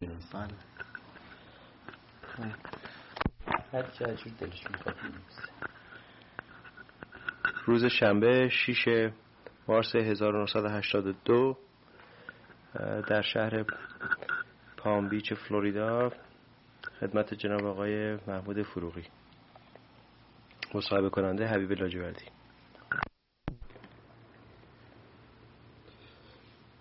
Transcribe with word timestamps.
بله. 0.00 0.12
هر 3.72 3.82
چه 3.82 4.04
عجور 4.04 4.32
دلش 4.40 4.70
می‌خواد 4.70 4.96
روز 7.64 7.84
شنبه 7.84 8.48
6 8.48 9.10
مارس 9.68 9.94
1982 9.94 11.58
در 13.08 13.22
شهر 13.22 13.64
پام 14.76 15.08
بیچ 15.08 15.32
فلوریدا 15.32 16.12
خدمت 17.00 17.34
جناب 17.34 17.64
آقای 17.64 18.18
محمود 18.26 18.62
فروغی. 18.62 19.04
مصاحبه 20.74 21.10
کننده 21.10 21.46
حبیب 21.46 21.72
لاجوردی. 21.72 22.24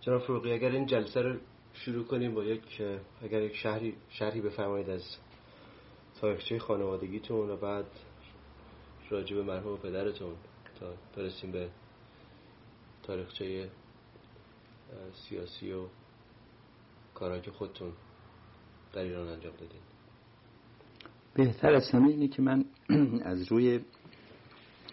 جناب 0.02 0.22
فروغی 0.22 0.54
اگر 0.54 0.70
این 0.70 0.86
جلسه 0.86 1.22
رو 1.22 1.40
شروع 1.74 2.06
کنیم 2.06 2.34
با 2.34 2.44
یک 2.44 2.82
اگر 3.22 3.42
یک 3.42 3.56
شهری 3.56 3.96
شهری 4.10 4.42
بفرمایید 4.42 4.90
از 4.90 5.04
تاریخچه 6.22 6.60
خانوادگیتون 6.60 7.50
و 7.50 7.56
بعد 7.56 7.86
راجع 9.10 9.36
به 9.36 9.44
مرحوم 9.44 9.78
پدرتون 9.78 10.34
تا 10.80 10.94
برسیم 11.16 11.52
به 11.52 11.70
تاریخچه 13.04 13.70
سیاسی 15.14 15.72
و 15.72 15.86
کارهایی 17.14 17.42
که 17.42 17.52
خودتون 17.52 17.92
در 18.94 19.02
ایران 19.02 19.28
انجام 19.28 19.54
دادین. 19.54 19.82
بهتر 21.34 21.74
از 21.74 21.92
همه 21.92 22.10
اینه 22.10 22.28
که 22.28 22.42
من 22.42 22.66
از 23.24 23.52
روی 23.52 23.80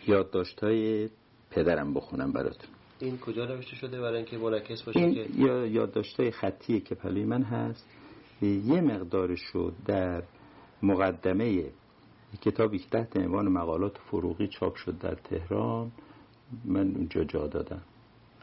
یادداشت‌های 0.07 1.11
پدرم 1.51 1.95
بخونم 1.95 2.33
براتون. 2.33 2.76
این 2.99 3.19
کجا 3.19 3.45
نوشته 3.45 3.77
شده 3.77 4.01
برای 4.01 4.17
اینکه 4.17 4.39
منعکس 4.39 4.83
باشه 4.83 5.01
این 5.01 5.15
که 5.15 5.29
یا 5.35 5.67
یادداشت‌های 5.67 6.31
خطی 6.31 6.81
که 6.81 6.95
پلوی 6.95 7.25
من 7.25 7.43
هست 7.43 7.87
یه 8.43 8.81
مقدارش 8.81 9.41
شد 9.53 9.73
در 9.87 10.23
مقدمه 10.83 11.65
کتابی 12.41 12.79
که 12.79 12.89
تحت 12.91 13.17
عنوان 13.17 13.49
مقالات 13.49 13.99
فروغی 13.99 14.49
چاپ 14.49 14.75
شد 14.75 14.99
در 14.99 15.15
تهران 15.15 15.93
من 16.65 16.95
اونجا 16.97 17.25
جا 17.25 17.47
دادم. 17.47 17.83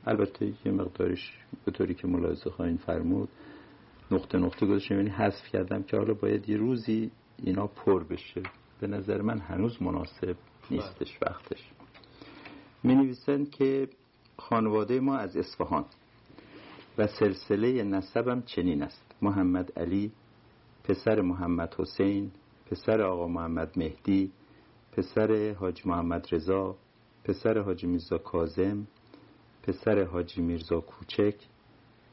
البته 0.05 0.53
یه 0.65 0.71
مقدارش 0.71 1.37
به 1.65 1.71
طوری 1.71 1.93
که 1.93 2.07
ملاحظه 2.07 2.49
خواهین 2.49 2.77
فرمود 2.77 3.29
نقطه 4.11 4.37
نقطه 4.37 4.65
گذاشتم 4.65 4.95
یعنی 4.95 5.09
حذف 5.09 5.47
کردم 5.47 5.83
که 5.83 5.97
حالا 5.97 6.13
باید 6.13 6.49
یه 6.49 6.57
روزی 6.57 7.11
اینا 7.43 7.67
پر 7.67 8.03
بشه. 8.03 8.43
به 8.79 8.87
نظر 8.87 9.21
من 9.21 9.39
هنوز 9.39 9.81
مناسب 9.81 10.35
نیستش 10.71 11.17
وقتش. 11.21 11.69
می 12.83 12.95
نویسن 12.95 13.45
که 13.45 13.87
خانواده 14.37 14.99
ما 14.99 15.17
از 15.17 15.37
اصفهان. 15.37 15.85
و 16.97 17.07
سلسله 17.07 17.83
نسبم 17.83 18.41
چنین 18.41 18.83
است. 18.83 19.15
محمد 19.21 19.79
علی 19.79 20.11
پسر 20.83 21.21
محمد 21.21 21.75
حسین 21.79 22.31
پسر 22.65 23.01
آقا 23.01 23.27
محمد 23.27 23.79
مهدی 23.79 24.31
پسر 24.91 25.55
حاج 25.59 25.87
محمد 25.87 26.27
رضا 26.31 26.75
پسر 27.23 27.57
حاجی 27.59 27.87
میرزا 27.87 28.17
کازم 28.17 28.87
پسر 29.63 30.03
حاجی 30.03 30.41
میرزا 30.41 30.79
کوچک 30.81 31.35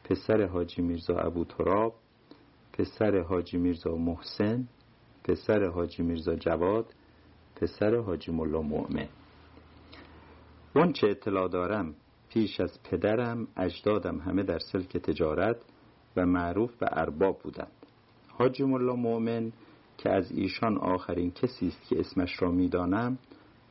پسر 0.04 0.46
حاجی 0.46 0.82
میرزا 0.82 1.18
ابو 1.18 1.44
تراب 1.44 1.94
پسر 2.72 3.18
حاجی 3.18 3.58
میرزا 3.58 3.96
محسن 3.96 4.68
پسر 5.24 5.64
حاجی 5.64 6.02
میرزا 6.02 6.34
جواد 6.34 6.94
پسر 7.56 7.96
حاجی 7.96 8.32
ملا 8.32 8.62
مؤمن. 8.62 9.08
اون 10.74 10.92
چه 10.92 11.06
اطلاع 11.10 11.48
دارم 11.48 11.94
پیش 12.33 12.61
از 12.61 12.83
پدرم 12.83 13.48
اجدادم 13.56 14.19
همه 14.19 14.42
در 14.42 14.59
سلک 14.59 14.97
تجارت 14.97 15.56
و 16.17 16.27
معروف 16.27 16.77
به 16.77 16.89
ارباب 16.92 17.39
بودند. 17.39 17.87
حاجی 18.28 18.64
ملا 18.64 18.97
مؤمن 18.97 19.53
که 19.98 20.11
از 20.11 20.33
ایشان 20.33 20.78
آخرین 20.78 21.31
کسی 21.31 21.69
است 21.69 21.89
که 21.89 22.00
اسمش 22.00 22.42
را 22.42 22.50
می‌دانم 22.50 23.19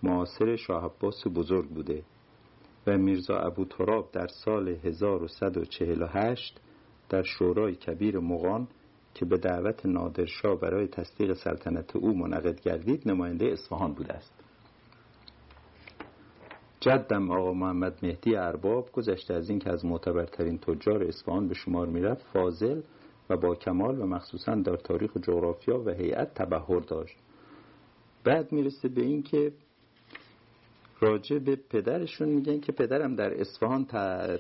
معاصر 0.04 0.56
شاه 0.56 0.86
عباس 0.86 1.28
بزرگ 1.36 1.70
بوده 1.70 2.04
و 2.88 2.98
میرزا 2.98 3.38
ابو 3.38 3.66
تراب 3.66 4.11
در 4.11 4.28
سال 4.28 4.67
1148 4.67 6.62
در 7.10 7.23
شورای 7.23 7.76
کبیر 7.76 8.20
مغان 8.20 8.67
که 9.14 9.26
به 9.26 9.38
دعوت 9.38 9.86
نادرشاه 9.86 10.60
برای 10.60 10.88
تصدیق 10.88 11.33
سلطنت 11.33 11.95
او 11.95 12.17
منعقد 12.17 12.62
گردید 12.62 13.10
نماینده 13.10 13.45
اصفهان 13.45 13.94
بوده 13.94 14.14
است. 14.14 14.39
جدم 16.80 17.32
آقا 17.32 17.54
محمد 17.54 18.00
مهدی 18.04 18.36
ارباب 18.36 18.92
گذشته 18.92 19.34
از 19.34 19.50
اینکه 19.50 19.70
از 19.70 19.86
معتبرترین 19.86 20.58
تجار 20.58 21.04
اصفهان 21.04 21.48
به 21.48 21.54
شمار 21.54 21.88
می‌رفت 21.88 22.26
فاضل 22.34 22.82
و 23.30 23.38
با 23.38 23.56
کمال 23.56 24.02
و 24.02 24.06
مخصوصا 24.06 24.56
در 24.56 24.76
تاریخ 24.76 25.16
و 25.16 25.20
جغرافیا 25.20 25.80
و 25.80 25.89
هیئت 25.89 26.34
تبهر 26.34 26.80
داشت. 26.80 27.18
بعد 28.23 28.52
می‌رسه 28.52 28.89
به 28.89 29.02
اینکه 29.02 29.52
راجع 31.00 31.39
به 31.39 31.56
پدرشون 31.56 32.30
میگن 32.30 32.60
که 32.60 32.72
پدرم 32.72 33.16
در 33.16 33.42
اصفهان 33.42 33.86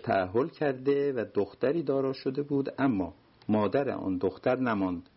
تعهل 0.03 0.47
کرده 0.47 1.13
و 1.13 1.25
دختری 1.33 1.83
دارا 1.83 2.13
شده 2.13 2.41
بود 2.41 2.69
اما 2.77 3.13
مادر 3.49 3.89
آن 3.89 4.17
دختر 4.17 4.59
نماند 4.59 5.09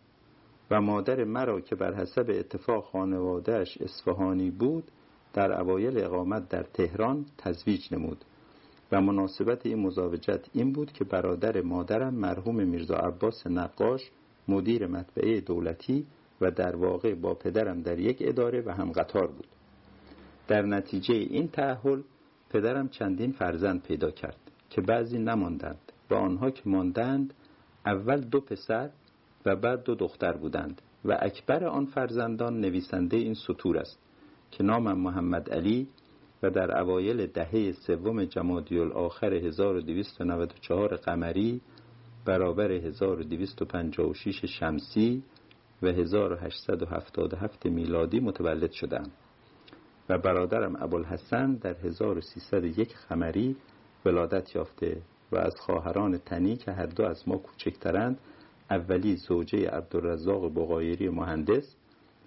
و 0.70 0.80
مادر 0.80 1.24
مرا 1.24 1.60
که 1.60 1.76
بر 1.76 1.94
حسب 1.94 2.26
اتفاق 2.28 2.84
خانوادهش 2.84 3.78
اصفهانی 3.80 4.50
بود 4.50 4.90
در 5.32 5.60
اوایل 5.60 6.04
اقامت 6.04 6.48
در 6.48 6.62
تهران 6.62 7.26
تزویج 7.38 7.94
نمود 7.94 8.24
و 8.92 9.00
مناسبت 9.00 9.66
این 9.66 9.78
مزاوجت 9.78 10.46
این 10.52 10.72
بود 10.72 10.92
که 10.92 11.04
برادر 11.04 11.60
مادرم 11.60 12.14
مرحوم 12.14 12.64
میرزا 12.64 12.94
عباس 12.96 13.46
نقاش 13.46 14.10
مدیر 14.48 14.86
مطبعه 14.86 15.40
دولتی 15.40 16.06
و 16.40 16.50
در 16.50 16.76
واقع 16.76 17.14
با 17.14 17.34
پدرم 17.34 17.82
در 17.82 17.98
یک 17.98 18.16
اداره 18.20 18.62
و 18.66 18.70
هم 18.70 18.92
قطار 18.92 19.26
بود. 19.26 19.46
در 20.48 20.62
نتیجه 20.62 21.14
این 21.14 21.48
تعهل 21.48 22.02
پدرم 22.50 22.88
چندین 22.88 23.32
فرزند 23.32 23.82
پیدا 23.82 24.10
کرد 24.10 24.36
که 24.70 24.80
بعضی 24.80 25.18
نماندند 25.18 25.92
و 26.10 26.14
آنها 26.14 26.50
که 26.50 26.62
ماندند 26.66 27.34
اول 27.86 28.20
دو 28.20 28.40
پسر 28.40 28.90
و 29.46 29.56
بعد 29.56 29.82
دو 29.82 29.94
دختر 29.94 30.32
بودند 30.32 30.82
و 31.04 31.18
اکبر 31.20 31.64
آن 31.64 31.86
فرزندان 31.86 32.60
نویسنده 32.60 33.16
این 33.16 33.34
سطور 33.34 33.78
است. 33.78 33.98
که 34.52 34.64
نامم 34.64 34.98
محمد 35.00 35.50
علی 35.50 35.88
و 36.42 36.50
در 36.50 36.80
اوایل 36.80 37.26
دهه 37.26 37.72
سوم 37.72 38.24
جمادی 38.24 38.78
الاخر 38.78 39.34
1294 39.34 40.96
قمری 40.96 41.60
برابر 42.24 42.72
1256 42.72 44.44
شمسی 44.44 45.22
و 45.82 45.86
1877 45.86 47.66
میلادی 47.66 48.20
متولد 48.20 48.70
شدم 48.70 49.10
و 50.08 50.18
برادرم 50.18 50.76
ابوالحسن 50.82 51.54
در 51.54 51.76
1301 51.76 52.96
خمری 52.96 53.56
ولادت 54.04 54.56
یافته 54.56 55.02
و 55.32 55.36
از 55.36 55.54
خواهران 55.60 56.18
تنی 56.18 56.56
که 56.56 56.72
هر 56.72 56.86
دو 56.86 57.04
از 57.04 57.28
ما 57.28 57.36
کوچکترند 57.36 58.18
اولی 58.70 59.16
زوجه 59.16 59.68
عبدالرزاق 59.68 60.54
بغایری 60.54 61.08
مهندس 61.08 61.76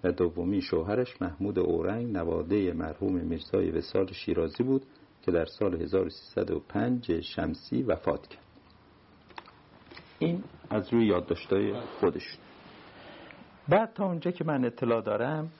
و 0.04 0.12
دومی 0.12 0.62
شوهرش 0.62 1.22
محمود 1.22 1.58
اورنگ 1.58 2.16
نواده 2.16 2.72
مرحوم 2.72 3.12
میرزای 3.12 3.70
وسال 3.70 4.12
شیرازی 4.12 4.62
بود 4.62 4.86
که 5.22 5.32
در 5.32 5.44
سال 5.44 5.82
1305 5.82 7.20
شمسی 7.20 7.82
وفات 7.82 8.26
کرد. 8.26 8.42
این 10.18 10.44
از 10.70 10.92
روی 10.92 11.06
یادداشت‌های 11.06 11.74
خودش 12.00 12.38
بعد 13.68 13.92
تا 13.92 14.06
اونجا 14.06 14.30
که 14.30 14.44
من 14.44 14.64
اطلاع 14.64 15.02
دارم 15.02 15.50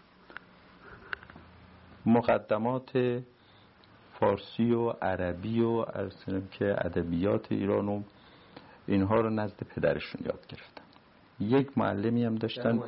مقدمات 2.07 3.23
فارسی 4.21 4.71
و 4.71 4.91
عربی 4.91 5.61
و 5.61 5.85
ارسنم 5.95 6.49
که 6.49 6.77
ادبیات 6.79 7.53
ایران 7.53 7.89
و 7.89 8.03
اینها 8.87 9.21
رو 9.21 9.31
نزد 9.31 9.63
پدرشون 9.63 10.21
یاد 10.25 10.47
گرفتن 10.47 10.83
یک 11.41 11.79
معلمی 11.79 12.25
هم 12.25 12.35
داشتن. 12.35 12.81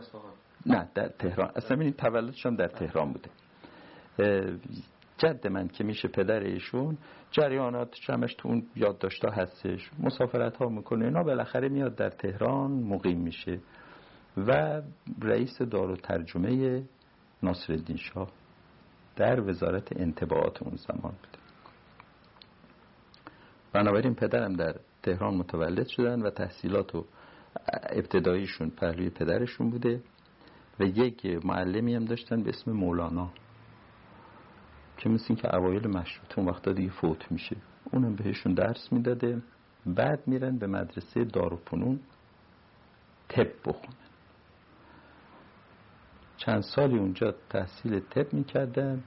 نه 0.68 0.88
در 0.94 1.08
تهران. 1.08 1.50
اصلا 1.56 1.80
این 1.80 1.92
تولدش 1.92 2.46
هم 2.46 2.56
در 2.56 2.68
تهران 2.68 3.12
بوده. 3.12 3.30
جد 5.18 5.46
من 5.46 5.68
که 5.68 5.84
میشه 5.84 6.08
پدر 6.08 6.40
ایشون 6.40 6.98
جریانات 7.30 7.94
چمش 7.94 8.34
تو 8.34 8.48
اون 8.48 8.66
یادداشتا 8.76 9.30
هستش. 9.30 9.90
مسافرت 9.98 10.56
ها 10.56 10.68
می‌کنه 10.68 11.04
اینا 11.04 11.22
بالاخره 11.22 11.68
میاد 11.68 11.94
در 11.94 12.10
تهران 12.10 12.70
مقیم 12.70 13.18
میشه. 13.20 13.60
و 14.36 14.82
رئیس 15.22 15.62
دار 15.62 15.90
و 15.90 15.96
ترجمه 15.96 16.82
ناصرالدین 17.42 17.96
شاه 17.96 18.30
در 19.16 19.40
وزارت 19.40 20.00
انتباعات 20.00 20.62
اون 20.62 20.76
زمان 20.76 21.12
بوده. 21.12 21.38
بنابراین 23.72 24.14
پدرم 24.14 24.52
در 24.52 24.76
تهران 25.02 25.34
متولد 25.34 25.86
شدن 25.86 26.22
و 26.22 26.30
تحصیلات 26.30 26.94
و 26.94 27.04
ابتداییشون 27.90 28.70
پهلوی 28.70 29.10
پدرشون 29.10 29.70
بوده. 29.70 30.00
و 30.80 30.84
یک 30.84 31.26
معلمی 31.44 31.94
هم 31.94 32.04
داشتن 32.04 32.42
به 32.42 32.50
اسم 32.50 32.72
مولانا. 32.72 33.30
که 34.96 35.08
مثل 35.08 35.34
که 35.34 35.56
اوایل 35.56 35.88
مشروط 35.88 36.38
اون 36.38 36.48
وقتا 36.48 36.72
دیگه 36.72 36.90
فوت 36.90 37.32
میشه. 37.32 37.56
اونم 37.92 38.14
بهشون 38.14 38.54
درس 38.54 38.92
می‌داده. 38.92 39.42
بعد 39.86 40.28
میرن 40.28 40.58
به 40.58 40.66
مدرسه 40.66 41.24
داروپنون 41.24 42.00
تب 43.28 43.48
بخونن. 43.64 43.94
چند 46.36 46.62
سالی 46.62 46.98
اونجا 46.98 47.34
تحصیل 47.50 48.00
تب 48.00 48.32
می‌کردن. 48.32 49.02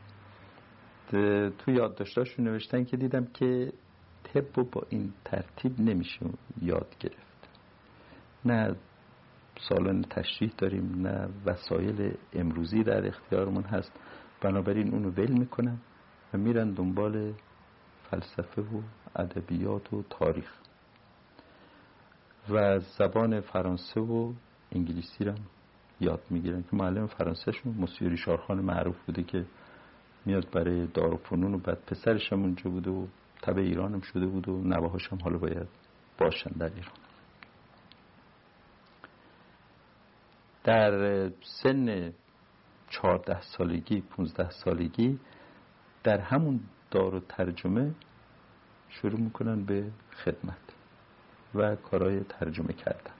تو 1.57 1.71
یادداشتاشون 1.71 2.47
نوشتن 2.47 2.83
که 2.83 2.97
دیدم 2.97 3.25
که 3.25 3.73
تب 4.23 4.63
با 4.71 4.83
این 4.89 5.13
ترتیب 5.25 5.79
نمیشه 5.79 6.25
یاد 6.61 6.95
گرفت. 6.99 7.49
نه 8.45 8.75
سالن 9.59 10.01
تشریح 10.01 10.51
داریم 10.57 11.07
نه 11.07 11.29
وسایل 11.45 12.13
امروزی 12.33 12.83
در 12.83 13.07
اختیارمون 13.07 13.63
هست. 13.63 13.91
بنابراین 14.41 14.93
اونو 14.93 15.09
ول 15.09 15.31
می‌کنن 15.31 15.77
و 16.33 16.37
میرن 16.37 16.71
دنبال 16.71 17.33
فلسفه 18.09 18.61
و 18.61 18.81
ادبیات 19.15 19.93
و 19.93 20.03
تاریخ. 20.09 20.51
و 22.49 22.79
زبان 22.79 23.41
فرانسه 23.41 24.01
و 24.01 24.33
انگلیسی 24.71 25.23
رو 25.23 25.33
یاد 25.99 26.21
می‌گیرن 26.29 26.61
که 26.61 26.75
معلم 26.75 27.07
فرانسهشون 27.07 27.75
مسیوری 27.79 28.17
شارخان 28.17 28.59
معروف 28.59 29.05
بوده 29.05 29.23
که 29.23 29.45
میاد 30.25 30.51
برای 30.51 30.87
دار 30.87 31.13
و 31.13 31.17
فنون 31.17 31.53
و 31.53 31.57
بعد 31.57 31.85
پسرش 31.87 32.33
هم 32.33 32.41
اونجا 32.41 32.69
بوده 32.69 32.91
و 32.91 33.07
تبع 33.41 33.61
ایران 33.61 33.93
هم 33.93 34.01
شده 34.01 34.25
بود 34.25 34.49
و 34.49 34.61
نواهاش 34.63 35.07
هم 35.07 35.19
حالا 35.23 35.37
باید 35.37 35.67
باشن 36.17 36.49
در 36.49 36.69
ایران. 36.75 37.00
در 40.63 41.29
سن 41.43 42.13
چهارده 42.89 43.41
سالگی 43.41 44.01
پونزده 44.01 44.49
سالگی 44.49 45.19
در 46.03 46.19
همون 46.19 46.59
دار 46.91 47.15
و 47.15 47.19
ترجمه 47.19 47.95
شروع 48.89 49.19
می‌کنن 49.19 49.65
به 49.65 49.91
خدمت 50.23 50.73
و 51.55 51.75
کارهای 51.75 52.23
ترجمه 52.23 52.73
کردن. 52.73 53.13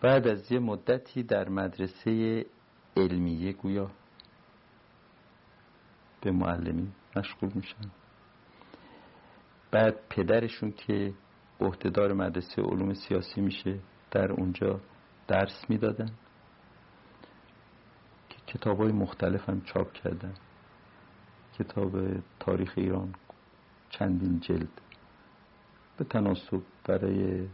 بعد 0.00 0.26
از 0.26 0.52
یه 0.52 0.58
مدتی 0.58 1.22
در 1.22 1.48
مدرسه 1.48 2.46
علمیه 2.96 3.52
گویا 3.52 3.90
به 6.20 6.30
معلمی 6.30 6.92
مشغول 7.16 7.50
میشن. 7.54 7.90
بعد 9.70 10.08
پدرشون 10.10 10.72
که 10.72 11.14
عهدهدار 11.60 12.12
مدرسه 12.12 12.62
علوم 12.62 12.94
سیاسی 12.94 13.40
میشه 13.40 13.78
در 14.10 14.32
اونجا 14.32 14.80
درس 15.28 15.64
می‌دادن 15.68 16.10
که 18.28 18.36
کتاب 18.46 18.80
های 18.80 18.92
مختلف 18.92 19.48
هم 19.48 19.60
چاپ 19.60 19.92
کردن. 19.92 20.34
کتاب 21.58 21.92
تاریخ 22.40 22.72
ایران 22.76 23.14
چندین 23.90 24.40
جلد. 24.40 24.80
به 25.96 26.04
تناسب 26.04 26.62
برای 26.84 27.48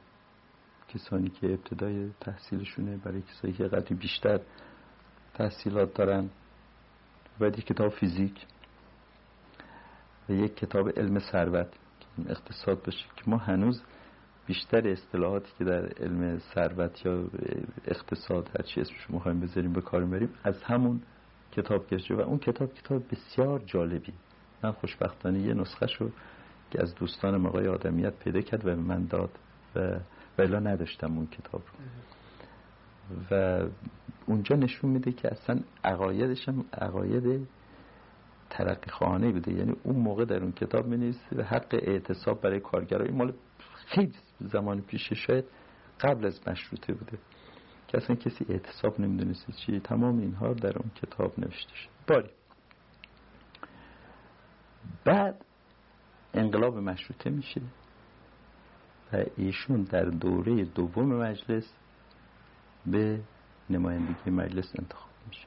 کسانی 0.88 1.28
که 1.28 1.46
ابتدای 1.46 2.10
تحصیلشونه 2.20 2.96
برای 2.96 3.22
کسانی 3.22 3.54
که 3.54 3.64
قدری 3.64 3.94
بیشتر 3.94 4.40
تحصیلات 5.34 5.94
دارن. 5.94 6.30
و 7.40 7.44
یک 7.46 7.66
کتاب 7.66 7.92
فیزیک 7.92 8.46
و 10.28 10.32
یک 10.32 10.56
کتاب 10.56 10.98
علم 10.98 11.18
ثروت 11.18 11.68
اقتصاد 12.28 12.82
باشه 12.82 13.04
که 13.16 13.22
ما 13.26 13.36
هنوز 13.36 13.82
بیشتر 14.46 14.88
اصطلاحاتی 14.88 15.52
که 15.58 15.64
در 15.64 15.86
علم 15.86 16.38
ثروت 16.38 17.06
یا 17.06 17.24
اقتصاد 17.86 18.50
هر 18.58 18.62
چی 18.62 18.80
اسمش 18.80 19.10
می‌خوایم 19.10 19.40
بذاریم 19.40 19.72
به 19.72 19.80
کار 19.80 20.04
بریم 20.04 20.28
از 20.44 20.62
همون 20.62 21.00
کتاب 21.52 21.86
گرفته 21.86 22.14
و 22.14 22.20
اون 22.20 22.38
کتاب 22.38 22.74
کتاب 22.74 23.02
بسیار 23.10 23.62
جالبی. 23.66 24.12
من 24.62 24.72
خوشبختانه 24.72 25.38
یه 25.38 25.54
نسخه 25.54 25.86
شو 25.86 26.10
که 26.70 26.82
از 26.82 26.94
دوستان 26.94 27.36
مقای 27.36 27.68
آدمیت 27.68 28.14
پیدا 28.14 28.40
کرد 28.40 28.66
و 28.66 28.76
من 28.76 29.06
داد 29.06 29.30
و 29.76 29.98
ولی 30.38 30.56
نداشتم 30.56 31.16
اون 31.16 31.26
کتاب 31.26 31.62
رو. 31.62 31.78
و 33.30 33.66
اونجا 34.26 34.56
نشون 34.56 34.90
میده 34.90 35.12
که 35.12 35.32
اصلا 35.32 35.60
عقایدش 35.84 36.48
هم 36.48 36.64
عقاید 36.72 37.46
ترقی 38.50 38.90
خواهانه 38.90 39.32
بوده. 39.32 39.52
یعنی 39.52 39.76
اون 39.82 39.96
موقع 39.96 40.24
در 40.24 40.42
اون 40.42 40.52
کتاب 40.52 40.86
می 40.86 41.14
حق 41.50 41.66
اعتصاب 41.72 42.40
برای 42.40 42.60
کارگرای 42.60 43.10
مال 43.10 43.32
خیلی 43.86 44.14
زمان 44.40 44.80
پیشه 44.80 45.14
شاید 45.14 45.44
قبل 46.00 46.26
از 46.26 46.48
مشروطه 46.48 46.92
بوده. 46.92 47.18
که 47.88 47.98
اصلا 47.98 48.16
کسی 48.16 48.46
اعتصاب 48.48 49.00
نمی‌دونسته 49.00 49.52
چی. 49.52 49.80
تمام 49.80 50.18
اینها 50.18 50.52
در 50.52 50.78
اون 50.78 50.90
کتاب 50.94 51.40
نوشته 51.40 51.74
شد. 51.74 51.88
باری. 52.06 52.30
بعد 55.04 55.44
انقلاب 56.34 56.78
مشروطه 56.78 57.30
میشه 57.30 57.60
و 59.12 59.24
ایشون 59.36 59.82
در 59.82 60.04
دوره 60.04 60.64
دوم 60.64 61.14
مجلس 61.14 61.72
به 62.86 63.20
نمایندگی 63.70 64.30
مجلس 64.30 64.72
انتخاب 64.78 65.10
میشه. 65.28 65.46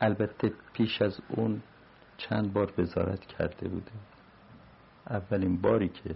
البته 0.00 0.52
پیش 0.72 1.02
از 1.02 1.20
اون 1.28 1.62
چند 2.16 2.52
بار 2.52 2.72
وزارت 2.78 3.26
کرده 3.26 3.68
بوده. 3.68 3.92
اولین 5.10 5.60
باری 5.60 5.88
که 5.88 6.14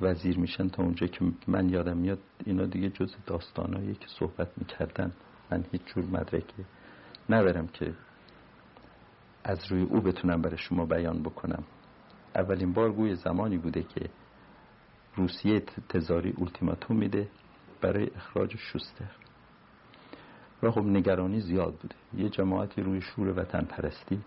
وزیر 0.00 0.38
میشن 0.38 0.68
تا 0.68 0.82
اونجا 0.82 1.06
که 1.06 1.24
من 1.46 1.68
یادم 1.68 1.96
میاد 1.96 2.18
اینا 2.46 2.66
دیگه 2.66 2.88
جز 2.88 3.14
داستانایی 3.26 3.94
که 3.94 4.06
صحبت 4.08 4.48
می‌کردن 4.56 5.12
من 5.50 5.64
هیچ 5.72 5.82
جور 5.86 6.04
مدرکی 6.04 6.64
ندارم 7.30 7.68
که 7.68 7.94
از 9.44 9.72
روی 9.72 9.82
او 9.82 10.00
بتونم 10.00 10.42
برای 10.42 10.58
شما 10.58 10.86
بیان 10.86 11.22
بکنم. 11.22 11.64
اولین 12.34 12.72
بار 12.72 12.92
گوی 12.92 13.14
زمانی 13.14 13.58
بوده 13.58 13.82
که 13.82 14.10
روسیه 15.16 15.60
تزاری 15.88 16.30
اولتیماتوم 16.36 16.96
میده 16.96 17.28
برای 17.80 18.10
اخراج 18.16 18.56
شوستر. 18.56 19.10
و 20.62 20.70
خب 20.70 20.84
نگرانی 20.84 21.40
زیاد 21.40 21.74
بوده. 21.74 21.94
یه 22.16 22.28
جماعتی 22.28 22.82
روی 22.82 23.00
شور 23.00 23.38
وطن 23.40 23.60
پرستی 23.60 24.20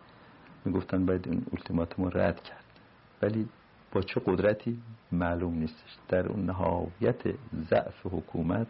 می‌گفتن 0.66 1.06
باید 1.06 1.28
این 1.28 1.46
اولتیماتوم 1.52 2.06
رو 2.06 2.18
رد 2.20 2.44
کرد. 2.44 2.66
ولی 3.22 3.50
با 3.92 4.02
چه 4.02 4.22
قدرتی؟ 4.26 4.82
معلوم 5.12 5.54
نیستش. 5.54 5.98
در 6.08 6.28
اون 6.28 6.46
نهایت 6.46 7.22
ضعف 7.56 8.06
حکومت 8.06 8.68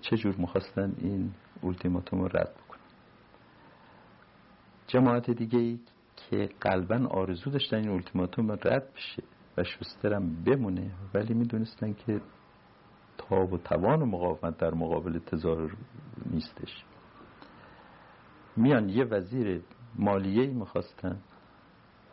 چجور 0.00 0.34
می‌خواستن 0.36 0.94
این 0.98 1.34
اولتیماتوم 1.60 2.20
رو 2.20 2.26
رد 2.26 2.54
بکنن؟ 2.54 2.80
جماعت 4.86 5.30
دیگه 5.30 5.58
ای 5.58 5.80
که 6.16 6.48
قلبا 6.60 7.06
آرزو 7.10 7.50
داشتن 7.50 7.76
این 7.76 7.88
اولتیماتوم 7.88 8.52
رد 8.52 8.92
بشه 8.94 9.22
و 9.56 9.64
شسترم 9.64 10.44
بمونه 10.44 10.90
ولی 11.14 11.34
می‌دونستن 11.34 11.92
که 11.92 12.20
تاب 13.18 13.52
و 13.52 13.58
توان 13.58 14.02
و 14.02 14.06
مقاومت 14.06 14.58
در 14.58 14.74
مقابل 14.74 15.18
تزار 15.18 15.76
نیستش. 16.30 16.84
میان 18.56 18.88
یه 18.88 19.04
وزیر 19.04 19.62
مالیه 19.94 20.46
می‌خواستن. 20.46 21.18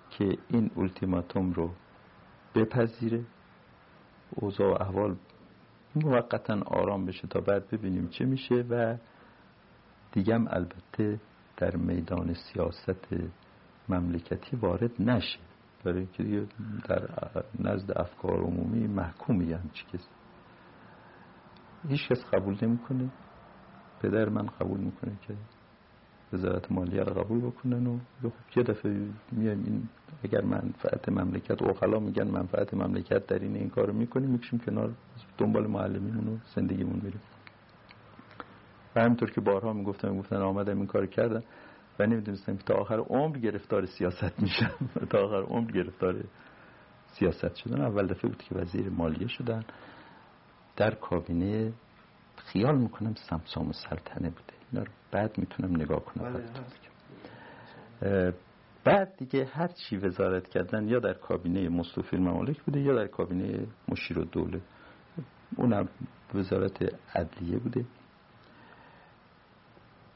که 0.10 0.38
این 0.48 0.72
اولتیماتوم 0.76 1.54
رو 1.54 1.72
بپذیره. 2.56 3.26
اوضاع 4.30 4.68
و 4.72 4.82
احوال 4.82 5.16
موقتا 5.96 6.62
آرام 6.66 7.06
بشه 7.06 7.28
تا 7.28 7.42
بعد 7.42 7.70
ببینیم 7.70 8.08
چه 8.08 8.26
میشه 8.26 8.56
و 8.70 8.98
دیگم 10.12 10.48
البته 10.48 11.20
در 11.58 11.76
میدان 11.76 12.34
سیاست 12.34 13.08
مملکتی 13.90 14.56
وارد 14.56 15.02
نشه. 15.02 15.40
برای 15.84 15.98
اینکه 15.98 16.48
در 16.88 17.10
نزد 17.60 17.92
افکار 17.98 18.40
عمومی 18.40 18.88
محکومی 18.88 19.54
همچی 19.54 19.86
کسی 19.94 20.10
هیچ 21.88 22.08
کس 22.08 22.26
قبول 22.34 22.58
نمی‌کنه. 22.62 23.10
پدر 24.02 24.30
من 24.30 24.46
قبول 24.46 24.80
می‌کنه 24.80 25.12
که 25.28 25.34
وزارت 26.34 26.72
مالیه 26.72 27.04
رو 27.04 27.24
قبول 27.24 27.40
بکنن 27.40 27.88
و 27.88 27.98
یه 28.56 28.64
دفعه 28.64 29.08
میایم 29.32 29.64
این 29.66 29.90
اگر 30.24 30.42
منفعت 30.42 31.10
مملکت 31.10 31.62
اوقلا 31.62 32.00
میگن 32.00 32.28
منفعت 32.28 32.74
مملکت 32.74 33.28
در 33.28 33.40
این 33.40 33.56
این 33.56 33.70
کارو 33.70 33.94
می‌کنیم 33.94 34.30
می‌کشیم 34.30 34.60
کنار 34.60 34.92
دنبال 35.38 35.68
معلمینمون 35.68 36.28
و 36.28 36.38
زندگیمون 36.56 37.02
میریم 37.04 37.22
و 38.96 39.02
همینطور 39.02 39.32
که 39.32 39.42
بارها 39.42 39.74
می‌گفتن 39.74 40.10
می‌گفتن 40.10 40.36
آمدم 40.36 40.78
این 40.78 40.88
کار 40.88 41.06
کردن 41.06 41.44
و 42.00 42.06
نمی‌دونستم 42.06 42.58
که 42.58 42.64
تا 42.64 42.74
آخر 42.74 43.00
عمر 43.00 43.38
گرفتار 43.38 43.86
سیاست 43.86 44.42
میشن 44.42 44.72
تا 45.12 45.18
آخر 45.18 45.42
عمر 45.42 45.72
گرفتار 45.72 46.24
سیاست 47.08 47.56
شدن. 47.56 47.82
اول 47.82 48.08
دفعه 48.08 48.30
بود 48.30 48.44
که 48.44 48.56
وزیر 48.56 48.90
مالیه 48.90 49.28
شدن. 49.28 49.64
در 50.76 50.96
کابینه 50.96 51.74
خیال 52.54 52.78
می‌کنم 52.78 53.16
سمسام 53.30 53.72
سلطنه 53.72 54.30
بوده. 54.30 54.54
اینا 54.72 54.84
رو 54.84 54.92
بعد 55.12 55.38
می‌تونم 55.38 55.76
نگاه 55.76 56.06
کنم. 56.06 56.34
بله، 58.02 58.34
بعد 58.84 59.18
دیگه 59.18 59.46
هر 59.46 59.68
چی 59.68 59.98
وزارت 59.98 60.48
کردن 60.48 60.88
یا 60.88 61.00
در 61.00 61.14
کابینه 61.14 61.70
مصطفی 61.70 62.18
ممالک 62.18 62.62
بوده 62.62 62.80
یا 62.80 62.96
در 62.96 63.08
کابینه 63.08 63.68
مشیر 63.88 64.20
و 64.20 64.24
دوله 64.24 64.62
اونم 65.56 65.90
وزارت 66.36 66.96
عدلیه 67.16 67.58
بوده. 67.58 67.86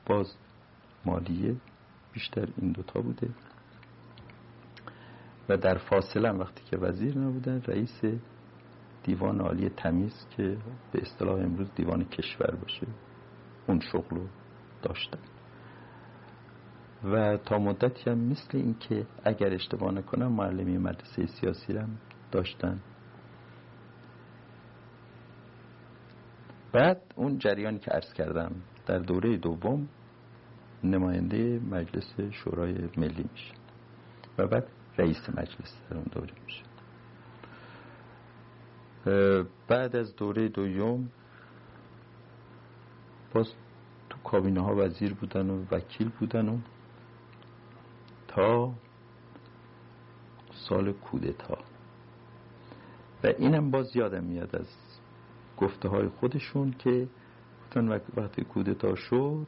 باز 0.05 0.35
مالیه 1.05 1.55
بیشتر 2.13 2.47
این 2.57 2.71
دوتا 2.71 3.01
بوده. 3.01 3.29
و 5.49 5.57
در 5.57 5.77
فاصله 5.77 6.29
وقتی 6.29 6.63
که 6.63 6.77
وزیر 6.77 7.17
نبودن 7.17 7.61
رئیس 7.61 8.01
دیوان 9.03 9.41
عالی 9.41 9.69
تمیز 9.69 10.27
که 10.37 10.57
به 10.91 11.01
اصطلاح 11.01 11.39
امروز 11.39 11.73
دیوان 11.75 12.03
کشور 12.03 12.55
باشه. 12.55 12.87
اون 13.67 13.79
شغل 13.79 14.17
رو 14.17 14.27
داشتن. 14.81 15.19
و 17.03 17.37
تا 17.37 17.59
مدتی 17.59 18.09
هم 18.09 18.17
مثل 18.17 18.57
این 18.57 18.75
که 18.79 19.07
اگر 19.23 19.53
اشتباه 19.53 19.91
نکنم 19.91 20.31
معلمی 20.31 20.77
مدرسه 20.77 21.25
سیاسی 21.25 21.77
هم 21.77 21.97
داشتن. 22.31 22.79
بعد 26.73 27.01
اون 27.15 27.37
جریانی 27.37 27.79
که 27.79 27.91
عرض 27.91 28.13
کردم 28.13 28.51
در 28.85 28.99
دوره 28.99 29.37
دوم 29.37 29.87
نماینده 30.83 31.59
مجلس 31.59 32.19
شورای 32.31 32.89
ملی 32.97 33.25
میشه. 33.31 33.53
و 34.37 34.47
بعد 34.47 34.67
رئیس 34.97 35.29
مجلس 35.29 35.81
در 35.89 35.97
اون 35.97 36.05
دوره 36.11 36.33
میشه. 36.45 36.72
بعد 39.67 39.95
از 39.95 40.15
دوره 40.15 40.47
دوم 40.47 41.09
باز 43.33 43.47
تو 44.09 44.17
کابینه 44.23 44.61
ها 44.61 44.75
وزیر 44.75 45.13
بودن 45.13 45.49
و 45.49 45.65
وکیل 45.71 46.09
بودن 46.19 46.49
و 46.49 46.57
تا 48.27 48.73
سال 50.51 50.91
کودتا. 50.91 51.57
و 53.23 53.27
اینم 53.27 53.71
باز 53.71 53.95
یادم 53.95 54.23
میاد 54.23 54.55
از 54.55 54.67
گفته 55.57 55.89
های 55.89 56.07
خودشون 56.07 56.71
که 56.79 57.07
گفتن 57.61 57.99
وقتی 58.17 58.43
کودتا 58.43 58.95
شد 58.95 59.47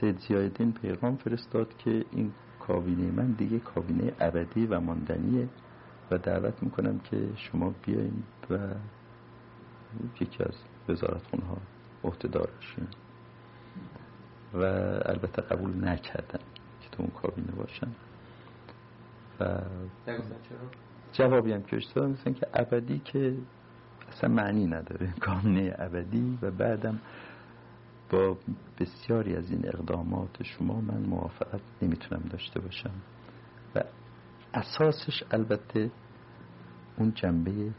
سید 0.00 0.18
زیادین 0.18 0.72
پیغام 0.72 1.16
فرستاد 1.16 1.76
که 1.76 2.04
این 2.12 2.32
کابینه 2.60 3.10
من 3.10 3.32
دیگه 3.32 3.58
کابینه 3.58 4.12
ابدی 4.20 4.66
و 4.66 4.80
ماندنیه 4.80 5.48
و 6.10 6.18
دعوت 6.18 6.62
می‌کنم 6.62 6.98
که 6.98 7.28
شما 7.36 7.74
بیاین 7.82 8.22
و 8.50 8.58
یکی 10.20 10.44
از 10.44 10.54
وزارت 10.88 11.34
ها 11.34 11.56
عهدهدار 12.04 12.50
بشین 12.60 12.88
و 14.54 14.62
البته 15.04 15.42
قبول 15.42 15.88
نکردن 15.88 16.38
که 16.80 16.88
تو 16.92 17.02
اون 17.02 17.10
کابینه 17.10 17.52
باشن. 17.52 17.88
و 19.40 19.60
جوابی 21.12 21.52
هم 21.52 21.62
که 21.62 21.76
مثلا 21.76 22.32
که 22.32 22.46
ابدی 22.54 22.98
که 22.98 23.36
اصلا 24.08 24.30
معنی 24.30 24.66
نداره. 24.66 25.14
کابینه 25.26 25.74
ابدی 25.78 26.38
و 26.42 26.50
بعدم 26.50 27.00
با 28.10 28.38
بسیاری 28.80 29.36
از 29.36 29.50
این 29.50 29.68
اقدامات 29.68 30.42
شما 30.42 30.80
من 30.80 31.00
موافقت 31.00 31.60
نمی‌تونم 31.82 32.22
داشته 32.30 32.60
باشم. 32.60 32.94
و 33.74 33.82
اساسش 34.54 35.24
البته 35.30 35.90
اون 36.96 37.12
جنبه 37.14 37.72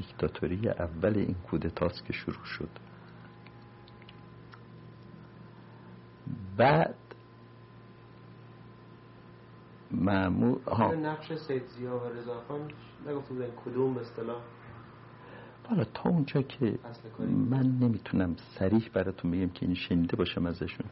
دیکتاتوری 0.00 0.68
اول 0.68 1.18
این 1.18 1.34
کودتاست 1.50 2.04
که 2.04 2.12
شروع 2.12 2.44
شد. 2.44 2.68
بعد 6.56 6.94
معمول 9.90 10.58
ها 10.62 10.94
نقش 10.94 11.32
سید 11.32 11.66
زیا 11.66 11.98
و 11.98 12.04
رضاخان 12.04 12.70
نگفته 13.06 13.34
بودن 13.34 13.50
کدوم 13.64 13.94
به 13.94 14.00
اصطلاح؟ 14.00 14.42
حالا 15.68 15.84
تا 15.84 16.10
اونجا 16.10 16.42
که 16.42 16.78
من 17.50 17.78
نمی‌تونم 17.80 18.36
سریح 18.58 18.90
براتون 18.94 19.30
بگم 19.30 19.48
که 19.48 19.66
این 19.66 19.74
شنیده 19.74 20.16
باشم 20.16 20.46
ازشون. 20.46 20.86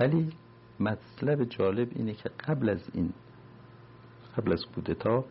ولی 0.00 0.32
مطلب 0.80 1.44
جالب 1.44 1.88
اینه 1.94 2.14
که 2.14 2.28
قبل 2.28 2.68
از 2.68 2.90
این 2.94 3.12
قبل 4.36 4.52
از 4.52 4.66
کودتا 4.74 5.24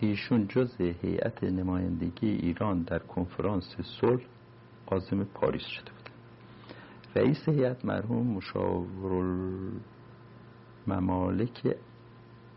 ایشون 0.00 0.46
جز 0.48 0.80
هیئت 0.80 1.44
نمایندگی 1.44 2.28
ایران 2.28 2.82
در 2.82 2.98
کنفرانس 2.98 3.76
صلح 4.00 4.22
عازم 4.86 5.24
پاریس 5.24 5.66
شده 5.66 5.90
بود. 5.90 6.10
رئیس 7.14 7.48
هیئت 7.48 7.84
مرحوم 7.84 8.26
مشاور 8.26 9.72
ممالک 10.86 11.76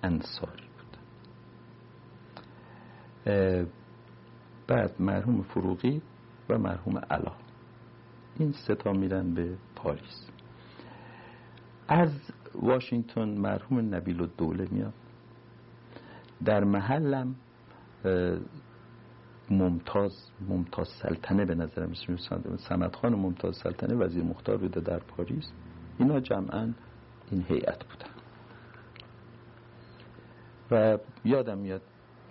انصاری 0.03 0.63
بود. 0.77 0.98
بعد 4.67 5.01
مرحوم 5.01 5.41
فروغی 5.41 6.01
و 6.50 6.58
مرحوم 6.58 6.98
علا. 6.98 7.31
این 8.39 8.51
ستا 8.51 8.91
میرن 8.91 9.34
به 9.34 9.58
پاریس. 9.75 10.29
از 11.88 12.12
واشنگتن 12.55 13.29
مرحوم 13.29 13.96
نبیل 13.96 14.22
الدوله 14.22 14.67
میاد. 14.72 14.93
در 16.46 16.63
محلم 16.63 17.36
ممتاز 19.50 20.31
ممتاز 20.50 20.88
سلطنه 20.88 21.46
به 21.46 21.55
نظر 21.55 21.86
میسه 21.86 22.17
سمت 22.58 22.96
خان 22.96 23.15
ممتاز 23.15 23.55
سلطنه 23.55 23.96
وزیر 23.96 24.24
مختار 24.24 24.58
بوده 24.58 24.81
در 24.81 25.00
پاریس. 25.00 25.51
اینا 25.98 26.19
جمعا 26.19 26.74
این 27.31 27.46
هیئت 27.48 27.84
بودن. 27.86 28.10
و 30.72 30.98
یادم 31.25 31.58
میاد 31.58 31.81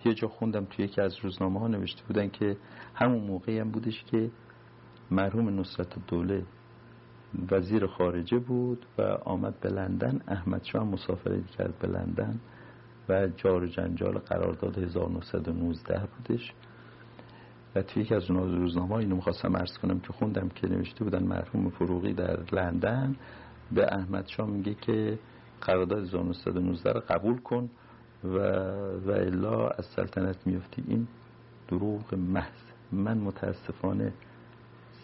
یه 0.04 0.14
جا 0.14 0.28
خوندم 0.28 0.64
توی 0.64 0.84
یکی 0.84 1.00
از 1.00 1.16
روزنامه 1.22 1.60
ها 1.60 1.68
نوشته 1.68 2.02
بودن 2.08 2.28
که 2.28 2.56
همون 2.94 3.24
موقعی 3.24 3.58
هم 3.58 3.70
بودش 3.70 4.04
که 4.04 4.30
مرحوم 5.10 5.60
نصرت 5.60 6.06
دوله 6.06 6.42
وزیر 7.50 7.86
خارجه 7.86 8.38
بود 8.38 8.86
و 8.98 9.02
آمد 9.02 9.60
به 9.60 9.68
لندن. 9.68 10.20
احمد 10.28 10.64
شاه 10.64 10.84
مسافرت 10.84 11.46
کرد 11.46 11.78
به 11.78 11.88
لندن. 11.88 12.40
و 13.08 13.28
جار 13.36 13.66
جنجال 13.66 14.18
قرارداد 14.18 14.78
1919 14.78 16.08
بودش. 16.16 16.52
و 17.74 17.82
توی 17.82 18.02
یکی 18.02 18.14
از 18.14 18.30
روزنامه 18.30 18.92
اینو 18.92 19.16
می‌خواستم 19.16 19.54
ارز 19.54 19.78
کنم 19.82 20.00
که 20.00 20.12
خوندم 20.12 20.48
که 20.48 20.68
نوشته 20.68 21.04
بودن 21.04 21.22
مرحوم 21.22 21.70
فروغی 21.70 22.12
در 22.12 22.40
لندن. 22.52 23.16
به 23.72 23.94
احمد 23.94 24.26
شاه 24.26 24.46
میگه 24.46 24.74
که 24.74 25.18
قرارداد 25.60 26.02
1919 26.02 26.92
رو 26.92 27.02
قبول 27.08 27.38
کن 27.38 27.70
و 28.24 28.38
و 29.06 29.10
الا 29.10 29.68
از 29.68 29.86
سلطنت 29.96 30.46
میفتی 30.46 30.84
این 30.88 31.08
دروغ 31.68 32.14
محض. 32.14 32.62
من 32.92 33.18
متاسفانه 33.18 34.12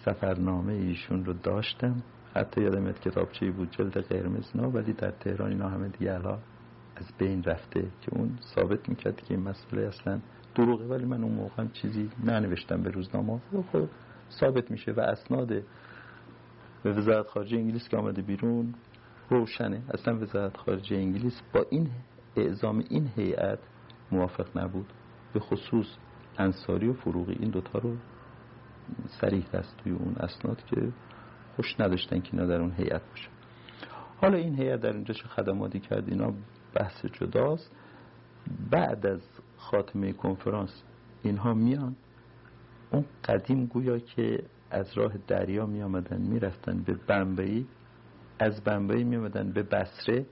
سفرنامه 0.04 0.72
ایشون 0.72 1.24
رو 1.24 1.32
داشتم. 1.32 2.02
حتی 2.34 2.60
یادم 2.60 2.82
میاد 2.82 3.00
کتابچه 3.00 3.50
بود 3.50 3.70
جلد 3.70 3.98
قرمز 3.98 4.56
نه 4.56 4.62
ولی 4.62 4.92
در 4.92 5.10
تهران 5.10 5.50
اینا 5.50 5.68
همه 5.68 5.88
دیگه 5.88 6.14
الان 6.14 6.38
از 6.96 7.06
بین 7.18 7.42
رفته 7.42 7.80
که 8.00 8.14
اون 8.14 8.38
ثابت 8.54 8.88
می‌کرد 8.88 9.16
که 9.16 9.34
این 9.34 9.42
مسئله 9.42 9.82
اصلا 9.82 10.20
دروغه 10.54 10.84
ولی 10.84 11.04
من 11.04 11.24
اون 11.24 11.32
موقع 11.32 11.66
چیزی 11.66 12.10
ننوشتم 12.24 12.82
به 12.82 12.90
روزنامه. 12.90 13.40
خب 13.72 13.88
ثابت 14.30 14.70
میشه 14.70 14.92
و 14.92 15.00
اسناد 15.00 15.48
به 16.82 16.92
وزارت 16.92 17.26
خارجه 17.26 17.56
انگلیس 17.56 17.88
که 17.88 17.96
آمده 17.96 18.22
بیرون 18.22 18.74
روشنه. 19.30 19.82
اصلا 19.94 20.18
وزارت 20.18 20.56
خارجه 20.56 20.96
انگلیس 20.96 21.42
با 21.52 21.66
این 21.70 21.90
اعزام 22.36 22.84
این 22.90 23.10
هیئت 23.16 23.58
موافق 24.12 24.58
نبود. 24.58 24.92
به 25.32 25.40
خصوص 25.40 25.86
انصاری 26.38 26.88
و 26.88 26.92
فروغی 26.92 27.36
این 27.40 27.50
دوتا 27.50 27.78
رو 27.78 27.96
سریح 29.20 29.44
دست 29.52 29.76
توی 29.76 29.92
اون 29.92 30.14
اسناد 30.14 30.64
که 30.64 30.92
خوش 31.56 31.80
نداشتن 31.80 32.20
که 32.20 32.30
اینا 32.32 32.46
در 32.46 32.60
اون 32.60 32.72
هیئت 32.72 33.02
باشه. 33.10 33.28
حالا 34.20 34.36
این 34.36 34.54
هیئت 34.54 34.80
در 34.80 34.92
اینجا 34.92 35.14
چه 35.14 35.28
خدماتی 35.28 35.80
کرد؟ 35.80 36.08
اینا 36.08 36.32
بحث 36.74 37.06
جداست. 37.06 37.70
بعد 38.70 39.06
از 39.06 39.20
خاتمه 39.56 40.12
کنفرانس 40.12 40.82
اینها 41.22 41.54
میان. 41.54 41.96
اون 42.90 43.04
قدیم 43.24 43.66
گویا 43.66 43.98
که 43.98 44.44
از 44.70 44.98
راه 44.98 45.12
دریا 45.26 45.66
می 45.66 45.82
آمدن 45.82 46.20
می 46.20 46.40
رفتن 46.40 46.82
به 46.82 46.94
بمبئی. 46.94 47.66
از 48.38 48.64
بمبئی 48.64 49.04
می 49.04 49.16
آمدن 49.16 49.52
به 49.52 49.62
بسره 49.62 50.26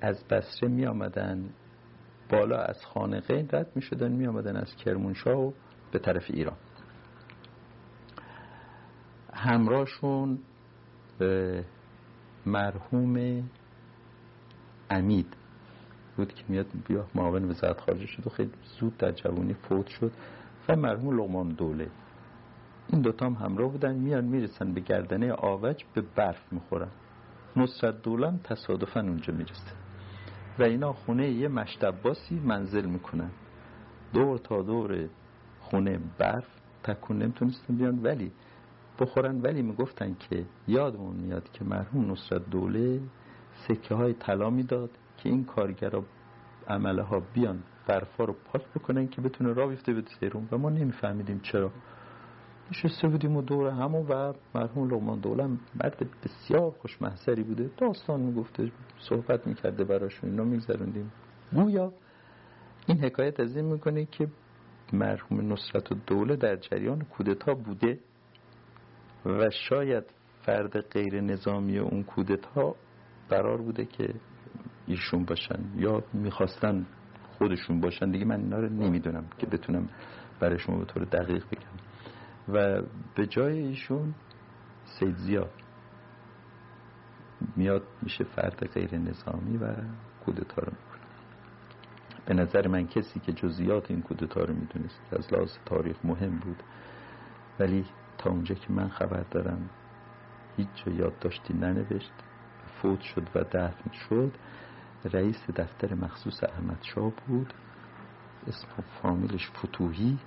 از 0.00 0.24
بسره 0.24 0.68
می 0.68 0.86
آمدن 0.86 1.48
بالا 2.30 2.58
از 2.58 2.84
خانقه. 2.84 3.48
رد 3.52 3.72
می 3.74 3.82
شدن 3.82 4.12
می 4.12 4.26
آمدن 4.26 4.56
از 4.56 4.76
کرمونشاه 4.76 5.36
و 5.38 5.52
به 5.92 5.98
طرف 5.98 6.24
ایران. 6.28 6.56
همراهشون 9.32 10.38
مرحوم 12.46 13.42
امید. 14.90 15.36
بود 16.16 16.34
که 16.34 16.44
میاد 16.48 16.66
بیا 16.88 17.06
معاون 17.14 17.50
وزارت 17.50 17.80
خارجه 17.80 18.06
شد 18.06 18.26
و 18.26 18.30
خیلی 18.30 18.50
زود 18.80 18.96
در 18.96 19.12
جوانی 19.12 19.54
فوت 19.54 19.86
شد 19.86 20.12
و 20.68 20.76
مرحوم 20.76 21.20
لغمان 21.20 21.48
دوله. 21.48 21.90
این 22.88 23.00
دوتا 23.02 23.26
هم 23.26 23.34
همراه 23.34 23.72
بودن 23.72 23.94
میان 23.94 24.24
می‌رسن 24.24 24.72
به 24.72 24.80
گردنه 24.80 25.32
آوج 25.32 25.84
به 25.94 26.02
برف 26.16 26.52
می‌خورن. 26.52 26.88
نصرت 27.56 28.02
دولم 28.02 28.40
تصادفا 28.44 29.00
اونجا 29.00 29.32
می‌رسه. 29.34 29.72
و 30.58 30.62
اینا 30.62 30.92
خونه 30.92 31.28
یه 31.30 31.48
مشتباسی 31.48 32.40
منزل 32.44 32.86
می‌کنن. 32.86 33.30
دور 34.12 34.38
تا 34.38 34.62
دور 34.62 35.08
خونه 35.60 36.00
برف 36.18 36.46
تکون 36.82 37.18
نمی‌تونستن 37.18 37.76
بیان 37.76 38.02
ولی 38.02 38.32
بخورن. 38.98 39.40
ولی 39.40 39.62
می‌گفتن 39.62 40.16
که 40.20 40.44
یادمون 40.68 41.16
میاد 41.16 41.52
که 41.52 41.64
مرحوم 41.64 42.10
نصرت 42.10 42.50
دوله 42.50 43.00
سکه 43.68 43.94
های 43.94 44.12
طلا 44.12 44.50
می‌داد. 44.50 44.90
که 45.16 45.28
این 45.28 45.44
کارگرا 45.44 46.04
عمله 46.68 47.02
ها 47.02 47.22
بیان 47.34 47.62
برفا 47.86 48.24
رو 48.24 48.36
پاک 48.52 48.62
بکنن 48.74 49.08
که 49.08 49.20
بتونه 49.20 49.52
را 49.52 49.66
بیفته 49.66 49.92
به 49.92 50.02
سیرون 50.20 50.48
و 50.52 50.58
ما 50.58 50.70
نمیفهمیدیم 50.70 51.40
چرا. 51.40 51.70
نشسته 52.70 53.08
بودیم 53.08 53.36
و 53.36 53.42
دور 53.42 53.70
همون 53.70 54.06
و 54.06 54.32
مرحوم 54.54 54.88
لغمان 54.90 55.20
دولم 55.20 55.60
مرد 55.82 56.06
بسیار 56.24 56.70
خوشمحضری 56.70 57.42
بوده. 57.42 57.70
داستان 57.76 58.20
می‌گفته 58.20 58.72
صحبت 58.98 59.46
می‌کرده 59.46 59.84
براشون 59.84 60.30
اینا 60.30 60.44
میگذروندیم. 60.44 61.12
گویا 61.52 61.92
این 62.86 63.04
حکایت 63.04 63.40
از 63.40 63.56
این 63.56 63.64
می‌کنه 63.64 64.04
که 64.04 64.28
مرحوم 64.92 65.52
نصرت 65.52 65.92
و 65.92 65.94
دوله 66.06 66.36
در 66.36 66.56
جریان 66.56 67.02
کودتا 67.02 67.54
بوده 67.54 67.98
و 69.26 69.50
شاید 69.50 70.04
فرد 70.42 70.80
غیر 70.80 71.20
نظامی 71.20 71.78
اون 71.78 72.02
کودتا 72.02 72.74
قرار 73.28 73.62
بوده 73.62 73.84
که 73.84 74.14
ایشون 74.86 75.24
باشن 75.24 75.58
یا 75.76 76.02
می‌خواستن 76.12 76.86
خودشون 77.38 77.80
باشن 77.80 78.10
دیگه 78.10 78.24
من 78.24 78.40
اینا 78.40 78.58
رو 78.58 78.68
نمی‌دونم 78.68 79.24
که 79.38 79.46
بتونم 79.46 79.88
برای 80.40 80.58
شما 80.58 80.78
به 80.78 80.84
طور 80.84 81.04
دقیق 81.04 81.44
بگم. 81.46 81.76
و 82.48 82.82
به 83.14 83.26
جای 83.26 83.58
ایشون 83.58 84.14
سید 84.84 85.16
زیاد 85.16 85.50
میاد 87.56 87.82
میشه 88.02 88.24
فرد 88.24 88.66
غیر 88.74 88.98
نظامی 88.98 89.56
و 89.56 89.74
کودتا 90.24 90.62
رو 90.62 90.72
می‌کنه. 90.72 91.06
به 92.26 92.34
نظر 92.34 92.68
من 92.68 92.86
کسی 92.86 93.20
که 93.20 93.32
جزئیات 93.32 93.90
این 93.90 94.02
کودتا 94.02 94.40
رو 94.40 94.54
می‌دونست 94.54 95.00
از 95.12 95.32
لحاظ 95.32 95.50
تاریخ 95.64 95.96
مهم 96.04 96.38
بود. 96.38 96.62
ولی 97.60 97.84
تا 98.18 98.30
اونجا 98.30 98.54
که 98.54 98.72
من 98.72 98.88
خبر 98.88 99.24
دارم 99.30 99.70
هیچ 100.56 100.68
جا 100.74 100.92
یادداشتی 100.92 101.54
ننوشت 101.54 102.12
فوت 102.82 103.00
شد 103.00 103.28
و 103.34 103.44
دفن 103.44 103.90
شد. 104.08 104.32
رئیس 105.08 105.50
دفتر 105.56 105.94
مخصوص 105.94 106.44
احمد 106.44 106.78
شاه 106.82 107.12
بود. 107.26 107.54
اسم 108.46 108.68
فامیلش 109.02 109.50
فتوهی. 109.50 110.18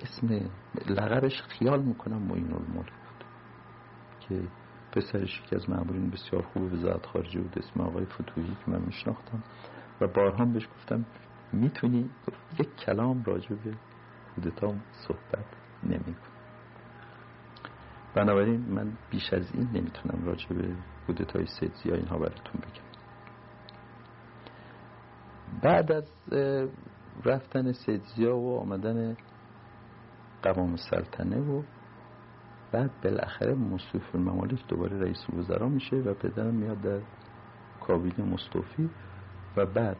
اسم 0.00 0.50
لغرش 0.88 1.42
خیال 1.42 1.82
می‌کنم 1.82 2.22
معین 2.22 2.52
الملک 2.52 2.92
بود. 2.92 3.24
که 4.20 4.42
پسرش 4.92 5.40
یکی 5.40 5.56
از 5.56 5.70
معمولین 5.70 6.10
بسیار 6.10 6.42
خوب 6.42 6.72
وزارت 6.72 7.06
خارجه 7.06 7.40
بود 7.40 7.58
اسم 7.58 7.80
آقای 7.80 8.06
فتوهی 8.06 8.56
که 8.64 8.70
من 8.70 8.80
میشناختم. 8.80 9.42
و 10.00 10.06
بارها 10.06 10.44
بهش 10.44 10.68
گفتم 10.68 11.04
می‌تونی 11.52 12.10
یک 12.58 12.76
کلام 12.76 13.22
راجع 13.24 13.54
به 13.54 13.74
کودتا 14.34 14.74
صحبت 14.92 15.44
نمی 15.82 16.16
بنابراین 18.14 18.60
من 18.60 18.92
بیش 19.10 19.32
از 19.32 19.54
این 19.54 19.68
نمی‌تونم 19.72 20.24
راجع 20.24 20.48
به 20.48 20.74
کودتای 21.06 21.46
سیدزی 21.46 21.92
اینها 21.92 22.18
براتون 22.18 22.60
بگم. 22.60 22.89
بعد 25.62 25.92
از 25.92 26.04
رفتن 27.24 27.72
سیدزیا 27.72 28.36
و 28.36 28.58
آمدن 28.58 29.16
قوام 30.42 30.76
سلطنه 30.76 31.40
و 31.40 31.62
بعد 32.72 32.90
بالاخره 33.04 33.54
مصطفی 33.54 34.18
الممالک 34.18 34.66
دوباره 34.68 34.98
رئیس 34.98 35.26
الوزراء 35.32 35.68
میشه 35.68 35.96
و 35.96 36.14
پدرم 36.14 36.54
میاد 36.54 36.80
در 36.80 37.00
کابینه 37.80 38.22
مصطفی 38.22 38.90
و 39.56 39.66
بعد 39.66 39.96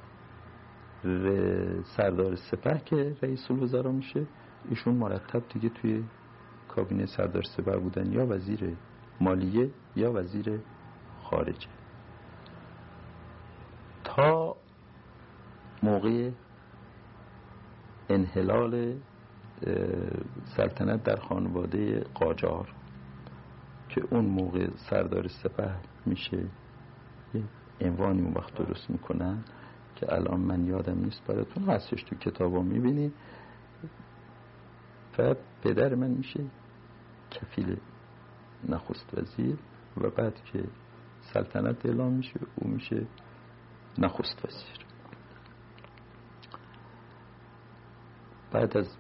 سردار 1.96 2.34
سپه 2.34 2.82
که 2.84 3.16
رئیس 3.22 3.50
الوزراء 3.50 3.92
میشه 3.92 4.26
ایشون 4.68 4.94
مرتب 4.94 5.42
دیگه 5.48 5.68
توی 5.68 6.04
کابینه 6.68 7.06
سردار 7.06 7.42
سپه 7.42 7.76
بودن 7.76 8.12
یا 8.12 8.26
وزیر 8.26 8.76
مالیه 9.20 9.70
یا 9.96 10.12
وزیر 10.12 10.60
خارجه. 11.22 11.68
تا 14.04 14.56
موقع 15.82 16.30
انحلال 18.08 18.96
سلطنت 20.56 21.02
در 21.02 21.16
خانواده 21.16 22.00
قاجار 22.14 22.74
که 23.88 24.04
اون 24.10 24.24
موقع 24.24 24.68
سردار 24.76 25.28
سپه 25.28 25.74
میشه 26.06 26.44
یه 27.34 27.42
عنوانی 27.80 28.22
اون 28.22 28.34
وقت 28.34 28.54
درست 28.54 28.90
می‌کنن 28.90 29.44
که 29.96 30.14
الان 30.14 30.40
من 30.40 30.66
یادم 30.66 30.98
نیست 30.98 31.26
براتون. 31.26 31.64
هستش 31.64 32.02
تو 32.02 32.16
کتابا 32.16 32.62
می‌بینی. 32.62 33.12
و 35.18 35.34
پدر 35.62 35.94
من 35.94 36.10
میشه 36.10 36.44
کفیل 37.30 37.76
نخست 38.68 39.18
وزیر 39.18 39.58
و 39.96 40.10
بعد 40.10 40.44
که 40.44 40.64
سلطنت 41.20 41.86
اعلام 41.86 42.12
میشه 42.12 42.40
او 42.56 42.68
میشه 42.68 43.06
نخست 43.98 44.44
وزیر. 44.44 44.89
بعد 48.52 48.76
از 48.76 48.96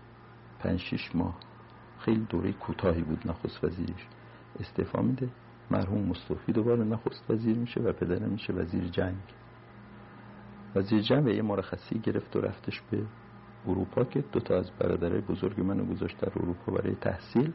پنج 0.58 0.80
شیش 0.80 1.16
ماه 1.16 1.36
خیلی 1.98 2.26
دوره 2.28 2.52
کوتاهی 2.52 3.02
بود 3.02 3.22
نخست 3.28 3.64
وزیرش. 3.64 4.06
استعفا 4.60 5.02
میده 5.02 5.28
مرحوم 5.70 6.02
مصطفی 6.02 6.52
دوباره 6.52 6.84
نخست 6.84 7.30
وزیر 7.30 7.56
میشه 7.56 7.80
و 7.80 7.92
پدرم 7.92 8.28
میشه 8.28 8.52
وزیر 8.52 8.84
جنگ. 8.84 9.16
وزیر 10.74 11.02
جنگ 11.02 11.26
یه 11.26 11.42
مرخصی 11.42 11.98
گرفت 11.98 12.36
و 12.36 12.40
رفتش 12.40 12.80
به 12.90 13.02
اروپا 13.66 14.04
که 14.04 14.24
دوتا 14.32 14.56
از 14.56 14.70
برادرای 14.78 15.20
بزرگ 15.20 15.60
منو 15.60 15.84
گذاشت 15.84 16.18
در 16.18 16.32
اروپا 16.36 16.72
برای 16.72 16.94
تحصیل. 16.94 17.52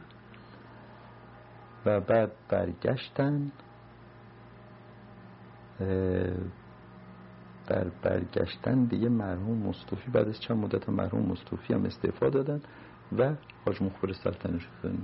و 1.86 2.00
بعد 2.00 2.32
برگشتن 2.48 3.52
در 7.66 7.88
برگشتن 8.02 8.84
دیگه 8.84 9.08
مرحوم 9.08 9.58
مصطفی 9.58 10.10
بعد 10.10 10.28
از 10.28 10.40
چند 10.40 10.56
مدت 10.56 10.88
مرحوم 10.88 11.26
مصطفی 11.26 11.74
هم 11.74 11.84
استعفا 11.84 12.28
دادن 12.28 12.60
و 13.18 13.34
حاج 13.66 13.82
مخبر 13.82 14.12
سلطنه 14.12 14.58
شدن 14.58 14.98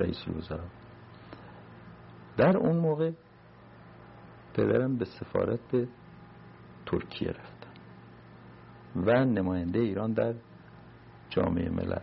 رئیس 0.00 0.24
الوزراء 0.26 0.66
در 2.36 2.56
اون 2.56 2.76
موقع 2.76 3.10
پدرم 4.54 4.96
به 4.96 5.04
سفارت 5.04 5.60
به 5.72 5.88
ترکیه 6.86 7.28
رفتن 7.28 7.70
و 8.96 9.24
نماینده 9.24 9.78
ایران 9.78 10.12
در 10.12 10.34
جامعه 11.30 11.70
ملل. 11.70 12.00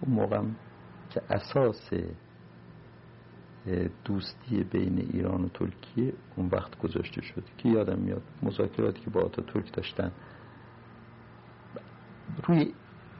اون 0.00 0.14
موقع 0.14 0.42
که 1.10 1.22
اساس 1.30 1.90
دوستی 4.04 4.64
بین 4.64 4.98
ایران 4.98 5.44
و 5.44 5.48
ترکیه 5.48 6.12
اون 6.36 6.48
وقت 6.52 6.78
گذاشته 6.78 7.22
شد 7.22 7.44
که 7.58 7.68
یادم 7.68 7.98
میاد 7.98 8.22
مذاکراتی 8.42 9.00
که 9.00 9.10
با 9.10 9.20
آتا 9.20 9.42
ترک 9.42 9.72
داشتن. 9.72 10.12
روی 12.46 12.72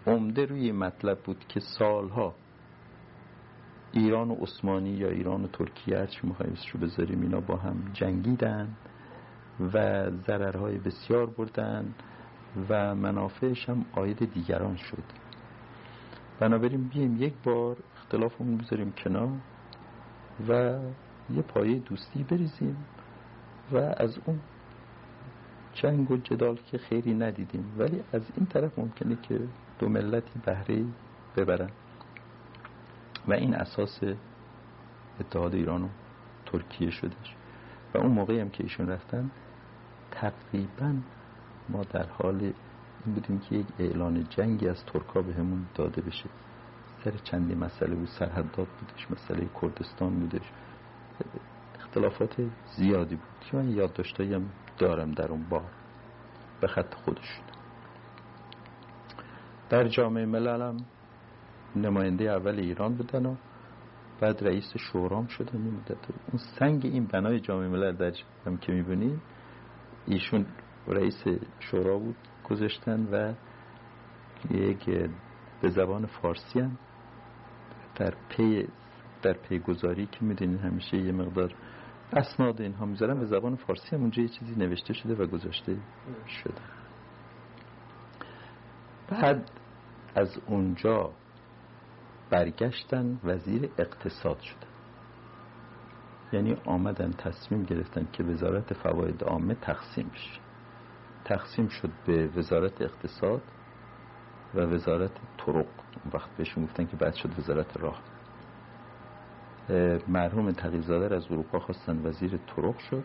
عمده 0.07 0.45
روی 0.45 0.73
مطلب 0.73 1.19
بود 1.19 1.45
که 1.49 1.61
سالها 1.61 2.35
ایران 3.93 4.31
و 4.31 4.35
عثمانی 4.35 4.91
یا 4.91 5.09
ایران 5.09 5.45
و 5.45 5.47
ترکیه 5.47 5.99
هرچی 5.99 6.27
مخواهیمش 6.27 6.71
رو 6.71 6.81
بذاریم 6.81 7.21
اینا 7.21 7.41
با 7.41 7.57
هم 7.57 7.91
جنگیدن 7.93 8.69
و 9.75 10.11
ضررهای 10.11 10.79
بسیار 10.79 11.27
بردن 11.27 11.95
و 12.69 12.95
منافعش 12.95 13.69
هم 13.69 13.85
آید 13.93 14.33
دیگران 14.35 14.77
شد. 14.77 15.03
بنابراین 16.41 16.89
بیم 16.89 17.23
یک 17.23 17.35
بار 17.45 17.77
اختلافمون 17.97 18.57
بذاریم 18.57 18.93
کنار. 18.93 19.29
و 20.49 20.79
یه 21.35 21.43
پایه 21.43 21.79
دوستی 21.79 22.23
بریزیم 22.23 22.77
و 23.73 23.77
از 23.77 24.19
اون 24.25 24.41
جنگ 25.75 26.11
و 26.11 26.17
جدال 26.17 26.59
که 26.71 26.79
خیلی 26.79 27.15
ندیدیم. 27.15 27.75
ولی 27.79 28.03
از 28.13 28.23
این 28.37 28.47
طرف 28.47 28.79
ممکنه 28.79 29.17
که 29.23 29.41
دو 29.79 29.89
ملتی 29.89 30.41
بهره 30.45 30.85
ببرن. 31.37 31.71
و 33.29 33.33
این 33.33 33.55
اساس 33.55 34.01
اتحاد 35.21 35.55
ایران 35.55 35.83
و 35.83 35.89
ترکیه 36.47 36.91
شدش 36.91 37.37
و 37.95 37.99
اون 37.99 38.13
موقعی 38.13 38.41
هم 38.41 38.51
که 38.51 38.63
ایشون 38.63 38.89
رفتن 38.89 39.31
تقریبا 40.11 40.95
ما 41.69 41.85
در 41.85 42.07
حال 42.07 42.53
این 43.07 43.15
بودیم 43.15 43.39
که 43.39 43.57
یک 43.57 43.67
اعلان 43.79 44.27
جنگی 44.31 44.69
از 44.69 44.85
ترکا 44.85 45.23
به 45.23 45.35
همون 45.35 45.67
داده 45.75 46.03
بشه. 46.03 46.25
سر 47.05 47.11
چندی 47.11 47.55
مسئله 47.55 47.95
بود؟ 47.95 48.09
سرحدات 48.09 48.69
بودش 48.69 49.11
مسئله 49.11 49.49
کردستان 49.63 50.21
بودش. 50.21 50.53
اختلافات 51.75 52.35
زیادی 52.77 53.17
بود. 53.17 53.41
که 53.41 53.57
من 53.57 53.69
یادداشتایی 53.69 54.35
هم 54.35 54.51
دارم 54.79 55.13
در 55.13 55.29
اون 55.29 55.49
بار 55.49 55.71
به 56.61 56.67
خط 56.67 56.95
خودشون. 56.95 57.45
در 59.71 59.89
جامعه 59.89 60.27
ملل 60.27 60.79
نماینده 61.77 62.25
اول 62.25 62.59
ایران 62.59 62.95
بودن 62.95 63.27
و 63.27 63.35
بعد 64.21 64.45
رئیس 64.45 64.73
شورام 64.77 65.27
شدن 65.27 65.63
این 65.63 65.75
مدت. 65.75 66.11
اون 66.11 66.43
سنگ 66.59 66.87
این 66.87 67.07
بنای 67.07 67.41
جامعه 67.41 67.69
ملل 67.69 67.97
در 67.97 68.13
هم 68.47 68.57
که 68.57 68.73
می‌بینید 68.73 69.21
ایشون 70.07 70.47
رئیس 70.87 71.25
شورا 71.59 71.99
بود 71.99 72.17
گذاشتن 72.51 73.09
و 73.13 73.35
یک 74.51 74.85
به 75.63 75.69
زبان 75.69 76.07
فارسی 76.07 76.61
هم 76.61 76.79
در 78.01 78.15
پی 78.29 78.69
در 79.23 79.33
پیگذاری 79.33 80.07
که 80.07 80.25
می‌دونین 80.25 80.59
همیشه 80.59 80.97
یه 80.97 81.13
مقدار 81.13 81.55
اسناد 82.13 82.61
اینها 82.61 82.87
می‌ذارم 82.87 83.19
به 83.21 83.27
زبان 83.27 83.57
فارسی 83.57 83.97
هم 83.97 84.01
اونجا 84.01 84.23
یه 84.23 84.29
چیزی 84.29 84.55
نوشته 84.55 84.93
شده 84.95 85.15
و 85.15 85.27
گذاشته 85.27 85.77
شده. 86.27 86.63
بعد 89.09 89.51
از 90.15 90.39
اونجا 90.47 91.11
برگشتن 92.31 93.21
وزیر 93.25 93.71
اقتصاد 93.79 94.41
شده 94.41 94.67
یعنی 96.33 96.57
آمدن 96.65 97.11
تصمیم 97.11 97.63
گرفتن 97.63 98.09
که 98.13 98.25
وزارت 98.25 98.75
فواید 98.75 99.25
عامه 99.25 99.55
تقسیم 99.55 100.09
بشه. 100.09 100.41
تقسیم 101.25 101.69
شد 101.69 101.91
به 102.07 102.27
وزارت 102.27 102.83
اقتصاد 102.83 103.43
و 104.55 104.61
وزارت 104.61 105.11
طرق. 105.47 105.67
وقت 106.15 106.37
بهشون 106.37 106.65
گفتن 106.65 106.87
که 106.87 106.97
بعد 106.97 107.15
شد 107.15 107.39
وزارت 107.39 107.77
راه. 107.77 108.01
مرحوم 110.09 110.53
تقیزاده 110.53 111.17
از 111.17 111.25
اروپا 111.31 111.59
خواستن 111.59 112.07
وزیر 112.07 112.37
طرق 112.37 112.79
شد 112.79 113.05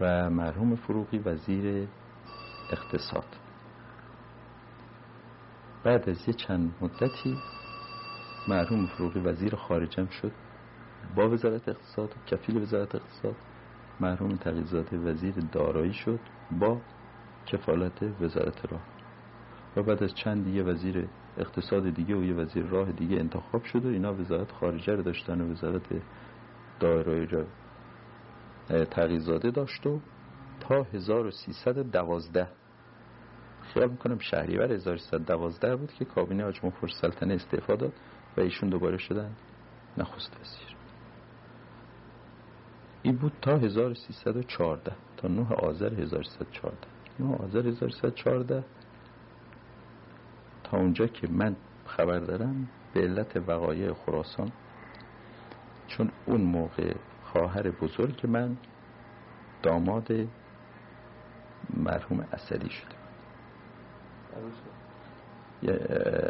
و 0.00 0.30
مرحوم 0.30 0.76
فروغی 0.76 1.18
وزیر 1.18 1.88
اقتصاد. 2.70 3.26
بعد 5.84 6.08
از 6.08 6.28
یه 6.28 6.34
چند 6.34 6.74
مدتی 6.80 7.38
مرحوم 8.48 8.86
فروغی 8.86 9.20
وزیر 9.20 9.54
خارجم 9.54 10.06
شد. 10.06 10.32
با 11.16 11.30
وزارت 11.30 11.68
اقتصاد 11.68 12.14
کفیل 12.26 12.56
وزارت 12.56 12.94
اقتصاد 12.94 13.36
مرحوم 14.00 14.36
تقیزاده 14.36 14.98
وزیر 14.98 15.34
دارایی 15.52 15.92
شد 15.92 16.20
با 16.50 16.80
کفالت 17.46 18.02
وزارت 18.20 18.72
راه. 18.72 18.82
و 19.76 19.82
بعد 19.82 20.02
از 20.02 20.14
چند 20.14 20.44
دیگه 20.44 20.62
وزیر 20.62 21.08
اقتصاد 21.36 21.90
دیگه 21.90 22.16
و 22.16 22.24
یه 22.24 22.34
وزیر 22.34 22.64
راه 22.64 22.92
دیگه 22.92 23.16
انتخاب 23.16 23.64
شد 23.64 23.84
و 23.84 23.88
اینا 23.88 24.14
وزارت 24.14 24.52
خارجه 24.52 24.94
رو 24.94 25.02
داشتن 25.02 25.40
و 25.40 25.52
وزارت 25.52 25.86
دارایی 26.80 27.26
را 27.26 27.44
تقیزاده 28.84 29.50
داشت 29.50 29.86
و 29.86 30.00
تا 30.60 30.82
1312 30.82 32.48
خیال 33.74 33.90
می‌کنم 33.90 34.18
شهریور 34.18 34.72
1312 34.72 35.76
بود 35.76 35.92
که 35.92 36.04
کابینه 36.04 36.42
حاج 36.42 36.60
مفر 36.64 36.86
سلطنه 36.86 37.34
استعفا 37.34 37.76
داد 37.76 37.92
و 38.36 38.40
ایشون 38.40 38.68
دوباره 38.68 38.96
شدن 38.96 39.30
نخست 39.98 40.36
وزیر. 40.40 40.76
این 43.02 43.16
بود 43.16 43.32
تا 43.42 43.56
1314 43.56 44.92
تا 45.16 45.28
9 45.28 45.54
آذر 45.54 45.94
1314 45.94 46.76
9 47.20 47.36
آذر 47.36 47.66
1314 47.66 48.64
تا 50.70 50.76
اونجا 50.76 51.06
که 51.06 51.28
من 51.30 51.56
خبر 51.86 52.18
دارم 52.18 52.68
به 52.94 53.00
علت 53.00 53.36
وقایع 53.36 53.92
خراسان 53.92 54.52
چون 55.86 56.10
اون 56.26 56.40
موقع 56.40 56.94
خواهر 57.24 57.70
بزرگ 57.70 58.26
من 58.26 58.56
داماد 59.62 60.08
مرحوم 61.76 62.26
اصلی 62.32 62.70
شده 62.70 62.98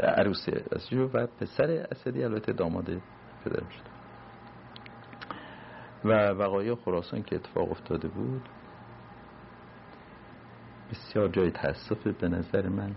عروس 0.02 0.48
اصلی 0.72 0.98
و 0.98 1.26
پسر 1.26 1.86
اصلی 1.90 2.24
البته 2.24 2.52
داماد 2.52 2.84
پدرم 3.44 3.68
شده 3.68 3.90
و 6.04 6.30
وقایع 6.30 6.74
خراسان 6.74 7.22
که 7.22 7.36
اتفاق 7.36 7.70
افتاده 7.70 8.08
بود 8.08 8.48
بسیار 10.90 11.28
جای 11.28 11.50
تاسف 11.50 12.06
به 12.06 12.28
نظر 12.28 12.68
من 12.68 12.94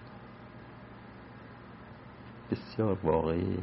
بسیار 2.52 2.98
واقعی 3.04 3.58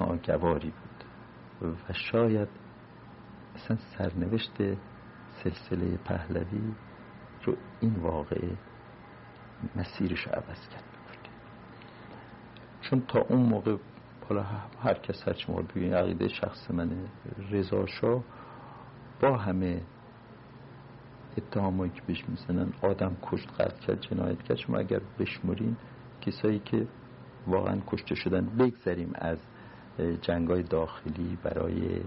ناگواری 0.00 0.70
بود 0.70 1.04
و 1.88 1.92
شاید 1.92 2.48
اصلا 3.54 3.76
سرنوشت 3.76 4.56
سلسله 5.44 5.96
پهلوی 5.96 6.74
رو 7.44 7.56
این 7.80 7.94
واقعه 7.94 8.56
مسیرش 9.76 10.28
عوض 10.28 10.68
کرد. 10.68 10.84
چون 12.80 13.02
تا 13.08 13.20
اون 13.20 13.42
موقع 13.42 13.76
حالا 14.28 14.42
هر 14.82 14.94
کس 14.94 15.28
هر 15.28 15.34
چه 15.34 15.52
بگین 15.52 15.94
عقیده 15.94 16.28
شخص 16.28 16.70
منه 16.70 16.96
رضا 17.50 17.86
با 19.20 19.36
همه 19.36 19.80
اتهامایی 21.38 21.92
که 21.92 22.02
بهش 22.06 22.24
می‌زنن 22.28 22.72
آدم 22.82 23.16
کشت 23.22 23.48
قتل 23.60 23.78
کرد 23.86 24.00
جنایت 24.00 24.42
کرد 24.42 24.56
شما 24.56 24.78
اگر 24.78 25.00
بشمرین 25.18 25.76
کسایی 26.20 26.58
که 26.58 26.86
واقعا 27.46 27.78
کشته 27.86 28.14
شدن 28.14 28.46
بگذریم 28.58 29.12
از 29.14 29.38
جنگای 30.22 30.62
داخلی 30.62 31.38
برای 31.42 32.00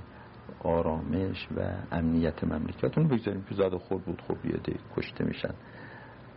آرامش 0.63 1.47
و 1.58 1.71
امنیت 1.91 2.43
مملکت 2.43 2.97
اون 2.97 3.08
بگذاریم 3.08 3.43
که 3.50 3.56
زاد 3.56 3.78
خود 3.78 4.02
بود 4.06 4.21
خوب 4.21 4.41
بیاده 4.41 4.73
کشته 4.95 5.23
میشن. 5.23 5.54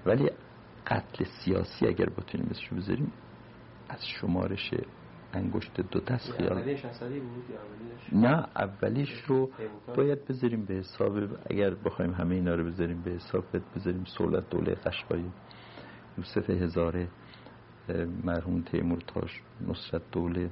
ولی 0.07 0.31
قتل 0.87 1.25
سیاسی 1.25 1.87
اگر 1.87 2.07
بتونیم 2.07 2.47
مثلشو 2.51 2.77
بذاریم 2.77 3.13
از 3.89 4.07
شمارش 4.07 4.75
انگشت 5.33 5.81
دو 5.81 6.01
دست 6.01 6.33
خیال 6.33 6.77
نه 8.13 8.47
اولیش 8.57 9.23
رو 9.27 9.51
باید 9.97 10.25
بذاریم 10.25 10.65
به 10.65 10.75
حساب 10.75 11.19
اگر 11.51 11.75
بخوایم 11.75 12.13
همه 12.13 12.35
اینا 12.35 12.55
رو 12.55 12.65
بذاریم 12.65 13.03
به 13.03 13.11
حساب 13.11 13.45
بذاریم 13.77 14.05
سولت 14.05 14.51
دوله 14.51 14.75
قشقایی. 14.75 15.31
یوسف 16.19 16.51
هزاره 16.51 17.09
مرحوم 18.25 18.63
تیمور 18.63 19.01
تاش 19.01 19.43
نصرت 19.69 20.03
دوله 20.13 20.51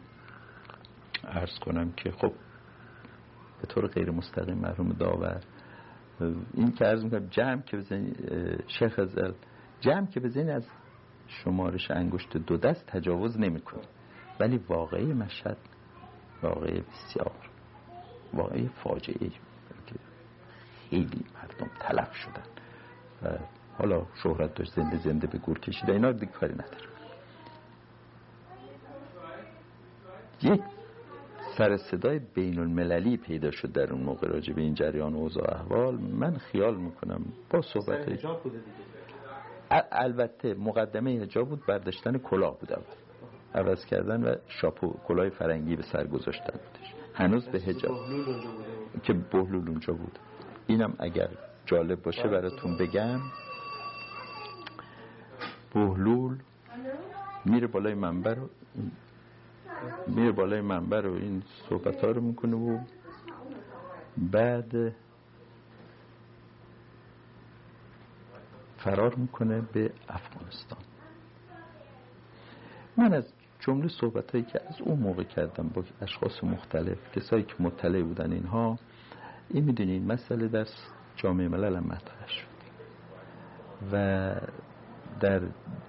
ارز 1.25 1.59
کنم 1.59 1.93
که 1.93 2.11
خب 2.11 2.33
به 3.61 3.67
طور 3.67 3.87
غیر 3.87 4.11
مستقیم 4.11 4.59
مرحوم 4.59 4.89
داور 4.89 5.41
این 6.55 6.73
که 6.73 6.87
ارز 6.87 7.05
می‌کنم 7.05 7.27
جمع 7.27 7.63
که 7.63 7.77
بزنی 7.77 8.13
شیخ 8.67 8.99
ازل 8.99 9.33
جمع 9.81 10.07
که 10.07 10.21
بزنی 10.21 10.51
از 10.51 10.67
شمارش 11.27 11.91
انگشت 11.91 12.37
دو 12.37 12.57
دست 12.57 12.87
تجاوز 12.87 13.41
نمی‌کنه 13.41 13.83
ولی 14.41 14.57
واقعی 14.69 15.13
مشهد 15.13 15.57
واقعی 16.43 16.81
بسیار 16.81 17.51
واقعی 18.33 18.69
فاجعه 18.69 19.29
که 19.87 19.95
خیلی 20.91 21.25
مردم 21.35 21.71
تلف 21.81 22.15
شدن. 22.15 22.43
حالا 23.79 24.07
شهرت 24.23 24.55
داشت 24.55 24.73
زنده 24.75 24.97
زنده 24.97 25.27
به 25.27 25.39
گور 25.39 25.59
کشیده 25.59 25.93
اینا 25.93 26.13
دیگه 26.13 26.33
کاری 26.33 26.55
نداره 26.55 26.98
یک 30.43 30.61
سر 31.59 31.77
صدای 31.77 32.19
بین 32.35 32.59
المللی 32.59 33.17
پیدا 33.17 33.51
شد 33.51 33.73
در 33.73 33.93
اون 33.93 34.03
موقع 34.03 34.29
راجع 34.29 34.53
به 34.53 34.61
این 34.61 34.75
جریان 34.75 35.15
اوضاع 35.15 35.55
احوال. 35.55 35.95
من 35.95 36.37
خیال 36.37 36.77
می‌کنم 36.77 37.25
با 37.51 37.63
صحبت 37.63 38.09
البته 39.93 40.55
مقدمه 40.55 41.21
حجاب 41.21 41.49
بود 41.49 41.67
برداشتن 41.67 42.19
کلاه 42.19 42.59
بود 42.59 42.73
اول. 42.73 42.83
عوض 43.55 43.85
کردن 43.85 44.23
و 44.25 44.35
شاپو 44.49 44.95
کلاه 45.09 45.29
فرنگی 45.29 45.77
به 45.77 45.83
سر 45.83 46.07
گذاشتن 46.07 46.53
بودش. 46.53 46.95
هنوز 47.15 47.49
به 47.49 47.59
حجاب. 47.59 47.99
که 49.03 49.13
بهلول 49.13 49.69
اونجا 49.69 49.93
بود. 49.93 50.19
اینم 50.67 50.95
اگر 50.99 51.29
جالب 51.67 52.03
باشه 52.03 52.29
براتون 52.29 52.77
بگم. 52.77 53.21
بهلول 55.75 56.39
میره 57.45 57.67
بالای 57.67 57.95
منبر 57.95 58.37
میره 60.07 60.33
بالای 60.33 60.61
منبر 60.61 61.07
و 61.07 61.15
این 61.15 61.43
صحبت 61.69 62.05
ها 62.05 62.11
رو 62.11 62.21
می‌کنه 62.21 62.57
و 62.57 62.79
بعد 64.17 64.93
فرار 68.79 69.15
می‌کنه 69.15 69.61
به 69.73 69.93
افغانستان. 70.09 70.79
من 72.97 73.15
از 73.15 73.33
جمله 73.61 73.89
صحبت 73.89 74.31
هایی 74.31 74.45
که 74.45 74.61
از 74.69 74.81
اون 74.81 74.99
موقع 74.99 75.23
کردم 75.23 75.69
با 75.69 75.85
اشخاص 76.03 76.45
مختلف 76.45 76.99
کسایی 77.13 77.43
که 77.43 77.55
مطلع 77.61 78.03
بودن 78.03 78.33
اینها 78.33 78.79
این 79.51 79.65
می‌دونید 79.65 80.13
مسئله 80.13 80.49
در 80.49 80.67
جامعه 81.17 81.49
ملل 81.49 81.77
هم 81.77 81.85
مطرح 81.85 82.29
شد 82.29 82.49
و 83.93 84.35
در 85.21 85.41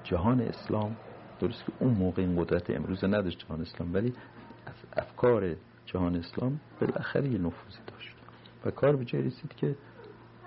جهان 0.03 0.41
اسلام 0.41 0.95
درست 1.39 1.65
که 1.65 1.71
اون 1.79 1.93
موقع 1.93 2.21
این 2.21 2.43
قدرت 2.43 2.69
امروز 2.69 3.03
نداشت 3.03 3.39
جهان 3.39 3.61
اسلام 3.61 3.93
ولی 3.93 4.13
از 4.65 4.73
افکار 4.97 5.55
جهان 5.85 6.15
اسلام 6.15 6.59
بالاخره 6.81 7.29
یه 7.29 7.37
نفوذی 7.37 7.79
داشت. 7.87 8.15
و 8.65 8.71
کار 8.71 8.95
به 8.95 9.05
جای 9.05 9.21
رسید 9.21 9.55
که 9.55 9.75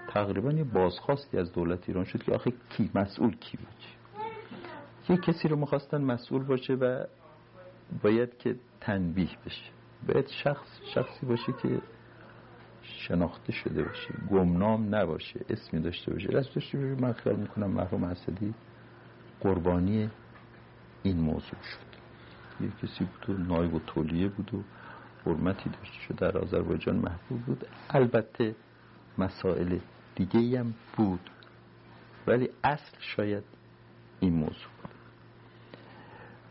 تقریبا 0.09 0.53
یه 0.53 0.65
بازخواستی 0.65 1.39
از 1.39 1.53
دولت 1.53 1.89
ایران 1.89 2.05
شد 2.05 2.23
که 2.23 2.33
آخه 2.33 2.53
کی؟ 2.71 2.91
مسئول 2.95 3.37
کی 3.37 3.57
بود؟ 3.57 3.69
یه 5.09 5.17
کسی 5.17 5.49
رو 5.49 5.57
می‌خواستن 5.57 6.01
مسئول 6.01 6.43
باشه 6.43 6.75
و 6.75 7.05
باید 8.03 8.39
که 8.39 8.57
تنبیه 8.81 9.29
بشه. 9.47 9.71
باید 10.09 10.29
شخص 10.29 10.67
شخصی 10.95 11.27
باشه 11.27 11.53
که 11.63 11.81
شناخته 12.83 13.53
شده 13.53 13.83
باشه. 13.83 14.15
گمنام 14.31 14.95
نباشه 14.95 15.41
اسمی 15.51 15.81
داشته 15.81 16.13
باشه. 16.13 16.29
رسم 16.29 16.51
داشته 16.55 16.79
باشه 16.79 17.01
من 17.01 17.13
خیال 17.13 17.37
می‌کنم 17.37 17.71
مرحوم 17.71 18.05
اسدی 18.05 18.55
قربانی 19.41 20.11
این 21.03 21.21
موضوع 21.21 21.41
شد. 21.63 21.93
یه 22.61 22.71
کسی 22.83 23.05
بود 23.05 23.31
و 23.31 23.43
نایب 23.43 23.75
و 23.75 23.81
تولیه 23.87 24.29
بود 24.29 24.55
و 24.55 24.63
حرمتی 25.31 25.71
داشت 25.71 26.13
در 26.17 26.39
آذربایجان 26.39 26.97
محبوب 26.97 27.41
بود. 27.47 27.67
البته 27.91 28.55
مسائل 29.19 29.79
دیگه 30.15 30.59
هم 30.59 30.75
بود 30.97 31.31
ولی 32.27 32.49
اصل 32.65 32.97
شاید 33.01 33.45
این 34.21 34.33
موضوع 34.33 34.73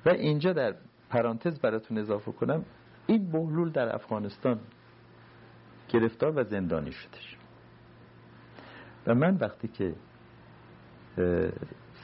و 0.06 0.10
اینجا 0.10 0.54
در 0.54 0.76
پرانتز 1.10 1.60
براتون 1.60 1.98
اضافه 1.98 2.32
کنم 2.32 2.66
این 3.08 3.32
بهلول 3.32 3.72
در 3.72 3.96
افغانستان 3.96 4.60
گرفتار 5.90 6.34
و 6.36 6.44
زندانی 6.44 6.92
شدش 6.92 7.38
و 9.08 9.16
من 9.16 9.36
وقتی 9.36 9.68
که 9.68 9.94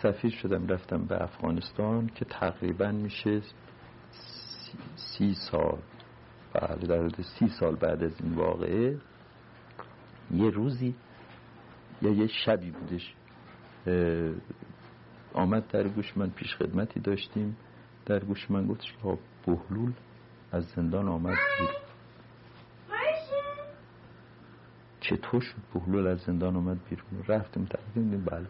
سفیر 0.02 0.32
شدم 0.32 0.68
رفتم 0.68 1.06
به 1.06 1.24
افغانستان 1.24 2.08
که 2.16 2.26
تقریبا 2.26 2.92
میشه 2.92 3.42
سی 4.96 5.34
سال. 5.34 5.78
بله 6.54 6.88
در 6.88 6.98
حدود 6.98 7.22
سی 7.22 7.48
سال 7.48 7.76
بعد 7.76 8.04
از 8.04 8.22
این 8.22 8.34
واقعه. 8.36 8.98
یه 10.32 10.50
روزی 10.50 10.96
یا 12.02 12.12
یه 12.12 12.28
شبی 12.28 12.72
بودش 12.72 13.14
آمد 15.34 15.68
در 15.68 15.88
گوش 15.88 16.18
من 16.18 16.30
پیش 16.30 16.56
خدمتی 16.56 17.00
داشتیم. 17.00 17.58
در 18.06 18.20
گوش 18.20 18.52
من 18.52 18.68
گفتش 18.68 18.94
که 19.04 19.18
بهلول 19.46 19.92
از 20.52 20.66
زندان 20.66 21.08
آمد 21.08 21.38
بیرون. 21.60 21.76
چطور 25.00 25.42
شد 25.42 25.62
بهلول 25.74 26.08
از 26.08 26.20
زندان 26.20 26.56
آمد 26.56 26.78
بیرون؟ 26.90 27.24
رفتیم 27.28 27.66
تقدیم 27.66 28.24
بله. 28.26 28.48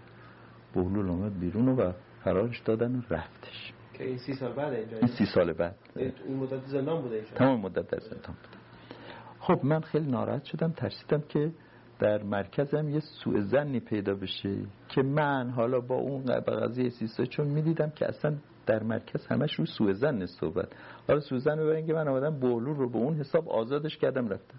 بهلول 0.78 1.10
آمد 1.10 1.40
بیرون 1.40 1.70
و 1.70 1.92
فرارش 2.24 2.60
دادن 2.60 2.96
و 2.96 3.02
رفتش. 3.10 3.74
که 3.94 4.04
این 4.04 4.18
سی 4.18 4.34
سال 4.34 4.54
بعد 4.54 4.74
اینجا 4.74 4.98
این 4.98 5.08
سی 5.08 5.26
سال 5.26 5.54
بعد. 5.54 5.76
این 5.96 6.38
مدت 6.38 6.66
زندان 6.66 7.02
بوده 7.02 7.16
اینجا 7.16 7.32
تمام 7.36 7.62
مدت 7.62 7.88
در 7.88 8.00
زندان 8.00 8.36
بوده. 8.36 8.58
خب 9.40 9.66
من 9.66 9.82
خیلی 9.82 10.12
ناراحت 10.12 10.44
شدم 10.44 10.72
ترسیدم 10.72 11.22
که 11.30 11.52
در 12.00 12.24
مرکزم 12.24 12.90
یه 12.90 13.00
سوء 13.00 13.40
زنی 13.40 13.80
پیدا 13.80 14.16
بشه 14.16 14.56
که 14.90 15.02
من 15.02 15.50
حالا 15.50 15.80
با 15.80 15.96
اون 15.96 16.24
قضیه 16.40 16.90
سیسا 16.90 17.26
چون 17.26 17.48
می‌دیدم 17.48 17.90
که 17.90 18.08
اصلا 18.08 18.36
در 18.66 18.84
مرکز 18.84 19.28
همش 19.28 19.54
رو 19.54 19.66
سوء 19.66 19.94
زن 19.94 20.26
صحبت. 20.26 20.68
حالا 21.08 21.20
سوء 21.20 21.40
زن 21.40 21.56
ببرین 21.56 21.88
که 21.88 21.94
من 21.94 22.08
آمدم 22.08 22.40
بولور 22.40 22.78
رو 22.78 22.90
به 22.90 22.98
اون 22.98 23.16
حساب 23.16 23.50
آزادش 23.50 23.98
کردم 23.98 24.28
رفتم. 24.28 24.58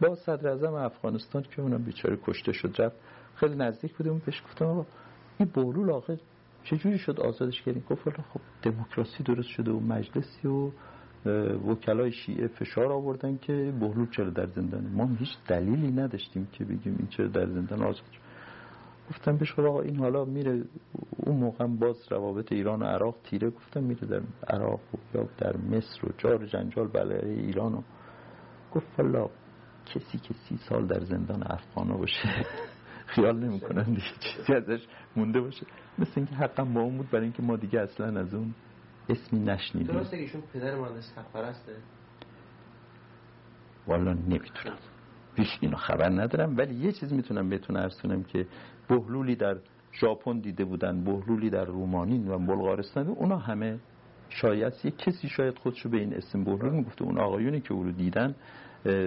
با 0.00 0.14
صدر 0.14 0.48
اعظم 0.48 0.74
افغانستان 0.74 1.42
که 1.42 1.62
اونم 1.62 1.82
بیچاره 1.82 2.18
کشته 2.26 2.52
شد 2.52 2.74
رفت. 2.78 2.96
خیلی 3.34 3.54
نزدیک 3.54 3.96
بودم 3.96 4.18
بهش 4.26 4.42
گفتم 4.42 4.64
آقا 4.64 4.86
این 5.38 5.48
بولور 5.54 5.92
آخه 5.92 6.18
چجوری 6.64 6.98
شد 6.98 7.20
آزادش 7.20 7.62
کردیم 7.62 7.84
گفت 7.90 8.10
خب 8.10 8.40
دموکراسی 8.62 9.22
درست 9.22 9.48
شده 9.48 9.70
و 9.70 9.80
مجلسی 9.80 10.48
و 10.48 10.70
وکلای 11.70 12.12
شیعه 12.12 12.46
فشار 12.46 12.92
آوردن 12.92 13.36
که 13.36 13.52
بهلول 13.80 14.10
چرا 14.10 14.30
در 14.30 14.46
زندان؟ 14.46 14.86
ما 14.86 15.06
هیچ 15.18 15.36
دلیلی 15.48 15.90
نداشتیم 15.90 16.48
که 16.52 16.64
بگیم 16.64 16.96
این 16.98 17.08
چرا 17.08 17.28
در 17.28 17.46
زندان 17.46 17.82
آزاد 17.82 18.04
شد. 18.12 18.22
گفتم 19.10 19.36
بهش 19.36 19.58
آقا 19.58 19.80
این 19.80 19.98
حالا 19.98 20.24
میره 20.24 20.64
اون 21.16 21.36
موقع 21.36 21.66
باز 21.66 21.96
روابط 22.10 22.52
ایران 22.52 22.82
و 22.82 22.84
عراق 22.84 23.16
تیره 23.24 23.50
گفتم 23.50 23.84
میره 23.84 24.06
در 24.06 24.22
عراق 24.48 24.80
و 24.94 25.18
یا 25.18 25.28
در 25.38 25.56
مصر 25.56 26.06
و 26.06 26.08
جار 26.18 26.46
جنجال 26.46 26.88
بله 26.88 27.26
ایران 27.26 27.74
و. 27.74 27.82
گفت 28.74 28.86
والا 28.98 29.30
کسی 29.86 30.18
که 30.18 30.34
سی 30.34 30.58
سال 30.68 30.86
در 30.86 31.00
زندان 31.00 31.42
افغانا 31.42 31.96
باشه. 31.96 32.46
خیال 33.14 33.38
نمی‌کنن 33.38 33.82
دیگه 33.82 34.02
چیزی 34.20 34.54
ازش 34.54 34.86
مونده 35.16 35.40
باشه. 35.40 35.66
مثل 35.98 36.12
اینکه 36.16 36.34
حقا 36.34 36.64
با 36.64 36.80
اون 36.80 36.96
بود 36.96 37.10
برای 37.10 37.24
اینکه 37.24 37.42
ما 37.42 37.56
دیگه 37.56 37.80
اصلا 37.80 38.20
از 38.20 38.34
اون 38.34 38.54
اسمی 39.08 39.40
نشنیدیم. 39.40 39.96
درسته 39.96 40.16
که 40.16 40.22
ایشون 40.22 40.42
پدر 40.52 40.78
مهندس 40.78 41.12
حق 41.16 41.32
پرسته 41.32 41.72
والا 43.86 44.12
نمی‌تونم. 44.12 44.76
هیچ 45.36 45.48
اینو 45.60 45.76
خبر 45.76 46.08
ندارم 46.08 46.56
ولی 46.56 46.74
یه 46.74 46.92
چیز 46.92 47.12
می‌تونم 47.12 47.48
بهتون 47.48 47.88
کنم 48.02 48.22
که 48.22 48.46
بهلولی 48.88 49.36
در 49.36 49.56
ژاپن 50.00 50.38
دیده 50.38 50.64
بودن 50.64 51.04
بهلولی 51.04 51.50
در 51.50 51.64
رومانین 51.64 52.28
و 52.28 52.38
بلغارستان 52.38 53.08
اونا 53.08 53.36
همه 53.36 53.78
شاید 54.28 54.72
یه 54.84 54.90
کسی 54.90 55.28
شاید 55.28 55.58
خودشو 55.58 55.88
به 55.88 55.96
این 55.96 56.14
اسم 56.14 56.44
بهلول 56.44 56.72
می‌گفته 56.72 57.02
اون 57.02 57.18
آقایونی 57.18 57.60
که 57.60 57.74
او 57.74 57.82
رو 57.82 57.92
دیدن 57.92 58.34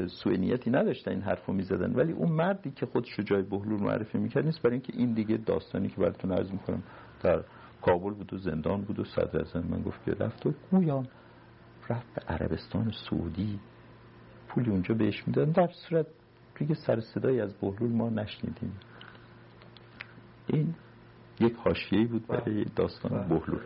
سوء 0.08 0.36
نیتی 0.36 0.70
نداشتن 0.70 1.12
این 1.12 1.22
حرفو 1.22 1.54
می‌زدن. 1.54 1.94
ولی 1.94 2.12
اون 2.12 2.32
مردی 2.32 2.72
که 2.72 2.86
خودشو 2.86 3.24
جای 3.24 3.42
بهلول 3.42 3.84
معرفی 3.84 4.18
می‌کرد 4.18 4.46
نیست. 4.46 4.62
برای 4.62 4.74
اینکه 4.74 4.94
این 4.96 5.14
دیگه 5.14 5.38
داستانی 5.38 5.90
که 5.90 5.96
براتون 5.96 6.32
عرض 6.32 6.52
می‌کنم 6.52 6.84
در 7.24 7.44
کابل 7.82 8.14
بود 8.14 8.34
و 8.34 8.38
زندان 8.38 8.82
بود 8.82 9.00
و 9.00 9.04
صدر 9.04 9.38
اعظم 9.38 9.68
من 9.70 9.82
گفت 9.82 10.06
که 10.06 10.12
رفت 10.12 10.46
و 10.46 10.54
گویان 10.72 11.08
رفت 11.90 12.14
به 12.16 12.22
عربستان 12.34 12.92
سعودی. 13.10 13.60
پولی 14.48 14.70
اونجا 14.70 14.96
بهش 14.96 15.28
می‌دادن. 15.28 15.52
در 15.52 15.68
صورت 15.68 16.08
دیگه 16.60 16.76
سر 16.76 17.00
صدایی 17.00 17.42
از 17.42 17.54
بهلول 17.54 17.92
ما 17.92 18.10
نشنیدیم. 18.10 18.74
این 20.48 20.76
یک 21.40 21.54
حاشیه‌ای 21.56 22.06
بود 22.06 22.28
برای 22.28 22.66
داستان 22.76 23.28
بهلول. 23.28 23.62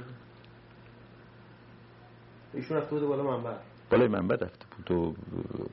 ایشون 2.54 2.78
رفته 2.78 2.96
بود 2.96 3.08
بالا 3.08 3.24
منبر 3.24 3.58
بالای 3.90 4.08
منبر 4.08 4.36
رفته 4.36 4.66
بود 4.78 4.92
و 4.92 5.16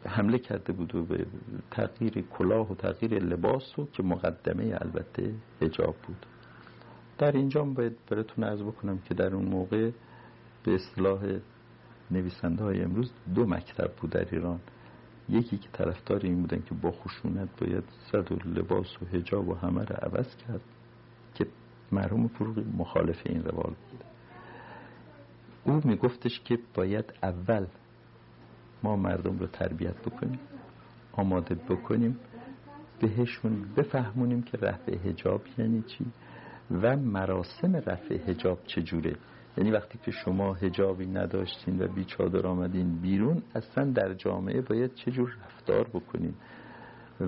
حمله 0.09 0.39
کرده 0.39 0.73
بود 0.73 0.95
و 0.95 1.05
به 1.05 1.27
تغییر 1.71 2.25
کلاه 2.39 2.73
و 2.73 2.75
تغییر 2.75 3.19
لباس 3.19 3.79
و 3.79 3.87
که 3.93 4.03
مقدمه 4.03 4.79
البته 4.81 5.35
حجاب 5.61 5.97
بود. 6.07 6.27
در 7.19 7.33
اینجا 7.33 7.65
باید 7.65 7.97
براتون 8.11 8.45
عرض 8.45 8.63
بکنم 8.63 8.99
که 8.99 9.15
در 9.15 9.35
اون 9.35 9.45
موقع 9.45 9.91
به 10.65 10.75
اصطلاح 10.75 11.39
نویسنده 12.11 12.65
های 12.65 12.83
امروز 12.83 13.13
دو 13.35 13.47
مکتب 13.47 13.93
بود 14.01 14.11
در 14.11 14.29
ایران. 14.33 14.61
یکی 15.29 15.59
که 15.59 15.69
طرفدار 15.73 16.21
این 16.23 16.41
بودن 16.41 16.63
که 16.63 16.75
با 16.75 16.91
خشونت 16.91 17.49
باید 17.61 17.85
صد 18.13 18.33
و 18.33 18.37
لباس 18.49 19.03
و 19.03 19.17
حجاب 19.17 19.49
و 19.49 19.55
همه 19.55 19.85
رو 19.85 19.97
عوض 19.97 20.37
کرد 20.37 20.61
که 21.35 21.47
مرحوم 21.93 22.29
فروغی 22.29 22.65
مخالف 22.79 23.23
این 23.25 23.45
روال 23.45 23.75
بود. 23.91 24.05
او 25.65 25.81
میگفتش 25.85 26.41
که 26.41 26.59
باید 26.75 27.13
اول 27.23 27.67
ما 28.83 28.97
مردم 28.97 29.39
رو 29.39 29.47
تربیت 29.47 29.97
بکنیم 29.97 30.39
آماده 31.12 31.55
بکنیم 31.55 32.19
بهشون 33.01 33.65
بفهمونیم 33.77 34.43
که 34.43 34.59
رفع 34.59 34.97
حجاب 34.97 35.43
یعنی 35.59 35.83
چی 35.83 36.07
و 36.71 36.97
مراسم 36.97 37.77
رفع 37.77 38.17
حجاب 38.17 38.59
چجوره. 38.67 39.17
یعنی 39.59 39.71
وقتی 39.71 39.99
که 40.05 40.11
شما 40.11 40.55
حجابی 40.55 41.07
نداشتین 41.07 41.83
و 41.83 41.89
بیچادر 41.89 42.47
آمدین 42.47 43.01
بیرون 43.01 43.43
اصلا 43.55 43.85
در 43.85 44.15
جامعه 44.15 44.61
باید 44.61 44.95
چجور 44.95 45.37
رفتار 45.47 45.85
بکنین 45.85 46.35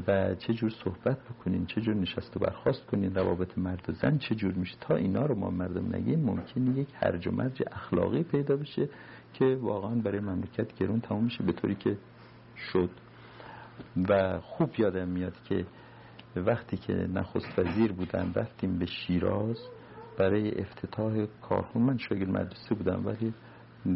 و 0.06 0.34
چجور 0.34 0.70
صحبت 0.84 1.18
بکنین 1.18 1.66
چجور 1.66 1.94
نشست 1.94 2.36
و 2.36 2.40
برخواست 2.40 2.86
کنین 2.86 3.14
روابط 3.14 3.58
مرد 3.58 3.90
و 3.90 3.92
زن 3.92 4.18
چجور 4.18 4.52
میشه. 4.52 4.76
تا 4.80 4.96
اینا 4.96 5.26
رو 5.26 5.34
ما 5.34 5.50
مردم 5.50 5.94
نگیم 5.96 6.20
ممکنه 6.20 6.78
یک 6.78 6.88
هرج 6.94 7.26
و 7.26 7.30
مرج 7.30 7.62
اخلاقی 7.72 8.22
پیدا 8.22 8.56
بشه 8.56 8.88
که 9.38 9.58
واقعا 9.60 9.94
برای 9.94 10.20
مملکت 10.20 10.74
گرون 10.74 11.00
تمام 11.00 11.24
میشه 11.24 11.44
به 11.44 11.52
طوری 11.52 11.74
که 11.74 11.96
شد. 12.72 12.90
و 14.08 14.40
خوب 14.40 14.70
یادم 14.78 15.08
میاد 15.08 15.42
که 15.44 15.66
وقتی 16.36 16.76
که 16.76 16.92
نخست 16.92 17.58
وزیر 17.58 17.92
بودن 17.92 18.32
رفتیم 18.34 18.78
به 18.78 18.86
شیراز 18.86 19.56
برای 20.18 20.60
افتتاح 20.60 21.26
کارخون. 21.42 21.82
من 21.82 21.98
شاگرد 21.98 22.28
مدرسه 22.28 22.74
بودم 22.74 23.06
ولی 23.06 23.34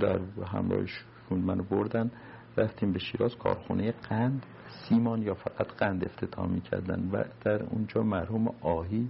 در 0.01 0.21
همراهشون 0.53 1.03
منو 1.31 1.63
بردن. 1.63 2.11
رفتیم 2.57 2.93
به 2.93 2.99
شیراز 2.99 3.37
کارخونه 3.37 3.93
قند 3.93 4.47
سیمان 4.89 5.23
یا 5.23 5.35
فقط 5.35 5.67
قند 5.67 6.05
افتتاح 6.05 6.47
می‌کردن. 6.47 7.11
و 7.13 7.25
در 7.45 7.63
اونجا 7.63 8.03
مرحوم 8.03 8.55
آهی 8.61 9.09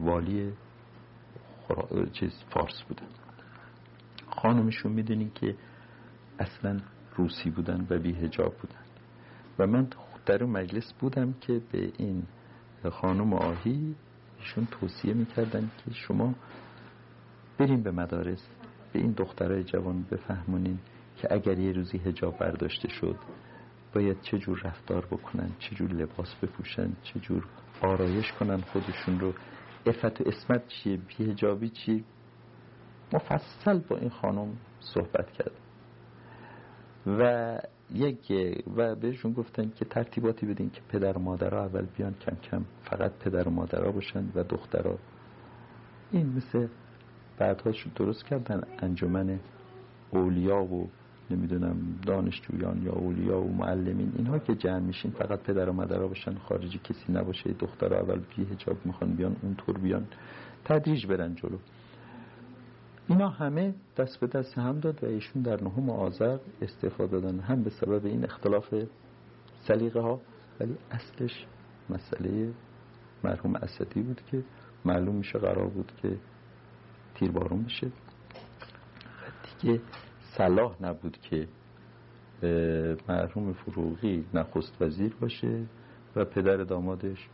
والی 0.00 0.52
چیز 2.12 2.44
فارس 2.50 2.82
بودن. 2.88 3.06
خانمشون 4.42 4.92
می‌دونین 4.92 5.30
که 5.34 5.54
اصلا 6.38 6.80
روسی 7.16 7.50
بودن 7.50 7.86
و 7.90 7.98
بی 7.98 8.12
هجاب 8.12 8.54
بودن. 8.54 8.84
و 9.58 9.66
من 9.66 9.88
در 10.26 10.44
مجلس 10.44 10.92
بودم 10.92 11.34
که 11.40 11.60
به 11.72 11.92
این 11.98 12.22
خانم 12.90 13.32
آهی 13.32 13.94
ایشون 14.38 14.66
توصیه 14.70 15.14
می‌کردن 15.14 15.60
که 15.60 15.90
شما 15.94 16.34
بریم 17.58 17.82
به 17.82 17.90
مدارس 17.90 18.48
به 18.92 18.98
این 18.98 19.12
دخترای 19.12 19.64
جوان 19.64 20.02
بفهمونین 20.10 20.78
که 21.16 21.28
اگر 21.34 21.58
یه 21.58 21.72
روزی 21.72 21.98
هجاب 21.98 22.38
برداشته 22.38 22.88
شد 22.88 23.16
باید 23.94 24.20
چه 24.20 24.38
جور 24.38 24.60
رفتار 24.64 25.06
بکنن 25.06 25.50
چه 25.58 25.74
جور 25.74 25.92
لباس 25.92 26.34
بپوشن 26.34 26.92
چه 27.02 27.20
جور 27.20 27.46
آرایش 27.82 28.32
کنن 28.32 28.60
خودشون 28.60 29.20
رو. 29.20 29.32
افت 29.86 30.20
و 30.20 30.24
اسمت 30.26 30.68
چیه؟ 30.68 30.96
بیهجابی 30.96 31.68
چی 31.68 32.04
مفصل 33.12 33.78
با 33.78 33.96
این 33.96 34.10
خانم 34.10 34.48
صحبت 34.80 35.30
کرد. 35.30 35.52
و 37.06 37.58
یک 37.94 38.32
و 38.76 38.94
بهشون 38.94 39.32
گفتن 39.32 39.70
که 39.70 39.84
ترتیباتی 39.84 40.46
بدین 40.46 40.70
که 40.70 40.80
پدر 40.88 41.18
و 41.18 41.20
مادرها 41.20 41.64
اول 41.64 41.86
بیان 41.96 42.14
کم 42.14 42.36
کم 42.36 42.64
فقط 42.82 43.12
پدر 43.12 43.48
و 43.48 43.50
مادرها 43.50 43.92
باشن 43.92 44.32
و 44.34 44.44
دخترها. 44.44 44.98
این 46.10 46.32
مثل 46.36 46.68
بعدها 47.38 47.72
درست 47.96 48.24
کردن. 48.24 48.62
انجمن 48.78 49.40
اولیا 50.10 50.64
و 50.64 50.88
نمی‌دونم 51.30 52.00
دانشجویان 52.06 52.82
یا 52.82 52.92
اولیا 52.92 53.40
و 53.40 53.52
معلمین 53.54 54.12
اینها 54.16 54.38
که 54.38 54.54
جمع 54.54 54.78
میشین 54.78 55.10
فقط 55.10 55.42
پدر 55.42 55.68
و 55.68 55.72
مادر 55.72 56.06
باشن 56.06 56.34
خارجی 56.34 56.78
کسی 56.78 57.12
نباشه 57.12 57.52
دختر 57.52 57.94
اول 57.94 58.20
بی 58.36 58.44
هجاب 58.44 58.76
می‌خوان 58.84 59.14
بیان 59.14 59.36
اونطور 59.42 59.78
بیان. 59.78 60.06
تدریج 60.64 61.06
برن 61.06 61.34
جلو. 61.34 61.58
اینا 63.08 63.28
همه 63.28 63.74
دست 63.96 64.20
به 64.20 64.26
دست 64.26 64.58
هم 64.58 64.80
داد 64.80 65.04
و 65.04 65.06
ایشون 65.06 65.42
در 65.42 65.62
نهم 65.62 65.90
آذر 65.90 66.38
استفاده 66.62 67.20
دادن. 67.20 67.40
هم 67.40 67.62
به 67.62 67.70
سبب 67.70 68.06
این 68.06 68.24
اختلاف 68.24 68.74
سلیقه 69.68 70.00
ها 70.00 70.20
ولی 70.60 70.76
اصلش 70.90 71.46
مسئله 71.90 72.52
مرحوم 73.24 73.56
اسدی 73.56 74.02
بود 74.02 74.20
که 74.30 74.44
معلوم 74.84 75.14
میشه 75.14 75.38
قرار 75.38 75.68
بود 75.68 75.92
که 76.02 76.16
تیربارون 77.14 77.62
بشه. 77.62 77.92
دیگه 79.60 79.80
صلاح 80.36 80.76
نبود 80.80 81.18
که 81.18 81.48
مرحوم 83.08 83.52
فروغی 83.52 84.24
نخست 84.34 84.82
وزیر 84.82 85.14
باشه 85.20 85.66
و 86.16 86.24
پدر 86.24 86.56
دامادش 86.56 87.28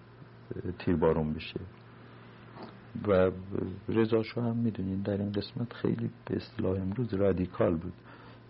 تیربارون 0.79 1.33
بشه. 1.33 1.61
و 3.09 3.31
رضا 3.89 4.23
هم 4.37 4.57
می‌دونین 4.57 5.03
در 5.03 5.17
این 5.17 5.33
قسمت 5.33 5.73
خیلی 5.73 6.11
به 6.27 6.37
اصطلاح 6.37 6.81
امروز 6.81 7.15
رادیکال 7.15 7.77
بود. 7.77 7.93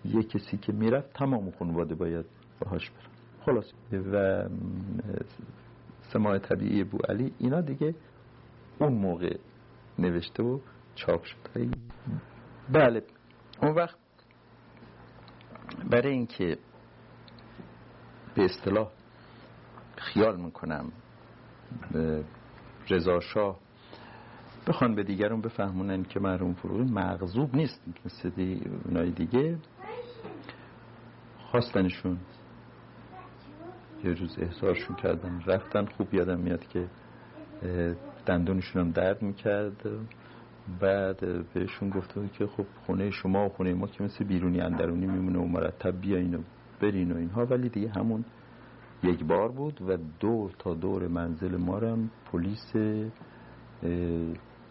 یه 0.05 0.23
کسی 0.23 0.57
که 0.57 0.73
می‌رفت 0.73 1.13
تمام 1.13 1.51
خانواده 1.51 1.95
باید 1.95 2.27
باهاش 2.61 2.91
برن. 2.91 3.09
خلاص. 3.47 3.73
و 4.13 4.45
سماع 6.13 6.39
طبیعی 6.39 6.85
بو 6.85 6.99
علی 7.09 7.33
اینا 7.39 7.61
دیگه 7.61 7.95
اون 8.79 8.93
موقع 8.93 9.37
نوشته 9.99 10.43
و 10.43 10.59
چاپ 10.95 11.25
شد 11.25 11.37
بله. 12.73 13.03
اون 13.63 13.75
وقت 13.75 13.99
برای 15.91 16.13
اینکه 16.13 16.59
به 18.35 18.45
اصطلاح 18.45 18.91
خیال 19.97 20.41
می‌کنم 20.41 20.93
رضا 22.91 23.21
شاه 23.21 23.64
بخوان 24.67 24.95
به 24.95 25.03
دیگرون 25.03 25.41
بفهمونن 25.41 26.03
که 26.03 26.21
مرحوم 26.21 26.55
فروغی 26.55 26.93
مغضوب 26.93 27.57
نیست 27.57 27.83
مثل 28.07 28.31
دی 28.31 28.63
اونای 28.85 29.11
دیگه. 29.11 29.59
خواستنشون. 31.39 32.19
یه 34.05 34.15
روز 34.15 34.39
احضارشون 34.39 34.97
کردن. 34.97 35.43
رفتن 35.47 35.85
خوب 35.85 36.15
یادم 36.15 36.39
میاد 36.39 36.69
که 36.69 36.87
دندونشون 38.27 38.83
هم 38.83 38.91
درد 38.91 39.23
می‌کرد. 39.23 39.87
بعد 40.81 41.47
بهشون 41.55 41.91
گفته 41.91 42.29
که 42.29 42.47
خب 42.47 42.67
خونه 42.87 43.11
شما 43.11 43.47
و 43.47 43.49
خونه 43.49 43.75
ما 43.75 43.87
که 43.87 44.05
مثل 44.05 44.25
بیرونی 44.25 44.61
اندرونی 44.61 45.07
میمونه 45.07 45.39
و 45.39 45.45
مرتب 45.45 46.01
بیاین 46.01 46.35
و 46.35 46.39
برین 46.81 47.13
و 47.13 47.17
اینها. 47.17 47.47
ولی 47.47 47.69
دیگه 47.69 47.91
همون 47.91 48.25
یک 49.03 49.25
بار 49.25 49.49
بود 49.49 49.83
و 49.83 49.97
دور 50.21 50.51
تا 50.59 50.75
دور 50.75 51.09
منزل 51.09 51.57
ما 51.57 51.79
هم 51.79 52.11
پلیس 52.33 52.73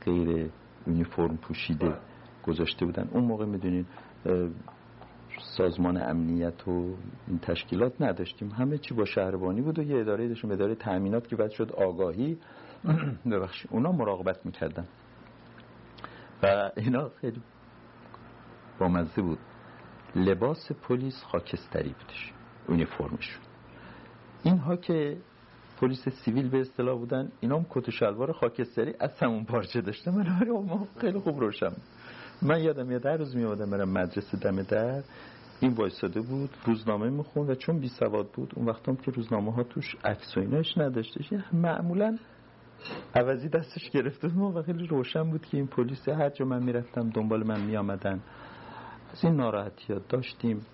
غیر 0.05 0.49
یونیفرم 0.87 1.37
پوشیده 1.37 1.97
گذاشته 2.43 2.85
بودن. 2.85 3.09
اون 3.11 3.23
موقع 3.23 3.45
می‌دونین 3.45 3.85
سازمان 5.57 5.97
امنیت 5.97 6.67
و 6.67 6.71
این 7.27 7.39
تشکیلات 7.41 8.01
نداشتیم. 8.01 8.49
همه 8.49 8.77
چی 8.77 8.93
با 8.93 9.05
شهربانی 9.05 9.61
بود 9.61 9.79
و 9.79 9.83
یه 9.83 9.99
اداره 9.99 10.27
داشتیم 10.27 10.51
اداره 10.51 10.75
تأمینات 10.75 11.27
که 11.27 11.35
بعد 11.35 11.51
شد 11.51 11.71
آگاهی. 11.71 12.37
ببخشید 13.31 13.71
اونا 13.73 13.91
مراقبت 13.91 14.45
می‌کردن. 14.45 14.87
و 16.43 16.71
اینا 16.77 17.09
خیلی 17.09 17.41
بامزه 18.79 19.21
بود. 19.21 19.39
لباس 20.15 20.71
پلیس 20.71 21.23
خاکستری 21.23 21.95
بودش 21.99 22.33
یونیفرمشون. 22.69 23.41
اینها 24.43 24.75
که 24.75 25.17
پلیس 25.83 26.09
سیویل 26.09 26.49
به 26.49 26.59
اصطلاح 26.59 26.97
بودن. 26.97 27.31
اینا 27.39 27.57
هم 27.57 27.65
کت 27.69 27.87
و 27.87 27.91
شلوار 27.91 28.31
خاکستری 28.31 28.93
از 28.99 29.11
همون 29.19 29.45
پارچه 29.45 29.81
داشته 29.81 30.11
من 30.11 30.49
ما 30.49 30.87
خیلی 31.01 31.19
خوب 31.19 31.39
روشم 31.39 31.73
من 32.41 32.63
یادم 32.63 32.91
یاد 32.91 33.01
در 33.01 33.17
روز 33.17 33.35
می 33.35 33.43
آمدم 33.43 33.69
برم 33.69 33.89
مدرسه 33.89 34.37
دم 34.37 34.61
در. 34.61 35.03
این 35.59 35.73
وایساده 35.73 36.21
بود 36.21 36.49
روزنامه 36.65 37.09
میخون 37.09 37.49
و 37.49 37.55
چون 37.55 37.79
بی 37.79 37.87
سواد 37.87 38.27
بود 38.27 38.53
اون 38.55 38.65
وقت 38.65 38.89
هم 38.89 38.95
که 38.95 39.11
روزنامه 39.11 39.53
ها 39.53 39.63
توش 39.63 39.95
عکس 40.03 40.37
و 40.37 40.39
ایناش 40.39 40.77
نداشته 40.77 41.43
معمولا 41.53 42.17
عوضی 43.15 43.49
دستش 43.49 43.89
گرفته 43.89 44.27
بود. 44.27 44.55
و 44.55 44.61
خیلی 44.61 44.87
روشن 44.87 45.23
بود 45.23 45.45
که 45.45 45.57
این 45.57 45.67
پلیس 45.67 46.09
هر 46.09 46.29
جا 46.29 46.45
من 46.45 46.63
می‌رفتم 46.63 47.09
دنبال 47.09 47.47
من 47.47 47.61
میامدن 47.61 48.21
از 49.11 49.23
این 49.23 49.35
ناراحتی 49.35 49.93
ها 49.93 49.99
داشتیم 50.09 50.65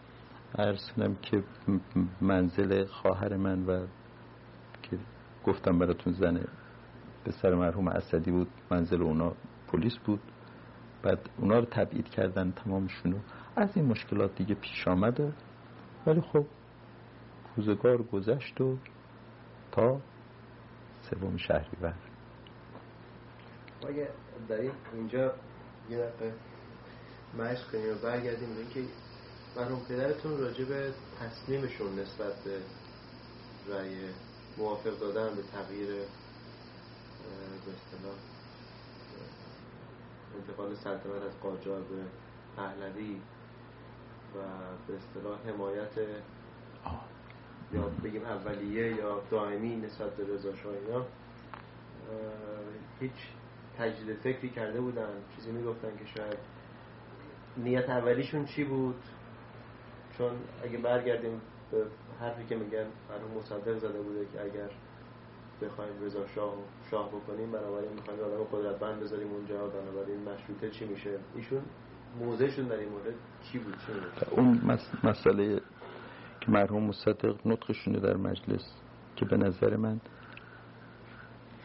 ارسنم 0.56 1.16
که 1.16 1.44
منزل 2.22 2.86
خواهر 2.86 3.38
من 3.38 3.66
و 3.66 3.86
گفتم 5.50 5.80
براتون 5.80 6.14
زنه 6.14 6.46
به 7.24 7.32
سر 7.32 7.56
مرحوم 7.56 7.88
اسدی 7.88 8.32
بود 8.32 8.48
منزل 8.72 9.02
اونا 9.02 9.34
پلیس 9.68 9.98
بود. 9.98 10.20
بعد 11.04 11.30
اونا 11.38 11.60
رو 11.60 11.66
تبعید 11.66 12.10
کردن 12.10 12.52
تمامشونو. 12.52 13.18
از 13.56 13.70
این 13.78 13.86
مشکلات 13.86 14.36
دیگه 14.36 14.56
پیش 14.56 14.88
آمده. 14.88 15.34
ولی 16.08 16.22
خب 16.22 16.46
روزگار 17.56 18.04
گذشت 18.04 18.62
و 18.62 18.78
تا 19.72 20.02
سوم 21.10 21.38
شهری 21.38 21.78
بر 21.82 21.94
اگه 23.88 24.10
در 24.50 24.72
اینجا 24.94 25.34
یه 25.90 25.98
دقیقه 25.98 26.34
مشق 27.38 27.72
کنیم 27.72 27.96
برگردیم 28.04 28.50
به 28.50 28.60
اینکه 28.60 28.84
مرحوم 29.58 29.80
پدرتون 29.90 30.40
راجع 30.40 30.66
به 30.66 30.94
تصمیمشون 31.20 32.00
نسبت 32.00 32.34
به 32.44 32.60
رأی 33.74 33.96
موافق 34.58 35.00
دادن 35.00 35.36
به 35.36 35.42
تغییر 35.42 35.88
به 37.66 37.72
اصطلاح 37.74 38.16
انتقال 40.36 40.76
سلطنت 40.76 41.24
از 41.24 41.40
قاجار 41.42 41.82
به 41.82 42.04
پهلوی 42.56 43.16
و 44.36 44.40
به 44.88 44.96
اصطلاح 44.96 45.40
حمایت 45.48 45.98
یا 47.74 47.82
بگیم 48.04 48.26
اولیه 48.26 48.96
یا 48.96 49.22
دائمی 49.32 49.76
نسبت 49.76 50.16
به 50.16 50.34
رضا 50.34 50.50
اینا 50.50 51.06
هیچ 53.00 53.12
تجدید 53.78 54.18
فکری 54.18 54.50
کرده 54.50 54.82
بودن. 54.82 55.10
چیزی 55.36 55.52
می‌گفتن 55.52 55.98
که 55.98 56.06
شاید 56.06 56.38
نیت 57.58 57.90
اولیشون 57.90 58.46
چی 58.46 58.64
بود؟ 58.64 59.02
چون 60.18 60.32
اگه 60.64 60.78
برگردیم 60.78 61.42
به 61.72 61.86
حرفی 62.20 62.46
که 62.46 62.56
میگن 62.56 62.86
مرحوم 63.10 63.38
مصدق 63.38 63.78
زده 63.78 64.02
بوده 64.02 64.26
که 64.34 64.42
اگر 64.42 64.70
بخوایم 65.62 66.04
رضا 66.04 66.28
شاه 66.28 66.54
شاه 66.92 67.10
بکنیم 67.10 67.52
بنابراین 67.52 67.92
می‌خوایم 67.94 68.20
آدم 68.20 68.44
قدرتمند 68.44 69.00
بذاریم 69.00 69.32
اونجا 69.32 69.68
بنابراین 69.68 70.20
مشروطه 70.30 70.70
چی 70.70 70.86
میشه؟ 70.86 71.18
ایشون 71.36 71.62
موضعشون 72.20 72.68
در 72.68 72.76
این 72.76 72.90
مورد 72.90 73.14
چی 73.44 73.60
بود؟ 73.60 73.76
چی 73.88 73.94
اون 74.32 74.62
مسئله 75.04 75.62
که 76.42 76.52
مرحوم 76.52 76.84
مصدق 76.84 77.48
نطقشونه 77.48 78.00
در 78.00 78.18
مجلس 78.18 78.74
که 79.16 79.26
به 79.26 79.38
نظر 79.38 79.76
من 79.76 80.00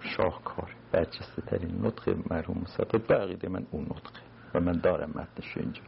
شاهکار 0.01 0.75
برجسته 0.93 1.43
ترین 1.47 1.87
نطق 1.87 2.17
مرحوم 2.31 2.59
مصدق. 2.59 3.07
به 3.07 3.15
عقیده 3.15 3.49
من 3.49 3.67
اون 3.71 3.83
نطقه 3.85 4.21
و 4.55 4.61
من 4.61 4.73
دارم 4.73 5.11
متنشو 5.11 5.61
اینجا. 5.61 5.83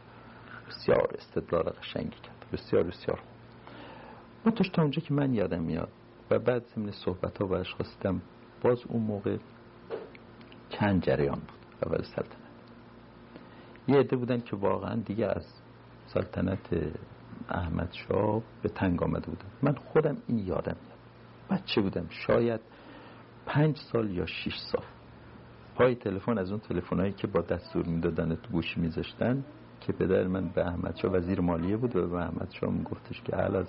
بسیار 0.69 1.15
استدلال 1.17 1.63
قشنگی 1.63 2.09
کرد. 2.09 2.45
بسیار 2.53 2.83
بسیار 2.83 3.17
خوب. 3.17 3.36
تا 4.51 4.81
اونجا 4.81 5.01
که 5.01 5.13
من 5.13 5.33
یادم 5.33 5.63
میاد. 5.63 5.89
و 6.31 6.39
بعد 6.39 6.63
ضمن 6.75 6.91
صحبت 6.91 7.37
ها 7.37 7.47
باش 7.47 7.73
خواستم 7.73 8.21
باز 8.61 8.83
اون 8.87 9.03
موقع 9.03 9.37
چند 10.69 11.03
جریان 11.03 11.39
بود. 11.39 11.85
اول 11.85 12.03
سلطنت. 12.03 12.37
یه 13.87 13.99
عده 13.99 14.15
بودن 14.15 14.39
که 14.39 14.55
واقعا 14.55 14.95
دیگه 14.95 15.25
از 15.25 15.45
سلطنت 16.05 16.93
احمد 17.49 17.91
شاه 17.91 18.41
به 18.61 18.69
تنگ 18.69 19.03
آمده 19.03 19.25
بودم 19.25 19.49
من 19.61 19.75
خودم 19.75 20.17
این 20.27 20.37
یادم 20.37 20.75
میاد. 20.85 20.97
بچه 21.61 21.81
بودم؟ 21.81 22.05
شاید 22.09 22.61
پنج 23.45 23.77
سال 23.77 24.11
یا 24.11 24.25
شیش 24.25 24.55
سال. 24.71 24.85
پای 25.75 25.95
تلفن 25.95 26.37
از 26.37 26.51
اون 26.51 26.59
تلفنایی 26.59 27.13
که 27.13 27.27
با 27.27 27.41
دستور 27.41 27.85
می‌دادن 27.85 28.35
تو 28.35 28.51
گوشی 28.51 28.79
میذاشتن 28.79 29.43
که 29.81 29.93
پدر 29.93 30.27
من 30.27 30.49
به 30.49 30.67
احمد 30.67 30.95
شاه 30.95 31.11
وزیر 31.11 31.41
مالیه 31.41 31.77
بود 31.77 31.95
و 31.95 32.07
به 32.07 32.15
احمد 32.15 32.47
شاه 32.51 32.73
میگفتش 32.73 33.21
که 33.21 33.37
اعلی 33.37 33.63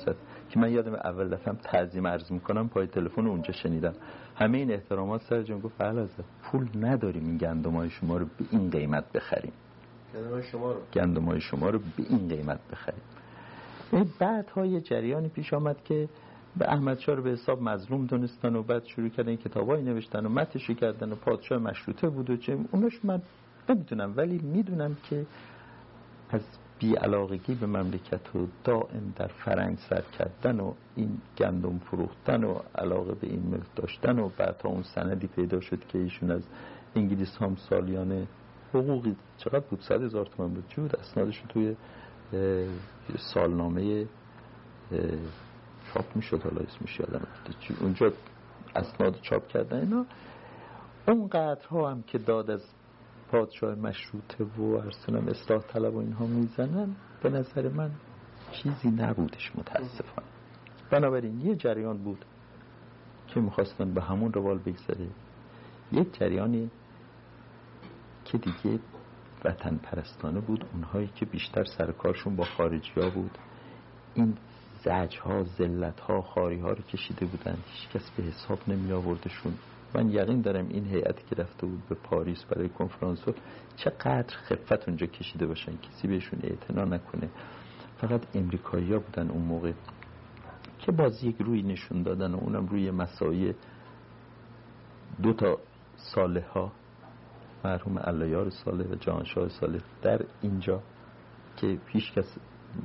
که 0.50 0.60
من 0.60 0.72
یادم 0.72 0.94
اول 0.94 1.28
دفعه 1.28 1.54
تعظیم 1.54 2.06
عرض 2.06 2.32
می‌کنم 2.32 2.68
پای 2.68 2.86
تلفن 2.86 3.26
اونجا 3.26 3.52
شنیدم. 3.52 3.94
همه 4.36 4.58
این 4.58 4.70
احترامات 4.70 5.22
سر 5.22 5.42
جان 5.42 5.60
گفت 5.60 5.80
اعلی 5.80 6.08
پول 6.42 6.68
نداریم 6.80 7.24
این 7.24 7.36
گندمای 7.36 7.90
شما 7.90 8.16
رو 8.16 8.24
به 8.24 8.44
این 8.50 8.70
قیمت 8.70 9.12
بخریم. 9.12 9.52
گندمای 10.14 10.42
شما 10.42 10.72
رو. 10.72 10.80
گندمای 10.92 11.40
شما 11.40 11.70
رو 11.70 11.78
به 11.78 12.04
این 12.08 12.28
قیمت 12.28 12.60
بخریم. 12.72 13.02
بعد 14.18 14.50
های 14.50 14.80
جریانی 14.80 15.28
پیش 15.28 15.52
آمد 15.52 15.84
که 15.84 16.08
به 16.56 16.72
احمد 16.72 17.08
رو 17.08 17.22
به 17.22 17.30
حساب 17.30 17.62
مظلوم 17.62 18.06
دونستن 18.06 18.56
و 18.56 18.62
بعد 18.62 18.84
شروع 18.84 19.08
کردن 19.08 19.36
کتابایی 19.36 19.84
نوشتن 19.84 20.26
و 20.26 20.28
متشی 20.28 20.74
کردن 20.74 21.12
و 21.12 21.14
پادشاه 21.14 21.58
مشروطه 21.58 22.08
بود 22.08 22.30
و 22.30 22.36
چه 22.36 22.58
اونش 22.70 23.04
من 23.04 23.22
نمی‌دونم 23.68 24.14
ولی 24.16 24.38
می‌دونم 24.38 24.96
که 25.10 25.26
از 26.30 26.40
بیعلاقگی 26.78 27.54
به 27.54 27.66
مملکت 27.66 28.36
و 28.36 28.46
دائم 28.64 29.12
در 29.16 29.26
فرنگ 29.26 29.78
سر 29.78 30.02
کردن 30.18 30.60
و 30.60 30.72
این 30.96 31.18
گندم 31.38 31.78
فروختن 31.78 32.44
و 32.44 32.58
علاقه 32.74 33.14
به 33.14 33.26
این 33.26 33.42
ملک 33.42 33.74
داشتن 33.76 34.18
و 34.18 34.28
بعد 34.28 34.60
اون 34.64 34.82
سندی 34.82 35.26
پیدا 35.26 35.60
شد 35.60 35.86
که 35.88 35.98
ایشون 35.98 36.30
از 36.30 36.42
انگلیس 36.96 37.36
هم 37.36 37.56
سالیانه 37.56 38.26
حقوقی 38.74 39.16
چقدر 39.38 39.60
بود؟ 39.60 39.80
صد 39.80 40.02
هزار 40.02 40.26
تومن 40.26 40.54
بود؟ 40.54 40.64
بود 40.76 40.96
اسنادش 40.96 41.42
توی 41.48 41.76
سالنامه 43.18 44.06
چاپ 45.94 46.16
می‌شد 46.16 46.42
حالا 46.42 46.60
اسمش 46.60 47.00
یادم 47.00 47.26
اونجا 47.80 48.12
اسناد 48.76 49.18
چاپ 49.22 49.48
کردن 49.48 49.78
اینا. 49.80 50.06
اون 51.08 51.28
قدرها 51.28 51.90
هم 51.90 52.02
که 52.02 52.18
داد 52.18 52.50
از 52.50 52.60
پادشاه 53.30 53.74
مشروطه 53.74 54.44
و 54.44 54.62
ارسنم 54.62 55.28
اصلاح 55.28 55.62
طلب 55.62 55.94
و 55.94 55.98
اینها 55.98 56.26
می‌زنن 56.26 56.96
به 57.22 57.30
نظر 57.30 57.68
من 57.68 57.90
چیزی 58.52 58.88
نبودش 58.88 59.52
متاسفانه. 59.56 60.28
بنابراین 60.90 61.40
یه 61.40 61.56
جریان 61.56 61.98
بود 61.98 62.24
که 63.28 63.40
می‌خواستن 63.40 63.94
به 63.94 64.02
همون 64.02 64.32
روال 64.32 64.58
بگذره. 64.58 65.08
یک 65.92 66.18
جریانی 66.18 66.70
که 68.24 68.38
دیگه 68.38 68.78
وطن 69.44 69.76
پرستانه 69.76 70.40
بود 70.40 70.64
اونهایی 70.72 71.10
که 71.14 71.26
بیشتر 71.26 71.64
سرکارشون 71.64 72.36
با 72.36 72.44
خارجی 72.44 73.00
ها 73.00 73.10
بود. 73.10 73.38
این 74.14 74.36
زج 74.84 75.18
ها 75.18 75.44
زلت 75.44 76.00
ها 76.00 76.22
خاری 76.22 76.60
ها 76.60 76.70
رو 76.70 76.82
کشیده 76.82 77.26
بودن. 77.26 77.56
هیچ 77.66 77.88
کس 77.88 78.10
به 78.10 78.22
حساب 78.22 78.58
نمی 78.68 78.92
آوردشون 78.92 79.54
من 79.94 80.10
یقین 80.10 80.40
دارم 80.40 80.68
این 80.68 80.86
هیئتی 80.86 81.22
که 81.30 81.42
رفته 81.42 81.66
بود 81.66 81.82
به 81.88 81.94
پاریس 81.94 82.44
برای 82.44 82.68
کنفرانس 82.68 83.24
چقدر 83.76 84.36
خفت 84.36 84.88
اونجا 84.88 85.06
کشیده 85.06 85.46
باشن 85.46 85.72
کسی 85.76 86.08
بهشون 86.08 86.40
اعتنا 86.42 86.84
نکنه. 86.84 87.28
فقط 87.96 88.20
امریکایی 88.34 88.92
ها 88.92 88.98
بودن 88.98 89.30
اون 89.30 89.42
موقع 89.42 89.72
که 90.78 90.92
باز 90.92 91.24
یک 91.24 91.36
روی 91.38 91.62
نشون 91.62 92.02
دادن 92.02 92.34
و 92.34 92.38
اونم 92.38 92.66
روی 92.66 92.90
مسایی 92.90 93.54
دو 95.22 95.32
تا 95.32 95.58
ساله 95.96 96.44
ها 96.54 96.72
مرحوم 97.64 97.98
علایار 97.98 98.50
ساله 98.50 98.84
و 98.84 98.94
جانشاه 98.94 99.48
ساله 99.48 99.80
در 100.02 100.24
اینجا 100.42 100.82
که 101.56 101.78
پیش 101.86 102.12
کس 102.12 102.38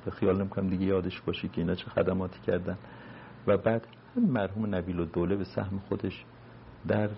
به 0.05 0.11
خیال 0.11 0.37
نمی‌کنم 0.41 0.69
دیگه 0.69 0.85
یادش 0.85 1.21
باشه 1.21 1.47
که 1.47 1.61
اینا 1.61 1.75
چه 1.75 1.89
خدماتی 1.89 2.39
کردن. 2.39 2.77
و 3.47 3.57
بعد 3.57 3.87
مرحوم 4.15 4.75
نبیل 4.75 4.99
و 4.99 5.05
دوله 5.05 5.35
به 5.35 5.43
سهم 5.43 5.79
خودش 5.79 6.25
در 6.87 7.09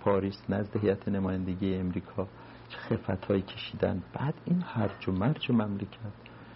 پاریس 0.00 0.42
نزد 0.48 0.76
هیئت 0.76 1.08
نمایندگی 1.08 1.74
امریکا 1.74 2.28
چه 2.68 2.78
خفت 2.78 3.24
هایی 3.24 3.42
کشیدن. 3.42 4.02
بعد 4.12 4.34
این 4.44 4.62
هرج 4.62 5.08
و 5.08 5.12
مرج 5.12 5.50
مملکت. 5.50 6.12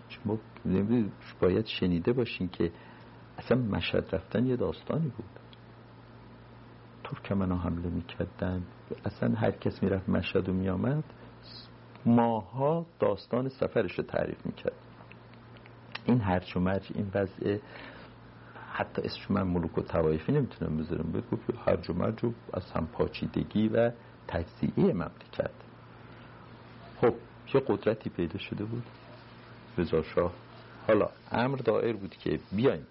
شما 0.09 0.39
باید 1.41 1.67
شنیده 1.67 2.13
باشین 2.13 2.49
که 2.49 2.73
اصلا 3.39 3.59
مشهد 3.59 4.15
رفتن 4.15 4.47
یه 4.47 4.57
داستانی 4.57 5.09
بود. 5.09 5.25
ترکمن 7.05 7.51
ها 7.51 7.59
حمله 7.59 7.89
می‌کردن. 7.89 8.63
اصلا 9.05 9.35
هر 9.35 9.51
کس 9.51 9.83
می‌رفت 9.83 10.09
مشهد 10.09 10.49
و 10.49 10.53
میامد 10.53 11.05
ماها 12.07 12.87
داستان 12.99 13.49
سفرش 13.49 13.99
رو 13.99 14.05
تعریف 14.05 14.47
می‌کرد. 14.47 14.73
این 16.05 16.21
هرچ 16.21 16.57
و 16.57 16.61
مرج 16.61 16.89
این 16.95 17.11
وضع 17.15 17.59
حتی 18.73 19.03
اسمش 19.03 19.31
من 19.31 19.43
ملوک 19.43 19.79
و 19.79 19.83
توایفی 19.83 20.33
نمی‌تونم 20.33 20.77
بذارم 20.77 21.12
بگو 21.12 21.37
هرج 21.66 21.91
و 21.91 21.93
مرج 21.93 22.25
از 22.53 22.73
هم 22.73 22.87
پاچیدگی 22.87 23.68
و 23.68 23.93
تجزیه 24.29 24.93
مملکت. 24.93 25.51
خب 27.01 27.14
یه 27.55 27.62
قدرتی 27.66 28.11
پیدا 28.11 28.39
شده 28.39 28.64
بود. 28.64 28.83
رضا 29.79 30.03
شاه. 30.03 30.33
حالا 30.89 31.09
امر 31.33 31.57
دائر 31.57 31.93
بود 31.93 32.16
که 32.16 32.41
بیایم. 32.53 32.87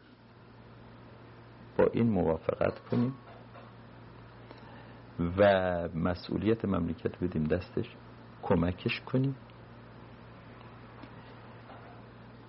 با 1.78 1.86
این 1.94 2.10
موافقت 2.10 2.80
کنیم 2.80 3.14
و 5.38 5.44
مسئولیت 5.96 6.66
مملکت 6.66 7.24
بدیم 7.24 7.44
دستش 7.44 7.96
کمکش 8.44 9.02
کنیم. 9.02 9.36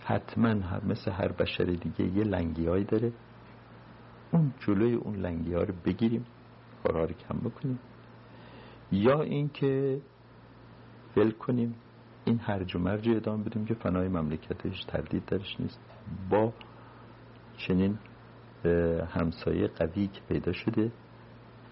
حتما 0.04 0.54
مثل 0.88 1.10
هر 1.10 1.32
بشر 1.32 1.64
دیگه 1.64 2.16
یه 2.16 2.24
لنگی 2.24 2.66
هایی 2.66 2.84
داره. 2.84 3.12
اون 4.32 4.54
جلوی 4.60 4.94
اون 4.94 5.16
لنگی 5.16 5.54
ها 5.54 5.62
رو 5.62 5.74
بگیریم 5.84 6.24
کارها 6.82 7.04
رو 7.04 7.14
کم 7.14 7.38
بکنیم. 7.38 7.78
یا 8.92 9.22
اینکه 9.22 10.00
ول 11.16 11.30
کنیم 11.30 11.74
این 12.24 12.38
هرج 12.38 12.76
و 12.76 12.78
مرج 12.78 13.08
ادامه 13.08 13.44
بدیم 13.44 13.64
که 13.64 13.74
فنای 13.74 14.08
مملکتش 14.08 14.84
تردید 14.84 15.24
درش 15.24 15.60
نیست. 15.60 15.80
با 16.30 16.52
چنین 17.56 17.98
همسایه 19.08 19.68
قوی 19.68 20.06
که 20.06 20.20
پیدا 20.28 20.52
شده 20.52 20.92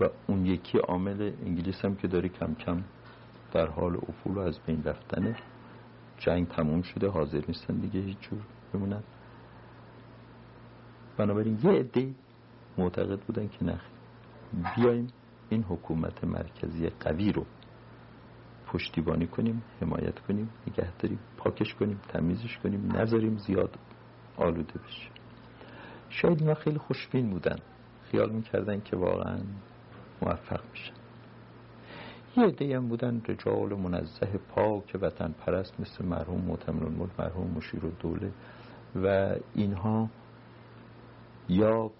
و 0.01 0.09
اون 0.27 0.47
یکی 0.47 0.79
عامل 0.79 1.33
انگلیس 1.47 1.85
هم 1.85 1.97
که 1.97 2.09
داره 2.09 2.29
کم 2.29 2.55
کم 2.55 2.85
در 3.53 3.67
حال 3.67 3.97
افول 3.97 4.35
و 4.35 4.41
از 4.41 4.59
بین 4.67 4.83
رفتنه 4.85 5.37
جنگ 6.21 6.49
تموم 6.49 6.83
شده 6.83 7.09
حاضر 7.09 7.43
نیستن 7.49 7.75
دیگه 7.75 8.01
هیچ 8.01 8.19
جور 8.21 8.41
بمونن. 8.75 9.03
بنابراین 11.17 11.59
یه 11.63 11.71
عده 11.71 12.15
معتقد 12.79 13.21
بودن 13.21 13.49
که 13.49 13.65
نخ 13.65 13.81
بیایم 14.77 15.07
این 15.49 15.63
حکومت 15.63 16.25
مرکزی 16.25 16.89
قوی 16.89 17.33
رو 17.33 17.47
پشتیبانی 18.67 19.27
کنیم 19.27 19.63
حمایت 19.81 20.19
کنیم 20.19 20.51
نگه 20.67 20.97
داریم 20.97 21.19
پاکش 21.37 21.75
کنیم 21.75 22.01
تمیزش 22.09 22.59
کنیم 22.59 22.97
نذاریم 22.97 23.37
زیاد 23.39 23.79
آلوده 24.37 24.79
بشه. 24.79 25.09
شاید 26.09 26.41
اینا 26.41 26.55
خیلی 26.55 26.79
خوشبین 26.79 27.31
بودن. 27.31 27.59
خیال 28.11 28.31
می‌کردن 28.31 28.81
که 28.81 28.97
واقعا 28.97 29.39
موفق 30.23 30.61
میشن. 30.73 31.00
یه 32.37 32.77
هم 32.77 32.89
بودن 32.89 33.23
رجال 33.29 33.75
منزه 33.75 34.27
پاک 34.49 34.99
وطن 35.03 35.35
پرست 35.47 35.81
مثل 35.81 36.05
مرحوم 36.05 36.41
معتمر 36.41 36.85
الملک 36.85 37.11
مرحوم 37.19 37.51
مشیر 37.57 37.81
دوله 37.81 38.33
و 38.97 39.37
اینها 39.55 40.09
یا 41.49 41.91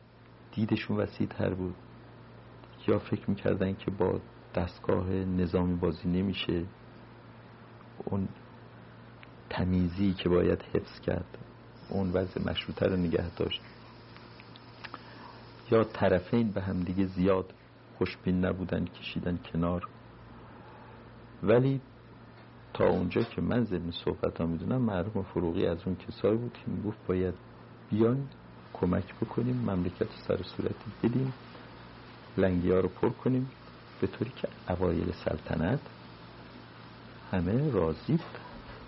دیدشون 0.53 0.97
وسیع 0.97 1.27
تر 1.27 1.55
بود 1.55 1.75
یا 2.89 2.99
فکر 2.99 3.31
می‌کردن 3.31 3.75
که 3.75 3.91
با 3.91 4.21
دستگاه 4.55 5.11
نظامی 5.11 5.75
بازی 5.75 6.09
نمیشه 6.09 6.65
اون 8.05 8.29
تمیزی 9.51 10.15
که 10.15 10.29
باید 10.29 10.63
حفظ 10.63 11.01
کرد 11.01 11.39
اون 11.89 12.11
وضع 12.11 12.51
مشروطه 12.51 12.87
رو 12.87 12.97
نگه 12.97 13.35
داشت. 13.35 13.61
یا 15.71 15.85
طرفین 15.85 16.51
به 16.51 16.61
هم 16.61 16.81
دیگه 16.81 17.07
زیاد 17.07 17.53
خوشبین 17.99 18.45
نبودن 18.45 18.85
کشیدن 18.85 19.39
کنار. 19.53 19.89
ولی 21.43 21.81
تا 22.75 22.89
اونجا 22.89 23.23
که 23.23 23.41
من 23.41 23.65
ضمن 23.65 23.91
صحبت 23.91 24.41
ها 24.41 24.47
می‌دونم 24.47 24.83
مرحوم 24.83 25.23
فروغی 25.23 25.67
از 25.67 25.79
اون 25.87 25.97
کسایی 25.97 26.37
بود 26.37 26.53
که 26.53 26.71
می‌گفت 26.71 27.07
باید 27.07 27.35
بیان 27.91 28.29
کمک 28.73 29.15
بکنیم 29.15 29.57
مملکت 29.57 30.09
سر 30.29 30.43
صورتی 30.43 30.91
بدیم 31.03 31.33
لنگی 32.37 32.71
ها 32.71 32.81
رو 32.81 32.89
پر 32.89 33.09
کنیم. 33.09 33.51
به 34.01 34.07
طوری 34.07 34.33
که 34.37 34.49
اوایل 34.69 35.13
سلطنت 35.25 35.81
همه 37.33 37.71
راضی 37.71 38.13
بود. 38.13 38.39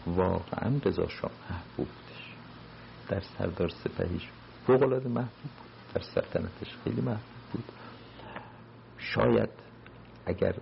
واقعا 0.07 0.72
رضا 0.84 1.09
شاه 1.09 1.30
محبوب 1.50 1.88
بودش. 1.88 2.34
در 3.09 3.20
سردار 3.38 3.68
سپهیش 3.68 4.28
فوق 4.66 4.82
العاده 4.82 5.09
محبوب 5.09 5.30
بود. 5.42 5.94
در 5.94 6.00
سلطنتش 6.00 6.76
خیلی 6.84 7.00
محبوب 7.00 7.20
بود. 7.53 7.64
شاید 8.98 9.50
اگر 10.26 10.55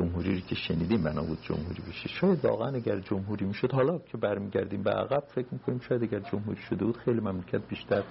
جمهوری 0.00 0.40
که 0.40 0.54
شنیدیم 0.54 1.02
بنا 1.02 1.22
بود 1.22 1.38
جمهوری 1.42 1.82
بشه. 1.88 2.08
شاید 2.08 2.44
واقعا 2.44 2.68
اگر 2.68 3.00
جمهوری 3.00 3.46
می‌شد 3.46 3.72
حالا 3.72 3.98
که 3.98 4.18
برمیگردیم 4.18 4.82
به 4.82 4.90
عقب 4.90 5.24
فکر 5.34 5.46
می‌کنیم 5.52 5.80
شاید 5.88 6.02
اگر 6.02 6.20
جمهوری 6.20 6.60
شده 6.60 6.84
بود 6.84 6.96
خیلی 6.96 7.20
مملکت 7.20 7.68
بیشتر 7.68 8.02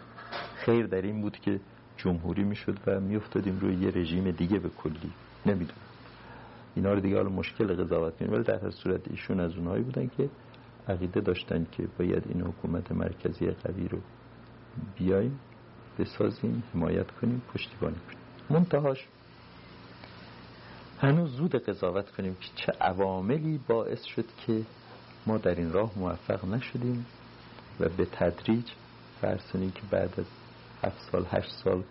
خیر 0.56 0.88
در 0.88 1.02
این 1.02 1.22
بود 1.22 1.38
که 1.40 1.60
جمهوری 1.98 2.44
می‌شد 2.44 2.78
و 2.88 3.00
میافتادیم 3.00 3.60
روی 3.60 3.76
یه 3.76 3.90
رژیم 3.90 4.32
دیگه 4.32 4.60
به 4.60 4.70
کلی. 4.70 5.12
نمی‌دونم. 5.46 5.80
اینا 6.76 6.94
رو 6.94 7.00
دیگه 7.00 7.16
حالا 7.16 7.30
مشکل 7.30 7.84
قضاوت 7.84 8.22
ولی 8.22 8.44
در 8.44 8.60
هر 8.60 8.72
صورت 8.72 9.02
ایشون 9.12 9.40
از 9.40 9.56
اونهایی 9.56 9.84
بودن 9.84 10.10
که 10.18 10.30
عقیده 10.88 11.22
داشتن 11.22 11.68
که 11.72 11.88
باید 12.00 12.24
این 12.30 12.42
حکومت 12.42 12.92
مرکزی 12.92 13.52
قوی 13.52 13.88
رو 13.88 13.98
بیایم 14.98 15.40
بسازیم 16.00 16.64
حمایت 16.74 17.12
کنیم 17.12 17.42
پشتیبانی 17.54 17.96
کنیم. 17.96 18.60
منتهاش 18.60 19.08
هنوز 21.02 21.32
زود 21.32 21.56
قضاوت 21.56 22.12
کنیم 22.12 22.36
که 22.36 22.50
چه 22.56 22.72
عواملی 22.82 23.60
باعث 23.68 24.04
شد 24.04 24.26
که 24.48 24.62
ما 25.28 25.38
در 25.38 25.56
این 25.56 25.72
راه 25.72 25.92
موفق 25.96 26.46
نشدیم 26.46 27.06
و 27.80 27.90
به 27.90 28.06
تدریج 28.06 28.66
فرسونی 29.22 29.72
که 29.72 29.82
بعد 29.92 30.20
از 30.20 30.26
هفت 30.84 31.12
سال 31.12 31.26
هشت 31.30 31.52
سال 31.52 31.84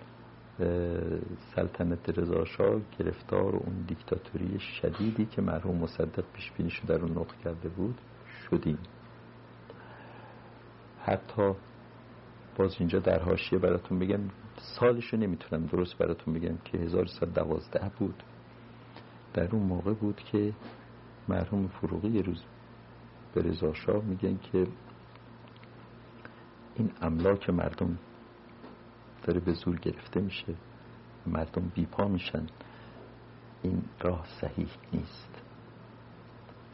سلطنت 1.56 2.18
رضاشاه 2.18 2.80
گرفتار 2.98 3.56
و 3.56 3.62
اون 3.66 3.84
دیکتاتوری 3.88 4.60
شدیدی 4.60 5.26
که 5.26 5.42
مرحوم 5.42 5.76
مصدق 5.76 6.24
پیش 6.32 6.52
بینی 6.52 6.72
در 6.86 6.94
اون 6.94 7.10
نقل 7.10 7.34
کرده 7.44 7.68
بود 7.68 7.98
شدیم. 8.50 8.78
حتی 11.04 11.52
باز 12.56 12.76
اینجا 12.78 12.98
در 12.98 13.22
حاشیه 13.22 13.58
براتون 13.58 13.98
بگم 13.98 14.20
سالشو 14.56 15.16
نمی‌تونم 15.16 15.66
درست 15.66 15.98
براتون 15.98 16.34
بگم 16.34 16.56
که 16.64 16.78
1112 16.78 17.90
بود. 17.98 18.22
در 19.34 19.48
اون 19.52 19.62
موقع 19.62 19.94
بود 19.94 20.16
که 20.16 20.54
مرحوم 21.28 21.68
فروغی 21.68 22.08
یه 22.08 22.22
روز 22.22 22.42
به 23.34 23.42
رضا 23.42 23.74
شاه 23.74 24.04
میگن 24.04 24.38
که 24.38 24.66
این 26.74 26.90
املاک 27.00 27.50
مردم 27.50 27.98
داره 29.22 29.40
به 29.40 29.52
زور 29.52 29.76
گرفته 29.78 30.20
میشه 30.20 30.54
مردم 31.26 31.72
بیپا 31.74 32.08
میشن. 32.08 32.46
این 33.62 33.82
راه 34.00 34.26
صحیح 34.40 34.68
نیست. 34.92 35.42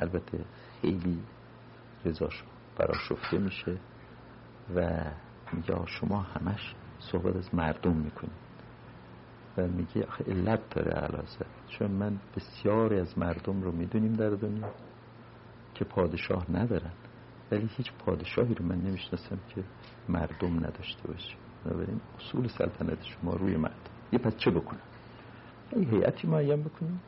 البته 0.00 0.44
خیلی 0.82 1.22
رضا 2.04 2.28
براشفته 2.76 3.38
میشه 3.38 3.78
و 4.74 5.04
میگه 5.52 5.86
شما 5.86 6.20
همش 6.20 6.74
صحبت 6.98 7.36
از 7.36 7.54
مردم 7.54 7.96
می‌کنید. 7.96 8.43
و 9.58 9.66
میگه 9.66 10.04
آخه 10.06 10.24
علت 10.24 10.60
داره 10.70 10.92
علازه 10.92 11.46
چون 11.68 11.90
من 11.90 12.18
بسیاری 12.36 12.98
از 13.00 13.18
مردم 13.18 13.62
رو 13.62 13.72
می‌دونیم 13.72 14.12
در 14.12 14.30
دنیا 14.30 14.70
که 15.74 15.84
پادشاه 15.84 16.46
ندارن. 16.52 16.92
ولی 17.50 17.70
هیچ 17.76 17.92
پادشاهی 17.92 18.54
رو 18.54 18.64
من 18.64 18.76
نمی‌شناسم 18.76 19.38
که 19.48 19.64
مردم 20.08 20.56
نداشته 20.56 21.08
باشه. 21.08 21.34
بنابراین 21.64 22.00
اصول 22.18 22.48
سلطنت 22.48 23.04
شما 23.04 23.32
روی 23.32 23.56
مردم 23.56 23.74
یه 24.12 24.18
پس 24.18 24.36
چه 24.36 24.50
بکنم؟ 24.50 24.80
یه 25.76 25.88
هیئتی 25.88 26.28
معین 26.28 26.62
بکنیم 26.62 27.00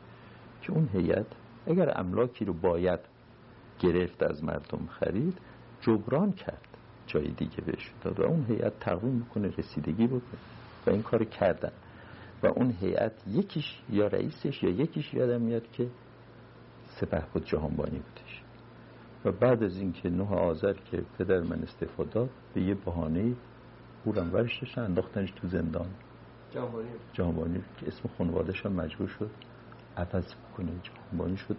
که 0.61 0.71
اون 0.71 0.89
هیئت 0.93 1.25
اگر 1.67 1.99
املاکی 1.99 2.45
رو 2.45 2.53
باید 2.53 2.99
گرفت 3.79 4.23
از 4.23 4.43
مردم 4.43 4.87
خرید 4.87 5.37
جبران 5.81 6.31
کرد 6.31 6.67
جای 7.07 7.27
دیگه 7.27 7.61
بهش 7.61 7.91
داد 8.01 8.19
و 8.19 8.23
اون 8.23 8.45
هیئت 8.45 8.79
تقویم 8.79 9.13
می‌کنه 9.13 9.47
رسیدگی 9.57 10.07
بکنه. 10.07 10.39
و 10.87 10.89
این 10.89 11.03
کار 11.03 11.23
کردن. 11.23 11.71
و 12.43 12.47
اون 12.47 12.71
هیئت 12.71 13.27
یکیش 13.27 13.81
یا 13.89 14.07
رئیسش 14.07 14.63
یا 14.63 14.69
یکیش 14.69 15.13
یادم 15.13 15.41
میاد 15.41 15.71
که 15.71 15.89
سپه 16.85 17.23
بود 17.33 17.45
جهانبانی 17.45 17.99
بودش. 17.99 18.43
و 19.25 19.31
بعد 19.31 19.63
از 19.63 19.77
اینکه 19.77 20.09
نه 20.09 20.35
آذر 20.35 20.73
که 20.73 21.03
پدر 21.17 21.39
من 21.39 21.63
استفاده 21.63 22.09
داد 22.09 22.29
به 22.53 22.61
یه 22.61 22.75
بهانه 22.75 23.35
بورم 24.05 24.33
ورشش 24.33 24.77
انداختنش 24.77 25.31
تو 25.31 25.47
زندان. 25.47 25.87
جهانبانی 26.51 26.89
جهانبانی 27.13 27.63
که 27.77 27.87
اسم 27.87 28.09
خانوادش 28.17 28.65
هم 28.65 28.71
مجبور 28.71 29.07
شد 29.07 29.31
عوض 29.97 30.33
کنه 30.57 30.71
جهانبانی 30.83 31.37
شد 31.37 31.57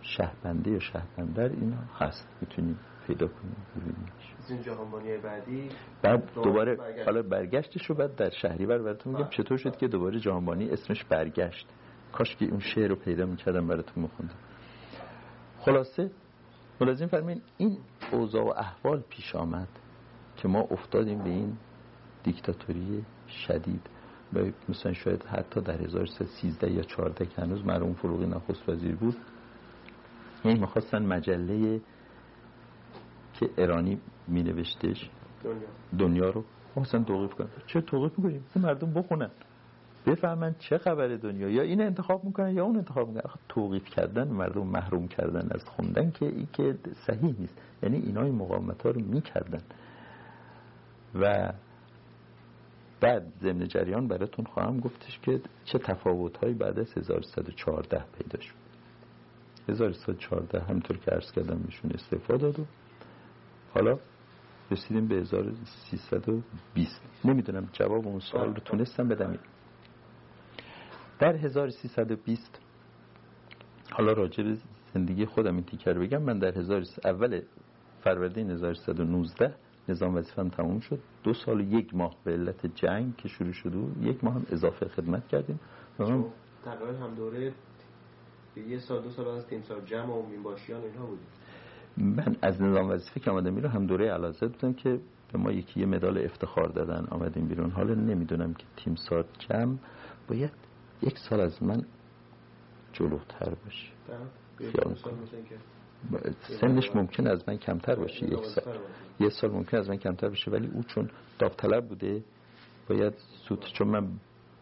شهربنده 0.00 0.70
یا 0.70 0.78
شهربندر 0.78 1.48
اینا 1.48 1.78
هست. 1.98 2.28
می‌تونیم 2.40 2.78
پیدا 3.06 3.28
کنیم. 3.28 3.56
بعدی. 5.22 5.68
بعد 6.02 6.34
دوباره 6.34 6.78
حالا 7.04 7.22
برگشتش 7.22 7.86
رو 7.86 7.94
بعد 7.94 8.14
در 8.16 8.30
شهریور 8.30 8.78
براتون 8.78 9.12
میگم. 9.12 9.28
چطور 9.28 9.58
شد 9.58 9.76
که 9.76 9.88
دوباره 9.88 10.20
جهانبانی 10.20 10.70
اسمش 10.70 11.04
برگشت؟ 11.04 11.66
کاش 12.12 12.36
که 12.36 12.44
اون 12.44 12.60
شعر 12.60 12.88
رو 12.88 12.96
پیدا 12.96 13.26
می‌کردم 13.26 13.66
براتون 13.66 14.02
میخوندم. 14.02 14.34
خلاصه 15.60 16.10
ملازم 16.80 17.06
فرمین 17.06 17.40
این 17.58 17.78
اوضاع 18.12 18.44
و 18.44 18.52
احوال 18.56 19.00
پیش 19.00 19.34
آمد 19.34 19.68
که 20.36 20.48
ما 20.48 20.60
افتادیم 20.60 21.18
به 21.18 21.30
این 21.30 21.56
دیکتاتوری 22.24 23.04
شدید. 23.28 23.88
و 24.32 24.38
مثلا 24.68 24.92
شاید 24.92 25.24
حتی 25.24 25.60
در 25.60 25.82
1313 25.82 26.72
یا 26.72 26.82
14 26.82 27.26
که 27.26 27.42
هنوز 27.42 27.64
مرحوم 27.64 27.94
فروغی 27.94 28.26
نخست 28.26 28.68
وزیر 28.68 28.96
بود 28.96 29.16
یعنی 30.44 30.60
می‌خواستن 30.60 31.06
مجله 31.06 31.80
که 33.42 33.50
ایرانی 33.62 34.00
می 34.28 34.42
نوشتش 34.42 35.10
دنیا, 35.44 35.68
دنیا 35.98 36.30
رو؟ 36.30 36.44
حسن 36.76 37.04
توقیف 37.04 37.34
کنن 37.34 37.48
چه 37.66 37.80
توقیف 37.80 38.18
می‌کنیم 38.18 38.44
این 38.54 38.64
مردم 38.64 38.92
بخونن. 38.92 39.30
بفهمن 40.06 40.54
چه 40.58 40.78
خبر 40.78 41.08
دنیا. 41.08 41.48
یا 41.48 41.62
این 41.62 41.80
انتخاب 41.82 42.24
می‌کنن 42.24 42.54
یا 42.56 42.64
اون 42.64 42.76
انتخاب 42.76 43.08
می‌کنن. 43.08 43.32
توقیف 43.48 43.84
کردن 43.84 44.28
مردم 44.28 44.66
محروم 44.66 45.08
کردن 45.08 45.48
از 45.50 45.64
خوندن 45.64 46.10
که 46.10 46.26
این 46.26 46.48
که 46.52 46.78
صحیح 47.06 47.34
نیست. 47.38 47.60
یعنی 47.82 47.96
اینا 47.96 48.22
این 48.22 48.34
مقاومت 48.34 48.82
ها 48.82 48.90
رو 48.90 49.00
می‌کردن. 49.00 49.62
و 51.14 51.52
بعد 53.00 53.32
ضمن 53.40 53.68
جریان 53.68 54.08
براتون 54.08 54.44
خواهم 54.44 54.80
گفتش 54.80 55.18
که 55.18 55.40
چه 55.64 55.78
تفاوت 55.78 56.36
هایی 56.36 56.54
بعد 56.54 56.78
از 56.78 56.98
1114 56.98 58.04
پیدا 58.18 58.40
شد. 58.40 58.54
1114 59.68 60.60
همطور 60.60 60.98
که 60.98 61.10
عرض 61.10 61.32
کردم 61.32 61.60
میشون 61.64 61.90
استفاده 61.90 62.50
داد 62.50 62.66
حالا 63.74 63.98
رسیدیم 64.70 65.08
به 65.08 65.14
1320 65.14 67.02
نمی‌دونم 67.24 67.68
جواب 67.72 68.06
اون 68.06 68.18
سوال 68.18 68.48
رو 68.48 68.60
تونستم 68.60 69.08
بدم. 69.08 69.38
در 71.18 71.36
1320 71.36 72.60
حالا 73.90 74.12
راجع 74.12 74.44
به 74.44 74.56
زندگی 74.94 75.26
خودم 75.26 75.54
این 75.54 75.64
تیکر 75.64 75.92
بگم. 75.92 76.22
من 76.22 76.38
در 76.38 76.58
هزار 76.58 76.84
اول 77.04 77.42
فروردین 78.00 78.50
1319 78.50 79.54
نظام 79.88 80.14
وظیفم 80.14 80.48
تموم 80.48 80.80
شد. 80.80 80.98
دو 81.22 81.34
سال 81.34 81.60
و 81.60 81.62
یک 81.62 81.94
ماه 81.94 82.16
به 82.24 82.32
علت 82.32 82.66
جنگ 82.66 83.16
که 83.16 83.28
شروع 83.28 83.52
شد 83.52 83.74
و 83.74 83.90
یک 84.00 84.24
ماه 84.24 84.34
هم 84.34 84.46
اضافه 84.50 84.88
خدمت 84.88 85.28
کردیم. 85.28 85.60
من 85.98 86.24
تقریبا 86.64 86.92
هم 86.92 87.14
دوره 87.14 87.52
یه 88.68 88.78
سال 88.78 89.02
دو 89.02 89.10
سال 89.10 89.28
از 89.28 89.46
تیم 89.46 89.62
سال 89.62 89.80
جمع 89.80 90.14
و 90.14 90.26
مینباشیان 90.26 90.82
اینها 90.82 91.06
بودیم. 91.06 91.26
من 91.96 92.36
از 92.42 92.62
نظام 92.62 92.90
وظیفه 92.90 93.20
که 93.20 93.30
آمدم 93.30 93.54
بیرون 93.54 93.70
هم 93.70 93.86
دوره 93.86 94.10
علازه 94.10 94.46
بودم 94.46 94.72
که 94.72 95.00
به 95.32 95.38
ما 95.38 95.52
یکی 95.52 95.80
یه 95.80 95.86
مدال 95.86 96.18
افتخار 96.18 96.68
دادن. 96.68 97.06
آمدیم 97.10 97.46
بیرون. 97.46 97.70
حالا 97.70 97.94
نمی‌دونم 97.94 98.54
که 98.54 98.64
تیم 98.76 98.94
سال 98.94 99.24
جمع 99.38 99.76
باید 100.28 100.52
یک 101.02 101.18
سال 101.18 101.40
از 101.40 101.62
من 101.62 101.84
جلوتر 102.92 103.54
باشه 103.64 103.88
سنش 106.60 106.96
ممکن 106.96 107.26
از 107.26 107.48
من 107.48 107.56
کمتر 107.56 107.94
باشه 107.94 108.26
یک 108.26 108.44
سال 108.44 108.78
یه 109.20 109.28
سال 109.28 109.50
ممکن 109.50 109.76
از 109.76 109.88
من 109.88 109.96
کمتر 109.96 110.28
باشه 110.28 110.50
ولی 110.50 110.70
او 110.74 110.82
چون 110.82 111.10
داوطلب 111.38 111.88
بوده 111.88 112.24
باید 112.88 113.14
سوت 113.48 113.72
چون 113.72 113.88
من 113.88 114.08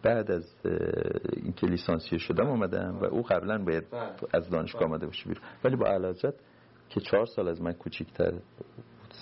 بعد 0.03 0.31
از 0.31 0.55
اینکه 1.33 1.67
لیسانسیه 1.67 2.19
شدم 2.19 2.47
آمدم 2.47 2.99
و 3.01 3.05
او 3.05 3.23
قبلا 3.23 3.59
باید 3.59 3.85
از 4.33 4.51
دانشگاه 4.51 4.85
آمده 4.85 5.07
باشه 5.07 5.29
بیرون. 5.29 5.45
ولی 5.65 5.77
با 5.77 5.87
علاجت 5.87 6.35
که 6.91 7.01
چهار 7.01 7.27
سال 7.27 7.49
از 7.49 7.63
من 7.63 7.73
کوچیکتر 7.73 8.33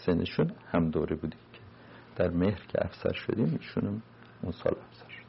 سنشون 0.07 0.53
هم 0.73 0.91
دوره 0.91 1.17
بودیم 1.17 1.41
که 1.53 1.61
در 2.17 2.31
مهر 2.31 2.67
که 2.69 2.85
افسر 2.85 3.13
شدیم 3.13 3.59
ایشونم 3.61 4.03
اون 4.43 4.53
سال 4.53 4.77
افسر 4.89 5.09
شد. 5.09 5.25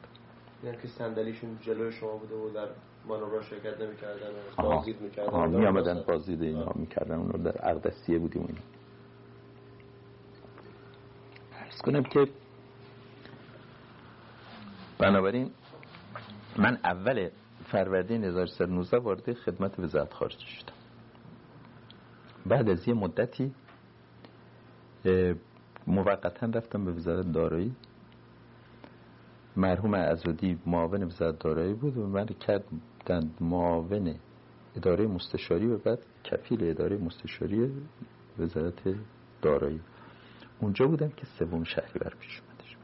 یعنی 0.64 0.76
که 0.76 0.88
صندلیشون 0.88 1.58
جلوی 1.60 1.92
شما 1.92 2.16
بوده 2.16 2.34
و 2.34 2.50
در 2.50 2.68
مانورا 3.06 3.42
شرکت 3.42 3.80
نمی‌کردن 3.80 4.30
بازدید 4.56 5.00
می‌کردن. 5.00 5.48
می 5.48 5.66
آمدن 5.66 6.02
بازدید 6.02 6.42
اینا 6.42 6.72
می‌کردن 6.74 7.14
اون 7.14 7.30
رو 7.30 7.42
در 7.42 7.70
اقدسیه 7.70 8.18
بودیم 8.18 8.42
اینا. 8.42 8.60
عرض 11.60 11.78
کنم 11.78 12.02
که 12.02 12.26
بنابراین 14.98 15.50
من 16.56 16.78
اول 16.84 17.28
فروردین 17.64 18.24
1319 18.24 18.98
وارد 18.98 19.32
خدمت 19.32 19.80
وزارت 19.80 20.14
خارجه 20.14 20.46
شدم. 20.46 20.79
بعد 22.46 22.68
از 22.68 22.88
یه 22.88 22.94
مدتی 22.94 23.54
موقتا 25.86 26.46
رفتم 26.46 26.84
به 26.84 26.92
وزارت 26.92 27.32
دارایی. 27.32 27.74
مرحوم 29.56 29.94
ازودی 29.94 30.58
معاون 30.66 31.02
وزارت 31.02 31.38
دارایی 31.38 31.74
بود 31.74 31.96
و 31.96 32.06
من 32.06 32.26
کردن 32.26 33.30
معاون 33.40 34.14
اداره 34.76 35.06
مستشاری 35.06 35.66
و 35.66 35.78
بعد 35.78 35.98
کفیل 36.24 36.70
اداره 36.70 36.96
مستشاری 36.98 37.72
وزارت 38.38 38.94
دارایی. 39.42 39.80
اونجا 40.60 40.86
بودم 40.86 41.08
که 41.08 41.26
سوم 41.38 41.64
شهری 41.64 41.98
بر 41.98 42.14
پیش 42.20 42.40
اومدش 42.40 42.76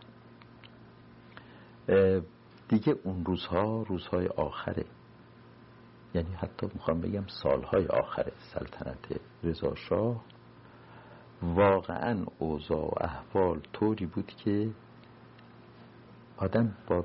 دیگه 2.68 2.96
اون 3.04 3.24
روزها 3.24 3.82
روزهای 3.82 4.26
آخره 4.26 4.84
یعنی 6.16 6.34
حتی 6.34 6.66
می‌خوام 6.74 7.00
بگم 7.00 7.26
سالهای 7.26 7.86
آخر 7.86 8.32
سلطنت 8.38 9.20
رضا 9.44 9.74
شاه 9.74 10.24
واقعا 11.42 12.24
اوضاع 12.38 12.84
و 12.84 12.92
احوال 13.00 13.60
طوری 13.72 14.06
بود 14.06 14.26
که 14.26 14.70
آدم 16.36 16.74
با 16.86 17.04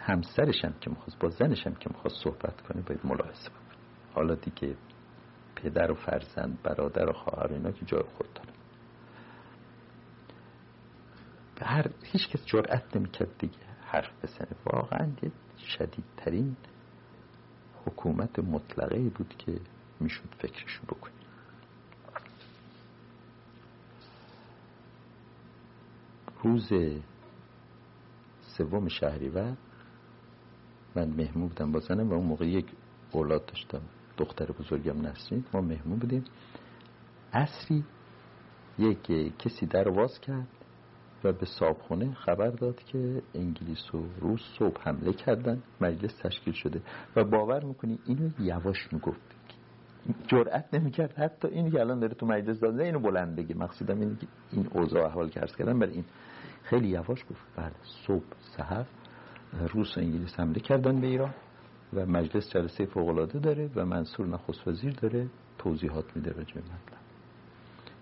همسرش 0.00 0.64
هم 0.64 0.74
که 0.80 0.90
می‌خواست 0.90 1.18
با 1.18 1.28
زنش 1.28 1.66
هم 1.66 1.74
که 1.74 1.90
می‌خواست 1.90 2.24
صحبت 2.24 2.60
کنه 2.60 2.82
باید 2.82 3.00
ملاحظه 3.04 3.48
بکنه. 3.48 3.78
حالا 4.14 4.34
دیگه 4.34 4.76
پدر 5.56 5.90
و 5.90 5.94
فرزند 5.94 6.62
برادر 6.62 7.10
و 7.10 7.12
خواهر 7.12 7.52
اینا 7.52 7.70
که 7.72 7.84
جای 7.84 8.02
خود 8.02 8.28
داره 8.34 8.50
هر 11.62 11.90
هیچ 12.02 12.28
کس 12.28 12.46
جرأت 12.46 12.96
نمی‌کرد 12.96 13.38
دیگه 13.38 13.58
حرف 13.86 14.24
بزنه. 14.24 14.56
واقعا 14.64 15.08
یه 15.22 15.32
شدیدترین 15.58 16.56
حکومت 17.86 18.38
مطلقه 18.38 18.98
بود 18.98 19.34
که 19.38 19.60
می‌شد 20.00 20.34
فکرش 20.38 20.80
بکنیم 20.80 21.14
روز 26.42 26.68
سوم 28.40 28.88
شهریور 28.88 29.56
من 30.96 31.08
مهمون 31.08 31.48
بودم 31.48 31.72
با 31.72 31.80
زنم 31.80 32.10
و 32.10 32.12
اون 32.14 32.26
موقع 32.26 32.46
یک 32.46 32.66
اولاد 33.12 33.46
داشتم. 33.46 33.80
دختر 34.16 34.52
بزرگم 34.52 35.06
نسرین. 35.06 35.44
ما 35.54 35.60
مهمون 35.60 35.98
بودیم. 35.98 36.24
عصری 37.32 37.84
یک 38.78 39.38
کسی 39.38 39.66
در 39.66 39.88
واز 39.88 40.20
کرد. 40.20 40.48
و 41.24 41.32
به 41.32 41.46
صابخونه 41.46 42.14
خبر 42.14 42.50
داد 42.50 42.84
که 42.84 43.22
انگلیس 43.34 43.94
و 43.94 44.04
روس 44.20 44.40
صبح 44.58 44.82
حمله 44.82 45.12
کردن 45.12 45.62
مجلس 45.80 46.14
تشکیل 46.16 46.54
شده 46.54 46.82
و 47.16 47.24
باور 47.24 47.64
می‌کنی 47.64 47.98
اینو 48.06 48.30
یواش 48.38 48.92
می‌گفت. 48.92 49.20
جرأت 50.26 50.74
نمی‌کرد. 50.74 51.12
حتی 51.12 51.48
این 51.48 51.70
که 51.70 51.80
الان 51.80 52.00
داره 52.00 52.14
تو 52.14 52.26
مجلس 52.26 52.60
داده 52.60 52.84
اینو 52.84 52.98
بلند 52.98 53.36
بگی 53.36 53.54
مقصودم 53.54 54.00
اینه 54.00 54.16
که 54.16 54.26
این 54.52 54.68
اوضاع 54.74 55.06
احوال 55.06 55.28
که 55.28 55.40
کردن 55.40 55.78
برای 55.78 55.92
این. 55.92 56.04
خیلی 56.62 56.88
یواش 56.88 57.24
گفت. 57.30 57.42
بعد 57.56 57.72
صبح 58.06 58.24
سحر 58.56 58.86
روس 59.72 59.96
و 59.96 60.00
انگلیس 60.00 60.40
حمله 60.40 60.60
کردن 60.60 61.00
به 61.00 61.06
ایران 61.06 61.34
و 61.92 62.06
مجلس 62.06 62.50
جلسه 62.50 62.86
فوق 62.86 63.26
داره 63.26 63.70
و 63.74 63.86
منصور 63.86 64.26
نخست 64.26 64.68
وزیر 64.68 64.92
داره 64.92 65.26
توضیحات 65.58 66.16
میده 66.16 66.32
راجع 66.32 66.54
به 66.54 66.60
مطلب. 66.60 66.98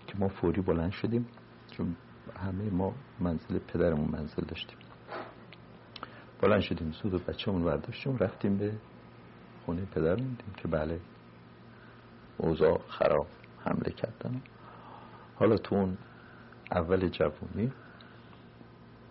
که 0.07 0.17
ما 0.19 0.27
فوری 0.27 0.61
بلند 0.61 0.91
شدیم 0.91 1.27
چون 1.71 1.95
همه 2.39 2.69
ما 2.69 2.93
منزل 3.19 3.59
پدرمون 3.59 4.09
منزل 4.11 4.43
داشتیم. 4.47 4.77
بلند 6.41 6.61
شدیم 6.61 6.91
سود 6.91 7.13
و 7.13 7.19
بچه‌مون 7.19 7.63
برداشتیم 7.63 8.17
رفتیم 8.17 8.57
به 8.57 8.73
خونه 9.65 9.85
پدرمون 9.85 10.29
دیدیم 10.29 10.53
که 10.57 10.67
بله 10.67 10.99
اوضاع 12.37 12.81
خراب 12.87 13.27
حمله 13.65 13.91
کردن. 13.91 14.41
حالا 15.35 15.57
تو 15.57 15.75
اون 15.75 15.97
اول 16.71 17.09
جوونی 17.09 17.71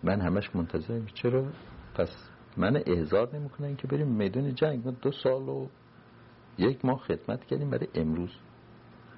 من 0.03 0.21
همش 0.21 0.55
منتظرم 0.55 1.05
چرا؟ 1.05 1.45
پس 1.95 2.29
من 2.57 2.83
احضار 2.85 3.35
نمی‌کنن 3.35 3.75
که 3.75 3.87
بریم 3.87 4.07
میدون 4.07 4.55
جنگ. 4.55 4.85
ما 4.85 4.91
دو 4.91 5.11
سال 5.11 5.49
و 5.49 5.67
یک 6.57 6.85
ماه 6.85 6.99
خدمت 6.99 7.45
کردیم 7.45 7.69
برای 7.69 7.87
امروز 7.95 8.31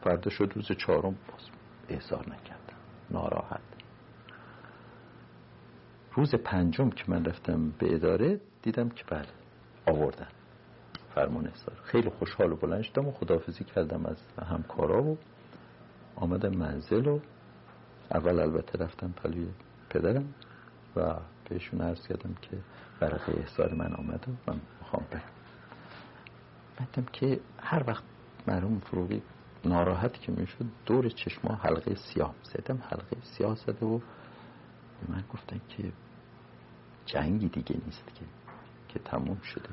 فردا 0.02 0.30
شد 0.30 0.52
روز 0.56 0.72
چهارم 0.72 1.16
باز 1.32 1.50
احضار 1.90 2.30
نکردم. 2.30 2.78
ناراحت. 3.12 3.75
روز 6.16 6.36
پنجم 6.36 6.90
که 6.90 7.04
من 7.08 7.26
رفتم 7.26 7.70
به 7.70 7.96
اداره 7.96 8.40
دیدم 8.62 8.90
که 8.90 9.04
بله 9.10 9.28
آوردن. 9.86 10.28
فرمان 11.16 11.48
احضار. 11.48 11.76
خیلی 11.84 12.10
خوشحال 12.10 12.52
و 12.52 12.56
بلند 12.56 12.82
شدم 12.82 13.08
و 13.08 13.12
خداحافظی 13.12 13.64
کردم 13.64 14.06
از 14.06 14.18
همکارا 14.46 15.04
و 15.04 15.18
آمدم 16.16 16.58
منزل 16.58 17.08
و 17.08 17.20
اول 18.12 18.40
البته 18.40 18.84
رفتم 18.84 19.12
پلوی 19.12 19.48
پدرم 19.90 20.34
و 20.96 21.16
بهشون 21.50 21.82
عرض 21.82 22.08
کردم 22.08 22.36
که 22.42 22.58
برقه 23.00 23.40
احضار 23.40 23.74
من 23.74 23.94
آمده 23.94 24.32
و 24.32 24.52
من 24.52 24.60
می‌خوام 24.80 25.06
برم. 25.12 25.22
بعدم 26.80 27.06
که 27.14 27.40
هر 27.60 27.84
وقت 27.88 28.04
مرحوم 28.48 28.80
فروغی 28.80 29.22
ناراحت 29.66 30.14
که 30.14 30.32
می‌شد 30.32 30.66
دور 30.86 31.10
چشما 31.10 31.56
حلقه 31.56 31.96
سیاه 31.96 32.36
زدم 32.44 32.84
حلقه 32.90 33.18
سیاه 33.24 33.56
زده 33.56 33.86
و 33.86 34.00
من 35.10 35.24
گفتن 35.34 35.62
که 35.70 35.84
جنگی 37.06 37.50
دیگه 37.50 37.76
نیست 37.86 38.06
که 38.16 38.26
که 38.88 39.00
تموم 39.00 39.42
شده. 39.42 39.70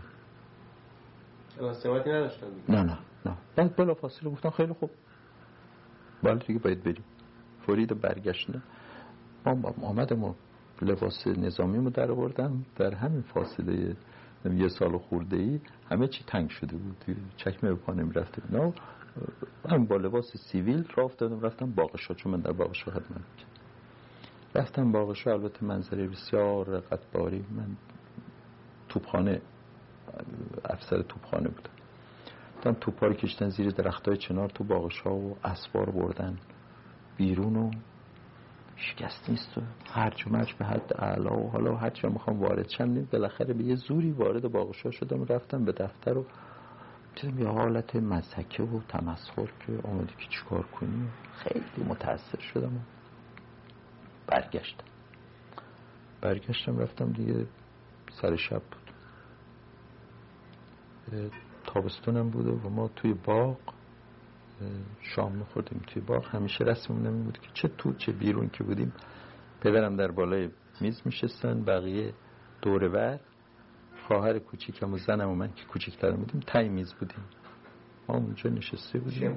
نه 2.69 2.83
نه 2.83 2.99
نه. 3.27 3.37
بعد 3.57 3.77
بلا 3.77 3.95
فاصله 3.95 4.31
گفتن 4.31 4.51
خیلی 4.51 4.73
خوب. 4.73 4.91
بله 6.23 6.39
دیگه 6.39 6.59
باید 6.59 6.83
بریم. 6.83 7.05
فرید 7.67 8.01
برگشتن. 8.01 8.63
ما 9.47 9.75
آمدم 9.83 10.25
و 10.25 10.35
لباس 10.83 11.27
نظامی 11.27 11.79
رو 11.79 11.91
در 11.91 12.11
آوردم 12.11 12.65
در 12.77 12.95
همین 12.95 13.23
فاصله 13.23 13.97
یه 14.45 14.69
سال 14.69 14.99
خورده 14.99 15.37
ای 15.37 15.61
همه 15.91 16.09
چی 16.09 16.25
تنگ 16.27 16.51
شده 16.51 16.77
بود. 16.77 17.05
چکمه 17.37 17.71
به 17.71 17.77
پا 17.77 17.93
نمی‌رفته 17.93 18.43
نه 18.51 18.73
من 19.71 19.85
با 19.87 19.97
لباس 19.97 20.37
سیویل 20.37 20.85
را 20.97 21.05
افتادم 21.05 21.41
رفتم 21.41 21.71
باقشا 21.71 22.15
چون 22.15 22.33
من 22.33 22.41
در 22.41 22.53
باقشا 22.53 22.91
خدمت 22.91 23.23
رفتم 24.55 24.93
باقشا 24.93 25.33
البته 25.33 25.65
منظره 25.65 26.09
بسیار 26.09 26.69
رقتباری 26.69 27.45
من 27.51 27.77
توپخانه 28.89 29.41
افسر 30.65 31.03
توپخانه 31.03 31.49
بودم 31.49 31.71
دم 32.63 32.73
توپا 32.73 33.07
رو 33.07 33.15
کشتن 33.15 33.49
زیر 33.49 33.71
درختای 33.71 34.17
چنار 34.17 34.49
تو 34.49 34.65
باغشا 34.65 35.15
و 35.15 35.37
اسوار 35.45 35.91
بردن 35.91 36.39
بیرون 37.17 37.57
و 37.57 37.71
شکست 38.77 39.31
نیست 39.31 39.59
و 39.59 39.61
هرچ 39.87 40.27
و 40.27 40.31
به 40.59 40.65
حد 40.65 40.93
اعلا 40.99 41.39
و 41.39 41.51
حالا 41.51 41.77
هرچی 41.77 42.07
می‌خوام 42.07 42.41
وارد 42.41 42.69
شم. 42.69 43.05
بالاخره 43.05 43.55
به 43.55 43.65
یه 43.65 43.75
زوری 43.75 44.13
وارد 44.13 44.53
باغشا 44.53 44.91
شدم 44.91 45.21
و 45.21 45.25
رفتم 45.25 45.65
به 45.65 45.73
دفتر 45.73 46.19
و 46.19 46.25
دیدم 47.17 47.39
یه 47.39 47.49
حالت 47.49 47.97
مزهکه 47.97 48.63
و 48.63 48.81
تمسخر 48.89 49.47
که 49.47 49.89
آمدی 49.89 50.15
که 50.19 50.29
چیکار 50.29 50.63
کنی؟ 50.63 51.09
خیلی 51.33 51.89
متاثر 51.89 52.41
شدم 52.41 52.77
و 52.77 52.81
برگشتم 54.27 54.85
برگشتم 56.21 56.79
رفتم 56.79 57.13
دیگه 57.13 57.47
سر 58.11 58.37
شب 58.37 58.63
بود. 58.63 58.83
تابستونم 61.67 62.31
بوده 62.31 62.51
و 62.51 62.69
ما 62.69 62.89
توی 62.89 63.15
باغ 63.15 63.59
شام 65.01 65.33
میخوردیم 65.33 65.83
توی 65.87 66.03
باغ. 66.03 66.35
همیشه 66.35 66.65
رسممون 66.65 67.07
نمی 67.07 67.23
بود 67.25 67.39
که 67.39 67.49
چه 67.55 67.69
تو 67.69 67.93
چه 67.93 68.13
بیرون 68.13 68.49
که 68.49 68.65
بودیم. 68.65 68.93
پدرم 69.61 69.97
در 69.97 70.11
بالای 70.11 70.51
میز 70.81 71.03
میشستن 71.05 71.65
بقیه 71.65 72.15
دور 72.63 72.85
ور 72.85 73.21
خواهر 74.07 74.39
کوچیکم 74.39 74.93
و 74.93 74.99
زنم 74.99 75.29
و 75.29 75.35
من 75.35 75.53
که 75.53 75.65
کوچیکتر 75.65 76.11
بودیم 76.11 76.41
تای 76.41 76.69
میز 76.69 76.95
بودیم. 76.95 77.25
ما 78.09 78.15
اونجا 78.15 78.51
نشسته 78.51 78.99
بودیم. 78.99 79.35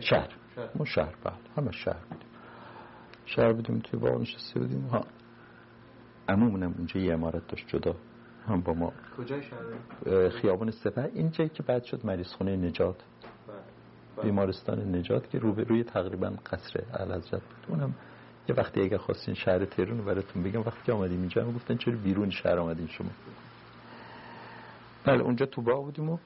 شهر. 0.00 0.28
ما 0.74 0.84
شهر 0.84 1.14
بعد 1.24 1.38
همه 1.56 1.72
شهر 1.72 2.04
بودیم. 2.10 2.33
شهر 3.26 3.52
بودیم 3.52 3.78
توی 3.78 4.00
باغ 4.00 4.20
نشسته 4.20 4.60
بودیم. 4.60 4.86
ها. 4.86 5.04
امومونم 6.28 6.74
اونجا 6.78 7.00
یه 7.00 7.14
امارت 7.14 7.48
داشت 7.48 7.68
جدا 7.68 7.96
هم 8.48 8.60
با 8.60 8.74
ما. 8.74 8.92
کجای 9.18 9.42
شهر؟ 9.42 10.28
خیابان 10.28 10.70
سپه. 10.70 11.10
این 11.14 11.30
جایی 11.30 11.48
که 11.48 11.62
بعد 11.62 11.84
شد 11.84 12.06
مریض 12.06 12.26
خونه 12.26 12.56
نجات 12.56 12.96
بیمارستان 14.22 14.94
نجات 14.94 15.30
که 15.30 15.38
روی 15.38 15.84
تقریبا 15.84 16.32
قصر 16.46 16.80
حضرت 17.00 17.42
بود. 17.42 17.66
اونم 17.68 17.94
یه 18.48 18.54
وقتی 18.54 18.80
اگه 18.82 18.98
خواستین 18.98 19.34
شهر 19.34 19.64
تهران 19.64 19.98
رو 19.98 20.04
براتون 20.04 20.42
بگم 20.42 20.60
وقتی 20.60 20.80
که 20.86 20.92
آمدیم 20.92 21.20
اینجا 21.20 21.52
گفتن 21.52 21.76
چرا 21.76 21.96
بیرون 21.96 22.30
شهر 22.30 22.58
آمدین 22.58 22.86
شما؟ 22.86 23.10
بله 25.04 25.22
اونجا 25.22 25.46
تو 25.46 25.62
با 25.62 25.80
بودیم 25.80 26.10
و 26.10 26.18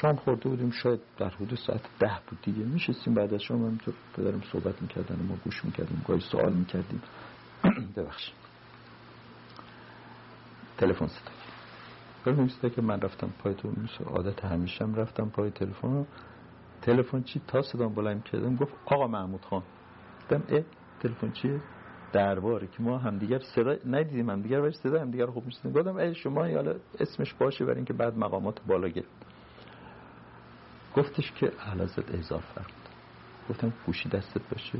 شام 0.00 0.16
خورده 0.16 0.48
بودیم 0.48 0.70
شاید 0.70 1.00
در 1.18 1.28
حدود 1.28 1.58
ساعت 1.58 1.80
ده 1.98 2.18
بود 2.28 2.38
دیگه. 2.42 2.64
میشستیم 2.64 3.14
بعد 3.14 3.34
از 3.34 3.42
شام 3.42 3.62
همینطور 3.62 3.94
پدرم 4.16 4.42
صحبت 4.52 4.82
می‌کردن 4.82 5.26
ما 5.28 5.36
گوش 5.44 5.64
می‌کردیم 5.64 6.04
گاهی 6.08 6.20
سوال 6.20 6.52
می‌کردیم. 6.52 7.02
ببخشید. 7.96 8.34
تلفن 10.78 11.06
صدا. 11.06 11.30
ببینیم 12.26 12.48
که 12.76 12.82
من 12.82 13.00
رفتم 13.00 13.30
پای 13.38 13.54
تو 13.54 13.72
عادت 14.06 14.44
همیشم 14.44 14.94
رفتم 14.94 15.28
پای 15.28 15.50
تلفن 15.50 16.06
تلفن 16.82 17.22
چی؟ 17.22 17.40
تا 17.46 17.62
صدام 17.62 17.94
بلند 17.94 18.24
کردم 18.24 18.56
گفت 18.56 18.72
آقا 18.86 19.06
محمود 19.06 19.44
خان. 19.44 19.62
گفتم 20.20 20.42
اه 20.48 20.62
تلفن 21.00 21.30
چیه؟ 21.30 21.60
درباره 22.12 22.66
که 22.66 22.82
ما 22.82 22.98
همدیگر 22.98 23.38
صدا 23.38 23.76
ندیدیم 23.86 24.30
همدیگر 24.30 24.60
ولی 24.60 24.72
صدا 24.72 25.00
همدیگر 25.00 25.26
خوب 25.26 25.46
میشنیم 25.46 25.74
گفتم 25.74 25.96
ای 25.96 26.14
شما 26.14 26.40
حالا 26.40 26.74
اسمش 27.00 27.34
باشه 27.34 27.64
برای 27.64 27.76
اینکه 27.76 27.92
بعد 27.92 28.18
مقامات 28.18 28.60
بالا 28.66 28.88
گرفت 28.88 29.13
گفتش 30.96 31.32
که 31.32 31.46
علازت 31.46 32.14
احضار 32.14 32.40
فرمود. 32.40 32.88
گفتم 33.50 33.72
گوشی 33.86 34.08
دستت 34.08 34.42
باشه. 34.50 34.78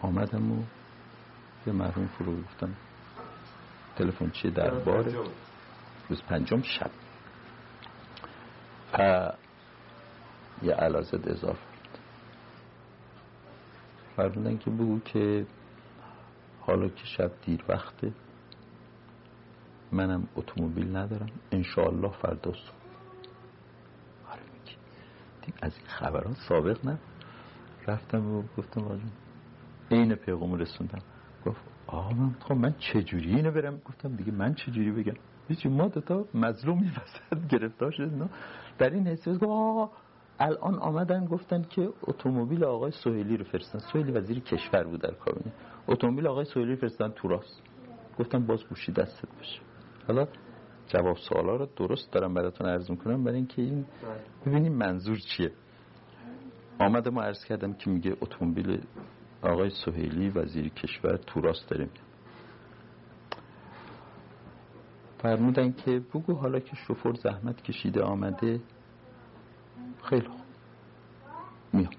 آمدم 0.00 0.52
و 0.52 0.62
یه 1.66 1.72
مرحوم 1.72 2.06
فرو 2.06 2.42
گفتم 2.42 2.74
تلفن 3.96 4.30
چیه 4.30 4.50
درباره 4.50 5.14
روز 6.08 6.22
پنجم 6.22 6.62
شب. 6.62 6.90
یه 10.62 10.72
علازت 10.72 11.28
اضافه 11.28 11.66
فرمودن 14.16 14.58
که 14.58 14.70
بگو 14.70 15.00
که 15.00 15.46
حالا 16.60 16.88
که 16.88 17.04
شب 17.04 17.30
دیر 17.44 17.64
وقته 17.68 18.12
منم 19.92 20.28
اتومبیل 20.36 20.96
ندارم. 20.96 21.30
انشاءالله 21.52 22.12
فردا 22.12 22.52
صبح. 22.52 22.85
از 25.62 25.72
این 25.76 25.86
خبرات 25.86 26.36
سابق 26.48 26.86
نه 26.86 26.98
رفتم 27.86 28.34
و 28.34 28.42
گفتم 28.58 28.80
واجون 28.80 29.10
این 29.88 30.14
پیغام 30.14 30.54
رسوندم. 30.54 30.98
گفت 31.46 31.60
آقا 31.86 32.14
من 32.14 32.36
خب 32.40 32.54
من 32.54 32.74
چجوری 32.78 33.34
اینو 33.34 33.50
برم؟ 33.50 33.80
گفتم 33.84 34.16
دیگه 34.16 34.32
من 34.32 34.54
چجوری 34.54 34.92
بگم؟ 34.92 35.14
هیچی 35.48 35.68
ما 35.68 35.88
دوتا 35.88 36.24
مظلومی 36.34 36.90
وسط 36.90 37.48
گرفتار 37.48 37.90
شد 37.90 38.30
در 38.78 38.90
این 38.90 39.06
حسیت 39.06 39.34
گفت 39.34 39.44
آقا 39.44 39.90
الان 40.38 40.74
آمدن 40.74 41.24
گفتن 41.24 41.62
که 41.62 41.88
اتومبیل 42.02 42.64
آقای 42.64 42.90
سهیلی 42.90 43.36
رو 43.36 43.44
فرستن. 43.44 43.78
سهیلی 43.78 44.12
وزیر 44.12 44.40
کشور 44.40 44.84
بود 44.84 45.00
در 45.00 45.14
کابینه. 45.14 45.52
اتومبیل 45.88 46.26
آقای 46.26 46.44
سهیلی 46.44 46.76
فرستن 46.76 47.08
تو 47.08 47.28
راست. 47.28 47.62
گفتم 48.18 48.46
باز 48.46 48.64
گوشی 48.64 48.92
دستت 48.92 49.28
باشه 49.36 49.60
حالا 50.08 50.28
جواب 50.88 51.16
سوالا 51.16 51.56
رو 51.56 51.68
درست 51.76 52.12
دارم 52.12 52.34
براتون 52.34 52.66
عرض 52.66 52.90
می‌کنم 52.90 53.24
برای 53.24 53.36
اینکه 53.36 53.62
این 53.62 53.84
ببینیم 54.46 54.72
منظور 54.72 55.18
چیه؟ 55.18 55.52
آمده 56.78 57.10
ما 57.10 57.22
عرض 57.22 57.44
کردم 57.44 57.72
که 57.72 57.90
میگه 57.90 58.16
اتومبیل 58.20 58.80
آقای 59.42 59.70
سهیلی 59.70 60.30
وزیر 60.30 60.68
کشور 60.68 61.16
تو 61.16 61.40
راست 61.40 61.68
داریم. 61.68 61.90
فرمودن 65.18 65.72
که 65.72 66.02
بگو 66.14 66.34
حالا 66.34 66.60
که 66.60 66.76
شفر 66.76 67.12
زحمت 67.12 67.62
کشیده 67.62 68.02
آمده. 68.02 68.60
خیلی 70.04 70.28
خوب. 70.28 70.40
میام. 71.72 71.90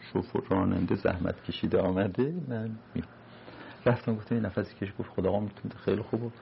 شفر 0.00 0.40
راننده 0.50 0.94
زحمت 0.94 1.44
کشیده 1.44 1.80
آمده. 1.80 2.34
من 2.48 2.78
میام. 2.94 3.08
رفتم 3.86 4.14
گفتم 4.14 4.34
این 4.34 4.44
نفسی 4.44 4.74
کش 4.74 4.92
گفت 4.98 5.10
خدا 5.10 5.40
می‌تونه 5.40 5.74
خیلی 5.74 6.02
خوب 6.02 6.32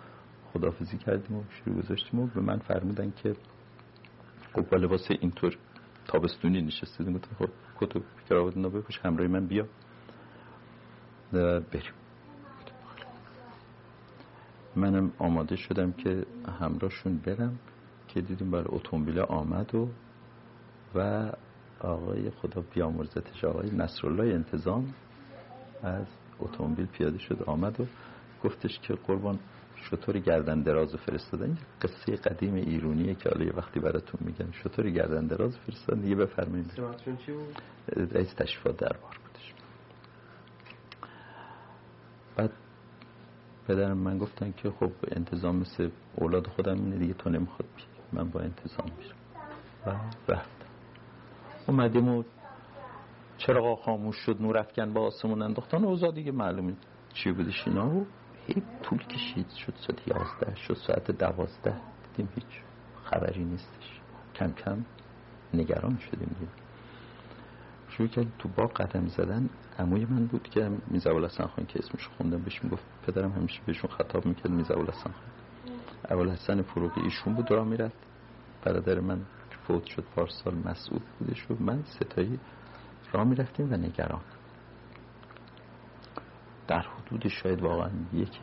و 0.54 0.58
خدافزی 0.58 0.98
کردیم 0.98 1.36
و 1.36 1.42
شروع 1.50 1.82
گذاشتیم 1.82 2.20
و 2.20 2.26
به 2.26 2.40
من 2.40 2.58
فرمودن 2.58 3.12
که 3.22 3.36
خب 4.52 4.68
با 4.70 4.76
لباس 4.76 5.10
اینطور 5.10 5.56
تابستونی 6.06 6.62
نشسته 6.62 7.04
گفتم 7.04 7.36
خب 7.38 7.50
کتو 7.80 8.00
کراوات 8.28 8.56
اینا 8.56 8.68
بپوش 8.68 8.98
همراه 8.98 9.28
من 9.28 9.46
بیا. 9.46 9.66
بریم. 11.32 11.92
منم 14.76 15.12
آماده 15.18 15.56
شدم 15.56 15.92
که 15.92 16.26
همراهشون 16.60 17.16
برم 17.16 17.58
که 18.08 18.20
دیدیم 18.20 18.50
برای 18.50 18.66
اتومبیل 18.68 19.18
آمد 19.18 19.74
و 19.74 19.88
و 20.94 21.30
آقای 21.80 22.30
خدا 22.30 22.60
بیامرزتش 22.74 23.44
آقای 23.44 23.70
نصرالله 23.70 24.34
انتظام 24.34 24.94
از 25.82 26.06
اتومبیل 26.40 26.86
پیاده 26.86 27.18
شد 27.18 27.42
آمد 27.46 27.80
و 27.80 27.86
گفتش 28.44 28.78
که 28.78 28.94
قربان 28.94 29.38
شطور 29.90 30.18
گردن 30.18 30.62
دراز 30.62 30.96
فرستادن؟ 30.96 31.44
این 31.44 31.58
قصه 31.82 32.16
قدیم 32.16 32.54
ایرونیه 32.54 33.14
که 33.14 33.28
حالا 33.28 33.44
یه 33.44 33.52
وقتی 33.52 33.80
براتون 33.80 34.20
میگن. 34.20 34.52
شطور 34.52 34.90
گردن 34.90 35.26
دراز 35.26 35.58
فرستادن. 35.58 36.00
دیگه 36.00 36.14
بفرمایید. 36.14 36.72
چی 37.26 37.32
بود؟ 37.32 37.62
رئیس 38.12 38.34
تشریفات 38.34 38.76
دربار 38.76 39.18
بودش. 39.24 39.54
بعد 42.36 42.50
پدرم 43.68 43.98
من 43.98 44.18
گفتن 44.18 44.52
که 44.56 44.70
خب 44.70 44.92
انتظام 45.08 45.56
مثل 45.56 45.90
اولاد 46.16 46.46
خودم 46.46 46.74
اینه 46.74 46.98
دیگه 46.98 47.14
تو 47.14 47.30
نمی‌خواد 47.30 47.68
بی 47.76 47.82
من 48.12 48.30
با 48.30 48.40
انتظام 48.40 48.90
میرم. 48.98 49.16
و 49.86 49.90
رفتم. 50.32 50.66
اومدیم 51.68 52.08
و 52.08 52.22
چراغا 53.38 53.76
خاموش 53.76 54.16
شد. 54.16 54.42
نور 54.42 54.58
افکن 54.58 54.92
با 54.92 55.00
آسمون 55.00 55.42
انداختن. 55.42 55.84
اوضاع 55.84 56.12
دیگه 56.12 56.32
معلومه 56.32 56.74
چی 57.14 57.32
بودش 57.32 57.68
اینا. 57.68 57.96
و 57.96 58.06
هی 58.46 58.62
طول 58.82 58.98
کشید. 58.98 59.50
شد 59.50 59.74
ساعت 59.86 60.08
یازده 60.08 60.54
شد 60.54 60.74
ساعت 60.74 61.10
دوازده. 61.10 61.74
دیدیم 62.16 62.32
هیچ 62.34 62.60
خبری 63.04 63.44
نیستش. 63.44 64.00
کم 64.34 64.52
کم 64.52 64.84
نگران 65.54 65.98
شدیم 65.98 66.28
دیدیم 66.28 66.48
شروع 67.88 68.08
کرد 68.08 68.26
تو 68.38 68.48
با 68.48 68.66
قدم 68.66 69.08
زدن. 69.08 69.50
عموی 69.78 70.04
من 70.04 70.26
بود 70.26 70.42
که 70.42 70.70
میزاول 70.86 71.24
حسن 71.24 71.46
خان 71.46 71.66
که 71.66 71.78
اسمش 71.78 72.08
خوندم 72.08 72.42
بهش 72.42 72.64
می‌گفت 72.64 72.84
پدرم 73.06 73.32
همیشه 73.32 73.60
بهشون 73.66 73.90
خطاب 73.90 74.26
می‌کرد 74.26 74.50
میزاول 74.50 74.86
حسن 74.86 75.10
خان. 75.10 75.30
اول 76.10 76.30
حسن 76.30 76.62
فروغی 76.62 77.00
ایشون 77.00 77.34
بود 77.34 77.50
را 77.50 77.64
می‌رفت. 77.64 77.96
برادر 78.62 79.00
من 79.00 79.20
فوت 79.66 79.84
شد 79.84 80.04
پارسال 80.16 80.54
مسعود 80.54 81.02
بودش 81.18 81.50
و 81.50 81.56
من 81.60 81.82
ستایی 81.82 82.40
را 83.12 83.24
می‌رفتیم 83.24 83.72
و 83.72 83.76
نگران. 83.76 84.20
در 86.72 86.80
حدود 86.80 87.28
شاید 87.28 87.62
واقعا 87.62 87.90
یک 88.12 88.40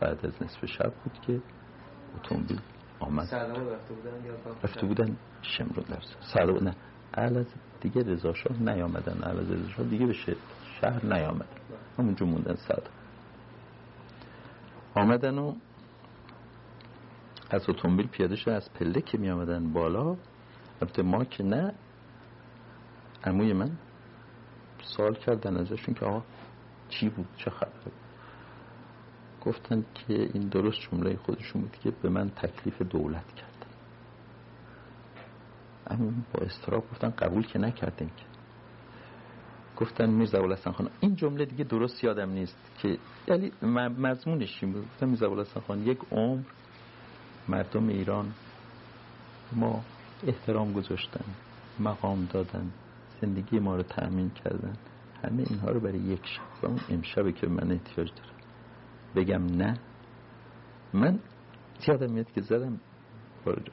بعد 0.00 0.26
از 0.26 0.42
نصف 0.42 0.66
شب 0.66 0.92
بود 1.04 1.20
که 1.26 1.40
اتومبیل 2.16 2.60
آمد. 3.00 3.34
رفته 4.64 4.86
بودن 4.86 5.16
شمرون 5.42 5.84
در 5.88 6.02
سر. 6.34 6.60
نه. 6.60 6.74
اهل 7.14 7.44
دیگه 7.80 8.02
رضا 8.02 8.32
شاه 8.32 8.62
نیامدن. 8.62 9.24
اهل 9.24 9.38
از 9.38 9.50
رضا 9.50 9.68
شاه 9.68 9.86
دیگه 9.86 10.06
به 10.06 10.12
شهر 10.80 11.06
نیامدن. 11.06 11.46
همونجا 11.98 12.26
موندن 12.26 12.54
صد 12.54 12.82
آمدن 14.94 15.38
و 15.38 15.54
از 17.50 17.68
اتومبیل 17.68 18.06
پیاده 18.06 18.36
شد 18.36 18.50
از 18.50 18.72
پله 18.72 19.00
که 19.00 19.18
می 19.18 19.30
آمدن 19.30 19.72
بالا. 19.72 20.16
البته 20.82 21.02
ما 21.02 21.24
که 21.24 21.42
نه 21.42 21.74
عموی 23.24 23.52
من 23.52 23.70
سوال 24.82 25.14
کردن 25.14 25.56
ازشون 25.56 25.94
که 25.94 26.06
آقا 26.06 26.22
چی 26.94 27.08
بود؟ 27.08 27.26
چه 27.36 27.50
خبر 27.50 27.70
گفتن 29.44 29.84
که 29.94 30.30
این 30.34 30.48
درست 30.48 30.80
جمله 30.80 31.16
خودشون 31.16 31.62
بود 31.62 31.76
که 31.82 31.90
به 31.90 32.08
من 32.08 32.30
تکلیف 32.30 32.82
دولت 32.82 33.34
کرد. 33.34 33.66
اما 35.86 36.10
با 36.32 36.44
استراب 36.44 36.90
گفتن 36.90 37.10
قبول 37.10 37.46
که 37.46 37.58
نکردیم 37.58 38.08
که. 38.08 38.24
گفتن 39.76 40.10
میرزا 40.10 40.38
ابوالحسن 40.38 40.72
خان 40.72 40.90
این 41.00 41.16
جمله 41.16 41.44
دیگه 41.44 41.64
درست 41.64 42.04
یادم 42.04 42.30
نیست 42.30 42.56
که 42.78 42.98
یعنی 43.28 43.52
مضمونش 43.98 44.62
این 44.62 44.72
بود. 44.72 44.84
گفتن 44.84 45.06
میرزا 45.06 45.26
ابوالحسن 45.26 45.60
خان 45.60 45.86
یک 45.86 45.98
عمر 46.10 46.42
مردم 47.48 47.88
ایران 47.88 48.32
ما 49.52 49.84
احترام 50.26 50.72
گذاشتن 50.72 51.24
مقام 51.80 52.28
دادن 52.32 52.70
زندگی 53.20 53.58
ما 53.58 53.76
رو 53.76 53.82
تأمین 53.82 54.30
کردن. 54.30 54.76
همه 55.24 55.44
اینها 55.50 55.70
رو 55.70 55.80
برای 55.80 55.98
یک 55.98 56.26
شب. 56.26 56.42
و 56.62 56.66
اون 56.66 56.80
امشبه 56.90 57.32
که 57.32 57.46
من 57.46 57.72
احتیاج 57.72 58.10
دارم. 58.16 58.36
بگم 59.16 59.44
نه. 59.44 59.78
من 60.94 61.18
یادم 61.88 62.12
میاد 62.12 62.32
که 62.32 62.40
زدم 62.40 62.80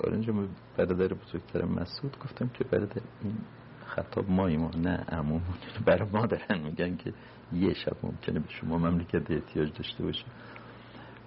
آرنج 0.03 0.29
برادر 0.77 1.13
بزرگتر 1.13 1.65
مسعود. 1.65 2.17
گفتم 2.19 2.47
که 2.47 2.63
برادر 2.63 3.01
این 3.23 3.37
خطاب 3.85 4.29
ماییم 4.29 4.65
نه 4.65 4.97
عموم 5.09 5.41
برای 5.85 6.09
ما 6.09 6.25
دارن 6.25 6.63
میگن 6.63 6.95
که 6.97 7.13
یه 7.53 7.73
شب 7.73 7.97
ممکنه 8.03 8.39
به 8.39 8.49
شما 8.49 8.77
مملکت 8.77 9.31
احتیاج 9.31 9.73
داشته 9.73 10.03
باشه. 10.03 10.25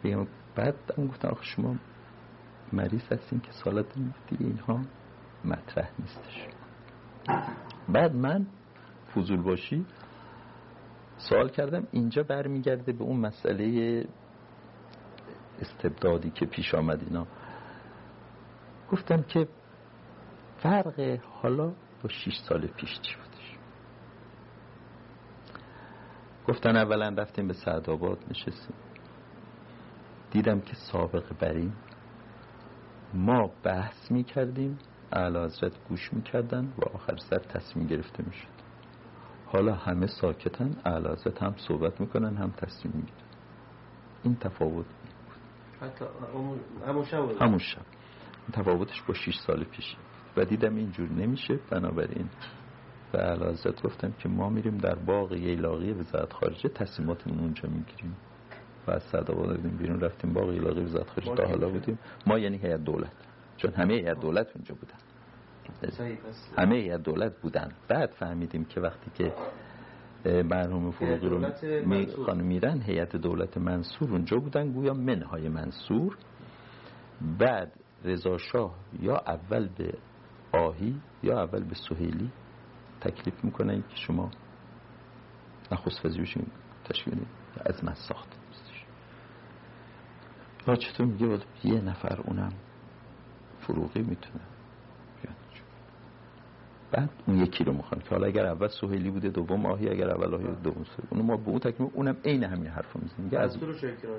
بگم 0.05 0.27
بعد 0.55 0.75
هم 0.99 1.07
گفتم 1.07 1.29
آخه 1.29 1.45
شما 1.45 1.77
مریض 2.73 3.13
هستین 3.13 3.41
که 3.41 3.53
سالت 3.53 3.87
دیگه 4.29 4.47
اینها 4.47 4.81
مطرح 5.45 5.91
نیستش. 5.99 6.47
بعد 7.89 8.15
من 8.15 8.47
فضول 9.15 9.43
باشی 9.43 9.87
سوال 11.29 11.49
کردم. 11.49 11.87
اینجا 11.93 12.23
برمیگرده 12.23 12.93
به 12.93 13.05
اون 13.05 13.21
مسئله 13.21 14.07
استبدادی 15.61 16.31
که 16.31 16.47
پیش 16.47 16.75
آمد 16.75 17.03
اینا. 17.03 17.27
گفتم 18.91 19.23
که 19.23 19.49
فرق 20.59 21.19
حالا 21.43 21.67
با 22.03 22.09
6 22.09 22.37
سال 22.49 22.67
پیش 22.67 22.91
چی 22.91 23.15
بودش؟ 23.17 23.59
گفتن 26.49 26.77
اولا 26.77 27.09
رفتیم 27.09 27.49
به 27.49 27.55
سعدآباد 27.55 28.19
نشستیم. 28.31 28.77
دیدم 30.31 30.61
که 30.61 30.75
سابقه 30.75 31.35
بریم. 31.35 31.77
ما 33.15 33.51
بحث 33.63 34.11
می 34.11 34.25
کردیم 34.25 34.79
اعلی 35.13 35.39
حضرت 35.39 35.73
گوش 35.89 36.13
می 36.13 36.23
کردن 36.23 36.73
و 36.79 36.85
آخر 36.95 37.17
سر 37.17 37.39
تصمیم 37.39 37.87
گرفته 37.87 38.25
می 38.27 38.33
شد 38.33 38.54
حالا 39.55 39.75
همه 39.75 40.07
ساکتن 40.07 40.77
اعلی 40.85 41.09
حضرت 41.09 41.43
هم 41.43 41.55
صحبت 41.57 42.01
می‌کنن 42.01 42.37
هم 42.37 42.51
تصمیم 42.51 42.95
می‌گیرن. 42.97 43.29
این 44.25 44.37
تفاوت 44.37 44.87
حتی 45.81 46.05
همون 46.87 47.05
شب 47.05 47.43
همون 47.43 47.59
شب. 47.59 47.81
تفاوتش 48.53 49.03
با 49.03 49.15
6 49.15 49.35
سال 49.47 49.65
پیش 49.65 49.97
و 50.37 50.45
دیدم 50.45 50.77
اینجور 50.77 51.09
نمیشه. 51.09 51.59
بنابراین 51.71 52.29
و 53.15 53.17
علازت 53.17 53.83
گفتم 53.83 54.13
که 54.13 54.29
ما 54.29 54.49
میریم 54.49 54.79
در 54.79 54.95
باغ 54.95 55.33
ییلاقی 55.33 55.93
وزارت 55.93 56.33
خارجه 56.33 56.69
تصمیماتمون 56.69 57.39
اونجا 57.39 57.69
می‌گیریم. 57.69 58.17
و 58.87 58.91
از 58.91 59.03
صدا 59.03 59.53
دیدیم 59.57 59.77
بیرون 59.77 60.01
رفتیم 60.01 60.33
باغ 60.33 60.53
ییلاقی 60.53 60.81
وزارت 60.81 61.11
خارجه. 61.11 61.35
تا 61.35 61.49
حالا 61.49 61.69
بودیم. 61.69 61.99
ما 62.27 62.39
یعنی 62.39 62.57
هیئت 62.57 62.85
دولت. 62.85 63.13
چون 63.57 63.73
همه 63.73 63.95
هیئت 63.95 64.21
دولت 64.21 64.47
اونجا 64.55 64.75
بودن. 64.75 65.04
همه 66.59 66.77
هیئت 66.77 67.03
دولت 67.03 67.41
بودن. 67.41 67.73
بعد 67.89 68.11
فهمیدیم 68.11 68.65
که 68.65 68.81
وقتی 68.81 69.11
که 69.15 69.33
مرحوم 70.43 70.91
فروغی 70.91 71.29
رو 71.29 72.35
میرن 72.35 72.83
هیئت 72.83 73.17
دولت 73.17 73.59
منصور 73.59 74.11
اونجا 74.11 74.37
بودن 74.37 74.73
گویا 74.73 74.95
منهای 74.95 75.49
منصور. 75.49 76.19
بعد 77.39 77.73
رضا 78.05 78.39
شاه 78.39 78.75
یا 79.01 79.17
اول 79.17 79.69
به 79.69 79.99
آهی 80.53 81.01
یا 81.23 81.43
اول 81.43 81.65
به 81.65 81.75
سهیلی 81.89 82.31
تکلیف 83.01 83.45
می‌کنن 83.45 83.83
که 83.83 83.97
شما 83.97 84.31
نخست 85.73 86.07
وزیرشون 86.07 86.47
تشکیل 86.85 87.27
از 87.67 87.85
من 87.85 87.95
ساخت. 87.95 88.29
یا 90.69 90.75
چطور 90.75 91.07
میگه 91.07 91.39
یه 91.65 91.81
نفر 91.81 92.21
اونم 92.21 92.53
فروغی 93.61 94.03
می‌تونه. 94.03 94.41
بعد 96.97 97.11
اون 97.27 97.39
یکی 97.39 97.65
رو 97.65 97.73
می‌خوان. 97.73 98.01
که 98.01 98.11
حالا 98.11 98.27
اگر 98.27 98.47
اول 98.47 98.69
سهیلی 98.69 99.11
بوده 99.11 99.29
دوم 99.29 99.67
آهی 99.67 99.89
اگر 99.89 100.11
اول 100.11 100.35
آهی 100.35 100.45
دوم 100.45 100.85
سهیلی. 100.85 101.09
اونو 101.11 101.25
ما 101.25 101.37
به 101.37 101.49
اون 101.49 101.59
تکمیل 101.59 101.91
اونم 101.95 102.17
عین 102.25 102.45
همین 102.45 102.67
حرفو 102.67 102.99
می‌زنیم. 103.03 103.43
از 103.43 103.63
منصور 103.63 103.91
رو 103.93 104.19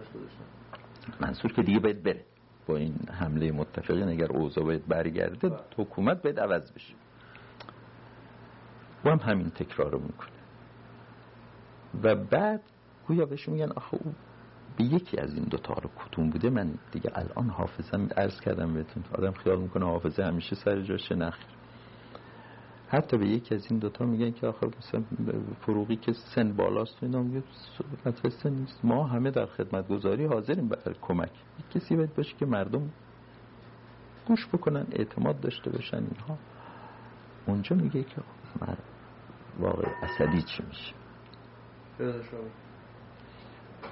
منصور 1.21 1.53
که 1.53 1.61
دیگه 1.61 1.79
باید 1.79 2.03
بره. 2.03 2.25
با 2.67 2.77
این 2.77 2.95
حمله 3.11 3.51
متفقین 3.51 4.09
اگر 4.09 4.31
اوضاع 4.31 4.63
باید 4.63 4.87
برگرده 4.87 5.49
بله. 5.49 5.59
حکومت 5.77 6.21
باید 6.21 6.39
عوض 6.39 6.71
بشه. 6.71 6.93
او 9.03 9.11
هم 9.11 9.17
همین 9.17 9.49
تکرار 9.49 9.91
رو 9.91 9.99
می‌کنه. 9.99 10.29
و 12.03 12.15
بعد 12.15 12.61
گویا 13.07 13.25
بهش 13.25 13.49
میگن 13.49 13.71
آخه 13.75 13.93
او 13.93 14.13
به 14.77 14.83
یکی 14.83 15.17
از 15.17 15.33
این 15.33 15.43
دوتا 15.43 15.73
رو 15.73 15.89
کتون 16.05 16.29
بوده؟ 16.29 16.49
من 16.49 16.73
دیگه 16.91 17.11
الان 17.15 17.49
حافظم 17.49 18.07
عرض 18.17 18.39
کردم 18.39 18.73
بهتون. 18.73 19.03
آدم 19.13 19.31
خیال 19.31 19.59
می‌کنه 19.59 19.85
حافظه 19.85 20.23
همیشه 20.23 20.55
سر 20.55 20.81
جاشه 20.81 21.15
نخیر 21.15 21.54
حتی 22.87 23.17
به 23.17 23.27
یکی 23.27 23.55
از 23.55 23.67
این 23.69 23.79
دوتا 23.79 24.05
میگن 24.05 24.31
که 24.31 24.47
آخر 24.47 24.67
مثلا 24.77 25.03
فروغی 25.61 25.95
که 25.95 26.13
سن 26.13 26.53
بالاست 26.53 26.97
اینا 27.01 27.21
میگه 27.21 27.43
سن 28.43 28.49
نیست. 28.49 28.85
ما 28.85 29.03
همه 29.07 29.31
در 29.31 29.45
خدمت 29.45 29.87
گذاری 29.87 30.25
حاضریم 30.25 30.67
برای 30.67 30.95
کمک. 31.01 31.31
کسی 31.75 31.95
باید 31.95 32.15
باشه 32.15 32.37
که 32.37 32.45
مردم 32.45 32.89
گوش 34.27 34.47
بکنن 34.47 34.87
اعتماد 34.91 35.39
داشته 35.39 35.69
باشن 35.69 35.97
اینها. 35.97 36.37
اونجا 37.47 37.75
میگه 37.75 38.03
که 38.03 38.21
من 38.61 38.77
واقع 39.59 39.87
اصلی 40.01 40.41
چی 40.41 40.63
میشه؟ 40.67 40.93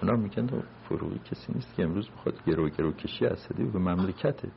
اونا 0.02 0.16
میگن 0.16 0.64
فروغی 0.90 1.20
کسی 1.20 1.54
نیست 1.54 1.76
که 1.76 1.84
امروز 1.84 2.10
بخواد 2.10 2.44
گرو 2.46 2.70
گرو 2.70 2.92
کشی 2.92 3.26
اصلی 3.26 3.66
به 3.66 3.80
مملکته. 3.80 4.52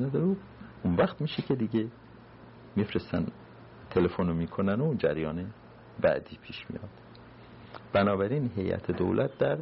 نداره. 0.00 0.36
اون 0.82 0.96
وقت 0.96 1.20
میشه 1.20 1.42
که 1.42 1.54
دیگه 1.54 1.88
میفرستن 2.76 3.26
تلفن 3.90 4.32
می‌کنن 4.32 4.80
و 4.80 4.84
اون 4.84 4.98
جریان 4.98 5.46
بعدی 6.00 6.38
پیش 6.42 6.66
میاد. 6.70 6.88
بنابراین 7.92 8.50
هیئت 8.56 8.90
دولت 8.90 9.38
در 9.38 9.58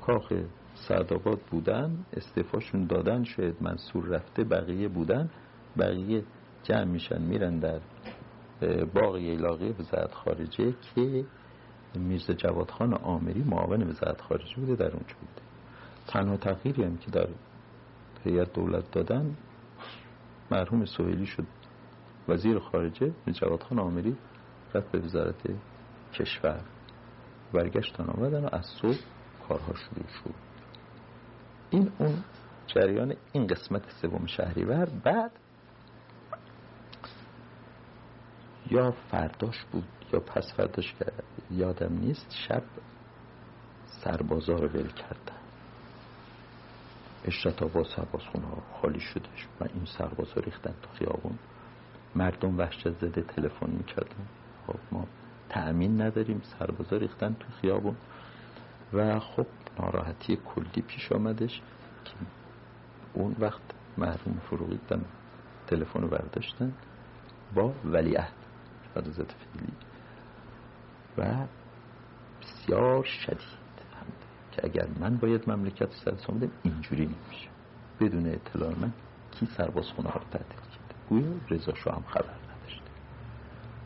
کاخ 0.00 0.32
سعدآباد 0.74 1.40
بودن 1.50 2.04
استعفاشون 2.12 2.86
دادن 2.86 3.24
شاید 3.24 3.56
منصور 3.60 4.04
رفته 4.04 4.44
بقیه 4.44 4.88
بودن. 4.88 5.30
بقیه 5.78 6.22
جمع 6.62 6.84
میشن 6.84 7.22
میرن 7.22 7.58
در 7.58 7.80
باغ 8.94 9.16
ییلاقی 9.16 9.68
وزارت 9.68 10.14
خارجه 10.14 10.74
که 10.94 11.24
میرزا 11.94 12.32
جواد 12.32 12.70
خان 12.70 12.94
آمری 12.94 13.42
معاون 13.42 13.82
وزارت 13.82 14.20
خارجه 14.20 14.56
بوده 14.56 14.74
در 14.74 14.90
اونجا 14.90 15.14
بوده. 15.20 15.42
تنها 16.06 16.36
تغییری 16.36 16.84
هم 16.84 16.96
که 16.96 17.10
در 17.10 17.28
هیئت 18.24 18.52
دولت 18.52 18.90
دادن 18.90 19.36
مرحوم 20.50 20.84
سوهیلی 20.84 21.26
شد 21.26 21.44
وزیر 22.28 22.58
خارجه 22.58 23.12
جواد 23.26 23.62
خان 23.62 23.78
آمری 23.78 24.16
رفت 24.74 24.90
به 24.90 24.98
وزارت 24.98 25.42
کشور. 26.14 26.60
برگشتن 27.52 28.04
آمدن 28.04 28.44
و 28.44 28.48
از 28.52 28.66
صبح 28.66 28.98
کارها 29.48 29.74
شروع 29.74 30.06
شد. 30.08 30.34
این 31.70 31.92
اون 31.98 32.24
جریان 32.66 33.14
این 33.32 33.46
قسمت 33.46 33.90
سوم 33.90 34.26
شهریور 34.26 34.84
بعد 35.04 35.30
یا 38.70 38.90
فرداش 38.90 39.64
بود 39.72 39.84
یا 40.12 40.20
پس 40.20 40.54
فرداش 40.56 40.94
که 40.94 41.12
یادم 41.50 41.92
نیست 41.92 42.36
شب 42.48 42.62
سربازا 43.86 44.52
رو 44.52 44.68
ول 44.68 44.88
کردن. 44.88 45.42
اشرت 47.24 47.62
آباد 47.62 47.86
سربازخونه 47.96 48.46
ها 48.46 48.62
خالی 48.80 49.00
شدش 49.00 49.46
و 49.60 49.64
این 49.64 49.84
سربازا 49.98 50.40
ریختن 50.40 50.74
تو 50.82 50.88
خیابون. 50.98 51.38
مردم 52.14 52.58
وحشت 52.58 52.90
زده 52.90 53.22
تلفن 53.22 53.70
می‌کردن. 53.70 54.26
خب 54.66 54.74
ما 54.92 55.06
تأمین 55.48 56.02
نداریم 56.02 56.42
سربازا 56.58 56.96
ریختن 56.96 57.36
تو 57.40 57.46
خیابون. 57.60 57.96
و 58.92 59.18
خب 59.20 59.46
ناراحتی 59.78 60.36
کلی 60.36 60.82
پیش 60.82 61.12
آمدش 61.12 61.62
که 62.04 62.12
اون 63.14 63.36
وقت 63.38 63.60
محروم 63.98 64.40
فروغی 64.50 64.80
تلفن 65.66 66.00
رو 66.02 66.08
برداشتن 66.08 66.72
با 67.54 67.72
ولیعهد 67.84 68.32
فرزت 68.94 69.32
فیلی. 69.32 69.72
و 71.18 71.46
بسیار 72.42 73.04
شدید 73.04 73.62
که 74.52 74.64
اگر 74.64 74.86
من 75.00 75.16
باید 75.16 75.50
مملکت 75.50 75.92
سرسان 76.04 76.38
بدم 76.38 76.50
اینجوری 76.62 77.04
نمیشه. 77.04 77.48
بدون 78.00 78.26
اطلاع 78.26 78.70
من 78.80 78.92
کی 79.32 79.46
سرباز 79.46 79.86
خونه 79.86 80.10
رو 80.10 80.20
کرده 80.32 80.61
گویا 81.08 81.32
رضا 81.50 81.74
شاه 81.74 81.94
هم 81.94 82.02
خبر 82.02 82.34
نداشته 82.34 82.90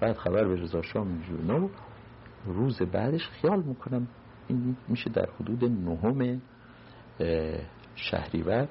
بعد 0.00 0.16
خبر 0.16 0.44
به 0.44 0.56
رضا 0.62 0.82
شاه 0.82 1.04
میجونه 1.04 1.68
روز 2.46 2.82
بعدش 2.82 3.28
خیال 3.28 3.62
می‌کنم 3.62 4.08
این 4.48 4.76
میشه 4.88 5.10
در 5.10 5.28
حدود 5.40 5.64
نهم 5.64 6.40
شهریور 7.94 8.68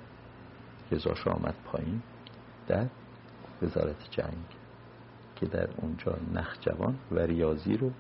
رضا 0.92 1.16
شاه 1.16 1.34
آمد 1.34 1.56
پایین 1.66 2.02
در 2.68 2.88
وزارت 3.62 4.12
جنگ 4.12 4.46
که 5.36 5.46
در 5.46 5.70
اونجا 5.78 6.18
نخجوان 6.34 6.96
و 7.12 7.20
ریاضی 7.20 7.78
رو 7.78 7.92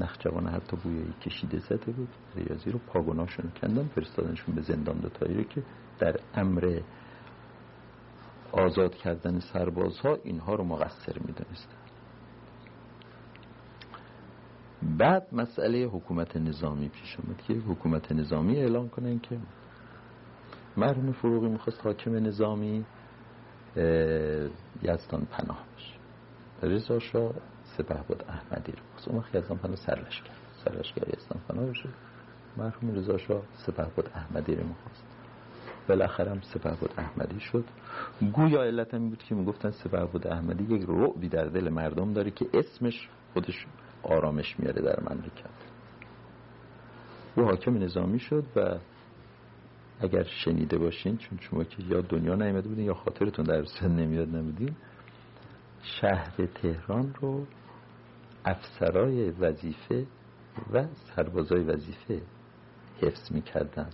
نخجوان 0.00 0.46
حتی 0.46 0.76
بویایی 0.76 1.14
کشیده 1.22 1.58
زده 1.58 1.92
بود 1.92 2.08
ریاضی 2.36 2.70
رو 2.70 2.78
پاگوناشون 2.78 3.50
کندن 3.62 3.88
فرستادنشون 3.94 4.54
به 4.54 4.62
زندان 4.62 4.98
دوتایی 4.98 5.44
که 5.44 5.62
در 5.98 6.16
امر 6.34 6.80
آزاد 8.52 8.94
کردن 8.94 9.40
سربازها 9.40 10.18
اینها 10.24 10.54
رو 10.54 10.64
مقصر 10.64 11.18
می‌دونستن. 11.18 11.76
بعد 14.98 15.26
مسئله 15.32 15.84
حکومت 15.84 16.36
نظامی 16.36 16.88
پیش 16.88 17.16
آمد 17.20 17.42
که 17.42 17.54
حکومت 17.54 18.12
نظامی 18.12 18.56
اعلان 18.56 18.88
کنن 18.88 19.18
که 19.18 19.38
مرحوم 20.76 21.12
فروغی 21.12 21.48
می‌خواست 21.48 21.86
حاکم 21.86 22.14
نظامی 22.14 22.84
یزدان 24.82 25.26
پناه 25.30 25.64
بشه 25.76 25.94
رضا 26.62 26.98
شاه 26.98 27.34
سپه 27.64 28.02
بود 28.08 28.24
احمدی 28.28 28.72
رو 28.72 28.78
خواست 28.92 29.08
اون 29.08 29.18
وقتی 29.18 29.38
یزدان 29.38 29.58
پناه 29.58 29.76
سرلش 29.76 30.22
کرد 30.22 30.36
سرلش 30.64 30.92
کرد 30.92 31.18
یزدان 31.18 31.40
پناه 31.48 31.66
بشه 31.66 31.88
مرحوم 32.56 32.94
رضا 32.94 33.18
شاه 33.18 33.42
سپه 33.52 33.84
بود 33.96 34.10
احمدی 34.14 34.54
رو 34.54 34.66
می‌خواست. 34.66 35.04
بالاخره 35.88 36.30
هم 36.30 36.40
سپه 36.40 36.70
بود 36.70 36.90
احمدی 36.98 37.40
شد. 37.40 37.64
گویا 38.32 38.62
علت 38.62 38.94
هم 38.94 39.08
بود 39.08 39.22
که 39.22 39.34
می‌گفتن 39.34 39.70
سپه 39.70 40.04
بود 40.04 40.26
احمدی 40.26 40.74
یک 40.74 40.84
رعبی 40.88 41.28
در 41.28 41.44
دل 41.44 41.68
مردم 41.68 42.12
داره 42.12 42.30
که 42.30 42.46
اسمش 42.54 43.08
خودش 43.32 43.66
آرامش 44.02 44.60
میاره 44.60 44.82
در 44.82 45.00
مملکت 45.00 45.68
او 47.36 47.44
حاکم 47.44 47.78
نظامی 47.78 48.18
شد 48.18 48.44
و 48.56 48.78
اگر 50.00 50.22
شنیده 50.24 50.78
باشین 50.78 51.16
چون 51.16 51.38
شما 51.38 51.64
که 51.64 51.82
یا 51.82 52.00
دنیا 52.00 52.34
نیامده 52.34 52.68
بودین 52.68 52.84
یا 52.84 52.94
خاطرتون 52.94 53.44
در 53.44 53.64
سن 53.64 53.96
نمیاد 53.96 54.36
نبودین 54.36 54.76
شهر 55.82 56.46
تهران 56.46 57.14
رو 57.20 57.46
افسرای 58.44 59.30
وظیفه 59.30 60.06
و 60.72 60.84
سربازای 60.94 61.60
وظیفه 61.60 62.22
حفظ 63.00 63.32
می‌کردن. 63.32 63.90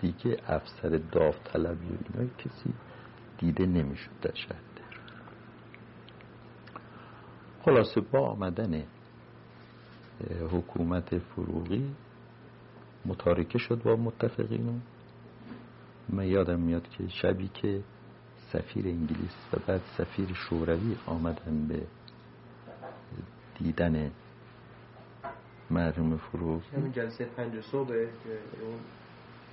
دیگه 0.00 0.36
افسر 0.46 0.88
داوطلبی 1.12 1.88
و 1.88 1.98
اینا 2.18 2.30
کسی 2.38 2.72
دیده 3.38 3.66
نمی‌شد 3.66 4.10
در 4.22 4.34
شهر 4.34 4.70
خلاصه 7.64 8.00
با 8.00 8.28
آمدن 8.30 8.84
حکومت 10.50 11.18
فروغی 11.18 11.94
متارکه 13.06 13.58
شد 13.58 13.82
با 13.82 13.96
متفقین 13.96 14.82
من 16.08 16.26
یادم 16.26 16.60
میاد 16.60 16.88
که 16.88 17.08
شبی 17.08 17.48
که 17.48 17.80
سفیر 18.52 18.86
انگلیس 18.86 19.36
و 19.52 19.56
بعد 19.66 19.80
سفیر 19.98 20.32
شوروی 20.34 20.96
آمدن 21.06 21.66
به 21.68 21.82
دیدن 23.58 24.10
مرحوم 25.70 26.16
فروغ. 26.16 26.62
همین 26.76 26.92
جلسه 26.92 27.24
پنج 27.24 27.60
صبح 27.60 27.94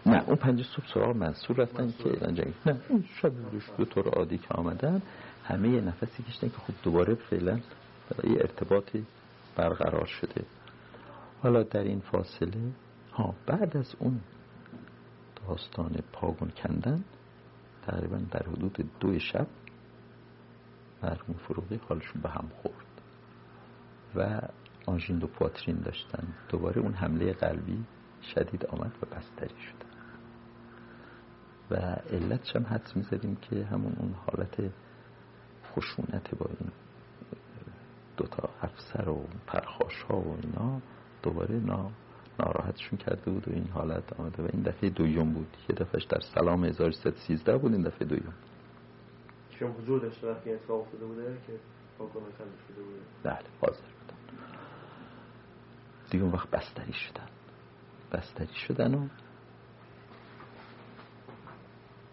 نه. 0.08 0.24
اون 0.28 0.36
پنج 0.36 0.66
صبح 0.66 0.86
سراغ 0.94 1.16
منصور 1.16 1.58
رفتن 1.58 1.92
که 1.92 2.10
جنگ 2.10 2.54
نه 2.66 2.78
اون 2.90 3.04
شب 3.22 3.32
به 3.78 3.86
طور 3.86 4.08
عادی 4.10 4.38
که 4.38 4.54
آمدن. 4.54 5.02
همه 5.44 5.70
یه 5.70 5.82
نفسی 5.82 6.24
کشتن 6.24 6.50
که 6.50 6.58
خب 6.58 6.74
دوباره 6.84 7.16
فعلا 7.16 7.60
برای 8.10 8.40
ارتباطی 8.40 9.06
برقرار 9.56 10.06
شده. 10.06 10.46
حالا 11.44 11.64
در 11.64 11.84
این 11.84 12.00
فاصله 12.00 12.72
ها 13.14 13.36
بعد 13.46 13.78
از 13.78 13.96
اون 14.00 14.20
داستان 15.48 15.96
پاگون 16.14 16.50
کندن 16.50 17.04
تقریبا 17.86 18.18
در 18.32 18.44
حدود 18.44 18.90
دو 19.00 19.20
شب 19.20 19.48
مرحوم 21.04 21.36
فروغی 21.48 21.80
حالشون 21.90 22.22
به 22.22 22.30
هم 22.30 22.52
خورد 22.62 23.02
و 24.16 24.42
آنژین 24.86 25.20
دو 25.20 25.28
پواترین 25.28 25.76
داشتن. 25.76 26.28
دوباره 26.50 26.82
اون 26.82 26.94
حمله 26.94 27.34
قلبی 27.34 27.84
شدید 28.36 28.66
آمد 28.66 28.92
و 29.02 29.16
بستری 29.16 29.62
شد. 29.62 29.87
و 31.72 31.76
علتش 32.12 32.56
هم 32.56 32.64
حدس 32.64 32.96
می‌زدیم 32.98 33.36
که 33.36 33.66
همون 33.66 33.96
اون 34.00 34.14
حالت 34.14 34.72
خشونت 35.72 36.36
با 36.36 36.46
این 36.60 36.72
دوتا 38.18 38.50
افسر 38.62 39.10
و 39.10 39.26
پرخاش 39.48 40.02
ها 40.10 40.20
و 40.20 40.38
اینا 40.44 40.82
دوباره 41.24 41.56
نا 41.56 41.92
ناراحتشون 42.40 42.98
کرده 42.98 43.32
بود 43.32 43.48
و 43.48 43.52
این 43.52 43.68
حالت 43.68 44.20
آمده 44.20 44.44
و 44.44 44.48
این 44.54 44.62
دفعه 44.62 44.90
دویم 44.90 45.34
بود. 45.34 45.58
یه 45.70 45.76
دفعهش 45.76 46.04
در 46.04 46.20
سلام 46.20 46.66
1313 46.66 47.58
بود 47.58 47.74
این 47.74 47.82
دفعه 47.82 48.08
دویم. 48.08 48.34
شما 49.50 49.70
حضور 49.70 50.00
داشته 50.00 50.32
وقتی 50.32 50.52
اتفاق 50.52 50.82
افتاده 50.82 51.06
بوده 51.06 51.38
که 51.48 51.54
واکنش 52.00 52.34
شده 52.68 52.84
بوده. 52.84 53.00
بله 53.24 53.46
حاضر 53.62 53.82
بودن 53.82 54.18
دیگه 56.10 56.24
اون 56.24 56.34
وقت 56.34 56.50
بستری 56.50 56.94
شدن. 56.94 57.28
بستری 58.12 58.54
شدن 58.68 58.96
و 58.96 59.08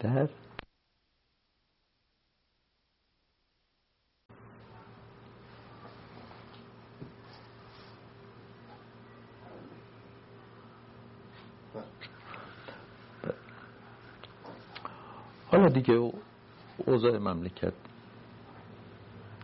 در 0.00 0.28
حالا 15.46 15.68
دیگه 15.68 16.12
اوضاع 16.78 17.18
مملکت 17.18 17.72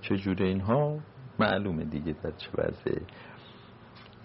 چجوره 0.03 0.47
اینها؟ 0.47 0.99
معلومه 1.39 1.85
دیگه 1.85 2.13
در 2.13 2.31
چه 2.31 2.51
وضعه. 2.55 3.03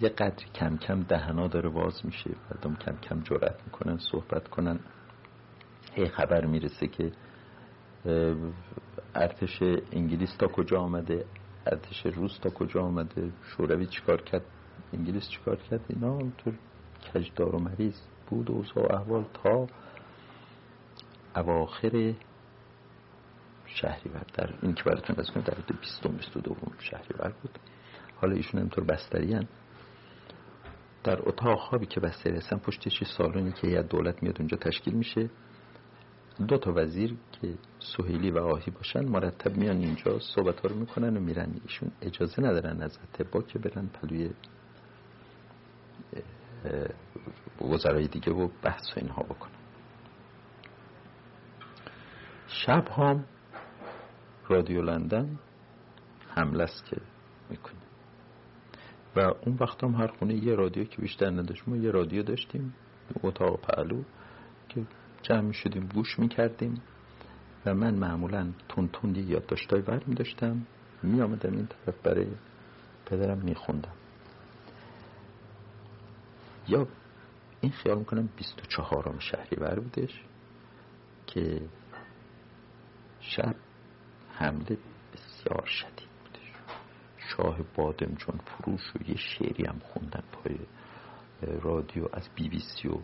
یه 0.01 0.09
قدری 0.09 0.45
کم 0.55 0.77
کم 0.77 1.03
دهنا 1.03 1.47
داره 1.47 1.69
باز 1.69 2.05
میشه. 2.05 2.29
مردم 2.51 2.75
کم 2.75 2.97
کم 2.97 3.19
جرأت 3.19 3.63
می‌کنن 3.65 3.97
صحبت 3.97 4.47
کنن. 4.47 4.79
هی 5.95 6.05
خبر 6.05 6.45
می‌رسه 6.45 6.87
که 6.87 7.11
ارتش 9.15 9.61
انگلیس 9.91 10.35
تا 10.37 10.47
کجا 10.47 10.79
آمده؟ 10.79 11.25
ارتش 11.65 12.05
روس 12.05 12.37
تا 12.37 12.49
کجا 12.49 12.81
آمده؟ 12.81 13.31
شوروی 13.43 13.85
چیکار 13.85 14.21
کرد؟ 14.21 14.45
انگلیس 14.93 15.29
چیکار 15.29 15.55
کرد؟ 15.55 15.81
اینا 15.89 16.11
اونطور 16.11 16.53
کجدار 17.13 17.55
و 17.55 17.59
مریض 17.59 17.99
بود 18.27 18.49
و 18.49 18.63
احوال 18.89 19.25
تا 19.43 19.67
اواخر 21.35 22.13
شهریور. 23.65 24.25
در 24.33 24.53
این 24.61 24.73
که 24.73 24.83
براتون 24.83 25.15
از 25.19 25.31
در 25.33 25.53
حد 25.53 25.79
20 25.81 26.07
22 26.07 26.55
شهریور 26.79 27.33
بود. 27.41 27.59
حالا 28.15 28.35
ایشون 28.35 28.59
اینطور 28.59 28.83
بستری 28.83 29.33
هن. 29.33 29.47
در 31.03 31.29
اتاق 31.29 31.59
خوابی 31.59 31.85
که 31.85 31.99
بستری 31.99 32.37
هستن 32.37 32.57
پشتش 32.57 33.03
سالونی 33.03 33.51
که 33.51 33.67
یه 33.67 33.81
دولت 33.81 34.23
میاد 34.23 34.35
اونجا 34.39 34.57
تشکیل 34.57 34.93
میشه. 34.93 35.29
دو 36.47 36.57
تا 36.57 36.73
وزیر 36.75 37.17
که 37.31 37.53
سهیلی 37.79 38.31
و 38.31 38.39
آهی 38.39 38.71
باشن 38.71 39.05
مرتب 39.05 39.57
میان 39.57 39.77
اینجا 39.77 40.19
صحبت 40.19 40.59
ها 40.59 40.67
رو 40.69 40.75
می‌کنن 40.75 41.17
و 41.17 41.19
میرن. 41.19 41.61
ایشون 41.63 41.91
اجازه 42.01 42.41
ندارن 42.41 42.81
از 42.81 42.97
با 43.31 43.41
که 43.41 43.59
برن 43.59 43.87
پلوی 43.87 44.29
وزرای 47.61 48.07
دیگه 48.07 48.31
و 48.33 48.49
بحث 48.61 48.97
و 48.97 48.99
اینها 48.99 49.23
بکنن. 49.23 49.51
شب 52.47 52.87
هم 52.87 53.25
رادیو 54.47 54.81
لندن 54.81 55.39
حمله 56.29 56.63
است 56.63 56.85
که 56.85 56.97
می‌کنه. 57.49 57.75
و 59.15 59.19
اون 59.19 59.57
وقت 59.59 59.83
هم 59.83 59.95
هر 59.95 60.07
خونه 60.07 60.33
یه 60.33 60.55
رادیو 60.55 60.83
که 60.83 61.01
بیشتر 61.01 61.29
نداشت 61.29 61.67
ما 61.67 61.75
یه 61.75 61.91
رادیو 61.91 62.23
داشتیم 62.23 62.73
اتاق 63.23 63.59
پهلو 63.61 64.03
که 64.69 64.85
جمع 65.25 65.51
شدیم 65.51 65.89
گوش 65.93 66.19
می‌کردیم 66.19 66.81
و 67.65 67.73
من 67.73 67.95
معمولا 67.95 68.53
تون 68.69 68.87
تون 68.87 69.15
یه 69.15 69.23
یادداشتای 69.23 69.81
ور 69.81 70.03
می 70.07 70.15
داشتم 70.15 70.65
می 71.03 71.21
آمدم 71.21 71.51
این 71.51 71.67
طرف 71.67 72.01
برای 72.03 72.27
پدرم 73.05 73.37
می 73.37 73.55
خوندم 73.55 73.93
یا 76.67 76.87
این 77.61 77.71
خیال 77.71 77.97
می‌کنم 77.97 78.29
24 78.37 79.15
شهری 79.19 79.55
بر 79.55 79.79
بودش 79.79 80.23
که 81.27 81.61
شب 83.19 83.55
حمله 84.31 84.77
بسیار 85.13 85.65
شدید 85.65 86.09
بودش. 86.23 86.53
شاه 87.17 87.59
بادمجان 87.75 88.39
فروش 88.45 88.95
و 88.95 89.09
یه 89.09 89.17
شعری 89.17 89.65
هم 89.65 89.79
خوندن 89.79 90.23
پای 90.31 90.59
رادیو 91.61 92.07
از 92.13 92.29
بی 92.35 92.49
بی 92.49 92.59
سی 92.59 92.87
و 92.87 92.97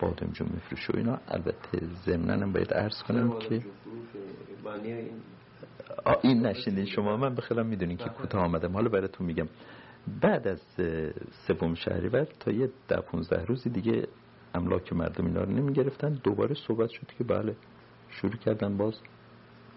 بادمجان 0.00 0.48
میفروش 0.54 0.90
و 0.90 0.96
اینا. 0.96 1.18
البته 1.28 1.86
ضمنن 2.06 2.42
هم 2.42 2.52
باید 2.52 2.74
عرض 2.74 3.02
کنم 3.02 3.38
که 3.38 3.62
این 6.22 6.46
نشینید 6.46 6.86
شما 6.86 7.16
من 7.16 7.34
بخیرم 7.34 7.66
می‌دونین 7.66 7.96
که 7.96 8.08
کوتاه 8.08 8.42
آمدم. 8.42 8.72
حالا 8.72 8.88
براتون 8.88 9.26
میگم. 9.26 9.46
بعد 10.20 10.48
از 10.48 10.62
سوم 11.46 11.74
شهریور 11.74 12.24
تا 12.24 12.50
یه 12.50 12.70
ده 12.88 13.00
پونزده 13.00 13.44
روزی 13.44 13.70
دیگه 13.70 14.08
املاک 14.54 14.92
مردم 14.92 15.26
اینا 15.26 15.42
رو 15.42 15.50
نمی 15.52 15.72
گرفتن 15.72 16.20
دوباره 16.24 16.54
صحبت 16.54 16.90
شد 16.90 17.06
که 17.18 17.24
بله 17.24 17.56
شروع 18.10 18.36
کردن 18.36 18.76
باز. 18.76 18.94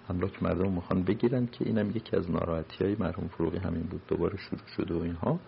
املاک 0.10 0.44
مردم 0.44 0.72
می‌خوان 0.72 1.04
بگیرن 1.04 1.48
که 1.48 1.66
اینم 1.66 1.90
یکی 1.90 2.16
از 2.16 2.32
ناراحتی 2.32 2.86
های 2.86 2.96
مرحوم 3.00 3.28
فروغی 3.28 3.58
همین 3.58 3.84
بود. 3.84 4.02
دوباره 4.08 4.38
شروع 4.38 4.68
شده 4.78 4.94
و 4.94 5.02
اینها. 5.02 5.40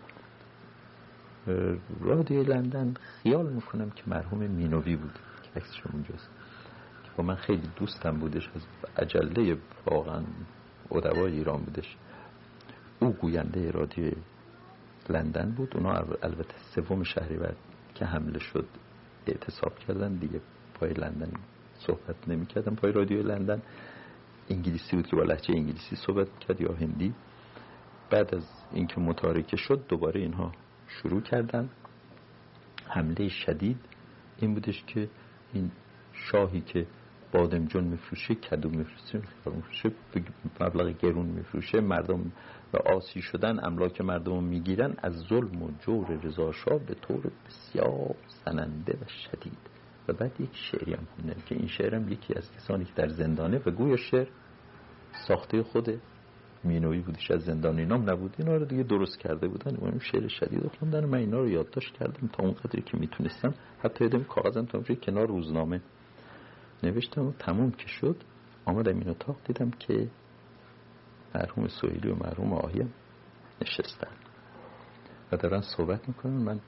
رادیو 2.01 2.43
لندن. 2.43 2.93
خیال 3.23 3.53
می‌کنم 3.53 3.89
که 3.89 4.03
مرحوم 4.07 4.39
مینوی 4.39 4.95
بود 4.95 5.19
که 5.43 5.59
عکسش 5.59 5.81
اونجاست. 5.93 6.29
که 7.03 7.09
با 7.17 7.23
من 7.23 7.35
خیلی 7.35 7.69
دوستم 7.75 8.19
بودش 8.19 8.49
از 8.55 8.61
عجله 8.97 9.57
واقعا 9.85 10.23
ادوای 10.91 11.31
ایران 11.31 11.61
بودش. 11.61 11.97
او 12.99 13.11
گوینده 13.11 13.71
رادیو 13.71 14.11
لندن 15.09 15.51
بود. 15.51 15.77
اونا 15.77 15.91
البته 16.23 16.55
سوم 16.75 17.03
شهریور 17.03 17.55
که 17.95 18.05
حمله 18.05 18.39
شد 18.39 18.65
اعتصاب 19.27 19.79
کردن. 19.79 20.15
دیگه 20.15 20.41
پای 20.73 20.93
لندن 20.93 21.31
صحبت 21.73 22.27
نمی 22.27 22.45
کردن 22.45 22.75
پای 22.75 22.91
رادیو 22.91 23.21
لندن 23.21 23.61
انگلیسی 24.49 24.95
بود 24.95 25.07
که 25.07 25.15
با 25.15 25.23
لحجه 25.23 25.53
انگلیسی 25.53 25.95
صحبت 25.95 26.39
کرد 26.39 26.61
یا 26.61 26.73
هندی. 26.73 27.13
بعد 28.09 28.35
از 28.35 28.45
اینکه 28.71 29.01
متارکه 29.01 29.57
شد 29.57 29.85
دوباره 29.87 30.21
اینها 30.21 30.51
شروع 31.01 31.21
کردن. 31.21 31.69
حمله 32.87 33.27
شدید 33.27 33.77
این 34.39 34.53
بودش 34.53 34.83
که 34.87 35.09
این 35.53 35.71
شاهی 36.13 36.61
که 36.61 36.87
بادمجان 37.31 37.83
میفروشه 37.83 38.35
کدو 38.35 38.69
میفروشه 38.69 39.91
مبلغ 40.59 40.97
گرون 40.97 41.25
میفروشه 41.25 41.81
مردم 41.81 42.31
و 42.73 42.77
آسی 42.77 43.21
شدن 43.21 43.65
املاک 43.65 44.01
مردم 44.01 44.43
می‌گیرن 44.43 44.95
از 44.97 45.13
ظلم 45.13 45.63
و 45.63 45.71
جور 45.79 46.07
رضاشاه 46.23 46.79
به 46.79 46.93
طور 46.93 47.31
بسیار 47.45 48.15
زننده 48.45 48.93
و 48.93 49.07
شدید. 49.07 49.57
و 50.07 50.13
بعد 50.13 50.41
یک 50.41 50.49
شعری 50.53 50.93
هم 50.93 51.07
که 51.45 51.55
این 51.55 51.67
شعر 51.67 51.95
هم 51.95 52.11
یکی 52.11 52.33
از 52.33 52.51
کسانی 52.51 52.85
که 52.85 52.93
در 52.95 53.07
زندانه 53.07 53.61
و 53.65 53.71
گویا 53.71 53.97
شعر 53.97 54.27
ساخته 55.27 55.63
خود 55.63 56.01
مینوی 56.64 56.99
بودش 56.99 57.32
از 57.32 57.41
زندان 57.41 57.80
اینام 57.80 58.09
نبود. 58.09 58.36
اینا 58.39 58.55
رو 58.55 58.66
دیگه 58.66 58.84
درست 58.84 59.20
کرده 59.20 59.47
بودن. 59.47 59.76
و 59.76 59.86
این 59.86 59.99
شعر 59.99 60.28
شدید 60.28 60.68
خوندن. 60.80 61.05
من 61.05 61.18
اینا 61.18 61.39
رو 61.39 61.49
یادداشت 61.49 61.93
کردم. 61.93 62.28
تا 62.28 62.43
اون 62.43 62.53
قدری 62.53 62.82
که 62.82 62.97
می‌تونستم. 62.97 63.53
حتی 63.80 64.03
یادم 64.03 64.24
کاغذم 64.24 64.66
تا 64.66 64.82
کنار 64.95 65.28
روزنامه 65.28 65.82
نوشتم. 66.84 67.28
و 67.28 67.32
تموم 67.32 67.72
که 67.72 67.88
شد. 67.88 68.16
آمدم 68.66 68.99
این 68.99 69.09
اتاق. 69.09 69.38
دیدم 69.45 69.72
که 69.72 70.09
مرحوم 71.36 71.68
سویلی 71.68 72.09
و 72.09 72.16
مرحوم 72.16 72.53
آهیم 72.53 72.93
نشستن. 73.61 74.11
و 75.32 75.38
دارن 75.38 75.61
صحبت 75.61 76.07
می‌کنن. 76.07 76.34
من 76.34 76.59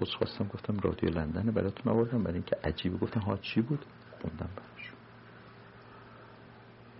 از 0.00 0.08
خواستم 0.18 0.44
گفتم 0.44 0.76
رادیو 0.82 1.10
لندن 1.10 1.50
براتون 1.50 1.92
آوردم. 1.92 2.22
برای 2.22 2.34
اینکه 2.34 2.56
عجیبه. 2.64 2.98
گفتن 2.98 3.20
ها 3.20 3.36
چی 3.36 3.60
بود؟ 3.60 3.84
خوندم. 4.20 4.48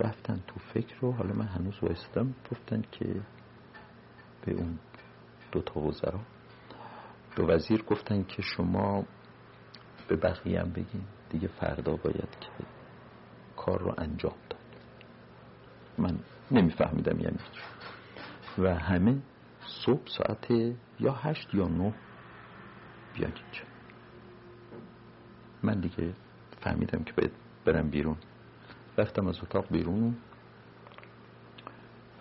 رفتن 0.00 0.42
تو 0.46 0.60
فکر 0.74 0.96
رو. 1.00 1.12
حالا 1.12 1.34
من 1.34 1.46
هنوز 1.46 1.74
وایستم. 1.82 2.34
گفتن 2.50 2.82
که 2.92 3.20
به 4.46 4.52
اون 4.52 4.78
دو 5.52 5.62
تا 5.62 5.80
وزرا 5.80 6.20
دو 7.36 7.48
وزیر 7.48 7.82
گفتن 7.82 8.22
که 8.22 8.42
شما 8.42 9.04
به 10.08 10.16
بقیه 10.16 10.60
هم 10.60 10.70
بگین. 10.70 11.04
دیگه 11.30 11.48
فردا 11.48 11.96
باید 11.96 12.36
که 12.40 12.48
کار 13.56 13.80
رو 13.80 13.94
انجام 13.98 14.34
داد. 14.50 14.60
من 15.98 16.18
نمیفهمیدم 16.50 17.20
یعنی 17.20 17.38
و 18.58 18.74
همه 18.74 19.18
صبح 19.66 20.06
ساعت 20.06 20.50
یا 21.00 21.12
هشت 21.12 21.54
یا 21.54 21.68
نه 21.68 21.94
بیان 23.14 23.32
اینجا. 23.32 23.64
من 25.62 25.80
دیگه 25.80 26.14
فهمیدم 26.60 27.04
که 27.04 27.12
باید 27.12 27.32
برم 27.64 27.90
بیرون. 27.90 28.16
رفتم 28.98 29.26
از 29.26 29.38
اتاق 29.42 29.68
بیرون. 29.70 30.16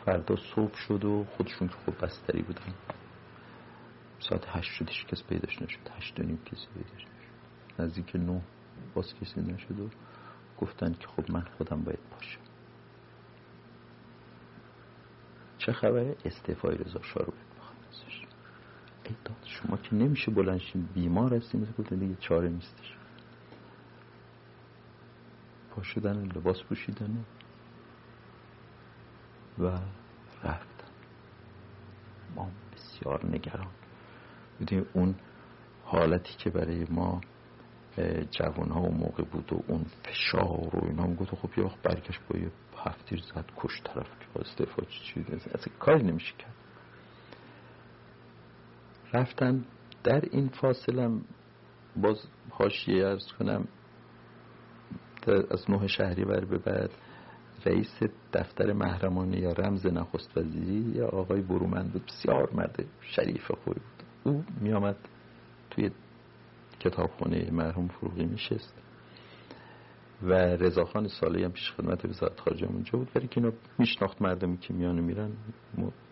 فردا 0.06 0.36
صبح 0.36 0.76
شد 0.76 1.06
و 1.06 1.26
خودشون 1.38 1.68
که 1.68 1.76
خوب 1.86 2.06
بستری 2.06 2.42
بودن. 2.42 2.74
ساعت 4.20 4.44
هشت 4.48 4.72
شدش 4.72 5.06
کس 5.06 5.24
پیداش 5.24 5.62
نشد. 5.62 5.80
هشت 5.98 6.20
و 6.20 6.24
نیم 6.24 6.40
کسی 6.46 6.68
پیداش 6.74 7.06
نشد. 7.06 7.82
نزدیک 7.82 8.16
نه 8.16 8.42
باز 8.94 9.14
کسی 9.22 9.42
نشد 9.42 9.80
و 9.80 9.90
گفتن 10.62 10.94
که 10.94 11.08
خب 11.08 11.32
من 11.32 11.46
خودم 11.58 11.84
باید 11.84 12.00
پاشم 12.12 12.40
چه 15.58 15.72
خبره؟ 15.72 16.16
استعفای 16.26 16.78
رضا 16.78 17.02
شاه 17.02 17.26
رو 17.26 17.34
ای 19.06 19.16
داد 19.26 19.36
شما 19.44 19.78
که 19.78 19.96
نمیشه 19.96 20.32
بلنشین 20.32 20.90
بیمار 20.94 21.34
هستیم. 21.34 21.76
مثل 21.80 21.96
دیگه 21.96 22.16
چاره 22.16 22.50
نیستش. 22.50 23.01
پا 25.76 25.84
شدن 25.84 26.26
لباس 26.36 26.64
پوشیدن 26.64 27.26
و 29.60 29.66
رفتن 30.44 30.92
ما 32.36 32.52
بسیار 32.74 33.26
نگران 33.26 33.72
بودیم. 34.60 34.86
اون 34.94 35.16
حالتی 35.86 36.34
که 36.38 36.50
برای 36.50 36.86
ما 36.90 37.22
جوان 38.32 38.70
ها 38.70 38.82
و 38.82 38.92
موقع 38.92 39.24
بود 39.24 39.54
و 39.54 39.64
اون 39.68 39.86
فشار 40.04 40.76
و 40.76 40.86
اینا 40.86 41.04
هم 41.04 41.16
گفت 41.16 41.36
خب 41.36 41.50
یه 41.58 41.64
وقت 41.64 41.82
برگشت 41.82 42.20
با 42.30 42.40
یه 42.40 42.52
هفتیر 42.78 43.22
زد 43.22 43.46
کش 43.58 43.82
طرف 43.84 44.08
که 44.20 44.40
استعفا 44.40 44.82
چی 44.82 45.26
اصلا 45.30 45.74
کاری 45.80 46.04
نمیشه 46.04 46.34
کرد. 46.38 46.54
رفتن 49.14 49.66
در 50.04 50.22
این 50.32 50.50
فاصله 50.50 51.10
باز 51.96 52.28
حاشیه 52.50 53.08
ارز 53.08 53.32
کنم 53.40 53.68
از 55.30 55.72
نه 55.72 55.88
شهری 55.88 56.26
بر 56.26 56.46
به 56.46 56.58
بعد 56.58 56.92
رئیس 57.66 58.00
دفتر 58.34 58.74
محرمانه 58.74 59.40
یا 59.40 59.52
رمز 59.52 59.86
نخست 59.86 60.38
وزیری 60.38 60.92
یا 60.96 61.08
آقای 61.08 61.42
برومند 61.42 61.92
بود 61.94 62.06
بسیار 62.06 62.50
مرد 62.54 62.86
شریف 63.02 63.52
خوبی 63.52 63.80
بود. 63.80 64.04
او 64.24 64.44
می 64.62 64.74
آمد 64.74 64.96
توی 65.70 65.92
کتابخانه 66.80 67.52
مرحوم 67.52 67.88
فروغی 67.88 68.26
میشست 68.26 68.74
و 70.24 70.34
رضاخان 70.34 71.08
سالی 71.08 71.44
هم 71.44 71.52
پیش 71.52 71.72
خدمت 71.72 72.06
وزارت 72.06 72.40
خارجه 72.40 72.68
اونجا 72.68 73.00
بود. 73.00 73.14
برای 73.14 73.28
که 73.28 73.42
اینا 73.42 73.54
میشناخت 73.80 74.22
مردمی 74.22 74.58
که 74.58 74.74
میان 74.74 75.00
میرن 75.00 75.32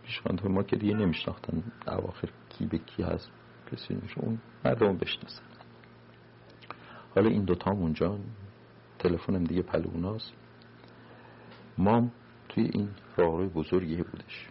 پیشخانده 0.03 0.47
ما 0.47 0.63
که 0.63 0.75
دیگه 0.75 0.93
نمیشناختن 0.93 1.63
اواخر 1.87 2.29
کی 2.49 2.65
به 2.65 2.77
کی 2.77 3.03
هست 3.03 3.31
کسی 3.71 3.97
اون 4.17 4.39
مردم 4.65 4.97
بشناسن. 4.97 5.43
حالا 7.15 7.29
این 7.29 7.43
دوتا 7.43 7.71
اونجا 7.71 8.19
تلفنم 8.99 9.43
دیگه 9.43 9.61
پلوناست 9.61 10.33
ما 11.77 12.09
توی 12.49 12.63
این 12.73 12.89
راهروی 13.17 13.47
بزرگی 13.47 14.03
بودش. 14.03 14.47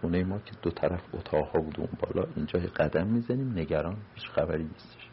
خونه 0.00 0.24
ما 0.24 0.38
که 0.38 0.52
دو 0.62 0.70
طرف 0.70 1.14
اتاقها 1.14 1.60
بود 1.60 1.80
اون 1.80 1.88
بالا 2.00 2.28
اینجا 2.36 2.60
قدم 2.60 3.06
می‌زنیم 3.06 3.58
نگران 3.58 3.96
هیچ 4.14 4.28
خبری 4.28 4.64
نیستش. 4.64 5.08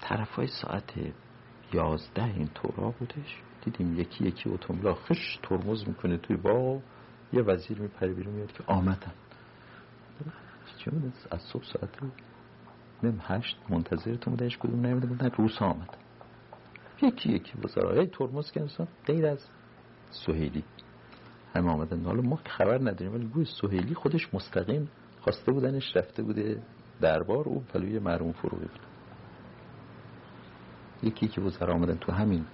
طرف 0.00 0.30
های 0.30 0.46
ساعت 0.46 0.92
یازده 1.72 2.24
این 2.24 2.48
طورا 2.54 2.90
بودش. 2.90 3.42
دیدیم 3.64 4.00
یکی 4.00 4.24
یکی 4.24 4.50
اتومبیلا 4.50 4.94
خش 4.94 5.38
ترمز 5.42 5.88
می‌کنه 5.88 6.16
توی 6.16 6.36
با 6.36 6.80
یه 7.32 7.42
وزیر 7.42 7.78
میپره 7.78 8.12
بیرون 8.12 8.34
میاد 8.34 8.52
که 8.52 8.64
آمدن. 8.66 9.12
از 11.30 11.40
صبح 11.40 11.64
ساعت 11.64 11.98
نم 13.02 13.20
هشت 13.22 13.56
منتظرتون 13.68 14.34
بودنش 14.34 14.58
کدوم 14.58 14.86
نمیده 14.86 15.06
بودن 15.06 15.30
روس 15.30 15.62
آمد 15.62 16.03
یکی 17.02 17.32
یکی 17.32 17.52
ای 17.76 18.06
ترمز 18.06 18.50
که 18.50 18.60
انسان 18.60 18.88
غیر 19.06 19.26
از 19.26 19.48
سوهیلی 20.10 20.64
همه 21.54 21.70
آمدن. 21.70 22.04
حالا 22.04 22.22
ما 22.22 22.36
خبر 22.36 22.78
نداریم 22.78 23.14
ولی 23.14 23.26
گوی 23.26 23.44
سوهیلی 23.44 23.94
خودش 23.94 24.34
مستقیم 24.34 24.88
خواسته 25.20 25.52
بودنش 25.52 25.96
رفته 25.96 26.22
بوده 26.22 26.62
دربار 27.00 27.48
او 27.48 27.60
پلوی 27.60 27.98
مرمون 27.98 28.32
فروغی 28.32 28.66
بود. 28.66 28.80
یکی 31.02 31.28
که 31.28 31.40
وزرا 31.40 31.74
آمدن 31.74 31.96
تو 31.96 32.12
همین 32.12 32.44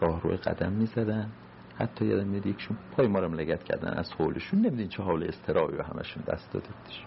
راه 0.00 0.20
روی 0.22 0.36
قدم 0.36 0.72
می‌زدن. 0.72 1.30
حتی 1.78 2.04
یادم 2.04 2.26
میاد 2.26 2.46
یکشون 2.46 2.76
پای 2.96 3.06
ما 3.06 3.18
رو 3.18 3.34
لگت 3.34 3.64
کردن. 3.64 3.88
از 3.88 4.12
حولشون 4.12 4.60
نمیدین 4.60 4.88
چه 4.88 5.02
حال 5.02 5.24
استرابی 5.24 5.76
و 5.76 5.82
همشون 5.82 6.22
دست 6.26 6.52
داده 6.52 6.68
بودش. 6.68 7.04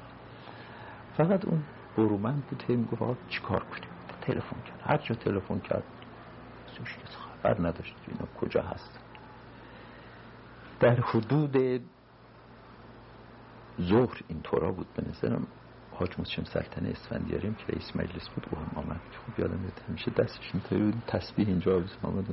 فقط 1.18 1.46
اون 1.46 1.64
برومن 1.98 2.44
بود 2.50 2.64
هی 2.68 2.76
می‌گفت 2.76 3.30
چی 3.30 3.42
کار 3.42 3.64
کنیم؟ 3.64 3.90
تلفن 4.22 4.62
کرد. 4.62 4.82
هر 4.84 4.98
جا 4.98 5.16
تلفن 5.16 5.60
کرد 5.60 5.84
خبر 7.44 7.68
نداشت 7.68 7.96
اینا 8.08 8.28
کجا 8.42 8.62
هست. 8.62 9.00
در 10.80 10.96
حدود 10.96 11.82
ظهر 13.82 14.22
این 14.28 14.42
طورا 14.42 14.72
بود. 14.72 14.88
به 14.96 15.04
نظرم 15.10 15.48
حاج 15.92 16.20
مسلم 16.20 16.46
سلطنه 16.46 16.90
اسفندیاریم 16.90 17.54
که 17.54 17.66
رئیس 17.74 17.96
مجلس 17.96 18.30
بود 18.30 18.48
او 18.52 18.58
هم 18.58 18.72
آمد 18.76 19.02
خوب 19.26 19.40
یادم 19.40 19.58
میاد 19.58 19.82
همیشه 19.90 20.12
دستش 20.12 20.52
اینطوری 20.54 20.94
تسبیح 21.08 21.48
اینجا 21.48 21.76
آویز 21.76 21.98
آمد 22.04 22.26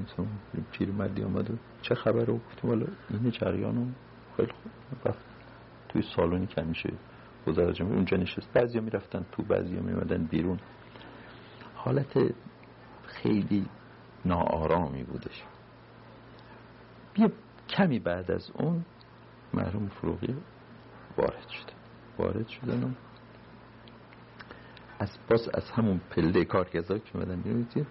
پیر 0.73 0.91
مردی 0.91 1.23
آمد 1.23 1.59
چه 1.83 1.95
خبر 1.95 2.25
رو 2.25 2.39
گفتیم. 2.39 2.71
والا 2.71 2.87
این 3.11 3.31
خیلی 4.37 4.53
خوب. 4.53 5.09
رفت 5.09 5.25
توی 5.89 6.03
سالونی 6.17 6.47
که 6.47 6.61
همیشه 6.61 6.93
وزارت 7.47 7.75
جمهوری 7.75 7.97
اونجا 7.97 8.17
نشست. 8.17 8.53
بعضی 8.53 8.79
ها 8.79 8.85
می‌رفتن 8.85 9.27
تو 9.33 9.43
بعضی 9.43 9.77
ها 9.77 9.83
میمدن 9.83 10.25
بیرون. 10.25 10.59
حالت 11.75 12.35
خیلی 13.07 13.67
ناآرامی 14.25 15.03
بودش. 15.03 15.43
یه 17.17 17.33
کمی 17.69 17.99
بعد 17.99 18.31
از 18.31 18.51
اون 18.55 18.85
مرحوم 19.55 19.89
فروغی 19.89 20.37
وارد 21.17 21.49
شده. 21.49 21.73
وارد 22.19 22.49
شدن 22.49 22.97
از 24.99 25.19
باز 25.29 25.49
از 25.55 25.71
همون 25.71 26.01
پله 26.11 26.45
کارگزار 26.45 26.99
که 26.99 27.19
مدن 27.19 27.43
می‌دید 27.45 27.87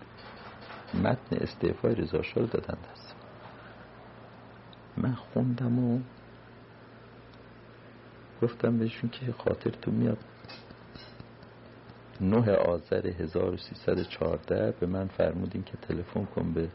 متن 0.94 1.36
استعفای 1.36 1.96
رضا 1.96 2.22
شاه 2.22 2.46
دادن 2.46 2.78
دست. 2.92 3.16
من 4.98 5.14
خوندم 5.14 5.80
و 5.80 6.00
گفتم 8.42 8.78
بهشون 8.78 9.10
که 9.10 9.32
خاطرتون 9.32 9.94
میاد 9.94 10.18
نه 12.22 12.52
آذر 12.52 13.08
1314 13.08 14.74
به 14.80 14.88
من 14.88 15.08
فرمودین 15.08 15.64
که 15.64 15.78
تلفن 15.78 16.26
کن 16.26 16.54
به 16.54 16.70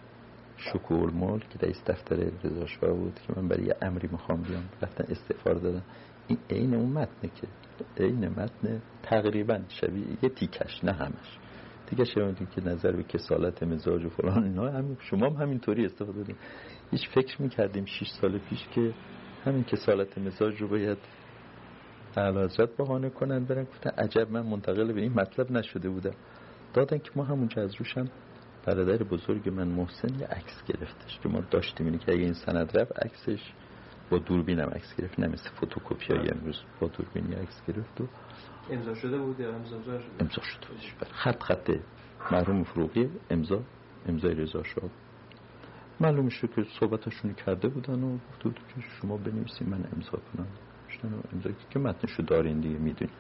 شکول 0.57 1.11
مول 1.11 1.41
که 1.41 1.59
رئیس 1.63 1.83
دفتر 1.87 2.17
رضا 2.45 2.67
شاه 2.67 2.93
بود 2.93 3.21
که 3.27 3.33
من 3.37 3.49
برای 3.49 3.65
یه 3.65 3.77
امری 3.83 4.09
می‌خوام 4.13 4.43
بیام. 4.43 4.69
رفتن 4.83 5.05
استعفار 5.09 5.55
دادن. 5.55 5.83
این 6.29 6.39
عین 6.51 6.75
اون 6.75 6.89
متنه 6.89 7.31
که 7.35 7.47
عین 8.03 8.29
متن 8.29 8.83
تقریبا 9.03 9.61
شبیه 9.69 10.05
یه 10.23 10.29
تیکش 10.29 10.85
نه 10.85 10.93
همش. 10.93 11.39
دیگه 11.91 12.05
شنیدین 12.05 12.47
که 12.47 12.61
نظر 12.61 12.93
به 12.93 13.03
کسالت 13.03 13.63
مزاج 13.63 14.05
و 14.05 14.09
فلان 14.09 14.45
اینا 14.45 14.71
همین 14.71 14.97
شما 15.01 15.27
هم 15.27 15.43
همینطوری 15.43 15.85
استفاده 15.85 16.19
دادین. 16.19 16.37
هیچ 16.91 17.09
فکر 17.09 17.43
می‌کردیم 17.43 17.85
6 17.85 18.09
سال 18.21 18.39
پیش 18.39 18.69
که 18.75 18.93
همین 19.45 19.65
کسالت 19.65 20.19
مزاج 20.19 20.61
رو 20.61 20.69
باید 20.69 20.99
اعلی 22.17 22.39
حضرت 22.39 22.77
بهانه 22.77 23.11
کنن 23.11 23.45
برن 23.45 23.65
گفتن 23.65 23.91
عجب 23.91 24.31
من 24.31 24.41
منتقل 24.41 24.93
به 24.93 25.01
این 25.01 25.13
مطلب 25.13 25.53
نشده 25.53 25.89
بودم. 25.89 26.15
دادن 26.75 26.99
که 26.99 27.11
ما 27.17 27.25
همونجا 27.25 27.63
از 27.63 27.75
روشم 27.75 28.09
برادر 28.67 29.05
بزرگ 29.05 29.49
من 29.49 29.69
محسن 29.69 30.21
یه 30.21 30.27
عکس 30.27 30.65
گرفتش 30.67 31.19
که 31.23 31.29
ما 31.29 31.41
داشتیم. 31.51 31.87
اینه 31.87 31.99
که 31.99 32.13
اگه 32.13 32.23
این 32.23 32.33
سند 32.33 32.79
رفت 32.79 33.05
عکسش 33.05 33.53
با 34.11 34.19
دوربین 34.19 34.61
هم 34.61 34.69
عکس 34.69 34.97
گرفت 34.97 35.21
نه 35.21 35.27
مثل 35.27 35.51
فتوکپی 35.51 36.15
های 36.15 36.31
امروز 36.31 36.57
با 36.81 36.89
دوربینی 36.89 37.35
عکس 37.35 37.63
گرفت 37.69 38.01
و 38.01 38.07
امضا 38.71 38.95
شده 38.95 39.19
بود 39.19 39.41
یا 39.41 39.55
امضا 39.55 39.83
شده 39.83 40.01
امضا 40.21 40.43
شده 40.43 40.67
بود 40.69 41.09
خط 41.13 41.43
خط 41.43 41.71
مرحوم 42.33 42.65
فروغی 42.65 43.11
امضا 43.31 43.63
امضای 44.09 44.35
رضا 44.35 44.63
شاه. 44.63 44.91
معلوم 46.01 46.29
شد 46.29 46.55
که 46.55 46.65
صحبتشون 46.81 47.35
کرده 47.35 47.69
بودن 47.69 48.03
و 48.03 48.19
گفته 48.45 48.51
که 48.51 48.81
شما 49.01 49.17
بنویسید 49.17 49.69
من 49.69 49.85
امضا 49.95 50.11
کنم. 50.11 50.47
شدن 50.99 51.13
و 51.13 51.21
امضا 51.33 51.51
که 51.71 51.79
متنشو 51.79 52.23
دارین 52.23 52.61
دیگه 52.61 52.79
می‌دونید 52.79 53.15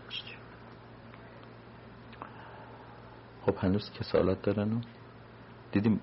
خب 3.47 3.57
هنوز 3.59 3.91
کسالت 3.91 4.43
دارن 4.43 4.73
و 4.73 4.81
دیدیم 5.73 6.01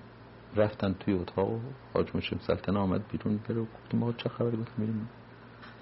رفتن 0.56 0.92
توی 0.92 1.14
اتاق 1.14 1.50
و 1.50 1.60
حاج 1.94 2.16
مشم 2.16 2.38
سلطنه 2.38 2.78
آمد 2.78 3.08
بیرون 3.08 3.36
بره 3.36 3.60
و 3.60 3.64
گفتیم 3.64 4.00
ما 4.00 4.12
چه 4.12 4.28
خبری 4.28 4.56
گفت 4.56 4.78
میریم. 4.78 5.08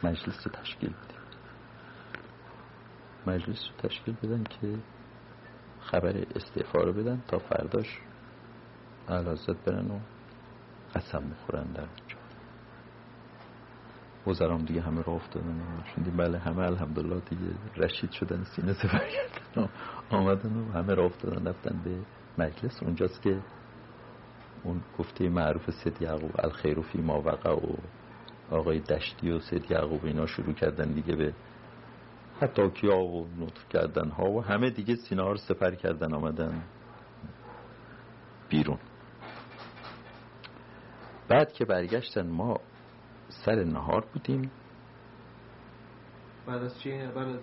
مجلس 0.04 0.46
رو 0.46 0.52
تشکیل 0.52 0.90
بدیم. 0.90 1.22
مجلس 3.26 3.64
رو 3.66 3.88
تشکیل 3.88 4.14
بدن 4.22 4.44
که 4.44 4.78
خبر 5.80 6.24
استعفا 6.36 6.80
رو 6.80 6.92
بدن 6.92 7.22
تا 7.28 7.38
فرداش 7.38 7.98
علازت 9.08 9.64
برن 9.64 9.90
و 9.90 9.98
قسم 10.94 11.30
بخورن 11.30 11.64
در 11.64 11.86
وزرام 14.26 14.64
دیگه 14.64 14.80
همه 14.80 15.02
را 15.02 15.12
افتادن. 15.12 15.60
و 16.06 16.10
بله 16.16 16.38
همه 16.38 16.58
الحمدلله 16.58 17.20
دیگه 17.20 17.52
رشید 17.76 18.10
شدن 18.10 18.44
سینه 18.44 18.72
سفر 18.72 19.08
کردن 19.08 19.68
آمدن 20.10 20.56
و 20.56 20.72
همه 20.72 20.94
را 20.94 21.04
افتادن 21.04 21.46
رفتن 21.48 21.80
به 21.84 21.96
مجلس. 22.38 22.82
اونجاست 22.82 23.22
که 23.22 23.38
اون 24.64 24.80
گفته 24.98 25.28
معروف 25.28 25.70
سید 25.70 26.02
یعقوب 26.02 26.30
الخیر 26.38 26.80
فی 26.80 26.98
ما 26.98 27.22
وقع 27.22 27.52
و 27.52 27.76
آقای 28.50 28.80
دشتی 28.80 29.30
و 29.30 29.40
سید 29.40 29.70
یعقوب 29.70 30.04
اینا 30.04 30.26
شروع 30.26 30.52
کردن 30.52 30.92
دیگه 30.92 31.16
به 31.16 31.34
حتی 32.40 32.70
کیا 32.70 32.98
و 32.98 33.28
نطف 33.38 33.68
کردن 33.68 34.08
ها 34.08 34.30
و 34.30 34.44
همه 34.44 34.70
دیگه 34.70 34.96
سینه 34.96 35.22
ها 35.22 35.30
رو 35.30 35.36
سپر 35.36 35.74
کردن 35.74 36.14
آمدن 36.14 36.62
بیرون. 38.48 38.78
بعد 41.28 41.52
که 41.52 41.64
برگشتن 41.64 42.26
ما 42.26 42.60
سر 43.44 43.64
نهار 43.64 44.04
بودیم. 44.12 44.50
بعد 46.46 46.62
از 46.62 46.80
چی؟ 46.80 46.98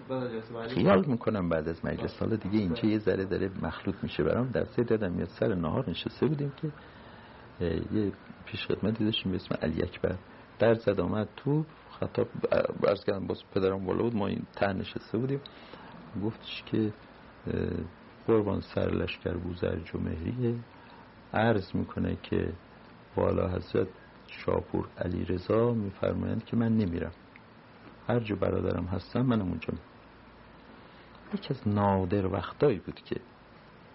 بعد 0.10 0.68
خیال 0.68 1.06
می‌کنم 1.06 1.49
بعد 1.49 1.68
از 1.68 1.86
مجلس. 1.86 2.20
حالا 2.20 2.36
دیگه 2.36 2.60
اینجا 2.60 2.88
یه 2.88 2.99
ذره 2.99 3.26
داره 3.26 3.52
مخلوط 3.61 3.95
میشه 4.03 4.24
برام. 4.24 4.52
در 4.52 4.66
سه 4.66 4.84
دادم 4.84 5.20
یه 5.20 5.26
سر 5.26 5.56
نهار 5.56 5.90
نشسته 5.90 6.26
بودیم 6.26 6.53
که 6.57 6.72
یه 7.91 8.11
پیش 8.45 8.68
خدمتی 8.68 9.06
داشتیم 9.06 9.32
به 9.32 9.36
اسم 9.36 9.56
علی 9.61 9.84
اکبر. 9.84 10.16
در 10.60 10.74
زد 10.74 10.99
آمد 10.99 11.28
تو 11.36 11.66
خطاب 11.91 12.28
برز 12.82 13.03
کردم 13.03 13.28
باز 13.28 13.44
پدرم 13.53 13.86
بالا 13.86 14.03
بود 14.03 14.16
ما 14.16 14.28
این 14.28 14.44
ته 14.56 14.74
نشسته 14.74 15.18
بودیم. 15.18 15.41
گفتش 16.24 16.64
که 16.66 16.94
قربان 18.28 18.61
سر 18.61 18.90
لشکر 18.90 19.34
بوزرج 19.34 19.95
و 19.95 19.99
مهریه. 19.99 20.56
عرض 21.34 21.76
می‌کنه 21.76 22.18
که 22.24 22.53
والا 23.16 23.48
حضرت 23.48 23.88
شاپور 24.32 24.88
علی 24.98 25.26
رضا 25.26 25.74
میفرمایند 25.74 26.46
که 26.46 26.58
من 26.58 26.78
نمیرم. 26.78 27.12
هر 28.08 28.20
جو 28.20 28.36
برادرم 28.36 28.86
هستم 28.86 29.22
منم 29.22 29.48
اونجا 29.48 29.74
یکی 31.34 31.54
از 31.54 31.68
نادر 31.68 32.26
وقتایی 32.26 32.80
بود 32.80 32.96
که 32.96 33.16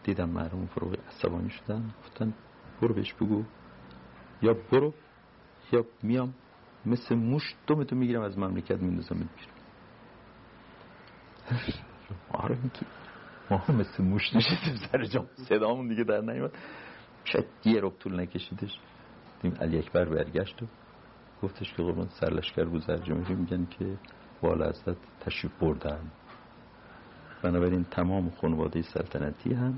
دیدم 0.05 0.28
مرحوم 0.31 0.66
فروغی 0.66 0.97
عصبانی 1.09 1.51
شدن. 1.51 1.94
گفتن 2.05 2.35
برو 2.82 2.94
بهش 2.94 3.12
بگو. 3.12 3.44
یا 4.43 4.55
برو 4.73 4.94
یا 5.73 5.85
میام. 6.02 6.35
مثل 6.86 7.15
موش 7.15 7.55
دومتو 7.66 7.97
می‌گیرم 7.97 8.23
از 8.23 8.39
مملکت 8.39 8.82
میندازم 8.82 9.15
بیرون. 9.15 9.55
آره 12.32 12.55
میگی 12.62 12.86
ما 13.51 13.56
هم 13.56 13.77
مثل 13.77 14.02
موش 14.05 14.36
نشستیم 14.36 14.77
سر 14.93 15.05
جام. 15.05 15.27
صدامون 15.48 15.89
دیگه 15.89 16.05
در 16.05 16.20
نیومد. 16.20 16.52
شاید 17.24 17.47
یه 17.65 17.81
رب 17.81 17.98
طول 17.98 18.20
نکشیدش. 18.20 18.78
دیم 19.44 19.54
علی 19.60 19.78
اکبر 19.78 20.04
برگشت 20.04 20.62
و 20.62 20.66
گفتش 21.42 21.72
که 21.74 21.82
قربان 21.82 22.08
سرلشکر 22.08 22.64
بوزر 22.64 22.96
جمهوری 22.96 23.34
میگن 23.34 23.64
که 23.66 23.96
والا 24.42 24.64
ازت 24.64 25.20
تشریف 25.20 25.52
بردن. 25.60 26.00
بنابراین 27.42 27.84
تمام 27.84 28.30
خانواده 28.30 28.82
سلطنتی 28.82 29.52
هم 29.54 29.74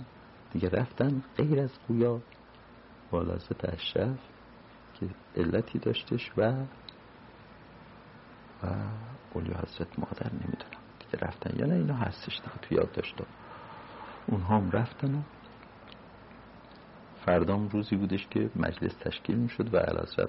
دیگه 0.53 0.69
رفتن 0.69 1.23
غیر 1.37 1.61
از 1.61 1.71
قویا 1.89 2.21
والا 3.13 3.35
ازت 3.35 3.65
اشرف 3.75 4.19
که 4.95 5.07
علتی 5.37 5.79
داشتش 5.79 6.31
و 6.37 6.43
و 8.63 8.67
اولیا 9.35 9.57
حضرت 9.57 9.99
مادر 9.99 10.33
نمی‌دونم 10.33 10.83
دیگه 10.99 11.27
رفتن. 11.27 11.59
یا 11.59 11.67
نه 11.67 11.75
اینا 11.75 11.95
هستش 11.95 12.37
دیگه 12.39 12.59
تو 12.63 12.75
یاد 12.75 12.93
داشته 12.93 13.25
اونها 14.27 14.57
هم 14.59 14.71
رفتن 14.71 15.15
و 15.15 15.23
فردام 17.27 17.69
روزی 17.69 17.97
بودش 17.97 18.27
که 18.27 18.51
مجلس 18.57 18.95
تشکیل 18.95 19.37
می‌شد 19.37 19.75
و 19.75 19.77
علازت 19.77 20.29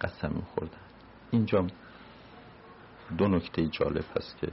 قسم 0.00 0.32
میخوردن. 0.34 0.80
اینجا 1.30 1.66
دو 3.18 3.28
نکته 3.28 3.66
جالب 3.66 4.04
هست 4.16 4.36
که 4.40 4.48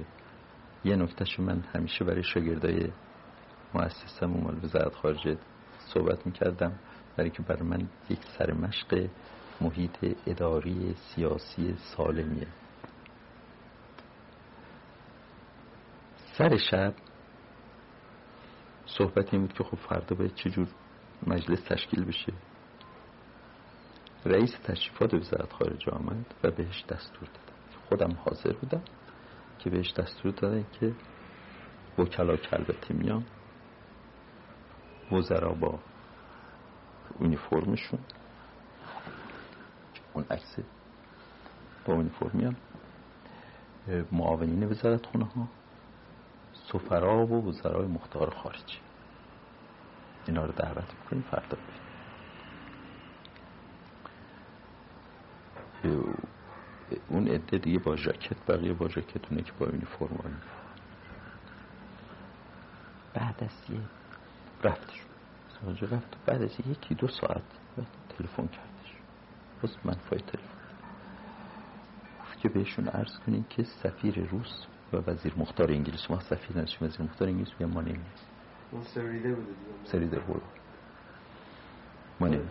یه 0.85 0.95
نکتهش 0.95 1.39
من 1.39 1.63
همیشه 1.73 2.05
برای 2.05 2.23
شاگردای 2.23 2.91
مؤسسم 3.73 4.33
اومال 4.33 4.63
وزارت 4.63 4.95
خارجه 4.95 5.37
صحبت 5.79 6.25
می‌کردم 6.25 6.79
برای 7.17 7.29
که 7.29 7.43
برای 7.43 7.63
من 7.63 7.89
یک 8.09 8.19
سر 8.37 8.53
مشق 8.53 9.09
محیط 9.61 10.17
اداری 10.27 10.95
سیاسی 10.95 11.75
سالمیه. 11.77 12.47
سر 16.37 16.57
شب 16.57 16.93
صحبت 18.85 19.33
این 19.33 19.41
بود 19.41 19.53
که 19.53 19.63
خب 19.63 19.77
فردا 19.77 20.15
باید 20.15 20.33
چجور 20.33 20.67
مجلس 21.27 21.61
تشکیل 21.61 22.05
بشه. 22.05 22.33
رئیس 24.25 24.51
تشریفات 24.63 25.13
وزارت 25.13 25.53
خارجه 25.53 25.91
آمد 25.91 26.25
و 26.43 26.51
بهش 26.51 26.85
دستور 26.89 27.27
داد. 27.27 27.47
خودم 27.89 28.17
حاضر 28.25 28.53
بودم 28.53 28.81
که 29.59 29.69
بهش 29.69 29.93
دستور 29.93 30.31
دادن 30.31 30.65
که 30.79 30.93
وکلا 31.97 32.37
کلبتی 32.37 32.93
میان 32.93 33.25
وزرا 35.11 35.53
با 35.53 35.79
اونیفرمشون 37.19 37.99
اون 40.13 40.25
عکس 40.31 40.59
با 41.85 41.93
اونیفرم 41.93 42.31
میان 42.33 42.55
معاونین 44.11 44.63
وزارت 44.63 45.05
خونه 45.05 45.25
ها 45.25 45.47
سفرا 46.71 47.25
و 47.25 47.49
وزرای 47.49 47.87
مختار 47.87 48.29
خارجی. 48.29 48.86
اینا 50.27 50.45
رو 50.45 50.51
دعوت 50.51 50.93
می‌کنیم 51.03 51.23
فردا 51.31 51.57
اون 57.09 57.27
عده 57.27 57.57
دیگه 57.57 57.79
با 57.79 57.95
ژاکت 57.95 58.51
بقیه 58.51 58.73
با 58.73 58.89
ژاکتونه 58.89 59.41
که 59.41 59.51
با 59.59 59.65
اونیفرم 59.65 60.41
بعد 63.13 63.43
از 63.43 63.69
یه 63.69 63.79
رفتش. 64.63 65.01
رفت. 65.81 66.17
بعد 66.25 66.41
از 66.41 66.59
یکی 66.67 66.95
دو 66.95 67.07
ساعت 67.07 67.43
تلفن 68.09 68.47
کردش. 68.47 68.95
بس 69.63 69.77
من 69.83 69.93
فای 69.93 70.19
تلفن. 70.19 70.57
گفت 72.21 72.39
که 72.39 72.49
بهشون 72.49 72.87
عرض 72.87 73.19
کنین 73.25 73.45
که 73.49 73.63
سفیر 73.63 74.27
روس 74.29 74.65
و 74.93 74.97
وزیر 74.97 75.33
مختار 75.37 75.71
انگلیس 75.71 76.11
ما 76.11 76.19
سفیر 76.19 76.57
نداشتیم 76.57 76.87
وزیر 76.87 77.01
مختار 77.01 77.27
انگلیس 77.27 77.53
میگم 77.59 77.73
ما 77.73 77.81
اون 77.81 78.01
سریده 78.93 79.33
بوده 79.33 79.51
سریده 79.85 80.19
بود 80.19 80.41
ما 82.19 82.27
نمیم 82.27 82.49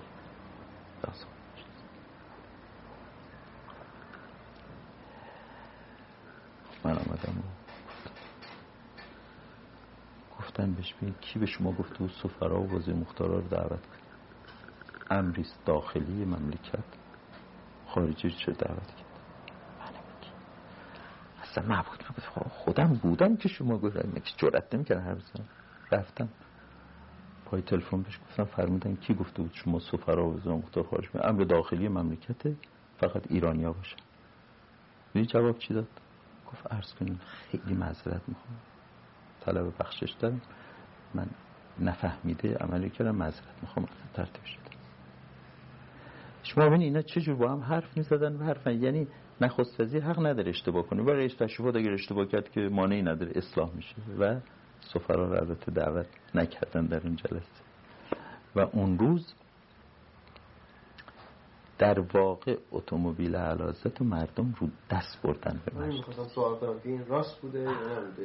من 6.84 6.93
آمدم. 6.93 7.43
گفتن 10.38 10.72
بهش 10.72 10.94
کی 11.20 11.38
به 11.38 11.47
شما 11.47 11.72
گفته 11.72 11.98
بود 11.98 12.10
سفرا 12.22 12.60
و 12.60 12.72
وزیر 12.72 12.94
مختارا 12.94 13.38
رو 13.38 13.48
دعوت 13.48 13.70
کنید 13.86 14.06
امریست 15.10 15.64
داخلی 15.66 16.24
مملکت. 16.24 16.84
خارجی 17.86 18.30
چه 18.30 18.52
دعوت 18.52 18.86
کرد؟ 18.86 19.06
اصلا 21.43 21.64
نبود 21.64 22.02
خودم 22.51 22.94
بودم 22.94 23.36
که 23.36 23.48
شما 23.48 23.78
گفتم. 23.78 24.12
که 24.12 24.32
جرأت 24.36 24.74
نمی‌کردم 24.74 25.05
هر 25.05 25.14
بزنم 25.14 25.48
رفتم. 25.92 26.28
پای 27.44 27.62
تلفن 27.62 28.02
بهش 28.02 28.18
گفتم 28.18 28.44
فرمودن 28.44 28.94
کی 28.94 29.14
گفته 29.14 29.42
بود 29.42 29.52
شما 29.54 29.78
سفرا 29.78 30.28
و 30.28 30.48
مختار 30.48 30.84
خارج 30.84 31.08
امر 31.14 31.44
داخلی 31.44 31.88
مملکت 31.88 32.46
فقط 32.98 33.22
ایرانیا 33.30 33.72
باشن. 33.72 33.96
می 35.14 35.26
جواب 35.26 35.58
چی 35.58 35.74
داد؟ 35.74 35.88
گفت 36.52 36.72
عرض 36.72 36.94
کنیم 36.94 37.20
خیلی 37.26 37.74
معذرت 37.74 38.22
می‌خوام. 38.28 38.58
طلب 39.40 39.72
بخشش 39.80 40.10
دارم. 40.20 40.40
من 41.14 41.26
نفهمیده 41.80 42.54
عملی 42.54 42.90
کردم 42.90 43.16
معذرت 43.16 43.62
می‌خوام. 43.62 43.86
ترتیب 44.14 44.44
شد. 44.44 44.58
شما 46.42 46.66
ببین 46.66 46.80
اینا 46.80 47.02
چجور 47.02 47.36
با 47.36 47.52
هم 47.52 47.60
حرف 47.60 47.96
می‌زدن 47.96 48.36
و 48.36 48.44
حرف 48.44 48.66
یعنی 48.66 49.06
نخست 49.40 49.80
وزیر 49.80 50.02
حق 50.02 50.26
نداره 50.26 50.48
اشتباه 50.48 50.86
کنه. 50.86 51.02
و 51.02 51.10
رئیس 51.10 51.34
تشریفات 51.34 51.76
اگر 51.76 51.92
اشتباه 51.92 52.26
کرد 52.26 52.50
که 52.50 52.60
مانعی 52.60 53.02
نداره 53.02 53.32
اصلاح 53.34 53.70
میشه. 53.74 53.94
و 54.18 54.40
سفرا 54.81 55.24
رو 55.24 55.32
البته 55.32 55.73
دعوت 55.73 56.07
نکردن 56.35 56.86
در 56.86 57.01
اون 57.03 57.16
جلسه. 57.16 57.47
و 58.57 58.61
اون 58.61 58.98
روز 58.98 59.35
در 61.78 62.01
واقع 62.01 62.57
اتومبیل 62.70 63.36
علازت 63.36 64.01
و 64.01 64.05
مردم 64.05 64.55
رو 64.61 64.69
دست 64.90 65.23
بردن 65.23 65.61
به 65.65 66.81
این 66.85 67.07
راست 67.07 67.40
بوده 67.40 67.70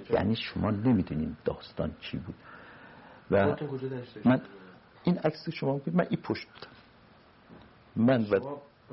یعنی 0.10 0.36
شما 0.36 0.72
نمی‌دونین 0.72 1.36
داستان 1.46 1.96
چی 2.02 2.18
بود. 2.18 2.36
و 3.32 3.56
من 4.26 4.42
این 5.04 5.18
عکس 5.18 5.50
شما 5.50 5.74
بود 5.78 5.96
من 5.96 6.08
ای 6.10 6.18
پشت 6.18 6.48
بودم. 6.48 6.72
من 7.96 8.24
و 8.24 8.40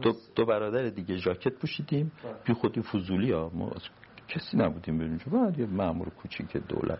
دو, 0.02 0.12
دو 0.34 0.44
برادر 0.46 0.88
دیگه 0.88 1.16
ژاکت 1.16 1.52
پوشیدیم. 1.52 2.12
بی 2.44 2.52
خودی 2.52 2.82
فضولی 2.82 3.32
ها 3.32 3.50
ما 3.54 3.72
کسی 4.28 4.56
نبودیم 4.56 4.98
بریم 4.98 5.20
بعد 5.32 5.58
یه 5.58 5.66
مأمور 5.66 6.08
کوچیک 6.08 6.56
دولت 6.56 6.98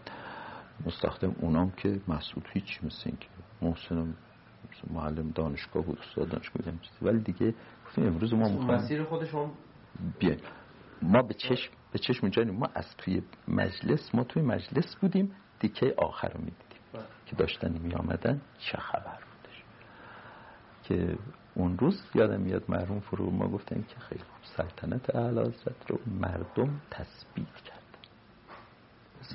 مستخدم 0.86 1.36
اونام 1.40 1.70
که 1.70 2.00
مسئول 2.08 2.42
هیچ 2.52 2.80
مثل 2.84 3.02
این 3.04 3.16
که 3.16 3.28
محسنم 3.62 4.14
معلم 4.90 5.30
دانشگاه 5.30 5.84
بود 5.84 5.98
استاد 5.98 6.28
دانشگاه 6.28 6.62
بودم 6.62 6.78
ولی 7.02 7.18
دیگه 7.18 7.54
گفتیم 7.86 8.06
امروز 8.06 8.34
ما 8.34 8.48
مخواهیم 8.48 8.84
مسیر 8.84 9.04
خودشون 9.04 9.50
بیایم 10.18 10.40
ما 11.02 11.22
به 11.22 11.34
چشم 11.34 11.72
به 11.92 11.98
چشم 11.98 12.28
جانیم 12.28 12.54
ما 12.54 12.66
از 12.74 12.96
توی 12.98 13.22
مجلس 13.48 14.14
ما 14.14 14.24
توی 14.24 14.42
مجلس 14.42 14.96
بودیم 14.96 15.32
دیگه 15.60 15.94
آخر 15.98 16.28
رو 16.28 16.40
می‌دیدیم. 16.40 16.78
بله. 16.92 17.02
که 17.26 17.36
داشتن 17.36 17.78
می 17.78 17.94
آمدن 17.94 18.40
چه 18.58 18.78
خبر 18.78 19.18
بودش. 19.18 19.62
که 20.82 21.18
اون 21.54 21.78
روز 21.78 22.02
یادم 22.14 22.40
میاد 22.40 22.64
مرحوم 22.68 23.00
فرو 23.00 23.30
ما 23.30 23.48
گفتن 23.48 23.82
که 23.88 24.00
خیلی 24.00 24.22
خوب 24.22 24.44
سلطنت 24.56 25.16
اعلی 25.16 25.54
رو 25.88 25.98
مردم 26.06 26.80
تثبیت 26.90 27.54
کرد. 27.64 27.77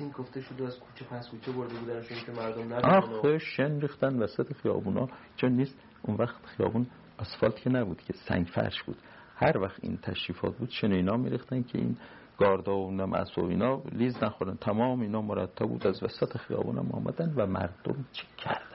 این 0.00 0.10
گفته 0.10 0.40
شده 0.40 0.64
از 0.64 0.80
کوچه 0.80 1.04
پس 1.04 1.28
کوچه 1.30 1.52
برده 1.52 1.74
بودنشون 1.74 2.18
که 2.26 2.32
مردم 2.32 2.64
ندارن 2.74 3.14
آخه 3.14 3.38
شن 3.38 3.80
ریختن 3.80 4.22
وسط 4.22 4.52
خیابونا. 4.52 5.08
چون 5.36 5.52
نیست 5.52 5.78
اون 6.02 6.16
وقت 6.16 6.46
خیابون 6.46 6.86
اسفالت 7.18 7.56
که 7.56 7.70
نبود 7.70 8.02
که 8.02 8.12
سنگ 8.12 8.46
فرش 8.46 8.82
بود. 8.82 8.96
هر 9.36 9.58
وقت 9.58 9.84
این 9.84 9.96
تشریفات 9.96 10.56
بود 10.56 10.70
شن 10.70 10.92
اینا 10.92 11.16
میریختن 11.16 11.62
که 11.62 11.78
این 11.78 11.96
گاردا 12.38 12.76
و 12.76 12.90
نم 12.90 13.12
و 13.36 13.40
اینا 13.40 13.82
لیز 13.92 14.24
نخورن. 14.24 14.56
تمام 14.56 15.00
اینا 15.00 15.22
مرتب 15.22 15.66
بود 15.66 15.86
از 15.86 16.02
وسط 16.02 16.36
خیابونم 16.36 16.92
آمدن 16.92 17.34
و 17.36 17.46
مردم 17.46 18.04
چه 18.12 18.24
کردن؟ 18.36 18.74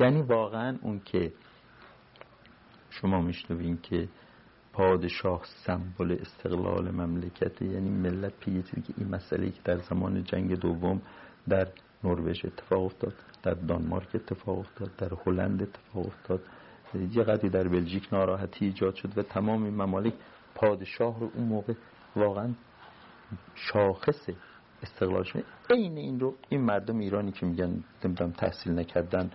یعنی 0.00 0.22
واقعا 0.22 0.78
اون 0.82 1.00
که 1.04 1.32
شما 2.90 3.20
میشنوین 3.20 3.78
که 3.82 4.08
پادشاه 4.76 5.40
سمبل 5.64 6.16
استقلال 6.20 6.90
مملکت 6.90 7.62
یعنی 7.62 7.90
ملت 7.90 8.32
پیچید 8.40 8.84
که 8.84 8.94
این 8.98 9.08
مسئله 9.08 9.50
که 9.50 9.60
در 9.64 9.78
زمان 9.78 10.24
جنگ 10.24 10.58
دوم 10.58 11.02
در 11.48 11.68
نروژ 12.04 12.44
اتفاق 12.44 12.84
افتاد 12.84 13.14
در 13.42 13.54
دانمارک 13.54 14.08
اتفاق 14.14 14.58
افتاد 14.58 14.90
در 14.98 15.10
هلند 15.26 15.62
اتفاق 15.62 16.06
افتاد 16.06 16.40
یه 17.12 17.22
قدری 17.22 17.48
در 17.48 17.68
بلژیک 17.68 18.08
ناراحتی 18.12 18.64
ایجاد 18.64 18.94
شد 18.94 19.18
و 19.18 19.22
تمام 19.22 19.64
این 19.64 19.74
ممالک 19.74 20.12
پادشاه 20.54 21.20
رو 21.20 21.30
اون 21.34 21.44
موقع 21.44 21.74
واقعا 22.16 22.50
شاخص 23.54 24.28
استقلالشون 24.82 25.42
عین 25.70 25.96
این 25.96 26.20
رو 26.20 26.34
این 26.48 26.60
مردم 26.60 26.98
ایرانی 26.98 27.32
که 27.32 27.46
میگن 27.46 27.84
نمی‌دونم 28.04 28.32
تحصیل 28.32 28.72
نکردن 28.72 29.30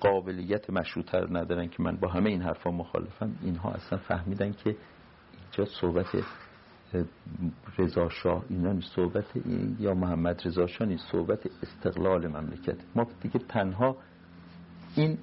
قابلیت 0.00 0.70
مشروطه 0.70 1.26
ندارن 1.30 1.68
که 1.68 1.82
من 1.82 1.96
با 1.96 2.08
همه 2.08 2.30
این 2.30 2.42
حرفا 2.42 2.70
مخالفم. 2.70 3.36
اینها 3.42 3.70
اصلا 3.70 3.98
فهمیدن 3.98 4.52
که 4.52 4.76
اینجا 5.42 5.72
صحبت 5.80 6.06
رضا 7.78 8.08
شاه 8.08 8.44
اینا 8.48 8.80
صحبت 8.80 9.24
یا 9.78 9.94
محمد 9.94 10.42
رضا 10.44 10.66
شاه 10.66 10.88
نیست. 10.88 11.12
صحبت 11.12 11.46
استقلال 11.62 12.26
مملکت. 12.26 12.76
ما 12.94 13.06
دیگه 13.20 13.38
تنها 13.38 13.96
این 14.96 15.18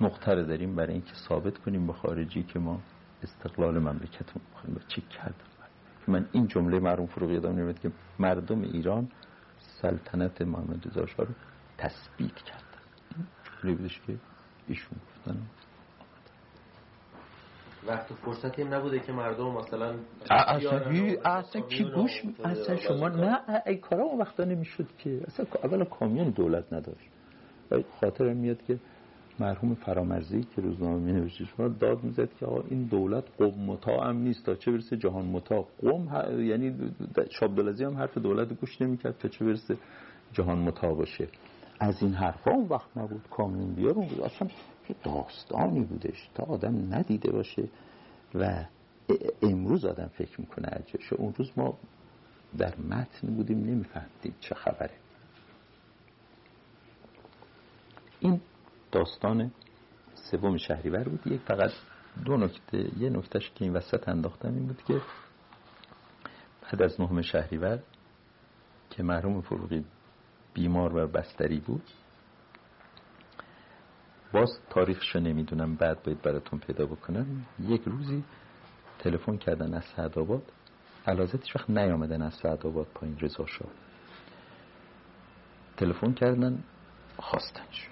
نقطه 0.00 0.42
داریم 0.42 0.76
برای 0.76 0.92
اینکه 0.92 1.14
ثابت 1.28 1.58
کنیم 1.58 1.86
به 1.86 1.92
خارجی 1.92 2.42
که 2.42 2.58
ما 2.58 2.80
استقلال 3.22 3.78
مملکتمون 3.78 4.44
می‌خوایم. 4.50 4.76
و 4.76 4.80
چی 4.88 5.00
کردم؟ 5.00 5.50
من 6.08 6.26
این 6.32 6.46
جمله 6.46 6.78
مرحوم 6.78 7.06
فروغی 7.06 7.34
یادم 7.34 7.52
نمیاد 7.52 7.78
که 7.78 7.90
مردم 8.18 8.62
ایران 8.62 9.08
سلطنت 9.58 10.42
محمد 10.42 10.86
رضا 10.86 11.06
شاه 11.06 11.26
رو 11.26 11.34
تثبیت 11.78 12.34
کردن 12.34 12.69
جمله 13.62 13.74
بودش 13.74 14.00
که 14.06 14.14
ایشون 14.68 14.98
گفتن. 15.16 15.36
وقت 17.86 18.12
فرصتی 18.14 18.62
هم 18.62 18.74
نبوده 18.74 19.00
که 19.00 19.12
مردم 19.12 19.50
مثلا 19.50 19.94
اصلا 20.30 20.80
اصلا 21.24 21.62
کی 21.62 21.84
گوش 21.84 22.22
اصلا 22.44 22.76
شما 22.76 23.08
نه 23.08 23.38
ای 23.66 23.76
کارا 23.76 24.04
اون 24.04 24.18
وقتا 24.20 24.44
نمی‌شد 24.44 24.86
که. 24.98 25.20
اصلا 25.26 25.46
اولا 25.64 25.84
کامیون 25.84 26.30
دولت 26.30 26.72
نداشت. 26.72 27.10
خاطر 28.00 28.32
میاد 28.32 28.62
که 28.62 28.78
مرحوم 29.38 29.74
فرامرزی 29.74 30.40
که 30.42 30.62
روزنامه 30.62 30.98
می 30.98 31.12
نوشته 31.12 31.44
شما 31.44 31.68
داد 31.68 32.04
می‌زد 32.04 32.34
که 32.34 32.46
آقا 32.46 32.64
این 32.68 32.84
دولت 32.84 33.24
قوم 33.38 33.64
مطاع 33.64 34.08
هم 34.08 34.16
نیست. 34.16 34.46
تا 34.46 34.54
چه 34.54 34.70
برسه 34.72 34.96
جهان 34.96 35.24
مطاع؟ 35.24 35.66
قوم 35.80 36.08
ه... 36.08 36.42
یعنی 36.44 36.92
شابدالعزی 37.30 37.84
هم 37.84 37.96
حرف 37.96 38.18
دولت 38.18 38.52
گوش 38.52 38.82
نمی‌کرد 38.82 39.18
تا 39.18 39.28
چه 39.28 39.44
برسه 39.44 39.76
جهان 40.32 40.58
مطاع 40.58 40.94
باشه. 40.94 41.28
از 41.80 42.02
این 42.02 42.14
حرفا 42.14 42.50
اون 42.50 42.68
وقت 42.68 42.96
نبود. 42.96 43.28
کامیون 43.30 43.74
بیار 43.74 43.94
اون 43.94 44.08
بود 44.08 44.20
اصلا 44.20 44.48
داستانی 45.04 45.84
بودش. 45.84 46.30
تا 46.34 46.42
آدم 46.42 46.94
ندیده 46.94 47.30
باشه 47.30 47.68
و 48.34 48.64
امروز 49.42 49.84
آدم 49.84 50.06
فکر 50.06 50.40
می‌کنه 50.40 50.68
عجبشه 50.68 51.16
اون 51.16 51.34
روز 51.34 51.50
ما 51.56 51.78
در 52.58 52.76
متن 52.76 53.34
بودیم 53.34 53.58
نمیفهمدیم 53.58 54.34
چه 54.40 54.54
خبره. 54.54 54.94
این 58.20 58.40
داستان 58.92 59.50
سوم 60.14 60.56
شهریور 60.56 61.08
بود. 61.08 61.26
یک 61.26 61.40
فقط 61.40 61.70
دو 62.24 62.36
نکته 62.36 62.90
یه 62.98 63.10
نکتهش 63.10 63.50
که 63.50 63.64
این 63.64 63.72
وسط 63.72 64.08
انداختم 64.08 64.54
این 64.54 64.66
بود 64.66 64.82
که 64.84 65.00
بعد 66.62 66.82
از 66.82 67.00
نهم 67.00 67.22
شهریور 67.22 67.78
که 68.90 69.02
مرحوم 69.02 69.40
فروغی 69.40 69.84
بیمار 70.54 70.96
و 70.96 71.06
بستری 71.06 71.60
بود. 71.60 71.82
باز 74.32 74.60
تاریخشو 74.70 75.20
نمی‌دونم 75.20 75.74
بعد 75.74 76.02
باید 76.02 76.22
براتون 76.22 76.58
پیدا 76.58 76.86
بکنم. 76.86 77.46
یک 77.60 77.82
روزی 77.86 78.24
تلفن 78.98 79.36
کردن 79.36 79.74
از 79.74 79.84
سعدآباد. 79.96 80.52
علازتش 81.06 81.56
وقت 81.56 81.70
نیامدن 81.70 82.22
از 82.22 82.34
سعدآباد 82.34 82.86
پایین 82.86 83.18
رضا 83.18 83.46
شاه. 83.46 83.70
تلفن 85.76 86.12
کردن 86.12 86.64
خواستنش 87.16 87.88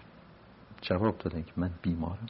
جواب 0.81 1.19
دادن 1.19 1.43
که 1.43 1.53
من 1.57 1.71
بیمارم. 1.83 2.27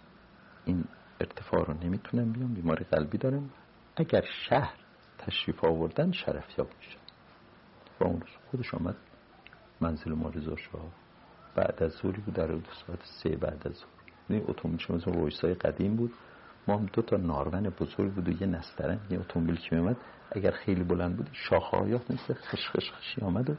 این 0.65 0.85
ارتفاع 1.21 1.65
رو 1.65 1.75
نمی‌تونم 1.75 2.33
بیام 2.33 2.55
بیماری 2.55 2.85
قلبی 2.85 3.19
دارم. 3.19 3.51
اگر 3.97 4.25
شهر 4.49 4.75
تشریف 5.19 5.65
آوردن 5.65 6.13
شرفیاب 6.13 6.69
میشه 6.79 6.99
و 8.01 8.05
اون 8.05 8.21
روز 8.21 8.31
خودش 8.51 8.75
آمد. 8.75 8.97
منزل 9.81 10.13
ما 10.13 10.29
رضا 10.29 10.57
شاه 10.57 10.81
بعد 11.55 11.83
از 11.83 11.93
ظهری 11.93 12.21
بود 12.21 12.35
در 12.35 12.47
ساعت 12.87 13.01
سه 13.03 13.37
بعد 13.37 13.63
از 13.67 13.73
ظهر. 13.73 13.89
این 14.29 14.45
اتومبیل 14.49 14.81
شما 14.81 14.97
مثل 14.97 15.13
رویسای 15.13 15.55
قدیم 15.55 15.97
بود. 15.97 16.13
ما 16.69 16.77
هم 16.77 16.87
دو 16.93 17.03
تا 17.03 17.17
نارون 17.17 17.69
بزرگ 17.69 18.13
بود 18.13 18.29
و 18.29 18.43
یه 18.43 18.47
نسترن 18.47 19.01
یه 19.11 19.21
اتومبیل 19.21 19.57
که 19.57 19.77
میومد 19.77 19.97
اگر 20.33 20.51
خیلی 20.51 20.85
بلند 20.85 21.17
بود 21.17 21.31
شاخه 21.33 21.77
هایات 21.77 22.11
مثل 22.11 22.35
خش 22.35 22.69
خش 22.69 22.93
خشی 22.93 23.21
آمد 23.21 23.51
و 23.51 23.55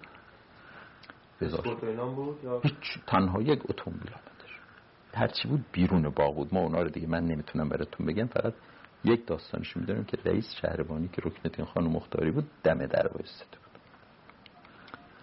بود 2.16 2.62
هیچ 2.64 3.04
تنها 3.08 3.42
یک 3.42 3.62
اتومبیل 3.70 4.10
آمدش 4.14 4.60
هرچی 5.14 5.48
بود 5.48 5.66
بیرون 5.72 6.10
باغ 6.10 6.36
بود. 6.36 6.54
ما 6.54 6.60
اونا 6.60 6.82
رو 6.82 6.90
دیگه 6.90 7.08
من 7.08 7.26
نمی‌تونم 7.26 7.70
براتون 7.70 8.06
بگم. 8.06 8.28
فقط 8.28 8.54
یک 9.04 9.28
داستانش 9.28 9.78
می‌دونم 9.78 10.04
که 10.04 10.18
رئیس 10.26 10.56
شهربانی 10.62 11.08
که 11.08 11.22
رکنتین 11.26 11.66
خانم 11.66 11.92
مختاری 11.92 12.32
بود 12.32 12.48
دم 12.64 12.86
در 12.86 13.08
وایساده 13.08 13.58
بود 13.64 13.69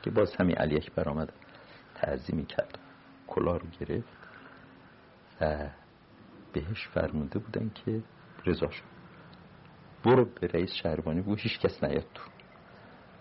که 0.06 0.12
باز 0.12 0.36
همین 0.36 0.56
علی 0.56 0.76
اکبر 0.76 1.08
آمد 1.08 1.32
تعظیمی 1.94 2.46
کرد. 2.46 2.78
کلا 3.26 3.56
رو 3.56 3.66
گرفت 3.80 4.08
و 5.40 5.68
بهش 6.52 6.88
فرموده 6.88 7.38
بودن 7.38 7.70
که 7.74 8.02
رضا 8.46 8.70
شد. 8.70 8.84
برو 10.04 10.24
به 10.24 10.46
رئیس 10.46 10.74
شهربانی 10.82 11.20
بگو 11.20 11.34
هیچ 11.34 11.60
کس 11.60 11.84
نیاد 11.84 12.04
تو. 12.14 12.22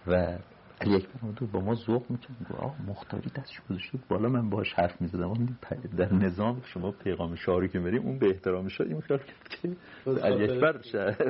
و 0.08 0.38
علی 0.82 0.96
اکبر 0.96 1.46
با 1.54 1.60
ما 1.60 1.76
ذوق 1.76 2.06
می‌کرد. 2.10 2.36
آه 2.58 2.82
مختاری 2.88 3.30
دستش 3.30 3.62
گذاشته 3.70 4.00
بالا 4.10 4.30
من 4.30 4.50
باهاش 4.50 4.74
حرف 4.74 5.02
می‌زدم. 5.02 5.58
در 5.98 6.14
نظام 6.14 6.62
شما 6.66 6.92
پیغام 6.92 7.36
شاری 7.36 7.70
که 7.70 7.80
بریم 7.80 8.02
اون 8.02 8.20
به 8.20 8.28
احترام 8.28 8.68
شد 8.68 8.84
این 8.88 9.02
خیال 9.02 9.20
کرد 9.20 9.48
که 9.50 9.76
علی 10.22 10.44
اکبر 10.44 10.80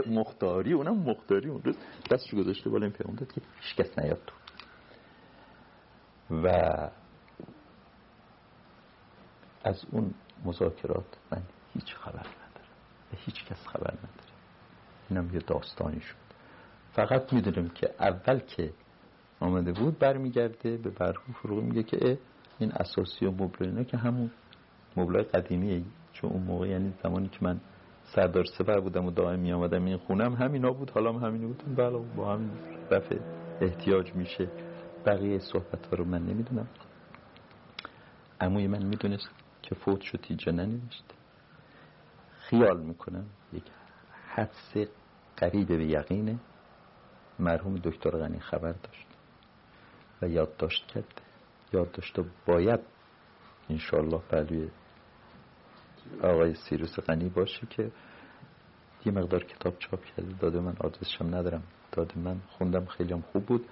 مختاری 0.08 0.74
اونم 0.74 0.98
مختاری. 0.98 1.50
اون 1.50 1.62
روز 1.64 1.78
دستش 2.12 2.34
گذاشته 2.36 2.70
بالا 2.70 2.86
این 2.86 2.94
پیغام 2.96 3.16
داد 3.16 3.32
که 3.32 3.42
هیچ 3.60 3.76
کس 3.76 4.00
نیاد 4.00 4.22
تو. 4.28 4.36
و 6.32 6.48
از 9.64 9.86
اون 9.92 10.14
مذاکرات 10.46 11.18
من 11.32 11.42
هیچ 11.74 11.96
خبر 11.96 12.20
ندارم 12.20 12.72
و 13.14 13.16
هیچ 13.26 13.46
کس 13.46 13.68
خبر 13.68 13.94
نداره. 13.94 14.36
اینم 15.10 15.34
یه 15.34 15.40
داستانی 15.40 16.00
شد. 16.02 16.16
فقط 16.94 17.34
می‌دونم 17.34 17.70
که 17.70 17.90
اول 18.00 18.40
که 18.40 18.74
آمده 19.40 19.72
بود 19.72 20.00
برمیگرده 20.00 20.78
به 20.78 20.90
برخو 20.90 21.34
فروغ 21.34 21.64
میگه 21.64 21.84
که 21.84 22.18
این 22.60 22.72
اساسی 22.72 23.26
و 23.26 23.32
مبل 23.32 23.84
که 23.84 23.98
همون 23.98 24.32
مبلای 24.98 25.24
قدیمیه 25.24 25.84
چون 26.14 26.30
اون 26.30 26.44
موقع 26.44 26.68
یعنی 26.68 26.94
زمانی 27.04 27.28
که 27.28 27.38
من 27.42 27.60
سردار 28.04 28.46
سپر 28.46 28.80
بودم 28.80 29.06
و 29.06 29.12
دائم 29.12 29.40
می 29.40 29.54
آمدم 29.54 29.86
این 29.86 29.98
خونم 29.98 30.34
همینا 30.34 30.72
بود 30.72 30.90
حالا 30.90 31.14
هم 31.14 31.26
همینو 31.26 31.48
بود. 31.48 31.76
بله 31.76 31.98
با 32.16 32.34
هم 32.34 32.52
رفع 32.92 33.16
احتیاج 33.62 34.16
میشه. 34.16 34.48
بقیه 35.06 35.40
صحبت 35.40 35.86
ها 35.86 35.98
رو 35.98 36.06
من 36.06 36.26
نمی‌دونم. 36.26 36.68
عموی 38.42 38.68
من 38.68 38.86
می‌دونست 38.86 39.30
که 39.62 39.76
فوت 39.76 40.02
شد 40.02 40.22
تیجه 40.22 40.52
ننوشت. 40.52 41.04
خیال 42.40 42.82
می‌کنم 42.82 43.26
یک 43.54 43.64
حدس 44.28 44.88
قریب 45.38 45.68
به 45.68 45.86
یقینه 45.86 46.40
مرحوم 47.40 47.76
دکتر 47.76 48.10
غنی 48.10 48.40
خبر 48.40 48.72
داشت 48.72 49.08
و 50.22 50.30
یادداشت 50.30 50.88
کرد. 50.88 51.22
یادداشت 51.74 52.20
باید 52.46 52.80
انشالله 53.70 54.18
پلوی 54.18 54.70
آقای 56.24 56.56
سیروس 56.56 57.00
غنی 57.00 57.30
باشه 57.30 57.68
که 57.70 57.92
یه 59.06 59.12
مقدار 59.12 59.44
کتاب 59.44 59.80
چاپ 59.80 60.04
کرده. 60.06 60.34
داده 60.40 60.60
من 60.60 60.76
آدرسشم 60.80 61.36
ندارم. 61.36 61.64
داده 61.92 62.20
من 62.20 62.42
خوندم 62.50 62.86
خیلی 62.86 63.14
هم 63.14 63.22
خوب 63.22 63.46
بود. 63.46 63.66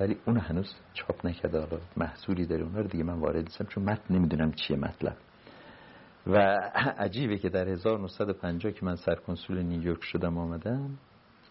ولی 0.00 0.16
اون 0.26 0.36
هنوز 0.36 0.74
چاپ 0.94 1.26
نکرده. 1.26 1.60
حالا 1.60 1.80
محصولی 1.96 2.46
داره 2.46 2.62
اون 2.62 2.74
رو 2.74 2.82
دیگه 2.82 3.04
من 3.04 3.18
وارد 3.20 3.44
نیستم 3.44 3.64
چون 3.64 3.84
متن 3.84 4.14
نمی‌دونم 4.14 4.52
چیه 4.52 4.76
مطلب. 4.76 5.16
و 6.26 6.36
عجیبه 7.06 7.38
که 7.38 7.48
در 7.48 7.68
1950 7.68 8.72
که 8.72 8.86
من 8.86 8.96
سرکنسول 8.96 9.62
نیویورک 9.62 10.02
شدم 10.02 10.38
آمدم 10.38 10.90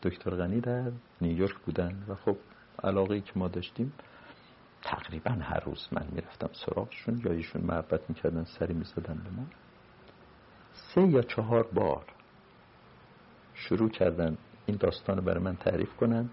دکتر 0.03 0.31
غنی 0.31 0.61
در 0.61 0.91
نیویورک 1.21 1.55
بودن 1.65 2.05
و 2.07 2.15
خب 2.15 2.37
علاقه 2.83 3.21
که 3.21 3.31
ما 3.35 3.47
داشتیم 3.47 3.93
تقریبا 4.81 5.31
هر 5.31 5.59
روز 5.59 5.87
من 5.91 6.07
می‌رفتم 6.11 6.49
سراغشون 6.65 7.21
یا 7.25 7.31
ایشون 7.31 7.61
محبت 7.61 8.09
می‌کردن 8.09 8.43
سری 8.43 8.73
می‌زدن 8.73 9.13
به 9.13 9.29
من 9.37 9.47
سه 10.73 11.01
یا 11.01 11.21
چهار 11.21 11.67
بار 11.73 12.05
شروع 13.53 13.89
کردن 13.89 14.37
این 14.65 14.77
داستان 14.77 15.17
رو 15.17 15.23
برای 15.23 15.43
من 15.43 15.55
تعریف 15.55 15.95
کنن. 15.95 16.29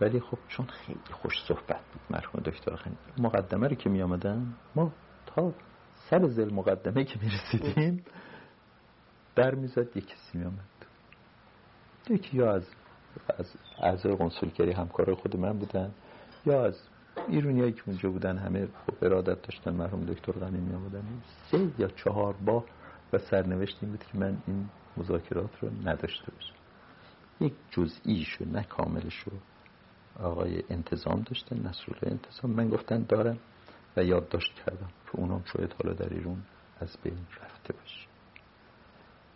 ولی 0.00 0.20
خب 0.20 0.38
چون 0.48 0.66
خیلی 0.66 1.12
خوش 1.12 1.32
صحبت 1.48 1.80
بود 1.92 2.02
مرحوم 2.10 2.42
دکتر 2.42 2.76
خانی 2.76 2.96
مقدمه 3.18 3.68
رو 3.68 3.74
که 3.74 3.90
می 3.90 4.02
آمدن 4.02 4.54
ما 4.76 4.92
تا 5.26 5.52
سر 6.10 6.28
زل 6.28 6.54
مقدمه 6.54 7.04
که 7.04 7.18
می 7.22 7.30
رسیدیم 7.30 8.04
در 9.36 9.54
می‌زد 9.54 9.96
یک 9.96 10.06
کسی 10.06 10.38
می 10.38 10.44
آمد. 10.44 10.64
یکی 12.10 12.36
یا 12.36 12.52
از 12.52 12.66
از 13.38 13.54
اعضای 13.82 14.16
قنسولگری 14.16 14.72
همکار 14.72 15.14
خود 15.14 15.36
من 15.36 15.58
بودن 15.58 15.90
یا 16.46 16.64
از 16.64 16.88
ایرونیایی 17.28 17.72
که 17.72 17.82
اونجا 17.86 18.10
بودن 18.10 18.38
همه 18.38 18.66
خب 18.66 19.04
ارادت 19.04 19.42
داشتن 19.42 19.72
مرحوم 19.74 20.04
دکتر 20.04 20.32
غنی 20.32 20.60
می 20.60 20.74
آمدن. 20.74 21.04
سه 21.50 21.68
یا 21.78 21.88
چهار 21.88 22.34
با 22.46 22.64
و 23.12 23.18
سرنوشت 23.18 23.78
این 23.82 23.90
بود 23.90 24.04
که 24.04 24.18
من 24.18 24.36
این 24.46 24.68
مذاکرات 24.96 25.58
رو 25.62 25.70
نداشته 25.84 26.32
باشم. 26.32 26.54
یک 27.40 27.52
جزئیشو 27.70 28.44
نه 28.44 28.62
کاملشو. 28.62 29.30
آقای 30.18 30.62
انتظام 30.70 31.22
داشتن 31.22 31.56
نصرالله 31.56 32.02
انتظام. 32.12 32.50
من 32.52 32.68
گفتن 32.68 33.02
دارم 33.02 33.38
و 33.96 34.04
یادداشت 34.04 34.54
کردم 34.54 34.88
که 35.06 35.16
اونام 35.20 35.44
شاید 35.44 35.74
حالا 35.82 35.94
در 35.94 36.08
ایرون 36.08 36.42
از 36.80 36.96
بین 37.02 37.26
رفته 37.42 37.72
باشه. 37.72 38.06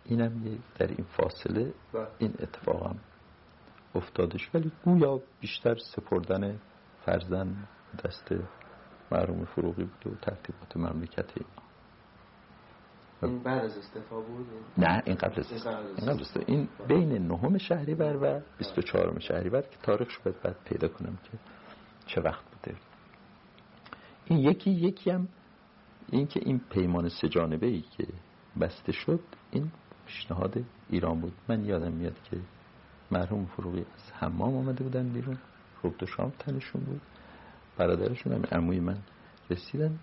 اینم 0.05 0.59
در 0.79 0.87
این 0.87 1.05
فاصله 1.17 1.73
بله. 1.93 2.07
این 2.17 2.33
اتفاقم 2.39 2.95
افتادش. 3.95 4.49
ولی 4.53 4.71
گویا 4.85 5.21
بیشتر 5.41 5.75
سپردن 5.75 6.59
فرزن 7.05 7.55
دست 8.05 8.33
معروم 9.11 9.45
فروغی 9.45 9.83
بود 9.83 10.13
و 10.13 10.15
ترتیبات 10.15 10.77
مملکت 10.77 11.37
اینا 11.37 11.64
این 13.21 13.43
بعد 13.43 13.65
از 13.65 13.77
استفا 13.77 14.21
بود؟ 14.21 14.47
نه 14.77 15.03
این 15.05 15.15
قبل 15.15 15.39
از 15.39 15.51
این 15.51 15.61
قبل 16.07 16.21
از 16.21 16.37
این 16.47 16.67
بین 16.87 17.27
نهم 17.27 17.57
شهریور 17.57 18.17
و 18.21 18.41
24 18.57 19.19
شهریور 19.19 19.61
که 19.61 19.77
تاریخش 19.83 20.17
باید 20.19 20.41
بعد 20.41 20.55
پیدا 20.65 20.87
کنم 20.87 21.17
که 21.23 21.37
چه 22.05 22.21
وقت 22.21 22.43
بوده. 22.43 22.77
این 24.25 24.39
یکی 24.39 24.71
یکی 24.71 25.11
هم 25.11 25.27
این 26.09 26.27
که 26.27 26.39
این 26.43 26.61
پیمان 26.69 27.09
سجانبه 27.09 27.67
ای 27.67 27.81
که 27.81 28.07
بسته 28.61 28.91
شد 28.91 29.19
این 29.51 29.71
پیشنهاد 30.05 30.63
ایران 30.89 31.21
بود. 31.21 31.33
من 31.47 31.65
یادم 31.65 31.91
میاد 31.91 32.15
که 32.31 32.37
مرحوم 33.11 33.45
فروغی 33.45 33.79
از 33.79 34.11
حمام 34.13 34.57
آمده 34.57 34.83
بودن 34.83 35.09
بیرون. 35.09 35.37
رب 35.83 35.97
دو 35.97 36.05
شام 36.05 36.33
تنشون 36.39 36.81
بود. 36.81 37.01
برادرشون 37.77 38.33
هم 38.33 38.43
عموی 38.51 38.79
من 38.79 38.97
رسیدن. 39.49 39.99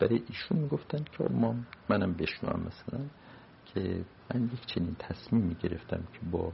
برای 0.00 0.22
ایشون 0.28 0.58
می‌گفتن 0.58 1.04
که 1.04 1.24
امام 1.24 1.66
منم 1.88 2.12
بشنوم 2.12 2.60
مثلا 2.66 3.00
که 3.66 4.04
من 4.34 4.44
یک 4.44 4.66
چنین 4.66 4.96
تصمیمی 4.98 5.54
گرفتم 5.54 6.02
که 6.12 6.20
با 6.30 6.52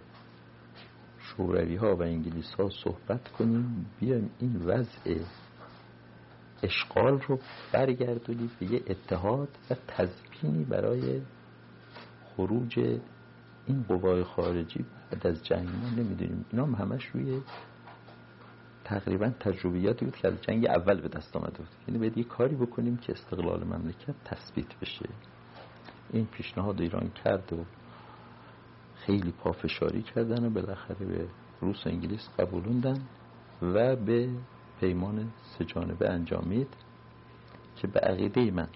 شوروی 1.19 1.77
ها 1.77 1.97
و 1.97 2.03
انگلیس 2.03 2.55
ها 2.55 2.71
صحبت 2.85 3.29
کنیم 3.29 3.87
بیایم 4.01 4.31
این 4.39 4.57
وضع 4.57 5.21
اشغال 6.63 7.21
رو 7.21 7.39
برگردونیم 7.73 8.51
به 8.61 8.73
یه 8.73 8.83
اتحاد 8.87 9.49
و 9.71 9.75
تزبینی 9.89 10.65
برای 10.65 11.21
خروج 12.25 12.79
این 13.67 13.83
قوای 13.89 14.25
خارجی 14.25 14.85
بعد 15.11 15.27
از 15.27 15.45
جنگ. 15.45 15.69
ما 15.69 15.89
نمی‌دونیم. 15.97 16.47
اینا 16.51 16.65
هم 16.67 16.75
همش 16.75 17.07
روی 17.07 17.41
تقریبا 18.87 19.29
تجربیاتی 19.41 20.05
بود 20.05 20.17
که 20.17 20.29
از 20.29 20.35
جنگ 20.43 20.67
اول 20.67 21.01
به 21.01 21.09
دست 21.09 21.37
آمده 21.37 21.59
بود. 21.59 21.69
یعنی 21.89 21.99
باید 21.99 22.19
یه 22.19 22.25
کاری 22.25 22.57
بکنیم 22.57 22.97
که 22.97 23.13
استقلال 23.13 23.65
مملکت 23.65 24.15
تثبیت 24.25 24.79
بشه. 24.81 25.09
این 26.13 26.27
پیشنهاد 26.27 26.81
ایران 26.81 27.11
کرد 27.25 27.53
و 27.53 27.65
خیلی 28.97 29.33
پافشاری 29.33 30.03
کردن 30.03 30.47
و 30.47 30.51
بالاخره 30.51 31.07
به 31.07 31.29
روس 31.61 31.87
و 31.87 31.89
انگلیس 31.89 32.29
قبولوندن 32.39 33.03
و 33.63 33.97
به 33.97 34.29
پیمان 34.81 35.33
سجانبه 35.59 36.11
انجامید 36.11 36.69
که 37.77 37.87
به 37.87 38.01
عقیده 38.01 38.51
من 38.51 38.69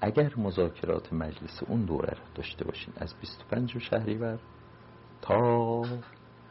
اگر 0.00 0.32
مذاکرات 0.36 1.12
مجلس 1.12 1.62
اون 1.68 1.84
دوره 1.84 2.10
رو 2.10 2.24
داشته 2.34 2.64
باشین 2.64 2.94
از 2.96 3.14
25 3.20 3.78
شهریور 3.78 4.38
تا 5.22 5.82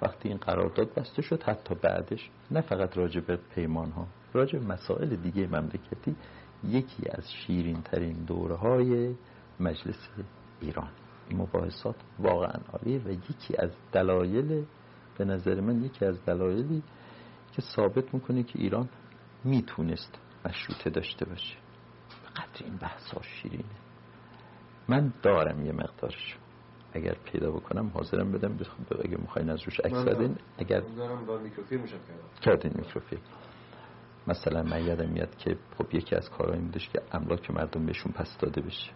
وقتی 0.01 0.29
این 0.29 0.37
قرارداد 0.37 0.93
بسته 0.93 1.21
شد 1.21 1.43
حتی 1.43 1.75
بعدش 1.75 2.29
نه 2.51 2.61
فقط 2.61 2.97
راجع 2.97 3.21
به 3.21 3.39
پیمان 3.55 3.91
ها 3.91 4.07
راجع 4.33 4.59
به 4.59 4.65
مسائل 4.65 5.15
دیگه 5.15 5.47
مملکتی 5.47 6.15
یکی 6.63 7.03
از 7.09 7.31
شیرین 7.31 7.81
ترین 7.81 8.23
دوره 8.23 8.55
های 8.55 9.15
مجلس 9.59 10.09
ایران. 10.61 10.89
این 11.29 11.41
مباحثات 11.41 11.95
واقعا 12.19 12.59
عالیه 12.73 13.01
و 13.05 13.09
یکی 13.09 13.57
از 13.57 13.69
دلایل 13.91 14.65
به 15.17 15.25
نظر 15.25 15.61
من 15.61 15.83
یکی 15.83 16.05
از 16.05 16.25
دلایلی 16.25 16.83
که 17.51 17.61
ثابت 17.61 18.13
می‌کنه 18.13 18.43
که 18.43 18.59
ایران 18.59 18.89
می‌تونست 19.43 20.19
مشروطه 20.45 20.89
داشته 20.89 21.25
باشه. 21.25 21.57
قدر 22.35 22.65
این 22.65 22.75
بحثا 22.75 23.21
شیرینه. 23.21 23.63
من 24.87 25.13
دارم 25.23 25.65
یه 25.65 25.71
مقدارش 25.71 26.37
اگر 26.93 27.15
پیدا 27.25 27.51
بکنم 27.51 27.91
حاضرم 27.93 28.31
بدم. 28.31 28.57
اگه 29.05 29.17
می‌خواین 29.17 29.49
از 29.49 29.63
روش 29.63 29.79
عکس 29.79 30.05
بدین 30.05 30.35
اگر 30.57 30.81
با 31.27 31.37
میکروفیلم 31.37 31.83
کردین 32.41 32.71
میکروفیلم 32.75 33.21
مثلا 34.27 34.63
من 34.63 34.85
یادم 34.85 35.09
میاد 35.09 35.35
که 35.35 35.57
خب 35.77 35.95
یکی 35.95 36.15
از 36.15 36.29
کارهایی 36.29 36.61
بودش 36.61 36.89
که 36.89 37.01
املاک 37.11 37.51
مردم 37.51 37.85
بهشون 37.85 38.11
پس 38.11 38.37
داده 38.37 38.61
بشه. 38.61 38.91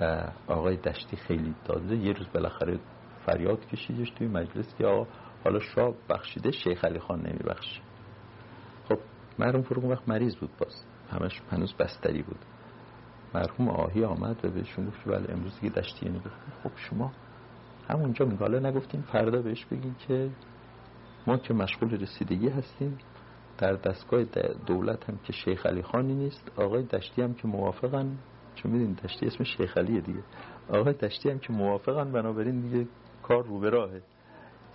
و 0.00 0.30
آقای 0.46 0.76
دشتی 0.76 1.16
خیلی 1.16 1.54
داده. 1.64 1.96
یه 1.96 2.12
روز 2.12 2.26
بالاخره 2.34 2.78
فریاد 3.26 3.66
کشیدش 3.66 4.10
توی 4.10 4.28
مجلس 4.28 4.74
که 4.78 4.86
آقا 4.86 5.10
حالا 5.44 5.60
شاه 5.60 5.94
بخشیده 6.08 6.50
شیخ 6.50 6.84
علی 6.84 6.98
خان 6.98 7.20
نمیبخشه. 7.20 7.80
خب 8.88 8.98
مرحوم 9.38 9.62
فروغ 9.62 9.84
وقت 9.84 10.08
مریض 10.08 10.36
بود 10.36 10.50
باز. 10.58 10.84
همش 11.10 11.40
هنوز 11.50 11.74
بستری 11.74 12.22
بود. 12.22 12.38
مرحوم 13.34 13.68
آهی 13.68 14.04
آمد 14.04 14.44
و 14.44 14.50
بهشون 14.50 14.86
گفت 14.86 15.08
بله 15.08 15.32
امروز 15.32 15.60
که 15.60 15.70
دشتی 15.70 16.08
نگفت 16.08 16.36
خب 16.62 16.70
شما 16.76 17.12
همونجا 17.88 18.26
میگاله 18.26 18.60
نگفتیم 18.60 19.02
فردا 19.02 19.42
بهش 19.42 19.64
بگیم 19.64 19.96
که 20.08 20.30
ما 21.26 21.36
که 21.36 21.54
مشغول 21.54 21.90
رسیدگی 21.90 22.48
هستیم 22.48 22.98
در 23.58 23.72
دستگاه 23.72 24.24
دولت 24.66 25.10
هم 25.10 25.18
که 25.24 25.32
شیخ 25.32 25.66
علی 25.66 25.82
خانی 25.82 26.14
نیست 26.14 26.52
آقای 26.56 26.82
دشتی 26.82 27.22
هم 27.22 27.34
که 27.34 27.48
موافقن. 27.48 28.18
چون 28.54 28.72
میدین 28.72 28.92
دشتی 29.04 29.26
اسم 29.26 29.44
شیخ 29.44 29.78
علیه 29.78 30.00
دیگه. 30.00 30.22
آقای 30.68 30.92
دشتی 30.92 31.30
هم 31.30 31.38
که 31.38 31.52
موافقن 31.52 32.12
بنابراین 32.12 32.60
دیگه 32.60 32.86
کار 33.22 33.44
رو 33.44 33.60
به 33.60 33.70
راهه. 33.70 34.02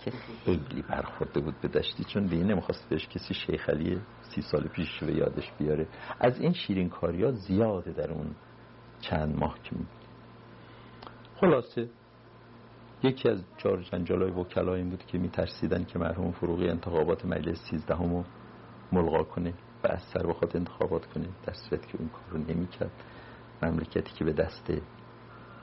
که 0.04 0.10
خیلی 0.44 0.82
برخورده 0.88 1.40
بود 1.40 1.54
به 1.62 1.68
دشتی 1.68 2.04
چون 2.04 2.28
این 2.30 2.46
نمی‌خواست 2.46 2.88
بهش 2.88 3.08
کسی 3.08 3.34
شیخ 3.34 3.70
علی 3.70 4.00
سی 4.22 4.42
سال 4.42 4.68
پیش 4.68 5.04
به 5.04 5.12
یادش 5.12 5.52
بیاره. 5.58 5.86
از 6.20 6.40
این 6.40 6.52
شیرین 6.52 6.88
کاری 6.88 7.24
ها 7.24 7.30
زیاده 7.30 7.92
در 7.92 8.10
اون 8.10 8.34
چند 9.00 9.38
ماه 9.38 9.58
که 9.62 9.76
خلاصه 11.40 11.88
یکی 13.02 13.28
از 13.28 13.42
جار 13.58 13.82
جنجالای 13.82 14.30
وکلا 14.30 14.74
این 14.74 14.90
بود 14.90 15.06
که 15.06 15.18
میترسیدن 15.18 15.84
که 15.84 15.98
مرحوم 15.98 16.32
فروغی 16.32 16.68
انتخابات 16.68 17.24
مجلس 17.24 17.58
سیزدهم 17.70 18.24
ملغا 18.92 19.22
کنه 19.22 19.54
و 19.84 19.88
از 19.88 20.02
سر 20.02 20.26
بخواد 20.26 20.56
انتخابات 20.56 21.06
کنه. 21.06 21.28
در 21.46 21.52
صورت 21.52 21.86
که 21.86 21.98
اون 21.98 22.08
کار 22.08 22.24
رو 22.30 22.38
نمی‌کرد 22.38 22.90
مملکتی 23.62 24.12
که 24.14 24.24
به 24.24 24.32
دست 24.32 24.72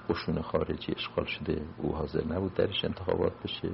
قشون 0.10 0.42
خارجی 0.42 0.94
اشغال 0.96 1.26
شده 1.26 1.62
او 1.78 1.96
حاضر 1.96 2.24
نبود 2.28 2.54
درش 2.54 2.86
انتخابات 2.86 3.34
بشه. 3.44 3.70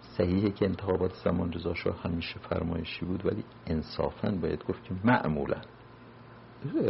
صحیحه 0.00 0.50
که 0.50 0.64
انتخابات 0.64 1.14
زمان 1.24 1.52
رضا 1.52 1.74
شاه 1.74 2.02
همیشه 2.02 2.38
فرمایشی 2.38 3.04
بود 3.04 3.26
ولی 3.26 3.44
انصافا 3.66 4.30
باید 4.30 4.64
گفت 4.64 4.84
که 4.84 4.94
معمولا 5.04 5.60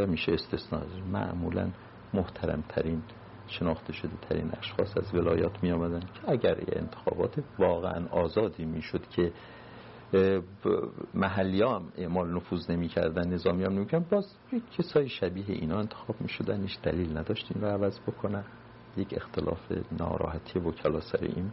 میشه 0.08 0.32
استثناء. 0.32 0.82
معمولا 1.12 1.70
محترم 2.14 2.64
ترین 2.68 3.02
شناخته 3.48 3.92
شده 3.92 4.16
ترین 4.28 4.50
اشخاص 4.58 4.96
از 4.96 5.14
ولایات 5.14 5.62
می 5.62 5.72
آمدن 5.72 6.00
که 6.00 6.30
اگر 6.30 6.58
یه 6.58 6.66
انتخابات 6.72 7.42
واقعا 7.58 8.06
آزادی 8.06 8.64
می 8.64 8.82
شد 8.82 9.08
که 9.08 9.32
محلی 11.14 11.62
هم 11.62 11.92
اعمال 11.96 12.34
نفوذ 12.34 12.70
نمی 12.70 12.88
کردن 12.88 13.28
نظامی 13.28 13.64
هم 13.64 13.72
نمی 13.72 13.86
کردن 13.86 14.06
باز 14.10 14.36
کسای 14.78 15.08
شبیه 15.08 15.44
اینا 15.48 15.78
انتخاب 15.78 16.20
می 16.20 16.28
شدن 16.28 16.62
هیچ 16.62 16.80
دلیل 16.82 17.18
نداشت 17.18 17.46
این 17.54 17.64
رو 17.64 17.68
عوض 17.68 18.00
بکنن. 18.00 18.44
یک 18.96 19.14
اختلاف 19.16 19.72
ناراحتی 19.98 20.58
وکلا 20.58 21.00
سر 21.00 21.18
این. 21.22 21.52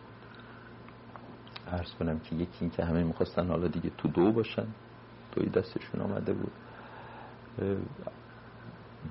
عرض 1.68 1.94
کنم 1.94 2.20
که 2.20 2.36
یکی 2.36 2.58
این 2.62 2.70
که 2.70 2.86
همه 2.86 3.04
می‌خواستن 3.04 3.48
حالا 3.48 3.68
دیگه 3.68 3.92
تو 3.98 4.08
دو 4.08 4.32
باشن. 4.32 4.68
دوی 5.36 5.50
دستشون 5.50 6.02
آمده 6.02 6.34
بود. 6.34 6.52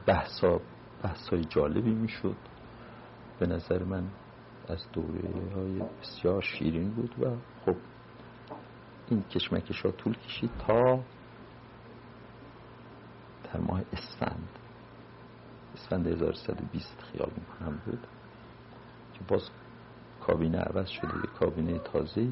بحثا 0.07 0.61
بحثای 1.03 1.45
جالبی 1.45 1.95
می‌شد. 1.95 2.37
به 3.39 3.47
نظر 3.47 3.83
من 3.85 4.05
از 4.69 4.87
دوره 4.93 5.55
های 5.55 5.83
بسیار 6.01 6.43
شیرین 6.43 6.91
بود 6.91 7.15
و 7.21 7.37
خب 7.65 7.77
این 9.09 9.23
کشمکش 9.23 9.81
ها 9.83 9.93
طول 9.93 10.15
کشید 10.17 10.51
تا 10.67 11.01
در 13.45 13.61
ماه 13.61 13.83
اسفند. 13.93 14.49
اسفند 15.75 16.07
1120 16.07 17.03
خیال 17.13 17.31
می‌کنم 17.37 17.81
بود 17.87 18.07
که 19.15 19.21
باز 19.29 19.51
کابینه 20.21 20.59
عوض 20.59 20.89
شده 20.89 21.17
یه 21.17 21.39
کابینه 21.41 21.79
تازه 21.79 22.29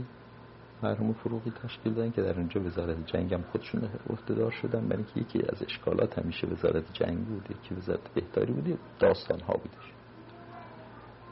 مرحوم 0.82 1.12
فروغی 1.12 1.50
تشکیل 1.50 1.94
دادن 1.94 2.10
که 2.10 2.22
در 2.22 2.36
اونجا 2.36 2.60
وزارت 2.60 3.06
جنگ 3.06 3.34
هم 3.34 3.42
خودشون 3.42 3.88
عهدهدار 4.10 4.50
شدن 4.50 4.88
برای 4.88 5.04
اینکه 5.14 5.20
یکی 5.20 5.48
از 5.48 5.62
اشکالات 5.62 6.18
همیشه 6.18 6.46
وزارت 6.46 6.92
جنگ 6.92 7.26
بود 7.26 7.48
یکی 7.50 7.74
وزارت 7.74 8.14
بهداری 8.14 8.52
بود 8.52 8.78
داستان 8.98 9.40
ها 9.40 9.52
بودش. 9.54 9.92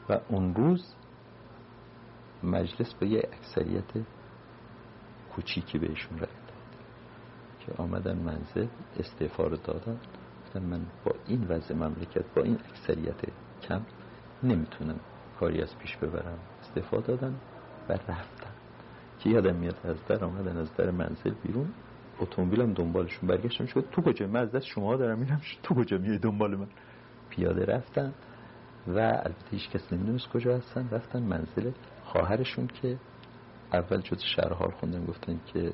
و 0.09 0.19
اون 0.29 0.55
روز 0.55 0.95
مجلس 2.43 2.93
با 2.93 3.07
یه 3.07 3.29
اکثریت 3.33 4.05
کوچیکی 5.35 5.77
بهشون 5.77 6.17
رای 6.17 6.31
داد 6.31 6.85
که 7.59 7.81
آمدن 7.81 8.17
منزل 8.17 8.67
استعفا 8.99 9.43
رو 9.47 9.57
دادن 9.57 9.99
من 10.55 10.85
با 11.05 11.11
این 11.27 11.47
وضع 11.47 11.75
مملکت 11.75 12.25
با 12.35 12.41
این 12.41 12.59
اکثریت 12.69 13.21
کم 13.61 13.81
نمی‌تونم 14.43 14.99
کاری 15.39 15.61
از 15.61 15.77
پیش 15.77 15.97
ببرم. 15.97 16.39
استعفا 16.61 16.97
دادن 16.97 17.35
و 17.89 17.93
رفتن 17.93 18.38
که 19.19 19.29
یادم 19.29 19.55
میاد 19.55 19.75
از 19.83 20.05
در 20.07 20.23
آمدن 20.25 20.57
از 20.57 20.75
در 20.75 20.91
منزل 20.91 21.33
بیرون. 21.43 21.69
اتومبیلم 22.19 22.73
دنبالشون 22.73 23.29
برگشتم. 23.29 23.65
شد 23.65 23.85
تو 23.91 24.01
کجا؟ 24.01 24.27
من 24.27 24.39
از 24.39 24.51
دست 24.51 24.65
شما 24.65 24.95
دارم 24.95 25.19
میرم. 25.19 25.41
تو 25.63 25.75
کجا 25.75 25.97
میای 25.97 26.17
دنبال 26.17 26.55
من؟ 26.55 26.67
پیاده 27.29 27.65
رفتن 27.65 28.13
و 28.87 28.99
البته 28.99 29.51
هیچ 29.51 29.69
کس 29.69 29.93
نمی‌دونست 29.93 30.27
کجا 30.27 30.57
هستن. 30.57 30.89
رفتن 30.91 31.23
منزل 31.23 31.71
خواهرشون 32.03 32.67
که 32.67 32.97
اول 33.73 34.01
جز 34.01 34.21
شهرحال 34.35 34.71
خوندن 34.71 35.05
گفتن 35.05 35.39
که 35.45 35.73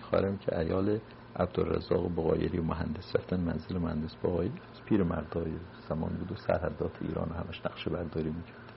خواهرم 0.00 0.38
که 0.38 0.58
ایال 0.58 0.98
عبدالرزاق 1.36 2.12
بقایری 2.12 2.58
و 2.58 2.62
مهندس. 2.62 3.16
رفتن 3.16 3.40
منزل 3.40 3.78
مهندس 3.78 4.16
بقایری 4.24 4.60
از 4.74 4.84
پیر 4.84 5.02
مردای 5.02 5.52
زمان 5.88 6.10
بود 6.12 6.32
و 6.32 6.36
سرحدات 6.36 7.02
ایران 7.02 7.28
همش 7.28 7.66
نقشه 7.66 7.90
برداری 7.90 8.30
می‌کرد. 8.30 8.72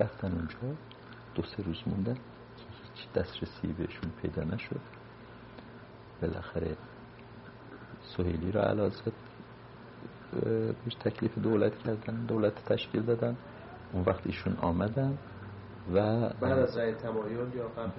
رفتن 0.00 0.32
اونجا. 0.32 0.78
دو 1.34 1.42
سه 1.42 1.62
روز 1.62 1.82
موندن. 1.86 2.16
دسترسی 3.14 3.66
بهشون 3.66 4.10
پیدا 4.22 4.44
نشد. 4.44 4.80
بالاخره 6.22 6.76
سهیلی 8.16 8.52
را 8.52 8.62
علازت 8.62 9.12
بهش 10.84 10.94
تکلیف 10.94 11.38
دولت 11.38 11.78
کردن 11.78 12.26
دولت 12.26 12.64
تشکیل 12.64 13.02
دادن. 13.02 13.36
اون 13.92 14.04
وقت 14.06 14.26
ایشون 14.26 14.56
آمدن 14.56 15.18
و 15.94 16.28
بعد 16.40 16.58
از 16.58 16.78
رای 16.78 16.94
تمایل 16.94 17.54
یا 17.54 17.68
قبل 17.68 17.90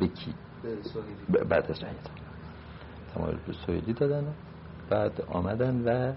به 0.00 0.08
کی؟ 0.08 0.34
به 1.28 1.44
بعد 1.44 1.70
از 1.70 1.82
رای 1.82 1.92
تمایل. 3.14 3.36
به 3.46 3.52
سویلی 3.52 3.92
دادن. 3.92 4.34
بعد 4.90 5.20
آمدن 5.20 5.82
و 5.84 6.12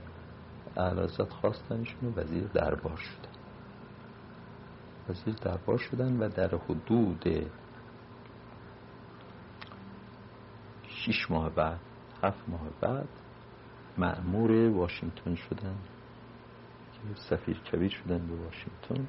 اعلازت 0.77 1.29
خواستنشون 1.33 2.09
و 2.09 2.19
وزیر 2.19 2.43
دربار 2.43 2.97
شدن. 2.97 3.31
وزیر 5.09 5.33
دربار 5.33 5.77
شدن 5.77 6.17
و 6.17 6.29
در 6.29 6.55
حدود 6.55 7.49
شیش 11.07 11.31
ماه 11.31 11.49
بعد 11.49 11.79
هفت 12.23 12.49
ماه 12.49 12.61
بعد 12.81 13.09
معمور 13.97 14.69
واشنگتن 14.69 15.35
شدن. 15.35 15.75
سفیر 17.29 17.59
کبیر 17.59 17.89
شدن 17.89 18.27
به 18.27 18.35
واشنگتن. 18.35 19.07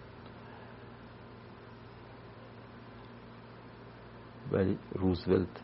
ولی 4.52 4.78
روزولت 4.92 5.62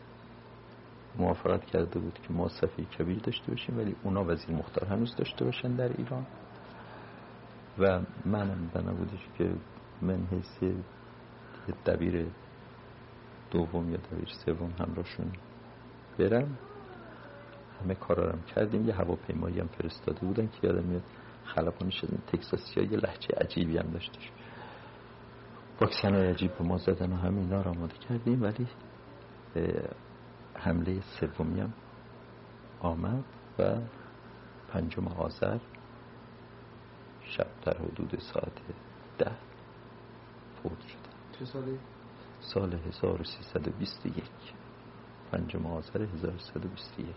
موافقت 1.17 1.65
کرده 1.65 1.99
بود 1.99 2.19
که 2.27 2.33
ما 2.33 2.47
سفیر 2.47 2.85
کبیر 2.85 3.19
داشته 3.19 3.51
باشیم 3.51 3.77
ولی 3.77 3.95
اونا 4.03 4.23
وزیر 4.23 4.55
مختار 4.55 4.89
هنوز 4.89 5.15
داشته 5.15 5.45
باشن 5.45 5.75
در 5.75 5.97
ایران. 5.97 6.25
و 7.79 8.01
منم 8.25 8.71
بنا 8.73 8.93
بودش 8.93 9.27
که 9.37 9.55
من 10.01 10.27
حیث 10.31 10.73
دبیر 11.85 12.27
دوم 13.51 13.89
یا 13.89 13.97
دبیر 13.97 14.29
سوم 14.45 14.73
همراهشون 14.79 15.31
برم. 16.17 16.57
همه 17.83 17.95
کارارم 17.95 18.41
کردیم. 18.41 18.87
یه 18.87 18.95
هواپیمایی 18.95 19.59
هم 19.59 19.67
فرستاده 19.67 20.19
بودن 20.19 20.47
که 20.47 20.67
یادم 20.67 20.83
میاد 20.83 21.03
خلبانی 21.45 21.91
شدن. 21.91 22.17
تکساسی 22.27 22.79
ها 22.79 22.85
یه 22.85 22.97
لحچه 22.97 23.33
عجیبی 23.37 23.77
هم 23.77 23.91
داشتش 23.91 24.31
واکسن 25.81 26.15
های 26.15 26.27
عجیب 26.27 26.57
به 26.57 26.63
ما 26.63 26.77
زدن 26.77 27.13
و 27.13 27.15
همه 27.15 27.37
اینا 27.37 27.61
را 27.61 27.71
آماده 27.71 27.97
کردیم 27.97 28.43
ولی 28.43 28.67
حمله 30.53 31.01
سومی 31.01 31.59
هم 31.59 31.73
آمد 32.79 33.23
و 33.59 33.77
پنجم 34.69 35.07
آذر 35.07 35.59
شب 37.21 37.47
در 37.65 37.77
حدود 37.77 38.19
ساعت 38.19 38.57
ده 39.17 39.31
فوت 40.63 40.81
شد 40.87 41.39
چه 41.39 41.45
سالی؟ 41.45 41.79
سال 42.39 42.73
1321 42.73 44.23
پنجم 45.31 45.65
آذر 45.65 46.01
1321 46.01 47.15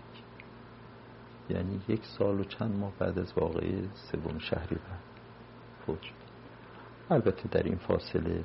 یعنی 1.51 1.81
یک 1.89 2.05
سال 2.05 2.41
و 2.41 2.45
چند 2.45 2.77
ماه 2.77 2.93
بعد 2.99 3.19
از 3.19 3.33
واقعه 3.37 3.83
سوم 3.95 4.39
شهری 4.39 4.77
بعد 4.77 5.03
فوت 5.87 5.99
البته 7.11 7.49
در 7.49 7.63
این 7.63 7.77
فاصله 7.77 8.45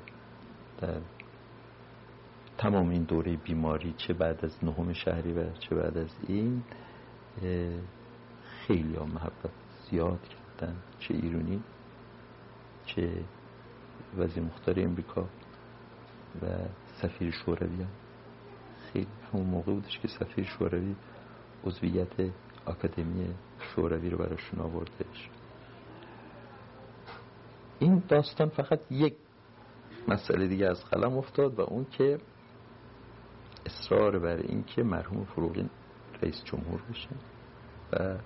در 0.81 1.02
تمام 2.57 2.90
این 2.90 3.03
دوره 3.03 3.38
بیماری 3.38 3.94
چه 3.98 4.14
بعد 4.14 4.45
از 4.45 4.64
نهم 4.64 4.94
شهری 4.94 5.34
و 5.34 5.53
چه 5.53 5.76
بعد 5.76 5.98
از 5.98 6.15
این 6.27 6.64
خیلی 8.68 8.95
ها 8.95 9.06
محبت 9.06 9.52
زیاد 9.90 10.19
کردن. 10.30 10.76
چه 10.99 11.14
ایرونی 11.14 11.64
چه 12.85 13.23
وزیر 14.18 14.44
مختار 14.44 14.80
امریکا 14.80 15.22
و 16.41 16.45
سفیر 17.02 17.31
شوروی 17.31 17.81
هم. 17.81 18.02
خیلی 18.94 19.07
همون 19.34 19.45
موقع 19.45 19.74
بودش 19.74 19.99
که 19.99 20.07
سفیر 20.07 20.45
شوروی 20.45 20.95
عضویت 21.65 22.32
اکادمی 22.68 23.36
شوروی 23.60 24.10
رو 24.10 24.18
براشون 24.18 24.60
آوردهش. 24.60 25.30
این 27.80 28.03
داستان 28.07 28.49
فقط 28.49 28.80
یک 28.91 29.14
مسئله 30.07 30.48
دیگه 30.48 30.68
از 30.68 30.86
قلم 30.86 31.18
افتاد 31.18 31.60
و 31.60 31.61
اون 31.61 31.86
که 31.86 32.20
اصرار 33.65 34.20
بر 34.20 34.38
این 34.38 34.64
که 34.64 34.84
مرحوم 34.84 35.26
فروغی 35.26 35.70
رئیس 36.22 36.44
جمهور 36.44 36.82
بشه 36.82 37.10
و 37.94 38.18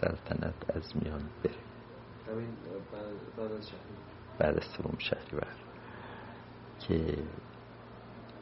سلطنت 0.00 0.76
از 0.76 0.96
میان 0.96 1.22
بره. 1.44 1.54
بعد 3.36 3.52
از 3.52 3.68
شهری. 3.68 3.80
بعد 4.38 4.56
از 4.56 4.64
سوم 4.64 4.98
شهری 4.98 5.36
بر 5.36 5.54
که 6.80 7.18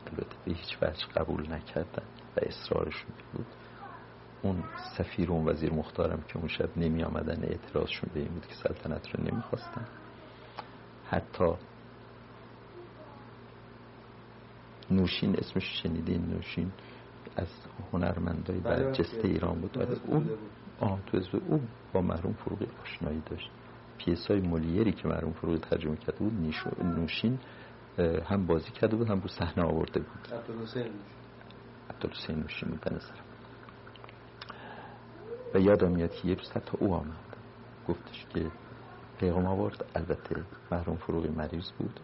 البته 0.07 0.37
به 0.45 0.53
هیچ 0.53 0.79
وجه 0.83 1.07
قبول 1.17 1.53
نکردن 1.53 2.05
و 2.37 2.41
اصرارشون 2.43 3.11
بود. 3.33 3.47
اون 4.43 4.65
سفیر 4.99 5.31
و 5.31 5.35
اون 5.35 5.49
وزیر 5.49 5.73
مختارم 5.73 6.23
که 6.29 6.37
اون 6.37 6.49
شب 6.49 6.69
نمی 6.77 7.03
آمدن 7.03 7.43
اعتراضشون 7.45 8.11
به 8.15 8.21
این 8.21 8.29
بود 8.29 8.47
که 8.47 8.55
سلطنت 8.55 9.09
رو 9.15 9.25
نمی 9.25 9.43
خواستن. 9.43 9.85
حتی 11.11 11.53
نوشین 14.91 15.37
اسمش 15.37 15.83
شنیدین؟ 15.83 16.27
نوشین 16.27 16.73
از 17.37 17.49
هنرمندای 17.93 18.59
برجسته 18.59 19.23
بله، 19.23 19.29
ایران 19.33 19.61
بود. 19.61 19.79
آره 19.79 19.97
اون 20.07 20.31
آه 20.81 20.99
تو 21.07 21.39
او 21.49 21.61
با 21.93 22.01
مرحوم 22.01 22.33
فروغی 22.33 22.67
آشنایی 22.83 23.23
داشت. 23.31 23.51
پیسای 23.99 24.41
مولیری 24.41 24.93
که 24.93 25.09
مرحوم 25.09 25.33
فروغی 25.33 25.59
ترجمه 25.59 25.97
کرده 25.97 26.19
بود 26.19 26.33
نوشین 26.83 27.39
هم 27.99 28.47
بازی 28.47 28.71
کرده 28.71 28.97
بود 28.97 29.11
هم 29.11 29.21
رو 29.21 29.29
صحنه 29.29 29.65
آورده 29.65 30.01
بود. 30.01 30.29
عبدالحسین 31.91 32.37
نوشین 32.37 32.79
به 32.85 33.01
و 35.55 35.59
یادم 35.61 35.93
میاد 35.93 36.11
که 36.15 36.29
یه 36.29 36.35
روز 36.35 36.51
حتی 36.51 36.79
او 36.79 36.95
آمد. 36.95 37.37
گفتش 37.89 38.27
که 38.35 38.51
پیغام 39.19 39.47
آورد. 39.47 39.85
البته 39.95 40.45
محروم 40.73 40.97
فروغی 40.97 41.29
مریض 41.29 41.71
بود. 41.79 42.01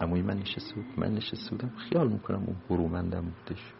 اموی 0.00 0.22
من 0.22 0.36
نشسته 0.36 0.74
بود. 0.74 0.84
من 0.96 1.14
نشسته 1.14 1.50
بودم. 1.50 1.72
خیال 1.76 2.08
می‌کنم 2.08 2.44
اون 2.46 2.56
برومندم 2.68 3.20
بودش. 3.20 3.72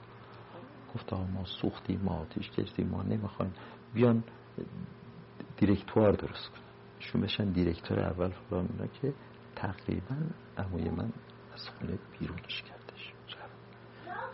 گفت 0.95 1.13
ما 1.13 1.45
سوختیم 1.45 2.01
ما 2.01 2.13
آتیش 2.13 2.51
کشتیم 2.51 2.89
ما 2.89 3.03
نمی‌خوایم. 3.03 3.53
بیان 3.95 4.25
دیرکتوار 5.57 6.13
درست 6.13 6.49
کنن. 6.49 6.61
شون 6.99 7.21
بشن 7.23 7.45
دیرکتور 7.45 8.01
اول 8.01 8.31
فلان 8.31 8.69
اینا 8.73 8.87
که 8.87 9.15
تقریبا 9.65 10.17
اموی 10.59 10.91
من 10.91 11.13
از 11.55 11.69
خونه 11.69 11.99
بیرونش 12.19 12.63
کردش 12.63 13.13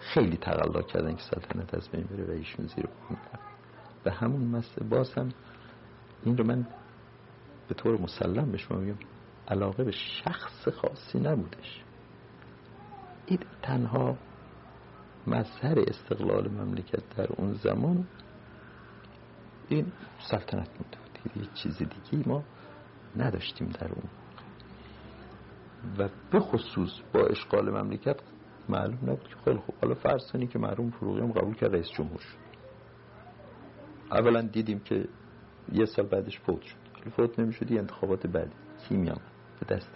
خیلی 0.01 0.37
تقلا 0.37 0.83
کردن 0.83 1.15
که 1.15 1.23
سلطنت 1.23 1.75
از 1.75 1.89
بین 1.89 2.03
بره 2.03 2.25
و 2.25 2.31
ایشون 2.31 2.67
زیر 2.67 2.89
به 4.05 4.13
همون 4.13 4.41
مسئله 4.41 4.89
باز 4.89 5.15
هم 5.15 5.29
این 6.23 6.37
رو 6.37 6.45
من 6.47 6.67
به 7.69 7.75
طور 7.75 8.01
مسلم 8.01 8.53
به 8.53 8.59
شما 8.59 8.79
میگم 8.79 8.99
علاقه 9.49 9.85
به 9.85 9.91
شخص 9.93 10.69
خاصی 10.69 11.19
نبودش. 11.19 11.83
این 13.27 13.39
تنها 13.63 14.17
مظهر 15.27 15.79
استقلال 15.79 16.49
مملکت 16.49 17.17
در 17.17 17.27
اون 17.33 17.55
زمان 17.55 18.07
این 19.69 19.93
سلطنت 20.19 20.71
بود. 20.79 20.97
یه 21.37 21.49
چیز 21.55 21.79
دیگه 21.79 22.29
ما 22.29 22.45
نداشتیم 23.17 23.69
در 23.69 23.89
اون 23.89 24.09
و 25.99 26.09
به 26.31 26.41
خصوص 26.41 26.91
با 27.13 27.21
اشغال 27.21 27.71
مملکت 27.71 28.17
معلوم 28.69 28.99
نبود 29.03 29.29
که 29.29 29.37
خیلی 29.45 29.59
خوب. 29.59 29.75
حالا 29.83 29.95
فرض 29.95 30.33
که 30.33 30.59
مرحوم 30.59 30.93
هم 31.01 31.33
قبول 31.33 31.55
کرد 31.55 31.73
رئیس 31.73 31.91
جمهور 31.91 32.19
شد. 32.19 32.39
اولا 34.13 34.43
دیدیم 34.43 34.81
که 34.81 35.09
یه 35.73 35.85
سال 35.85 36.07
بعدش 36.07 36.41
فوت 36.41 36.63
شد. 36.63 36.77
فوت 37.17 37.39
نمی‌شد 37.39 37.73
انتخابات 37.73 38.27
بعدی. 38.27 38.55
کی 38.89 38.97
می 38.97 39.11
به 39.61 39.75
دست 39.75 39.91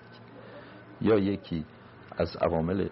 یا 1.00 1.18
یکی 1.18 1.64
از 2.16 2.36
عوامل 2.36 2.88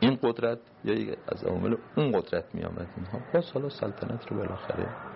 این 0.00 0.18
قدرت 0.22 0.58
یا 0.84 1.14
از 1.28 1.44
عوامل 1.44 1.76
اون 1.96 2.12
قدرت 2.12 2.54
می 2.54 2.62
آمد 2.62 2.88
اینها. 2.96 3.18
باز 3.34 3.50
حالا 3.52 3.68
سلطنت 3.68 4.26
رو 4.26 4.36
بالاخره 4.36 5.13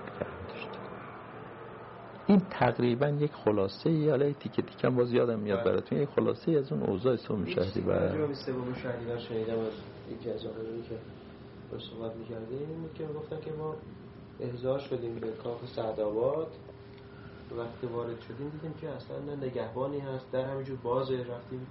این 2.28 2.40
تقریبا 2.50 3.08
یک 3.08 3.32
خلاصه 3.32 3.90
ای 3.90 4.10
حالا 4.10 4.32
تیکه 4.32 4.62
تیکم 4.62 4.96
باز 4.96 5.12
یادم 5.12 5.38
میاد 5.38 5.58
بله. 5.58 5.70
براتون. 5.70 5.98
یک 5.98 6.08
خلاصه 6.08 6.50
ای 6.50 6.58
از 6.58 6.72
اون 6.72 6.82
اوضاع 6.82 7.16
سوم 7.16 7.46
شهری 7.46 7.80
و 7.80 8.34
سوم 8.34 8.74
شهری 8.74 9.20
شنیدم 9.28 9.58
از 9.58 9.72
یکی 10.10 10.30
از 10.30 10.46
آقایونی 10.46 10.82
که 10.82 10.94
با 11.72 11.78
صحبت 11.78 12.16
می‌کردیم 12.16 12.90
که 12.94 13.06
گفتن 13.06 13.40
که 13.40 13.52
ما 13.52 13.74
احضار 14.40 14.78
شدیم 14.78 15.14
به 15.14 15.26
کاخ 15.44 15.58
سعدآباد. 15.76 16.48
وقتی 17.58 17.86
وارد 17.86 18.20
شدیم 18.20 18.48
دیدیم 18.48 18.74
که 18.80 18.88
اصلا 18.88 19.34
نگهبانی 19.34 19.98
هست 19.98 20.32
در 20.32 20.44
همینجور 20.44 20.76
بازه. 20.76 21.18
رفتیم 21.18 21.66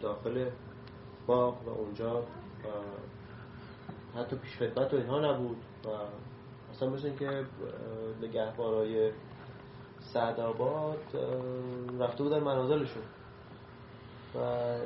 داخل 0.00 0.46
باغ 1.26 1.68
و 1.68 1.70
اونجا 1.70 2.24
حتی 4.14 4.36
پیش 4.36 4.56
خدمت 4.56 4.94
و 4.94 4.96
اینها 4.96 5.32
نبود. 5.32 5.56
و 5.84 5.88
اصلا 6.72 6.90
مثل 6.90 7.10
که 7.10 7.44
نگهبانای 8.22 9.10
سعدآباد 10.12 10.98
رفته 12.00 12.22
بودن 12.22 12.40
منازلشون. 12.40 13.02
و 14.34 14.78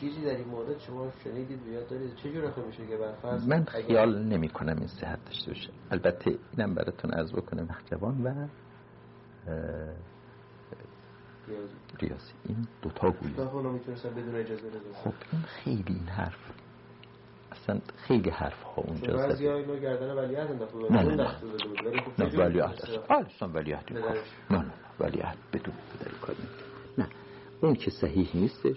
چیزی 0.00 0.24
در 0.24 0.36
این 0.36 0.48
مورد 0.48 0.78
شما 0.78 1.10
شنیدید 1.24 1.64
بیاد 1.64 1.88
دارید؟ 1.88 2.14
چه 2.14 2.32
جور 2.32 2.52
میشه 2.66 2.86
که 2.86 2.96
برفرض 2.96 3.48
من 3.48 3.64
خیال 3.64 4.22
نمی 4.22 4.48
کنم 4.48 4.76
این 4.78 4.88
صحت 4.88 5.24
داشته 5.24 5.50
باشه. 5.50 5.70
البته 5.90 6.38
اینم 6.56 6.74
براتون 6.74 7.10
عرض 7.10 7.32
بکنم 7.32 7.62
مخجبان 7.70 8.22
و 8.24 8.48
ریاضی. 12.00 12.32
این 12.44 12.66
دوتا 12.82 13.10
گویی. 13.10 13.34
خب 14.94 15.14
این 15.32 15.42
خیلی 15.42 15.84
این 15.86 16.06
حرف 16.06 16.36
اصلا 17.64 17.80
خیلی 17.96 18.30
حرف 18.30 18.62
ها 18.62 18.82
اونجا 18.82 19.16
زده 19.16 19.26
بعضی 19.26 19.48
اینو 19.48 19.76
گردن 19.76 20.10
ولیعت 20.10 20.50
انداخته 20.50 20.78
نه 20.78 21.02
نه 21.02 21.14
نه. 21.14 21.34
نه 22.18 22.38
ولیعت 22.38 22.88
اصلا 23.10 23.48
ولیعت 23.48 23.92
نه 23.92 24.00
نه. 24.50 24.72
ولیعت 25.00 25.36
بدون 25.52 25.74
پدری 25.92 26.14
کاری 26.22 26.38
نه 26.98 27.08
اون 27.60 27.74
که 27.74 27.90
صحیح 27.90 28.28
نیستش 28.34 28.76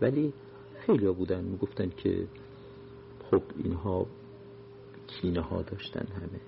ولی 0.00 0.32
خیلی 0.86 1.06
ها 1.06 1.12
بودن 1.12 1.44
می‌گفتن 1.44 1.88
که 1.96 2.26
خب 3.30 3.42
اینها 3.64 4.06
کینه 5.06 5.40
ها 5.40 5.62
داشتن 5.62 6.06
همه. 6.16 6.40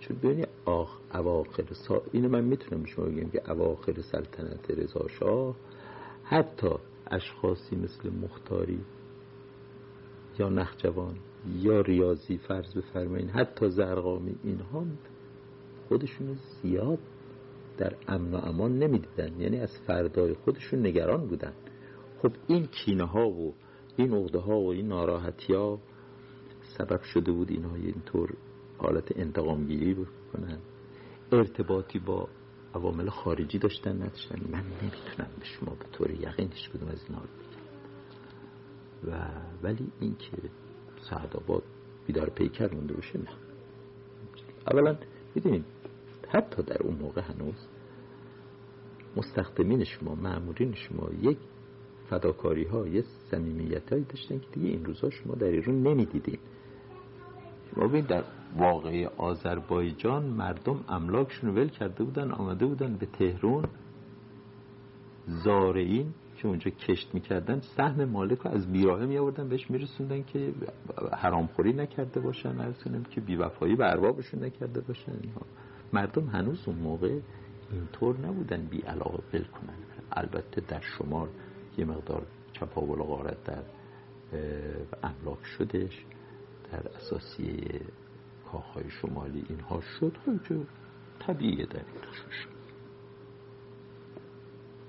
چون 0.00 0.16
ببینی 0.16 0.46
آخ 0.64 0.98
اواخر 1.14 1.64
سا... 1.72 2.02
اینو 2.12 2.28
من 2.28 2.44
می‌تونم 2.44 2.84
شما 2.84 3.04
بگم 3.04 3.30
که 3.30 3.50
اواخر 3.50 4.00
سلطنت 4.00 4.70
رضا 4.70 5.08
شاه 5.08 5.54
حتی 6.24 6.70
اشخاصی 7.10 7.76
مثل 7.76 8.10
مختاری 8.10 8.80
یا 10.38 10.48
نخجوان 10.48 11.16
یا 11.62 11.80
ریاضی 11.80 12.38
فرض 12.38 12.74
بفرمایین 12.74 13.28
حتی 13.28 13.68
زرقامی 13.70 14.36
اینها 14.44 14.84
خودشون 15.88 16.38
زیاد 16.62 16.98
در 17.78 17.96
امن 18.08 18.34
و 18.34 18.36
امان 18.36 18.78
نمی‌دیدن 18.78 19.40
یعنی 19.40 19.58
از 19.60 19.78
فردای 19.86 20.34
خودشون 20.34 20.86
نگران 20.86 21.26
بودن. 21.26 21.52
خب 22.22 22.32
این 22.46 22.66
کینه 22.66 23.04
ها 23.04 23.28
و 23.28 23.54
این 23.96 24.14
عقده 24.14 24.38
ها 24.38 24.60
و 24.60 24.70
این 24.72 24.88
ناراحتی 24.88 25.54
ها 25.54 25.78
سبب 26.78 27.02
شده 27.02 27.32
بود 27.32 27.50
اینها 27.50 27.74
اینطور 27.74 28.34
حالت 28.78 29.18
انتقامگیری 29.18 29.94
بکنن. 29.94 30.58
ارتباطی 31.32 31.98
با 31.98 32.28
عوامل 32.74 33.08
خارجی 33.08 33.58
داشتن 33.58 33.96
نداشتن. 33.96 34.40
من 34.50 34.64
نمی‌تونم 34.82 35.30
به 35.38 35.44
شما 35.44 35.74
به 35.74 35.84
طور 35.92 36.10
یقین 36.10 36.48
هیچ 36.52 36.70
کدوم 36.70 36.88
از 36.88 37.04
اینا 37.08 37.22
و 39.06 39.10
ولی 39.62 39.92
اینکه 40.00 40.36
سعد 41.10 41.36
آباد 41.36 41.62
بیدار 42.06 42.30
پیکر 42.30 42.74
مونده 42.74 42.94
باشه 42.94 43.18
نه. 43.18 43.28
اولا 44.72 44.96
می‌دونید 45.34 45.64
حتی 46.28 46.62
در 46.62 46.82
اون 46.82 46.94
موقع 46.94 47.20
هنوز 47.20 47.68
مستخدمین 49.16 49.84
شما 49.84 50.14
معمورین 50.14 50.74
شما 50.74 51.08
یک 51.22 51.38
فداکاری 52.10 52.64
ها 52.64 52.86
یه 52.86 53.04
سمیمیت 53.30 53.92
هایی 53.92 54.04
داشتن 54.04 54.38
که 54.38 54.46
دیگه 54.52 54.68
این 54.68 54.84
روزها 54.84 55.10
شما 55.10 55.34
در 55.34 55.46
ایران 55.46 55.82
نمی‌دیدین. 55.82 56.38
شما 57.74 57.88
ببین 57.88 58.04
در 58.04 58.24
واقعی 58.56 59.06
آذربایجان 59.06 60.24
مردم 60.24 60.84
املاکشون 60.88 61.50
ول 61.50 61.68
کرده 61.68 62.04
بودن 62.04 62.30
آمده 62.30 62.66
بودن 62.66 62.96
به 62.96 63.06
تهرون 63.06 63.64
زارعین 65.26 66.14
که 66.38 66.48
اونجا 66.48 66.70
کشت 66.70 67.14
می‌کردن 67.14 67.60
سهم 67.60 68.04
مالک 68.04 68.38
رو 68.38 68.50
از 68.50 68.72
بیراهه 68.72 69.06
می 69.06 69.18
آوردن 69.18 69.48
بهش 69.48 69.70
میرسوندن 69.70 70.22
که 70.22 70.52
حرامخوری 71.12 71.72
نکرده 71.72 72.20
باشن 72.20 72.60
ارسونم 72.60 73.02
که 73.02 73.20
بیوفایی 73.20 73.76
به 73.76 73.90
اربابشون 73.90 74.44
نکرده 74.44 74.80
باشن. 74.80 75.12
مردم 75.92 76.26
هنوز 76.26 76.68
اون 76.68 76.78
موقع 76.78 77.20
اینطور 77.72 78.18
نبودن 78.20 78.66
بی 78.66 78.80
علاقه 78.80 79.22
بل 79.32 79.44
کنن. 79.44 79.78
البته 80.12 80.60
در 80.60 80.80
شمال 80.80 81.28
یه 81.78 81.84
مقدار 81.84 82.26
چپاول 82.52 82.98
غارت 82.98 83.44
در 83.44 83.62
املاک 85.02 85.44
شدش 85.44 86.04
در 86.72 86.88
اساسی 86.96 87.80
کاخهای 88.52 88.90
شمالی 88.90 89.44
اینها 89.48 89.80
شد. 89.80 90.16
خب 90.26 90.66
طبیعیه 91.18 91.66
در 91.66 91.82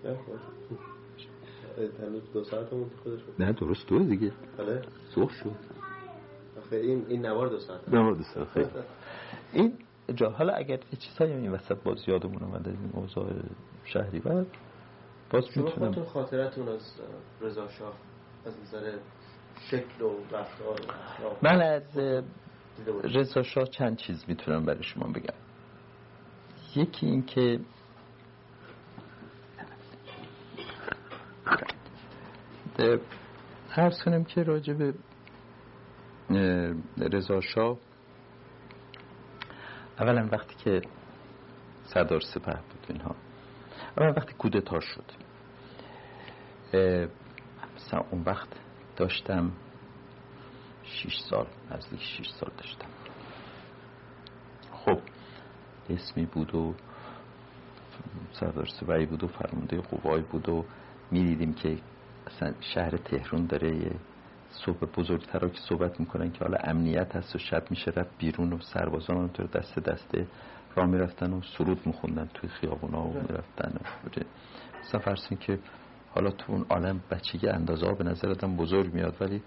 این 0.03 0.17
دو 2.34 2.43
ساعت 2.43 2.69
خودش 3.03 3.19
نه 3.39 3.53
درست 3.53 3.88
دو 3.88 3.99
دیگه. 3.99 4.31
بله 4.57 4.81
سوخ 5.15 5.31
شد. 5.31 5.51
این 6.72 7.06
این 7.10 7.26
نوار 7.26 7.47
دو 7.47 7.60
ساعت. 7.60 7.89
نوار 7.89 8.14
دو 8.14 8.23
ساعت 8.23 8.47
خیلی. 8.47 8.68
این 9.53 9.73
جا 10.15 10.30
حالا 10.30 10.53
اگر 10.53 10.80
یه 10.91 10.99
چیزایی 10.99 11.34
این 11.34 11.51
وسط 11.51 11.77
باز 11.84 12.03
یادمون 12.07 12.43
اومده 12.43 12.69
این 12.69 12.89
اوضاع 12.93 13.34
شهری 13.84 14.19
بعد 14.19 14.47
باز 15.30 15.45
شما 15.45 15.69
خودتون 15.69 16.06
خاطرتون 16.06 16.68
از 16.68 17.01
رضا 17.41 17.68
شاه 17.68 17.93
از 18.45 18.53
نظر 18.61 18.97
شکل 19.72 20.01
و 20.01 20.35
رفتار 20.35 20.80
من 21.41 21.61
از 21.61 21.97
رضا 23.03 23.43
شاه 23.43 23.65
چند 23.65 23.97
چیز 23.97 24.26
می‌تونم 24.27 24.65
برای 24.65 24.84
شما 24.84 25.07
بگم. 25.07 25.34
یکی 26.76 27.06
این 27.06 27.26
که 27.26 27.60
هر 33.69 33.89
کنم 34.06 34.23
که 34.23 34.43
راجع 34.43 34.73
به 34.73 34.93
رضا 36.97 37.41
شاه. 37.41 37.77
اولا 39.99 40.30
وقتی 40.31 40.56
که 40.56 40.81
سردار 41.84 42.19
سپه 42.19 42.51
بود 42.51 42.85
اینها 42.89 43.15
اولا 43.97 44.14
وقتی 44.18 44.34
کودتا 44.34 44.80
شد. 44.80 45.03
مثلا 47.76 47.99
اون 48.11 48.23
وقت 48.26 48.47
داشتم 48.95 49.51
شیش 50.84 51.19
سال 51.30 51.47
نزدیک 51.72 52.01
شیش 52.01 52.27
سال 52.30 52.51
داشتم. 52.57 52.89
خب 54.72 54.99
اسمی 55.89 56.26
بود 56.26 56.56
و 56.56 56.76
سردار 58.31 58.65
سپهی 58.65 59.06
بود 59.06 59.23
و 59.23 59.27
فرمانده 59.27 59.81
قوای 59.81 60.22
بود 60.22 60.49
و 60.49 60.65
می‌دیدیم 61.11 61.53
که 61.53 61.77
اصلا 62.30 62.53
شهر 62.61 62.97
تهرون 62.97 63.45
داره 63.45 63.76
یه 63.76 63.91
صبح 64.51 64.85
بزرگتر 64.97 65.39
که 65.39 65.60
صحبت 65.69 65.99
می‌کنن 65.99 66.31
که 66.31 66.39
حالا 66.39 66.57
امنیت 66.64 67.15
هست 67.15 67.35
و 67.35 67.39
شب 67.39 67.64
میشه 67.69 67.91
رفت 67.91 68.18
بیرون 68.18 68.53
و 68.53 68.60
سربازان 68.61 69.18
اونطور 69.18 69.45
دست 69.45 69.80
دسته 69.80 70.27
را 70.76 70.85
می‌رفتن 70.85 71.34
و 71.34 71.41
سرود 71.41 71.88
میخوندن 71.88 72.30
توی 72.34 72.49
خیابونا 72.49 73.01
و 73.07 73.14
می‌رفتن 73.14 73.80
مثلا 74.84 74.99
فرسین 74.99 75.38
که 75.38 75.60
حالا 76.15 76.31
تو 76.31 76.51
اون 76.51 76.65
عالم 76.69 77.01
بچگی 77.11 77.47
اندازه 77.47 77.85
ها 77.85 77.93
به 77.93 78.03
نظر 78.03 78.30
آدم 78.30 78.56
بزرگ 78.56 78.93
میاد 78.93 79.18
ولی 79.22 79.41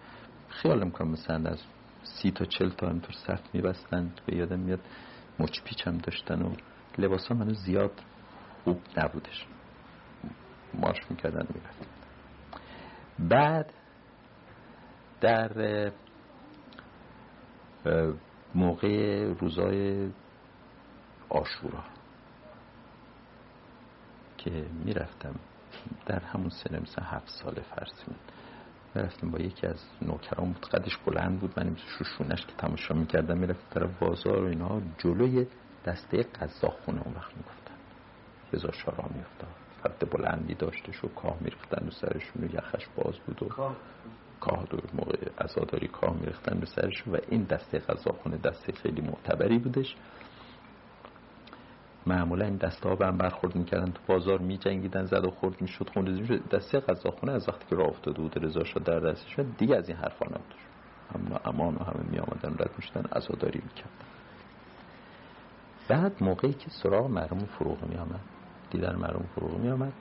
خیال 0.48 0.84
می‌کنم 0.84 1.08
مثلا 1.08 1.50
از 1.50 1.62
سی 2.02 2.30
تا 2.30 2.44
چل 2.44 2.68
تا 2.70 2.88
اینطور 2.88 3.14
صف 3.26 3.54
میبستن 3.54 4.12
به 4.26 4.36
یادم 4.36 4.60
میاد 4.60 4.80
مچ 5.38 5.62
پیچ 5.64 5.86
هم 5.86 5.98
داشتن 5.98 6.42
و 6.42 6.52
لباس 6.98 7.26
ها 7.28 7.34
منو 7.34 7.54
زیاد 7.54 8.00
خوب 8.64 8.80
نبودش. 8.96 9.46
مارش 10.74 11.10
می‌کردن 11.10 11.46
می‌رفتن. 11.54 11.91
بعد 13.18 13.72
در 15.20 15.92
موقع 18.54 19.24
روزای 19.40 20.10
آشورا 21.28 21.84
که 24.38 24.66
می‌رفتم 24.84 25.34
در 26.06 26.18
همون 26.18 26.48
سنه 26.48 26.80
مثلا 26.80 27.04
هفت 27.04 27.28
ساله 27.28 27.62
فرسیم 27.62 28.14
رفتیم 28.94 29.30
با 29.30 29.38
یکی 29.38 29.66
از 29.66 29.84
نوکران 30.02 30.52
بود 30.52 30.68
قدش 30.68 30.96
بلند 30.96 31.40
بود 31.40 31.60
من 31.60 31.76
شوشونش 31.76 32.46
که 32.46 32.52
تماشا 32.58 32.94
می‌کردم 32.94 33.38
می‌رفت 33.38 33.70
طرف 33.70 33.98
بازار 33.98 34.42
و 34.44 34.46
اینها 34.46 34.82
جلوی 34.98 35.46
دسته 35.86 36.22
قضا 36.22 36.68
خونه 36.68 37.02
اون 37.02 37.14
وقت 37.14 37.36
می‌گفتن. 37.36 37.74
رضا 38.52 38.70
شارا 38.72 39.08
میفتن 39.14 39.48
فرد 39.82 40.10
بلندی 40.10 40.54
داشته 40.54 40.92
و 41.06 41.08
کاه 41.08 41.36
میریختن 41.40 41.86
و 41.86 41.90
سرشون 41.90 42.44
و 42.44 42.54
یخش 42.54 42.86
باز 42.96 43.18
بود 43.18 43.42
و 43.42 43.48
کاه. 43.48 43.76
دور 44.70 44.82
موقع 44.94 45.16
ازاداری 45.38 45.88
کاه 45.88 46.16
میریختن 46.16 46.60
رو 46.60 46.66
سرشون 46.66 47.14
و 47.14 47.16
این 47.28 47.42
دسته 47.42 47.82
خونه 48.22 48.36
دسته 48.36 48.72
خیلی 48.72 49.00
معتبری 49.00 49.58
بودش. 49.58 49.96
معمولا 52.06 52.44
این 52.44 52.56
دسته 52.56 52.88
ها 52.88 52.96
به 52.96 53.06
هم 53.06 53.18
برخورد 53.18 53.56
می‌کردن 53.56 53.92
تو 53.92 54.00
بازار 54.06 54.38
میجنگیدن 54.38 55.04
زد 55.04 55.24
و 55.24 55.30
خورد 55.30 55.60
می‌شد 55.60 55.90
خون 55.90 56.10
می‌شد. 56.10 56.48
دسته 56.48 56.80
خونه 57.20 57.32
از 57.32 57.48
وقتی 57.48 57.64
که 57.70 57.76
راه 57.76 57.88
افتاده 57.88 58.22
بود 58.22 58.44
رضا 58.44 58.64
شد 58.64 58.82
در 58.84 59.00
دستش 59.00 59.38
دیگه 59.58 59.76
از 59.76 59.88
این 59.88 59.98
حرفا 59.98 60.26
نبود. 60.26 60.54
همون 61.14 61.38
امان 61.44 61.74
و 61.74 61.84
همه 61.84 62.10
میآمدن 62.10 62.54
رد 62.58 62.70
می‌شدن 62.76 63.04
عزاداری 63.12 63.60
می‌کردن. 63.64 63.90
بعد 65.88 66.22
موقعی 66.22 66.52
که 66.52 66.70
سراغ 66.70 67.06
مرمون 67.06 67.44
فروغ 67.44 67.84
میآمد 68.74 68.96
دیدن 68.96 68.96
مرمون 68.96 69.26
فروغ 69.34 69.58
میآمد 69.58 69.92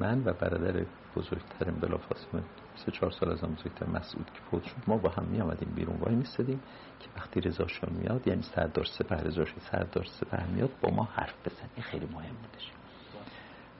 من 0.00 0.22
و 0.24 0.32
برادر 0.32 0.86
بزرگترین 1.16 1.74
بلافاصله 1.74 2.42
سه 2.76 2.92
چهار 2.92 3.10
سال 3.10 3.32
از 3.32 3.40
بزرگتر 3.40 3.86
مسعود 3.86 4.26
که 4.26 4.40
فوت 4.50 4.64
شد 4.64 4.76
ما 4.86 4.96
با 4.96 5.10
هم 5.10 5.24
می 5.24 5.40
آمدیم 5.40 5.72
بیرون 5.74 5.96
وای 5.96 6.14
میستدیم 6.14 6.60
که 7.00 7.08
وقتی 7.16 7.40
رضا 7.40 7.66
میاد 7.90 8.28
یعنی 8.28 8.42
سردار 8.42 8.84
سپه 8.84 9.16
رضا 9.16 9.44
سردار 9.70 10.04
سپه 10.04 10.46
میاد 10.46 10.70
با 10.82 10.90
ما 10.90 11.04
حرف 11.04 11.34
بزن 11.46 11.68
این 11.74 11.82
خیلی 11.82 12.06
مهم 12.06 12.34
بودش. 12.34 12.72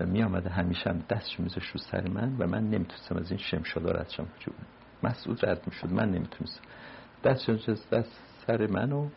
و 0.00 0.06
می 0.06 0.22
آمده 0.22 0.50
همیشه 0.50 0.90
هم 0.90 0.98
دستش 1.10 1.40
میذاشت 1.40 1.70
رو 1.70 1.80
سر 1.80 2.08
من 2.08 2.36
و 2.38 2.46
من 2.46 2.70
نمی‌تونستم 2.70 3.16
از 3.16 3.30
این 3.30 3.38
شمشادا 3.38 3.90
رد 3.90 4.08
شم. 4.08 4.26
مسعود 5.02 5.46
رد 5.46 5.62
می‌شد 5.66 5.92
من 5.92 6.10
نمی‌تونستم. 6.10 6.62
دستش 7.24 7.68
دست 7.92 8.20
سر 8.46 8.66
منو 8.66 9.08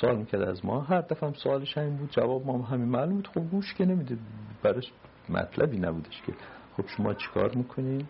سوال 0.00 0.16
می‌کرد 0.16 0.42
از 0.42 0.64
ما. 0.64 0.80
هر 0.80 1.00
دفعه 1.00 1.28
هم 1.28 1.34
سوالش 1.34 1.78
همین 1.78 1.96
بود. 1.96 2.10
جواب 2.10 2.46
ما 2.46 2.62
همین 2.62 2.88
معلوم 2.88 3.14
بود. 3.14 3.28
خب 3.28 3.50
گوش 3.50 3.74
که 3.74 3.84
نمیده 3.84 4.18
برش 4.62 4.92
مطلبی 5.28 5.78
نبودش 5.78 6.22
که. 6.26 6.32
خب 6.76 6.86
شما 6.86 7.14
چیکار 7.14 7.54
می‌کنین؟ 7.54 8.06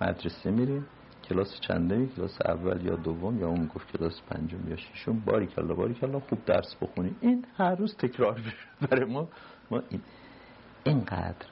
مدرسه 0.00 0.50
میریم 0.50 0.86
کلاس 1.28 1.60
چنده 1.60 2.06
کلاس 2.06 2.38
اول 2.44 2.86
یا 2.86 2.96
دوم 2.96 3.40
یا 3.40 3.48
اون 3.48 3.66
گفت 3.66 3.92
کلاس 3.92 4.20
پنجم 4.30 4.68
یا 4.68 4.76
ششم؟ 4.76 5.20
باری 5.20 5.46
کلا 5.46 5.74
باری 5.74 5.94
کلا 5.94 6.20
خوب 6.20 6.44
درس 6.44 6.76
بخونیم 6.80 7.16
این 7.20 7.44
هر 7.56 7.74
روز 7.74 7.96
تکرار 7.96 8.40
برای 8.90 9.04
ما 9.04 9.28
ما 9.70 9.82
این 9.90 10.00
اینقدر 10.84 11.46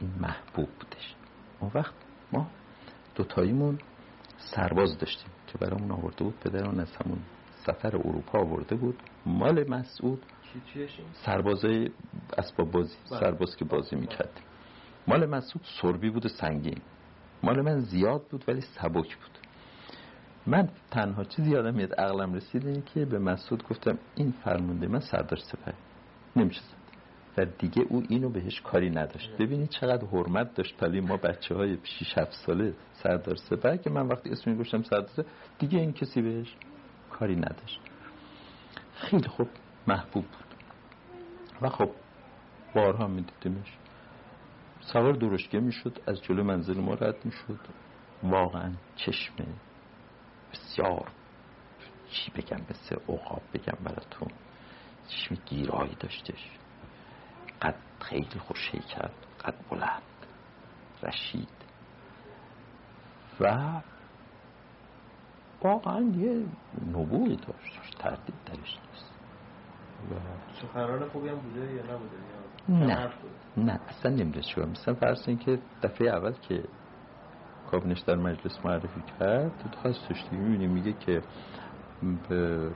این 0.00 0.10
محبوب 0.20 0.68
بودش. 0.80 1.14
اون 1.60 1.70
وقت 1.74 1.94
ما 2.32 2.46
دوتاییمون 3.14 3.78
سرباز 4.38 4.98
داشتیم 4.98 5.30
که 5.46 5.58
برامون 5.58 5.90
آورده 5.90 6.24
بود 6.24 6.34
پدرمون 6.40 6.80
از 6.80 6.96
همون 6.96 7.18
سفر 7.66 7.96
اروپا 7.96 8.38
آورده 8.38 8.74
بود. 8.76 8.98
مال 9.26 9.70
مسعود. 9.70 10.22
سربازای 11.12 11.90
اسباب 12.38 12.70
بازی. 12.70 12.96
بله. 13.10 13.20
سرباز 13.20 13.56
که 13.56 13.64
بازی 13.64 13.96
می‌کردیم 13.96 14.42
مال 15.08 15.26
مسعود 15.26 15.64
سربی 15.82 16.10
بود 16.10 16.26
سنگین. 16.26 16.78
مال 17.42 17.60
من 17.60 17.80
زیاد 17.80 18.22
بود 18.30 18.44
ولی 18.48 18.60
سبک 18.60 19.16
بود. 19.16 19.38
من 20.46 20.68
تنها 20.90 21.24
چیزی 21.24 21.50
یادم 21.50 21.74
میاد 21.74 21.94
عقلم 21.94 22.34
رسید 22.34 22.66
این 22.66 22.82
که 22.82 23.04
به 23.04 23.18
مسعود 23.18 23.68
گفتم 23.68 23.98
این 24.14 24.34
فرمونده 24.44 24.86
من 24.86 25.00
سردار 25.00 25.38
سپه 25.38 25.74
نمیشه 26.36 26.60
و 27.38 27.44
دیگه 27.44 27.82
او 27.88 28.02
اینو 28.08 28.28
بهش 28.28 28.60
کاری 28.60 28.90
نداشت. 28.90 29.30
ببینید 29.38 29.68
چقدر 29.68 30.06
حرمت 30.06 30.54
داشت. 30.54 30.82
ولی 30.82 31.00
ما 31.00 31.16
بچه 31.16 31.54
های 31.54 31.78
6 31.82 32.18
7 32.18 32.32
ساله 32.32 32.74
سردار 32.92 33.36
سپه 33.36 33.78
که 33.78 33.90
من 33.90 34.08
وقتی 34.08 34.30
اسمی 34.30 34.54
گوشتم 34.54 34.82
سردار 34.82 35.26
دیگه 35.58 35.78
این 35.78 35.92
کسی 35.92 36.22
بهش 36.22 36.56
کاری 37.18 37.36
نداشت. 37.36 37.80
خیلی 38.94 39.28
خوب 39.28 39.48
محبوب 39.86 40.24
بود. 40.24 40.54
و 41.62 41.68
خب 41.68 41.90
بارها 42.74 43.06
میدیدیمش. 43.06 43.72
سوار 44.80 45.12
درشگه 45.12 45.60
می‌شد 45.60 46.02
از 46.06 46.22
جلو 46.22 46.44
منزل 46.44 46.80
ما 46.80 46.94
رد 46.94 47.24
می‌شد. 47.24 47.60
واقعا 48.22 48.72
چشم 48.96 49.34
بسیار 50.52 51.10
چی 52.10 52.30
بگم 52.30 52.60
مثل 52.70 52.96
عقاب 53.08 53.42
بگم 53.54 53.78
براتون. 53.84 54.28
چشم 55.08 55.34
گیرایی 55.46 55.96
داشتش. 56.00 56.50
قد 57.62 57.74
خیلی 58.00 58.38
خوش 58.38 58.70
کرد 58.70 59.14
قد 59.44 59.54
بلند 59.70 60.02
رشید. 61.02 61.48
و 63.40 63.80
واقعا 65.66 66.00
یه 66.00 66.44
نبوی 66.88 67.36
داشت 67.36 67.98
تردید 67.98 68.34
درش 68.46 68.58
نیست. 68.58 69.12
سخنران 70.62 71.08
خوبی 71.08 71.28
هم 71.28 71.36
بوده 71.36 71.72
یا 71.72 71.82
نبوده؟ 71.82 72.16
نه. 72.68 73.08
نه 73.56 73.80
اصلا 73.88 74.12
نمیده 74.12 74.42
شو 74.42 74.66
مثلا 74.66 74.94
فرض 74.94 75.28
که 75.38 75.58
دفعه 75.82 76.08
اول 76.08 76.32
که 76.32 76.64
کابینش 77.70 78.00
در 78.00 78.16
مجلس 78.16 78.64
معرفی 78.64 79.02
کرد 79.18 79.58
تو 79.58 79.80
خواستش 79.82 80.24
می‌بینی 80.32 80.66
میگه 80.66 80.92
که 80.92 81.22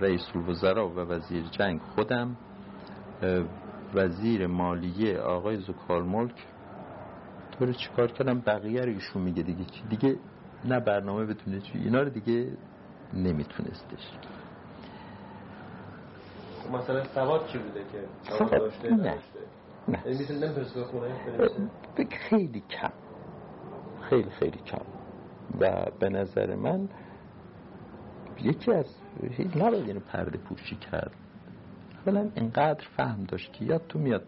رئیس 0.01 0.23
الوزراء 0.35 0.89
و 0.89 0.99
وزیر 0.99 1.45
جنگ 1.45 1.81
خودم 1.81 2.37
وزیر 3.95 4.47
مالیه 4.47 5.19
آقای 5.19 5.57
زکال 5.57 6.03
ملک 6.03 6.47
تو 7.53 7.67
رو 7.67 7.73
چیکار 7.73 8.13
کردم؟ 8.13 8.41
بقیه 8.41 8.81
رو 8.81 8.93
ایشون 8.93 9.23
میگه 9.23 9.43
دیگه. 9.43 9.65
چی؟ 9.65 9.83
دیگه 9.89 10.17
نه 10.65 10.81
برنامه 10.81 11.27
بتونه 11.27 11.61
چی؟ 11.61 11.79
اینا 11.79 12.03
رو 12.03 12.11
دیگه 12.11 12.57
نمیتونستش. 13.15 14.11
مثلا 16.73 17.05
سواد 17.05 17.47
چی 17.47 17.59
بوده 17.59 17.85
که 17.93 18.49
داشته؟ 18.59 18.91
نه. 18.95 19.19
نه. 19.89 19.99
خیلی 22.29 22.61
کم. 22.61 22.93
خیلی 24.01 24.31
خیلی 24.31 24.59
کم. 24.59 24.85
و 25.61 25.87
به 25.99 26.09
نظر 26.09 26.55
من 26.55 26.89
یکی 28.41 28.73
از 28.73 28.87
نباید 29.57 29.89
اینو 29.89 30.01
پرده 30.01 30.39
پوشی 30.39 30.77
کرد. 30.77 31.15
اولا 32.07 32.31
اینقدر 32.35 32.85
فهم 32.97 33.25
داشت 33.25 33.53
که 33.53 33.65
یاد 33.65 33.87
تو 33.89 33.99
میاد 33.99 34.23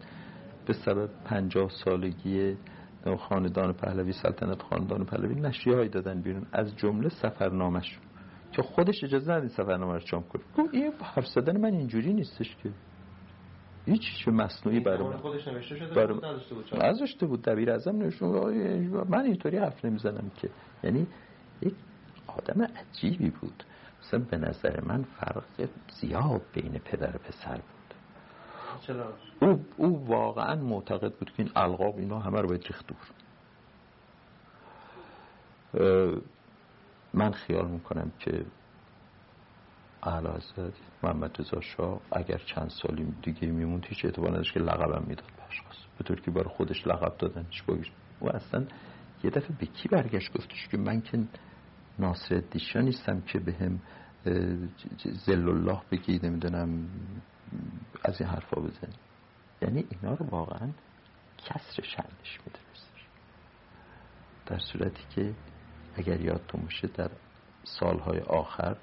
به 0.65 0.73
سبب 0.73 1.09
پنجاه 1.25 1.69
سالگی 1.85 2.57
خاندان 3.19 3.73
پهلوی 3.73 4.11
سلطنت 4.11 4.61
خاندان 4.61 5.05
پهلوی 5.05 5.35
نشریه 5.35 5.75
هایی 5.75 5.89
دادن 5.89 6.21
بیرون. 6.21 6.45
از 6.51 6.75
جمله 6.75 7.09
سفرنامش 7.09 7.99
که 8.53 8.61
خودش 8.61 9.03
اجازه 9.03 9.31
ندید 9.31 9.49
سفرنامه 9.49 9.93
رو 9.93 9.99
چاپ 9.99 10.27
کنه. 10.27 10.43
این 10.71 10.93
حرف 11.01 11.27
زدن 11.27 11.57
من 11.57 11.73
اینجوری 11.73 12.13
نیستش 12.13 12.55
که. 12.63 12.69
هیچ 13.85 14.01
چیز 14.01 14.33
مصنوعی 14.33 14.79
برای 14.79 15.07
من 15.07 15.17
خودش 15.17 15.47
نوشته 15.47 15.75
شده 15.75 16.13
بود 16.13 16.25
نذاشته 16.73 17.25
بود 17.25 17.41
دبیر 17.41 17.71
اعظم 17.71 17.95
نوشته 17.95 18.25
من 19.09 19.21
اینطوری 19.21 19.57
حرف 19.57 19.85
نمی‌زنم 19.85 20.31
که. 20.35 20.49
یعنی 20.83 21.07
یک 21.61 21.73
آدم 22.27 22.61
عجیبی 22.61 23.29
بود. 23.29 23.63
مثلا 24.01 24.19
به 24.19 24.37
نظر 24.37 24.81
من 24.81 25.03
فرق 25.03 25.43
زیاد 26.01 26.41
بین 26.53 26.79
پدر 26.79 27.15
و 27.15 27.19
پسر 27.19 27.55
بود. 27.55 27.93
چرا؟ 28.81 29.13
او, 29.41 29.65
او 29.77 30.07
واقعا 30.07 30.55
معتقد 30.55 31.13
بود 31.13 31.31
که 31.31 31.43
این 31.43 31.51
القاب 31.55 31.97
اینا 31.97 32.19
همه 32.19 32.41
رو 32.41 32.47
باید 32.47 32.63
ریخت 32.63 32.85
دور. 32.87 33.13
من 37.13 37.31
خیال 37.31 37.67
می‌کنم 37.67 38.11
که 38.19 38.45
اعلی 40.03 40.27
حضرت 40.27 40.73
محمد 41.03 41.41
رضا 41.41 41.61
شاه 41.61 42.01
اگر 42.11 42.37
چند 42.37 42.69
سالی 42.69 43.13
دیگه 43.21 43.47
میموند 43.47 43.85
هیچ 43.85 44.05
اعتبار 44.05 44.31
نداشت 44.31 44.53
که 44.53 44.59
لقبم 44.59 45.03
می‌داد 45.07 45.31
به 45.37 45.43
اشخاص 45.49 45.77
به 45.97 46.03
طور 46.03 46.21
که 46.21 46.31
برای 46.31 46.49
خودش 46.49 46.87
لقب 46.87 47.17
دادن 47.17 47.45
هیچ 47.51 47.63
و 48.21 48.27
اصلا 48.27 48.65
یه 49.23 49.29
دفعه 49.29 49.57
به 49.59 49.65
کی 49.65 49.89
برگشت 49.89 50.33
گفتش 50.37 50.67
که 50.67 50.77
من 50.77 51.01
که 51.01 51.23
ناصر 51.99 52.43
دیشا 52.51 52.79
نیستم 52.79 53.21
که 53.21 53.39
به 53.39 53.53
هم 53.53 53.79
زل 55.25 55.49
الله 55.49 55.81
بگی 55.91 56.19
نمی‌دونم 56.23 56.89
از 58.03 58.21
این 58.21 58.29
حرفا 58.29 58.61
بزنی. 58.61 58.93
یعنی 59.61 59.85
اینا 59.89 60.13
رو 60.13 60.25
واقعا 60.25 60.69
کسر 61.37 61.83
شنش 61.83 62.39
میدونستش 62.45 63.07
در 64.45 64.59
صورتی 64.59 65.03
که 65.15 65.33
اگر 65.95 66.21
یادتون 66.21 66.61
باشه 66.61 66.87
در 66.87 67.11
سالهای 67.63 68.19
آخر 68.19 68.77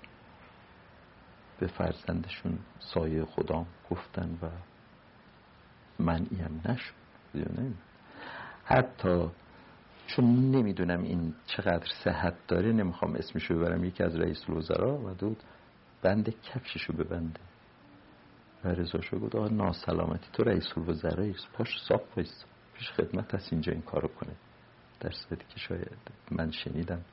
به 1.61 1.67
فرزندشون 1.67 2.59
سایه 2.79 3.25
خدا 3.25 3.67
گفتن 3.91 4.39
و 4.43 4.49
منعیم 6.03 6.63
نشد 6.65 6.95
حتی 8.65 9.29
چون 10.07 10.51
نمی‌دونم 10.51 11.03
این 11.03 11.35
چقدر 11.47 11.87
صحت 12.05 12.35
داره 12.49 12.73
نمی‌خوام 12.73 13.15
اسمشو 13.15 13.55
ببرم 13.55 13.85
یکی 13.85 14.03
از 14.03 14.17
رئیس 14.17 14.45
الوزراء 14.49 14.99
و 14.99 15.15
دود 15.15 15.43
بند 16.03 16.35
کفششو 16.43 16.93
ببنده. 16.93 17.41
و 18.65 18.69
رضا 18.69 19.01
شو 19.01 19.19
گفت 19.19 19.35
آقا 19.35 19.49
ناسلامتی 19.49 20.29
تو 20.33 20.45
رئیس 20.45 20.67
الوزراء 20.77 21.33
پاش 21.53 21.69
صاف 21.89 22.01
پیش 22.75 22.91
خدمت 22.91 23.35
هست 23.35 23.53
اینجا 23.53 23.73
این 23.73 23.83
کارو 23.83 24.09
کنه. 24.09 24.33
در 25.01 25.11
صورتی 25.11 25.45
که 25.49 25.59
شاید 25.59 25.99
من 26.31 26.51
شنیدم. 26.51 27.05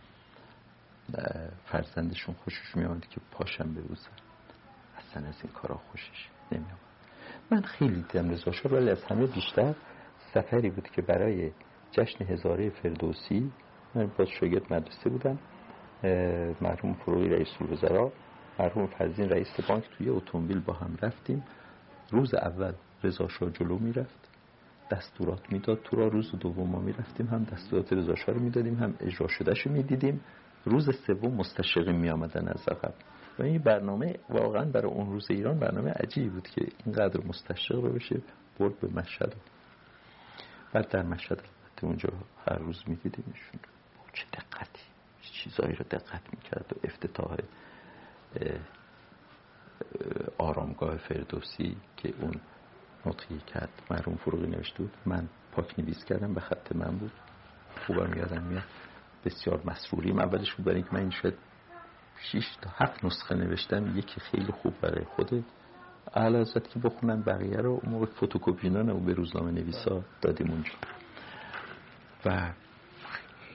فرزندشون 1.66 2.36
خوشش 2.36 2.76
میامد 2.76 3.08
که 3.08 3.22
پاشم 3.32 3.74
ببوزن 3.74 4.10
اصلا 4.98 5.28
از 5.28 5.36
این 5.44 5.54
کارا 5.54 5.78
خوشش 5.78 6.30
نمیامد 6.52 6.88
من 7.52 7.62
خیلی 7.62 8.02
دیدم 8.02 8.30
رضا 8.30 8.52
ولی 8.72 8.90
از 8.90 9.04
همه 9.04 9.26
بیشتر 9.26 9.76
سفری 10.34 10.70
بود 10.70 10.90
که 10.90 11.02
برای 11.02 11.52
جشن 11.92 12.26
هزاره 12.26 12.70
فردوسی 12.70 13.52
من 13.96 14.12
باز 14.18 14.28
شاگرد 14.28 14.74
مدرسه 14.74 15.10
بودم. 15.10 15.40
مرحوم 16.62 16.94
فروغی 16.94 17.30
رئیس 17.30 17.48
الوزراء 17.62 18.12
مرحوم 18.60 18.88
فرزین 18.88 19.30
رئیس 19.30 19.48
بانک 19.70 19.84
توی 19.98 20.10
اتومبیل 20.10 20.60
با 20.60 20.74
هم 20.74 20.98
رفتیم. 21.02 21.44
روز 22.12 22.34
اول 22.34 22.74
رضا 23.04 23.28
شاه 23.28 23.50
جلو 23.50 23.80
می‌رفت. 23.80 24.37
دستورات 24.92 25.52
می‌داد. 25.52 25.82
تو 25.84 25.96
را 25.96 26.08
روز 26.08 26.32
دوم 26.40 26.70
ما 26.70 26.80
می‌رفتیم 26.80 27.28
هم 27.28 27.44
دستورات 27.44 27.94
رضا 27.94 28.14
رو 28.28 28.40
می‌دادیم 28.40 28.76
هم 28.76 28.94
اجرا 29.00 29.28
شدهش 29.28 29.62
رو 29.62 29.72
می‌دیدیم. 29.72 30.22
روز 30.66 30.90
سوم 31.08 31.34
مستشقی 31.34 31.94
می 31.94 32.10
آمدن 32.10 32.48
از 32.48 32.68
عقب. 32.68 32.94
و 33.40 33.44
این 33.44 33.58
برنامه 33.58 34.16
واقعا 34.30 34.66
برای 34.66 34.92
اون 34.92 35.12
روز 35.12 35.28
ایران 35.32 35.60
برنامه 35.60 35.92
عجیبی 35.92 36.30
بود 36.30 36.48
که 36.48 36.68
اینقدر 36.86 37.26
مستشق 37.28 37.76
رو 37.76 37.94
بشه 37.94 38.22
برد 38.60 38.80
به 38.80 38.88
مشهد. 38.88 39.36
بعد 40.74 40.90
در 40.90 41.04
مشهد 41.04 41.42
اونجا 41.82 42.10
هر 42.48 42.58
روز 42.58 42.84
میدیدیمشون. 42.88 43.60
چه 44.14 44.26
دقتی 44.34 44.82
چیزایی 45.22 45.76
رو 45.76 45.86
دقت 45.92 46.22
می‌کرد 46.34 46.74
و 46.76 46.80
افتتاح 46.84 47.38
آرامگاه 50.38 50.98
فردوسی 50.98 51.78
که 51.98 52.14
اون 52.22 52.34
نطقی 53.08 53.40
کرد 53.40 53.70
مرحوم 53.92 54.16
فروغی 54.16 54.48
نوشته 54.48 54.78
بود 54.78 54.94
من 55.06 55.30
پاک 55.52 55.80
نویس 55.80 56.06
کردم 56.06 56.34
به 56.34 56.42
خط 56.42 56.76
من 56.76 56.98
بود. 56.98 57.12
خوبم 57.86 58.14
یادم 58.18 58.44
میاد. 58.44 58.64
بسیار 59.26 59.62
مسروریم. 59.66 60.20
اولش 60.20 60.54
بود 60.54 60.66
برای 60.66 60.78
اینکه 60.78 60.94
من 60.94 61.00
این 61.00 61.10
شاید 61.10 61.38
6 62.22 62.58
تا 62.62 62.70
7 62.74 63.06
نسخه 63.06 63.36
نوشتم. 63.36 63.98
یکی 63.98 64.20
خیلی 64.20 64.52
خوب 64.52 64.74
برای 64.82 65.06
خود 65.06 65.46
اعلی 66.14 66.46
که 66.46 66.80
بخونن 66.80 67.22
بقیه 67.22 67.58
رو 67.58 67.80
اون 67.84 67.92
موقع 67.94 68.06
فتوکپینا 68.06 68.96
و 68.96 69.00
به 69.00 69.14
روزنامه 69.14 69.52
نویسا 69.52 70.04
دادیم 70.22 70.52
اونجا. 70.52 70.74
و 72.26 72.54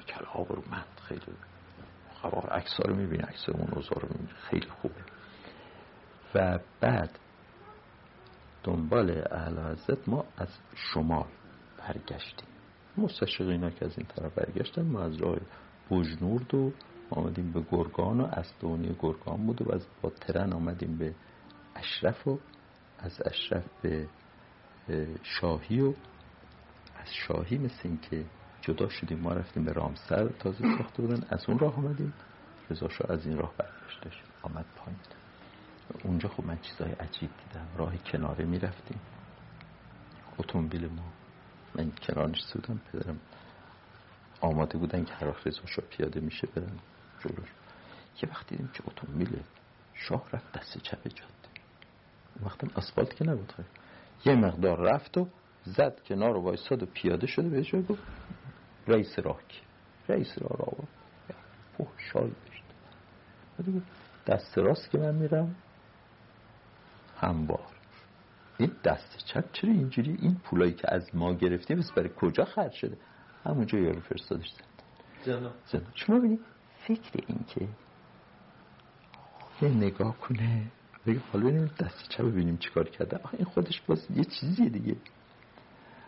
کل 0.07 0.25
من 0.71 0.85
خیلی 1.09 1.21
خبر 2.23 2.49
عکس 2.49 2.81
رو 2.87 2.97
می‌بینی 2.97 3.23
عکس 3.23 3.49
اون 3.49 3.67
رو 3.67 4.09
می‌بینی. 4.11 4.29
خیلی 4.51 4.69
خوبه. 4.69 4.95
و 6.35 6.59
بعد 6.81 7.19
دنبال 8.65 9.23
اهل 9.31 9.73
حضرت 9.73 10.09
ما 10.09 10.25
از 10.37 10.49
شمال 10.75 11.27
برگشتیم. 11.79 12.49
مستشقینا 12.97 13.71
که 13.71 13.85
از 13.85 13.99
این 13.99 14.07
طرف 14.07 14.35
برگشتن 14.35 14.83
ما 14.83 15.03
از 15.03 15.17
راه 15.17 15.37
بجنورد 15.91 16.55
و 16.55 16.73
آمدیم 17.11 17.53
به 17.53 17.65
گرگان 17.71 18.21
و 18.21 18.29
دونی 18.61 18.97
گرگان 19.01 19.47
بود 19.47 19.63
و 19.63 19.75
از 19.75 19.87
با 20.03 20.11
ترن 20.11 20.53
آمدیم 20.53 20.99
به 20.99 21.15
اشرف 21.77 22.29
و 22.29 22.39
از 22.99 23.23
اشرف 23.25 23.65
به 23.83 24.09
شاهی 25.23 25.81
و 25.81 25.95
از 26.97 27.15
شاهی 27.29 27.59
مثل 27.59 27.81
این 27.85 27.99
که 28.11 28.25
جدا 28.61 28.89
شدیم 28.89 29.19
ما 29.19 29.33
رفتیم 29.33 29.65
به 29.65 29.73
رامسر 29.73 30.29
تازه 30.29 30.77
ساخته 30.79 31.03
بودن 31.03 31.27
از 31.31 31.45
اون 31.49 31.59
راه 31.59 31.77
آمدیم. 31.77 32.13
رضا 32.71 32.89
از 33.09 33.27
این 33.27 33.39
راه 33.39 33.53
برگشتش 33.59 34.23
آمد 34.43 34.65
پایین. 34.77 34.99
اونجا 36.05 36.29
خب 36.29 36.45
من 36.45 36.59
چیزای 36.59 36.93
عجیب 36.93 37.31
دیدم. 37.37 37.67
راه 37.77 37.97
کناره 37.97 38.45
می‌رفتیم. 38.45 39.01
اتومبیل 40.39 40.87
ما. 40.87 41.13
من 41.75 41.93
کنارش 42.03 42.43
سودم 42.43 42.81
پدرم 42.93 43.21
آماده 44.41 44.79
بودن 44.79 45.05
که 45.05 45.15
هر 45.15 45.27
رضا 45.45 45.63
پیاده 45.91 46.21
میشه 46.21 46.47
برن 46.47 46.79
جلوش. 47.21 47.49
یه 48.23 48.29
وقت 48.31 48.47
دیدیم 48.47 48.71
که 48.75 48.83
اتومبیل 48.87 49.43
شاه 49.95 50.25
رفت 50.33 50.53
دست 50.53 50.79
چپ 50.79 51.09
جاده. 51.09 51.33
وقتم 52.43 52.71
اسفالت 52.77 53.17
که 53.17 53.25
نبود 53.25 53.53
خیلی 53.53 53.69
یه 54.25 54.47
مقدار 54.47 54.79
رفت 54.79 55.19
و 55.19 55.29
زد 55.65 56.01
کنار 56.07 56.37
و 56.37 56.41
وایساد 56.41 56.83
و 56.83 56.87
پیاده 56.87 57.27
شده 57.27 57.49
به 57.49 57.63
جای 57.63 57.83
گفت 57.83 58.03
رئیس 58.87 59.19
راه 59.19 59.41
رئیس 60.09 60.39
راه 60.39 60.59
را 60.59 60.65
آورد. 60.65 60.89
شال 62.13 62.31
داشت. 62.47 62.65
دست 64.27 64.59
راست 64.59 64.91
که 64.91 64.99
من 64.99 65.15
میرم 65.15 65.55
هموار. 67.23 67.67
این 68.59 68.71
دست 68.85 69.25
چپ 69.27 69.53
چرا 69.53 69.71
اینجوری 69.71 70.19
این 70.23 70.35
پولایی 70.35 70.73
که 70.73 70.95
از 70.95 71.15
ما 71.15 71.35
گرفتیم 71.35 71.79
بس 71.79 71.93
برای 71.93 72.11
کجا 72.17 72.45
خرج 72.45 72.73
شده؟ 72.73 72.97
همونجا 73.45 73.79
یارو 73.79 74.01
فرستادش 74.01 74.53
زندان 75.25 75.53
زندان 75.67 75.93
شما 75.95 76.19
ببینید 76.19 76.41
فکر 76.87 77.25
این 77.27 77.45
که 77.47 77.69
یه 79.63 79.69
نگاه 79.69 80.19
کنه 80.19 80.63
بگه 81.07 81.21
حالا 81.33 81.45
ببینیم 81.45 81.71
دست 81.81 82.09
چپ 82.09 82.25
ببینیم 82.25 82.57
چیکار 82.57 82.89
کرده. 82.89 83.17
آخه 83.17 83.35
این 83.35 83.45
خودش 83.45 83.81
باز 83.81 84.07
یه 84.11 84.25
چیزیه 84.25 84.69
دیگه. 84.69 84.97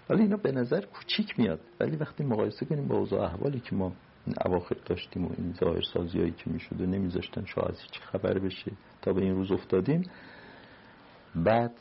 حالا 0.08 0.20
اینا 0.20 0.36
به 0.36 0.52
نظر 0.52 0.84
کوچیک 0.84 1.38
میاد. 1.38 1.60
ولی 1.80 1.96
وقتی 1.96 2.24
مقایسه 2.24 2.66
کنیم 2.66 2.88
با 2.88 2.96
اوضاع 2.96 3.20
احوالی 3.20 3.60
که 3.60 3.76
ما 3.76 3.92
اواخر 4.44 4.76
داشتیم 4.86 5.24
و 5.24 5.30
این 5.38 5.52
ظاهر 5.52 5.82
سازی 5.94 6.18
هایی 6.18 6.30
که 6.30 6.50
می‌شد 6.50 6.80
و 6.80 6.86
نمیذاشتن 6.86 7.44
شاه 7.44 7.68
از 7.68 7.80
هیچ 7.80 8.00
خبر 8.00 8.38
بشه 8.38 8.72
تا 9.02 9.12
به 9.12 9.22
این 9.22 9.34
روز 9.34 9.52
افتادیم 9.52 10.02
بعد 11.36 11.72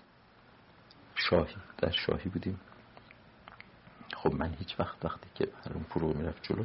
شاهی 1.16 1.56
در 1.78 1.92
شاهی 1.92 2.30
بودیم. 2.30 2.60
خب 4.14 4.34
من 4.34 4.54
هیچ 4.60 4.80
وقت 4.80 5.06
وقتی 5.06 5.28
که 5.36 5.48
اون 5.74 5.84
فرو 5.84 6.14
می‌رفت 6.14 6.44
جلو 6.44 6.64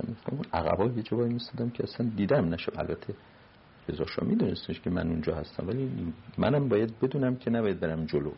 من 0.00 0.16
اون 0.30 0.44
عقبا 0.52 0.86
یه 0.86 1.02
جوایی 1.02 1.32
میستدم 1.32 1.70
که 1.70 1.84
اصلا 1.84 2.10
دیدم 2.16 2.54
نشو 2.54 2.72
البته 2.76 3.14
رضا 3.88 4.06
شاه 4.06 4.24
میدونستش 4.24 4.80
که 4.80 4.90
من 4.90 5.08
اونجا 5.08 5.34
هستم 5.34 5.68
ولی 5.68 6.12
منم 6.38 6.68
باید 6.68 7.00
بدونم 7.00 7.36
که 7.36 7.50
نباید 7.50 7.80
برم 7.80 8.06
جلو. 8.06 8.32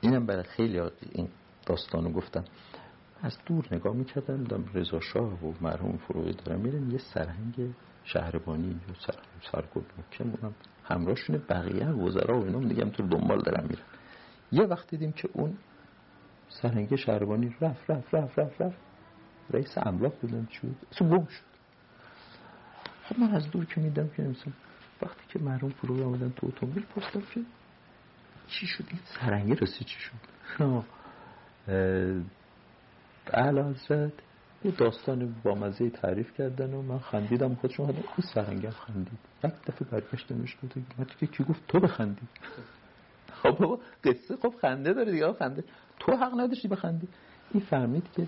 اینم 0.00 0.26
برای 0.26 0.42
خیلی 0.42 0.80
این 1.12 1.28
داستانو 1.66 2.10
گفتم. 2.10 2.44
از 3.22 3.38
دور 3.46 3.68
نگاه 3.72 3.94
می‌کردم 3.94 4.36
دیدم 4.36 4.64
رضا 4.74 5.00
شاه 5.00 5.44
و 5.44 5.52
مرحوم 5.60 5.96
فروغی 5.96 6.32
دارم 6.32 6.60
میرن 6.60 6.90
یه 6.90 6.98
سرهنگ 6.98 7.74
شهربانی 8.04 8.80
یا 8.88 8.94
سر 9.06 9.14
سرکرد 9.52 9.92
مکم 9.98 10.30
اونم 10.30 10.54
همراهشونه 10.84 11.38
بقیه 11.38 11.88
وزرا 11.88 12.40
و 12.40 12.44
اینا 12.44 12.60
دیگه 12.60 12.84
تو 12.84 13.02
دنبال 13.02 13.42
دارم 13.42 13.66
میرن. 13.68 13.82
یه 14.52 14.62
وقت 14.62 14.90
دیدیم 14.90 15.12
که 15.12 15.28
اون 15.32 15.58
سرهنگ 16.48 16.96
شهربانی 16.96 17.56
رفت 17.60 17.90
رفت 17.90 18.14
رفت 18.14 18.38
رفت 18.38 18.60
رفت. 18.60 18.78
رئیس 19.50 19.78
املاک 19.78 20.12
بودن 20.12 20.46
چی 20.50 20.60
بود؟ 20.60 20.86
گم 21.00 21.26
شد. 21.26 21.44
خب 23.04 23.18
من 23.18 23.30
از 23.30 23.50
دور 23.50 23.64
که 23.64 23.80
میدم 23.80 24.08
که 24.08 24.22
مثلا 24.22 24.52
وقتی 25.02 25.22
که 25.28 25.38
مرحوم 25.38 25.70
فروغی 25.70 26.02
آمدن 26.02 26.32
تو 26.36 26.46
اتومبیل 26.46 26.84
پستم 26.84 27.20
که 27.20 27.40
چی 28.46 28.66
شد؟ 28.66 28.84
این 28.88 29.00
سرنگی 29.04 29.54
رسی 29.54 29.84
چی 29.84 30.00
شد؟ 30.00 30.14
اهل 33.34 33.62
حضرت 33.62 34.12
یه 34.64 34.70
داستان 34.70 35.34
با 35.44 35.54
مزه 35.54 35.90
تعریف 35.90 36.32
کردن 36.32 36.74
و 36.74 36.82
من 36.82 36.98
خندیدم. 36.98 37.54
خودشون 37.54 37.86
حالا 37.86 37.98
این 37.98 38.28
سرنگم 38.34 38.70
خندید. 38.70 39.18
یک 39.44 39.52
دفعه 39.66 39.88
برگشتم 39.90 40.42
گفت 40.42 40.76
من 40.98 41.04
که 41.20 41.26
کی 41.26 41.44
گفت؟ 41.44 41.66
تو 41.68 41.80
بخندی. 41.80 42.28
خب 43.32 43.50
بابا 43.50 43.80
قصه 44.04 44.36
خب 44.36 44.54
خنده 44.60 44.92
داره 44.92 45.12
دیگه. 45.12 45.32
خنده. 45.32 45.64
تو 45.98 46.12
حق 46.16 46.40
نداشتی 46.40 46.68
بخندی. 46.68 47.08
این 47.52 47.62
فهمید 47.62 48.12
که 48.12 48.26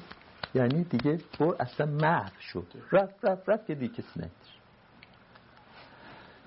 یعنی 0.54 0.84
دیگه 0.84 1.18
بر 1.38 1.54
اصلا 1.60 1.86
محو 1.86 2.40
شد. 2.40 2.66
رفت 2.92 3.24
رفت 3.24 3.48
رفت 3.48 3.66
که 3.66 3.74
دیگه 3.74 3.94
کسی 3.94 4.20
نداشت. 4.20 4.60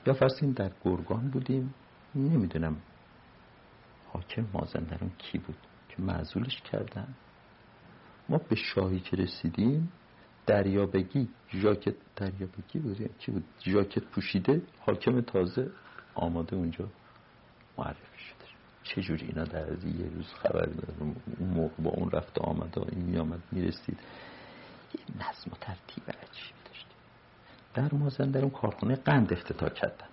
یا 0.07 0.13
فرسین 0.13 0.51
در 0.51 0.71
گرگان 0.85 1.29
بودیم. 1.29 1.73
نمی‌دونم 2.15 2.77
حاکم 4.13 4.45
مازندران 4.53 5.11
کی 5.17 5.37
بود 5.37 5.57
که 5.89 6.01
معذولش 6.01 6.61
کردن. 6.61 7.07
ما 8.29 8.37
به 8.37 8.55
شاهی 8.55 8.99
که 8.99 9.17
رسیدیم 9.17 9.91
دریابگی 10.45 11.27
ژاکت 11.53 11.95
دریابگی 12.15 12.79
بود؟ 12.79 13.17
کی 13.19 13.31
بود؟ 13.31 13.43
ژاکت 13.65 14.03
پوشیده 14.03 14.61
حاکم 14.79 15.21
تازه 15.21 15.71
آماده 16.15 16.55
اونجا 16.55 16.87
معرفی 17.77 18.17
شده. 18.17 18.47
چجوری 18.83 19.25
اینا 19.25 19.43
در 19.43 19.71
از 19.71 19.85
یه 19.85 20.09
روز 20.15 20.33
خبر 20.33 20.65
دارم 20.65 21.15
اون 21.39 21.69
با 21.79 21.89
اون 21.89 22.11
رفت 22.11 22.39
آمده 22.39 22.81
این 22.91 23.05
می 23.05 23.17
آمد 23.17 23.39
می 23.51 23.61
رسید 23.61 23.99
یه 24.93 25.15
نظم 25.15 25.51
و 25.51 25.55
ترتیب 25.61 26.03
عجیبی 26.09 26.61
داشتیم 26.65 26.97
در 27.73 27.93
مازندران 27.93 28.43
اون 28.43 28.53
کارخونه 28.61 28.95
قند 28.95 29.33
افتتاح 29.33 29.69
کردن. 29.69 30.07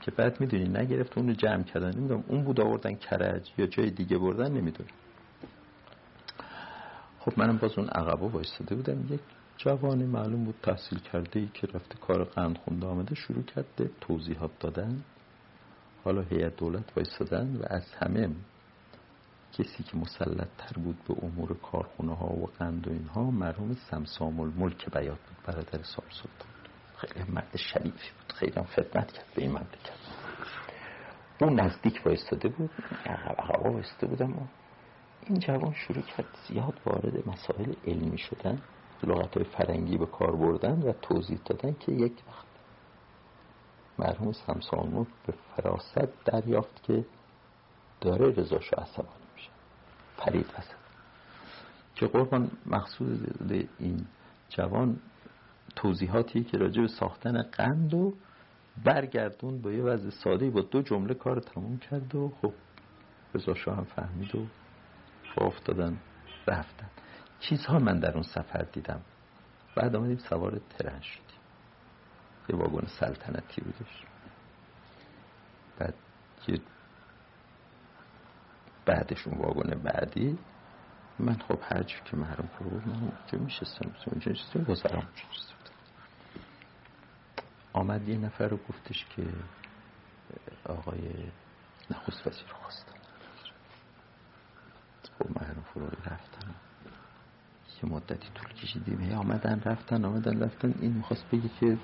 که 0.00 0.10
بعد 0.10 0.40
می‌دونی 0.40 0.68
نگرفت 0.68 1.18
اونو 1.18 1.32
جمع 1.32 1.62
کردن. 1.62 1.96
نمی‌دونم 1.96 2.24
اون 2.28 2.44
بود 2.44 2.60
آوردن 2.60 2.94
کرج 2.94 3.50
یا 3.58 3.66
جای 3.66 3.90
دیگه 3.90 4.18
بردن؟ 4.18 4.52
نمی‌دونم. 4.52 4.90
خب 7.20 7.32
منم 7.36 7.56
باز 7.56 7.78
اون 7.78 7.88
عقبا 7.88 8.28
وایستاده 8.28 8.74
بودم. 8.74 9.14
یک 9.14 9.20
جوانی 9.56 10.04
معلوم 10.04 10.44
بود 10.44 10.54
تحصیل 10.62 10.98
کرده 10.98 11.40
ای 11.40 11.48
که 11.54 11.66
رفته 11.66 11.94
کار 11.94 12.24
قند 12.24 12.58
خونده 12.58 12.86
آمده 12.86 13.14
شروع 13.14 13.42
کرده 13.42 13.90
توضیحات 14.00 14.50
دادن. 14.60 15.04
حالا 16.04 16.22
هیئت 16.22 16.56
دولت 16.56 16.96
وایستادن 16.96 17.56
و 17.56 17.62
از 17.66 17.94
همه 17.94 18.30
کسی 19.52 19.82
که 19.82 19.96
مسلط 19.96 20.48
تر 20.58 20.72
بود 20.72 20.96
به 21.08 21.14
امور 21.22 21.56
کارخونه 21.72 22.14
ها 22.14 22.26
و 22.26 22.46
قند 22.58 22.88
و 22.88 22.90
اینها 22.90 23.30
مرحوم 23.30 23.76
سمسام 23.90 24.40
الملک 24.40 24.90
بیاد 24.90 25.18
بود 25.18 25.46
برادر 25.46 25.82
سال 25.82 26.04
سلطان 26.10 26.50
خیلی 26.96 27.32
مرد 27.32 27.56
شریفی 27.56 27.88
بود. 28.18 28.32
خیلی 28.34 28.52
هم 28.56 28.64
خدمت 28.64 29.12
کرد 29.12 29.26
به 29.34 29.42
این 29.42 29.50
مملکت. 29.50 29.90
اون 31.40 31.60
نزدیک 31.60 32.02
بایستاده 32.02 32.48
بود. 32.48 32.70
عقب 33.06 33.62
بایسته 33.62 34.06
بودم 34.06 34.48
این 35.26 35.38
جوان 35.38 35.72
شروع 35.72 36.02
کرد 36.02 36.38
زیاد 36.48 36.80
وارد 36.86 37.28
مسائل 37.28 37.72
علمی 37.86 38.18
شدن 38.18 38.62
لغت 39.02 39.36
های 39.36 39.44
فرنگی 39.44 39.98
به 39.98 40.06
کار 40.06 40.36
بردن 40.36 40.82
و 40.82 40.92
توضیح 40.92 41.38
دادن 41.44 41.76
که 41.80 41.92
یک 41.92 42.12
وقت 42.28 42.46
مرحوم 43.98 44.32
سمسامون 44.32 45.06
به 45.26 45.34
فراست 45.56 45.98
دریافت 46.24 46.82
که 46.82 47.04
داره 48.00 48.30
رضا 48.30 48.56
عصبانی 48.56 49.26
میشه. 49.34 49.50
فرید 50.16 50.46
وسط. 50.58 50.80
که 51.94 52.06
قربان 52.06 52.50
مقصود 52.66 53.72
این 53.78 54.06
جوان 54.48 54.96
توضیحاتی 55.76 56.44
که 56.44 56.58
راجع 56.58 56.82
به 56.82 56.88
ساختن 56.88 57.42
قند 57.42 57.94
و 57.94 58.14
برگردون 58.84 59.62
با 59.62 59.72
یه 59.72 59.82
وضع 59.82 60.10
ساده 60.10 60.50
با 60.50 60.60
دو 60.60 60.82
جمله 60.82 61.14
کار 61.14 61.40
تموم 61.40 61.78
کرد 61.78 62.14
و 62.14 62.32
خب 62.42 62.52
رضا 63.34 63.54
هم 63.72 63.84
فهمید 63.84 64.34
و 64.34 64.46
افتادن 65.38 65.98
رفتن. 66.46 66.90
چیزها 67.40 67.78
من 67.78 67.98
در 67.98 68.14
اون 68.14 68.22
سفر 68.22 68.62
دیدم. 68.62 69.00
بعد 69.76 69.96
آمدیم 69.96 70.18
سوار 70.18 70.60
ترن 70.78 71.00
شدیم. 71.00 71.24
یه 72.48 72.56
واگن 72.56 72.86
سلطنتی 72.86 73.60
بودش 73.60 74.04
بعد 75.78 75.94
بعدش 78.86 79.26
اون 79.26 79.38
واگن 79.38 79.78
بعدی 79.82 80.38
من 81.18 81.34
خب 81.48 81.58
هر 81.62 81.82
که 81.82 82.16
محرم 82.16 82.48
بود 82.58 82.88
من 82.88 82.94
اونجا 82.94 83.38
میشستم؟ 83.38 83.90
اونجا 84.06 84.32
نشستم 84.32 84.64
گذرام 84.64 85.06
آمد 87.72 88.08
یه 88.08 88.18
نفر 88.18 88.48
رو 88.48 88.56
گفتش 88.68 89.06
که 89.16 89.22
آقای 90.64 91.30
نخست 91.90 92.26
وزیر 92.26 92.44
رو 92.48 92.56
خواستم 92.62 92.89
خب 95.20 95.40
محرم 95.40 95.64
فروغی 95.74 95.96
رفتن. 95.96 96.54
یه 97.82 97.90
مدتی 97.90 98.28
طول 98.34 98.52
کشیدیم. 98.52 99.00
هی 99.00 99.14
آمدن 99.14 99.60
رفتن 99.64 100.04
آمدن 100.04 100.42
رفتن. 100.42 100.74
این 100.80 100.92
می‌خواست 100.92 101.24
بگه 101.32 101.48
که 101.60 101.78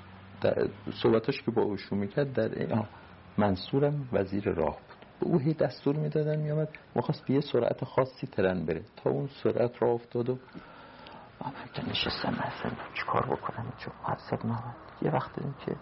صحبتاش 1.03 1.41
که 1.41 1.51
با 1.51 1.61
اوشو 1.61 1.95
می‌کرد 1.95 2.33
در 2.33 2.85
منصورم 3.37 4.09
وزیر 4.13 4.49
راه 4.49 4.77
بود. 4.77 4.97
به 5.19 5.25
او 5.25 5.39
هی 5.39 5.53
دستور 5.53 5.95
می‌دادن 5.95 6.39
میامد 6.39 6.69
می‌خواست 6.95 7.25
به 7.25 7.33
یه 7.33 7.41
سرعت 7.41 7.85
خاصی 7.85 8.27
ترن 8.27 8.65
بره. 8.65 8.83
تا 8.95 9.09
اون 9.09 9.29
سرعت 9.43 9.81
را 9.81 9.91
افتاد 9.91 10.29
و 10.29 10.39
من 11.45 11.51
که 11.73 11.89
نشستم 11.89 12.33
اصلا 12.33 12.71
چیکار 12.93 13.25
بکنم؟ 13.25 13.73
چون 13.77 13.93
حسب 14.03 14.45
نامد 14.45 14.75
یه 15.01 15.11
وقت 15.11 15.35
دیدیم 15.35 15.55
که 15.65 15.75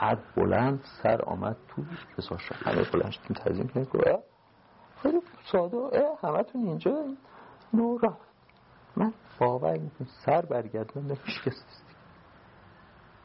قد 0.00 0.18
بلند 0.36 0.84
سر 1.02 1.22
آمد 1.22 1.56
تو 1.68 1.84
رسا 2.18 2.38
شد 2.38 2.54
همه 2.54 2.82
بلند 2.82 3.10
شدیم 3.10 3.36
تزیم 3.36 3.70
خیلی 5.02 5.20
ساده. 5.52 5.78
همه 6.22 6.42
تون 6.42 6.66
اینجا 6.66 7.04
نو 7.74 7.98
رفت 7.98 8.32
من 8.96 9.12
باور 9.38 9.78
می‌کنم 9.78 10.08
سر 10.26 10.42
برگردم 10.46 11.08
هیچ 11.24 11.42
کس 11.44 11.64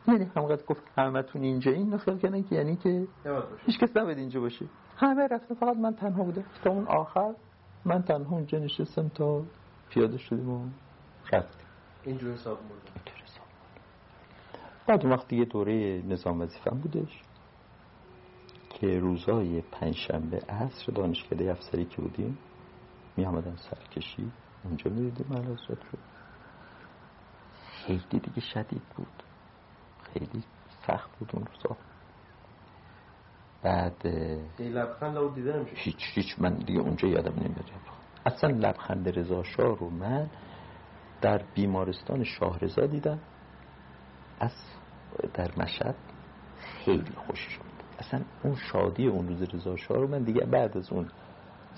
یعنی 0.07 0.31
همقدر 0.35 0.63
گفت 0.63 0.83
همتون 0.97 1.41
اینجا 1.41 1.71
این 1.71 1.93
نخیال 1.93 2.17
کردن 2.17 2.43
که 2.43 2.55
یعنی 2.55 2.75
که 2.75 3.07
هیچ 3.65 3.79
کس 3.79 3.97
نباید 3.97 4.17
اینجا 4.17 4.39
باشه. 4.39 4.65
همه 4.97 5.27
رفتن 5.27 5.55
فقط 5.55 5.77
من 5.77 5.95
تنها 5.95 6.23
بودم. 6.23 6.43
تا 6.63 6.69
اون 6.69 6.87
آخر 6.87 7.33
من 7.85 8.03
تنها 8.03 8.35
اونجا 8.35 8.59
نشستم 8.59 9.07
تا 9.07 9.43
پیاده 9.89 10.17
شدیم 10.17 10.49
و 10.49 10.65
رفتیم. 11.33 11.67
اینجور 12.03 12.33
حساب 12.33 12.57
بعد 14.87 15.05
اون 15.05 15.13
وقت 15.13 15.33
یه 15.33 15.45
دوره 15.45 16.01
نظام 16.07 16.41
وظیفم 16.41 16.77
بودش. 16.77 17.21
که 18.81 18.99
روزای 18.99 19.61
پنجشنبه 19.61 20.37
عصر 20.37 20.91
دانشکده 20.91 21.51
افسری 21.51 21.85
که 21.85 22.01
بودیم 22.01 22.37
می 23.17 23.25
آمدن 23.25 23.55
سرکشی. 23.55 24.31
اونجا 24.63 24.91
می 24.91 25.11
دیدیم 25.11 25.37
رو. 25.37 25.99
خیلی 27.85 28.19
دیگه 28.19 28.41
شدید 28.41 28.81
بود. 28.95 29.23
خیلی 30.01 30.43
سخت 30.87 31.19
بود 31.19 31.29
اون 31.33 31.45
روزا. 31.45 31.77
بعد 33.63 34.07
لبخند 34.59 35.17
رو 35.17 35.29
دیده 35.35 35.65
هیچ 35.75 35.99
هیچ 36.13 36.35
من 36.39 36.53
دیگه 36.53 36.79
اونجا 36.79 37.07
یادم 37.07 37.33
نمیاد. 37.33 37.71
اصلا 38.25 38.49
لبخند 38.49 39.19
رضا 39.19 39.43
شاه 39.43 39.77
رو 39.77 39.89
من 39.89 40.29
در 41.21 41.41
بیمارستان 41.55 42.23
شاهرضا 42.23 42.85
دیدم. 42.85 43.19
از 44.39 44.53
در 45.33 45.51
مشهد 45.57 45.95
خیلی 46.85 47.11
خوش 47.27 47.39
شد 47.39 47.66
اصلا 47.99 48.21
اون 48.43 48.55
شادی 48.55 49.07
اون 49.07 49.27
روز 49.27 49.43
رضا 49.53 49.75
شاه 49.75 49.97
رو 49.97 50.07
من 50.07 50.23
دیگه 50.23 50.45
بعد 50.45 50.77
از 50.77 50.91
اون 50.91 51.07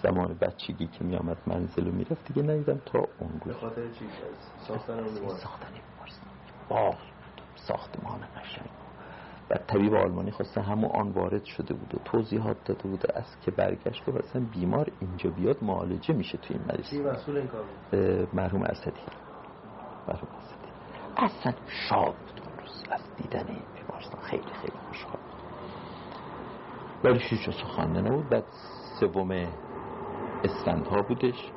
زمان 0.04 0.38
بچگی 0.42 0.88
که 0.88 1.04
می 1.04 1.16
آمد 1.16 1.38
منزل 1.48 1.88
و 1.88 1.92
می‌رفت 1.92 2.34
دیگه 2.34 2.44
ندیدم 2.44 2.82
تا 2.86 3.00
اون 3.00 3.42
روز. 3.46 3.54
به 3.56 3.62
خاطر 3.62 3.88
چی؟ 3.92 4.06
ساختن 4.68 5.04
باغ 6.70 6.96
ساختمان 7.56 8.20
قشنگ. 8.36 8.70
و 9.50 9.56
طبیب 9.68 9.94
آلمانی 9.94 10.32
خواسته 10.32 10.62
همون 10.62 10.92
آن 10.92 11.12
وارد 11.12 11.44
شده 11.44 11.74
بود 11.74 11.96
و 11.96 11.98
توضیحات 12.06 12.58
داده 12.66 12.84
بوده 12.84 13.18
از 13.18 13.26
که 13.42 13.52
برگشت 13.52 14.10
و 14.10 14.18
اصلا 14.18 14.46
بیمار 14.52 14.92
اینجا 15.00 15.30
بیاد 15.30 15.64
معالجه 15.64 16.14
میشه 16.14 16.38
توی 16.38 16.56
این 16.58 16.66
مریض 16.68 17.08
مسئول 17.08 17.38
این 17.38 17.48
کار 17.48 17.64
مرحوم 18.34 18.64
اسدی. 18.64 19.02
مرحوم 20.08 20.30
اسدی. 20.38 20.70
اصلا 21.18 21.54
شاد 21.68 22.16
بود 22.16 22.42
اون 22.46 22.58
روز 22.60 22.84
از 22.92 23.02
دیدن 23.18 23.48
این 23.48 23.62
بیمارستان. 23.76 24.22
خیلی 24.22 24.54
خیلی 24.62 24.78
خوشحال 24.88 25.29
ولی 27.04 27.20
هیچ 27.30 27.50
سخن 27.50 27.98
نبود. 27.98 28.30
بعد 28.30 28.46
سوم 29.00 29.32
ها 30.66 31.02
بودش 31.02 31.54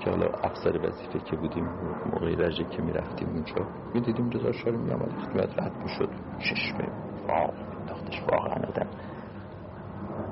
که 0.00 0.10
حالا 0.10 0.26
افسر 0.44 0.86
وظیفه 0.86 1.18
که 1.20 1.36
بودیم 1.36 1.78
موقعی 2.04 2.36
رجه 2.36 2.64
که 2.64 2.82
می‌رفتیم 2.82 3.28
اونجا 3.28 3.68
می‌دیدیم 3.94 4.30
رضا 4.30 4.52
شاه 4.52 4.76
می 4.76 4.90
آمد 4.90 5.12
خدمت 5.12 5.58
رد 5.58 5.76
می‌شد. 5.82 6.10
چشم 6.38 6.92
واقع 7.28 7.62
داختش 7.86 8.22
واقعا 8.32 8.64
آدم 8.68 8.90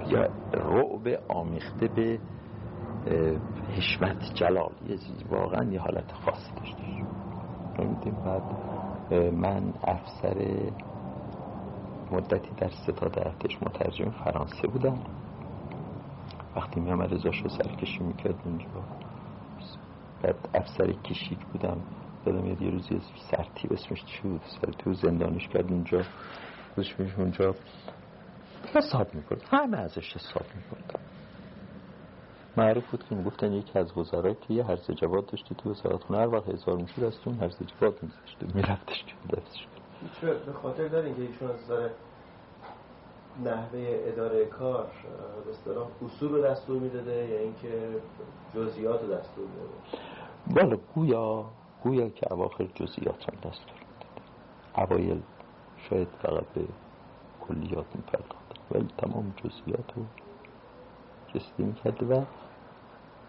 یا 0.06 0.28
رعب 0.52 1.24
آمیخته 1.28 1.88
به 1.88 2.20
حشمت 3.76 4.18
جلال. 4.34 4.74
یه 4.86 4.98
واقعا 5.28 5.72
یه 5.72 5.80
حالت 5.80 6.12
خاصی 6.12 6.52
داشتش 6.56 7.04
بعد 8.24 8.44
من 9.34 9.72
افسر 9.82 10.70
مدتی 12.12 12.54
در 12.56 12.68
ستاد 12.68 13.18
ارتش 13.18 13.62
مترجم 13.62 14.10
فرانسه 14.10 14.68
بودم. 14.68 14.98
وقتی 16.56 16.80
می 16.80 16.90
آمد 16.90 17.14
رضا 17.14 17.30
سرکشی 17.32 18.04
می‌کرد 18.04 18.40
اونجا. 18.44 18.66
بعد 20.22 20.48
افسر 20.54 20.92
کشیک 20.92 21.46
بودم. 21.46 21.84
دادم 22.24 22.46
یاد 22.46 22.62
یه 22.62 22.70
روزی 22.70 23.00
سرتیب 23.30 23.72
اسمش 23.72 24.04
چی 24.04 24.22
بود؟ 24.22 24.40
سرتیب 24.60 24.92
زندانش 24.92 25.48
کرد 25.48 25.72
اونجا. 25.72 26.02
اسمش 26.78 27.14
اونجا. 27.18 27.54
حساب 28.74 29.14
می‌کرد. 29.14 29.42
همه 29.50 29.78
ازش 29.78 30.16
حساب 30.16 30.46
می‌کرد 30.54 31.00
معروف 32.56 32.90
بود 32.90 33.04
که 33.08 33.14
می‌گفتن 33.14 33.52
یکی 33.52 33.78
از 33.78 33.98
وزرای 33.98 34.34
که 34.34 34.54
یه 34.54 34.64
هرز 34.64 34.90
جواد 34.90 35.26
داشته 35.26 35.54
تو 35.54 35.70
وزارت 35.70 36.10
هر 36.10 36.28
وقت 36.28 36.48
هزار 36.48 36.76
می‌شد 36.76 37.04
از 37.04 37.18
اون 37.26 37.40
هرز 37.40 37.62
جواد 37.62 38.02
میذاشته. 38.02 38.46
میرفتش 38.54 39.04
که 39.04 39.36
دستش. 39.36 39.66
به 40.46 40.52
خاطر 40.52 40.88
دارین 40.88 41.14
که 41.14 41.22
ایشون 41.22 41.50
از 41.50 41.62
نظر 41.62 41.88
نحوه 43.44 44.00
اداره 44.06 44.44
کار 44.44 44.90
به 45.44 45.50
اصطلاح 45.50 45.88
اصول 46.04 46.28
رو 46.28 46.42
دستور 46.42 46.78
می‌داده 46.78 47.28
یا 47.28 47.38
اینکه 47.38 48.00
جزئیات 48.54 49.02
رو 49.02 49.08
دستور 49.08 49.44
می‌داده؟ 49.46 49.74
بله 50.66 50.80
گویا 50.94 51.44
گویا 51.82 52.08
که 52.08 52.32
اواخر 52.32 52.64
جزئیات 52.64 53.28
رو 53.28 53.50
دستور 53.50 53.74
می‌داده. 53.80 54.22
اوایل 54.78 55.22
شاید 55.76 56.08
فقط 56.22 56.44
به 56.54 56.64
کلیات 57.40 57.86
میپرداخت. 57.94 58.48
ولی 58.70 58.88
تمام 58.98 59.34
جزئیات 59.36 59.96
رو 59.96 60.02
رسیده 61.34 61.64
می‌کرده 61.64 62.06
و 62.06 62.24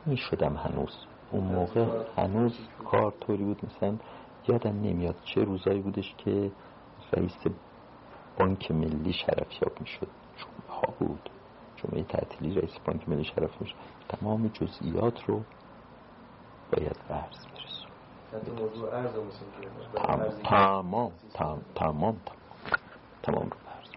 می‌شدم 0.06 0.56
هنوز. 0.56 0.98
اون 1.32 1.44
موقع 1.44 1.86
هنوز 2.18 2.60
کار 2.86 3.14
طوری 3.22 3.44
بود 3.44 3.62
مثلا 3.66 3.96
یادم 4.50 4.82
نمیاد 4.82 5.16
چه 5.26 5.44
روزایی 5.44 5.82
بودش 5.82 6.16
که 6.18 6.52
رئیس 7.14 7.38
بانک 8.38 8.72
ملی 8.72 9.14
شرفیاب 9.14 9.82
می‌شد. 9.82 10.08
جمعه 10.38 10.80
ها 10.80 10.94
بود. 11.00 11.30
جمعه 11.76 12.04
تعطیلی 12.04 12.56
رئیس 12.56 12.80
بانک 12.86 13.10
ملی 13.10 13.24
شرف 13.24 13.62
می‌شد. 13.62 13.76
تمام 14.10 14.48
جزئیات 14.48 15.24
رو 15.24 15.44
باید 16.72 16.98
ورز 17.10 17.46
برسون 17.46 17.90
تمام 20.44 21.12
تمام 21.34 21.72
تمام 21.76 22.18
تمام 23.24 23.44
رو 23.44 23.58
ورز 23.66 23.90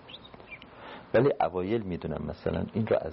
ولی 1.14 1.30
اوایل 1.40 1.82
می‌دونم 1.82 2.24
مثلا 2.28 2.64
این 2.72 2.86
رو 2.86 2.96
از 3.00 3.12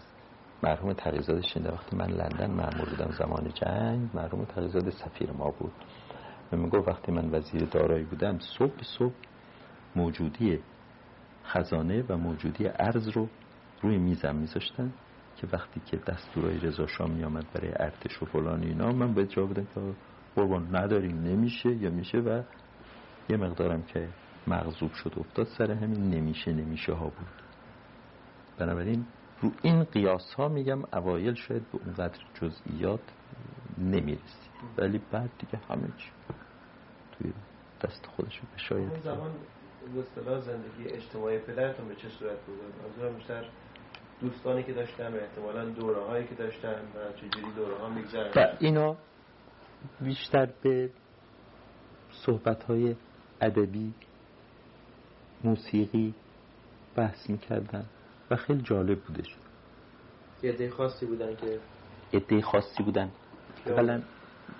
مرحوم 0.64 0.94
تقیزاده 0.94 1.42
شنیده 1.42 1.72
وقتی 1.72 1.96
من 1.96 2.08
لندن 2.08 2.52
معمول 2.52 2.90
بودم 2.90 3.12
زمان 3.12 3.52
جنگ 3.54 4.10
مرحوم 4.14 4.46
تقیزاده 4.46 4.92
سفیر 4.92 5.32
ما 5.32 5.52
بود. 5.60 5.72
و 6.52 6.58
میگو 6.58 6.78
وقتی 6.78 7.12
من 7.12 7.30
وزیر 7.32 7.66
دارایی 7.66 8.04
بودم 8.04 8.40
صبح 8.40 8.84
صبح 8.84 9.14
موجودی 9.96 10.60
خزانه 11.46 12.04
و 12.10 12.18
موجودی 12.18 12.68
ارز 12.68 13.08
رو 13.08 13.28
روی 13.82 13.98
میزم 13.98 14.36
میذاشتن 14.36 14.94
که 15.38 15.48
وقتی 15.54 15.80
که 15.86 15.98
دستورای 15.98 16.60
رضا 16.60 16.88
شاه 16.88 17.10
می 17.10 17.24
آمد 17.24 17.46
برای 17.54 17.72
ارتش 17.80 18.24
و 18.24 18.26
فلان 18.26 18.64
اینا 18.64 18.92
من 18.92 19.14
باید 19.14 19.28
جواب 19.30 19.52
بدم 19.52 19.68
که 19.76 19.82
قربان 20.36 20.76
نداریم 20.76 21.24
نمیشه 21.24 21.76
یا 21.76 21.90
میشه 21.90 22.18
و 22.18 22.42
یه 23.30 23.38
مقدارم 23.38 23.84
که 23.84 24.10
مغضوب 24.48 24.94
شد 24.94 25.14
افتاد 25.18 25.48
سر 25.48 25.72
همین 25.72 26.10
نمیشه 26.10 26.54
نمیشه 26.54 26.94
ها 26.94 27.06
بود. 27.06 27.28
بنابراین 28.58 29.06
رو 29.42 29.52
این 29.62 29.84
قیاس 29.84 30.34
ها 30.34 30.48
میگم 30.48 30.84
اوایل 30.94 31.34
شاید 31.34 31.72
به 31.72 31.80
اونقدر 31.86 32.20
جزئیات 32.34 33.02
نمی‌رسی 33.78 34.50
ولی 34.78 35.02
بعد 35.12 35.30
دیگه 35.40 35.60
همه 35.70 35.88
چی. 35.98 36.10
توی 37.20 37.34
دست 37.84 38.06
خودش 38.06 38.40
به 38.40 38.58
شاید. 38.58 38.90
اون 38.90 39.00
زمان 39.00 39.32
اصطلاح 40.00 40.40
زندگی 40.40 40.88
اجتماعی 40.90 41.40
پدرتون 41.40 41.88
به 41.88 41.96
چه 41.96 42.10
صورت 42.10 42.40
بود؟ 42.46 42.60
منظورم 42.84 43.16
بیشتر 43.16 43.46
دوستانی 44.22 44.64
که 44.64 44.74
داشتن 44.74 45.14
احتمالا 45.14 45.66
دوره 45.66 46.02
هایی 46.02 46.28
که 46.28 46.36
داشتن 46.36 46.82
و 46.96 47.14
چجوری 47.14 47.54
دوره 47.56 47.78
ها 47.78 47.90
میگذرن 47.90 48.58
اینا 48.60 48.98
بیشتر 50.02 50.50
به 50.64 50.90
صحبت 52.12 52.64
های 52.64 52.96
ادبی 53.42 53.94
موسیقی 55.44 56.14
بحث 56.96 57.30
می‌کردن 57.30 57.86
و 58.32 58.36
خیلی 58.36 58.62
جالب 58.62 59.00
بودش. 59.00 59.36
عده 60.44 60.70
خاصی 60.70 61.06
بودن 61.06 61.36
که 61.36 61.60
عده 62.14 62.42
خاصی 62.42 62.84
بودن. 62.84 63.12
اولا 63.66 64.02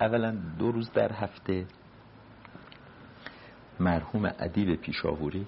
اولا 0.00 0.36
دو 0.58 0.72
روز 0.72 0.92
در 0.92 1.12
هفته 1.12 1.66
مرحوم 3.80 4.32
ادیب 4.38 4.80
پیشاوری 4.80 5.46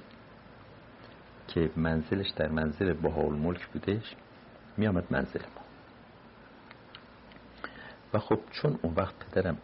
که 1.49 1.71
منزلش 1.77 2.31
در 2.31 2.49
منزل 2.49 2.93
بهال 2.93 3.33
ملک 3.33 3.67
بودش 3.67 4.17
می 4.77 4.87
آمد 4.87 5.05
منزل 5.11 5.41
ما. 5.41 5.63
و 8.15 8.19
خب 8.19 8.41
چون 8.51 8.79
اون 8.83 8.95
وقت 8.95 9.15
پدرم 9.15 9.59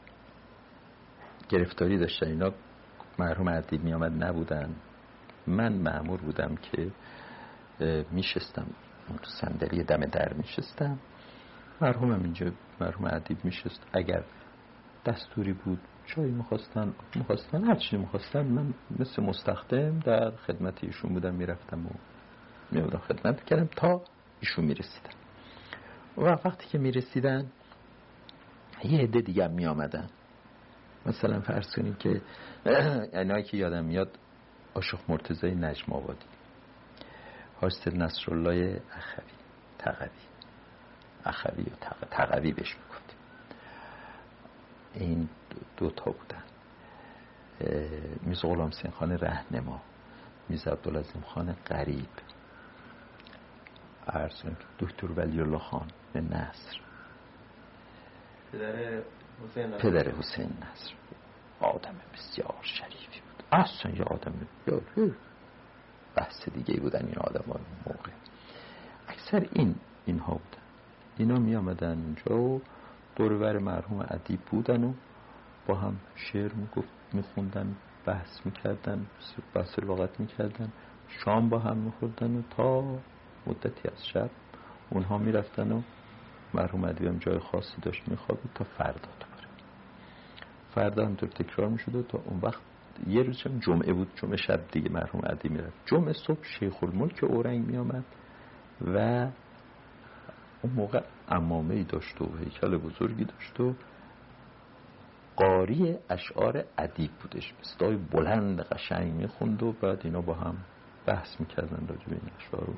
گرفتاری 1.49 1.99
داشتن 1.99 2.27
اینا 2.27 2.53
مرحوم 3.19 3.49
ادیب 3.49 3.85
می 3.85 3.95
آمد 3.95 4.25
نبودن 4.25 4.75
من 5.47 5.73
معمور 5.73 6.21
بودم 6.21 6.55
که 6.57 6.91
میشستم 8.11 8.67
صندلی 9.41 9.85
دم 9.85 10.05
در 10.05 10.33
میشستم. 10.33 10.99
مرحومم 11.81 12.23
اینجا 12.23 12.51
مرحوم 12.81 13.05
ادیب 13.05 13.45
میشست. 13.45 13.87
اگر 13.93 14.25
دستوری 15.07 15.53
بود 15.53 15.81
چای 16.09 16.31
می‌خواستن 16.31 16.95
می‌خواستن 17.15 17.65
هر 17.65 17.75
چی 17.75 17.97
می‌خواستن. 17.97 18.47
من 18.47 18.75
مثل 18.99 19.23
مستخدم 19.23 19.99
در 19.99 20.31
خدمت 20.31 20.85
ایشون 20.85 21.13
بودم 21.13 21.35
می‌رفتم 21.35 21.87
و 21.87 21.91
میبودم 22.73 22.99
خدمت 22.99 23.45
کردم 23.45 23.69
تا 23.77 24.03
ایشون 24.41 24.65
می‌رسیدن. 24.65 25.11
و 26.17 26.21
وقتی 26.21 26.67
که 26.69 26.79
می‌رسیدن 26.79 27.47
یه 28.85 28.99
عده 28.99 29.21
دیگه 29.21 29.49
میامدن 29.49 30.09
مثلا 31.07 31.41
فرض 31.41 31.75
کنید 31.77 31.99
که 31.99 32.21
اینایی 33.13 33.45
که 33.45 33.57
یادم 33.57 33.85
میاد 33.85 34.19
آشق 34.75 34.99
مرتضی 35.09 35.51
نجم 35.51 35.93
آبادی 35.93 36.27
حاجت 37.61 37.89
نصرالله 37.89 38.83
اخوی 38.97 39.25
تقوی. 39.79 40.09
اخوی 41.25 41.63
و 41.63 42.07
تقوی 42.11 42.53
بهش 42.53 42.77
می‌گفتیم 42.77 43.19
این 44.95 45.29
دو 45.77 45.91
تا 45.91 46.11
بودن 46.11 46.43
میز 48.23 48.41
غلام 48.43 48.71
خان 48.71 49.13
رهنما 49.13 49.81
میز 50.49 50.69
عبدالعظیم 50.69 51.23
خان 51.23 51.57
قریب 51.67 52.09
ارسون 54.07 54.57
دکتر 54.79 55.07
ولی 55.07 55.41
الله 55.41 55.59
خان 55.59 55.87
نصر. 56.15 56.81
پدر 58.53 59.03
حسین 59.45 59.67
نصر. 59.67 59.79
پدر 59.79 60.11
حسین 60.11 60.47
نصر. 60.47 60.93
آدم 61.61 61.95
بسیار 62.15 62.55
شریفی 62.63 63.21
بود. 63.21 63.45
اصلا 63.53 63.93
یه 63.93 64.03
آدم 64.03 64.33
بحث 66.17 66.49
دیگه 66.49 66.81
بودن 66.81 67.07
این 67.07 67.19
آدم 67.19 67.53
ها 67.53 67.61
موقع. 67.87 68.11
اکثر 69.09 69.49
این 69.53 69.75
اینها 70.07 70.33
بودن. 70.33 70.63
اینا 71.17 71.39
می 71.39 71.57
آمدن 71.57 71.99
اونجا 71.99 72.37
و 72.37 72.63
دورور 73.17 73.59
مرحوم 73.59 74.07
ادیب 74.11 74.41
بودن 74.41 74.85
و 74.85 74.93
با 75.69 75.75
هم 75.75 75.97
شعر 76.15 76.53
می 77.13 77.23
خوندن 77.23 77.77
بحث 78.07 78.47
می‌کردن 78.47 79.07
بحث 79.55 79.79
لغت 79.79 80.21
می‌کردن 80.21 80.73
شام 81.09 81.49
با 81.49 81.59
هم 81.59 81.77
میخوردن 81.77 82.37
و 82.37 82.43
تا 82.57 82.99
مدتی 83.47 83.89
از 83.89 84.07
شب 84.07 84.31
اونها 84.91 85.19
می‌رفتن 85.19 85.73
و 85.73 85.83
مرحوم 86.55 86.85
ادیب 86.85 87.19
جای 87.19 87.39
خاصی 87.39 87.81
داشت 87.83 88.09
میخوابید 88.09 88.51
تا 88.55 88.65
فردا 88.65 89.09
دوباره. 89.21 89.49
فردا 90.75 91.07
همطور 91.07 91.29
تکرار 91.29 91.69
می‌شد 91.69 91.95
و 91.95 92.03
تا 92.03 92.19
اون 92.19 92.41
وقت 92.41 92.61
یه 93.07 93.23
روز 93.23 93.43
هم 93.43 93.59
جمعه 93.59 93.93
بود 93.93 94.13
جمعه 94.15 94.37
شب 94.37 94.61
دیگه 94.73 94.91
مرحوم 94.91 95.21
عدی 95.21 95.49
می‌رفت. 95.49 95.77
جمعه 95.87 96.13
صبح 96.13 96.43
شیخ 96.43 96.83
الملک 96.83 97.25
اورنگ 97.25 97.67
میامد 97.67 98.05
و 98.95 98.99
اون 100.63 100.73
موقع 100.77 101.03
امامه 101.29 101.75
ای 101.75 101.85
داشت 101.85 102.21
و 102.21 102.37
هیکل 102.37 102.77
بزرگی 102.77 103.25
داشت 103.25 103.61
و 103.61 103.75
قاری 105.39 105.99
اشعار 106.11 106.65
ادیب 106.79 107.11
بودش. 107.11 107.55
صدای 107.63 107.97
بلند 107.97 108.61
قشنگ 108.61 109.13
می‌خوند 109.13 109.63
و 109.63 109.73
بعد 109.73 110.01
اینا 110.05 110.21
با 110.21 110.35
هم 110.35 110.57
بحث 111.07 111.41
می‌کردن 111.41 111.87
راجع 111.89 112.05
به 112.05 112.13
این 112.13 112.31
اشعار 112.39 112.67
رو 112.67 112.75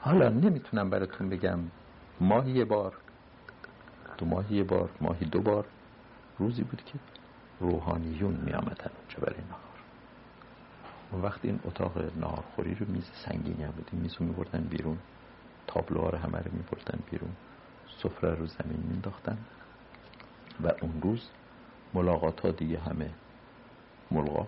حالا 0.00 0.28
نمی‌تونم 0.28 0.90
براتون 0.90 1.28
بگم 1.28 1.58
ماهی 2.20 2.52
یه 2.52 2.64
بار 2.64 2.96
دو 4.18 4.26
ماهی 4.26 4.56
یه 4.56 4.64
بار 4.64 4.90
ماهی 5.00 5.26
دو 5.26 5.42
بار 5.42 5.64
روزی 6.38 6.62
بود 6.62 6.82
که 6.84 6.98
روحانیون 7.60 8.34
می 8.34 8.52
آمدن 8.52 8.90
اونجا 8.98 9.18
برای 9.20 9.40
نهار. 9.48 9.60
اون 11.12 11.22
وقت 11.22 11.44
این 11.44 11.60
اتاق 11.64 11.98
نهارخوری 12.16 12.74
رو 12.74 12.86
میز 12.88 13.10
سنگینی 13.24 13.64
هم 13.64 13.70
بودیم 13.70 14.00
میز 14.00 14.14
رو 14.14 14.26
می 14.26 14.32
بردن 14.32 14.60
بیرون 14.60 14.98
تابلوها 15.66 16.10
رو 16.10 16.18
همه 16.18 16.38
رو 16.38 16.52
می 16.52 16.62
بردن 16.72 16.98
بیرون 17.10 17.30
سفره 18.02 18.34
رو 18.34 18.46
زمین 18.46 18.82
می 18.90 19.00
داختن 19.00 19.38
و 20.64 20.72
اون 20.82 21.02
روز 21.02 21.28
ملاقات 21.94 22.40
ها 22.40 22.50
دیگه 22.50 22.78
همه 22.78 23.10
ملغا. 24.10 24.46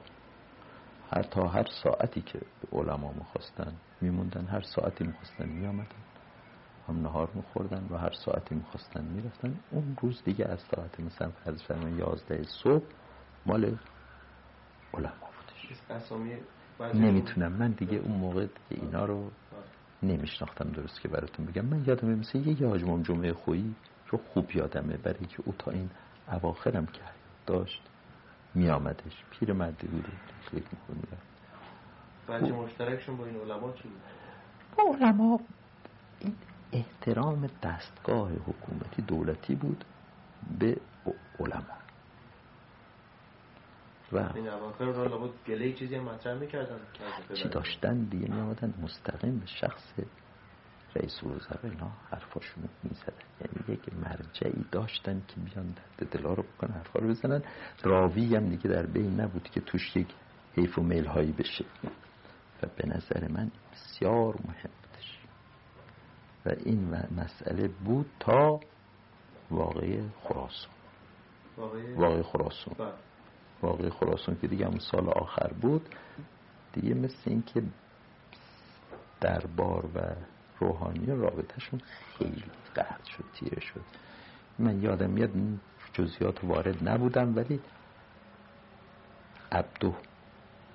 هر 1.13 1.23
تا 1.23 1.49
هر 1.49 1.67
ساعتی 1.83 2.23
که 2.23 2.41
علما 2.73 3.13
می‌خواستن 3.13 3.73
میموندن 4.01 4.47
هر 4.47 4.61
ساعتی 4.61 5.05
می‌خواستن 5.05 5.49
میامدن 5.49 5.87
هم 6.89 7.03
نهار 7.03 7.29
میخوردن 7.35 7.87
و 7.91 7.97
هر 7.97 8.13
ساعتی 8.13 8.55
می‌خواستن 8.55 9.05
می‌رفتن. 9.05 9.55
اون 9.71 9.97
روز 10.01 10.23
دیگه 10.25 10.45
از 10.45 10.61
ساعت 10.61 11.01
مثلا 11.01 11.31
فرض 11.31 11.63
فرمان 11.63 11.99
یازده 11.99 12.43
صبح 12.43 12.85
مال 13.47 13.65
علما 14.95 15.13
بودش. 15.21 15.69
نمی‌تونم. 16.95 17.53
من 17.53 17.71
دیگه 17.71 17.99
اون 17.99 18.17
موقع 18.17 18.47
دیگه 18.69 18.83
اینا 18.83 19.05
رو 19.05 19.31
نمیشناختم 20.03 20.71
درست 20.71 21.01
که 21.01 21.09
براتون 21.09 21.47
بگم. 21.47 21.65
من 21.65 21.85
یادمه 21.87 22.15
مثل 22.15 22.39
یه 22.39 22.69
حاجمام 22.69 23.03
جمعه 23.03 23.33
خویی 23.33 23.75
رو 24.11 24.19
خوب 24.19 24.57
یادمه 24.57 24.97
برای 24.97 25.27
که 25.27 25.43
او 25.45 25.55
تا 25.59 25.71
این 25.71 25.91
اواخرم 26.33 26.87
که 26.87 27.01
داشت 27.47 27.83
میامدش 28.55 29.25
پیر 29.31 29.53
مردی 29.53 29.87
بود 29.87 30.07
فکر 30.51 30.55
می‌کنم 30.55 31.19
بچه 32.29 32.53
مشترکشون 32.53 33.17
با 33.17 33.27
این 33.27 33.37
علما 33.37 33.73
چی 33.73 33.89
بود؟ 33.89 34.01
با 34.77 34.95
علما 34.95 35.41
این 36.21 36.35
احترام 36.73 37.51
دستگاه 37.63 38.33
حکومتی 38.33 39.03
دولتی 39.03 39.55
بود 39.55 39.85
به 40.59 40.77
علما. 41.41 41.81
و 44.13 44.19
این 44.35 44.49
اواخر 44.49 44.85
را 44.85 45.05
لابد 45.05 45.31
گله 45.47 45.73
چیزی 45.73 45.95
هم 45.95 46.05
مطرح 46.05 46.39
می‌کردن 46.39 46.79
چی 47.35 47.49
داشتن؟ 47.49 48.05
دیگه 48.05 48.29
میامدن 48.31 48.75
مستقیم 48.83 49.39
به 49.39 49.47
شخص 49.47 49.93
رئیس 50.95 51.21
الوزراء 51.25 51.59
اینا 51.63 51.91
حرفاشونو 52.11 52.67
می‌زدن. 52.83 53.13
یعنی 53.41 53.79
یک 53.79 53.95
مرجعی 53.95 54.65
داشتن 54.73 55.23
که 55.29 55.41
بیان 55.41 55.75
در 55.99 56.07
دلا 56.07 56.35
رو 56.35 56.43
بکنن 56.43 56.75
حرفا 56.75 56.99
رو 56.99 57.09
بزنن. 57.09 57.43
راوی 57.83 58.37
هم 58.37 58.49
دیگه 58.49 58.69
در 58.69 58.87
بین 58.87 59.21
نبود 59.21 59.43
که 59.43 59.61
توش 59.61 59.97
یک 59.97 60.09
حیف 60.57 60.79
و 60.79 60.83
میل 60.83 61.07
هایی 61.07 61.33
بشه. 61.33 61.65
و 62.63 62.67
به 62.77 62.89
نظر 62.89 63.29
من 63.29 63.51
بسیار 63.73 64.35
مهم 64.49 64.71
بودش. 64.83 65.19
و 66.47 66.55
این 66.65 66.95
مسئله 67.17 67.69
بود 67.69 68.11
تا 68.21 68.61
واقعی 69.51 70.11
خراسان. 70.23 70.73
واقعی 71.97 72.23
خراسان. 72.23 72.75
بله. 72.79 72.93
واقعی 73.63 73.91
خراسان 73.91 74.37
که 74.41 74.47
دیگه 74.47 74.67
همون 74.67 74.79
سال 74.79 75.09
آخر 75.09 75.53
بود. 75.61 75.89
دیگه 76.73 76.95
مثل 76.95 77.31
این 77.31 77.43
که 77.43 77.63
دربار 79.21 79.87
و 79.95 80.15
روحانی 80.61 81.07
رابطهشون 81.07 81.81
خیلی 82.19 82.45
قهد 82.75 83.05
شد 83.05 83.25
تیره 83.35 83.61
شد. 83.61 83.81
من 84.59 84.83
یادم 84.83 85.11
میاد 85.11 85.31
جزیات 85.93 86.45
وارد 86.45 86.89
نبودم 86.89 87.37
ولی 87.37 87.61
عبدو 89.53 89.95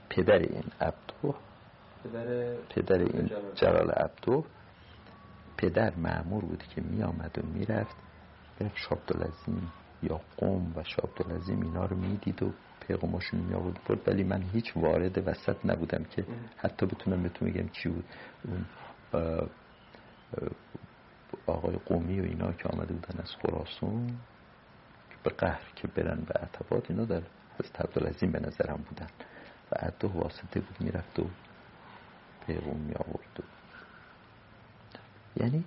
پدر 0.10 0.40
این 0.40 0.64
عبدو 0.82 1.36
پدر, 2.04 2.56
پدر 2.70 2.98
این 2.98 3.32
جلال 3.56 3.92
عبدو. 3.92 4.46
پدر 5.58 5.96
معمور 5.96 6.46
بود 6.46 6.64
که 6.64 6.82
می 6.82 7.04
آمد 7.04 7.40
و 7.44 7.48
می 7.48 7.66
رفت 7.66 7.96
شابدالعظیم 8.76 9.72
یا 10.04 10.22
قوم 10.38 10.74
و 10.76 10.84
شابدالعظیم 10.84 11.62
اینا 11.62 11.86
رو 11.86 11.98
می‌دید 11.98 12.44
و 12.44 12.52
پیغماشون 12.88 13.40
می 13.40 13.54
آورد 13.54 13.74
بود 13.74 14.08
ولی 14.08 14.24
من 14.24 14.42
هیچ 14.42 14.78
وارد 14.78 15.28
وسط 15.28 15.56
نبودم 15.66 16.04
که 16.04 16.26
حتی 16.58 16.86
بتونم 16.86 17.24
بهتون 17.24 17.48
میگم 17.48 17.70
چی 17.70 17.90
بود. 17.90 18.06
اون 18.48 18.66
آقای 21.46 21.76
قومی 21.76 22.22
و 22.22 22.24
اینا 22.24 22.52
که 22.52 22.70
آمده 22.70 22.94
بودن 22.94 23.20
از 23.20 23.36
خراسون 23.36 24.18
به 25.24 25.30
قهر 25.30 25.72
که 25.76 25.88
برن 25.88 26.22
به 26.22 26.34
عطبات 26.40 26.92
اینا 26.92 27.06
در 27.06 27.22
از 27.60 27.72
عبدالعظیم 27.80 28.32
به 28.32 28.40
نظرم 28.40 28.86
بودن. 28.90 29.08
و 29.72 29.76
عدو 29.76 30.08
واسطه 30.08 30.60
بود 30.60 30.76
می‌رفت 30.80 31.20
و 31.20 31.26
پیغم 32.48 32.78
می 32.78 32.94
آورد. 32.94 33.44
یعنی 35.38 35.64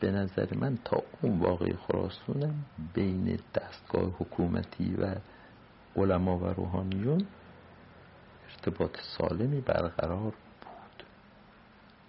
به 0.00 0.10
نظر 0.10 0.54
من 0.54 0.78
تا 0.84 1.02
اون 1.22 1.38
واقعی 1.38 1.72
خراسونم 1.72 2.64
بین 2.94 3.38
دستگاه 3.54 4.04
حکومتی 4.04 4.94
و 4.94 5.14
علما 5.96 6.38
و 6.38 6.44
روحانیون 6.44 7.26
ارتباط 8.48 9.00
سالمی 9.18 9.60
برقرار 9.60 10.32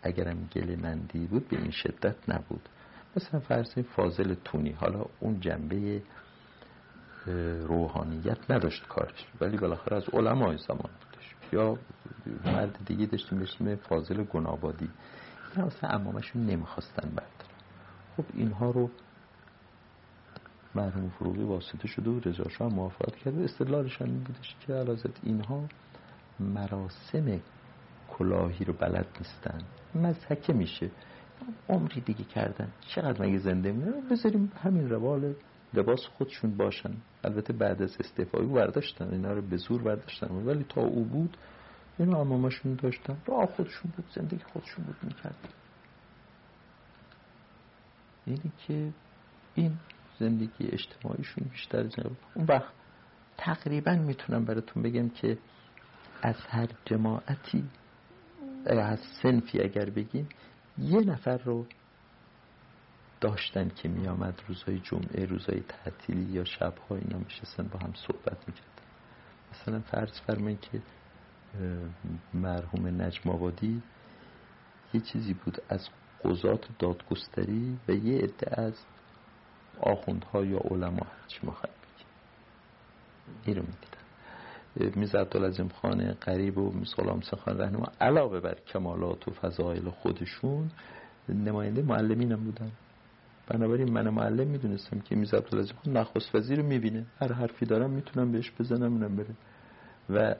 اگرم 0.04 0.50
گل 0.56 0.76
مندی 0.76 1.26
بود 1.26 1.48
به 1.48 1.58
این 1.58 1.72
شدت 1.72 2.16
نبود. 2.30 2.70
مثلا 3.16 3.40
فرض 3.40 3.80
فاضل 3.80 4.36
تونی 4.46 4.72
حالا 4.72 5.06
اون 5.20 5.40
جنبه 5.40 6.02
روحانیت 7.68 8.52
نداشت 8.52 8.88
کارش 8.88 9.28
ولی 9.42 9.58
بالاخره 9.58 9.98
از 9.98 10.04
علمای 10.14 10.58
زمان 10.58 10.90
بودش. 11.00 11.36
یا 11.54 11.78
مرد 12.46 12.80
دیگه 12.86 13.06
داشتیم 13.06 13.40
بشیم 13.40 13.76
فاضل 13.76 14.24
گنابادی. 14.24 14.90
اینا 15.56 15.68
اصلا 15.68 15.90
امامشون 15.90 16.46
نمی‌خواستن 16.46 17.10
بردارن. 17.10 17.54
خب 18.18 18.24
اینها 18.34 18.72
رو 18.72 18.90
مرحوم 20.76 21.10
فروغی 21.10 21.44
واسطه 21.44 21.88
شده 21.88 22.10
و 22.10 22.20
رضا 22.26 22.50
شاه 22.50 22.74
موافقت 22.74 23.16
کرده 23.16 23.44
استدلالشان 23.44 24.08
این 24.08 24.24
بودش 24.24 24.56
که 24.68 24.74
علازت 24.74 25.24
اینها 25.24 25.64
مراسم 26.40 27.40
کلاهی 28.10 28.66
رو 28.66 28.74
بلد 28.74 29.08
نیستن. 29.18 29.62
مزحکه 29.96 30.54
میشه. 30.54 30.92
عمری 31.70 32.02
دیگه 32.02 32.24
کردن. 32.24 32.72
چقدر 32.96 33.22
مگه 33.26 33.38
زنده 33.38 33.72
میمونه؟ 33.72 34.10
بذاریم 34.12 34.52
همین 34.64 34.90
روال 34.90 35.34
لباس 35.74 36.06
خودشون 36.06 36.58
باشن. 36.58 36.94
البته 37.24 37.54
بعد 37.54 37.82
از 37.82 37.98
استعفایی 38.00 38.48
برداشتن. 38.48 39.10
اینا 39.12 39.34
رو 39.34 39.42
به 39.42 39.58
زور 39.58 39.82
برداشتن. 39.82 40.28
ولی 40.28 40.66
تا 40.70 40.82
او 40.82 41.06
بود 41.06 41.38
اینا 42.00 42.18
امامشون 42.18 42.76
داشتن. 42.76 43.18
راه 43.26 43.46
خودشون 43.46 43.92
بود. 43.96 44.06
زندگی 44.16 44.44
خودشون 44.54 44.86
بود 44.86 44.96
می‌کرد 45.04 45.36
یعنی 48.28 48.52
که 48.68 48.94
این 49.56 49.78
زندگی 50.20 50.68
اجتماعیشون 50.68 51.44
بیشتر 51.52 51.84
جنب 51.84 52.18
اون 52.36 52.46
وقت 52.46 52.74
تقریبا 53.38 53.96
می‌تونم 53.96 54.46
براتون 54.46 54.84
بگم 54.84 55.10
که 55.10 55.38
از 56.22 56.36
هر 56.50 56.68
جماعتی 56.86 57.64
از 58.66 59.00
سنفی 59.22 59.62
اگر 59.62 59.90
بگیم 59.90 60.30
یه 60.78 61.00
نفر 61.00 61.38
رو 61.38 61.66
داشتن 63.22 63.70
که 63.70 63.90
می 63.90 64.08
آمد 64.08 64.42
روزهای 64.48 64.80
جمعه 64.80 65.26
روزهای 65.26 65.62
تعطیلی 65.62 66.32
یا 66.32 66.44
شبها 66.44 66.96
اینا 66.96 67.18
میشستن 67.18 67.64
با 67.64 67.80
هم 67.80 67.94
صحبت 67.94 68.48
می‌کردن. 68.48 68.84
مثلا 69.52 69.80
فرض 69.80 70.22
فرمایید 70.22 70.60
که 70.62 70.82
مرحوم 72.34 73.02
نجم 73.02 73.30
آبادی 73.30 73.82
یه 74.94 75.02
چیزی 75.02 75.34
بود 75.34 75.62
از 75.70 75.90
قضات 76.24 76.68
دادگستری 76.80 77.80
و 77.88 77.92
یه 77.92 78.18
عده 78.18 78.62
از 78.62 78.86
آخوندها 79.80 80.46
یا 80.46 80.58
علما 80.58 81.08
چی 81.28 81.48
مخواهد 81.48 81.76
بگیم. 81.76 82.08
این 83.46 83.56
رو 83.56 83.62
می‌دیدن 83.62 83.93
میز 84.76 85.16
عبدالعظیم 85.16 85.68
خان 85.68 86.14
قریب 86.14 86.58
و 86.58 86.72
میز 86.72 86.96
غلام 86.96 87.20
خان 87.20 87.58
رهنما 87.58 87.88
علاوه 88.02 88.40
بر 88.40 88.58
کمالات 88.68 89.28
و 89.28 89.32
فضایل 89.32 89.90
خودشون 89.90 90.72
نماینده 91.30 91.82
معلمین 91.82 92.32
هم 92.32 92.44
بودن. 92.44 92.72
بنابراین 93.48 93.92
من 93.92 94.10
معلم 94.10 94.48
می‌دونستم 94.48 95.00
که 95.00 95.16
میز 95.16 95.34
عبدالعظیم 95.34 95.76
خان 95.86 95.98
نخست 95.98 96.36
وزیر 96.36 96.60
رو 96.60 96.66
می‌بینه. 96.66 97.06
هر 97.20 97.34
حرفی 97.34 97.66
دارم 97.66 97.90
می‌تونم 97.90 98.32
بهش 98.32 98.52
بزنم 98.60 98.94
اونم 98.94 99.16
بره. 99.16 99.36
و 100.10 100.36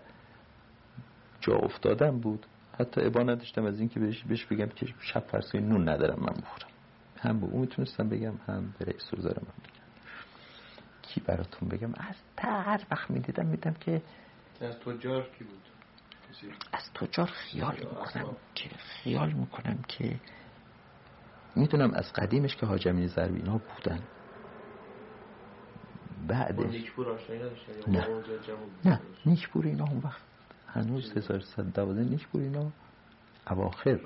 جا 1.42 1.54
افتادم 1.56 2.20
بود. 2.20 2.46
حتی 2.80 3.02
ابا 3.02 3.24
نداشتم 3.24 3.66
از 3.66 3.80
اینکه 3.80 4.00
بهش 4.00 4.24
بهش 4.24 4.46
بگم 4.46 4.68
که 4.68 4.88
شب 5.00 5.20
فرسای 5.20 5.62
نون 5.62 5.90
ندارم 5.90 6.20
من 6.20 6.42
بخورم. 6.42 6.70
هم 7.18 7.40
به 7.40 7.46
اون 7.46 7.62
می‌تونستم 7.62 8.10
بگم 8.10 8.34
هم 8.48 8.74
به 8.80 8.86
رئیس 8.86 9.12
کی 11.02 11.22
براتون 11.22 11.70
بگم؟ 11.70 11.94
از 11.98 12.16
تا 12.44 12.62
هر 12.62 12.86
وقت 12.92 13.12
می‌دیدم 13.12 13.46
میدم 13.46 13.74
که 13.74 14.02
از 14.62 14.80
تجار 14.80 15.30
کی 15.38 15.44
بود؟ 15.44 15.62
از 16.74 16.94
تجار 16.94 17.28
خیال 17.28 17.76
می‌کنم 17.80 18.38
که 18.56 18.70
خیال 18.70 19.32
می‌کنم 19.32 19.80
که 19.88 20.20
می‌تونم 21.56 21.94
از 21.94 22.14
قدیمش 22.14 22.56
که 22.56 22.66
حاجمی 22.66 23.08
زربی 23.08 23.38
اینا 23.38 23.58
بودن. 23.58 24.04
بعدش 26.28 26.92
نه. 27.88 28.08
نه. 28.86 29.00
نیکپور 29.26 29.66
اینا 29.66 29.84
اون 29.84 30.02
وقت. 30.04 30.22
هنوز 30.68 31.18
1312 31.18 32.04
نیکپور 32.04 32.42
اینا 32.42 32.72
اواخر 33.48 34.00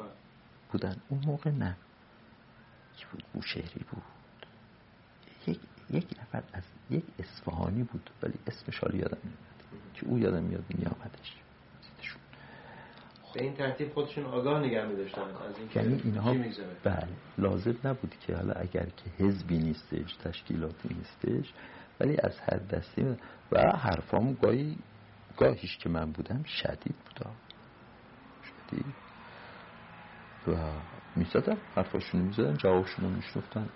بودن. 0.72 0.96
اون 1.10 1.22
موقع 1.26 1.52
نه. 1.52 1.78
کی 2.98 3.06
بود؟ 3.12 3.24
بوشهری 3.34 3.86
بود. 3.92 4.17
یک, 5.90 6.08
نفر 6.22 6.44
از 6.54 6.64
یک 6.90 7.04
اصفهانی 7.20 7.84
بود 7.84 8.10
ولی 8.24 8.34
اسمش 8.48 8.80
حالی 8.80 8.98
یادم 8.98 9.18
میاد 9.24 9.84
که 9.94 10.06
او 10.06 10.20
یادم 10.20 10.44
میاد 10.44 10.64
میامدش 10.78 11.36
به 13.34 13.44
این 13.44 13.54
ترتیب 13.54 13.94
خودشون 13.94 14.26
آگاه 14.26 14.60
نگه 14.60 14.86
می 14.86 14.96
داشتن 14.96 15.22
از 15.22 15.58
این 15.60 15.70
یعنی 15.76 16.02
اینها 16.04 16.36
بله 16.84 17.08
لازم 17.38 17.76
نبود 17.84 18.16
که 18.20 18.36
حالا 18.36 18.54
اگر 18.54 18.86
که 18.86 19.26
حزبی 19.26 19.58
نیستش 19.58 20.16
تشکیلاتی 20.16 20.90
نیستش 20.96 21.54
ولی 22.00 22.18
از 22.24 22.40
هر 22.40 22.58
دستی 22.58 23.16
و 23.52 23.78
حرفام 23.78 24.34
گاهی 24.34 24.78
گاهیش 25.38 25.78
که 25.78 25.90
من 25.90 26.12
بودم 26.12 26.44
شدید 26.44 26.96
بودا 26.96 27.32
شدید. 28.44 28.86
و 30.48 30.72
می‌زدم 31.16 31.58
حرفاشونو 31.76 32.24
می‌زدن 32.24 32.58
جوابشونو 32.58 33.10
میشنفتن 33.10 33.70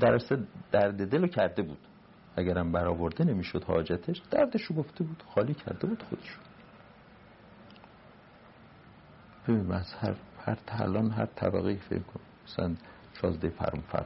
در 0.00 0.18
درد 0.72 1.10
دلو 1.10 1.26
کرده 1.26 1.62
بود. 1.62 1.78
اگرم 2.36 2.72
برآورده 2.72 3.24
نمی‌شد 3.24 3.64
حاجتش 3.64 4.22
دردشو 4.30 4.74
گفته 4.74 5.04
بود 5.04 5.22
خالی 5.34 5.54
کرده 5.54 5.86
بود 5.86 6.02
خودشون 6.02 6.38
ببین 9.48 9.72
از 9.72 9.94
هر 9.94 10.14
هر 10.44 10.54
تلان 10.66 11.10
هر 11.10 11.26
طبقه 11.26 11.76
فکر 11.76 12.02
کن. 12.02 12.20
مثلا 12.46 12.74
شازده 13.20 13.48
فرم 13.48 13.80
فرم 13.80 14.04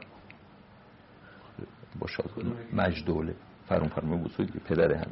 با 1.99 2.07
شازده 2.07 2.51
مجدوله. 2.73 3.35
فرم 3.67 3.87
فرم 3.87 4.23
بزرگی 4.23 4.59
پدر 4.59 4.93
هم 4.93 5.11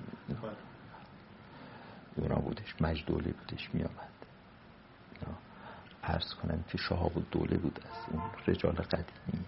اونا 2.15 2.35
بودش. 2.35 2.81
مجدوله 2.81 3.31
بودش 3.31 3.69
می 3.73 3.83
آمد 3.83 4.11
عرض 6.03 6.33
کنم 6.33 6.63
که 6.69 6.77
شهاب 6.77 7.11
دوله 7.31 7.57
بود 7.57 7.79
از 7.91 8.13
اون 8.13 8.21
رجال 8.47 8.73
قدیمی. 8.73 9.45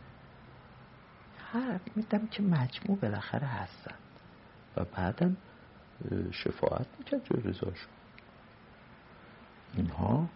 هر 1.54 1.80
میدم 1.96 2.28
که 2.28 2.44
مجموع 2.44 2.98
بالاخره 3.00 3.48
هستن. 3.48 3.96
و 4.78 4.86
بعدم 4.86 5.38
شفاعت 6.32 6.88
می‌کرد 7.00 7.22
جای 7.24 7.42
رضا 7.42 7.68
اینها 9.78 10.30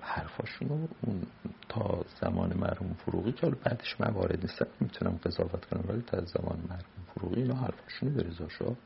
حرفاشونو 0.00 0.88
اون 1.00 1.22
تا 1.68 2.04
زمان 2.20 2.56
مرحوم 2.56 2.94
فروغی 2.94 3.32
که 3.32 3.46
بعدش 3.46 4.00
من 4.00 4.10
وارد 4.10 4.40
نیستم 4.40 4.66
می‌تونم 4.80 5.20
قضاوت 5.24 5.64
کنم 5.64 5.84
ولی 5.88 6.02
تا 6.02 6.24
زمان 6.24 6.58
مرحوم 6.68 7.04
فروغی 7.14 7.42
اینا 7.42 7.54
حرفاشونو 7.54 8.12
به 8.14 8.22
رضا 8.22 8.48
شاه 8.48 8.76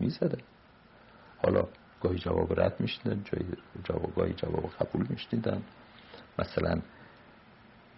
می‌زدن. 0.00 0.42
حالا 1.42 1.68
گاهی 2.00 2.18
جواب 2.18 2.60
رد 2.60 2.80
میشنن 2.80 3.24
جای 3.24 3.44
جواب 3.84 4.14
گاهی 4.14 4.32
جواب 4.32 4.70
قبول 4.80 5.06
میشنیدن. 5.10 5.62
مثلا 6.38 6.80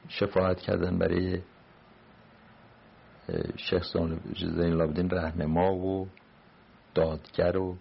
شفاعت 0.08 0.60
کردن 0.60 0.98
برای 0.98 1.42
شیخ 3.56 3.82
زین 4.36 4.72
العابدین 4.72 5.10
رهنما 5.10 5.74
و 5.74 6.08
دادگر 6.94 7.56
و 7.56 7.76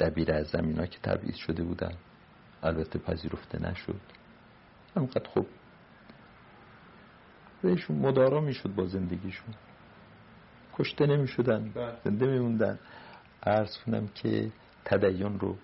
دبیر 0.00 0.32
از 0.32 0.54
اینا 0.54 0.86
که 0.86 0.98
تبعیض 0.98 1.36
شده 1.36 1.64
بودن. 1.64 1.92
البته 2.62 2.98
پذیرفته 2.98 3.62
نشد. 3.62 4.00
همقدر 4.96 5.28
خوب. 5.28 5.46
بهشون 7.62 7.96
مدارا 7.98 8.40
می‌شد 8.40 8.74
با 8.74 8.86
زندگیشون. 8.86 9.54
کشته 10.74 11.06
نمی‌شدن 11.06 11.70
بله. 11.74 11.96
زنده 12.04 12.26
میموندن. 12.26 12.78
عرض 13.42 13.78
کنم 13.78 14.08
که 14.08 14.52
تدین 14.84 15.38
رو 15.38 15.56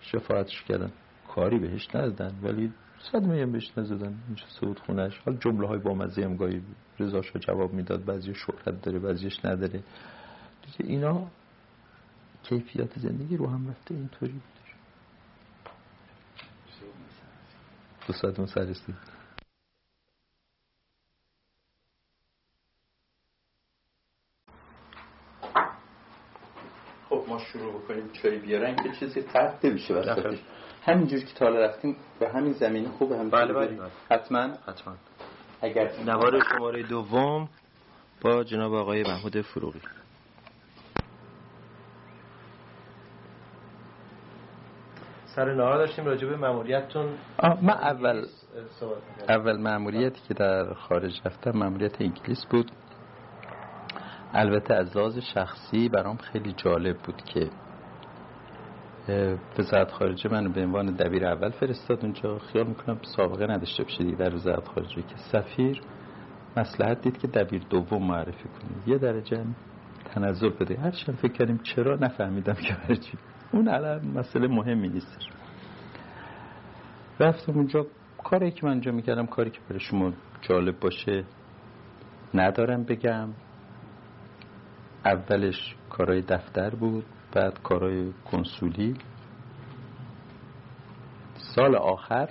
شفاعتش 0.00 0.62
کردن. 0.62 0.92
کاری 1.28 1.58
بهش 1.58 1.88
ندادن 1.94 2.38
ولی 2.42 2.72
صدمه 3.12 3.42
هم 3.42 3.52
بهش 3.52 3.78
نزدن 3.78 4.18
اینجا 4.26 4.44
سعود 4.60 4.78
خونش. 4.78 5.18
حال 5.18 5.36
جمله 5.36 5.68
های 5.68 5.78
با 5.78 5.94
مزه 5.94 6.24
هم 6.24 6.36
گاهی 6.36 6.62
رضاشا 6.98 7.38
جواب 7.38 7.72
می‌داد 7.72 8.04
بعضی 8.04 8.34
شهرت 8.34 8.82
داره 8.82 8.98
بعضیش 8.98 9.44
نداره. 9.44 9.82
دیگه 10.66 10.90
اینا 10.90 11.26
کیفیت 12.42 12.98
زندگی 12.98 13.36
رو 13.36 13.46
هم 13.46 13.70
رفته 13.70 13.94
اینطوری 13.94 14.32
بودش 14.32 14.74
دو 18.06 18.12
ساعت 18.12 18.46
سر 18.46 18.74
خب 27.08 27.24
ما 27.28 27.38
شروع 27.38 27.72
بکنیم 27.72 28.10
چای 28.12 28.38
بیارن 28.38 28.76
که 28.76 28.92
چیزی 29.00 29.22
ترک 29.22 29.64
نمیشه 29.64 29.94
وسطش. 29.94 30.38
همینجور 30.86 31.20
که 31.20 31.34
تاله 31.34 31.60
رفتیم 31.60 31.96
به 32.20 32.28
همین 32.28 32.52
زمینه 32.52 32.88
خوبه 32.88 33.18
هم 33.18 33.30
بله 33.30 33.52
بله 33.52 33.78
حتما. 34.10 34.42
حتما. 34.42 34.94
اگر 35.62 35.90
نوار 36.06 36.42
شماره 36.44 36.82
دوم 36.82 37.48
با 38.20 38.44
جناب 38.44 38.74
آقای 38.74 39.02
محمود 39.02 39.40
فروغی. 39.40 39.80
سر 45.26 45.54
نهار 45.54 45.76
داشتیم 45.78 46.04
راجع 46.04 46.28
به 46.28 46.36
ماموریتتون 46.36 47.06
من 47.62 47.74
اول 47.74 48.26
اول 49.28 49.56
ماموریتی 49.56 50.20
که 50.28 50.34
در 50.34 50.74
خارج 50.74 51.20
رفتم 51.24 51.50
ماموریت 51.50 52.00
انگلیس 52.00 52.44
بود. 52.50 52.70
البته 54.32 54.74
از 54.74 54.96
لحاظ 54.96 55.18
شخصی 55.18 55.88
برام 55.88 56.16
خیلی 56.16 56.52
جالب 56.52 56.98
بود 56.98 57.22
که 57.22 57.50
وزارت 59.58 59.90
خارجه 59.90 60.32
من 60.32 60.52
به 60.52 60.62
عنوان 60.62 60.86
دبیر 60.86 61.26
اول 61.26 61.50
فرستاد. 61.50 61.98
اونجا 62.02 62.38
خیال 62.38 62.66
می‌کنم 62.66 62.98
سابقه 63.16 63.46
نداشته 63.46 63.82
باشه 63.82 64.04
در 64.04 64.34
وزارت 64.34 64.68
خارجه 64.68 65.02
که 65.02 65.16
سفیر 65.32 65.80
مسلحت 66.56 67.00
دید 67.00 67.18
که 67.18 67.28
دبیر 67.28 67.62
دوم 67.70 68.06
معرفی 68.06 68.48
کنید 68.48 68.88
یه 68.88 68.98
درجه 68.98 69.44
تنظر 70.04 70.48
بده. 70.48 70.76
هرچند 70.76 71.16
فکر 71.16 71.32
کردیم 71.32 71.60
چرا 71.62 71.96
نفهمیدم 71.96 72.54
که 72.54 72.76
برچی 72.88 73.18
اون 73.52 73.68
الان 73.68 74.08
مسئله 74.08 74.48
مهمی 74.48 74.88
نیستش 74.88 75.28
رفتم 77.20 77.52
اونجا. 77.52 77.86
کاری 78.24 78.50
که 78.50 78.66
من 78.66 78.72
اونجا 78.72 78.92
می‌کردم 78.92 79.26
کاری 79.26 79.50
که 79.50 79.58
برای 79.68 79.80
شما 79.80 80.12
جالب 80.42 80.80
باشه 80.80 81.24
ندارم 82.34 82.84
بگم. 82.84 83.28
اولش 85.04 85.76
کارهای 85.90 86.20
دفتر 86.20 86.70
بود. 86.70 87.04
بعد 87.34 87.62
کارهای 87.62 88.12
کنسولی. 88.30 88.94
سال 91.36 91.76
آخر. 91.76 92.30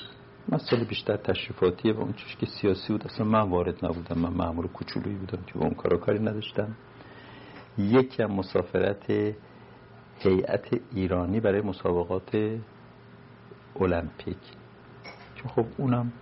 مسئله 0.49 0.85
بیشتر 0.85 1.17
تشریفاتیه 1.17 1.93
و 1.93 2.01
اون 2.01 2.13
چیش 2.13 2.37
که 2.37 2.47
سیاسی 2.47 2.93
بود. 2.93 3.05
اصلا 3.07 3.27
من 3.27 3.51
وارد 3.51 3.85
نبودم. 3.85 4.19
من 4.19 4.33
معمول 4.33 4.67
کوچولویی 4.67 5.17
بودم 5.17 5.43
که 5.47 5.59
با 5.59 5.61
اون 5.65 5.75
کارا 5.75 5.97
کاری 5.97 6.19
نداشتم. 6.19 6.69
یکی 7.79 8.23
هم 8.23 8.33
مسافرت 8.33 9.11
هیئت 10.19 10.81
ایرانی 10.95 11.41
برای 11.41 11.61
مسابقات 11.61 12.59
المپیک. 13.81 14.39
که 15.37 15.49
خب 15.49 15.65
اونم 15.77 16.13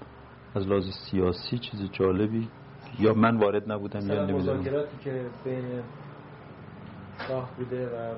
از 0.55 0.67
لحاظ 0.67 0.85
سیاسی 1.11 1.59
چیز 1.59 1.91
جالبی 1.93 2.49
یا 2.99 3.15
من 3.15 3.37
وارد 3.37 3.73
نبودم 3.73 4.09
یا 4.09 4.25
نمی‌دونم. 4.25 4.59
مذاکراتی 4.59 4.97
که 5.05 5.27
بین 5.45 5.65
شاه 7.29 7.51
بوده 7.57 7.87
و 7.87 8.15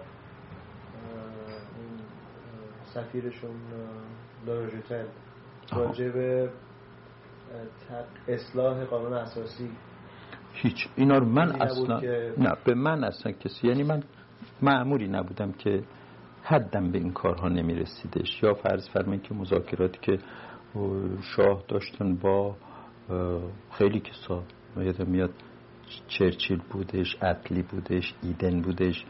سفیرشون 2.94 3.50
لاروژتل 4.46 5.04
راجع 5.72 6.08
به 6.08 6.50
اصلاح 8.28 8.84
قانون 8.84 9.12
اساسی. 9.12 9.70
هیچ. 10.52 10.88
اینا 10.96 11.18
رو 11.18 11.26
من 11.26 11.62
اصلا 11.62 12.00
که... 12.00 12.34
نه 12.38 12.56
به 12.64 12.74
من 12.74 13.04
اصلا 13.04 13.32
کسی 13.32 13.68
یعنی 13.68 13.82
من 13.82 14.02
معمولی 14.62 15.08
نبودم 15.08 15.52
که 15.52 15.82
حدم 16.42 16.90
به 16.90 16.98
این 16.98 17.12
کارها 17.12 17.48
نمی 17.48 17.74
رسیدش 17.74 18.42
یا 18.42 18.54
فرض 18.54 18.88
فرمین 18.88 19.20
که 19.20 19.34
مذاکراتی 19.34 19.98
که 20.02 20.18
شاه 21.22 21.64
داشتن 21.68 22.16
با 22.16 22.56
خیلی 23.72 24.00
کسا 24.00 24.42
یادم 24.76 25.06
میاد 25.06 25.30
چرچیل 26.08 26.60
بودش 26.70 27.16
اتلی 27.22 27.62
بودش 27.62 28.14
ایدن 28.22 28.60
بودش 28.60 29.04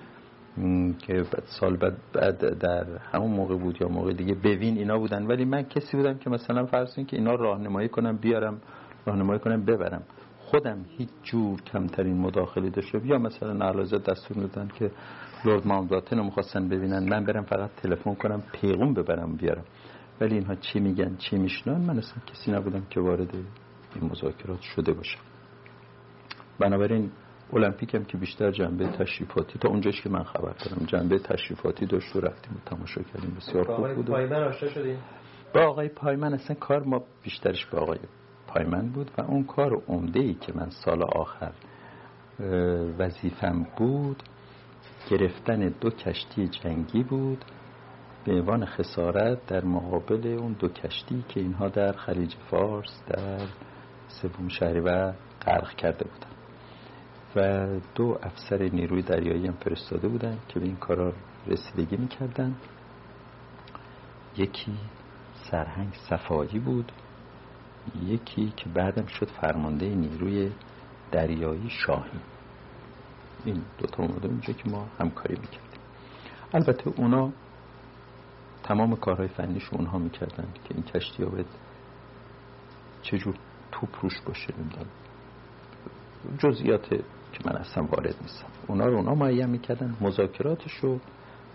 که 0.99 1.25
سال 1.45 1.77
بعد, 1.77 1.97
بعد 2.13 2.59
در 2.59 2.87
همون 3.13 3.31
موقع 3.31 3.57
بود 3.57 3.79
یا 3.81 3.89
موقع 3.89 4.13
دیگه 4.13 4.35
ببین 4.35 4.77
اینا 4.77 4.99
بودن. 4.99 5.27
ولی 5.27 5.45
من 5.45 5.63
کسی 5.63 5.97
بودم 5.97 6.19
که 6.19 6.31
مثلا 6.31 6.67
فرض 6.67 6.95
که 6.95 7.17
اینا 7.17 7.35
راهنمایی 7.35 7.89
کنم 7.89 8.17
بیارم 8.17 8.61
راهنمایی 9.07 9.41
کنم 9.41 9.65
ببرم. 9.65 10.03
خودم 10.39 10.85
هیچ 10.99 11.09
جور 11.23 11.63
کمترین 11.63 12.19
مداخلی 12.19 12.71
داشته 12.71 13.07
یا 13.07 13.19
مثلا 13.19 13.53
نعلازه 13.53 13.99
دستور 13.99 14.37
میدن 14.37 14.69
که 14.79 14.91
لورد 15.45 15.67
ماونتباتن 15.67 16.19
رو 16.19 16.25
می‌خواستن 16.25 16.69
ببینن 16.69 17.09
من 17.09 17.25
برم 17.25 17.45
فقط 17.45 17.71
تلفن 17.77 18.15
کنم 18.15 18.43
پیغون 18.53 18.95
ببرم 18.95 19.37
بیارم. 19.37 19.65
ولی 20.21 20.35
اینها 20.35 20.55
چی 20.55 20.81
میگن 20.81 21.17
چی 21.17 21.37
میشنن 21.37 21.81
من 21.81 21.99
اصلا 21.99 22.23
کسی 22.27 22.53
نبودم 22.53 22.87
که 22.91 23.01
وارد 23.01 23.35
این 23.95 24.11
مذاکرات 24.11 24.61
شده 24.61 24.93
باشم. 24.93 25.30
بنابراین 26.61 27.11
المپیک 27.53 27.95
هم 27.95 28.05
که 28.05 28.19
بیشتر 28.19 28.51
جنبه 28.51 28.89
تشریفاتی 28.89 29.59
تا 29.59 29.69
اونجاش 29.69 30.01
که 30.01 30.09
من 30.09 30.23
خبر 30.23 30.53
دارم 30.53 30.87
جنبه 30.87 31.19
تشریفاتی 31.19 31.87
داشت 31.87 32.17
و 32.17 32.21
رفتیم 32.21 32.53
و 32.57 32.71
تماشا 32.71 33.03
کردیم. 33.03 33.37
بسیار 33.37 33.65
خوب 33.65 33.95
بود. 33.95 34.07
پایمن 34.07 34.43
آشنا 34.43 34.69
شدیم 34.69 34.99
با 35.55 35.61
آقای 35.61 35.89
پایمن 35.89 36.35
اصلا 36.35 36.57
کار 36.57 36.85
ما 36.85 37.05
بیشترش 37.23 37.67
با 37.67 37.79
آقای 37.79 37.99
پایمن 38.47 38.89
بود 38.89 39.11
و 39.19 39.23
اون 39.23 39.45
کار 39.45 39.83
عمده 39.89 40.21
ای 40.21 40.35
که 40.35 40.53
من 40.53 40.71
سال 40.71 41.03
آخر 41.03 41.53
وظیفم 42.99 43.67
بود 43.77 44.23
گرفتن 45.11 45.69
دو 45.81 45.91
کشتی 45.91 46.49
جنگی 46.49 47.03
بود 47.03 47.45
به 48.25 48.33
عنوان 48.33 48.65
خسارت 48.65 49.47
در 49.47 49.65
مقابل 49.65 50.27
اون 50.27 50.53
دو 50.53 50.69
کشتی 50.69 51.25
که 51.29 51.41
اینها 51.41 51.69
در 51.69 51.93
خلیج 51.93 52.35
فارس 52.51 53.03
در 53.07 53.47
سوم 54.09 54.49
و 54.85 55.13
غرق 55.47 55.75
کرده 55.75 56.05
بودن. 56.05 56.40
و 57.37 57.67
دو 57.95 58.19
افسر 58.23 58.63
نیروی 58.63 59.03
دریایی 59.03 59.47
هم 59.47 59.53
فرستاده 59.53 60.09
بودن 60.09 60.39
که 60.49 60.61
به 60.61 60.67
این 60.67 60.77
کارا 60.77 61.13
رسیدگی 61.47 61.97
می‌کردن. 61.97 62.55
یکی 64.37 64.73
سرهنگ 65.35 65.95
صفایی 65.95 66.59
بود 66.59 66.93
یکی 68.07 68.53
که 68.57 68.69
بعدم 68.69 69.07
شد 69.07 69.29
فرمانده 69.29 69.95
نیروی 69.95 70.53
دریایی 71.13 71.71
شاهین 71.71 72.21
این 73.45 73.63
دوتا 73.79 74.03
اومده 74.03 74.29
اونجا 74.29 74.53
که 74.53 74.71
ما 74.71 74.87
همکاری 74.99 75.35
می‌کردیم. 75.35 75.81
البته 76.55 76.93
اونا 76.97 77.33
تمام 78.63 78.97
کارهای 78.97 79.29
فنیش 79.29 79.73
اونها 79.73 79.99
می‌کردن 79.99 80.49
که 80.69 80.75
این 80.75 80.83
کشتی 80.83 81.23
ها 81.23 81.29
باید 81.31 81.47
چجور 83.03 83.35
توپ 83.73 83.89
روش 84.03 84.21
باشه 84.21 84.55
نمی‌دونم. 84.59 84.87
جزئیات 86.39 87.01
که 87.33 87.39
من 87.45 87.57
اصلا 87.57 87.85
وارد 87.85 88.15
نیستم. 88.23 88.47
اونا 88.67 88.87
رو 88.87 88.97
اونا 88.97 89.15
معین 89.15 89.47
می‌کردن 89.47 89.97
مذاکراتش 90.01 90.73
رو 90.73 90.99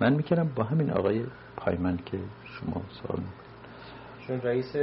من 0.01 0.13
می‌کردم 0.13 0.51
با 0.55 0.63
همین 0.63 0.91
آقای 0.91 1.23
پایمن 1.57 1.97
که 1.97 2.19
شما 2.43 2.81
سوال 2.89 3.19
چون 4.27 4.41
رئیس 4.41 4.75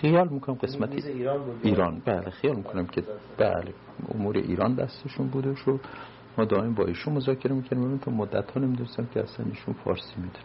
خیال 0.00 0.28
می‌کنم 0.28 0.54
قسمت 0.54 1.06
ایران 1.06 1.44
بود. 1.44 1.60
ایران. 1.62 2.02
بله 2.04 2.30
خیال 2.30 2.56
می‌کنم 2.56 2.86
که 2.86 3.02
بله 3.38 3.74
امور 4.14 4.36
ایران 4.36 4.74
دستشون 4.74 5.28
بوده 5.28 5.50
و 5.50 5.78
ما 6.38 6.44
دائم 6.44 6.74
با 6.74 6.84
ایشون 6.84 7.14
مذاکره 7.14 7.54
می‌کردیم. 7.54 7.78
من 7.78 7.98
تا 7.98 8.10
مدت 8.10 8.50
ها 8.50 8.60
نمی‌دونستم 8.60 9.06
که 9.06 9.20
اصلا 9.20 9.46
ایشون 9.46 9.74
فارسی 9.74 10.14
می‌دونم 10.16 10.44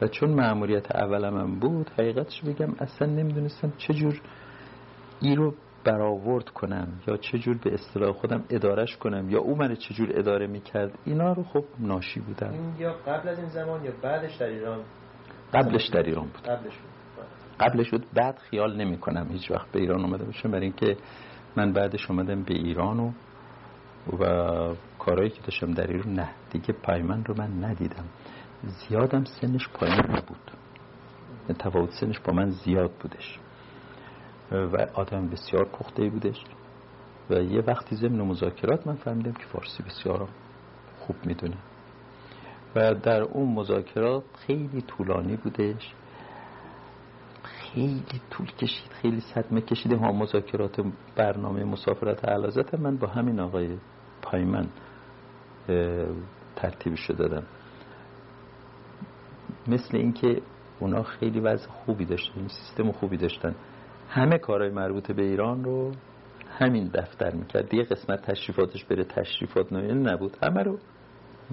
و 0.00 0.08
چون 0.08 0.30
معمولیت 0.30 0.96
اولم 0.96 1.36
هم 1.36 1.54
بود 1.54 1.90
حقیقتش 1.90 2.42
بگم 2.42 2.74
اصلا 2.78 3.08
نمی‌دونستم 3.08 3.72
چجور 3.78 4.20
ای 5.20 5.34
رو 5.34 5.54
برآورد 5.84 6.48
کنم 6.48 6.88
یا 7.06 7.16
چجور 7.16 7.58
به 7.64 7.74
اصطلاح 7.74 8.12
خودم 8.12 8.44
ادارش 8.50 8.96
کنم 8.96 9.30
یا 9.30 9.38
او 9.38 9.56
من 9.56 9.74
چجور 9.74 10.08
اداره 10.14 10.46
می‌کرد 10.46 10.98
اینا 11.04 11.32
رو 11.32 11.42
خب 11.42 11.64
ناشی 11.78 12.20
بودم 12.20 12.50
این 12.50 12.74
یا 12.78 12.92
قبل 12.92 13.28
از 13.28 13.38
این 13.38 13.48
زمان 13.48 13.84
یا 13.84 13.92
بعدش 14.02 14.36
در 14.36 14.46
ایران؟ 14.46 14.80
قبلش 15.54 15.88
در 15.88 16.02
ایران 16.02 16.26
بود. 16.26 16.42
قبلش 16.42 16.76
بود. 16.76 16.90
قبلش 17.60 17.90
بود. 17.90 18.06
بعد 18.14 18.38
خیال 18.38 18.76
نمی 18.76 18.98
کنم 18.98 19.28
هیچ 19.30 19.50
وقت 19.50 19.72
به 19.72 19.80
ایران 19.80 20.04
اومده 20.04 20.24
باشم 20.24 20.50
برای 20.50 20.64
اینکه 20.64 20.96
من 21.56 21.72
بعدش 21.72 22.10
اومدم 22.10 22.42
به 22.42 22.54
ایران 22.54 23.00
و 23.00 23.12
و 24.20 24.24
کارهایی 24.98 25.30
که 25.30 25.40
داشتم 25.42 25.70
در 25.70 25.86
ایران 25.86 26.12
نه. 26.12 26.28
دیگه 26.50 26.74
پایمن 26.82 27.24
رو 27.24 27.34
من 27.38 27.64
ندیدم. 27.64 28.04
زیادم 28.62 29.24
سنش 29.24 29.68
پایین 29.68 30.00
نبود. 30.08 30.50
تفاوت 31.58 31.90
سنش 31.90 32.18
با 32.18 32.32
من 32.32 32.50
زیاد 32.50 32.90
بودش. 33.00 33.38
و 34.54 34.86
آدم 34.94 35.28
بسیار 35.28 35.64
پخته 35.64 36.08
بودش. 36.08 36.44
و 37.30 37.34
یه 37.34 37.60
وقتی 37.60 37.96
ضمن 37.96 38.20
مذاکرات 38.20 38.86
من 38.86 38.94
فهمیدم 38.94 39.32
که 39.32 39.44
فارسی 39.44 39.82
بسیار 39.82 40.28
خوب 41.00 41.16
می‌دونه. 41.24 41.56
و 42.76 42.94
در 42.94 43.22
اون 43.22 43.54
مذاکرات 43.54 44.24
خیلی 44.46 44.82
طولانی 44.82 45.36
بودش. 45.36 45.94
خیلی 47.42 48.20
طول 48.30 48.46
کشید 48.46 48.92
خیلی 49.02 49.20
صدمه 49.20 49.60
کشیده 49.60 49.96
ها 49.96 50.12
مذاکرات 50.12 50.80
برنامه 51.16 51.64
مسافرت 51.64 52.24
علازت 52.24 52.74
من 52.74 52.96
با 52.96 53.06
همین 53.06 53.40
آقای 53.40 53.76
پایمن 54.22 54.66
ترتیبش 56.56 57.10
دادم 57.10 57.42
مثل 59.66 59.96
اینکه 59.96 60.42
اونا 60.80 61.02
خیلی 61.02 61.40
وضع 61.40 61.68
خوبی 61.68 62.04
داشتن 62.04 62.48
سیستم 62.48 62.92
خوبی 62.92 63.16
داشتن. 63.16 63.54
همه 64.14 64.38
کارهای 64.38 64.70
مربوط 64.70 65.12
به 65.12 65.22
ایران 65.22 65.64
رو 65.64 65.92
همین 66.58 66.90
دفتر 66.94 67.34
می‌کرد. 67.34 67.68
دیگه 67.68 67.82
قسمت 67.82 68.22
تشریفاتش 68.22 68.84
بره 68.84 69.04
تشریفات 69.04 69.72
نبود. 69.72 70.36
همه 70.42 70.62
رو 70.62 70.78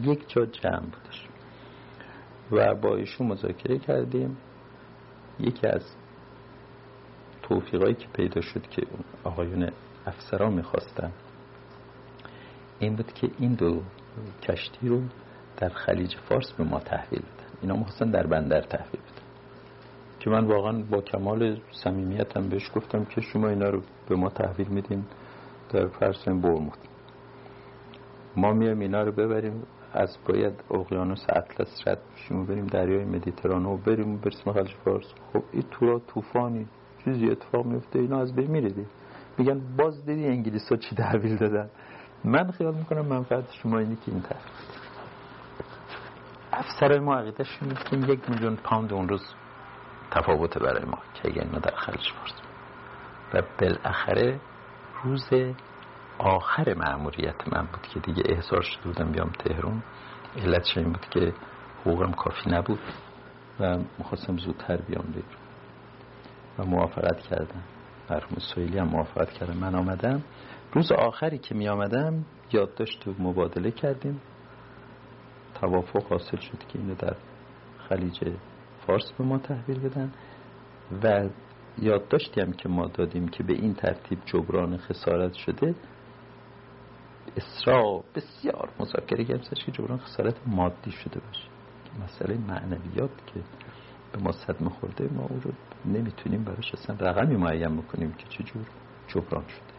یک 0.02 0.30
جا 0.30 0.46
جمع 0.46 0.80
بودش. 0.80 1.28
و 2.52 2.76
با 2.76 2.96
ایشون 2.96 3.28
مذاکره 3.28 3.80
کردیم. 3.80 4.38
یکی 5.40 5.68
از 5.68 5.96
توفیقایی 7.44 7.96
که 7.96 8.08
پیدا 8.14 8.42
شد 8.42 8.62
که 8.62 8.82
آقایون 9.24 9.70
افسران 10.06 10.54
می‌خواستن 10.54 11.12
این 12.80 12.96
بود 12.96 13.14
که 13.14 13.32
این 13.40 13.54
دو 13.54 13.82
کشتی 14.44 14.88
رو 14.88 15.02
در 15.58 15.70
خلیج 15.70 16.16
فارس 16.16 16.52
به 16.52 16.64
ما 16.64 16.80
تحویل 16.80 17.22
بدن. 17.22 17.58
اینا 17.62 17.76
می‌خواستن 17.76 18.12
در 18.12 18.28
بندر 18.28 18.62
تحویل 18.62 19.02
که 20.22 20.30
من 20.30 20.46
واقعا 20.46 20.84
با 20.92 21.02
کمال 21.02 21.60
صمیمیتم 21.72 22.50
بهش 22.50 22.72
گفتم 22.76 23.06
که 23.06 23.22
شما 23.22 23.48
اینا 23.48 23.70
رو 23.70 23.82
به 24.10 24.16
ما 24.16 24.30
تحویل 24.30 24.68
میدین 24.68 25.04
در 25.70 25.88
فرسن 25.88 26.42
برمود 26.42 26.78
ما 28.36 28.54
میایم 28.54 28.80
اینا 28.80 29.02
رو 29.04 29.12
ببریم 29.12 29.64
از 29.94 30.18
باید 30.28 30.54
اقیانوس 30.72 31.26
اطلس 31.30 31.88
رد 31.88 32.00
بشیم 32.16 32.40
و 32.40 32.46
بریم 32.46 32.66
دریای 32.66 33.06
مدیترانه 33.06 33.70
و 33.70 33.78
بریم 33.78 34.14
و 34.14 34.18
برسیم 34.18 34.54
خلیج 34.54 34.72
فارس. 34.86 35.06
خب 35.34 35.44
این 35.52 35.64
تورا 35.72 36.00
طوفانی 36.00 36.68
چیزی 37.04 37.30
اتفاق 37.30 37.66
میفته 37.66 38.00
اینا 38.00 38.22
از 38.22 38.36
بین 38.36 38.52
میریدی 38.52 38.86
میگن 39.38 39.62
باز 39.78 40.06
دیدی 40.06 40.26
انگلیس 40.28 40.70
ها 40.70 40.78
چی 40.78 40.96
تحویل 40.96 41.38
دادن. 41.38 41.70
من 42.24 42.52
خیال 42.52 42.76
می‌کنم 42.76 43.06
منفعت 43.06 43.52
شما 43.52 43.80
اینی 43.80 43.96
که 43.96 44.12
این 44.12 44.22
تحویل. 44.22 44.44
افسر 46.54 47.00
ما 47.00 47.16
عقیدش 47.16 47.60
که 47.90 47.98
یک 47.98 48.30
میلیون 48.30 48.56
پوند 48.56 48.94
اون 48.94 49.10
روز 49.10 49.22
تفاوت 50.12 50.58
برای 50.58 50.86
ما. 50.86 50.98
که 51.14 51.30
اگر 51.30 51.48
ما 51.48 51.60
در 51.60 51.76
خلیج 51.76 52.08
فارس 52.12 52.42
و 53.34 53.42
بالاخره 53.60 54.40
روز 55.04 55.30
آخر 56.20 56.74
معمولیت 56.74 57.54
من 57.54 57.66
بود 57.66 57.82
که 57.82 58.00
دیگه 58.00 58.24
احضار 58.26 58.62
شده 58.62 58.84
بودم 58.84 59.12
بیام 59.12 59.30
تهران. 59.30 59.84
علتش 60.36 60.78
این 60.78 60.88
بود 60.92 61.06
که 61.10 61.34
حقوقم 61.82 62.12
کافی 62.12 62.50
نبود 62.50 62.80
و 63.60 63.78
می‌خواستم 63.98 64.38
زودتر 64.38 64.78
بیام 64.78 65.06
بیرون. 65.06 65.42
و 66.60 66.66
موافقت 66.66 67.20
کردم. 67.20 67.64
مرحوم 68.10 68.38
سویلی 68.38 68.78
هم 68.78 68.88
موافقت 68.88 69.30
کردم. 69.30 69.58
من 69.58 69.76
آمدم. 69.76 70.24
روز 70.74 70.92
آخری 70.92 71.38
که 71.38 71.56
می 71.56 71.70
آمدم 71.70 72.26
یادداشت 72.52 73.08
مبادله 73.20 73.72
کردیم. 73.72 74.22
توافق 75.62 76.04
حاصل 76.10 76.38
شد 76.38 76.60
که 76.60 76.80
اینو 76.80 76.96
در 76.96 77.16
خلیج 77.90 78.24
فارس 78.88 79.12
به 79.18 79.24
ما 79.24 79.38
تحویل 79.38 79.80
بدن 79.80 80.12
و 81.04 81.30
یادداشتی 81.82 82.42
هم 82.42 82.52
که 82.52 82.70
ما 82.70 82.88
دادیم 82.88 83.28
که 83.28 83.44
به 83.44 83.54
این 83.54 83.74
ترتیب 83.74 84.20
جبران 84.26 84.78
خسارت 84.78 85.34
شده 85.34 85.76
اسرا 87.38 88.04
بسیار 88.16 88.70
مذاکره 88.80 89.26
کردیم 89.26 89.50
که 89.66 89.72
جبران 89.72 89.98
خسارت 89.98 90.36
مادی 90.48 90.92
شده 90.92 91.20
باشه. 91.20 91.48
مسئله 92.04 92.38
معنویات 92.38 93.10
که 93.28 93.40
به 94.14 94.20
ما 94.20 94.32
صدمه 94.32 94.70
خورده 94.70 95.10
ما 95.14 95.24
او 95.24 95.40
رو 95.44 95.52
نمی‌تونیم 95.86 96.44
براش 96.44 96.74
اصلا 96.74 96.96
رقمی 96.96 97.36
معین 97.36 97.78
بکنیم 97.78 98.14
که 98.14 98.26
چجور 98.30 98.66
جبران 99.08 99.48
شده. 99.48 99.74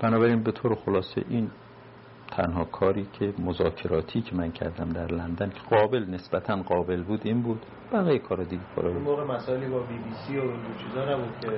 بنابراین 0.00 0.42
به 0.42 0.52
طور 0.52 0.74
خلاصه 0.74 1.24
این 1.28 1.50
تنها 2.32 2.64
کاری 2.64 3.06
که 3.12 3.34
مذاکراتی 3.38 4.22
که 4.22 4.36
من 4.36 4.52
کردم 4.52 4.88
در 4.88 5.06
لندن 5.06 5.50
که 5.50 5.76
قابل 5.76 6.04
نسبتا 6.10 6.62
قابل 6.62 7.02
بود 7.02 7.20
این 7.24 7.42
بود. 7.42 7.66
بقیه 7.92 8.18
کار 8.18 8.44
دیگه 8.44 8.62
کار 8.76 8.92
بود. 8.92 9.02
موقع 9.02 9.24
مسائلی 9.24 9.68
با 9.68 9.78
بی 9.78 9.98
بی 9.98 10.14
سی 10.26 10.38
و 10.38 10.40
این 10.40 10.50
چیزا 10.78 11.14
نبود 11.14 11.40
که 11.40 11.50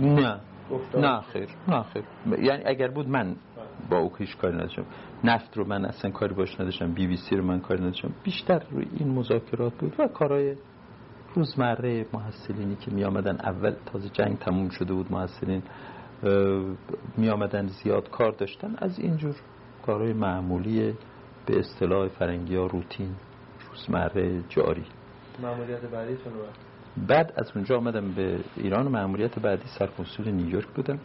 نه. 0.00 0.40
نه 0.94 1.20
خیر 1.20 1.48
نه 1.68 1.82
خیر. 1.82 2.04
یعنی 2.38 2.62
اگر 2.66 2.88
بود 2.88 3.08
من 3.08 3.36
با 3.90 3.98
او 3.98 4.16
هیچ 4.16 4.36
کاری 4.36 4.56
نداشتم. 4.56 4.84
نفت 5.24 5.56
رو 5.56 5.66
من 5.66 5.84
اصلا 5.84 6.10
کاری 6.10 6.34
باش 6.34 6.60
نداشتم 6.60 6.92
بی 6.92 7.06
بی 7.06 7.16
سی 7.16 7.36
رو 7.36 7.44
من 7.44 7.60
کاری 7.60 7.80
نداشتم. 7.80 8.10
بیشتر 8.24 8.62
روی 8.70 8.86
این 8.92 9.08
مذاکرات 9.08 9.72
بود 9.74 9.94
و 9.98 10.08
کارهای 10.08 10.56
روزمره 11.34 12.06
محصلینی 12.12 12.76
که 12.76 12.90
می 12.90 13.04
آمدن 13.04 13.36
اول 13.40 13.74
تازه 13.86 14.08
جنگ 14.08 14.38
تموم 14.38 14.68
شده 14.68 14.94
بود 14.94 15.12
محصلین 15.12 15.62
می 17.16 17.28
آمدن 17.28 17.66
زیاد 17.66 18.10
کار 18.10 18.32
داشتن. 18.32 18.74
از 18.78 18.98
اینجور 18.98 19.34
کارهای 19.86 20.12
معمولی 20.12 20.94
به 21.46 21.58
اصطلاح 21.58 22.08
فرنگی 22.08 22.56
ها 22.56 22.66
روتین 22.66 23.14
روزمره 23.70 24.42
جاری. 24.48 24.84
معمولیت 25.42 25.82
رو 25.82 26.46
بعد 27.08 27.32
از 27.36 27.52
اونجا 27.54 27.76
آمدم 27.76 28.12
به 28.12 28.38
ایران 28.56 28.88
معمولیت 28.88 29.38
بعدی 29.38 29.64
سرکنسول 29.78 30.30
نیویورک 30.30 30.66
بودم. 30.66 30.98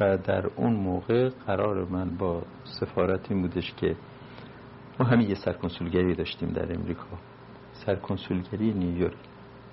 و 0.00 0.18
در 0.18 0.46
اون 0.46 0.72
موقع 0.72 1.28
قرار 1.28 1.84
من 1.84 2.16
با 2.16 2.42
سفارت 2.64 3.30
این 3.30 3.42
بودش 3.42 3.74
که 3.74 3.96
ما 5.00 5.06
همین 5.06 5.28
یه 5.28 5.34
سرکنسولگری 5.34 6.14
داشتیم 6.14 6.48
در 6.48 6.74
امریکا. 6.74 7.18
سرکنسولگری 7.72 8.72
نیویورک. 8.72 9.16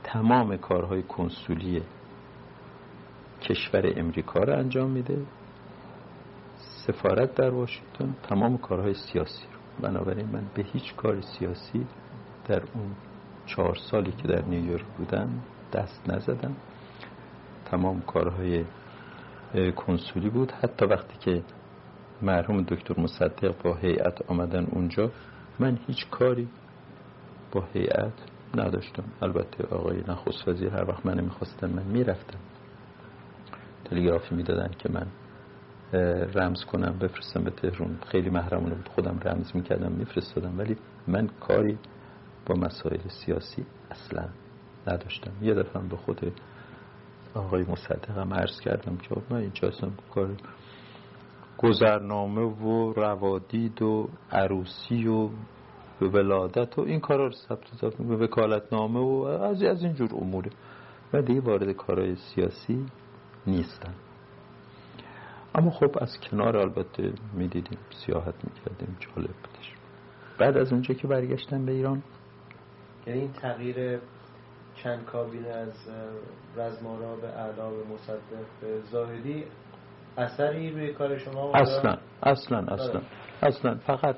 تمام 0.04 0.58
کارهای 0.58 1.04
کنسولی 1.04 1.82
کشور 3.42 3.94
امریکا 4.00 4.40
رو 4.40 4.60
انجام 4.60 4.92
میده. 4.92 5.18
سفارت 6.88 7.36
در 7.36 7.50
واشنگتن 7.50 8.16
تمام 8.24 8.58
کارهای 8.58 8.94
سیاسی 8.94 9.44
رو. 9.54 9.88
بنابراین 9.88 10.26
من 10.26 10.44
به 10.56 10.64
هیچ 10.64 10.96
کار 10.96 11.22
سیاسی 11.22 11.86
در 12.48 12.62
اون 12.74 12.96
چهار 13.46 13.76
سالی 13.76 14.12
که 14.12 14.28
در 14.28 14.42
نیویورک 14.42 14.86
بودم 14.98 15.30
دست 15.74 16.10
نزدم. 16.10 16.56
تمام 17.66 18.02
کارهای 18.02 18.66
کنسولی 19.76 20.30
بود. 20.30 20.52
حتی 20.52 20.86
وقتی 20.86 21.18
که 21.20 21.44
مرحوم 22.22 22.62
دکتر 22.62 23.00
مصدق 23.00 23.64
با 23.64 23.74
هیئت 23.76 24.32
آمدن 24.32 24.68
اونجا 24.72 25.12
من 25.60 25.80
هیچ 25.88 26.10
کاری 26.10 26.48
با 27.52 27.64
هیئت 27.74 28.14
نداشتم. 28.56 29.04
البته 29.22 29.76
آقای 29.76 30.04
نخست 30.08 30.48
وزیر 30.48 30.70
هر 30.70 30.90
وقت 30.90 31.06
من 31.06 31.22
می‌خواستن 31.22 31.70
من 31.70 31.84
می‌رفتم. 31.84 32.40
تلگرافی 33.86 34.36
می‌دادن 34.36 34.72
که 34.80 34.90
من 34.92 35.08
رمز 36.36 36.64
کنم 36.66 36.98
بفرستم 37.02 37.44
به 37.44 37.52
تهران. 37.52 38.00
خیلی 38.08 38.30
محرمانه 38.30 38.76
بود. 38.76 38.90
خودم 38.90 39.20
رمز 39.26 39.56
می‌کردم 39.56 39.92
میفرستادم. 39.92 40.60
ولی 40.60 40.78
من 41.08 41.28
کاری 41.28 41.78
با 42.46 42.56
مسائل 42.56 43.08
سیاسی 43.08 43.66
اصلا 43.92 44.30
نداشتم. 44.88 45.32
یه 45.42 45.54
دفعه 45.54 45.82
به 45.82 45.98
خود 45.98 46.42
آقای 47.36 47.64
مصدقم 47.64 48.34
عرض 48.34 48.60
کردم 48.60 48.98
که 48.98 49.16
من 49.30 49.38
اینجا 49.38 49.68
اصلا 49.68 49.90
کار 50.14 50.36
گذرنامه 51.58 52.42
و 52.42 52.94
روادید 52.94 53.82
و 53.82 54.10
عروسی 54.32 55.08
و 55.08 55.30
ولادت 56.02 56.80
و 56.80 56.82
این 56.82 57.00
کارا 57.00 57.26
رو 57.26 57.32
ثبت 57.32 57.96
به 57.98 58.16
وکالتنامه 58.16 59.00
و 59.00 59.26
از 59.26 59.64
از 59.64 59.84
اینجور 59.84 60.10
اموره. 60.16 60.52
و 61.14 61.22
دیگه 61.22 61.42
وارد 61.42 61.72
کارهای 61.72 62.16
سیاسی 62.16 62.86
نیستم. 63.48 63.94
اما 65.56 65.72
خب 65.72 65.98
از 66.02 66.18
کنار 66.30 66.58
البته 66.58 67.14
می‌دیدیم 67.34 67.78
سیاحت 68.06 68.36
می‌کردیم 68.44 68.98
جالب 69.00 69.28
بودش. 69.28 69.74
بعد 70.40 70.58
از 70.58 70.72
اونجا 70.74 70.94
که 70.94 71.08
برگشتم 71.08 71.66
به 71.66 71.72
ایران؟ 71.72 72.04
یعنی 73.08 73.20
این 73.20 73.32
تغییر 73.32 74.00
چند 74.76 75.06
کابینه 75.06 75.48
از 75.48 75.90
رزمارا 76.58 77.16
به 77.16 77.28
اعلا 77.28 77.70
به 77.70 77.94
مصدق 77.94 78.46
به 78.62 78.82
زاهدی 78.92 79.44
اثری 80.18 80.72
روی 80.72 80.94
کار 80.94 81.18
شما 81.18 81.52
اصلا 81.54 81.98
اصلا 82.24 82.58
اصلا 82.58 83.02
اصلا. 83.42 83.76
فقط 83.76 84.16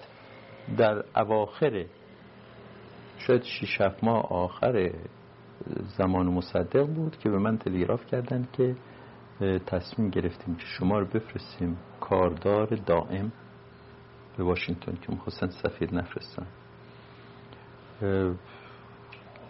در 0.77 1.03
اواخر 1.15 1.85
شاید 3.18 3.43
شیش 3.43 3.81
ماه 4.03 4.31
آخر 4.31 4.91
زمان 5.97 6.27
مصدق 6.27 6.85
بود 6.85 7.18
که 7.18 7.30
به 7.30 7.38
من 7.38 7.57
تلگراف 7.57 8.05
کردن 8.05 8.47
که 8.53 8.76
تصمیم 9.39 10.09
گرفتیم 10.09 10.55
که 10.55 10.65
شما 10.65 10.99
رو 10.99 11.05
بفرستیم 11.05 11.77
کاردار 12.01 12.65
دائم 12.65 13.31
به 14.38 14.43
واشنگتن 14.43 14.97
که 15.01 15.11
می‌خواستن 15.11 15.47
سفیر 15.47 15.93
نفرستن. 15.93 16.47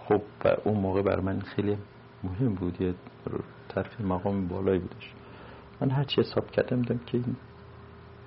خب 0.05 0.21
اون 0.63 0.77
موقع 0.77 1.01
بر 1.01 1.19
من 1.19 1.39
خیلی 1.39 1.77
مهم 2.23 2.53
بود 2.53 2.81
یه 2.81 2.93
طرف 3.69 4.01
مقام 4.01 4.47
بالایی 4.47 4.79
بودش. 4.79 5.13
من 5.81 5.89
هرچی 5.89 6.21
حساب 6.21 6.51
کردم 6.51 6.81
دیدم 6.81 6.99
که 7.05 7.19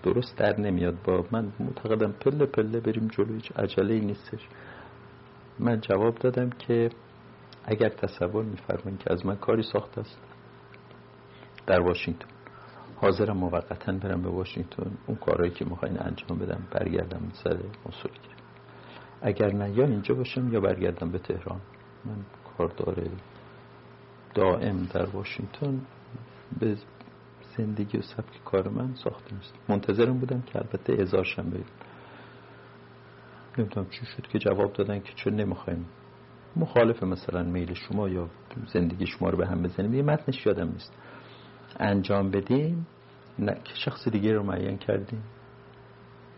درست 0.02 0.36
در 0.36 0.60
نمیاد. 0.60 1.02
با 1.04 1.24
من 1.30 1.52
معتقدم 1.60 2.12
پله 2.12 2.46
پله 2.46 2.80
بریم 2.80 3.08
جلو 3.08 3.34
هیچ 3.34 3.52
عجله 3.56 4.00
نیستش. 4.00 4.48
من 5.58 5.80
جواب 5.80 6.14
دادم 6.14 6.50
که 6.50 6.90
اگر 7.64 7.88
تصور 7.88 8.44
میفرمایید 8.44 9.00
که 9.00 9.12
از 9.12 9.26
من 9.26 9.36
کاری 9.36 9.62
ساخت 9.62 9.98
است 9.98 10.29
در 11.70 11.80
واشنگتن. 11.80 12.28
حاضرم 12.96 13.36
موقتا 13.36 13.92
برم 13.92 14.22
به 14.22 14.28
واشنگتن. 14.28 14.90
اون 15.06 15.16
کارهایی 15.16 15.50
که 15.50 15.64
می‌خواین 15.64 16.02
انجام 16.02 16.38
بدم 16.38 16.62
برگردم 16.70 17.20
سر 17.44 17.56
مسئول 17.86 18.12
اگر 19.22 19.52
نه 19.52 19.70
یا 19.70 19.84
اینجا 19.84 20.14
باشم 20.14 20.52
یا 20.52 20.60
برگردم 20.60 21.10
به 21.10 21.18
تهران. 21.18 21.60
من 22.04 22.16
کاردار 22.58 23.02
دائم 24.34 24.88
در 24.94 25.06
واشنگتن. 25.06 25.80
به 26.60 26.76
زندگی 27.56 27.98
و 27.98 28.02
سبک 28.02 28.44
کار 28.44 28.68
من 28.68 28.94
ساخته 28.94 29.34
نیست. 29.34 29.54
منتظرم 29.68 30.18
بودم 30.18 30.42
که 30.42 30.56
البته 30.58 31.02
ازارشم 31.02 31.50
بریم 31.50 31.64
نمی‌دونم 33.58 33.86
چی 33.90 34.06
شد 34.06 34.26
که 34.26 34.38
جواب 34.38 34.72
دادن 34.72 35.00
که 35.00 35.12
چون 35.14 35.34
نمی‌خوایم. 35.34 35.86
مخالف 36.56 37.02
مثلا 37.02 37.42
میل 37.42 37.74
شما 37.74 38.08
یا 38.08 38.28
زندگی 38.72 39.06
شما 39.06 39.30
رو 39.30 39.38
به 39.38 39.46
هم 39.46 39.62
بزنیم. 39.62 39.94
یه 39.94 40.02
متنش 40.02 40.46
یادم 40.46 40.68
نیست. 40.68 40.92
انجام 41.80 42.30
بدیم 42.30 42.86
نه 43.38 43.56
شخص 43.84 44.08
دیگه 44.08 44.32
رو 44.32 44.42
معین 44.42 44.78
کردیم. 44.78 45.22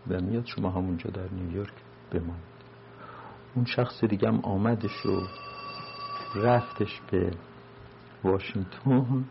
و 0.07 0.21
میاد 0.21 0.45
شما 0.45 0.69
همونجا 0.69 1.09
در 1.09 1.29
نیویورک 1.31 1.73
بمانید 2.11 2.53
اون 3.55 3.65
شخص 3.65 4.03
دیگه 4.03 4.27
هم 4.27 4.39
آمدش 4.39 5.05
و 5.05 5.21
رفتش 6.35 7.01
به 7.11 7.31
واشنگتن 8.23 9.25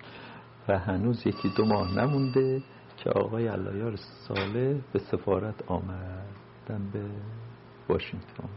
و 0.69 0.79
هنوز 0.79 1.27
یکی 1.27 1.49
دو 1.57 1.65
ماه 1.65 1.99
نمونده 1.99 2.63
که 2.97 3.11
آقای 3.11 3.47
علایار 3.47 3.97
ساله 3.97 4.81
به 4.93 4.99
سفارت 4.99 5.71
آمدن 5.71 6.91
به 6.93 7.05
واشنگتن. 7.89 8.49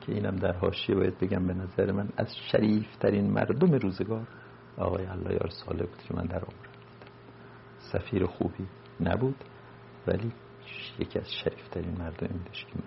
که 0.00 0.12
اینم 0.12 0.36
در 0.36 0.52
حاشیه 0.52 0.94
باید 0.94 1.18
بگم 1.18 1.46
به 1.46 1.54
نظر 1.54 1.92
من 1.92 2.08
از 2.16 2.36
شریفترین 2.52 3.30
مردم 3.30 3.72
روزگار. 3.72 4.26
آقای 4.80 5.04
علایار 5.04 5.48
ساله 5.48 5.86
بود 5.86 6.02
که 6.08 6.14
من 6.14 6.24
در 6.24 6.38
عمرم 6.38 6.70
سفیر 7.92 8.26
خوبی 8.26 8.66
نبود 9.00 9.44
ولی 10.06 10.32
یکی 10.98 11.18
از 11.18 11.32
شریفترین 11.32 11.96
مردم 11.98 12.26
بودش 12.26 12.64
که 12.64 12.72
من 12.74 12.84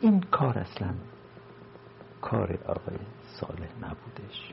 این 0.00 0.20
کار 0.20 0.58
اصلا 0.58 0.94
کار 2.20 2.58
آقای 2.66 2.98
صالح 3.40 3.68
نبودش. 3.80 4.52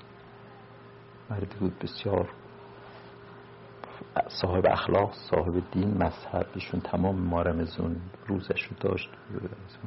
مردی 1.30 1.56
بود 1.60 1.80
بسیار 1.80 2.30
صاحب 4.42 4.66
اخلاق 4.66 5.14
صاحب 5.14 5.64
دین 5.72 6.04
مذهب 6.04 6.48
ایشون 6.56 6.80
تمام 6.80 7.16
مارمزون 7.16 8.02
روزش 8.28 8.64
رو 8.64 8.76
داشت 8.80 9.10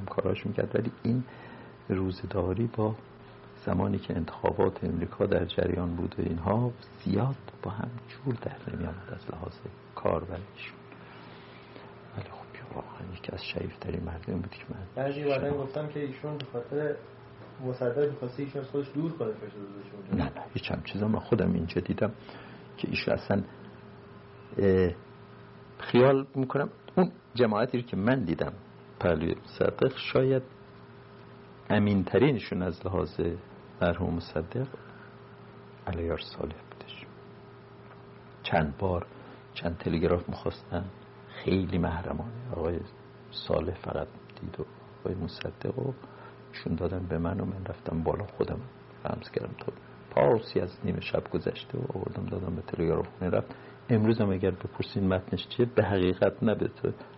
کاراش 0.06 0.46
می‌کرد. 0.46 0.76
ولی 0.76 0.92
این 1.02 1.24
روزداری 1.88 2.66
با 2.66 2.94
زمانی 3.66 3.98
که 3.98 4.16
انتخابات 4.16 4.84
امریکا 4.84 5.26
در 5.26 5.44
جریان 5.44 5.96
بود 5.96 6.14
و 6.18 6.22
اینها 6.22 6.72
زیاد 7.04 7.36
با 7.62 7.70
هم 7.70 7.90
جور 8.08 8.34
در 8.34 8.74
نمی 8.74 8.84
آمد 8.84 9.10
از 9.12 9.30
لحاظ 9.30 9.54
کار 9.94 10.22
ولی 10.22 10.42
خب 12.16 12.50
واقعا 12.74 13.14
یکی 13.14 13.32
از 13.32 13.44
شریفترین 13.44 14.04
مردم 14.04 14.34
بود 14.34 14.50
که 14.50 14.64
من 14.70 15.04
بعضی 15.04 15.24
بعدا 15.24 15.50
گفتم 15.50 15.88
که 15.88 16.00
ایشون 16.00 16.38
به 16.38 16.44
خاطر 16.52 16.96
مصدق 17.64 18.10
می‌خواسته 18.10 18.42
ایشون 18.42 18.60
از 18.60 18.68
خودش 18.68 18.86
دور 18.94 19.12
کنه 19.12 19.28
نه 20.12 20.24
نه 20.24 20.30
هیچ 20.54 20.70
هم 20.70 20.82
چیزا 20.82 21.08
من 21.08 21.18
خودم 21.18 21.52
اینجا 21.52 21.80
دیدم 21.80 22.12
که 22.76 22.88
ایشون 22.88 23.14
اصلا 23.14 23.42
خیال 25.78 26.26
می‌کنم 26.34 26.68
اون 26.96 27.12
جماعتی 27.34 27.82
که 27.82 27.96
من 27.96 28.24
دیدم 28.24 28.52
پهلوی 29.00 29.34
مصدق 29.44 29.96
شاید 29.96 30.42
امین 31.70 32.04
ترینشون 32.04 32.62
از 32.62 32.86
لحاظ 32.86 33.20
مرحوم 33.82 34.14
مصدق 34.14 34.68
علیار 35.86 36.18
صالح 36.18 36.54
بودش. 36.70 37.06
چند 38.42 38.76
بار 38.78 39.06
چند 39.54 39.78
تلگراف 39.78 40.28
می‌خواستن. 40.28 40.84
خیلی 41.28 41.78
محرمانه. 41.78 42.52
آقای 42.56 42.80
صالح 43.30 43.74
فقط 43.74 44.08
دید 44.40 44.60
و 44.60 44.64
آقای 45.00 45.14
مصدق 45.14 45.78
و 45.78 45.92
شون 46.52 46.74
دادن 46.74 47.06
به 47.06 47.18
من 47.18 47.40
و 47.40 47.44
من 47.44 47.64
رفتم 47.64 48.02
بالا 48.02 48.26
خودم. 48.26 48.60
رمز 49.04 49.30
کردم 49.30 49.54
تو 49.58 49.72
پارسی 50.10 50.60
از 50.60 50.78
نیمه 50.84 51.00
شب 51.00 51.30
گذشته 51.30 51.78
و 51.78 51.98
آوردم 51.98 52.26
دادم 52.26 52.54
به 52.54 52.62
تلگراف 52.62 53.08
خونه 53.18 53.30
رفت. 53.30 53.54
امروز 53.88 54.20
هم 54.20 54.30
اگر 54.30 54.50
بپرسین 54.50 55.08
متنش 55.08 55.48
چیه؟ 55.48 55.66
به 55.66 55.84
حقیقت 55.84 56.42
نه 56.42 56.54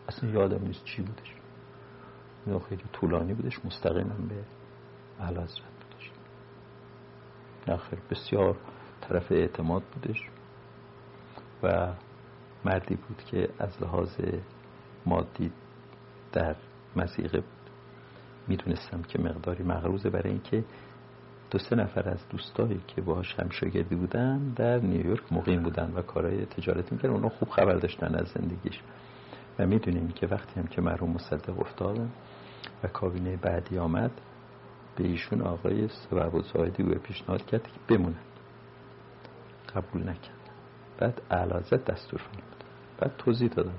اصلا 0.09 0.31
یادم 0.31 0.67
نیست 0.67 0.85
چی 0.85 1.03
بودش. 1.03 1.35
خیلی 2.59 2.85
طولانی 2.93 3.35
بودش. 3.35 3.65
مستقیما 3.65 4.15
به 4.29 4.45
بودش 5.19 5.72
نخیر 7.69 7.99
بسیار 8.11 8.57
طرف 9.01 9.33
اعتماد 9.33 9.83
بودش 9.83 10.21
و 11.63 11.93
مردی 12.65 12.95
بود 12.95 13.23
که 13.31 13.49
از 13.59 13.83
لحاظ 13.83 14.21
مادی 15.07 15.53
در 16.33 16.57
مزیقه 16.97 17.41
بود 17.41 17.71
می‌دونستم 18.49 19.03
که 19.03 19.19
مقداری 19.19 19.65
مغروزه 19.65 20.11
برای 20.11 20.31
اینکه 20.31 20.65
دو 21.51 21.59
سه 21.59 21.77
نفر 21.77 22.09
از 22.09 22.29
دوستایی 22.29 22.81
که 22.87 23.01
باهاش 23.01 23.35
همشاگردی 23.35 23.95
بودن 23.95 24.53
در 24.57 24.79
نیویورک 24.79 25.33
مقیم 25.33 25.63
بودن 25.63 25.93
و 25.95 26.03
کارهای 26.03 26.47
تجارتی 26.47 26.95
می‌کردن. 26.95 27.15
اونا 27.15 27.29
خوب 27.29 27.49
خبر 27.49 27.75
داشتن 27.75 28.15
از 28.15 28.29
زندگیش. 28.29 28.81
و 29.59 29.67
می‌دونیم 29.67 30.09
که 30.09 30.27
وقتی 30.27 30.61
هم 30.61 30.67
که 30.67 30.81
مرحوم 30.81 31.11
مصدق 31.11 31.61
افتادن 31.61 32.11
و 32.85 32.89
کابینه 32.89 33.37
بعدی 33.37 33.79
آمد 33.79 34.11
به 34.97 35.05
ایشون 35.05 35.43
آقای 35.43 35.89
سبب 35.89 36.41
زاهدی 36.41 36.83
و 36.83 36.99
پیشنهاد 36.99 37.47
کرد 37.47 37.63
که 37.63 37.95
بمونن. 37.95 38.23
قبول 39.75 40.03
نکرد 40.03 40.51
بعد 40.99 41.23
اعلازت 41.31 41.85
دستور 41.85 42.21
فرمود 42.21 42.65
بعد 42.99 43.17
توضیح 43.19 43.49
دادم 43.49 43.79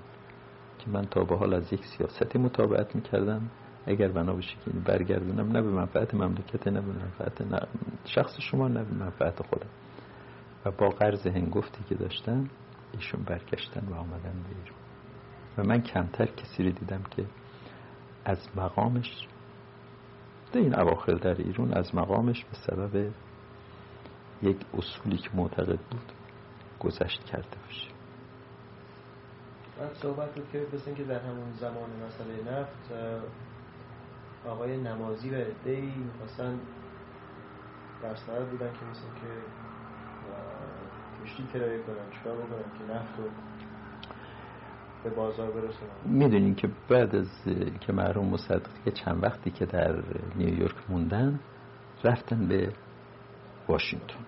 که 0.79 0.89
من 0.89 1.05
تا 1.05 1.23
به 1.23 1.37
حال 1.37 1.53
از 1.53 1.73
یک 1.73 1.85
سیاستی 1.85 2.39
مطابقت 2.39 2.95
می‌کردم. 2.95 3.49
اگر 3.85 4.07
بنا 4.07 4.33
بشه 4.33 4.55
که 4.65 4.71
برگردونم 4.71 5.51
نه 5.51 5.61
به 5.61 5.69
منفعت 5.69 6.13
مملکت 6.13 6.67
نه 6.67 6.81
به 6.81 6.87
منفعت 6.87 7.67
شخص 8.05 8.39
شما 8.39 8.67
نه 8.67 8.83
به 8.83 8.93
منفعت 8.93 9.47
خودم. 9.47 9.69
و 10.65 10.71
با 10.71 10.89
قرض 10.89 11.27
هنگفتی 11.27 11.83
که 11.89 11.95
داشتن 11.95 12.49
ایشون 12.93 13.23
برگشتن 13.23 13.87
و 13.89 13.93
آمدن 13.93 14.43
بیرون 14.47 14.77
و 15.57 15.63
من 15.63 15.81
کمتر 15.81 16.25
کسی 16.25 16.63
رو 16.63 16.71
دیدم 16.71 17.01
که 17.11 17.25
از 18.25 18.37
مقامش 18.55 19.27
در 20.53 20.59
این 20.59 20.79
اواخر 20.79 21.13
در 21.13 21.35
ایران 21.35 21.73
از 21.73 21.95
مقامش 21.95 22.45
به 22.45 22.55
سبب 22.55 23.11
یک 24.41 24.57
اصولی 24.77 25.17
که 25.17 25.29
معتقد 25.33 25.79
بود 25.79 26.11
گذشت 26.79 27.23
کرده 27.23 27.57
باشه. 27.65 27.87
من 29.79 29.93
صحبت 29.93 30.35
بود 30.35 30.49
که 30.51 30.59
بسید 30.59 30.95
که 30.95 31.03
در 31.03 31.19
همون 31.19 31.53
زمان 31.53 31.89
مسئله 32.07 32.59
نفت 32.59 32.91
آقای 34.47 34.77
نمازی 34.77 35.29
و 35.29 35.33
ادهی 35.33 35.93
می‌خواستن 35.95 36.59
در 38.03 38.15
سرد 38.15 38.49
بودن 38.49 38.73
که 38.73 38.85
مثل 38.91 39.01
که 39.01 39.27
کشتی 41.23 41.43
کرایه 41.53 41.83
کنن 41.83 42.19
چکار 42.21 42.35
بکنن 42.35 42.77
که 42.77 42.93
نفت 42.93 43.19
رو 43.19 43.23
به 45.03 45.09
بازار 45.09 45.51
برسونن 45.51 45.91
می‌دونین 46.05 46.55
که 46.55 46.69
بعد 46.89 47.15
از 47.15 47.27
که 47.81 47.93
محروم 47.93 48.25
مصدقی 48.25 48.91
چند 48.93 49.23
وقتی 49.23 49.51
که 49.51 49.65
در 49.65 50.03
نیویورک 50.35 50.75
موندن 50.89 51.39
رفتن 52.03 52.47
به 52.47 52.73
واشنگتن. 53.67 54.25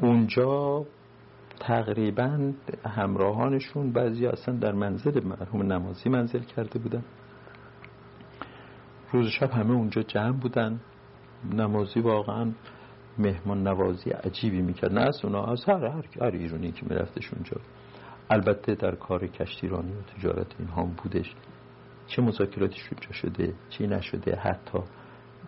اونجا 0.00 0.86
تقریبا 1.60 2.52
همراهانشون 2.86 3.92
بعضی 3.92 4.26
اصلا 4.26 4.56
در 4.56 4.72
منزل 4.72 5.24
مرحوم 5.24 5.72
نمازی 5.72 6.08
منزل 6.08 6.40
کرده 6.40 6.78
بودن. 6.78 7.02
روز 9.12 9.28
شب 9.28 9.50
همه 9.50 9.72
اونجا 9.72 10.02
جمع 10.02 10.32
بودن. 10.32 10.80
نمازی 11.52 12.00
واقعا 12.00 12.52
مهمان 13.18 13.68
نوازی 13.68 14.10
عجیبی 14.10 14.62
می‌کرد. 14.62 14.92
نه 14.92 15.00
از 15.00 15.24
اونا 15.24 15.44
از 15.44 15.64
هر, 15.64 15.84
هر, 15.84 16.04
هر 16.20 16.30
ایرونی 16.30 16.72
که 16.72 16.86
میرفتش 16.90 17.32
اونجا. 17.32 17.56
البته 18.32 18.74
در 18.74 18.94
کار 18.94 19.26
کشتیرانی 19.26 19.92
و 19.92 20.02
تجارت 20.02 20.46
این 20.58 20.68
هم 20.68 20.96
بودش. 21.02 21.34
چه 22.06 22.22
مذاکراتی 22.22 22.80
اونجا 22.90 23.12
شده 23.12 23.54
چی 23.70 23.86
نشده 23.86 24.36
حتی 24.36 24.78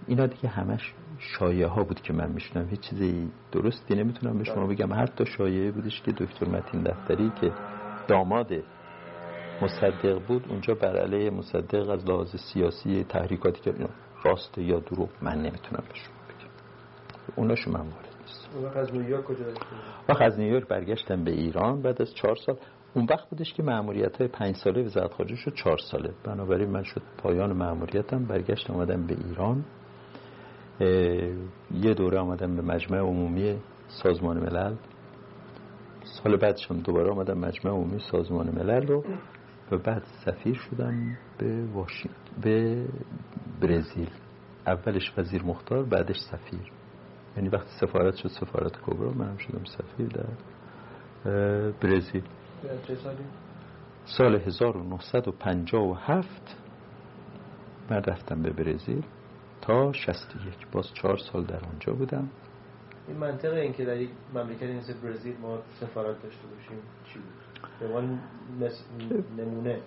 اینا 0.06 0.26
دیگه 0.26 0.48
همش 0.48 0.94
شایعه 1.18 1.66
ها 1.66 1.84
بود 1.84 2.00
که 2.00 2.12
من 2.12 2.32
میشنم 2.32 2.68
هیچ 2.68 2.80
چیزی 2.80 3.30
درستی 3.52 3.94
نمی‌تونم 3.94 4.38
به 4.38 4.44
شما 4.44 4.66
بگم. 4.66 4.92
حتی 4.92 5.26
شایعه 5.26 5.70
بودش 5.70 6.02
که 6.02 6.12
دکتر 6.12 6.48
متین 6.48 6.82
دفتری 6.82 7.32
که 7.40 7.52
داماد 8.08 8.52
مصدق 9.62 10.26
بود 10.26 10.46
اونجا 10.48 10.74
بر 10.74 10.96
علیه 10.96 11.30
مصدق 11.30 11.88
از 11.90 12.06
لحاظ 12.06 12.36
سیاسی 12.36 13.04
تحریکاتی 13.04 13.60
که 13.60 13.74
راست 14.24 14.58
یا 14.58 14.78
دروغ 14.78 15.08
من 15.22 15.38
نمی‌تونم 15.38 15.84
به 15.88 15.94
شما 15.94 16.14
بگم. 16.28 16.50
اوناشو 17.36 17.70
من 17.70 17.80
وارد 17.80 18.16
نیست. 18.20 18.48
وقت 18.64 18.76
از 18.76 18.94
نیویورک 18.94 19.24
کجا 19.24 19.44
وقت 20.08 20.22
از 20.22 20.38
نیویورک 20.38 20.68
برگشتم 20.68 21.24
به 21.24 21.30
ایران 21.30 21.82
بعد 21.82 22.02
از 22.02 22.14
چهار 22.14 22.36
سال. 22.36 22.56
اون 22.94 23.06
وقت 23.10 23.30
بودش 23.30 23.54
که 23.54 23.62
معمولیت 23.62 24.16
های 24.16 24.28
پنج 24.28 24.56
ساله 24.56 24.82
وزارت 24.82 25.12
خارجه 25.12 25.36
شد 25.36 25.54
چهار 25.54 25.78
ساله. 25.78 26.10
بنابراین 26.24 26.70
من 26.70 26.82
شد 26.82 27.02
پایان 27.18 27.52
معمولیتم 27.52 28.24
برگشت 28.24 28.70
آمدم 28.70 29.06
به 29.06 29.14
ایران. 29.14 29.64
یه 31.70 31.94
دوره 31.94 32.18
آمدم 32.18 32.56
به 32.56 32.62
مجمع 32.62 32.98
عمومی 32.98 33.58
سازمان 33.88 34.40
ملل. 34.40 34.74
سال 36.04 36.36
بعدشم 36.36 36.80
دوباره 36.80 37.10
آمدم 37.10 37.38
مجمع 37.38 37.72
عمومی 37.72 37.98
سازمان 37.98 38.50
ملل 38.50 38.86
رو. 38.86 39.04
و 39.70 39.78
بعد 39.78 40.02
سفیر 40.24 40.54
شدم 40.54 41.16
به 41.38 41.66
واشنگتن 41.66 42.40
به 42.42 42.86
برزیل. 43.60 44.10
اولش 44.66 45.12
وزیر 45.18 45.42
مختار 45.42 45.84
بعدش 45.84 46.16
سفیر. 46.30 46.72
یعنی 47.36 47.48
وقتی 47.48 47.70
سفارت 47.80 48.16
شد 48.16 48.28
سفارت 48.28 48.72
کبرا 48.86 49.10
منم 49.10 49.36
شدم 49.36 49.64
سفیر 49.64 50.06
در 50.06 50.26
برزیل؟ 51.82 52.22
سال 54.04 54.34
1957 54.34 56.56
من 57.90 58.02
رفتم 58.02 58.42
به 58.42 58.50
برزیل 58.50 59.02
تا 59.60 59.92
61 59.92 60.66
باز 60.72 60.94
چهار 60.94 61.16
سال 61.16 61.44
در 61.44 61.60
آنجا 61.72 61.92
بودم. 61.92 62.28
این 63.08 63.16
منطقه 63.16 63.60
این 63.60 63.72
که 63.72 63.84
در 63.84 63.96
یک 63.96 64.10
مملکتی 64.34 64.72
مثل 64.72 64.94
برزیل 64.94 65.36
ما 65.42 65.58
سفارت 65.80 66.22
داشته 66.22 66.46
باشیم 66.46 66.78
چی 67.04 67.18
بود؟ 67.18 67.44
نمونه. 69.40 69.80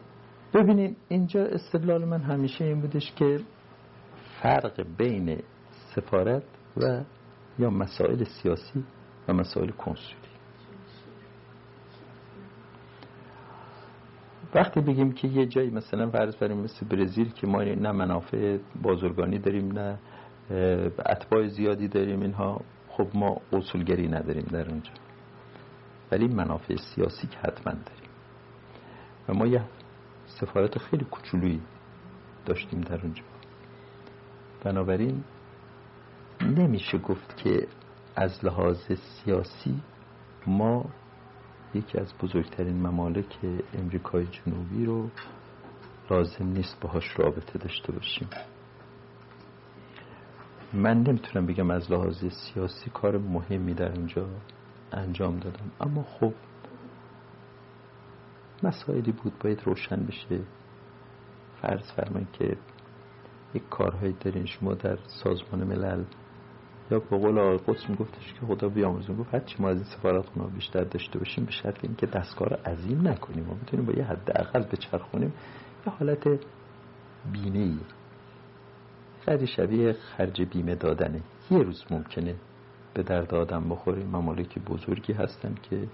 ببینید 0.53 0.97
اینجا 1.07 1.45
استدلال 1.45 2.05
من 2.05 2.21
همیشه 2.21 2.65
این 2.65 2.81
بودش 2.81 3.13
که 3.15 3.39
فرق 4.41 4.85
بین 4.97 5.41
سفارت 5.95 6.43
و 6.77 7.03
یا 7.59 7.69
مسائل 7.69 8.23
سیاسی 8.23 8.83
و 9.27 9.33
مسائل 9.33 9.69
کنسولی. 9.69 10.26
وقتی 14.55 14.81
بگیم 14.81 15.11
که 15.11 15.27
یه 15.27 15.45
جایی 15.45 15.69
مثلا 15.69 16.09
فرض 16.09 16.35
بریم 16.35 16.57
مثل 16.57 16.85
برزیل 16.85 17.31
که 17.31 17.47
ما 17.47 17.63
نه 17.63 17.91
منافع 17.91 18.57
بازرگانی 18.81 19.39
داریم 19.39 19.71
نه 19.71 19.99
اتباع 21.05 21.47
زیادی 21.47 21.87
داریم 21.87 22.21
اینها 22.21 22.61
خب 22.89 23.07
ما 23.13 23.41
اصولگری 23.53 24.07
نداریم 24.07 24.45
در 24.51 24.69
اونجا. 24.69 24.91
ولی 26.11 26.27
منافع 26.27 26.75
سیاسی 26.75 27.27
که 27.27 27.37
حتما 27.37 27.73
داریم. 27.73 28.09
و 29.29 29.33
ما 29.33 29.47
یه 29.47 29.63
سفارت 30.25 30.77
خیلی 30.77 31.05
کوچولویی 31.05 31.61
داشتیم 32.45 32.81
در 32.81 33.01
اونجا. 33.01 33.23
بنابراین 34.63 35.23
نمیشه 36.41 36.97
گفت 36.97 37.37
که 37.37 37.67
از 38.15 38.45
لحاظ 38.45 38.91
سیاسی 38.91 39.81
ما 40.47 40.85
یکی 41.73 41.97
از 41.97 42.13
بزرگترین 42.21 42.87
ممالک 42.87 43.37
امریکای 43.73 44.25
جنوبی 44.25 44.85
رو 44.85 45.09
لازم 46.09 46.45
نیست 46.45 46.79
باهاش 46.81 47.19
رابطه 47.19 47.59
داشته 47.59 47.91
باشیم. 47.91 48.29
من 50.73 51.03
نمی‌تونم 51.03 51.45
بگم 51.45 51.71
از 51.71 51.91
لحاظ 51.91 52.25
سیاسی 52.25 52.89
کار 52.89 53.17
مهمی 53.17 53.73
در 53.73 53.91
اونجا 53.91 54.27
انجام 54.91 55.39
دادم 55.39 55.71
اما 55.81 56.03
خب 56.03 56.33
مسائلی 58.63 59.11
بود 59.11 59.33
باید 59.39 59.61
روشن 59.65 60.05
بشه. 60.05 60.39
فرض 61.61 61.91
فرمایید 61.91 62.31
که 62.31 62.57
یک 63.53 63.69
کارهایی 63.69 64.15
دارین 64.19 64.45
شما 64.45 64.73
در 64.73 64.97
سازمان 65.23 65.63
ملل 65.63 66.03
یا 66.91 66.99
به 66.99 67.17
قول 67.17 67.39
آقای 67.39 67.57
قدس 67.57 67.89
میگفتش 67.89 68.33
که 68.33 68.45
خدا 68.45 68.69
بیامرزون 68.69 69.17
گفت 69.17 69.33
هرچی 69.33 69.55
ما 69.59 69.69
از 69.69 69.77
این 69.77 69.85
سفارت 69.85 70.25
خونه 70.25 70.47
بیشتر 70.47 70.83
داشته 70.83 71.19
باشیم 71.19 71.45
به 71.45 71.51
شرط 71.51 71.83
اینکه 71.83 72.05
دستکار 72.05 72.53
عظیم 72.53 73.07
نکنیم 73.07 73.45
ما 73.45 73.53
می‌تونیم 73.53 73.85
با 73.85 73.93
یه 73.93 74.03
حد 74.03 74.25
به 74.53 74.59
بچرخونیم 74.59 75.33
یه 75.87 75.93
حالت 75.93 76.27
بینه 77.31 77.59
ای 77.59 77.77
خیلی 79.25 79.47
شبیه 79.47 79.93
خرج 79.93 80.41
بیمه 80.41 80.75
دادنه. 80.75 81.21
یه 81.51 81.57
روز 81.57 81.83
ممکنه 81.89 82.35
به 82.93 83.03
درد 83.03 83.35
آدم 83.35 83.69
بخوره. 83.69 84.03
ممالک 84.03 84.59
بزرگی 84.59 85.13
هستن 85.13 85.55
که 85.69 85.87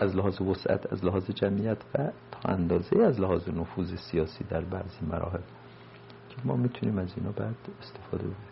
از 0.00 0.16
لحاظ 0.16 0.40
وسعت 0.40 0.92
از 0.92 1.04
لحاظ 1.04 1.30
جمعیت 1.30 1.78
و 1.94 2.10
تا 2.30 2.48
اندازه 2.48 3.02
از 3.02 3.20
لحاظ 3.20 3.48
نفوذ 3.48 3.94
سیاسی 3.94 4.44
در 4.44 4.60
بعضی 4.60 5.06
مراحل. 5.10 5.38
که 6.28 6.36
ما 6.44 6.56
می‌تونیم 6.56 6.98
از 6.98 7.12
اینا 7.16 7.32
بعد 7.32 7.54
استفاده 7.80 8.24
بکنیم. 8.24 8.51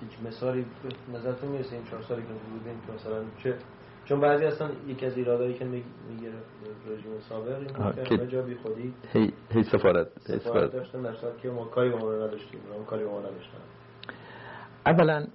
هیچ 0.00 0.26
مثالی 0.26 0.66
نظرتون 1.14 1.48
می‌رسه 1.48 1.76
این 1.76 1.84
چهار 1.84 2.02
سالی 2.02 2.22
که 2.22 2.28
بودیم 2.28 2.80
که 2.86 2.92
مثلا 2.92 3.24
چه 3.42 3.54
چون 4.04 4.20
بعضی 4.20 4.44
اصلا 4.44 4.70
یکی 4.86 5.06
از 5.06 5.16
ایرادایی 5.16 5.54
که 5.54 5.64
میگه 5.64 6.32
رژیم 6.86 7.20
سابق 7.28 7.58
این 7.58 8.04
که 8.04 8.26
جا 8.26 8.42
بی 8.42 8.54
خودی 8.54 8.94
هی 9.12 9.32
هی 9.50 9.62
سفارت 9.62 10.08
سفارت 10.18 10.72
داشتن 10.72 11.02
در 11.02 11.14
که 11.42 11.50
ما 11.50 11.64
کاری 11.64 11.90
با 11.90 11.98
ما 11.98 12.14
نداشتیم 12.14 12.60
ما 12.78 12.84
کاری 12.84 13.04
با 13.04 13.10
ما 13.10 13.18
نداشتن. 13.18 13.58
اولا 14.86 15.26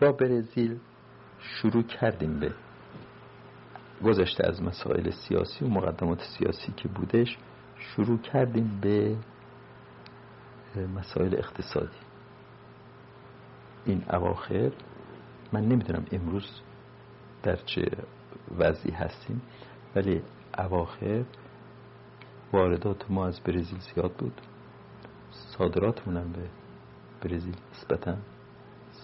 با 0.00 0.12
برزیل 0.12 0.78
شروع 1.38 1.82
کردیم 1.82 2.40
به 2.40 2.52
گذشته 4.04 4.48
از 4.48 4.62
مسائل 4.62 5.10
سیاسی 5.10 5.64
و 5.64 5.68
مقدمات 5.68 6.22
سیاسی 6.38 6.72
که 6.76 6.88
بودش 6.88 7.38
شروع 7.78 8.18
کردیم 8.18 8.80
به 8.82 9.16
مسائل 10.94 11.34
اقتصادی. 11.34 12.05
این 13.86 14.02
اواخر 14.10 14.72
من 15.52 15.64
نمی‌دونم 15.64 16.04
امروز 16.12 16.60
در 17.42 17.56
چه 17.56 17.90
وضعی 18.58 18.90
هستیم 18.90 19.42
ولی 19.96 20.22
اواخر 20.58 21.24
واردات 22.52 23.10
ما 23.10 23.26
از 23.26 23.40
برزیل 23.40 23.78
زیاد 23.78 24.12
بود. 24.12 24.40
صادراتمون 25.30 26.32
به 26.32 26.48
برزیل 27.22 27.54
نسبتا 27.72 28.16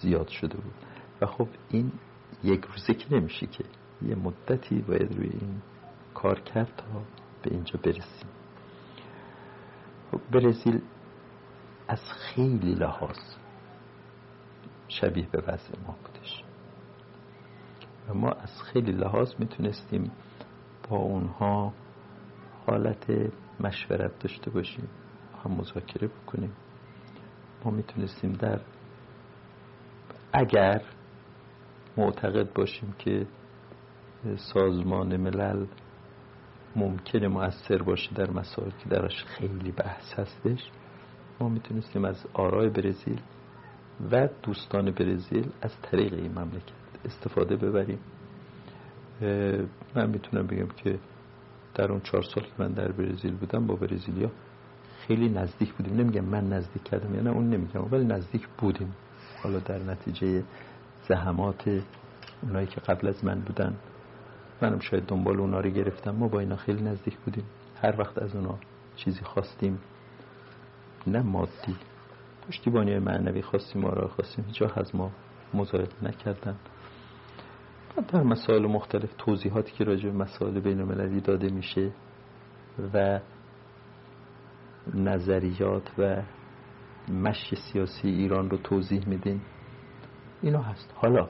زیاد 0.01 0.27
شده 0.27 0.57
بود. 0.57 0.73
و 1.21 1.25
خب 1.25 1.47
این 1.69 1.91
یک 2.43 2.65
روزه 2.65 2.93
که 2.93 3.15
نمیشه 3.15 3.47
که 3.47 3.63
یه 4.01 4.15
مدتی 4.15 4.81
باید 4.81 5.15
روی 5.15 5.29
این 5.29 5.61
کار 6.13 6.39
کرد 6.39 6.75
تا 6.77 7.01
به 7.43 7.51
اینجا 7.51 7.79
برسیم. 7.83 8.29
خب 10.11 10.19
برزیل 10.31 10.81
از 11.87 11.99
خیلی 11.99 12.75
لحاظ 12.75 13.17
شبیه 15.01 15.27
به 15.31 15.41
وضع 15.41 15.79
ما 15.87 15.95
بودش. 16.03 16.43
و 18.09 18.13
ما 18.13 18.29
از 18.31 18.61
خیلی 18.61 18.91
لحاظ 18.91 19.33
می‌تونستیم 19.39 20.11
با 20.89 20.97
اونها 20.97 21.73
حالت 22.67 23.31
مشورت 23.59 24.19
داشته 24.19 24.51
باشیم 24.51 24.87
هم 25.43 25.51
مذاکره 25.51 26.07
بکنیم. 26.07 26.51
ما 27.65 27.71
می‌تونستیم 27.71 28.33
در 28.33 28.59
اگر 30.33 30.81
معتقد 31.97 32.53
باشیم 32.53 32.95
که 32.99 33.27
سازمان 34.35 35.17
ملل 35.17 35.65
ممکنه 36.75 37.27
مؤثر 37.27 37.83
باشه 37.83 38.13
در 38.15 38.31
مسائل 38.31 38.69
که 38.69 38.89
درش 38.89 39.23
خیلی 39.23 39.71
بحث 39.71 40.13
هستش 40.13 40.59
ما 41.39 41.49
می‌تونستیم 41.49 42.05
از 42.05 42.25
آرای 42.33 42.69
برزیل 42.69 43.21
و 44.11 44.29
دوستان 44.43 44.91
برزیل 44.91 45.51
از 45.61 45.71
طریق 45.81 46.13
این 46.13 46.31
مملکت 46.31 46.73
استفاده 47.05 47.55
ببریم. 47.55 47.99
من 49.95 50.09
می‌تونم 50.09 50.47
بگم 50.47 50.67
که 50.67 50.99
در 51.75 51.91
اون 51.91 52.01
چهار 52.01 52.23
سال 52.23 52.43
که 52.43 52.51
من 52.59 52.71
در 52.71 52.91
برزیل 52.91 53.33
بودم 53.35 53.67
با 53.67 53.75
برزیلیا 53.75 54.31
خیلی 55.07 55.29
نزدیک 55.29 55.73
بودیم. 55.73 55.95
نمیگم 55.95 56.25
من 56.25 56.49
نزدیک 56.49 56.83
کردم 56.83 57.15
یا 57.15 57.21
نه 57.21 57.29
اون 57.29 57.49
نمیگم 57.49 57.91
ولی 57.91 58.05
نزدیک 58.05 58.47
بودیم. 58.57 58.95
حالا 59.43 59.59
در 59.59 59.79
نتیجه 59.79 60.43
زحمات 61.07 61.81
اونایی 62.41 62.67
که 62.67 62.81
قبل 62.81 63.07
از 63.07 63.25
من 63.25 63.39
بودن 63.39 63.75
منم 64.61 64.79
شاید 64.79 65.05
دنبال 65.05 65.39
اونا 65.39 65.59
رو 65.59 65.69
گرفتم 65.69 66.11
ما 66.11 66.27
با 66.27 66.39
اینا 66.39 66.55
خیلی 66.55 66.83
نزدیک 66.83 67.17
بودیم. 67.17 67.43
هر 67.81 67.99
وقت 67.99 68.17
از 68.17 68.35
اونا 68.35 68.59
چیزی 68.95 69.21
خواستیم 69.21 69.79
نه 71.07 71.21
مادی 71.21 71.75
پشتیبانی 72.47 72.99
معنوی 72.99 73.41
خواستیم 73.41 73.81
ما 73.81 73.89
را 73.89 74.07
خواستیم 74.07 74.45
هیچ 74.45 74.61
از 74.61 74.95
ما 74.95 75.11
مزاحم 75.53 75.87
نکردن. 76.01 76.55
در 78.07 78.23
مسائل 78.23 78.65
مختلف 78.65 79.13
توضیحاتی 79.17 79.71
که 79.71 79.83
راجع 79.83 80.09
به 80.09 80.17
مسائل 80.17 80.59
بین 80.59 80.79
المللی 80.79 81.21
داده 81.21 81.49
میشه 81.49 81.91
و 82.93 83.19
نظریات 84.93 85.91
و 85.97 86.21
مشی 87.11 87.55
سیاسی 87.55 88.07
ایران 88.07 88.49
رو 88.49 88.57
توضیح 88.57 89.07
میدین 89.07 89.41
اینا 90.41 90.61
هست. 90.61 90.93
حالا 90.95 91.29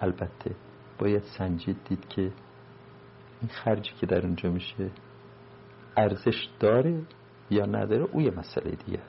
البته 0.00 0.54
باید 0.98 1.22
سنجید 1.38 1.76
دید 1.88 2.08
که 2.08 2.22
این 3.40 3.50
خرجی 3.50 3.92
که 4.00 4.06
در 4.06 4.26
اونجا 4.26 4.50
میشه 4.50 4.90
ارزش 5.96 6.48
داره 6.60 7.02
یا 7.50 7.66
نداره 7.66 8.02
او 8.12 8.20
یه 8.20 8.30
مسئله 8.30 8.70
دیگه. 8.70 9.00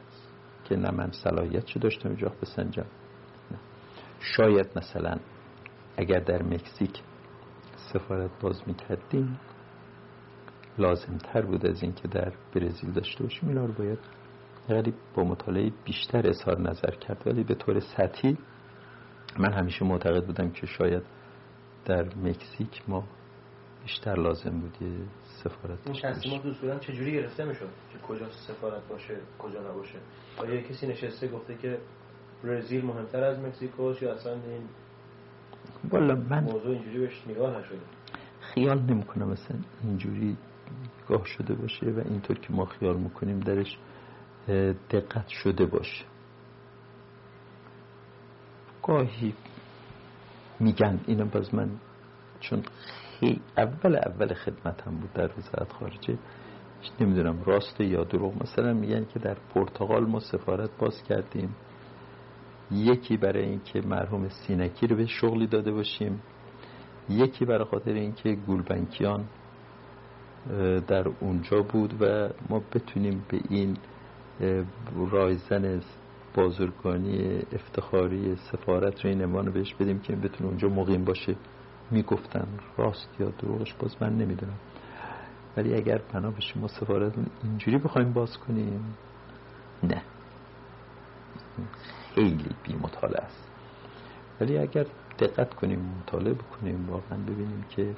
که 0.66 0.76
نه 0.76 0.92
من 0.92 1.12
صلاحیت 1.12 1.66
چه 1.66 1.80
داشتم 1.80 2.10
اینجا 2.10 2.32
بسنجم 2.42 2.86
شاید 4.20 4.68
مثلا 4.76 5.18
اگر 5.98 6.20
در 6.20 6.44
مکزیک 6.44 7.00
سفارت 7.94 8.32
باز 8.42 8.62
می‌کردیم 8.68 9.40
لازم 10.78 11.18
تر 11.18 11.42
بود 11.42 11.66
از 11.66 11.84
این 11.84 11.94
که 11.94 12.08
در 12.08 12.34
برزیل 12.56 12.92
داشته 12.92 13.24
باشیم. 13.24 13.50
اینا 13.50 13.66
رو 13.66 13.74
باید 13.74 14.00
خیلی 14.68 14.94
با 15.16 15.24
مطالعه 15.24 15.72
بیشتر 15.86 16.28
اظهار 16.28 16.62
نظر 16.62 16.92
کرد. 16.92 17.24
ولی 17.26 17.44
به 17.44 17.56
طور 17.56 17.80
سطحی 17.80 18.38
من 19.40 19.54
همیشه 19.54 19.86
معتقد 19.86 20.26
بودم 20.26 20.52
که 20.52 20.68
شاید 20.68 21.04
در 21.86 22.16
مکزیک 22.16 22.82
ما 22.88 23.04
بیشتر 23.84 24.16
لازم 24.16 24.60
بود 24.60 24.78
سفارت 25.46 25.80
این 25.86 26.02
تصمیمات 26.02 26.46
اصولا 26.46 26.80
چجوری 26.80 27.14
گرفته 27.14 27.46
می‌شد 27.46 27.70
که 27.94 28.00
کجا 28.08 28.30
سفارت 28.30 28.88
باشه 28.88 29.18
کجا 29.40 29.72
نباشه؟ 29.72 30.00
آیا 30.38 30.62
کسی 30.62 30.88
نشسته 30.88 31.28
گفته 31.28 31.56
که 31.56 31.78
برزیل 32.44 32.86
مهمتر 32.86 33.24
از 33.24 33.40
مکزیکوست 33.40 34.02
یا 34.02 34.14
اصلا 34.14 34.34
این 34.34 34.62
والا 35.90 36.16
من 36.16 36.44
موضوع 36.44 36.72
اینجوری 36.72 37.00
بهش 37.00 37.24
نگاه 37.28 37.60
نشده؟ 37.60 37.80
خیال 38.40 38.80
نمی‌کنم 38.80 39.30
مثلا 39.30 39.58
اینجوری 39.84 40.38
نگاه 41.04 41.26
شده 41.26 41.54
باشه 41.54 41.86
و 41.86 42.02
اینطور 42.06 42.40
که 42.40 42.54
ما 42.54 42.66
خیال 42.66 42.98
می‌کنیم 42.98 43.40
درش 43.40 43.78
دقت 44.90 45.28
شده 45.28 45.66
باشه. 45.66 46.06
گاهی 48.84 49.34
میگن 50.60 51.00
اینم 51.08 51.30
باز 51.30 51.56
من 51.56 51.70
چون 52.40 52.64
خیلی 53.20 53.42
اول 53.58 53.96
اول 53.96 54.34
خدمتم 54.34 54.92
بود 54.92 55.14
در 55.14 55.30
وزارت 55.38 55.74
خارجه 55.74 56.18
نمی‌دونم 57.00 57.44
راست 57.46 57.82
یا 57.82 58.04
دروغ. 58.04 58.44
مثلا 58.44 58.74
میگن 58.74 59.06
که 59.06 59.20
در 59.20 59.38
پرتغال 59.54 60.06
ما 60.06 60.20
سفارت 60.20 60.70
باز 60.80 61.04
کردیم. 61.04 61.56
یکی 62.72 63.18
برای 63.18 63.46
اینکه 63.46 63.82
مرحوم 63.82 64.30
سینکی 64.30 64.88
رو 64.88 64.96
به 64.96 65.06
شغلی 65.06 65.48
داده 65.48 65.72
باشیم. 65.72 66.22
یکی 67.10 67.46
برای 67.46 67.66
خاطر 67.66 67.92
اینکه 67.92 68.36
گولبنکیان 68.36 69.26
در 70.88 71.08
اونجا 71.20 71.62
بود 71.62 71.94
و 72.02 72.30
ما 72.50 72.62
بتونیم 72.74 73.26
به 73.30 73.40
این 73.50 73.78
رایزن 75.12 75.82
بازرگانی 76.36 77.40
افتخاری 77.54 78.36
سفارت 78.36 79.06
رو 79.06 79.10
این 79.12 79.24
امان 79.24 79.52
بهش 79.52 79.74
بدیم 79.74 80.00
که 80.00 80.16
بتونه 80.16 80.50
اونجا 80.50 80.68
مقیم 80.70 81.06
باشه. 81.06 81.36
می‌گفتن 81.92 82.48
راست 82.78 83.10
یا 83.20 83.30
دروغش 83.30 83.74
باز 83.74 83.96
من 84.02 84.18
نمی‌دونم. 84.18 84.58
ولی 85.58 85.74
اگر 85.74 86.02
بنا 86.14 86.32
بشه 86.32 86.60
ما 86.60 86.68
سفارت 86.68 87.14
اینجوری 87.44 87.78
بخوایم 87.78 88.14
باز 88.14 88.38
کنیم 88.38 88.96
نه. 89.84 90.02
خیلی 92.16 92.50
بی 92.64 92.76
مطالعه 92.76 93.22
است. 93.24 93.52
ولی 94.42 94.58
اگر 94.58 94.86
دقت 95.20 95.54
کنیم 95.54 95.80
مطالعه 96.00 96.34
بکنیم 96.34 96.90
واقعا 96.90 97.18
ببینیم 97.18 97.66
که 97.70 97.94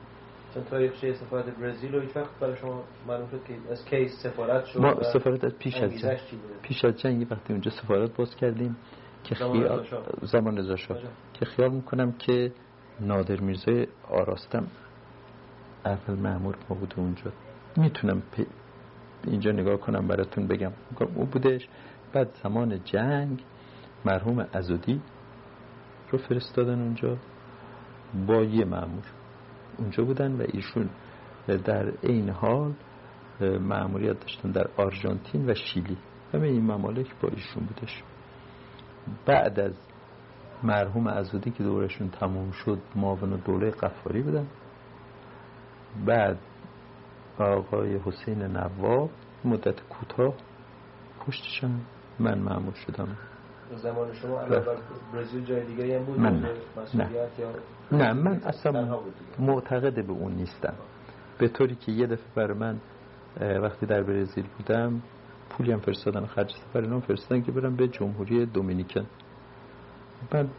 تاریخچه 0.70 1.14
سفارت 1.14 1.46
برزیل 1.46 1.96
رو 1.96 2.02
هیچ 2.02 2.16
وقت 2.16 2.40
برای 2.40 2.58
شما 2.58 2.84
معلوم 3.08 3.28
شد 3.28 3.44
که 3.44 3.72
از 3.72 3.86
کی 3.86 4.08
سفارت 4.08 4.66
شد 4.66 4.80
ما 4.80 5.04
سفارت 5.14 5.44
از 5.44 5.58
پیش 5.60 5.76
از 5.76 5.92
جنگ. 5.92 6.20
پیش 6.62 6.86
از 6.86 6.96
جنگ 6.96 7.28
وقتی 7.32 7.54
اونجا 7.54 7.72
سفارت 7.72 8.18
باز 8.18 8.36
کردیم 8.36 8.78
که 9.24 9.36
خیال 9.36 9.86
زمان 10.22 10.58
رضا 10.58 10.76
شاه. 10.76 10.98
که 11.34 11.46
خیال 11.46 11.72
می‌کنم 11.72 12.12
که 12.12 12.52
نادر 13.00 13.40
میرزای 13.40 13.88
آراستم 14.09 14.67
اول 15.85 16.16
معمور 16.16 16.56
ما 16.69 16.76
بود 16.76 16.93
اونجا. 16.98 17.32
می‌تونم 17.77 18.22
اینجا 19.24 19.51
نگاه 19.51 19.77
کنم 19.77 20.08
براتون 20.08 20.48
بگم. 20.48 20.72
او 21.16 21.26
بودش. 21.26 21.67
بعد 22.14 22.30
زمان 22.43 22.84
جنگ 22.84 23.43
مرحوم 24.06 24.48
ازودی 24.53 25.01
رو 26.11 26.17
فرستادن 26.17 26.82
اونجا 26.82 27.17
با 28.27 28.43
یه 28.43 28.66
معمور 28.66 29.03
اونجا 29.77 30.03
بودن 30.03 30.32
و 30.32 30.45
ایشون 30.53 30.90
در 31.48 31.93
این 32.01 32.30
حال 32.30 32.74
معمولیت 33.42 34.19
داشتن 34.19 34.51
در 34.51 34.67
آرژانتین 34.77 35.50
و 35.50 35.53
شیلی. 35.53 35.98
همه 36.34 36.48
این 36.48 36.61
ممالک 36.61 37.16
با 37.22 37.30
ایشون 37.30 37.66
بودش. 37.66 38.03
بعد 39.26 39.59
از 39.59 39.74
مرحوم 40.64 41.08
ازودی 41.08 41.52
که 41.52 41.64
دورشون 41.64 42.10
تموم 42.10 42.52
شد 42.52 42.80
معاون 42.95 43.42
دوله 43.45 43.72
قفاری 43.72 44.22
بودن. 44.22 44.48
بعد 46.06 46.38
آقای 47.40 47.98
حسین 48.06 48.42
نواب 48.44 49.10
مدت 49.45 49.82
کوتاه 49.82 50.34
پشتشم 51.19 51.82
من 52.19 52.40
معمول 52.40 52.74
شدم. 52.74 53.08
زمان 53.76 54.14
شما 54.14 54.45
برزیل 55.14 55.45
جای 55.45 55.66
دیگری 55.66 55.95
هم 55.95 56.06
بود؟ 56.06 56.19
من 56.19 56.40
نه 56.40 56.50
نه. 56.94 57.10
نه 57.92 58.14
من 58.14 58.42
اصلا 58.44 59.00
معتقد 59.40 60.06
به 60.06 60.11
اون 60.11 60.32
نیستم. 60.32 60.74
به 61.38 61.48
طوری 61.48 61.76
که 61.76 61.92
یه 61.92 62.08
دفعه 62.08 62.26
بر 62.36 62.53
من 62.53 62.77
وقتی 63.40 63.86
در 63.86 64.03
برزیل 64.03 64.45
بودم 64.58 65.02
پولی 65.50 65.72
هم 65.72 65.80
فرستادن 65.80 66.26
خرج 66.26 66.52
سفر 66.52 66.82
اینا 66.82 67.00
فرستادن 67.00 67.42
که 67.42 67.52
برم 67.52 67.76
به 67.76 67.88
جمهوری 67.88 68.45
دومینیکن. 68.45 69.06
من 70.34 70.50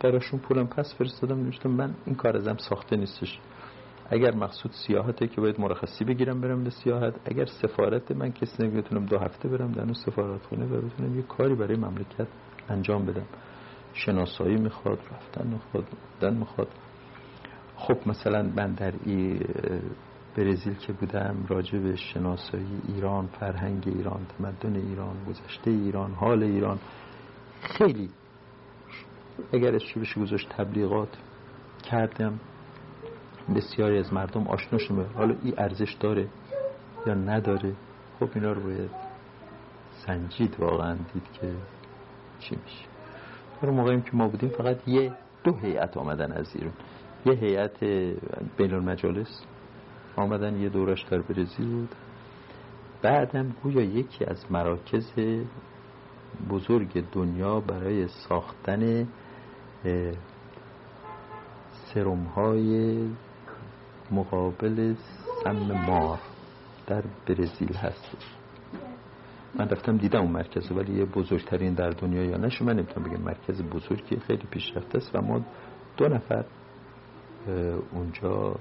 براشون 0.00 0.40
پولم 0.40 0.66
پس 0.66 0.94
فرستادم 0.98 1.42
نوشتم 1.42 1.70
من 1.70 1.94
این 2.06 2.14
کار 2.14 2.36
ازم 2.36 2.56
ساخته 2.56 2.96
نیستش. 2.96 3.40
اگر 4.10 4.34
مقصود 4.34 4.72
سیاحته 4.86 5.26
که 5.26 5.40
باید 5.40 5.60
مرخصی 5.60 6.04
بگیرم 6.04 6.40
برم 6.40 6.64
به 6.64 6.70
سیاحت. 6.70 7.14
اگر 7.24 7.44
سفارت 7.44 8.12
من 8.12 8.32
کسی 8.32 8.62
نمی‌تونم 8.62 9.06
دو 9.06 9.18
هفته 9.18 9.48
برم 9.48 9.72
در 9.72 9.82
اون 9.82 9.92
سفارت 9.92 10.42
خونه 10.42 10.64
و 10.64 10.80
بتونم 10.80 11.16
یه 11.16 11.22
کاری 11.22 11.54
برای 11.54 11.76
مملکت 11.76 12.26
انجام 12.68 13.04
بدم. 13.06 13.26
شناسایی 13.92 14.56
می‌خواد 14.56 14.98
رفتن 15.12 15.46
می‌خواد 15.46 15.84
بودن 15.84 16.36
می‌خواد. 16.36 16.68
خب 17.76 17.96
مثلا 18.06 18.42
من 18.42 18.72
در 18.72 18.92
ای 19.04 19.40
برزیل 20.36 20.74
که 20.74 20.92
بودم 20.92 21.46
راجع 21.48 21.78
به 21.78 21.96
شناسایی 21.96 22.82
ایران 22.88 23.26
فرهنگ 23.26 23.82
ایران 23.86 24.20
تمدن 24.38 24.76
ایران 24.76 25.16
گذشته 25.28 25.70
ایران 25.70 26.12
حال 26.12 26.42
ایران 26.42 26.78
خیلی 27.62 28.08
اگر 29.52 29.78
چی 29.78 30.00
بشه 30.00 30.20
گذاشت 30.20 30.48
تبلیغات 30.48 31.16
کردم. 31.90 32.40
بسیاری 33.56 33.98
از 33.98 34.12
مردم 34.12 34.46
آشنا 34.46 34.78
شده 34.78 35.02
حالا 35.02 35.34
این 35.42 35.54
ارزش 35.58 35.92
داره 36.00 36.28
یا 37.06 37.14
نداره؟ 37.14 37.74
خب 38.20 38.28
اینا 38.34 38.52
رو 38.52 38.62
باید 38.62 38.90
سنجید 40.06 40.56
واقعا 40.60 40.94
دید 40.94 41.32
که 41.32 41.54
چی 42.38 42.56
میشه. 42.64 42.84
در 43.62 43.70
موقعیم 43.70 44.02
که 44.02 44.10
ما 44.12 44.28
بودیم 44.28 44.48
فقط 44.48 44.88
یه 44.88 45.12
دو 45.44 45.56
هیئت 45.56 45.96
آمدن 45.96 46.32
از 46.32 46.56
ایران. 46.56 46.72
یه 47.26 47.32
هیئت 47.32 47.84
بین 48.56 48.74
المجالس 48.74 49.44
آمدن 50.16 50.56
یه 50.56 50.68
دورش 50.68 51.02
در 51.02 51.18
برزیل 51.18 51.68
بود. 51.68 51.94
بعدم 53.02 53.54
گویا 53.62 53.82
یکی 53.82 54.24
از 54.24 54.52
مراکز 54.52 55.12
بزرگ 56.50 57.10
دنیا 57.12 57.60
برای 57.60 58.08
ساختن 58.08 59.08
سرم 61.72 62.24
های 62.24 62.98
مقابل 64.10 64.94
سم 65.44 65.72
مار 65.86 66.18
در 66.86 67.04
برزیل 67.26 67.74
هست. 67.74 68.16
من 69.54 69.68
رفتم 69.68 69.96
دیدم 69.96 70.20
اون 70.20 70.30
مرکز 70.30 70.72
ولی 70.72 70.98
یه 70.98 71.04
بزرگترین 71.04 71.74
در 71.74 71.90
دنیا 71.90 72.24
یا 72.24 72.36
نشه 72.36 72.64
من 72.64 72.72
نمی‌تونم 72.72 73.06
بگم 73.08 73.22
مرکز 73.22 73.62
بزرگی 73.62 74.16
خیلی 74.16 74.46
پیشرفته 74.50 74.98
است 74.98 75.14
و 75.14 75.20
ما 75.20 75.40
دو 75.96 76.08
نفر 76.08 76.44
اونجا 77.92 78.56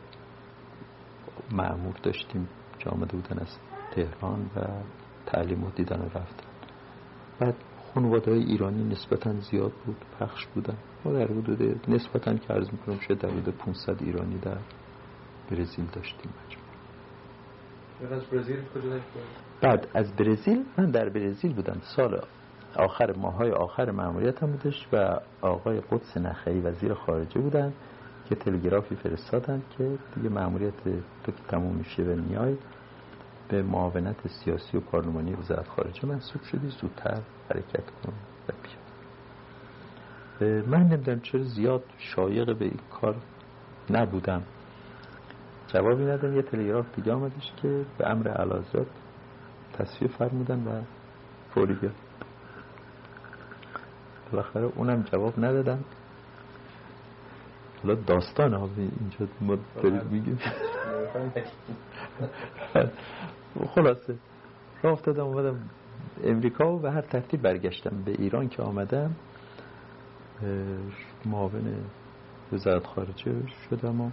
معمور 1.52 1.96
داشتیم 2.04 2.50
که 2.80 2.90
آمده 2.90 3.18
بودن 3.18 3.40
از 3.40 3.58
تهران 3.92 4.52
و 4.56 4.62
تعلیم 5.26 5.64
و 5.64 5.70
دیدن 5.70 6.02
رفتن. 6.02 6.48
بعد 7.40 7.56
خانواده 7.94 8.32
های 8.32 8.44
ایرانی 8.44 8.84
نسبتا 8.84 9.34
زیاد 9.34 9.72
بود 9.86 9.98
پخش 10.20 10.46
بودن. 10.46 10.78
ما 11.06 11.14
در 11.14 11.26
حدود 11.26 11.82
نسبتا 11.88 12.34
که 12.34 12.54
عرض 12.54 12.68
می‌کنم 12.72 13.00
شده 13.00 13.16
در 13.16 13.30
حدود 13.30 13.58
500 13.58 14.04
ایرانی 14.04 14.38
در 14.38 14.58
برزیل 15.52 15.86
داشتیم 15.86 16.32
از 18.12 18.24
برزیل 18.26 18.62
کجا 18.76 19.00
بعد 19.62 19.88
از 19.94 20.16
برزیل 20.16 20.66
من 20.78 20.92
در 20.92 21.10
برزیل 21.10 21.54
بودم. 21.54 21.78
سال 21.96 22.22
آخر 22.76 23.14
ماهای 23.18 23.52
آخر 23.52 23.92
معمولیت 23.92 24.44
هم 24.44 24.52
بودش 24.52 24.88
و 24.94 25.20
آقای 25.42 25.82
قدس 25.92 26.18
نخعی 26.18 26.62
وزیر 26.62 26.94
خارجه 26.94 27.42
بودن 27.42 27.74
که 28.30 28.36
تلگرافی 28.36 28.96
فرستادن 28.96 29.62
که 29.78 29.98
دیگه 30.16 30.30
معمولیت 30.30 30.84
تو 31.24 31.32
که 31.32 31.44
تموم 31.48 31.76
میشه 31.76 32.04
و 32.04 32.16
میای 32.16 32.58
به 33.50 33.64
معاونت 33.64 34.28
سیاسی 34.28 34.78
و 34.78 34.80
پارلمانی 34.80 35.34
وزارت 35.34 35.68
خارجه 35.68 36.06
منصوب 36.06 36.42
شدی. 36.42 36.70
زودتر 36.70 37.22
حرکت 37.50 37.92
کن 37.92 38.14
و 38.48 38.52
بیا. 38.64 38.80
من 40.68 40.84
نمی‌دونم 40.84 41.20
چرا 41.20 41.44
زیاد 41.44 41.84
شایق 41.98 42.58
به 42.58 42.66
این 42.66 42.80
کار 43.02 43.16
نبودم. 43.90 44.44
جوابی 45.68 46.06
ندارم 46.06 46.36
یه 46.36 46.42
تلگراف 46.42 46.86
دیگه 46.96 47.14
آمدش 47.14 47.54
که 47.62 47.86
به 47.98 48.10
امر 48.10 48.28
علازات 48.28 48.88
تصویه 49.74 50.12
فرمودن 50.12 50.68
و 50.68 50.82
فوری 51.54 51.74
بیاد. 51.74 51.96
بالاخره 54.32 54.64
اونم 54.76 55.02
جواب 55.02 55.34
ندادم 55.38 55.80
حالا 57.84 57.96
داستان 57.96 58.54
ها 58.54 58.70
اینجا 58.78 59.34
ما 59.42 59.58
داریم 59.76 60.02
میگیم. 60.12 60.40
خلاصه 63.76 64.16
راه 64.84 64.94
افتادم 64.94 65.24
اومدم 65.24 65.70
امریکا 66.24 66.78
و 66.78 66.88
هر 66.88 67.02
ترتیب 67.02 67.42
برگشتم. 67.42 68.04
به 68.06 68.12
ایران 68.12 68.50
که 68.50 68.64
آمدم 68.64 69.16
معاون 71.26 71.76
وزارت 72.54 72.88
خارجه 72.88 73.34
شدم 73.70 74.02
و 74.02 74.10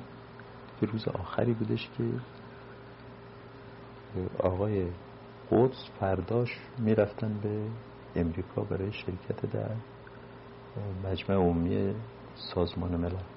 به 0.80 0.86
روز 0.86 1.08
آخری 1.08 1.52
بودش 1.52 1.90
که 1.98 2.04
آقای 4.38 4.86
قدس 5.50 5.88
فرداش 6.00 6.58
می‌رفتن 6.78 7.40
به 7.42 7.62
امریکا 8.20 8.62
برای 8.62 8.92
شرکت 8.92 9.52
در 9.52 9.70
مجمع 11.04 11.36
عمومی 11.36 11.94
سازمان 12.34 12.96
ملل. 12.96 13.35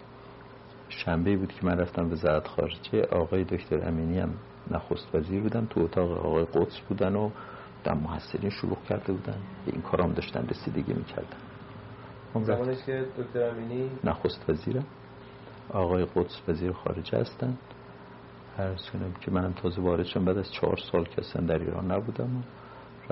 شنبه 0.89 1.37
بود 1.37 1.53
که 1.53 1.65
من 1.65 1.77
رفتم 1.77 2.11
وزارت 2.11 2.47
خارجه 2.47 3.01
آقای 3.01 3.43
دکتر 3.43 3.87
امینی 3.87 4.19
هم 4.19 4.29
نخست 4.71 5.15
وزیر 5.15 5.41
بودن. 5.41 5.65
تو 5.65 5.79
اتاق 5.79 6.11
آقای 6.25 6.45
قدس 6.45 6.79
بودن 6.79 7.15
و 7.15 7.29
در 7.83 7.93
محصلین 7.93 8.49
شروع 8.49 8.77
کرده 8.89 9.13
بودن. 9.13 9.37
به 9.65 9.71
این 9.71 9.81
کارام 9.81 10.13
داشتن 10.13 10.47
رسیدگی 10.47 10.93
می‌کردن. 10.93 11.37
زمانش 12.43 12.83
که 12.85 13.05
دکتر 13.17 13.49
امینی 13.49 13.89
نخست 14.03 14.49
وزیرم 14.49 14.85
آقای 15.69 16.05
قدس 16.05 16.41
وزیر 16.47 16.71
خارجه 16.71 17.17
هستن 17.17 17.57
هر 18.57 18.73
کنم 18.73 19.13
که 19.21 19.31
منم 19.31 19.53
تازه 19.53 19.81
وارد 19.81 20.05
شدم 20.05 20.25
بعد 20.25 20.37
از 20.37 20.51
چهار 20.51 20.77
سال 20.91 21.03
که 21.03 21.21
اصلا 21.21 21.45
در 21.45 21.59
ایران 21.59 21.91
نبودم 21.91 22.37
و 22.37 22.41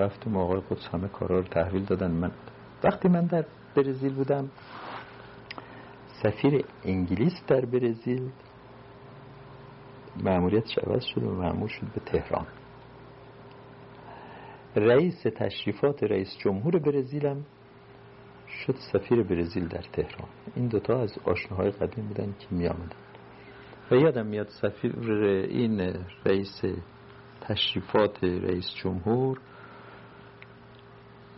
رفتم 0.02 0.36
آقای 0.36 0.60
قدس 0.70 0.88
همه 0.92 1.08
کارا 1.08 1.38
رو 1.38 1.44
تحویل 1.44 1.84
دادن. 1.84 2.10
من 2.10 2.30
وقتی 2.84 3.08
من 3.08 3.26
در 3.26 3.44
برزیل 3.76 4.14
بودم 4.14 4.48
سفیر 6.22 6.64
انگلیس 6.84 7.32
در 7.46 7.64
برزیل 7.64 8.30
معمولیت 10.16 10.78
عوض 10.78 11.04
شد 11.04 11.22
و 11.22 11.30
معمول 11.30 11.68
شد 11.68 11.86
به 11.94 12.00
تهران. 12.00 12.46
رئیس 14.76 15.22
تشریفات 15.22 16.02
رئیس 16.02 16.36
جمهور 16.38 16.78
برزیل 16.78 17.26
هم 17.26 17.44
شد 18.48 18.74
سفیر 18.92 19.22
برزیل 19.22 19.68
در 19.68 19.82
تهران. 19.92 20.28
این 20.56 20.68
دوتا 20.68 21.00
از 21.00 21.18
آشناهای 21.24 21.70
قدیم 21.70 22.08
بودن 22.08 22.34
که 22.38 22.46
می 22.50 22.66
آمدن. 22.66 22.96
و 23.90 23.94
یادم 23.94 24.26
میاد 24.26 24.48
سفیر 24.48 25.12
این 25.50 25.94
رئیس 26.26 26.62
تشریفات 27.40 28.24
رئیس 28.24 28.74
جمهور 28.74 29.40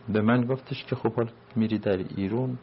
به 0.08 0.20
من 0.20 0.46
گفتش 0.46 0.84
که 0.84 0.96
خب 0.96 1.12
حال 1.12 1.30
میری 1.56 1.78
در 1.78 1.96
ایران 1.96 2.58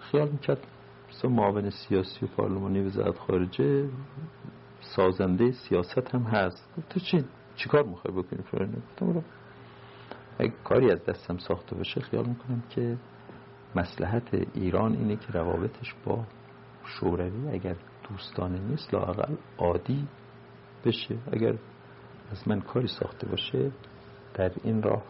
خیال 0.00 0.28
می‌کرد 0.28 0.66
مثل 1.08 1.28
معاون 1.28 1.70
سیاسی 1.70 2.24
و 2.24 2.28
پارلمانی 2.28 2.80
وزارت 2.80 3.18
خارجه 3.18 3.88
سازنده 4.80 5.52
سیاست 5.52 6.14
هم 6.14 6.22
هست. 6.22 6.68
تو 6.90 7.00
چی 7.00 7.24
چیکار 7.56 7.82
می‌خوای 7.82 8.14
بکنی 8.14 8.42
فرانه 8.42 8.76
گفتم 8.76 9.24
اگه 10.38 10.52
کاری 10.64 10.90
از 10.90 11.04
دستم 11.04 11.38
ساخته 11.38 11.76
باشه 11.76 12.00
خیال 12.00 12.26
می‌کنم 12.26 12.62
که 12.70 12.96
مسلحت 13.76 14.34
ایران 14.54 14.92
اینه 14.92 15.16
که 15.16 15.32
روابطش 15.32 15.94
با 16.04 16.24
شوروی 16.84 17.48
اگر 17.48 17.76
دوستانه 18.08 18.58
نیست 18.58 18.94
لاقل 18.94 19.34
عادی 19.58 20.08
بشه. 20.84 21.18
اگر 21.32 21.54
از 22.30 22.48
من 22.48 22.60
کاری 22.60 22.86
ساخته 22.86 23.28
باشه 23.28 23.70
در 24.34 24.52
این 24.64 24.82
راه 24.82 25.02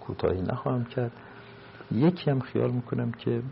کوتاهی 0.00 0.42
نخواهم 0.42 0.84
کرد. 0.84 1.12
یکی 1.92 2.30
هم 2.30 2.40
خیال 2.40 2.70
می‌کنم 2.70 3.12
که 3.12 3.42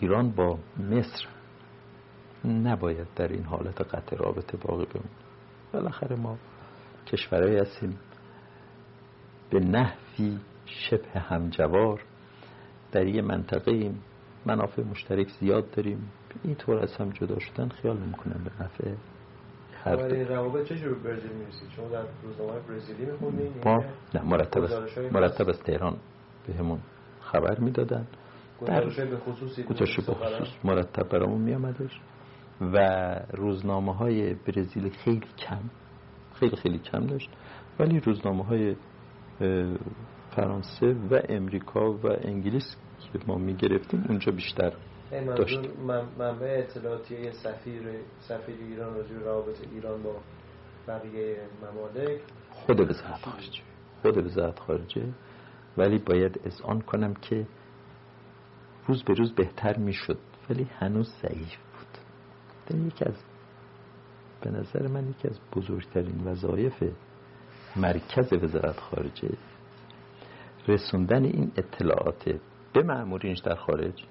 ایران 0.00 0.30
با 0.30 0.58
مصر 0.90 1.26
نباید 2.44 3.06
در 3.16 3.28
این 3.28 3.44
حالت 3.44 3.80
قطع 3.80 4.16
رابطه 4.16 4.56
باقی 4.56 4.84
بمون 4.84 5.10
بالاخره 5.72 6.16
ما 6.16 6.38
کشورهایی 7.06 7.56
هستیم 7.56 7.98
به 9.50 9.60
نحوی 9.60 10.38
شبه 10.66 11.20
همجوار. 11.20 12.04
در 12.92 13.06
یه 13.06 13.22
منطقه 13.22 13.72
ایم 13.72 14.02
منافع 14.46 14.82
مشترک 14.82 15.28
زیاد 15.28 15.70
داریم. 15.70 16.12
این 16.44 16.54
طور 16.54 16.78
از 16.78 16.96
هم 16.96 17.10
جدا 17.10 17.38
شدن 17.38 17.68
خیال 17.68 17.96
نمی‌کنم 17.98 18.44
به 18.44 18.64
نفع 18.64 18.94
هر 19.84 19.96
روابط 20.24 20.68
چه 20.68 20.76
جور 20.76 20.94
برزیل 20.94 21.32
می‌رسید 21.32 21.70
شما 21.76 21.88
در 21.88 22.04
روزنامه 22.22 22.60
برزیلی 22.68 23.06
میخوندین 23.06 23.52
ما 23.64 23.84
نه 24.14 24.22
مرتب 24.22 24.62
از 24.62 24.72
مرتب 25.12 25.48
از 25.48 25.62
تهران 25.62 25.96
به 26.46 26.54
همون 26.54 26.78
خبر 27.20 27.58
می‌دادن. 27.58 28.06
گزارش 28.60 29.00
به 29.00 29.16
خصوصی 29.16 29.62
گزارش 29.62 30.00
به 30.00 30.14
خصوص 30.14 30.48
مرتب 30.64 31.08
برامون 31.08 31.40
میامدش. 31.40 32.00
و 32.60 32.78
روزنامه 33.32 33.94
های 33.94 34.34
برزیل 34.34 34.88
خیلی 34.88 35.26
کم 35.38 35.60
خیلی 36.34 36.56
خیلی 36.56 36.78
کم 36.78 37.06
داشت. 37.06 37.30
ولی 37.80 38.00
روزنامه 38.00 38.44
های 38.44 38.76
فرانسه 40.30 40.86
و 41.10 41.20
امریکا 41.28 41.92
و 41.92 42.06
انگلیس 42.06 42.76
که 43.12 43.18
ما 43.26 43.34
می‌گرفتیم 43.34 44.04
اونجا 44.08 44.32
بیشتر 44.32 44.72
داشت. 45.10 45.60
منبع 46.18 46.64
اطلاعاتی 46.68 47.32
سفیر 47.32 47.82
سفیر 48.20 48.56
ایران 48.68 48.94
راجع 48.94 49.14
روابط 49.14 49.56
ایران 49.72 50.02
با 50.02 50.16
بقیه 50.88 51.36
ممالک. 51.62 52.20
خود 52.50 52.80
وزارت 52.80 53.24
خارجه. 53.24 53.62
خود 54.02 54.26
وزارت 54.26 54.58
خارجه. 54.58 55.02
ولی 55.76 55.98
باید 55.98 56.40
اذعان 56.44 56.80
کنم 56.80 57.14
که 57.14 57.46
روز 58.88 59.04
به 59.04 59.14
روز 59.14 59.34
بهتر 59.34 59.76
می‌شد 59.76 60.18
ولی 60.50 60.68
هنوز 60.78 61.08
ضعیف 61.22 61.56
بود. 61.56 61.98
در 62.66 62.86
یکی 62.86 63.04
از 63.04 63.24
به 64.40 64.50
نظر 64.50 64.86
من 64.86 65.08
یکی 65.08 65.28
از 65.28 65.40
بزرگترین 65.56 66.24
وظایف 66.24 66.84
مرکز 67.76 68.32
وزارت 68.32 68.80
خارجه 68.80 69.28
رسوندن 70.68 71.24
این 71.24 71.52
اطلاعات 71.56 72.38
به 72.72 72.82
مأمورینش 72.82 73.38
در 73.38 73.54
خارج 73.54 74.04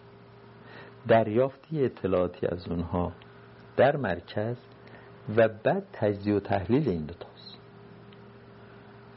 دریافتی 1.08 1.86
اطلاعاتی 1.86 2.48
از 2.48 2.68
اونها 2.68 3.14
در 3.78 3.96
مرکز 3.98 4.58
و 5.38 5.48
بعد 5.64 5.84
تجزیه 5.94 6.36
و 6.36 6.40
تحلیل 6.40 6.90
این 6.90 7.06
دوتاست 7.06 7.58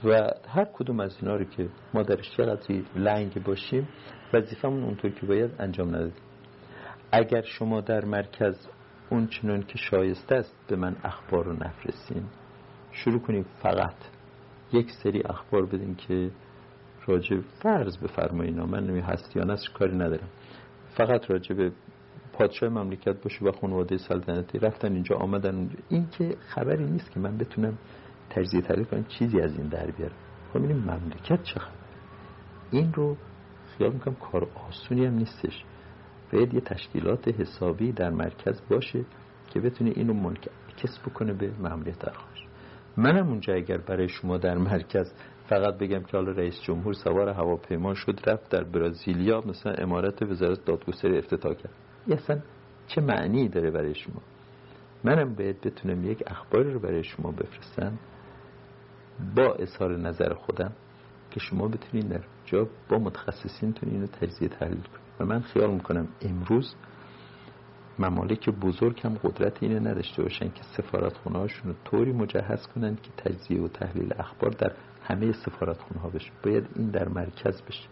و 0.05 0.31
هر 0.49 0.65
کدوم 0.65 1.01
از 1.01 1.17
اینا 1.21 1.37
رو 1.37 1.45
که 1.45 1.69
ما 1.95 2.03
درش 2.03 2.37
چقدر 2.37 2.83
لنگ 2.97 3.43
باشیم 3.43 3.89
وظیفمون 4.33 4.85
اونطور 4.85 5.11
که 5.11 5.27
باید 5.27 5.51
انجام 5.59 5.89
ندادیم. 5.89 6.23
اگر 7.13 7.43
شما 7.43 7.81
در 7.81 8.05
مرکز 8.05 8.69
اون 9.11 9.27
چنون 9.27 9.63
که 9.63 9.79
شایسته 9.79 10.35
است 10.35 10.55
به 10.69 10.77
من 10.77 10.97
اخبار 11.05 11.45
رو 11.45 11.53
نفرستین 11.53 12.23
شروع 12.93 13.21
کنیم 13.21 13.47
فقط 13.63 13.95
یک 14.73 14.91
سری 15.03 15.23
اخبار 15.23 15.67
بدین 15.67 15.95
که 15.95 16.31
راجع 17.07 17.41
فرض 17.63 17.97
بفرمایین 17.97 18.63
من 18.63 18.87
نمی 18.87 19.01
هستیانه 19.01 19.57
کاری 19.79 19.95
ندارم. 19.95 20.29
فقط 20.97 21.31
راجع 21.31 21.55
به 21.55 21.73
پادشاه 22.33 22.69
مملکت 22.69 23.23
باشه 23.23 23.45
و 23.45 23.53
خانواده 23.53 23.99
سلطنتی 23.99 24.59
رفتن 24.59 24.93
اینجا 24.93 25.17
آمدن. 25.17 25.55
اونجا 25.55 25.77
این 25.89 26.07
که 26.11 26.37
خبری 26.49 26.85
نیست 26.85 27.11
که 27.11 27.21
من 27.21 27.39
بتونم 27.39 27.79
تجزیه 28.31 28.61
تحلیل 28.61 28.85
کنم 28.85 29.05
چیزی 29.05 29.41
از 29.41 29.59
این 29.59 29.69
در 29.69 29.91
بیارم. 29.91 30.15
خب 30.53 30.59
مملکت 30.59 31.43
چه 31.43 31.61
خبر 31.61 31.75
این 32.71 32.93
رو 32.93 33.17
خیال 33.81 33.93
می‌کنم 33.93 34.15
کار 34.15 34.49
آسونی 34.69 35.07
هم 35.07 35.15
نیستش. 35.15 35.65
باید 36.33 36.55
یه 36.55 36.61
تشکیلات 36.61 37.29
حسابی 37.29 37.93
در 37.93 38.11
مرکز 38.11 38.61
باشه 38.71 39.05
که 39.51 39.61
بتونه 39.61 39.93
اینو 39.97 40.13
منعکس 40.13 40.99
بکنه 41.07 41.33
به 41.33 41.51
مملکت 41.59 41.99
در 41.99 42.13
خارج 42.13 42.45
منم 42.97 43.29
اونجا 43.29 43.55
اگر 43.55 43.79
برای 43.79 44.09
شما 44.09 44.39
در 44.39 44.59
مرکز 44.59 45.13
فقط 45.49 45.79
بگم 45.79 46.03
که 46.03 46.17
حالا 46.17 46.33
رئیس 46.33 46.61
جمهور 46.63 46.93
سوار 46.93 47.29
هواپیما 47.29 47.95
شد 47.95 48.21
رفت 48.27 48.51
در 48.51 48.65
برازیلیا 48.65 49.41
مثلا 49.47 49.73
امارت 49.73 50.23
وزارت 50.23 50.65
دادگستری 50.65 51.19
افتتاح 51.19 51.55
کرد. 51.55 51.73
اصلا 52.11 52.41
چه 52.87 53.01
معنی 53.01 53.49
داره 53.49 53.71
برای 53.71 53.95
شما؟ 53.95 54.23
منم 55.05 55.35
باید 55.35 55.61
بتونم 55.61 56.05
یک 56.05 56.23
اخباری 56.27 56.73
رو 56.73 56.81
برای 56.81 57.05
شما 57.05 57.31
بفرستم 57.31 57.99
با 59.37 59.55
اظهار 59.55 59.97
نظر 59.97 60.35
خودم 60.35 60.73
که 61.31 61.41
شما 61.41 61.69
بتونید 61.69 62.09
در 62.09 62.21
جا 62.51 62.69
با 62.89 62.99
متخصصینتون 62.99 63.91
اینو 63.91 64.07
تجزیه 64.07 64.49
تحلیل 64.49 64.81
کنید 64.81 65.21
و 65.21 65.25
من 65.25 65.41
خیال 65.41 65.71
می‌کنم 65.71 66.09
امروز 66.23 66.75
ممالک 67.99 68.51
بزرگ 68.51 69.01
هم 69.05 69.15
قدرت 69.15 69.63
اینه 69.63 69.81
نداشته 69.81 70.23
باشن 70.23 70.49
که 70.49 70.63
سفارت 70.77 71.13
رو 71.25 71.73
طوری 71.85 72.13
مجهز 72.13 72.67
کنن 72.67 72.97
که 72.97 73.11
تجزیه 73.17 73.61
و 73.61 73.69
تحلیل 73.69 74.13
اخبار 74.19 74.51
در 74.51 74.73
همه 75.03 75.33
سفارت 75.33 75.79
خونه 75.79 76.01
ها 76.01 76.09
بشه. 76.09 76.31
باید 76.43 76.67
این 76.77 76.91
در 76.91 77.09
مرکز 77.09 77.63
بشه. 77.63 77.89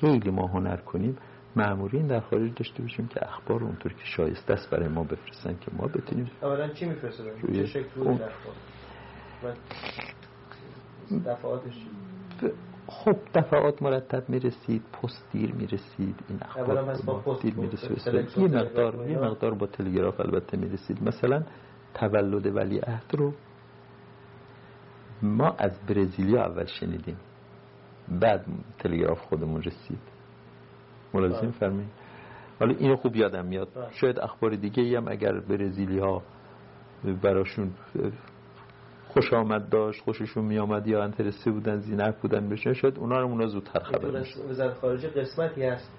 خیلی 0.00 0.30
ما 0.30 0.46
هنر 0.46 0.76
کنیم 0.76 1.16
معمورین 1.56 2.06
در 2.06 2.20
خارج 2.20 2.54
داشته 2.54 2.82
باشیم 2.82 3.06
که 3.06 3.28
اخبار 3.28 3.64
اونطور 3.64 3.92
که 3.92 4.04
شایسته 4.04 4.52
است 4.52 4.70
برای 4.70 4.88
ما 4.88 5.04
بفرستن 5.04 5.56
که 5.60 5.70
ما 5.72 5.86
بتونیم 5.86 6.30
اولا 6.42 6.68
چی 6.68 6.86
میفرستن؟ 6.86 7.24
چه 7.52 7.66
شکل 7.66 8.00
اون... 8.00 8.20
دفعاتش 11.26 11.86
خب 12.86 13.16
دفعات 13.34 13.82
مرتب 13.82 14.28
می‌رسید 14.28 14.82
پست 14.92 15.28
دیر 15.32 15.54
می‌رسید 15.54 16.24
این 16.28 16.38
اخبار 16.42 17.38
دیر 17.42 17.54
می‌رسید 17.54 18.38
یه 18.38 18.48
مقدار 18.48 19.10
یه 19.10 19.18
مقدار 19.18 19.54
با 19.54 19.66
تلگراف 19.66 20.20
البته 20.20 20.56
می‌رسید. 20.56 21.02
مثلا 21.02 21.42
تولد 21.94 22.46
ولی 22.46 22.78
عهد 22.78 23.14
رو 23.14 23.32
ما 25.22 25.50
از 25.58 25.86
برزیلیا 25.86 26.44
اول 26.44 26.64
شنیدیم. 26.64 27.16
بعد 28.20 28.46
تلگراف 28.78 29.20
خودمون 29.20 29.62
رسید. 29.62 30.00
ملازم 31.14 31.40
بله. 31.40 31.50
فرمایید 31.50 31.90
حالا 32.60 32.74
اینو 32.74 32.96
خوب 32.96 33.16
یادم 33.16 33.46
میاد. 33.46 33.68
بله. 33.74 33.90
شاید 33.90 34.18
اخبار 34.18 34.50
دیگه 34.50 34.82
ای 34.82 34.96
هم 34.96 35.08
اگر 35.08 35.40
برزیلی 35.40 35.98
ها 35.98 36.22
براشون 37.22 37.70
خوش 39.14 39.32
آمد 39.32 39.68
داشت 39.68 40.02
خوششون 40.02 40.44
می 40.44 40.58
آمد 40.58 40.86
یا 40.86 41.04
انترسه 41.04 41.50
بودن 41.50 41.78
زینک 41.78 42.14
بودن 42.22 42.48
بشه 42.48 42.74
شاید 42.74 42.98
اونا 42.98 43.20
رو 43.20 43.26
اونا 43.26 43.46
زودتر 43.46 43.80
خبر 43.80 44.22
وزارت 44.50 44.74
خارجه 44.74 45.08
قسمتی 45.08 45.64
هست 45.64 45.92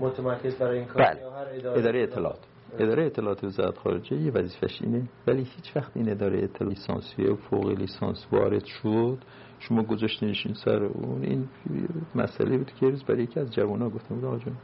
متمرکز 0.00 0.58
برای 0.58 0.78
این 0.78 0.88
کار 0.88 1.02
بله. 1.02 1.26
اداره, 1.26 1.78
اداره 1.78 2.02
اطلاعات. 2.02 2.38
اداره 2.78 3.06
اطلاعات 3.06 3.44
وزارت 3.44 3.78
خارجه 3.78 4.16
یه 4.16 4.32
وظیفش 4.32 4.82
اینه. 4.82 5.08
ولی 5.26 5.42
هیچ 5.42 5.76
وقت 5.76 5.96
این 5.96 6.10
اداره 6.10 6.44
اطلاعات 6.44 6.62
لیسانسیه 6.62 7.30
و 7.30 7.36
فوق 7.36 7.68
لیسانس 7.68 8.26
وارد 8.32 8.64
شد. 8.64 9.18
شما 9.58 9.82
گذاشتینش 9.82 10.46
این 10.46 10.54
سر 10.54 10.84
اون. 10.84 11.22
این 11.22 11.48
مسئله 12.14 12.58
بود 12.58 12.72
که 12.72 12.86
روز 12.86 13.04
برای 13.04 13.22
یکی 13.22 13.40
از 13.40 13.54
جوان‌ها 13.54 13.88
گفتم 13.88 14.14
بود 14.14 14.24
آقا 14.24 14.38
جون 14.38 14.56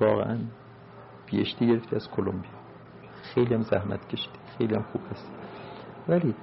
واقعا 0.00 0.38
پیشتی 1.26 1.66
گرفتی 1.66 1.96
از 1.96 2.10
کلمبیا. 2.10 2.50
خیلی 3.34 3.54
هم 3.54 3.62
زحمت 3.62 4.08
کشیدی. 4.08 4.38
خیلی 4.58 4.74
هم 4.74 4.82
خوب 4.82 5.02
هست 5.10 5.32
ولی 6.08 6.34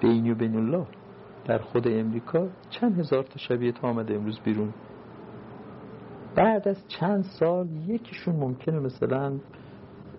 بینی 0.00 0.30
و 0.30 0.34
بین 0.34 0.56
الله. 0.56 0.86
در 1.44 1.58
خود 1.58 1.88
امریکا 1.88 2.48
چند 2.70 2.98
هزار 2.98 3.22
تا 3.22 3.36
شبیه 3.36 3.72
تا 3.72 3.88
آمده 3.88 4.14
امروز 4.14 4.40
بیرون. 4.40 4.72
بعد 6.34 6.68
از 6.68 6.88
چند 6.88 7.22
سال 7.22 7.68
یکیشون 7.86 8.36
ممکنه 8.36 8.78
مثلا 8.80 9.32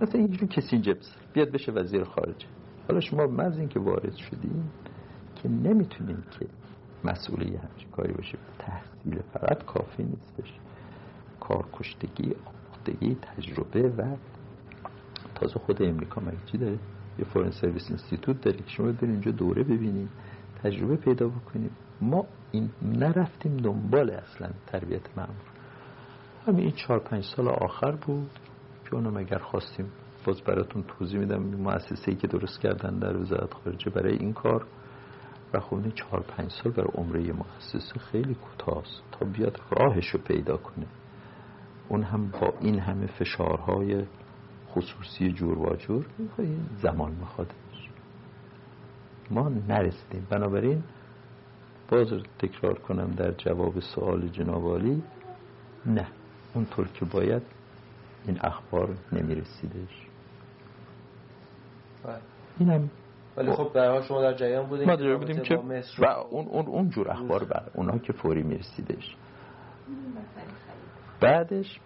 مثلا 0.02 0.22
اینجور 0.22 0.50
کسی 0.50 0.78
جبز 0.78 1.16
بیاد 1.34 1.52
بشه 1.52 1.72
وزیر 1.72 2.04
خارجه. 2.04 2.48
حالا 2.88 3.00
شما 3.00 3.28
من 3.28 3.68
که 3.68 3.80
وارد 3.80 4.16
شدیم 4.16 4.70
که 5.36 5.50
نمی‌تونیم 5.50 6.24
که 6.40 6.46
مسئولی 7.04 7.56
همچین 7.56 7.90
کاری 7.92 8.14
باشه. 8.14 8.38
تحصیل 8.60 9.20
فقط 9.34 9.64
کافی 9.64 10.04
نیستش. 10.04 10.54
کارکشتگی 11.40 12.36
آموختگی 12.46 13.16
تجربه 13.16 13.90
و 13.98 14.16
تازه 15.36 15.60
خود 15.60 15.82
امریکا 15.84 16.22
مگه 16.22 16.46
چی 16.52 16.58
داره؟ 16.58 16.80
یه 17.20 17.26
فورن 17.26 17.52
سرویس 17.52 17.88
اینستیتوت 17.88 18.42
داره 18.42 18.58
که 18.58 18.70
شما 18.70 18.86
برید 18.86 19.04
اینجا 19.04 19.32
دوره 19.32 19.64
ببینید 19.64 20.10
تجربه 20.64 20.96
پیدا 20.96 21.28
بکنید. 21.28 21.72
ما 22.02 22.26
این 22.52 22.70
نرفتیم 22.82 23.58
دنبال 23.58 24.10
اصلا 24.10 24.50
تربیت 24.68 25.18
مامور 25.18 25.36
همین 26.48 26.60
این 26.60 26.72
چهار 26.72 27.00
پنج 27.00 27.24
سال 27.36 27.48
آخر 27.48 27.92
بود. 27.92 28.30
که 28.86 28.96
اونم 28.96 29.18
اگر 29.18 29.38
خواستیم 29.38 29.92
باز 30.26 30.42
براتون 30.42 30.84
توضیح 30.84 31.20
میدم 31.20 31.44
مؤسسه‌ای 31.44 32.18
که 32.18 32.28
درست 32.28 32.60
کردن 32.60 33.00
در 33.00 33.18
وزارت 33.18 33.54
خارجه 33.54 33.90
برای 33.90 34.18
این 34.18 34.34
کار. 34.34 34.66
و 35.54 35.60
خب 35.60 35.76
این 35.76 35.92
چهار 35.92 36.22
پنج 36.22 36.52
سال 36.52 36.72
برای 36.72 36.90
عمره 36.94 37.34
مؤسسه 37.34 38.00
خیلی 38.00 38.36
کوتاه 38.36 38.84
تا 39.12 39.26
بیاد 39.26 39.62
راهش 39.72 40.10
رو 40.10 40.20
پیدا 40.20 40.58
کنه. 40.58 40.86
اون 41.90 42.04
هم 42.04 42.32
با 42.32 42.54
این 42.62 42.80
همه 42.80 43.08
فشارهای 43.08 44.06
خصوصی 44.82 45.32
جور 45.32 45.58
و 45.58 45.76
جور 45.76 46.06
زمان 46.82 47.12
می‌خواد 47.12 47.54
ما 49.32 49.50
نرسیدیم. 49.50 50.28
بنابراین 50.30 50.84
باز 51.90 52.08
تکرار 52.40 52.80
کنم 52.80 53.12
در 53.12 53.32
جواب 53.32 53.80
سوال 53.80 54.28
جنابالی 54.28 55.04
نه 55.86 56.08
اونطور 56.54 56.88
که 56.88 57.06
باید 57.06 57.42
این 58.28 58.40
اخبار 58.42 58.90
نمیرسیدش. 59.12 60.08
بله. 62.06 62.16
این 62.60 62.70
هم 62.70 62.90
ولی 63.38 63.52
خب 63.52 63.72
در 63.74 64.02
شما 64.02 64.22
در 64.22 64.34
جریان 64.34 64.66
بودیم 64.66 64.88
ما 64.88 64.96
در 64.96 65.16
بودیم 65.16 65.42
که 65.42 65.56
و 66.00 66.06
اون, 66.06 66.46
اون, 66.46 66.66
اون 66.66 66.90
جور 66.90 67.12
اخبار 67.12 67.44
بر 67.44 67.64
اونها 67.74 67.98
که 67.98 68.14
فوری 68.14 68.44
میرسیدش. 68.44 69.16
بعدش 71.22 71.80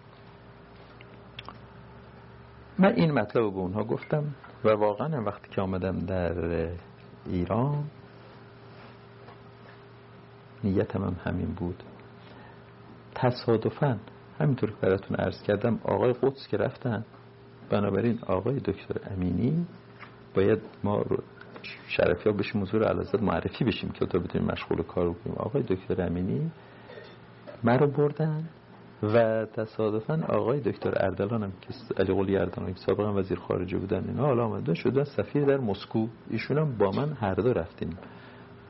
من 2.78 2.92
این 2.92 3.10
مطلب 3.10 3.42
رو 3.42 3.50
به 3.50 3.58
اونها 3.58 3.84
گفتم 3.84 4.24
و 4.64 4.68
واقعا 4.68 5.24
وقتی 5.24 5.48
که 5.50 5.60
آمدم 5.60 5.98
در 5.98 6.68
ایران 7.26 7.84
نیتم 10.64 11.04
هم 11.04 11.16
همین 11.24 11.54
بود. 11.54 11.82
تصادفا 13.14 13.98
همینطور 14.40 14.70
که 14.70 14.76
براتون 14.80 15.16
عرض 15.16 15.42
کردم 15.42 15.80
آقای 15.84 16.12
قدس 16.12 16.48
که 16.48 16.56
رفتن 16.56 17.04
بنابراین 17.70 18.18
آقای 18.26 18.58
دکتر 18.58 19.00
امینی 19.10 19.66
باید 20.34 20.58
ما 20.84 21.02
رو 21.02 21.18
شرفی 21.88 22.28
ها 22.30 22.36
بشیم 22.36 22.62
حضور 22.62 22.84
علازت 22.84 23.22
معرفی 23.22 23.64
بشیم 23.64 23.90
که 23.90 24.06
تا 24.06 24.18
بتونیم 24.18 24.48
مشغول 24.48 24.82
کار 24.82 25.12
کنیم. 25.12 25.36
آقای 25.36 25.62
دکتر 25.62 26.02
امینی 26.02 26.50
من 27.62 27.78
رو 27.78 27.86
بردن. 27.86 28.48
و 29.02 29.46
تصادفا 29.46 30.24
آقای 30.28 30.60
دکتر 30.60 30.92
اردلان 30.96 31.42
هم 31.42 31.52
که 31.60 32.02
علی 32.02 32.14
قلی 32.14 32.36
اردلان 32.36 32.74
که 32.74 32.80
سابقا 32.80 33.14
وزیر 33.14 33.38
خارجه 33.38 33.78
بودن 33.78 34.04
اینا 34.08 34.26
حالا 34.26 34.44
آمده 34.44 34.74
شدن 34.74 35.04
سفیر 35.04 35.44
در 35.44 35.56
مسکو. 35.56 36.06
ایشون 36.30 36.58
هم 36.58 36.78
با 36.78 36.90
من 36.90 37.12
هر 37.12 37.34
دو 37.34 37.52
رفتیم. 37.52 37.90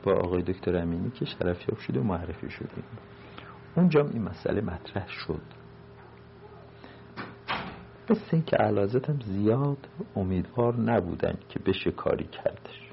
با 0.03 0.13
آقای 0.13 0.41
دکتر 0.41 0.75
امینی 0.77 1.09
که 1.11 1.25
شرفیاب 1.25 1.79
شده 1.79 1.99
و 1.99 2.03
معرفی 2.03 2.49
شدیم. 2.49 2.83
اونجا 3.75 4.01
این 4.13 4.21
مسئله 4.21 4.61
مطرح 4.61 5.07
شد. 5.07 5.41
مثل 8.09 8.29
این 8.31 8.43
که 8.43 8.57
علازت 8.57 9.09
هم 9.09 9.19
زیاد 9.25 9.87
امیدوار 10.15 10.75
نبودن 10.75 11.37
که 11.49 11.59
بشه 11.59 11.91
کاری 11.91 12.25
کردش. 12.25 12.91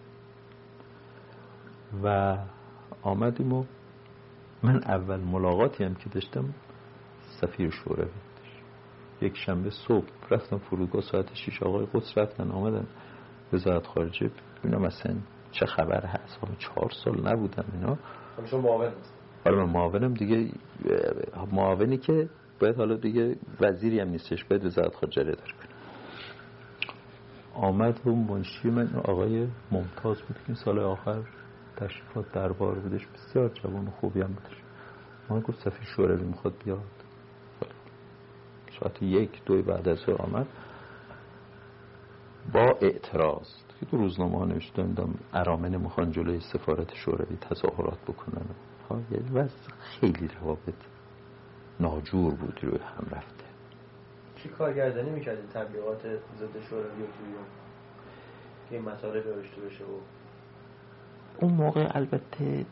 و 2.04 2.36
آمدیم 3.02 3.52
و 3.52 3.64
من 4.62 4.84
اول 4.84 5.20
ملاقاتی 5.20 5.84
هم 5.84 5.94
که 5.94 6.08
داشتم 6.08 6.54
سفیر 7.42 7.70
شوره 7.70 8.08
یک 9.20 9.36
شنبه 9.36 9.70
صبح 9.70 10.06
رفتم 10.30 10.58
فرودگاه 10.58 11.02
ساعت 11.02 11.34
6 11.34 11.62
آقای 11.62 11.86
قدس 11.94 12.18
رفتن 12.18 12.50
آمدن 12.50 12.86
وزارت 13.52 13.86
خارجه. 13.86 14.30
ببینم 14.58 14.82
مثلا 14.82 15.16
چه 15.50 15.66
خبر 15.66 16.06
هست؟ 16.06 16.38
همه 16.44 16.56
چهار 16.58 16.90
سال 17.04 17.28
نبودم 17.28 17.64
اینا. 17.72 17.98
شما 18.44 18.60
معاون 18.60 18.92
آره 19.46 19.56
من 19.56 19.72
معاونم 19.72 20.14
دیگه. 20.14 20.52
معاونی 21.52 21.98
که 21.98 22.28
باید 22.60 22.76
حالا 22.76 22.96
دیگه 22.96 23.36
وزیری 23.60 24.00
هم 24.00 24.08
نیستش 24.08 24.44
باید 24.44 24.64
وزارت 24.64 24.94
خارجه 24.94 25.20
اداره 25.20 25.36
کنه. 25.36 25.72
آمد 27.54 28.06
و 28.06 28.10
منشی 28.10 28.70
من 28.70 28.88
آقای 28.96 29.48
ممتاز 29.70 30.22
بود 30.22 30.36
که 30.46 30.54
سال 30.54 30.78
آخر 30.78 31.22
تشریفات 31.76 32.32
دربار 32.32 32.78
بودش. 32.78 33.06
بسیار 33.06 33.48
جوان 33.48 33.86
و 33.88 33.90
خوبی 33.90 34.20
هم 34.20 34.32
بودش. 34.32 34.56
ما 35.30 35.40
گفت 35.40 35.58
سفیر 35.58 35.84
شوروی 35.96 36.24
می‌خواد 36.24 36.54
بیاد. 36.64 37.01
ساعت 38.82 39.02
یک 39.02 39.44
دوی 39.44 39.62
بعد 39.62 39.88
از 39.88 40.08
آمد. 40.08 40.46
با 42.52 42.78
اعتراض 42.80 43.48
که 43.80 43.86
تو 43.86 43.96
روزنامه 43.96 44.38
ها 44.38 44.44
نوشتن 44.44 45.14
ارامن 45.32 45.76
می‌خوان 45.76 46.10
جلوی 46.10 46.40
سفارت 46.40 46.94
شوروی 46.94 47.36
تظاهرات 47.36 47.98
بکنن. 47.98 48.46
ها 48.90 49.00
یعنی 49.10 49.48
خیلی 49.80 50.30
روابط 50.40 50.74
ناجور 51.80 52.34
بود 52.34 52.60
روی 52.62 52.78
هم 52.78 53.06
رفته. 53.10 53.44
چی 54.36 54.48
کارگردانی 54.48 55.10
می‌کردین؟ 55.10 55.46
تبلیغات 55.46 56.00
ضد 56.38 56.60
شوروی 56.68 56.96
توی 56.96 57.34
که 58.70 58.76
این 58.76 58.84
مطالب 58.84 59.26
نوشته 59.26 59.60
بشه 59.60 59.84
و 59.84 59.98
اون 61.40 61.52
موقع 61.52 61.88
البته 61.90 62.66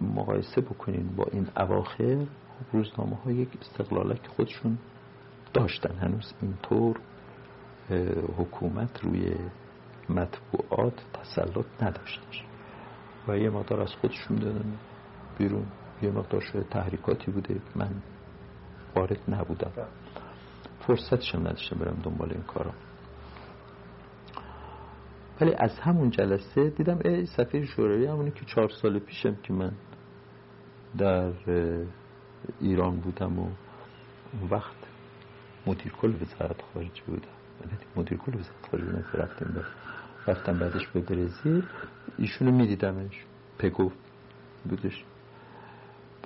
مقایسه 0.00 0.60
بکنین 0.60 1.16
با 1.16 1.24
این 1.32 1.48
اواخر 1.56 2.26
روزنامه 2.72 3.16
ها 3.16 3.30
یک 3.30 3.48
استقلالک 3.60 4.26
خودشون 4.26 4.78
داشتن. 5.54 5.94
هنوز 5.94 6.34
اینطور 6.42 6.96
حکومت 8.38 9.04
روی 9.04 9.34
مطبوعات 10.08 10.94
تسلط 11.14 11.66
نداشتش 11.82 12.44
و 13.28 13.38
یه 13.38 13.50
مادار 13.50 13.80
از 13.80 13.94
خودشون 13.94 14.36
دادن 14.36 14.78
بیرون. 15.38 15.66
یه 16.02 16.10
مقدار 16.10 16.40
شده 16.40 16.62
تحریکاتی 16.62 17.30
بوده. 17.30 17.60
من 17.76 17.90
وارد 18.96 19.20
نبودم. 19.28 19.70
فرصتشم 20.86 21.40
نداشتم 21.40 21.78
برم 21.78 22.00
دنبال 22.04 22.30
این 22.32 22.42
کارا. 22.42 22.72
ولی 25.40 25.54
از 25.54 25.78
همون 25.80 26.10
جلسه 26.10 26.70
دیدم 26.70 26.98
ای 27.04 27.26
سفیر 27.26 27.64
شوروی 27.66 28.06
همونی 28.06 28.30
که 28.30 28.44
چهار 28.44 28.68
سال 28.68 28.98
پیشم 28.98 29.34
که 29.34 29.52
من 29.52 29.72
در 30.98 31.32
ایران 32.60 33.00
بودم 33.00 33.38
و 33.38 33.42
اون 33.42 34.50
وقت 34.50 34.76
مدیر 35.66 35.92
کل 35.92 36.14
وزارت 36.22 36.62
خارجه 36.74 37.02
بودم 37.06 37.28
مدیر 37.96 38.18
کل 38.18 38.34
وزارت 38.34 38.66
خارجه 38.70 39.04
رفتیم 39.14 39.64
رفتم 40.26 40.58
بعدش 40.58 40.86
به 40.86 41.00
برزیل. 41.00 41.66
ایشونو 42.18 42.50
میدیدمش. 42.50 43.24
پگو 43.58 43.90
بودش. 44.64 45.04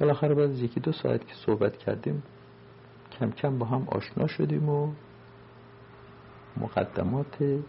بالاخره 0.01 0.35
بعد 0.35 0.51
از 0.51 0.61
یکی 0.61 0.81
دو 0.81 0.93
ساعت 0.93 1.27
که 1.27 1.35
صحبت 1.47 1.77
کردیم 1.77 2.23
کم 3.13 3.31
کم 3.31 3.59
با 3.59 3.67
هم 3.67 3.89
آشنا 3.89 4.27
شدیم 4.27 4.69
و 4.69 4.93
مقدمات 6.57 7.63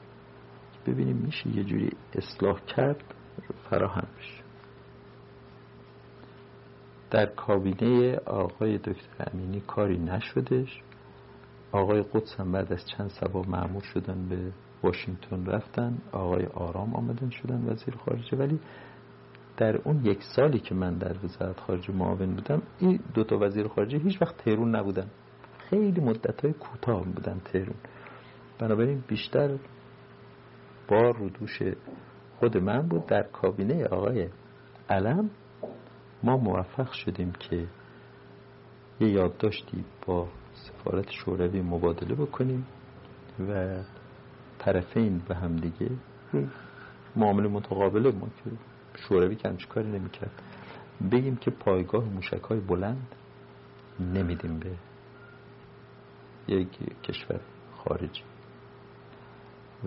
ببینیم 0.87 1.17
میشه 1.17 1.47
یه 1.57 1.63
جوری 1.63 1.91
اصلاح 2.13 2.59
کرد 2.59 3.03
فراهم 3.69 4.07
بشه. 4.17 4.43
در 7.11 7.25
کابینه 7.25 8.15
آقای 8.15 8.77
دکتر 8.77 9.31
امینی 9.33 9.61
کاری 9.61 9.97
نشدش. 9.97 10.81
آقای 11.77 12.01
قدس 12.01 12.35
هم 12.39 12.51
بعد 12.51 12.73
از 12.73 12.85
چند 12.85 13.09
سبا 13.09 13.41
معمول 13.41 13.81
شدن 13.81 14.29
به 14.29 14.51
واشنگتن 14.83 15.45
رفتن 15.45 15.97
آقای 16.11 16.45
آرام 16.45 16.95
آمدن 16.95 17.29
شدن 17.29 17.69
وزیر 17.69 17.95
خارجه. 17.95 18.37
ولی 18.37 18.59
در 19.57 19.77
اون 19.77 20.05
یک 20.05 20.19
سالی 20.35 20.59
که 20.59 20.75
من 20.75 20.97
در 20.97 21.15
وزارت 21.25 21.59
خارجه 21.59 21.93
معاون 21.93 22.35
بودم 22.35 22.61
این 22.79 22.99
دو 23.13 23.23
تا 23.23 23.37
وزیر 23.39 23.67
خارجه 23.67 23.97
هیچ 23.97 24.21
وقت 24.21 24.37
تهرون 24.37 24.75
نبودن. 24.75 25.07
خیلی 25.57 26.01
مدت 26.01 26.41
های 26.41 26.53
کوتاه 26.53 27.05
بودن 27.05 27.41
تهرون. 27.45 27.75
بنابراین 28.59 29.03
بیشتر 29.07 29.57
بار 30.87 31.17
رو 31.17 31.29
دوش 31.29 31.61
خود 32.39 32.57
من 32.57 32.87
بود. 32.87 33.05
در 33.05 33.23
کابینه 33.23 33.85
آقای 33.85 34.29
علم 34.89 35.29
ما 36.23 36.37
موفق 36.37 36.91
شدیم 36.91 37.31
که 37.31 37.67
یه 38.99 39.09
یادداشتی 39.09 39.85
با 40.05 40.27
سفارت 40.57 41.11
شوروی 41.11 41.61
مبادله 41.61 42.15
بکنیم 42.15 42.65
و 43.49 43.83
طرفین 44.59 45.21
به 45.27 45.35
هم 45.35 45.55
دیگه 45.55 45.89
معامله 47.15 47.47
متقابله 47.47 48.11
ما 48.11 48.27
که 48.27 48.51
شوروی 48.95 49.35
که 49.35 49.49
همچه 49.49 49.67
کاری 49.67 49.87
نمی‌کرد. 49.87 50.31
بگیم 51.11 51.35
که 51.35 51.51
پایگاه 51.51 52.03
موشک 52.03 52.41
های 52.41 52.59
بلند 52.59 53.15
نمیدیم 53.99 54.59
به 54.59 54.71
یک 56.47 57.01
کشور 57.03 57.39
خارجی. 57.77 58.21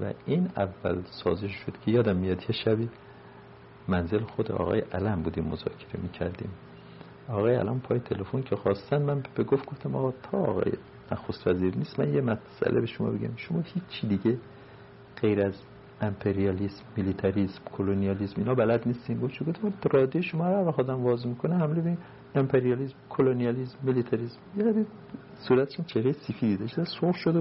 و 0.03 0.13
این 0.27 0.51
اول 0.57 1.03
سازش 1.25 1.53
شد 1.53 1.81
که 1.85 1.91
یادم 1.91 2.17
میاد 2.17 2.43
یه 2.43 2.53
شبی 2.65 2.89
منزل 3.89 4.23
خود 4.25 4.53
آقای 4.53 4.81
علم 4.81 5.23
بودیم 5.23 5.45
مذاکره 5.45 6.01
می‌کردیم. 6.03 6.51
آقای 7.31 7.55
علم 7.55 7.81
پای 7.81 7.99
تلفن 7.99 8.43
که 8.43 8.57
خواستن 8.57 9.03
من 9.03 9.23
به 9.35 9.45
گفت 9.45 9.67
گفتم 9.67 9.95
آقا 9.95 10.13
تا 10.23 10.39
آقای 10.39 10.73
نخست 11.13 11.47
وزیر 11.47 11.77
نیست 11.77 12.01
من 12.01 12.15
یه 12.15 12.21
مسئله 12.21 12.81
به 12.81 12.87
شما 12.87 13.11
بگم. 13.11 13.37
شما 13.37 13.61
هیچ 13.61 14.07
دیگه 14.09 14.39
غیر 15.21 15.43
از 15.43 15.55
امپریالیسم 16.01 16.83
میلیتاریسم 16.97 17.61
کلونیالیسم 17.77 18.35
اینا 18.37 18.55
بلد 18.55 18.83
نیستین. 18.87 19.21
گفت 19.21 19.43
گفتم 19.43 19.73
رادیو 19.93 20.23
شما 20.23 20.63
رو 20.63 20.73
خودم 20.73 21.05
واز 21.05 21.27
می‌کنه. 21.27 21.57
حمله 21.57 21.81
به 21.81 21.97
امپریالیسم 22.35 22.95
کلونیالیسم 23.09 23.79
میلیتاریسم. 23.83 24.39
یه 24.57 24.87
صورتشون 25.49 25.85
چهره 25.85 26.13
سفیدی 26.13 26.57
داشته 26.57 26.85
سرخ 26.85 27.17
شده 27.17 27.41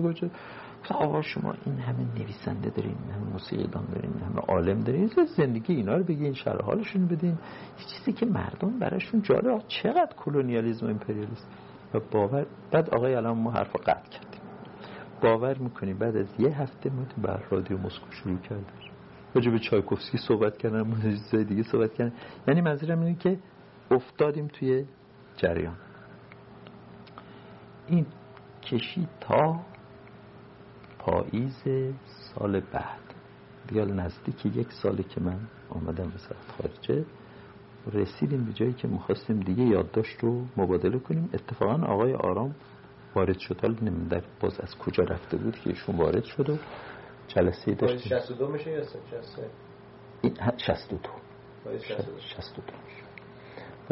گفت 0.82 0.92
آقا 0.92 1.22
شما 1.22 1.54
این 1.66 1.76
همه 1.76 2.06
نویسنده 2.20 2.70
دارین 2.70 2.98
همه 3.16 3.32
موسیقیدان 3.32 3.86
دارین 3.86 4.14
همه 4.14 4.40
عالم 4.40 4.80
دارین 4.80 5.10
زندگی 5.38 5.74
اینا 5.74 5.96
رو 5.96 6.04
بگین 6.04 6.34
شرح 6.34 6.62
حالشون 6.62 7.08
بدین. 7.08 7.38
یه 7.80 7.86
چیزی 7.98 8.14
که 8.14 8.26
مردم 8.26 8.80
براشون 8.80 9.22
جالب 9.22 9.62
چقدر 9.68 10.14
کلونیالیسم 10.18 10.86
و 10.86 10.90
امپریالیسم؟ 10.90 11.48
و 11.94 12.00
باور 12.12 12.46
بعد 12.72 12.90
آقای 12.90 13.16
الان 13.16 13.38
ما 13.38 13.52
حرف 13.52 13.76
قطع 13.76 14.10
کردیم. 14.10 14.42
باور 15.22 15.58
می‌کنیم 15.58 15.98
بعد 15.98 16.16
از 16.18 16.28
یه 16.40 16.62
هفته 16.62 16.90
ما 16.90 17.06
بر 17.18 17.44
رادیو 17.50 17.78
مسکو 17.78 18.12
شروع 18.12 18.38
کردیم. 18.38 18.90
راجع 19.36 19.52
به 19.52 19.60
چایکوفسکی 19.60 20.18
صحبت 20.18 20.58
کردن 20.58 20.82
ما 20.82 20.96
چیزای 21.02 21.44
دیگه 21.44 21.64
صحبت 21.64 21.94
کردن. 21.94 22.14
یعنی 22.48 22.62
منظورم 22.62 23.00
اینه 23.00 23.16
که 23.16 23.40
افتادیم 23.92 24.48
توی 24.48 24.86
جریان. 25.38 25.78
این 27.88 28.06
کشی 28.62 29.08
تا 29.20 29.60
پاییز 31.00 31.64
سال 32.06 32.60
بعد. 32.60 33.00
بیا 33.68 33.86
نزدیک 33.86 34.46
یک 34.46 34.68
سالی 34.72 35.04
که 35.04 35.22
من 35.22 35.40
آمدم 35.70 36.12
وزارت 36.16 36.52
خارجه 36.58 37.06
رسیدیم 37.94 38.46
به 38.46 38.54
جایی 38.54 38.74
که 38.74 38.88
می‌خواستیم 38.88 39.40
دیگه 39.40 39.64
یادداشت 39.64 40.20
رو 40.20 40.46
مبادله 40.58 41.00
کنیم. 41.00 41.30
اتفاقا 41.34 41.86
آقای 41.94 42.14
آرام 42.14 42.56
وارد 43.16 43.40
شد. 43.40 43.62
حالا 43.62 43.76
در 44.10 44.24
باز 44.40 44.60
از 44.60 44.78
کجا 44.78 45.04
رفته 45.04 45.38
بود 45.38 45.60
که 45.60 45.70
ایشون 45.70 45.96
وارد 45.96 46.24
شد 46.24 46.50
و 46.50 46.58
جلسه 47.28 47.74
داشتیم 47.74 48.20
62 48.20 48.48
میشه 48.48 48.72
یا 48.72 48.84
62 50.58 51.10
62 51.78 52.72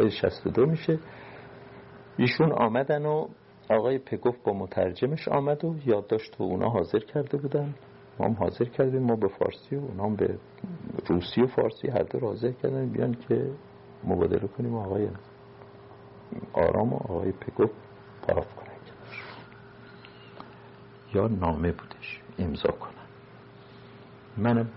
62 0.10 0.66
میشه. 0.66 1.00
ایشون 2.18 2.52
آمدن 2.52 3.06
و 3.06 3.28
آقای 3.70 3.98
پگوف 3.98 4.36
با 4.44 4.54
مترجمش 4.54 5.28
آمد 5.28 5.66
و 5.66 5.76
یادداشت 5.86 6.42
و 6.42 6.44
اونا 6.44 6.70
حاضر 6.70 7.00
کرده 7.00 7.38
بودن. 7.38 7.74
ما 8.20 8.26
هم 8.26 8.34
حاضر 8.34 8.66
کردیم 8.66 9.04
ما 9.04 9.16
به 9.16 9.28
فارسی 9.28 9.76
و 9.76 9.80
اونا 9.80 10.04
هم 10.04 10.16
به 10.16 10.38
روسی 11.08 11.42
و 11.42 11.48
فارسی 11.48 11.88
هر 11.88 12.04
دو 12.04 12.20
حاضر 12.20 12.52
کردن. 12.52 12.90
بیان 12.90 13.14
که 13.14 13.52
مبادله 14.04 14.48
کنیم 14.48 14.76
آقای 14.76 15.08
آرام 16.54 16.94
و 16.94 16.96
آقای 16.96 17.32
پگوف 17.32 17.70
پاراف 18.22 18.56
کنن. 18.56 18.68
یا 21.14 21.28
نامه 21.28 21.72
بودش 21.72 22.22
امضا 22.40 22.72
کنن. 22.72 22.94
منم 24.38 24.70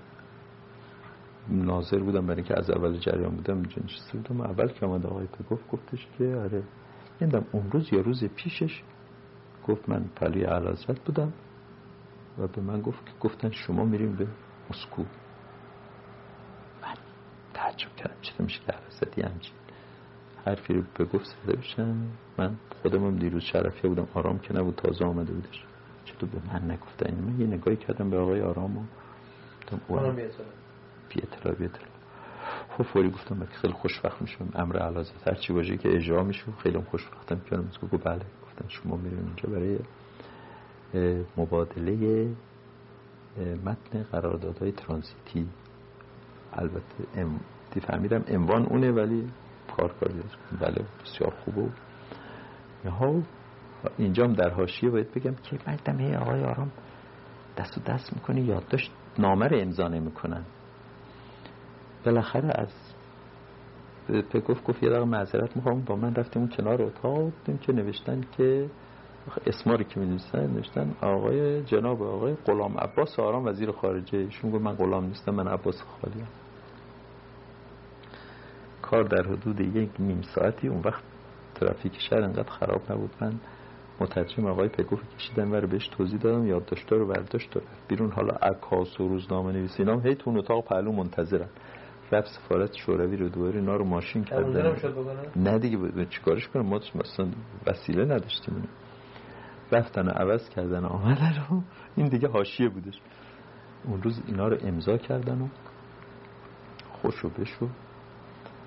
ناظر 1.49 1.99
بودم 1.99 2.27
برای 2.27 2.43
که 2.43 2.59
از 2.59 2.71
اول 2.71 2.99
جریان 2.99 3.37
بودم 3.37 3.61
نشسته 3.61 4.19
بودم. 4.19 4.41
اول 4.41 4.69
که 4.69 4.87
آمد 4.87 5.07
آقای 5.07 5.27
پگوف 5.27 5.61
گفتش 5.73 6.09
که 6.19 6.37
آره 6.37 6.63
نمی‌دونم 7.21 7.47
اون 7.53 7.71
روز 7.71 7.93
یا 7.93 8.01
روز 8.01 8.25
پیشش 8.25 8.83
گفت 9.69 9.89
من 9.89 10.05
پلی 10.17 10.43
علازت 10.43 11.01
بودم 11.01 11.33
و 12.39 12.47
به 12.47 12.61
من 12.63 12.81
گفت 12.81 13.07
که 13.07 13.13
گفتن 13.21 13.51
شما 13.51 13.85
میریم 13.85 14.17
به 14.17 14.27
مسکو. 14.71 15.03
من 16.83 16.95
تعجب 17.55 17.97
کردم 17.97 18.15
چطور 18.23 18.47
میشه 18.47 18.61
که 18.67 18.73
علازتی 18.73 19.23
همچین 19.23 19.55
حرفی 20.47 20.75
رو 20.75 20.83
به 20.95 21.05
گفت 21.05 21.25
زده 21.25 21.57
بشن. 21.57 21.95
من 22.39 22.57
خودمم 22.83 23.17
دیروز 23.17 23.43
شرفیه 23.43 23.91
بودم 23.91 24.09
آرام 24.15 24.39
که 24.39 24.55
نبود 24.57 24.75
تازه 24.75 25.05
آمده 25.05 25.33
بودش. 25.33 25.65
چطور 26.05 26.29
به 26.29 26.39
من 26.53 26.71
نگفتن؟ 26.71 27.15
من 27.15 27.41
یه 27.41 27.47
نگاهی 27.47 27.77
کردم 27.77 28.11
به 28.11 28.19
آقای 28.19 28.41
آرام 28.41 28.79
و 28.79 28.83
آرام 29.89 30.17
بی 31.09 31.23
اطلاع 31.23 31.55
بی 31.55 31.65
اطلاع 31.65 32.00
خب 32.81 32.87
فوری 32.87 33.11
گفتم 33.11 33.37
من 33.37 33.47
خیلی 33.47 33.73
خوشبخت 33.73 34.23
میشم 34.23 34.49
امر 34.55 34.79
علازت 34.79 35.29
هر 35.29 35.35
چی 35.35 35.53
باشه 35.53 35.77
که 35.77 35.97
اجرا 35.97 36.25
میشه 36.25 36.45
خیلی 36.63 36.79
خوشبختم 36.79 37.41
که 37.51 37.57
گفت 37.57 38.05
بله 38.05 38.25
گفتن 38.43 38.69
شما 38.69 38.97
میرین 38.97 39.19
اینجا 39.19 39.49
برای 39.49 39.79
مبادله 41.37 42.29
متن 43.65 44.03
قراردادهای 44.03 44.73
ترانزیتی. 44.73 45.49
البته 46.53 47.05
ام 47.15 47.41
فهمیدم 47.87 48.25
عنوان 48.29 48.67
اونه 48.67 48.93
ولی 48.93 49.27
کار 49.77 49.93
کار 50.01 50.13
بله 50.61 50.85
بسیار 51.05 51.35
خوبه 51.45 51.69
ها 52.85 53.23
اینجا 53.99 54.25
هم 54.25 54.33
در 54.33 54.51
حاشیه 54.51 54.91
باید 54.91 55.13
بگم 55.13 55.35
که 55.35 55.59
مردم 55.67 55.99
هی 55.99 56.15
آقای 56.15 56.45
آرام 56.45 56.73
دست 57.57 57.79
و 57.79 57.81
دست 57.81 58.13
می‌کنه 58.17 58.41
یادداشت 58.41 58.93
نامه 59.19 59.49
رو 59.49 59.59
امضا 59.61 59.89
نمی‌کنن. 59.89 60.45
بالاخره 62.05 62.53
از 62.55 62.69
به 64.33 64.41
گفت 64.41 64.65
گفت 64.65 64.83
یه 64.83 64.89
دقیقه 64.89 65.05
معذرت 65.05 65.57
می‌خوام. 65.57 65.81
با 65.81 65.97
من 65.97 66.15
رفتیم 66.15 66.43
اون 66.43 66.51
کنار 66.51 66.83
اتاق 66.83 67.33
دیدیم 67.45 67.59
که 67.59 67.73
نوشتن 67.73 68.21
که 68.37 68.71
اسماری 69.47 69.85
که 69.85 70.01
می 70.01 70.19
نوشتن 70.35 70.95
آقای 71.03 71.63
جناب 71.63 72.03
آقای 72.03 72.35
غلام 72.35 72.79
عباس 72.79 73.21
آرام 73.21 73.47
وزیر 73.47 73.71
خارجه. 73.71 74.19
ایشون 74.19 74.51
گفت 74.51 74.63
من 74.63 74.75
غلام 74.75 75.05
نیستم 75.05 75.35
من 75.35 75.49
عباس 75.49 75.83
خالیم 75.83 76.27
کار 78.83 79.03
در 79.03 79.23
حدود 79.23 79.61
یک 79.61 79.91
نیم 79.99 80.23
ساعتی. 80.23 80.69
اون 80.69 80.81
وقت 80.85 81.03
ترافیک 81.55 82.01
شهر 82.11 82.23
انقدر 82.23 82.51
خراب 82.51 82.93
نبود. 82.93 83.11
من 83.21 83.33
مترجم 84.01 84.47
آقای 84.47 84.69
پگوف 84.69 85.01
کشیدم 85.17 85.53
و 85.53 85.61
بهش 85.61 85.89
توضیح 85.89 86.19
دادم 86.19 86.47
یادداشت‌ها 86.47 86.97
رو 86.97 87.07
برداشت 87.07 87.57
بیرون. 87.89 88.11
حالا 88.11 88.35
عکاس 88.35 89.01
و 89.01 89.09
روزنامه 89.09 89.53
نویسینا 89.53 90.01
هی 90.01 90.15
تو 90.15 90.31
اتاق 90.31 90.65
پهلو 90.65 90.93
منتظرن. 90.93 91.49
رفت 92.13 92.29
سفارت 92.29 92.77
شوروی 92.77 93.17
رو 93.17 93.29
دوباره 93.29 93.55
اینا 93.55 93.77
رو 93.77 93.85
ماشین 93.85 94.25
کردن 94.25 94.77
نه؟ 95.37 95.59
دیگه 95.59 96.07
چیکارش 96.07 96.49
کنم؟ 96.49 96.67
ما 96.67 96.81
مثلا 96.95 97.29
وسیله 97.67 98.05
نداشتیم. 98.05 98.69
رفتن 99.73 100.09
و 100.09 100.11
عوض 100.11 100.49
کردن 100.49 100.85
آمدن 100.85 101.45
رو 101.51 101.63
این 101.97 102.09
دیگه 102.09 102.29
حاشیه 102.29 102.69
بودش. 102.69 103.01
اون 103.85 104.03
روز 104.03 104.23
اینا 104.27 104.49
رو 104.49 104.57
امضا 104.63 104.97
کردن 104.97 105.41
و 105.41 105.49
خوش 106.93 107.25
و 107.25 107.29
بشو 107.29 107.69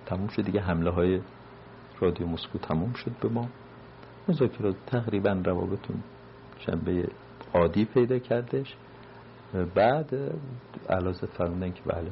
تموم 0.06 0.28
شد 0.28 0.42
دیگه. 0.42 0.62
حمله 0.62 0.92
های 0.92 1.22
رادیو 2.00 2.28
مسکو 2.28 2.58
تموم 2.58 2.94
شد 2.94 3.12
به 3.22 3.30
ما. 3.30 3.48
مذاکرات 4.28 4.76
تقریبا 4.86 5.42
روابطون 5.46 6.04
شنبه 6.60 7.08
عادی 7.54 7.86
پیدا 7.86 8.20
کردش. 8.20 8.76
بعد 9.76 10.16
علاوه 10.90 11.18
فرمودن 11.38 11.72
که 11.72 11.82
بله 11.86 12.12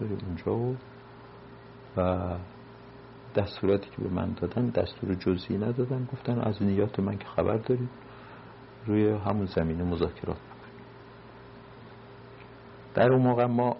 بریم 0.00 0.18
اونجا 0.26 0.54
و 0.54 0.76
و 1.96 2.36
دستوراتی 3.36 3.90
که 3.90 4.02
به 4.02 4.08
من 4.08 4.32
دادن 4.40 4.66
دستور 4.66 5.14
جزئی 5.14 5.58
ندادن. 5.58 6.08
گفتن 6.12 6.40
از 6.40 6.62
نیات 6.62 7.00
من 7.00 7.18
که 7.18 7.26
خبر 7.26 7.56
دارید 7.56 7.88
روی 8.86 9.08
همون 9.08 9.46
زمینه 9.46 9.84
مذاکرات 9.84 10.36
در 12.94 13.12
اون 13.12 13.22
موقع 13.22 13.44
ما 13.44 13.76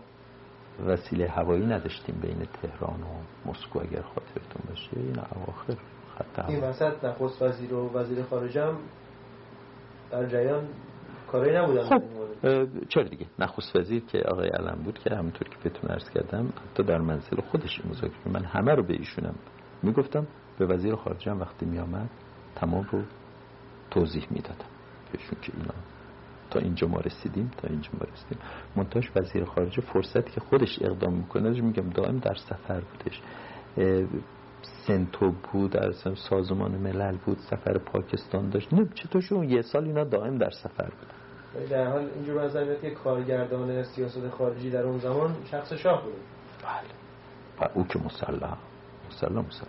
وسیله 0.86 1.28
هوایی 1.28 1.67
نداشتیم 1.67 2.20
بین 2.23 2.47
تهران 2.62 3.01
و 3.02 3.51
مسکو 3.51 3.78
اگر 3.78 4.02
خاطرتون 4.02 4.62
باشه. 4.68 4.91
این 4.97 5.18
اواخر 5.18 5.76
خط 6.18 6.49
این 6.49 6.60
وسط 6.60 7.05
نخست 7.05 7.43
وزیر 7.43 7.75
و 7.75 7.93
وزیر 7.93 8.23
خارجه 8.23 8.65
هم 8.65 8.76
در 10.10 10.26
جریان 10.26 10.68
کاری 11.33 11.57
نبودن. 11.57 11.84
خب 11.84 12.02
چرا 12.89 13.05
دیگه؟ 13.05 13.26
نخست 13.39 13.76
وزیر 13.76 14.02
که 14.05 14.18
آقای 14.18 14.48
علم 14.48 14.82
بود 14.84 14.98
که 14.98 15.14
همونطور 15.14 15.48
که 15.48 15.56
بهتون 15.64 15.90
عرض 15.90 16.10
کردم 16.10 16.52
حتی 16.70 16.82
در 16.82 16.98
منزل 16.98 17.40
خودش 17.40 17.84
مذاکره 17.84 18.32
من 18.32 18.44
همه 18.44 18.74
رو 18.74 18.82
به 18.82 18.94
ایشونم 18.94 19.34
می‌گفتم 19.82 20.26
به 20.58 20.66
وزیر 20.66 20.94
خارجه 20.94 21.31
هم 21.31 21.40
وقتی 21.40 21.66
میامد 21.66 22.10
تمام 22.55 22.86
رو 22.92 23.02
توضیح 23.90 24.26
می‌دادم. 24.31 24.64
بهشون 25.12 25.40
که 25.42 25.52
اینا 25.56 25.74
تا 26.50 26.60
اینجا 26.60 26.86
ما 26.86 27.00
رسیدیم 27.00 27.50
تا 27.56 27.68
اینجا 27.68 27.90
ما 27.92 28.06
رسیدیم. 28.12 28.39
منتاش 28.76 29.10
وزیر 29.16 29.44
خارجه 29.44 29.81
فرصتی 29.81 30.32
که 30.32 30.40
خودش 30.40 30.78
اقدام 30.82 31.14
می‌کنه 31.14 31.60
میگم 31.60 31.90
دائم 31.90 32.18
در 32.18 32.34
سفر 32.34 32.81
بودش. 32.81 33.23
سنتو 34.86 35.32
بود 35.52 35.70
در 35.70 35.92
سازمان 36.14 36.73
ملل 36.73 37.16
بود 37.16 37.39
سفر 37.39 37.78
پاکستان 37.78 38.50
داشت. 38.50 38.74
نه 38.74 38.89
چطور 38.94 39.23
شون 39.23 39.50
یه 39.50 39.62
سال 39.62 39.84
اینا 39.84 40.05
دائم 40.05 40.39
در 40.39 40.50
سفر 40.50 40.90
بود 40.90 41.23
در 41.70 41.91
حال 41.91 42.10
اینجور 42.15 42.44
نظر 42.44 42.74
که 42.74 42.91
کارگردان 42.91 43.83
سیاست 43.83 44.28
خارجی 44.28 44.70
در 44.70 44.83
اون 44.83 44.99
زمان 44.99 45.36
شخص 45.50 45.73
شاه 45.73 46.02
بود 46.02 46.15
بله. 47.58 47.70
او 47.74 47.86
که 47.86 47.99
مسلح. 47.99 48.57
مسلح 49.10 49.47
مسلح. 49.47 49.68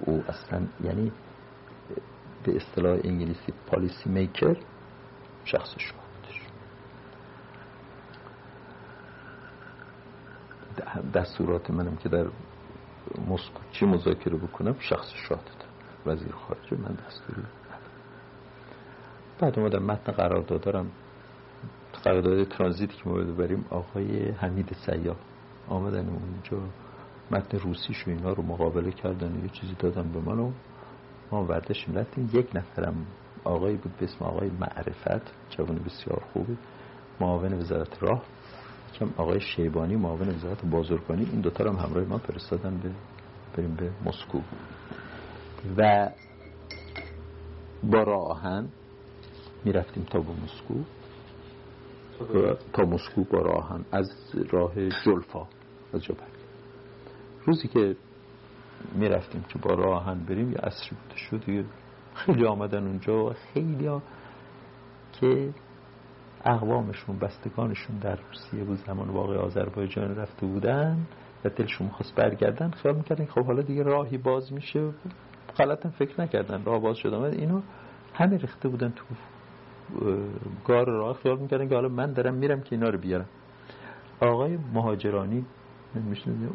او 0.00 0.24
اصلا 0.28 0.66
یعنی 0.84 1.12
به 2.44 2.56
اصطلاح 2.56 2.98
انگلیسی 3.04 3.52
پالیسی 3.66 4.10
میکر 4.10 4.56
شخص 5.44 5.74
شاه 5.78 6.00
بودش. 6.14 6.42
دستورات 11.14 11.70
منم 11.70 11.96
که 11.96 12.08
در 12.08 12.26
مسکو 13.28 13.60
چی 13.72 13.86
مذاکره 13.86 14.36
بکنم 14.36 14.76
شخص 14.78 15.12
شاه 15.28 15.38
دادم. 15.38 15.68
وزیر 16.06 16.32
خارجه 16.32 16.76
من 16.76 16.98
دستوری 17.06 17.42
بعد 19.40 19.58
اومدم 19.58 19.82
متن 19.82 20.12
قرارداد 20.12 20.60
دارم 20.60 20.90
قرارداد 22.04 22.48
ترانزیتی 22.48 22.96
که 22.96 23.08
ما 23.08 23.14
ببریم 23.14 23.64
آقای 23.70 24.30
حمید 24.30 24.76
سیاه 24.86 25.16
آمدن 25.68 26.08
اونجا 26.08 26.68
متن 27.30 27.58
روسی 27.58 27.94
شو 27.94 28.10
اینا 28.10 28.32
رو 28.32 28.42
مقابله 28.42 28.90
کردن 28.90 29.42
یه 29.42 29.48
چیزی 29.48 29.74
دادن 29.78 30.12
به 30.12 30.20
من 30.20 30.38
و 30.38 30.50
ما 31.30 31.44
وردشیم 31.44 31.94
رفتیم. 31.94 32.30
یک 32.32 32.56
نفرم 32.56 33.06
آقایی 33.44 33.76
بود 33.76 33.96
به 33.96 34.04
اسم 34.04 34.24
آقای 34.24 34.50
معرفت 34.60 35.32
جوان 35.50 35.78
بسیار 35.78 36.22
خوبی 36.32 36.56
معاون 37.20 37.52
وزارت 37.52 38.02
راه 38.02 38.22
کم 38.94 39.10
آقای 39.16 39.40
شیبانی 39.40 39.96
معاون 39.96 40.28
وزارت 40.28 40.64
بازرگانی 40.64 41.28
این 41.32 41.40
دوتا 41.40 41.70
هم 41.70 41.76
همراه 41.76 42.04
ما 42.04 42.18
فرستادن 42.18 42.76
به 42.78 42.90
بریم 43.56 43.74
به 43.74 43.90
مسکو. 44.04 44.40
و 45.76 46.10
با 47.82 48.02
راه 48.02 48.28
آهن 48.28 48.68
می‌رفتیم 49.64 50.04
تا 50.04 50.18
به 50.18 50.32
مسکو 50.44 50.74
تا 52.72 52.82
مسکو 52.82 53.24
با 53.24 53.38
راه 53.38 53.56
آهن 53.56 53.84
از 53.92 54.10
راه 54.50 54.88
جلفا 54.88 55.46
از 55.94 56.02
جبل 56.02 56.24
روزی 57.44 57.68
که 57.68 57.96
می‌رفتیم 58.94 59.42
که 59.42 59.58
با 59.58 59.74
راه 59.74 59.94
آهن 59.94 60.24
بریم 60.24 60.52
یه 60.52 60.58
عصری 60.58 60.96
بوده 61.02 61.16
شد 61.16 61.64
خیلی 62.14 62.46
آمدن 62.46 62.86
اونجا 62.86 63.30
خیلی 63.30 63.86
ها 63.86 64.02
که 65.12 65.54
اقوامشون 66.44 67.18
بستگانشون 67.18 67.98
در 67.98 68.18
روسیه 68.28 68.64
بود 68.64 68.78
زمان 68.78 69.08
واقع 69.08 69.36
آذربایجان 69.36 70.16
رفته 70.16 70.46
بودن 70.46 71.06
و 71.44 71.48
دلشون 71.48 71.88
خواست 71.88 72.14
برگردن. 72.14 72.70
خیال 72.70 72.96
می‌کردن 72.96 73.24
خب 73.24 73.44
حالا 73.44 73.62
دیگه 73.62 73.82
راهی 73.82 74.18
باز 74.18 74.52
میشه. 74.52 74.90
غلطا 75.58 75.90
فکر 75.90 76.20
نکردن 76.20 76.64
راه 76.64 76.80
باز 76.80 76.96
شد. 76.96 77.14
آمد 77.14 77.34
اینو 77.34 77.62
همه 78.14 78.36
ریخته 78.36 78.68
بودن 78.68 78.90
تو 78.90 79.04
گار 80.64 80.86
راه 80.86 81.16
خیال 81.16 81.38
می‌کردن 81.38 81.68
که 81.68 81.74
حالا 81.74 81.88
من 81.88 82.12
دارم 82.12 82.34
میرم 82.34 82.60
که 82.60 82.76
اینا 82.76 82.88
رو 82.88 82.98
بیارم. 82.98 83.28
آقای 84.20 84.58
مهاجرانی 84.72 85.44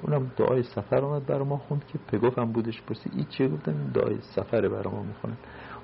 اونم 0.03 0.31
دعای 0.37 0.63
سفر 0.63 1.01
آمد 1.01 1.25
برای 1.25 1.43
ما 1.43 1.57
خوند 1.57 1.85
که 1.87 1.97
پگوفم 1.97 2.51
بودش 2.51 2.81
پرسی. 2.81 3.09
ای 3.13 3.23
چیه 3.23 3.47
گفتم 3.47 3.91
دعای 3.93 4.17
سفر 4.21 4.67
برای 4.67 4.93
ما 4.93 5.03
می‌خونن 5.03 5.37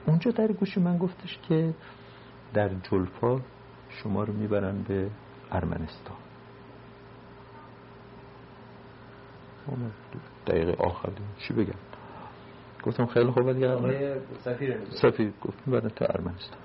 اونجا 0.08 0.32
در 0.32 0.48
گوش 0.48 0.78
من 0.78 0.98
گفتش 0.98 1.40
که 1.48 1.74
در 2.54 2.70
جلفا 2.70 3.40
شما 3.90 4.24
رو 4.24 4.34
می‌برن 4.34 4.84
به 4.88 5.10
ارمنستان. 5.52 6.18
دقیقه 10.48 10.84
آخر 10.84 11.10
چی 11.38 11.54
بگم؟ 11.54 11.74
گفتم 12.84 13.06
خیلی 13.06 13.32
خوب. 13.32 13.54
دیگه 13.54 14.22
سفیر 14.40 14.78
سفیر 14.90 15.34
گفت 15.42 15.68
می‌برن 15.68 15.90
تو 15.90 16.06
ارمنستان. 16.10 16.60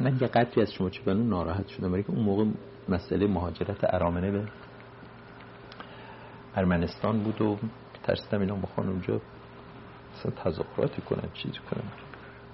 من 0.00 0.18
یه 0.20 0.26
قدری 0.26 0.62
از 0.62 0.72
شما 0.72 0.90
چه 0.90 1.14
ناراحت 1.14 1.68
شدم 1.68 1.90
برای 1.90 2.02
که 2.02 2.10
اون 2.10 2.24
موقع 2.24 2.44
مسئله 2.88 3.26
مهاجرت 3.26 3.94
ارامنه 3.94 4.30
به 4.30 4.44
ارمنستان 6.56 7.22
بود 7.22 7.42
و 7.42 7.58
ترسیدم 8.02 8.40
اینا 8.40 8.54
بخوان 8.54 8.88
اونجا 8.88 9.20
مثلا 10.14 10.32
تظاهراتی 10.44 11.02
کنن 11.02 11.28
چیزی 11.34 11.58
کنن. 11.58 11.84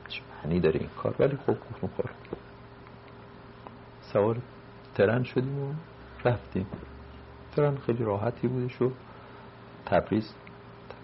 چه 0.08 0.22
معنی 0.44 0.60
داره 0.60 0.80
این 0.80 0.88
کار؟ 1.02 1.14
ولی 1.18 1.36
خب 1.36 1.52
گفتم 1.52 1.86
خور 1.86 2.10
سوار 4.00 4.38
ترن 4.94 5.22
شدیم 5.22 5.58
و 5.58 5.74
رفتیم. 6.24 6.66
ترن 7.56 7.76
خیلی 7.76 8.04
راحتی 8.04 8.48
بودش 8.48 8.82
و 8.82 8.92
تبریز 9.86 10.34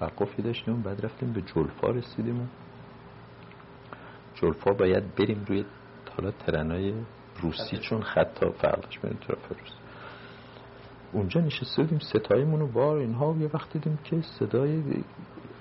توقفی 0.01 0.43
داشتیم 0.43 0.83
بعد 0.83 1.05
رفتیم 1.05 1.33
به 1.33 1.43
جلفا 1.43 1.91
رسیدیم 1.91 2.41
و 2.41 2.47
جلفا 4.35 4.73
باید 4.73 5.15
بریم 5.15 5.45
روی 5.49 5.65
حالا 6.17 6.31
ترنای 6.31 6.95
روسی 7.43 7.79
چون 7.79 8.03
خطا 8.03 8.51
فرقش 8.51 8.99
بین 8.99 9.15
طرف 9.15 9.49
روسی 9.49 9.75
اونجا 11.13 11.41
نشسته 11.41 11.83
بودیم 11.83 11.99
ستایمون 11.99 12.63
و 12.63 12.67
بار 12.67 12.97
اینها 12.97 13.33
و 13.33 13.41
یه 13.41 13.51
وقت 13.55 13.73
دیدیم 13.73 13.99
که 14.05 14.21
صدای 14.21 14.83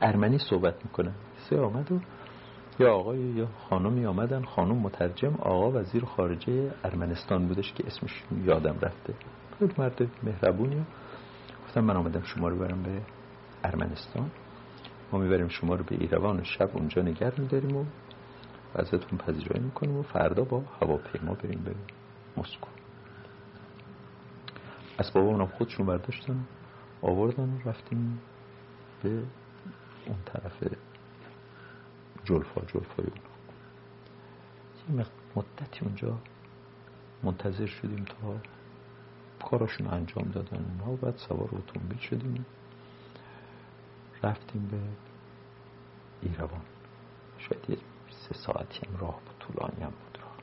ارمنی 0.02 0.38
صحبت 0.38 0.86
می‌کنن 0.86 1.14
سه 1.50 1.60
آمد 1.60 1.92
و 1.92 2.00
یا 2.80 2.94
آقای 2.94 3.20
یا 3.20 3.48
خانمی 3.70 4.06
آمدن 4.06 4.44
خانم 4.44 4.76
مترجم 4.76 5.36
آقا 5.40 5.80
وزیر 5.80 6.06
خارجه 6.06 6.72
ارمنستان 6.84 7.48
بودش 7.48 7.74
که 7.74 7.88
اسمش 7.88 8.24
یادم 8.46 8.76
رفته. 8.82 9.14
خیلی 9.60 9.74
مرد 9.78 10.08
مهربونی. 10.24 10.86
گفتم 11.68 11.82
من 11.82 11.96
آمدم 11.96 12.22
شما 12.22 12.48
رو 12.48 12.58
برم 12.58 12.84
به 12.84 13.02
ارمنستان. 13.64 14.32
ما 15.12 15.20
می‌بریم 15.20 15.48
شما 15.48 15.76
رو 15.76 15.84
به 15.84 15.96
ایروان 16.00 16.40
و 16.40 16.44
شب 16.44 16.70
اونجا 16.74 17.02
نگر 17.02 17.34
میداریم 17.38 17.78
و 17.78 17.86
ازتون 18.76 19.18
پذیرایی 19.18 19.64
می‌کنیم 19.64 19.98
و 19.98 20.04
فردا 20.04 20.44
با 20.44 20.64
هواپیما 20.82 21.34
بریم 21.34 21.64
به 21.64 21.76
مسکو. 22.38 22.68
اسباب 25.00 25.24
اونم 25.24 25.48
خودشون 25.48 25.86
برداشتن 25.86 26.46
آوردن 27.02 27.50
و 27.50 27.70
رفتیم 27.70 28.20
به 29.04 29.10
اون 30.06 30.18
طرف 30.26 30.64
جلفا 32.24 32.62
جلفای 32.62 33.06
اون 34.90 35.00
یه 35.00 35.06
مدتی 35.36 35.86
اونجا 35.86 36.18
منتظر 37.24 37.66
شدیم 37.66 38.06
تا 38.06 38.36
کاراشون 39.46 39.88
انجام 39.88 40.32
دادن. 40.32 40.66
اونها 40.70 40.92
و 40.92 40.96
بعد 40.96 41.18
سوار 41.18 41.50
اتومبیل 41.52 41.98
شدیم. 41.98 42.46
رفتیم 44.24 44.68
به 44.72 44.78
ایروان. 46.22 46.62
شاید 47.38 47.80
سه 48.30 48.34
ساعتی 48.34 48.88
هم 48.88 48.98
راه 48.98 49.20
بود 49.26 49.36
طولانی 49.40 49.84
هم 49.84 49.90
بود 49.90 50.20
راه. 50.22 50.36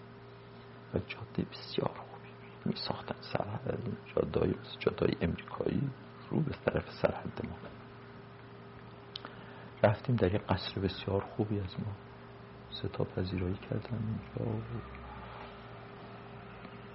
و 0.95 0.99
جاده 0.99 1.51
بسیار 1.51 1.91
خوبی 1.95 2.29
می 2.65 2.75
ساختن 2.89 3.17
سرحد 3.21 3.79
جادای 4.15 4.55
جادای 4.79 5.17
امریکایی 5.21 5.91
رو 6.31 6.41
به 6.41 6.53
طرف 6.65 6.91
سرحد 7.03 7.47
ما. 7.49 7.57
رفتیم 9.83 10.17
در 10.17 10.35
یک 10.35 10.43
قصر 10.43 10.81
بسیار 10.81 11.21
خوبی 11.21 11.61
از 11.61 11.81
ما. 11.81 11.93
ستا 12.71 13.05
پذیرایی 13.05 13.55
کردن 13.71 13.99
اونجا 14.39 14.63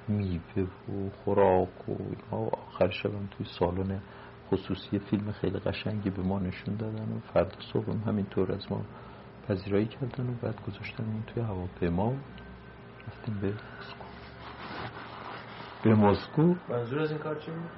میوه 0.08 0.70
و 0.90 1.10
خوراک 1.10 1.90
و 1.90 2.36
آخر 2.36 2.90
شبم 2.90 3.28
توی 3.28 3.46
سالن 3.60 4.02
خصوصی 4.52 5.00
فیلم 5.00 5.32
خیلی 5.32 5.60
قشنگی 5.60 6.10
به 6.10 6.24
ما 6.24 6.40
نشون 6.40 6.76
دادن 6.76 7.12
و 7.12 7.20
فردا 7.34 7.60
صبح 7.74 8.08
همینطور 8.08 8.52
از 8.52 8.72
ما 8.72 8.82
پذیرایی 9.48 9.85
کردن 9.85 10.30
و 10.30 10.34
بعد 10.42 10.56
گذاشتن 10.67 11.03
اون 11.03 11.24
توی 11.27 11.43
هواپیما 11.43 12.14
رفتیم 13.08 13.40
به 13.42 13.48
مسکو. 13.48 14.06
به 15.84 15.95
مسکو؟ 15.95 16.56
منظور 16.69 17.00
از 17.00 17.11
این 17.11 17.19
کار 17.19 17.35
چی 17.35 17.51
بود؟ 17.51 17.69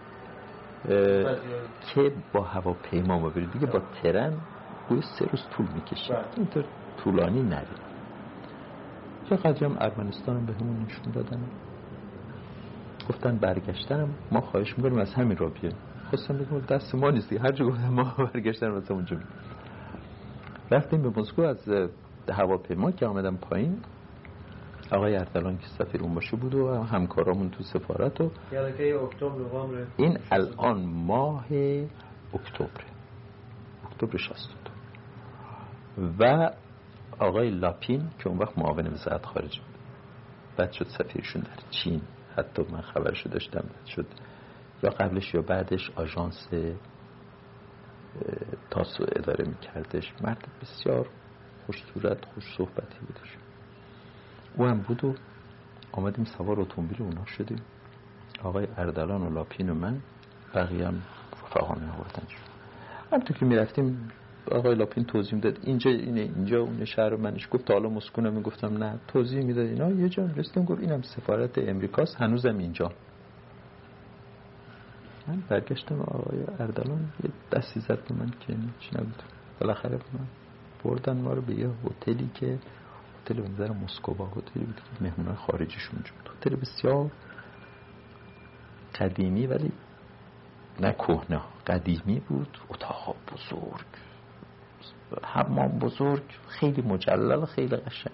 که 1.93 2.13
با 2.33 2.41
هواپیما 2.41 3.19
ما 3.19 3.29
برید 3.29 3.51
دیگه 3.51 3.65
با 3.65 3.81
ترن 4.03 4.33
گوی 4.89 5.01
سه 5.01 5.25
روز 5.25 5.47
طول 5.51 5.65
می‌کشه. 5.75 6.13
بله. 6.13 6.25
اینطور 6.37 6.65
طولانی 7.03 7.43
نرید 7.43 7.89
یه 9.31 9.37
قدری 9.37 9.65
هم 9.65 9.77
ارمنستان 9.79 10.45
به 10.45 10.53
همون 10.53 10.85
نشون 10.85 11.11
دادن. 11.11 11.39
گفتن 13.09 13.37
برگشتنم 13.37 14.09
ما 14.31 14.41
خواهش 14.41 14.77
می‌کنیم 14.77 14.99
از 14.99 15.13
همین 15.13 15.37
را 15.37 15.49
بیایم 15.49 15.75
خواستم 16.09 16.37
بگم 16.37 16.59
دست 16.59 16.95
ما 16.95 17.09
نیستی 17.09 17.37
هر 17.37 17.51
جا 17.51 17.65
گفتم 17.65 17.89
ما 17.89 18.15
برگشتن 18.17 18.71
از 18.71 18.91
اونجا 18.91 19.17
رفتیم 20.71 21.01
به 21.01 21.21
مسکو 21.21 21.41
از 21.41 21.69
هواپیما 22.29 22.91
که 22.91 23.05
آمدم 23.05 23.37
پایین. 23.37 23.81
آقای 24.91 25.15
اردلان 25.15 25.57
که 25.57 25.67
سفیر 25.67 26.01
اون 26.01 26.13
باشه 26.13 26.37
بود 26.37 26.55
و 26.55 26.83
همکارامون 26.83 27.49
تو 27.49 27.63
سفارت 27.63 28.21
و 28.21 28.31
این 29.97 30.17
الان 30.31 30.85
ماه 30.85 31.45
اکتبر. 32.33 32.83
اکتبر 33.91 34.17
62 34.17 34.71
و 36.19 36.51
آقای 37.19 37.49
لاپین 37.49 38.09
که 38.19 38.27
اون 38.29 38.37
وقت 38.37 38.57
معاون 38.57 38.87
وزارت 38.87 39.25
خارجه 39.25 39.59
بود. 39.61 39.75
بعد 40.57 40.71
شد 40.71 40.87
سفیرشون 40.87 41.41
در 41.41 41.63
چین. 41.69 42.01
حتی 42.35 42.63
من 42.71 42.81
خبرشو 42.81 43.29
داشتم 43.29 43.61
بعد 43.61 43.85
شد. 43.85 44.05
یا 44.83 44.89
قبلش 44.89 45.33
یا 45.33 45.41
بعدش 45.41 45.91
آژانس 45.95 46.49
تاسو 48.69 49.05
اداره 49.15 49.45
میکردش 49.47 50.13
مرد 50.21 50.47
بسیار 50.61 51.09
خوش 51.65 51.83
صورت 51.93 52.25
خوش 52.25 52.43
صحبتی 52.57 52.99
بودش. 52.99 53.37
او 54.57 54.65
هم 54.65 54.79
بود 54.81 55.03
و 55.03 55.13
آمدیم 55.91 56.25
سوار 56.25 56.59
اتومبیل 56.59 57.01
اونا 57.01 57.25
شدیم. 57.25 57.61
آقای 58.43 58.67
اردلان 58.77 59.21
و 59.21 59.33
لاپین 59.33 59.69
و 59.69 59.73
من 59.73 59.99
بقیه 60.55 60.87
هم 60.87 61.01
فهانه 61.53 61.93
آوردن 61.93 62.23
همطور 63.11 63.37
که 63.37 63.45
می‌رفتیم 63.45 64.11
آقای 64.51 64.75
لاپین 64.75 65.03
توضیح 65.03 65.39
داد 65.39 65.59
اینجا 65.63 65.91
اینه 65.91 66.21
اینجا 66.21 66.61
اون 66.61 66.85
شهر 66.85 67.15
منش. 67.15 67.47
گفت 67.51 67.71
حالا 67.71 67.89
مسکونم 67.89 68.33
می‌گفتم 68.33 68.83
نه. 68.83 68.99
توضیح 69.07 69.43
می‌داد 69.43 69.65
اینا 69.65 69.91
یه 69.91 70.09
جا 70.09 70.25
رسیدم 70.25 70.65
گفت 70.65 70.81
اینم 70.81 71.01
سفارت 71.01 71.57
امریکاست 71.57 72.21
هنوزم 72.21 72.57
اینجا. 72.57 72.91
من 75.29 75.43
برگشتم 75.49 76.01
آقای 76.01 76.43
اردلان 76.59 77.09
یه 77.23 77.29
دستی 77.51 77.79
زد 77.79 78.07
به 78.07 78.15
من 78.15 78.29
که 78.29 78.55
چی 78.79 78.89
نبود. 78.95 79.23
بالاخره 79.59 79.95
من 80.13 80.27
بردن 80.83 81.17
ما 81.21 81.33
رو 81.33 81.41
به 81.41 81.55
یه 81.55 81.69
هتلی 81.85 82.29
که 82.33 82.59
هتل 83.23 83.41
به 83.41 83.49
نظر 83.49 83.71
مسکوبا 83.71 84.25
هتلی 84.25 84.65
بود 84.65 84.75
که 84.75 85.03
مهمونای 85.03 85.35
خارجیشون 85.35 85.99
بود 85.99 86.29
هتل 86.37 86.55
بسیار 86.55 87.11
قدیمی 88.99 89.47
ولی 89.47 89.71
نه 90.79 90.91
کهنه 90.91 91.41
قدیمی 91.67 92.19
بود 92.19 92.57
اتاق 92.69 93.15
بزرگ. 93.33 93.85
حمام 95.23 95.79
بزرگ 95.79 96.23
خیلی 96.47 96.81
مجلل 96.81 97.45
خیلی 97.45 97.75
قشنگ. 97.75 98.13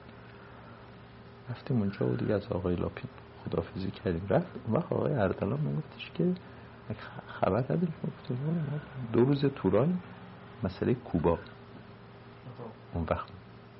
رفتیم 1.49 1.77
اونجا 1.77 2.07
و 2.07 2.15
دیگه 2.15 2.33
از 2.33 2.47
آقای 2.47 2.75
لاپین 2.75 3.09
خدافزی 3.45 3.91
کردیم. 3.91 4.25
رفت 4.29 4.47
اون 4.67 4.75
وقت 4.77 4.93
آقای 4.93 5.13
اردلان 5.13 5.59
میگفتش 5.59 6.11
که 6.13 6.33
خبر 7.27 7.59
نداریم. 7.59 7.93
دو 9.13 9.25
روز 9.25 9.45
تورای 9.45 9.89
مسئله 10.63 10.93
کوبا. 10.93 11.39
اون 12.93 13.05
وقت 13.09 13.27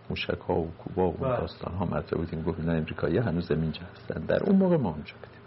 موشک 0.10 0.40
ها 0.48 0.54
و 0.56 0.72
کوبا 0.72 1.08
و 1.08 1.12
بله. 1.12 1.38
داستان 1.38 1.74
ها 1.74 1.86
مطرح 1.86 2.20
بودیم. 2.20 2.42
گفت 2.44 2.60
نه 2.60 2.72
امریکایی 2.72 3.18
هنوز 3.18 3.52
اینجا 3.52 3.82
هستن. 3.82 4.26
در 4.26 4.44
اون 4.44 4.56
موقع 4.56 4.78
ما 4.78 4.90
اونجا 4.90 5.14
بودیم. 5.14 5.42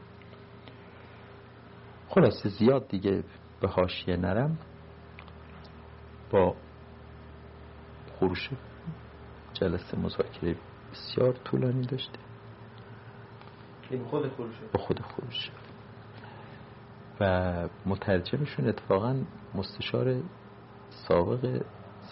خلاصه 2.08 2.48
زیاد 2.48 2.88
دیگه 2.88 3.24
به 3.60 3.68
حاشیه 3.68 4.16
نرم. 4.16 4.58
با 6.30 6.54
خروش 8.18 8.50
جلسه 9.54 9.98
مذاکره 9.98 10.56
بسیار 10.92 11.32
طولانی 11.32 11.86
داشته 11.86 12.18
خود 14.10 14.28
خروشه 14.28 14.60
با 14.72 14.80
خود 14.80 15.00
خروشه 15.00 15.50
و 17.20 17.52
مترجمشون 17.86 18.68
اتفاقا 18.68 19.16
مستشار 19.54 20.20
سابق 20.90 21.62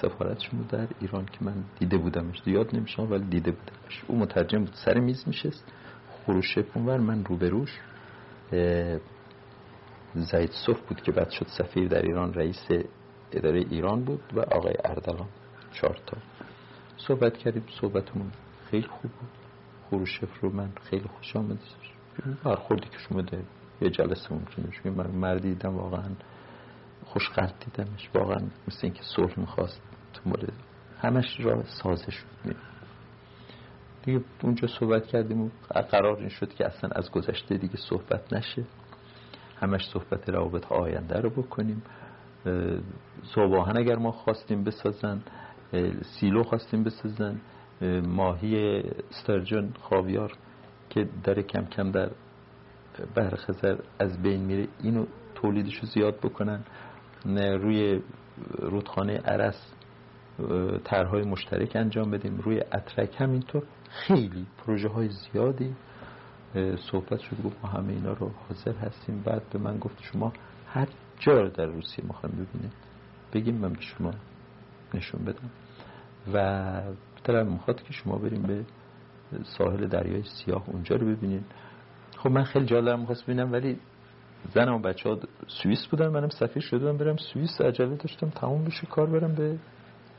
سفارتشون 0.02 0.58
بود 0.58 0.68
در 0.68 0.88
ایران 1.00 1.26
که 1.26 1.38
من 1.40 1.64
دیده 1.78 1.98
بودمش. 1.98 2.42
یاد 2.46 2.76
نمیشه 2.76 3.02
ولی 3.02 3.24
دیده 3.24 3.50
بودمش. 3.50 4.04
او 4.06 4.18
مترجم 4.18 4.58
بود. 4.58 4.74
سر 4.84 4.98
میز 4.98 5.24
میشست. 5.26 5.64
خروشه 6.10 6.64
اونور 6.74 6.98
من 6.98 7.24
روبروش. 7.24 7.80
زید 10.14 10.50
صف 10.66 10.80
بود 10.88 11.02
که 11.02 11.12
بعد 11.12 11.30
شد 11.30 11.46
سفیر 11.46 11.88
در 11.88 12.02
ایران. 12.02 12.34
رئیس 12.34 12.68
اداره 13.32 13.60
ایران 13.60 14.04
بود 14.04 14.22
و 14.34 14.40
آقای 14.40 14.74
اردلان. 14.84 15.28
چهار 15.72 15.98
تا. 16.06 16.16
صحبت 16.96 17.36
کردیم. 17.36 17.64
صحبتمون 17.80 18.32
خیلی 18.70 18.86
خوب 18.86 19.10
بود. 19.10 19.30
خروشف 19.90 20.40
رو 20.40 20.52
من 20.52 20.68
خیلی 20.90 21.08
خوش 21.16 21.36
آمد 21.36 21.58
برخوردی 22.44 22.88
که 22.88 22.98
شما 22.98 23.22
ده 23.22 23.42
یه 23.80 23.90
جلسه 23.90 24.34
ممکنه 24.34 24.90
من 24.90 25.10
مردی 25.10 25.48
دیدم 25.48 25.76
واقعا 25.76 26.08
خوش 27.04 27.28
قلب 27.28 27.54
دیدمش. 27.64 28.10
واقعا 28.14 28.38
مثل 28.68 28.78
اینکه 28.82 29.02
صلح 29.16 29.40
می‌خواست 29.40 29.82
تو 30.14 30.20
مورد 30.26 30.52
همش 30.98 31.40
را 31.40 31.62
سازه 31.62 32.10
شد 32.10 32.26
دیگه 34.04 34.20
اونجا 34.42 34.68
صحبت 34.68 35.06
کردیم 35.06 35.42
و 35.42 35.48
قرار 35.90 36.16
این 36.16 36.28
شد 36.28 36.54
که 36.54 36.66
اصلا 36.66 36.90
از 36.90 37.10
گذشته 37.10 37.56
دیگه 37.56 37.76
صحبت 37.76 38.32
نشه. 38.32 38.64
همش 39.56 39.88
صحبت 39.92 40.28
روابط 40.28 40.72
آینده 40.72 41.20
رو 41.20 41.30
بکنیم. 41.30 41.82
صبحان 43.34 43.78
اگر 43.78 43.96
ما 43.96 44.12
خواستیم 44.12 44.64
بسازن 44.64 45.22
سیلو 46.02 46.42
خواستیم 46.42 46.84
بسازن 46.84 47.40
ماهی 48.06 48.82
استرجن 49.10 49.72
خاویار 49.80 50.32
که 50.90 51.08
داره 51.24 51.42
کم 51.42 51.64
کم 51.64 51.90
در 51.90 52.10
بحر 53.16 53.36
خزر 53.36 53.78
از 53.98 54.22
بین 54.22 54.40
میره. 54.40 54.68
اینو 54.82 55.06
تولیدش 55.34 55.74
رو 55.74 55.88
زیاد 55.88 56.16
بکنن. 56.16 56.64
روی 57.34 58.02
رودخانه 58.58 59.18
عرس 59.18 59.72
طرحهای 60.84 61.22
مشترک 61.22 61.76
انجام 61.76 62.10
بدیم. 62.10 62.36
روی 62.36 62.60
اترک 62.60 63.20
همینطور. 63.20 63.62
خیلی 63.90 64.46
پروژه 64.58 64.88
های 64.88 65.08
زیادی 65.08 65.74
صحبت 66.90 67.20
شد 67.20 67.42
گفت 67.44 67.56
ما 67.62 67.68
همه 67.68 67.92
اینا 67.92 68.12
رو 68.12 68.30
حاضر 68.48 68.72
هستیم. 68.72 69.22
بعد 69.22 69.42
به 69.52 69.58
من 69.58 69.78
گفت 69.78 70.02
شما 70.02 70.32
هر 70.66 70.88
جا 71.18 71.48
در 71.48 71.66
روسیه 71.66 72.04
می‌خوایم 72.04 72.34
ببینید. 72.34 72.72
بگیم 73.32 73.54
من 73.54 73.80
شما 73.80 74.10
نشون 74.94 75.24
بدم. 75.24 75.50
و 76.34 76.82
دلم 77.24 77.52
می‌خواد 77.52 77.82
که 77.82 77.92
شما 77.92 78.18
بریم 78.18 78.42
به 78.42 78.64
ساحل 79.42 79.86
دریای 79.86 80.22
سیاه 80.22 80.64
اونجا 80.66 80.96
رو 80.96 81.06
ببینید. 81.06 81.44
خب 82.26 82.32
من 82.32 82.44
خیلی 82.44 82.66
جا 82.66 82.80
دارم 82.80 83.00
می‌خواست 83.00 83.24
ببینم 83.24 83.52
ولی 83.52 83.78
زن 84.54 84.68
و 84.68 84.78
بچه 84.78 85.08
ها 85.08 85.18
سوئیس 85.46 85.86
بودن 85.86 86.08
منم 86.08 86.28
سفیر 86.28 86.62
شدم 86.62 86.96
برم 86.96 87.16
سوئیس 87.16 87.60
عجله 87.60 87.96
داشتم 87.96 88.28
تموم 88.28 88.64
بشه 88.64 88.86
کار 88.86 89.06
برم 89.06 89.34
به 89.34 89.58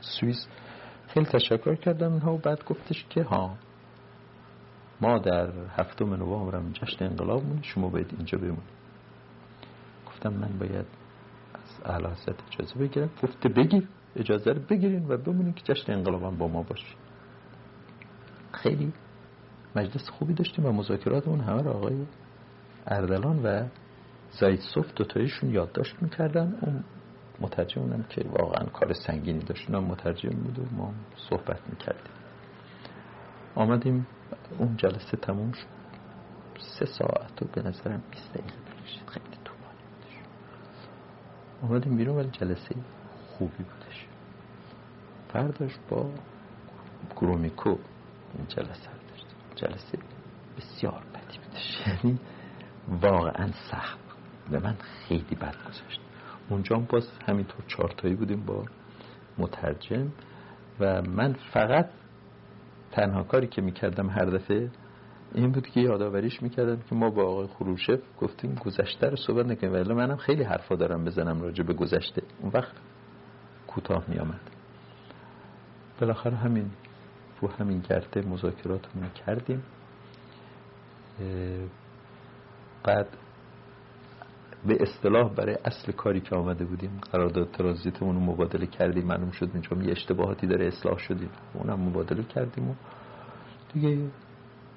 سوئیس. 0.00 0.46
خیلی 1.08 1.26
تشکر 1.26 1.74
کردم 1.74 2.12
اینها 2.12 2.34
و 2.34 2.38
بعد 2.38 2.64
گفتش 2.64 3.06
که 3.10 3.22
ها 3.22 3.56
ما 5.00 5.18
در 5.18 5.52
هفتم 5.76 6.14
نوامبر 6.14 6.62
جشن 6.72 7.04
انقلاب 7.04 7.44
مونی 7.44 7.62
شما 7.62 7.88
باید 7.88 8.14
اینجا 8.16 8.38
بمونید. 8.38 8.78
گفتم 10.06 10.32
من 10.32 10.58
باید 10.58 10.86
از 11.54 11.84
اعلی 11.84 12.06
اجازه 12.52 12.74
بگیرم. 12.78 13.10
گفته 13.22 13.48
بگیر 13.48 13.88
اجازه 14.16 14.52
رو 14.52 14.60
بگیرین 14.60 15.08
و 15.08 15.16
بمونین 15.16 15.52
که 15.52 15.74
جشن 15.74 15.92
انقلاب 15.92 16.38
با 16.38 16.48
ما 16.48 16.62
باشه. 16.62 16.94
خیلی 18.52 18.92
مجلس 19.78 20.08
خوبی 20.08 20.34
داشتیم 20.34 20.66
و 20.66 20.72
مذاکرات 20.72 21.28
اون 21.28 21.40
همه 21.40 21.62
رو 21.62 21.70
آقای 21.70 22.06
اردلان 22.86 23.42
و 23.42 23.68
زاید 24.30 24.60
صف 24.60 24.94
دوتایشون 24.96 25.50
یادداشت 25.50 26.02
می‌کردن. 26.02 26.58
اون 26.62 26.84
مترجم 27.40 27.80
اونم 27.80 28.02
که 28.02 28.24
واقعا 28.28 28.66
کار 28.66 28.92
سنگینی 28.92 29.38
داشت. 29.38 29.70
اونم 29.70 29.84
مترجم 29.84 30.28
بود 30.28 30.58
و 30.58 30.62
ما 30.76 30.94
صحبت 31.30 31.60
می‌کردیم. 31.70 32.12
آمدیم. 33.54 34.06
اون 34.58 34.76
جلسه 34.76 35.16
تموم 35.16 35.52
شد. 35.52 35.66
سه 36.58 36.86
ساعت 36.86 37.42
و 37.42 37.46
به 37.52 37.62
نظرم 37.62 38.02
20 38.10 38.32
دقیقه 38.32 38.46
بکشید 38.46 39.08
خیلی 39.08 39.36
طولانی 39.44 39.84
بودش. 39.90 40.16
اومدیم 41.62 41.96
بیرون 41.96 42.16
ولی 42.16 42.30
جلسه 42.30 42.74
خوبی 43.28 43.64
بودش. 43.64 44.06
فرداش 45.28 45.72
با 45.90 46.10
گرومیکو 47.16 47.70
این 47.70 48.46
جلسه 48.48 48.97
جلسه 49.58 49.98
بسیار 50.56 51.02
بدی 51.14 51.38
بودش 51.38 51.86
یعنی 51.86 52.18
واقعا 52.88 53.48
سخت 53.70 53.98
به 54.50 54.58
من 54.58 54.76
خیلی 55.08 55.34
بد 55.40 55.56
گذاشت 55.68 56.00
اونجا 56.50 56.76
باز 56.76 57.10
همینطور 57.28 57.64
چارتایی 57.66 58.14
بودیم 58.14 58.44
با 58.46 58.64
مترجم 59.38 60.12
و 60.80 61.02
من 61.02 61.32
فقط 61.52 61.88
تنها 62.92 63.22
کاری 63.22 63.46
که 63.46 63.62
می‌کردم 63.62 64.10
هر 64.10 64.24
دفعه 64.24 64.70
این 65.34 65.52
بود 65.52 65.66
که 65.66 65.80
یادآوریش 65.80 66.42
می‌کردم 66.42 66.76
که 66.76 66.94
ما 66.94 67.10
با 67.10 67.22
آقای 67.22 67.46
خروشف 67.46 68.00
گفتیم 68.20 68.54
گذشته 68.54 69.06
رو 69.08 69.16
صحبت 69.16 69.46
نکنیم. 69.46 69.72
ولی 69.72 69.94
منم 69.94 70.16
خیلی 70.16 70.42
حرفا 70.42 70.76
دارم 70.76 71.04
بزنم 71.04 71.42
راجع 71.42 71.64
به 71.64 71.72
گذشته. 71.72 72.22
اون 72.40 72.50
وقت 72.54 72.74
کوتاه 73.66 74.04
میامد 74.08 74.40
بالاخره 76.00 76.36
همین 76.36 76.70
رو 77.40 77.48
همین 77.48 77.80
گرده 77.90 78.28
مذاکراتمون 78.28 79.10
کردیم. 79.26 79.62
بعد 82.84 83.06
به 84.66 84.76
اصطلاح 84.80 85.34
برای 85.34 85.58
اصل 85.64 85.92
کاری 85.92 86.20
که 86.20 86.36
آمده 86.36 86.64
بودیم 86.64 87.00
قرارداد 87.12 87.50
ترانزیتمون 87.50 88.14
رو 88.14 88.20
مبادله 88.20 88.66
کردیم 88.66 89.04
معلوم 89.04 89.30
شد 89.30 89.50
اینجا 89.52 89.82
یه 89.82 89.90
اشتباهاتی 89.90 90.46
داره 90.46 90.66
اصلاح 90.66 90.98
شدیم. 90.98 91.30
اونم 91.54 91.80
مبادله 91.80 92.22
کردیم 92.22 92.70
و 92.70 92.74
دیگه 93.74 94.10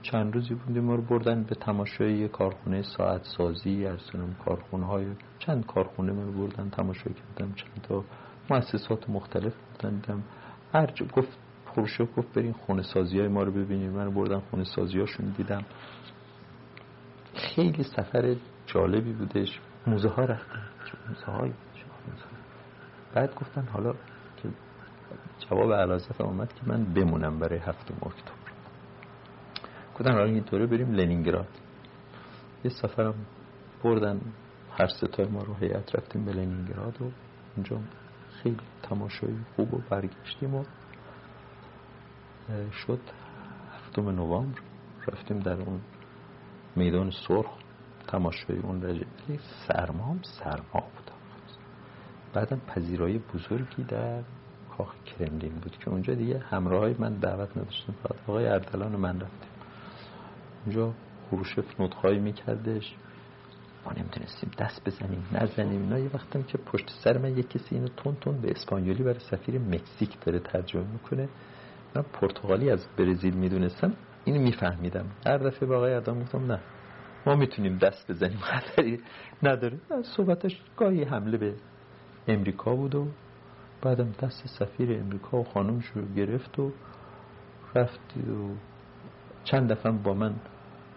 چند 0.02 0.34
روزی 0.34 0.54
بودیم 0.54 0.84
ما 0.84 0.96
رو 0.96 1.02
بردن 1.02 1.44
به 1.44 1.56
تماشای 1.56 2.28
کارخونه 2.28 2.82
ساعت 2.82 3.24
سازی 3.24 3.86
از 3.86 4.00
کارخونه 4.46 4.86
های 4.86 5.06
چند 5.40 5.66
کارخونه 5.66 6.12
ما 6.12 6.24
رو 6.24 6.32
بردن 6.32 6.70
تماشا 6.70 7.10
کردم 7.10 7.54
چند 7.54 7.82
تا 7.84 8.04
مؤسسات 8.50 9.10
مختلف 9.10 9.54
بردن 9.54 9.96
دیدم. 9.96 10.24
هر 10.74 10.94
گفت 11.16 11.38
خورشو 11.74 12.06
گفت 12.06 12.34
برین 12.34 12.54
خونه 12.54 12.82
سازی 12.82 13.20
های 13.20 13.28
ما 13.28 13.44
رو 13.44 13.52
ببینیم. 13.52 13.92
من 13.92 14.06
رو 14.06 14.12
بردن 14.12 14.40
خونه 14.40 14.64
سازی 14.64 15.00
هاشون 15.00 15.34
دیدم 15.38 15.66
خیلی 17.36 17.84
سفر 17.84 18.36
جالبی 18.66 19.14
بودش. 19.14 19.60
موزه 19.88 20.10
ها 20.10 20.22
موزه 21.08 21.26
های 21.26 21.52
بعد 23.14 23.36
گفتن 23.36 23.68
حالا 23.74 23.94
که 24.38 24.50
جواب 25.40 25.74
علازف 25.74 26.22
آمد 26.22 26.54
که 26.54 26.62
من 26.66 26.84
بمونم 26.84 27.40
برای 27.40 27.60
هفتم 27.60 27.96
اکتبر. 28.06 28.52
گفتن 29.96 30.14
حالا 30.14 30.26
اینطوره 30.26 30.66
بریم 30.66 30.92
لنینگراد. 30.92 31.48
یه 32.64 32.72
سفرم 32.72 33.16
بردن 33.84 34.22
هر 34.72 34.88
ستای 34.88 35.26
ما 35.26 35.44
رو 35.44 35.54
هیئت 35.54 35.96
رفتیم 35.96 36.26
به 36.26 36.32
لنینگراد 36.32 37.02
و 37.02 37.12
اونجا 37.56 37.80
خیلی 38.44 38.58
تماشایی 38.84 39.40
خوب 39.56 39.74
و 39.74 39.82
برگشتیم 39.90 40.56
و 40.56 40.64
شد. 42.72 43.00
هفتم 43.76 44.10
نوامبر. 44.10 44.60
رفتیم 45.08 45.40
در 45.40 45.62
اون 45.62 45.82
میدان 46.76 47.12
سرخ. 47.28 47.58
تماشای 48.08 48.58
اون 48.58 48.84
رجه 48.84 49.06
ولی 49.30 49.40
سرما 49.68 50.04
هم 50.04 50.20
سرما 50.24 50.64
بود. 50.74 51.12
بعدم 52.34 52.62
پذیرای 52.68 53.18
بزرگی 53.18 53.84
در 53.84 54.22
کاخ 54.78 54.96
کرملین 55.06 55.54
بود 55.54 55.78
که 55.78 55.90
اونجا 55.90 56.14
دیگه 56.14 56.40
همراه 56.40 56.90
من 57.00 57.14
دعوت 57.14 57.58
نداشتیم 57.58 57.96
فقط 58.04 58.16
آقای 58.28 58.48
اردلان 58.48 58.92
من 58.92 59.16
رفتیم. 59.20 59.50
اونجا 60.66 60.94
خروشف 61.30 61.82
نطخایی 61.82 62.20
میکردش. 62.20 62.96
ما 63.86 63.92
نمی‌تونستیم 63.92 64.52
دست 64.58 64.82
بزنیم 64.86 65.26
نزنیم. 65.32 65.82
اینا 65.82 66.00
یه 66.00 66.10
وقتم 66.14 66.44
که 66.44 66.58
پشت 66.58 66.90
سر 67.04 67.18
من 67.18 67.38
یه 67.38 67.44
کسی 67.44 67.76
اینو 67.76 67.88
تون 67.88 68.16
تون 68.22 68.42
به 68.42 68.52
اسپانیولی 68.52 69.04
برای 69.04 69.20
سفیر 69.20 69.60
مکزیک 69.60 70.20
داره 70.26 70.40
ترجمه 70.40 70.84
می‌کنه. 70.94 71.30
من 71.96 72.02
پرتغالی 72.02 72.70
از 72.70 72.88
برزیل 72.98 73.34
می‌دونستم 73.34 73.94
اینو 74.26 74.42
میفهمیدم. 74.42 75.06
هر 75.26 75.38
دفعه 75.38 75.70
با 75.70 75.76
آقای 75.78 75.94
اردلان 75.94 76.22
گفتم 76.22 76.52
نه 76.52 76.60
ما 77.26 77.36
می‌تونیم 77.36 77.78
دست 77.78 78.12
بزنیم 78.12 78.38
خطری 78.38 79.00
نداره. 79.44 79.80
صحبتش 80.04 80.62
گاهی 80.78 81.04
حمله 81.04 81.38
به 81.38 81.54
امریکا 82.28 82.76
بود 82.76 82.96
و 82.96 83.08
بعدم 83.82 84.12
دست 84.12 84.48
سفیر 84.48 85.00
امریکا 85.00 85.38
و 85.38 85.44
خانمش 85.44 85.86
رو 85.86 86.02
گرفت 86.16 86.60
و 86.60 86.72
رفت 87.76 88.18
و 88.18 88.50
چند 89.44 89.72
دفعه 89.72 89.92
با 89.92 90.14
من 90.14 90.36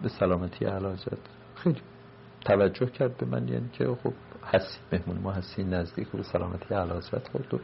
به 0.01 0.09
سلامتی 0.09 0.65
علازت 0.65 1.17
خیلی 1.55 1.81
توجه 2.45 2.85
کرد 2.85 3.17
به 3.17 3.25
من 3.25 3.47
یعنی 3.47 3.69
که 3.73 3.85
خب 4.03 4.13
حسی 4.43 4.79
مهمون 4.91 5.17
ما 5.17 5.33
حسی 5.33 5.63
نزدیک 5.63 6.15
و 6.15 6.23
سلامتی 6.23 6.75
علازت 6.75 7.27
خورد 7.27 7.53
و 7.53 7.59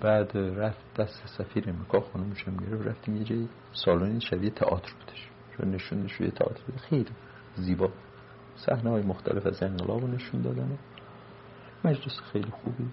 بعد 0.00 0.36
رفت 0.36 0.94
دست 0.96 1.26
سفیر 1.26 1.70
امریکا 1.70 2.00
خانمش 2.00 2.48
هم 2.48 2.56
گرفت 2.56 2.86
رفتیم 2.86 3.16
یه 3.16 3.24
جایی 3.24 3.48
سالونی 3.72 4.20
شبیه 4.20 4.50
تئاتر 4.50 4.92
بودش. 4.92 5.28
چون 5.56 5.70
نشون 5.70 6.08
یه 6.20 6.30
تئاتر 6.30 6.62
بود. 6.66 6.76
خیلی 6.76 7.10
زیبا. 7.56 7.90
صحنه 8.56 8.90
های 8.90 9.02
مختلف 9.02 9.46
از 9.46 9.62
انقلاب 9.62 10.00
رو 10.00 10.06
نشون 10.06 10.42
دادن. 10.42 10.78
مجلس 11.84 12.20
خیلی 12.32 12.50
خوبی 12.50 12.88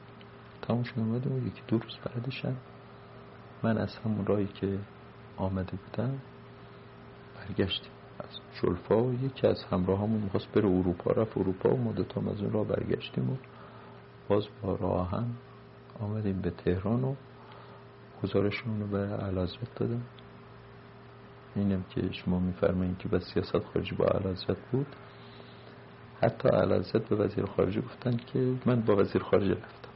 تموم 0.62 0.84
شد 0.84 1.00
اومده 1.00 1.30
و 1.30 1.48
یکی 1.48 1.62
دو 1.68 1.78
روز 1.78 1.98
بعدشم 2.06 2.56
من 3.64 3.78
از 3.78 3.96
همون 3.96 4.26
راهی 4.26 4.48
که 4.48 4.80
آمده 5.38 5.72
بودم 5.72 6.20
برگشتیم. 7.36 7.92
از 8.20 8.40
شلفا 8.62 9.04
و 9.04 9.14
یکی 9.14 9.48
از 9.48 9.64
همراه 9.64 10.00
همون 10.00 10.22
می‌خواست 10.22 10.52
بره 10.52 10.66
اروپا. 10.66 11.12
رفت 11.12 11.38
اروپا 11.38 11.70
و 11.70 11.78
ما 11.78 11.92
هم 11.92 12.28
از 12.28 12.42
اون 12.42 12.52
راه 12.52 12.68
برگشتیم 12.68 13.30
و 13.30 13.36
باز 14.28 14.44
با 14.62 14.76
راه 14.76 15.12
هم 15.12 15.36
آمدیم 16.00 16.42
به 16.42 16.50
تهران 16.50 17.04
و 17.04 17.16
گزارشمون 18.24 18.80
رو 18.80 18.88
به 18.88 18.98
علازت 18.98 19.76
دادم 19.76 20.02
اینم 21.56 21.84
که 21.90 22.12
شما 22.12 22.40
میفرمایید 22.40 22.98
که 22.98 23.08
به 23.08 23.20
سیاست 23.20 23.60
خارجی 23.74 23.96
با 23.96 24.06
علازت 24.06 24.58
بود. 24.72 24.88
حتی 26.22 26.50
علازت 26.50 27.10
به 27.10 27.16
وزیر 27.16 27.46
خارجه 27.46 27.82
گفتن 27.82 28.18
که 28.18 28.56
من 28.66 28.82
با 28.82 28.96
وزیر 28.96 29.24
خارجه 29.24 29.54
رفتم. 29.54 29.90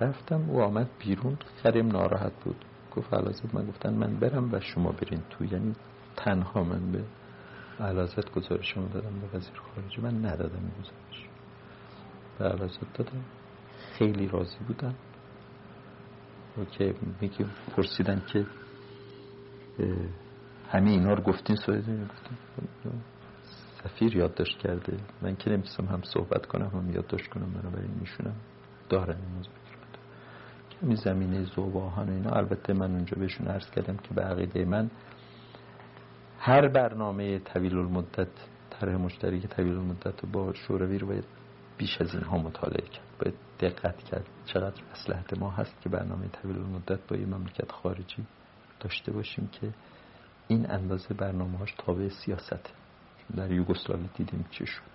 رفتم 0.00 0.50
و 0.50 0.60
آمد 0.60 0.88
بیرون 0.98 1.38
خریم 1.62 1.86
ناراحت 1.88 2.32
بود. 2.44 2.64
گفت 2.96 3.14
علازت 3.14 3.54
من 3.54 3.66
گفتن 3.66 3.92
من 3.94 4.16
برم 4.16 4.54
و 4.54 4.60
شما 4.60 4.92
برین 4.92 5.22
تو. 5.30 5.44
یعنی 5.44 5.74
تنها 6.16 6.64
من 6.64 6.92
به 6.92 7.04
علازت 7.80 8.32
گزارشمو 8.32 8.88
دادم 8.88 9.20
به 9.20 9.38
وزیر 9.38 9.60
خارجه. 9.74 10.00
من 10.00 10.26
ندادم 10.26 10.70
گزارش. 10.80 11.28
به 12.38 12.44
علازت 12.44 12.92
دادم. 12.94 13.24
خیلی 14.00 14.28
راضی 14.28 14.58
بودن. 14.66 14.94
و 16.58 16.64
که 16.64 16.94
میگه 17.20 17.46
پرسیدن 17.76 18.22
که 18.32 18.46
همه 20.70 20.90
اینا 20.90 21.14
رو 21.14 21.22
گفتین 21.22 21.56
سویدین 21.56 22.08
سفیر 23.82 24.16
یادداشت 24.16 24.58
کرده. 24.58 24.96
من 25.22 25.36
که 25.36 25.50
نمیستم 25.50 25.84
هم 25.84 26.02
صحبت 26.02 26.46
کنم 26.46 26.66
هم 26.66 26.90
یادداشت 26.90 27.28
کنم 27.28 27.52
برای 27.52 27.88
میشونم. 28.00 28.34
دارن 28.88 29.16
این 29.16 29.38
مذاکرات 29.38 29.98
کمی 30.80 30.96
زمینه 30.96 31.44
زوباهان 31.44 32.08
و 32.08 32.12
اینا. 32.12 32.30
البته 32.30 32.72
من 32.72 32.90
اونجا 32.90 33.16
بهشون 33.18 33.48
عرض 33.48 33.70
کردم 33.70 33.96
که 33.96 34.14
به 34.14 34.22
عقیده 34.22 34.64
من 34.64 34.90
هر 36.38 36.68
برنامه 36.68 37.38
طویل 37.38 37.76
المدت 37.76 38.28
طرح 38.70 38.96
مشترک 38.96 39.46
طویل 39.46 39.72
المدت 39.72 40.26
با 40.26 40.52
شوروی 40.52 40.98
رو 40.98 41.06
باید 41.06 41.24
بیش 41.78 42.00
از 42.00 42.14
اینها 42.14 42.38
مطالعه 42.38 42.88
کرد. 42.88 43.06
باید 43.24 43.49
دقت 43.60 44.04
کرد 44.04 44.26
چقدر 44.46 44.82
مسلحت 44.92 45.38
ما 45.38 45.50
هست 45.50 45.80
که 45.82 45.88
برنامه 45.88 46.28
طویل 46.28 46.58
المدت 46.58 47.06
با 47.08 47.16
یه 47.16 47.26
مملکت 47.26 47.72
خارجی 47.72 48.26
داشته 48.80 49.12
باشیم 49.12 49.48
که 49.52 49.70
این 50.48 50.70
اندازه 50.70 51.14
برنامه 51.14 51.58
هاش 51.58 51.74
تابع 51.78 52.08
سیاست. 52.08 52.72
در 53.36 53.50
یوگسلاوی 53.50 54.08
دیدیم 54.14 54.44
چه 54.50 54.64
شد. 54.64 54.90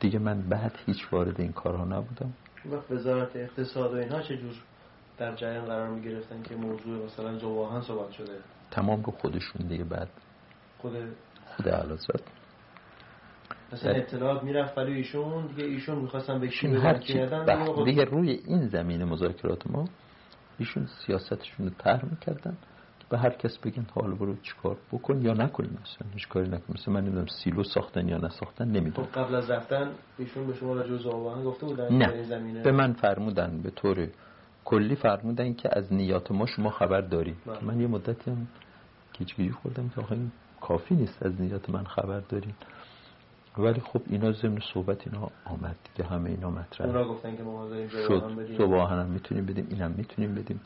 دیگه 0.00 0.18
من 0.18 0.42
بعد 0.42 0.78
هیچ 0.86 1.12
وارد 1.12 1.40
این 1.40 1.52
کارها 1.52 1.84
نبودم. 1.84 2.32
وقت 2.72 2.90
وزارت 2.90 3.36
اقتصاد 3.36 3.94
و 3.94 3.96
اینها 3.96 4.22
چجور 4.22 4.54
در 5.18 5.34
جریان 5.34 5.64
قرار 5.64 5.88
می 5.88 6.02
گرفتن 6.02 6.42
که 6.42 6.56
موضوع 6.56 7.04
مثلا 7.04 7.38
جواهن 7.38 7.80
صحبت 7.80 8.10
شده؟ 8.10 8.38
تمام 8.70 9.02
رو 9.02 9.12
خودشون 9.12 9.66
دیگه 9.66 9.84
بعد 9.84 10.08
خود 10.78 10.92
خود 11.56 11.68
علازت 11.68 12.22
مثلا 13.72 13.92
اطلاعات 13.92 14.42
می‌رفت 14.42 14.78
ولی 14.78 14.92
ایشون 14.92 15.46
دیگه 15.46 15.64
ایشون 15.64 15.98
می‌خواستن 15.98 16.40
به 16.40 16.48
کی 16.48 16.66
هر 16.66 16.92
دیگه, 16.92 17.44
دیگه 17.84 18.04
روی 18.04 18.30
این 18.30 18.68
زمین 18.68 19.04
مذاکرات 19.04 19.70
ما 19.70 19.84
ایشون 20.58 20.86
سیاستشون 21.06 21.66
رو 21.66 21.72
طرح 21.78 22.04
می‌کردن 22.04 22.56
به 23.10 23.18
هر 23.18 23.30
کس 23.30 23.58
بگن 23.58 23.86
حال 23.94 24.14
برو 24.14 24.36
چیکار 24.36 24.76
بکن 24.92 25.22
یا 25.22 25.32
نکنیم 25.32 25.70
مثلا 25.70 26.08
هیچ 26.14 26.28
کاری 26.28 26.48
نکن 26.48 26.74
مثلا 26.74 26.94
من 26.94 27.00
نمی‌دونم 27.00 27.26
سیلو 27.26 27.62
ساختن 27.62 28.08
یا 28.08 28.18
نساختن 28.18 28.68
نمی‌دونم. 28.68 29.08
خب 29.08 29.20
قبل 29.20 29.34
از 29.34 29.50
رفتن 29.50 29.90
ایشون 30.18 30.46
به 30.46 30.54
شما 30.54 30.74
راجع 30.74 30.90
به 30.90 31.44
گفته 31.44 31.66
بودن 31.66 31.94
نه 31.94 32.22
زمینه 32.22 32.62
به 32.62 32.72
من 32.72 32.92
فرمودن 32.92 33.60
به 33.62 33.70
طور 33.70 34.08
کلی 34.64 34.94
فرمودن 34.94 35.54
که 35.54 35.68
از 35.72 35.92
نیات 35.92 36.30
ما 36.30 36.46
شما 36.46 36.70
خبر 36.70 37.00
داری 37.00 37.34
بله. 37.46 37.64
من 37.64 37.80
یه 37.80 37.86
مدتی 37.86 38.30
هم 38.30 38.46
گیجگیجی 39.12 39.50
خوردم 39.50 39.88
که 39.88 40.00
آخه 40.00 40.16
کافی 40.60 40.94
نیست 40.94 41.22
از 41.22 41.40
نیت 41.40 41.70
من 41.70 41.84
خبر 41.84 42.20
دارین 42.20 42.54
ولی 43.58 43.80
خب 43.80 44.00
اینا 44.06 44.32
ضمن 44.32 44.58
صحبت 44.74 45.06
اینا 45.06 45.30
آمد 45.44 45.76
دیگه 45.94 46.08
همه 46.08 46.30
اینا 46.30 46.50
مطرح. 46.50 46.86
اونا 46.86 47.04
گفتن 47.08 47.36
که 47.36 47.42
ما 47.42 47.68
شد. 47.88 48.22
هم 48.86 49.06
می‌تونیم 49.06 49.46
بدیم 49.46 49.66
اینم 49.70 49.90
می‌تونیم 49.90 50.34
بدیم. 50.34 50.60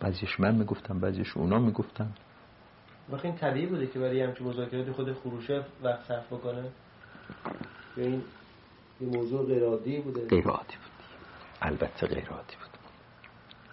بعضیش 0.00 0.40
من 0.40 0.54
می‌گفتم 0.54 1.00
بعضیش 1.00 1.36
اونا 1.36 1.58
می‌گفتن. 1.58 2.12
وقتی 3.12 3.28
این 3.28 3.36
طبیعی 3.36 3.66
بوده 3.66 3.86
که 3.86 3.98
برای 3.98 4.22
همچین 4.22 4.46
مذاکرات 4.46 4.92
خود 4.92 5.12
خروشف 5.12 5.64
وقت 5.82 6.02
صرف 6.08 6.32
بکنه؟ 6.32 6.64
یا 7.96 8.04
این 8.04 8.22
موضوع 9.00 9.46
غیر 9.46 9.64
عادی 9.64 10.00
بوده؟ 10.00 10.26
غیر 10.26 10.48
عادی 10.48 10.76
بود. 10.76 10.90
البته 11.62 12.06
غیر 12.06 12.28
عادی 12.28 12.54
بود. 12.56 12.70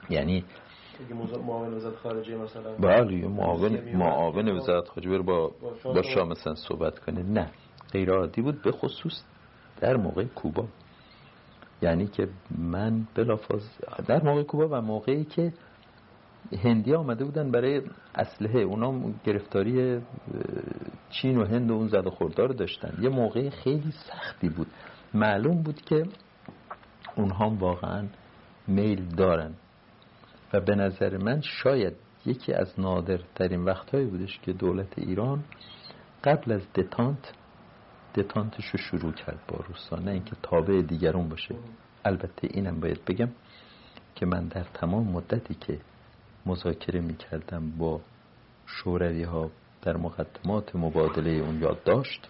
یعنی 0.10 0.46
معاون 1.46 1.74
وزارت 1.74 1.96
خارجه 1.96 2.38
مثلا 2.38 2.76
بله 2.76 3.28
معاون 3.28 3.96
معاون 3.96 4.50
وزارت 4.50 4.88
خارجه 4.88 5.18
با 5.18 5.52
با 5.84 6.02
شاه 6.02 6.28
مثلا 6.28 6.56
صحبت 6.56 7.00
کنه. 7.00 7.24
نه. 7.24 7.52
غیر 7.92 8.12
عادی 8.12 8.42
بود 8.42 8.62
به 8.62 8.72
خصوص 8.72 9.24
در 9.80 9.98
موقع 9.98 10.24
کوبا. 10.24 10.66
یعنی 11.82 12.08
که 12.08 12.28
من 12.58 13.08
بلافاظ 13.16 13.64
در 14.08 14.24
موقع 14.24 14.44
کوبا 14.44 14.68
و 14.72 14.82
موقعی 14.82 15.24
که 15.24 15.54
هندی 16.64 16.94
آمده 16.94 17.26
بودن 17.26 17.52
برای 17.52 17.82
اسلحه 18.16 18.60
اونا 18.60 19.12
گرفتاری 19.24 20.02
چین 21.10 21.38
و 21.38 21.46
هند 21.46 21.72
و 21.72 21.74
اون 21.74 21.88
زد 21.88 22.08
خوردار 22.08 22.50
داشتن. 22.50 22.98
یه 23.02 23.10
موقع 23.10 23.50
خیلی 23.50 23.92
سختی 23.92 24.50
بود. 24.50 24.68
معلوم 25.14 25.64
بود 25.64 25.82
که 25.82 26.06
اونها 27.16 27.50
واقعا 27.50 28.08
میل 28.68 29.06
دارن. 29.06 29.54
و 30.54 30.62
به 30.62 30.76
نظر 30.76 31.18
من 31.18 31.42
شاید 31.42 31.94
یکی 32.26 32.54
از 32.54 32.80
نادرترین 32.80 33.66
وقتهایی 33.66 34.06
بودش 34.06 34.40
که 34.40 34.54
دولت 34.54 35.00
ایران 35.00 35.44
قبل 36.24 36.52
از 36.52 36.62
دتانت 36.76 37.34
دتانتش 38.18 38.66
رو 38.66 38.80
شروع 38.80 39.12
کرد 39.12 39.40
با 39.48 39.66
روسا. 39.68 39.96
نه 39.96 40.12
اینکه 40.12 40.36
تابع 40.44 40.82
دیگرون 40.82 41.30
باشه. 41.30 41.56
البته 42.06 42.48
اینم 42.52 42.80
باید 42.80 43.06
بگم 43.06 43.30
که 44.16 44.26
من 44.26 44.48
در 44.48 44.64
تمام 44.64 45.08
مدتی 45.08 45.54
که 45.54 45.80
مذاکره 46.46 47.02
می 47.02 47.18
کردم 47.18 47.72
با 47.72 48.02
شوروی 48.66 49.24
ها 49.24 49.52
در 49.82 49.98
مقدمات 49.98 50.76
مبادله 50.76 51.30
اون 51.30 51.62
یاد 51.62 51.84
داشت 51.84 52.30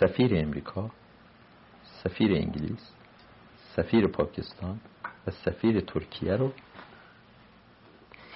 سفیر 0.00 0.36
امریکا 0.36 0.90
سفیر 1.84 2.32
انگلیس 2.32 2.90
سفیر 3.76 4.06
پاکستان 4.06 4.80
و 5.26 5.30
سفیر 5.30 5.80
ترکیه 5.80 6.36
رو 6.36 6.52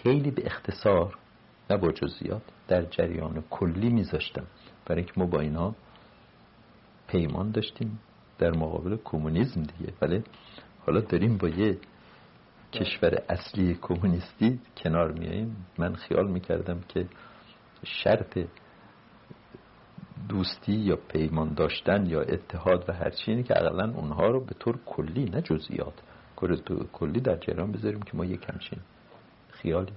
خیلی 0.03 0.31
به 0.31 0.47
اختصار 0.47 1.19
نه 1.71 1.77
با 1.77 1.93
جزئیات 1.93 2.43
در 2.69 2.83
جریان 2.83 3.45
کلی 3.51 3.91
میذاشتم. 3.91 4.47
برای 4.87 5.03
اینکه 5.03 5.21
ما 5.21 5.27
با 5.27 5.41
اینا 5.41 5.75
پیمان 7.07 7.51
داشتیم 7.51 8.01
در 8.39 8.51
مقابل 8.51 8.97
کمونیسم 9.05 9.63
دیگه. 9.63 9.93
ولی 10.03 10.25
حالا 10.87 11.01
داریم 11.01 11.37
با 11.37 11.49
یه 11.49 11.79
کشور 12.73 13.23
اصلی 13.29 13.79
کمونیستی 13.83 14.61
کنار 14.77 15.13
میاییم 15.13 15.67
من 15.79 15.95
خیال 15.95 16.31
می‌کردم 16.31 16.81
که 16.89 17.07
شرط 17.85 18.39
دوستی 20.29 20.73
یا 20.73 20.97
پیمان 20.97 21.55
داشتن 21.55 22.07
یا 22.07 22.21
اتحاد 22.21 22.85
و 22.89 22.93
هرچی 22.93 23.31
اینه 23.31 23.43
که 23.43 23.57
اقلا 23.57 23.93
اونها 23.95 24.27
رو 24.27 24.45
به 24.45 24.55
طور 24.55 24.79
کلی 24.87 25.25
نه 25.25 25.43
جزئیات 25.43 25.95
کلی 26.93 27.21
در 27.21 27.37
جریان 27.37 27.73
بذاریم 27.73 28.03
که 28.03 28.17
ما 28.17 28.25
یک 28.25 28.47
همچین 28.53 28.79
خیالی 29.51 29.93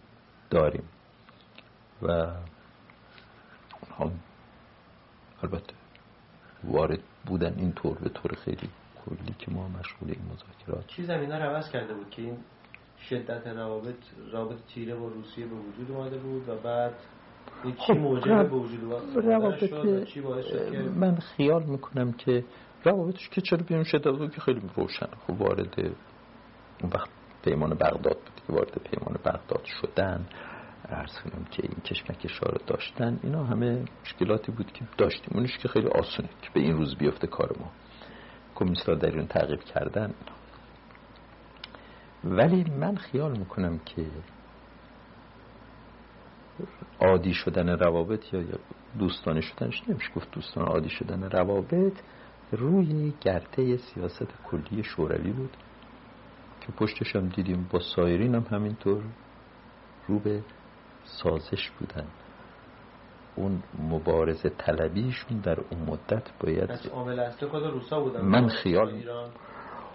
داریم. 0.49 0.83
و 2.01 2.07
اونها 3.81 4.11
البته 5.43 5.73
وارد 6.63 6.99
بودن 7.25 7.53
این 7.57 7.71
طور 7.71 7.97
به 7.97 8.09
طور 8.09 8.31
خیلی 8.33 8.69
کلی 9.05 9.35
که 9.39 9.51
ما 9.51 9.67
مشغول 9.67 10.09
این 10.09 10.21
مذاکرات. 10.33 10.87
چی 10.87 11.03
زمینه 11.03 11.35
رو 11.35 11.49
عوض 11.49 11.69
کرده 11.69 11.93
بود 11.93 12.09
که 12.09 12.21
این 12.21 12.37
شدت 13.09 13.47
روابط 13.47 13.95
رابط 14.31 14.57
تیره 14.73 14.95
با 14.95 15.07
روسیه 15.07 15.45
به 15.45 15.55
وجود 15.55 15.91
اومده 15.91 16.17
بود 16.17 16.49
و 16.49 16.55
بعد 16.55 16.93
چی 17.87 17.93
موجب 17.93 18.49
به 18.49 18.55
وجود 18.55 18.93
روابط 19.15 19.73
من 20.95 21.15
خیال 21.15 21.63
می‌کنم 21.63 22.11
که 22.11 22.45
روابطش 22.83 23.29
که 23.29 23.41
چرا 23.41 23.63
بیون 23.67 23.83
شدت 23.83 24.33
که 24.33 24.41
خیلی 24.41 24.61
روشن. 24.75 25.07
خب 25.27 25.41
وارد 25.41 25.79
اون 26.81 26.91
وقت 26.93 27.09
پیمان 27.43 27.69
بغداد 27.69 28.17
بود 28.17 28.41
که 28.47 28.53
وارد 28.53 28.81
پیمان 28.83 29.19
بغداد 29.25 29.65
شدن. 29.65 30.25
ارز 30.93 31.19
کنم 31.19 31.45
که 31.51 31.63
این 31.63 31.81
کشمکش 31.85 32.37
رو 32.37 32.57
داشتن 32.67 33.19
اینا 33.23 33.43
همه 33.43 33.85
مشکلاتی 34.01 34.51
بود 34.51 34.71
که 34.71 34.85
داشتیم. 34.97 35.31
اونش 35.33 35.57
که 35.57 35.67
خیلی 35.67 35.87
آسونه 35.87 36.29
که 36.41 36.49
به 36.53 36.59
این 36.59 36.77
روز 36.77 36.95
بیفته 36.95 37.27
کار 37.27 37.55
ما. 37.59 37.71
کمیونیست 38.55 38.89
در 38.89 39.17
اون 39.17 39.27
تعقیب 39.27 39.59
کردن. 39.59 40.13
ولی 42.23 42.63
من 42.63 42.95
خیال 42.95 43.37
می‌کنم 43.37 43.79
که 43.79 44.05
عادی 46.99 47.33
شدن 47.33 47.69
روابط 47.69 48.33
یا 48.33 48.43
دوستانه 48.99 49.41
شدنش 49.41 49.83
نمیشه 49.89 50.09
گفت 50.15 50.31
دوستان 50.31 50.67
عادی 50.67 50.89
شدن 50.89 51.23
روابط 51.23 51.99
روی 52.51 53.13
گرته 53.21 53.77
سیاست 53.77 54.27
کلی 54.43 54.83
شوروی 54.83 55.31
بود. 55.31 55.57
که 56.61 56.71
پشتش 56.71 57.15
هم 57.15 57.27
دیدیم 57.27 57.67
با 57.71 57.79
سایرین 57.79 58.35
هم 58.35 58.45
همینطور 58.51 59.03
رو 60.07 60.19
به 60.19 60.43
سازش 61.11 61.69
بودن. 61.79 62.07
اون 63.35 63.63
مبارزه 63.79 64.49
طلبیشون 64.49 65.39
در 65.39 65.59
اون 65.59 65.81
مدت 65.87 66.23
باید 66.39 66.69
من 68.23 68.47
خیال 68.47 69.03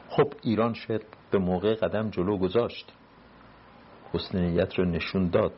خب 0.09 0.33
ایران 0.43 0.75
شاید 0.75 1.03
به 1.31 1.39
موقع 1.39 1.75
قدم 1.75 2.11
جلو 2.11 2.39
گذاشت. 2.39 2.93
حسن 4.13 4.39
نیت 4.39 4.79
رو 4.79 4.85
نشون 4.85 5.31
داد. 5.31 5.53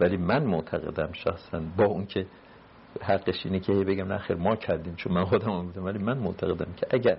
ولی 0.00 0.16
من 0.16 0.44
معتقدم 0.44 1.12
شخصا 1.12 1.62
با 1.76 1.84
اون 1.84 2.06
که 2.06 2.26
حقش 3.02 3.46
اینه 3.46 3.60
که 3.60 3.72
بگم 3.72 4.12
نخیر 4.12 4.36
ما 4.36 4.56
کردیم 4.56 4.94
چون 4.94 5.12
من 5.12 5.24
خودم 5.24 5.66
بودم. 5.66 5.84
ولی 5.84 5.98
من 5.98 6.18
معتقدم 6.18 6.72
که 6.72 6.86
اگر 6.90 7.18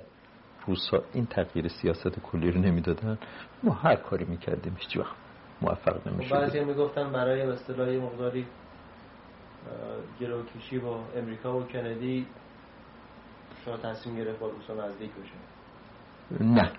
روسا 0.67 1.03
این 1.13 1.25
تغییر 1.25 1.67
سیاست 1.67 2.19
کلی 2.19 2.51
رو 2.51 2.61
نمی‌دادن 2.61 3.17
ما 3.63 3.73
هر 3.73 3.95
کاری 3.95 4.25
می‌کردیم 4.25 4.75
هیچ 4.79 4.97
وقت. 4.97 5.20
موفق 5.61 6.07
نمی‌شدیم 6.07 6.41
بعضی 6.41 6.59
می‌گفتن 6.59 7.11
برای 7.11 7.41
اصطلاحی 7.41 7.99
مقداری 7.99 8.45
گروکشی 10.19 10.79
با 10.79 11.03
امریکا 11.17 11.59
و 11.59 11.63
کندی 11.63 12.27
شما 13.65 13.77
تصمیم 13.77 14.15
گرفت 14.15 14.39
با 14.39 14.49
روسا 14.49 14.87
نزدیک 14.87 15.11
بشه. 15.11 16.43
نه. 16.43 16.71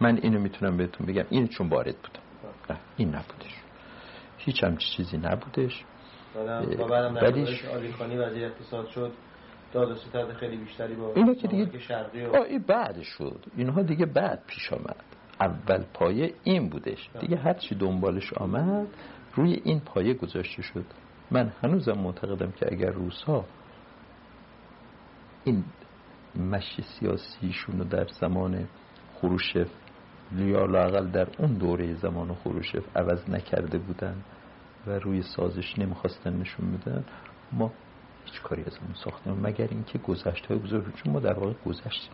من 0.00 0.16
اینو 0.16 0.40
می‌تونم 0.40 0.76
بهتون 0.76 1.06
بگم. 1.06 1.24
این 1.30 1.48
چون 1.48 1.68
وارد 1.68 1.96
بودم 1.96 2.20
نه 2.70 2.76
این 2.96 3.08
نبودش. 3.08 3.54
هیچ 4.38 4.64
هم 4.64 4.76
چیزی 4.76 5.18
نبودش. 5.18 5.84
و 6.36 6.86
بعدم 6.86 7.14
در 7.14 7.26
آلی 7.74 7.92
خانی 7.92 8.16
وزیر 8.16 8.44
اقتصاد 8.44 8.88
شد. 8.88 9.12
داد 9.72 9.90
و 9.90 9.94
ستاد 9.94 10.32
خیلی 10.32 10.56
بیشتری 10.56 10.94
با 10.94 11.12
اینا 11.14 11.34
که 11.34 11.48
دیگه 11.48 11.78
شرقی 11.78 12.24
و... 12.24 12.36
این 12.36 12.58
بعد 12.58 13.02
شد. 13.02 13.44
اینها 13.56 13.82
دیگه 13.82 14.06
بعد 14.06 14.42
پیش 14.46 14.72
آمد. 14.72 15.04
اول 15.40 15.84
پایه 15.94 16.34
این 16.44 16.68
بودش. 16.68 17.10
دیگه 17.20 17.36
هر 17.36 17.52
چی 17.52 17.74
دنبالش 17.74 18.32
آمد 18.32 18.86
روی 19.34 19.60
این 19.64 19.80
پایه 19.80 20.14
گذاشته 20.14 20.62
شد. 20.62 20.84
من 21.30 21.52
هنوزم 21.62 21.92
معتقدم 21.92 22.50
که 22.50 22.72
اگر 22.72 22.90
روسا 22.90 23.44
این 25.44 25.64
مشی 26.36 26.82
سیاسیشون 26.82 27.78
رو 27.78 27.84
در 27.84 28.06
زمان 28.20 28.68
خروشف 29.14 29.68
یا 30.36 30.66
لاقل 30.66 31.10
در 31.10 31.28
اون 31.38 31.52
دوره 31.54 31.94
زمان 31.94 32.34
خروشف 32.34 32.96
عوض 32.96 33.30
نکرده 33.30 33.78
بودن 33.78 34.16
و 34.86 34.90
روی 34.90 35.22
سازش 35.22 35.78
نمی‌خواستن 35.78 36.36
نشون 36.36 36.66
میدن 36.66 37.04
ما 37.52 37.72
هیچ 38.24 38.42
کاری 38.42 38.64
از 38.64 38.78
اون 38.82 38.94
ساختیم 39.04 39.32
مگر 39.32 39.68
اینکه 39.70 39.98
گذشت 39.98 40.46
های 40.46 40.58
بزرگ 40.58 40.94
چون 40.94 41.12
ما 41.12 41.20
در 41.20 41.38
واقع 41.38 41.52
گذشت 41.66 42.10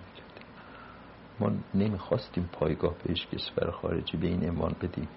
ما 1.40 1.50
نمی‌خواستیم 1.74 2.48
پایگاه 2.52 2.94
به 2.94 3.04
هیچ 3.08 3.28
کشور 3.28 3.70
خارجی 3.70 4.16
به 4.16 4.26
این 4.26 4.48
عنوان 4.50 4.76
بدیم. 4.80 5.08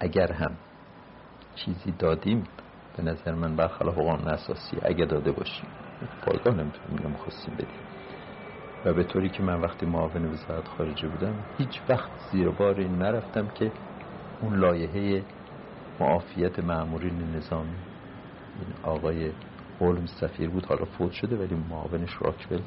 اگر 0.00 0.32
هم 0.32 0.56
چیزی 1.54 1.92
دادیم 1.98 2.44
به 2.96 3.02
نظر 3.02 3.34
من 3.34 3.56
برخلاف 3.56 3.94
قانون 3.94 4.28
اساسی 4.28 4.78
اگه 4.82 5.04
داده 5.04 5.32
باشیم 5.32 5.68
پایگاه 6.22 6.54
نمی‌خواستیم 7.04 7.54
بدیم. 7.54 7.80
و 8.84 8.92
به 8.92 9.04
طوری 9.04 9.28
که 9.28 9.42
من 9.42 9.60
وقتی 9.60 9.86
معاون 9.86 10.24
وزارت 10.24 10.68
خارجه 10.68 11.08
بودم 11.08 11.34
هیچ 11.58 11.80
وقت 11.88 12.10
زیر 12.30 12.48
بار 12.48 12.80
این 12.80 12.98
نرفتم 12.98 13.48
که 13.48 13.72
اون 14.40 14.58
لایحه 14.58 15.24
معافیت 16.00 16.58
معمورین 16.58 17.36
نظامی 17.36 17.76
این 18.58 18.74
آقای 18.82 19.30
هولم 19.80 20.06
سفیر 20.06 20.50
بود 20.50 20.66
حالا 20.66 20.84
فوت 20.84 21.12
شده 21.12 21.36
ولی 21.36 21.54
معاونش 21.54 22.10
راکول 22.20 22.60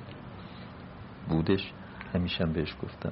بودش 1.30 1.72
همیشه 2.14 2.46
بهش 2.46 2.76
گفتم. 2.84 3.12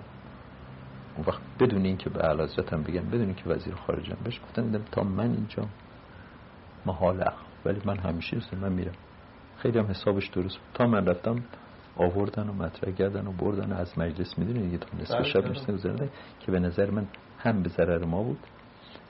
اون 1.16 1.25
وقت 1.27 1.42
بدون 1.59 1.85
اینکه 1.85 2.09
به 2.09 2.19
علازتم 2.19 2.83
بگم 2.83 3.06
بدون 3.06 3.25
اینکه 3.25 3.50
وزیر 3.50 3.75
خارجم 3.75 4.17
بهش 4.24 4.42
گفتم 4.42 4.83
تا 4.92 5.03
من 5.03 5.32
اینجا 5.32 5.66
محال 6.85 7.32
ولی 7.66 7.82
من 7.85 7.98
همیشه 7.98 8.38
من 8.61 8.74
میرم. 8.74 8.93
خیلی 9.58 9.80
هم 9.80 9.85
حسابش 9.85 10.27
درست 10.27 10.58
بود. 10.58 10.67
تا 10.74 10.88
من 10.88 11.06
رفتم 11.06 11.35
آوردن 11.98 12.50
و 12.50 12.53
مطرح 12.53 12.92
کردن 12.92 13.27
و 13.27 13.32
بردن 13.32 13.74
و 13.74 13.75
از 13.75 14.00
مجلس 14.00 14.40
می‌دونی 14.40 14.61
دیگه 14.61 14.77
تا 14.77 14.98
نصف 14.98 15.16
بله، 15.16 15.24
شب 15.24 15.42
بله. 15.42 15.50
نشته 15.50 16.09
که 16.40 16.51
به 16.51 16.59
نظر 16.59 16.90
من 16.90 17.08
هم 17.40 17.64
به 17.64 17.69
ضرر 17.69 18.06
ما 18.06 18.24
بود 18.24 18.40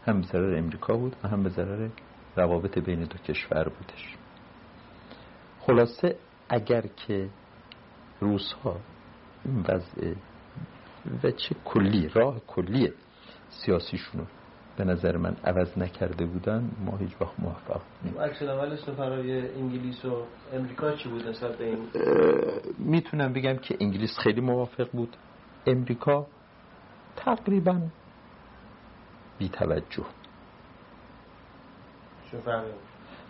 هم 0.05 0.21
به 0.21 0.27
ضرر 0.27 0.57
امریکا 0.57 0.97
بود 0.97 1.15
و 1.23 1.27
هم 1.27 1.43
به 1.43 1.49
ضرر 1.49 1.89
روابط 2.35 2.77
بین 2.77 2.99
دو 2.99 3.17
کشور 3.17 3.63
بودش. 3.63 4.15
خلاصه 5.59 6.15
اگر 6.49 6.81
که 6.81 7.29
روس 8.19 8.53
ها 8.53 8.75
این 9.45 9.65
وضع 9.67 10.13
و 11.23 11.31
چه 11.31 11.55
کلی 11.65 12.07
راه 12.07 12.39
کلی 12.47 12.93
سیاسیشونو 13.49 14.23
به 14.77 14.83
نظر 14.83 15.17
من 15.17 15.35
عوض 15.43 15.77
نکرده 15.77 16.25
بودن 16.25 16.71
ما 16.85 16.97
هیچ 16.97 17.11
وقت 17.21 17.39
موفق 17.39 17.81
نیم 18.03 18.17
عکس 18.17 18.41
العمل 18.41 18.75
سفرهای 18.75 19.55
انگلیس 19.55 20.05
و 20.05 20.25
امریکا 20.53 20.91
چی 20.91 21.09
بود 21.09 21.27
نسبت 21.27 21.57
به 21.57 21.65
این؟ 21.65 21.87
می‌تونم 22.77 23.33
بگم 23.33 23.57
که 23.57 23.77
انگلیس 23.79 24.17
خیلی 24.23 24.41
موافق 24.41 24.91
بود. 24.91 25.17
امریکا 25.67 26.27
تقریبا 27.15 27.81
بی 29.39 29.49
توجه 29.49 30.05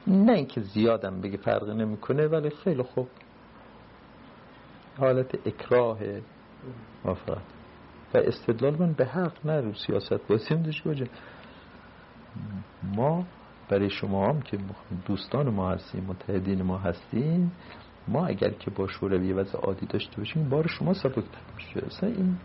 نه 0.08 0.34
اینکه 0.34 0.62
زیادم 0.62 1.22
بگه 1.22 1.38
فرق 1.38 1.70
نمی‌کنه 1.70 2.28
ولی 2.28 2.50
خیلی 2.50 2.84
خوب 2.84 3.08
حالت 5.00 5.48
اکراه 5.48 6.00
موافقت 7.06 7.42
و 8.14 8.18
استدلال 8.18 8.78
من 8.80 8.94
به 8.94 9.06
حق 9.06 9.46
نه 9.46 9.62
رو 9.62 9.74
سیاست. 9.74 10.28
بازی 10.28 10.56
داشته 10.56 10.90
باشه 10.90 11.06
ما 12.84 13.26
برای 13.70 13.90
شما 13.90 14.28
هم 14.30 14.42
که 14.42 14.58
دوستان 15.06 15.50
ما 15.50 15.70
هستیم 15.72 16.04
متحدین 16.04 16.62
ما 16.62 16.78
هستیم 16.78 17.52
ما 18.08 18.26
اگر 18.26 18.50
که 18.50 18.72
با 18.72 18.88
شوروی 18.88 19.34
وضع 19.34 19.60
عادی 19.60 19.86
داشته 19.86 20.18
باشیم 20.18 20.50
بار 20.50 20.68
شما 20.68 20.94
سبکتر 20.94 21.42
میشه 21.56 21.86
اصلا 21.86 22.10
این 22.10 22.38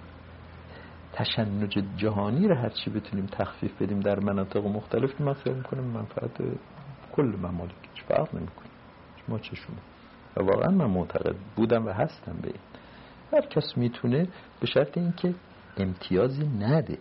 تشنج 1.12 1.78
جهانی 1.96 2.48
رو 2.48 2.54
هرچی 2.54 2.90
بتونیم 2.90 3.26
تخفیف 3.26 3.82
بدیم 3.82 4.00
در 4.00 4.20
مناطق 4.20 4.66
مختلف 4.66 5.20
من 5.20 5.34
خیال 5.34 5.56
می‌کنم 5.56 5.84
منفعت 5.84 6.42
کل 7.12 7.36
ممالک. 7.42 7.74
فرق 8.08 8.34
نمی‌کنه 8.34 8.68
ما 9.28 9.38
چه 9.38 9.56
شما؟ 9.56 9.76
و 10.36 10.42
واقعا 10.42 10.70
من 10.70 10.86
معتقد 10.86 11.36
بودم 11.56 11.86
و 11.86 11.90
هستم 11.90 12.36
به 12.42 12.48
این. 12.48 12.60
هر 13.32 13.46
کس 13.46 13.76
می‌تونه 13.76 14.28
به 14.60 14.66
شرط 14.66 14.98
اینکه 14.98 15.34
امتیازی 15.76 16.46
نده. 16.46 16.98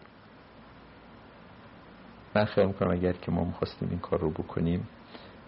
من 2.36 2.46
خیال 2.46 2.68
می‌کنم 2.68 2.92
اگر 2.92 3.14
که 3.14 3.32
ما 3.32 3.44
می‌خواستیم 3.44 3.90
این 3.90 4.00
کار 4.00 4.20
رو 4.20 4.30
بکنیم 4.30 4.88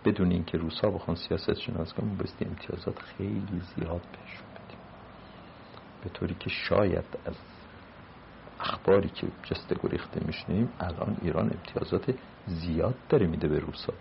بدون 0.06 0.32
اینکه 0.32 0.58
روسا 0.58 0.90
بخوان 0.90 1.16
سیاست 1.16 1.60
شناس 1.60 1.94
کنیم 1.94 2.18
بایستی 2.18 2.46
امتیازات 2.46 3.00
خیلی 3.00 3.62
زیاد 3.76 4.02
بهشون 4.02 4.48
بدیم. 4.56 4.80
به 6.04 6.10
طوری 6.10 6.36
که 6.40 6.50
شاید 6.50 7.06
از 7.26 7.36
اخباری 8.60 9.10
که 9.10 9.28
جسته 9.44 9.76
گریخته 9.84 10.26
میشنیم 10.26 10.70
الان 10.80 11.18
ایران 11.22 11.52
امتیازات 11.54 12.16
زیاد 12.48 12.96
داره 13.10 13.28
میده 13.28 13.48
به 13.48 13.60
روسا 13.60 13.94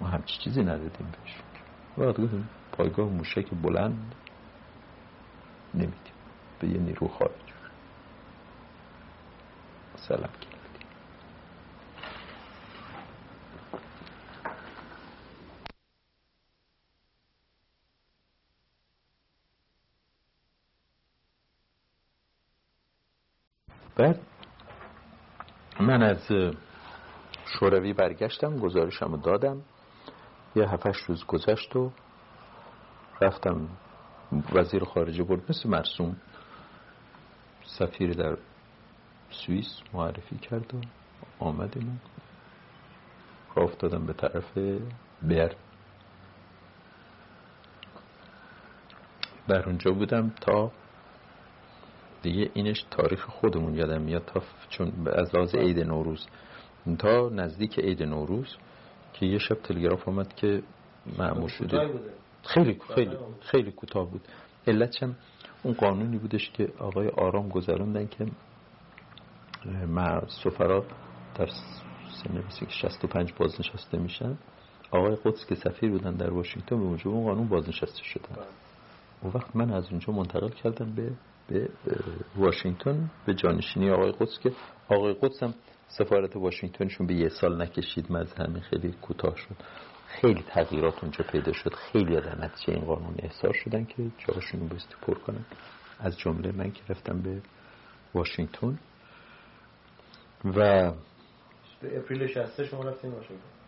ما 0.00 0.06
همچی 0.06 0.38
چیزی 0.38 0.62
ندادیم 0.62 1.12
بهشون. 1.12 1.53
وقت 1.98 2.20
گفتیم 2.20 2.48
پایگاه 2.72 3.08
موشک 3.08 3.50
بلند 3.50 4.14
نمیدیم 5.74 6.14
به 6.60 6.68
یه 6.68 6.78
نیرو 6.78 7.08
خارج 7.08 7.30
سلام 9.96 10.20
کردیم 10.20 10.88
بعد 23.96 24.20
من 25.80 26.02
از 26.02 26.32
شوروی 27.46 27.92
برگشتم 27.92 28.58
گزارشم 28.58 29.16
دادم. 29.20 29.62
یه 30.56 30.68
هفتش 30.68 30.96
روز 30.96 31.24
گذشت 31.24 31.76
و 31.76 31.90
رفتم 33.20 33.68
وزیر 34.52 34.84
خارجه 34.84 35.24
برد. 35.24 35.50
مثل 35.50 35.68
مرسوم. 35.68 36.16
سفیر 37.64 38.12
در 38.12 38.36
سوئیس 39.30 39.80
معرفی 39.92 40.38
کرد 40.38 40.74
و 40.74 40.80
آمدیم. 41.44 42.00
راه 43.54 43.64
افتادم 43.64 44.06
به 44.06 44.12
طرف 44.12 44.58
بر 45.22 45.54
بر 49.48 49.62
اونجا 49.66 49.90
بودم 49.90 50.30
تا 50.30 50.72
دیگه 52.22 52.50
اینش 52.54 52.82
تاریخ 52.90 53.26
خودمون 53.26 53.74
یادم 53.74 54.02
میاد 54.02 54.24
تا 54.24 54.42
چون 54.68 55.08
از 55.08 55.34
لحاظ 55.34 55.54
عید 55.54 55.80
نوروز. 55.80 56.26
تا 56.98 57.28
نزدیک 57.28 57.78
عید 57.78 58.02
نوروز 58.02 58.56
که 59.14 59.26
یه 59.26 59.38
شب 59.38 59.54
تلگراف 59.54 60.08
آمد 60.08 60.34
که 60.34 60.62
معمول 61.18 61.48
شده. 61.48 61.90
خیلی 62.42 62.78
خیلی 62.94 63.16
خیلی 63.40 63.72
کوتاه 63.72 64.10
بود. 64.10 64.20
علتش 64.66 65.02
هم 65.02 65.16
اون 65.62 65.74
قانونی 65.74 66.18
بودش 66.18 66.50
که 66.50 66.68
آقای 66.78 67.08
آرام 67.08 67.48
گذراندن 67.48 68.06
که 68.06 68.26
سفرا 70.44 70.84
در 71.34 71.46
که 72.60 72.66
65 72.68 73.32
بازنشسته 73.32 73.98
میشن. 73.98 74.38
آقای 74.90 75.16
قدس 75.24 75.46
که 75.46 75.54
سفیر 75.54 75.90
بودن 75.90 76.14
در 76.14 76.30
واشنگتن 76.30 76.76
به 76.76 76.84
موجب 76.84 77.08
اون 77.08 77.24
قانون 77.24 77.48
بازنشسته 77.48 78.04
شدن. 78.04 78.36
اون 79.22 79.32
وقت 79.34 79.56
من 79.56 79.70
از 79.70 79.88
اونجا 79.90 80.12
منتقل 80.12 80.48
کردم 80.48 80.94
به 80.94 81.10
به 81.48 81.68
واشنگتن 82.36 83.10
به 83.26 83.34
جانشینی 83.34 83.90
آقای 83.90 84.12
قدس 84.12 84.38
که 84.38 84.52
آقای 84.88 85.14
قدس 85.14 85.42
هم 85.42 85.54
سفارت 85.88 86.36
واشنگتنشون 86.36 87.06
به 87.06 87.14
یه 87.14 87.28
سال 87.28 87.62
نکشید 87.62 88.10
همین 88.10 88.62
خیلی 88.62 88.92
کوتاه 88.92 89.36
شد. 89.36 89.56
خیلی 90.06 90.42
تغییرات 90.42 91.02
اونجا 91.02 91.24
پیدا 91.32 91.52
شد. 91.52 91.74
خیلی 91.74 92.20
در 92.20 92.44
نتیجه 92.44 92.72
این 92.72 92.84
قانون 92.84 93.14
احساس 93.18 93.56
شدن 93.64 93.84
که 93.84 94.10
جاشون 94.18 94.60
رو 94.60 94.66
بایستی 94.66 94.94
پر 95.02 95.14
کنن. 95.14 95.44
از 96.00 96.18
جمله 96.18 96.52
من 96.52 96.70
که 96.72 96.82
رفتم 96.88 97.22
به 97.22 97.42
واشنگتن. 98.14 98.78
و 100.44 100.92
April 101.82 102.26
60 102.26 102.64
شما 102.64 102.82
رفتین 102.82 103.10
واشنگتن. 103.10 103.63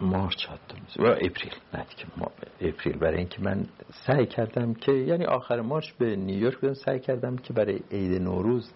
March 0.00 0.46
حتی 0.46 1.02
و 1.02 1.06
April. 1.06 1.52
نه 1.74 1.86
که 1.96 2.06
ما 2.16 2.30
April. 2.60 2.98
برای 2.98 3.18
اینکه 3.18 3.42
من 3.42 3.66
سعی 4.06 4.26
کردم 4.26 4.74
که 4.74 4.92
یعنی 4.92 5.24
آخر 5.24 5.60
March 5.60 5.92
به 5.92 6.16
نیویورک 6.16 6.58
بودم 6.58 6.74
سعی 6.74 7.00
کردم 7.00 7.36
که 7.36 7.52
برای 7.52 7.80
عید 7.90 8.22
نوروز 8.22 8.70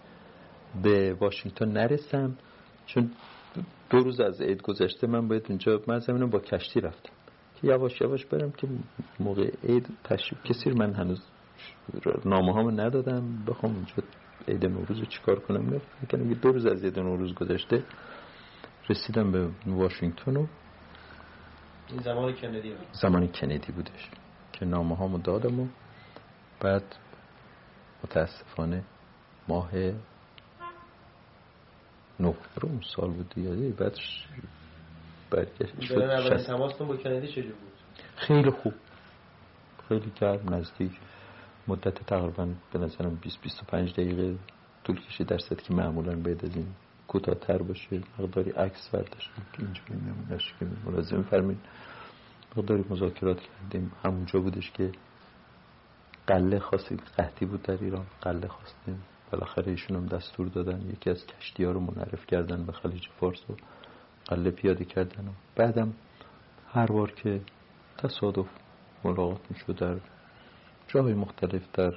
به 0.83 1.13
واشنگتن 1.13 1.69
نرسم. 1.69 2.37
چون 2.85 3.11
دو 3.89 3.97
روز 3.97 4.19
از 4.19 4.41
عید 4.41 4.61
گذشته 4.61 5.07
من 5.07 5.27
باید 5.27 5.45
اونجا 5.49 5.81
من 5.87 5.99
زمینم 5.99 6.29
با 6.29 6.39
کشتی 6.39 6.81
رفتم. 6.81 7.13
که 7.61 7.67
یواش 7.67 8.01
یواش 8.01 8.25
برم 8.25 8.51
که 8.51 8.67
موقع 9.19 9.51
عید 9.63 9.87
تشریف 10.03 10.43
کسی 10.43 10.69
من 10.69 10.93
هنوز 10.93 11.23
نامه 12.25 12.53
هامو 12.53 12.71
ندادم. 12.71 13.45
بخوام 13.47 13.73
اونجا 13.75 13.93
عید 14.47 14.65
نوروز 14.65 14.99
رو 14.99 15.05
چیکار 15.05 15.39
کنم؟ 15.39 15.81
نکنم 16.03 16.33
دو 16.33 16.51
روز 16.51 16.65
از 16.65 16.83
عید 16.83 16.99
نوروز 16.99 17.33
گذشته 17.33 17.83
رسیدم 18.89 19.31
به 19.31 19.49
واشنگتن 19.65 20.37
و 20.37 20.45
این 21.89 22.01
زمان 22.01 22.33
کندی 22.33 22.69
بود. 22.69 22.87
زمان 22.91 23.27
کندی 23.27 23.71
بودش 23.71 24.09
که 24.53 24.65
نامه 24.65 24.95
هامو 24.95 25.17
دادم 25.17 25.59
و 25.59 25.67
بعد 26.59 26.95
متاسفانه 28.03 28.83
ماه 29.47 29.71
نوامبر 32.19 32.63
اون 32.63 32.81
سال 32.95 33.09
بود 33.11 33.33
یادی 33.37 33.71
بعد 33.71 33.97
برگشت 35.31 35.81
شد 35.81 36.37
تماستون 36.37 36.87
با 36.87 36.97
کندی 36.97 37.27
چجور 37.27 37.43
بود؟ 37.43 37.73
خیلی 38.15 38.49
خوب. 38.49 38.73
خیلی 39.89 40.11
گرم 40.21 40.53
نزدیک. 40.53 40.91
مدت 41.67 42.05
تقریبا 42.05 42.47
به 42.73 42.79
نظرم 42.79 43.15
20 43.15 43.41
25 43.41 43.91
دقیقه 43.93 44.35
طول 44.83 44.99
کشید 44.99 45.27
در 45.27 45.37
که 45.37 45.73
معمولا 45.73 46.15
باید 46.15 46.45
از 46.45 46.55
این 46.55 46.67
کوتاه‌تر 47.13 47.57
باشه 47.57 48.01
مقداری 48.19 48.51
عکس 48.51 48.89
برداشتیم 48.89 49.45
که 49.53 49.63
اینجا 49.63 49.81
میمونش 49.89 50.53
که 50.59 50.67
ملازم 50.85 51.23
فرمین 51.23 51.57
مقداری 52.55 52.85
مذاکرات 52.89 53.39
کردیم. 53.41 53.91
همونجا 54.03 54.39
بودش 54.39 54.71
که 54.71 54.91
قله 56.27 56.59
خواستیم 56.59 56.97
قحطی 57.17 57.45
بود 57.45 57.61
در 57.61 57.77
ایران 57.81 58.05
قله 58.21 58.47
خواستیم. 58.47 59.03
بالاخره 59.31 59.71
ایشون 59.71 59.97
هم 59.97 60.05
دستور 60.05 60.47
دادن 60.47 60.89
یکی 60.89 61.09
از 61.09 61.25
کشتی 61.27 61.63
ها 61.63 61.71
رو 61.71 61.79
منعرف 61.79 62.25
کردن 62.27 62.65
به 62.65 62.71
خلیج 62.71 63.07
فارس 63.19 63.49
و 63.49 63.53
قله 64.25 64.51
پیاده 64.51 64.85
کردن. 64.85 65.27
و 65.27 65.31
بعدم 65.55 65.93
هر 66.73 66.85
بار 66.85 67.11
که 67.11 67.41
تصادف 67.97 68.47
ملاقات 69.03 69.41
می‌شد 69.49 69.75
در 69.75 69.95
جاهای 70.87 71.13
مختلف 71.13 71.61
در 71.73 71.93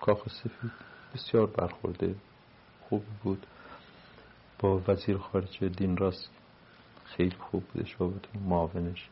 کاخ 0.00 0.28
سفید 0.28 0.70
بسیار 1.14 1.46
برخورده 1.46 2.14
خوب 2.88 3.04
بود. 3.22 3.46
با 4.58 4.82
وزیر 4.88 5.18
خارجه 5.18 5.68
دین 5.68 5.96
راست 5.96 6.30
خیلی 7.04 7.36
خوب 7.40 7.64
بودش 7.64 7.96
با 7.96 8.06
بود 8.06 8.26
معاونش 8.48 9.08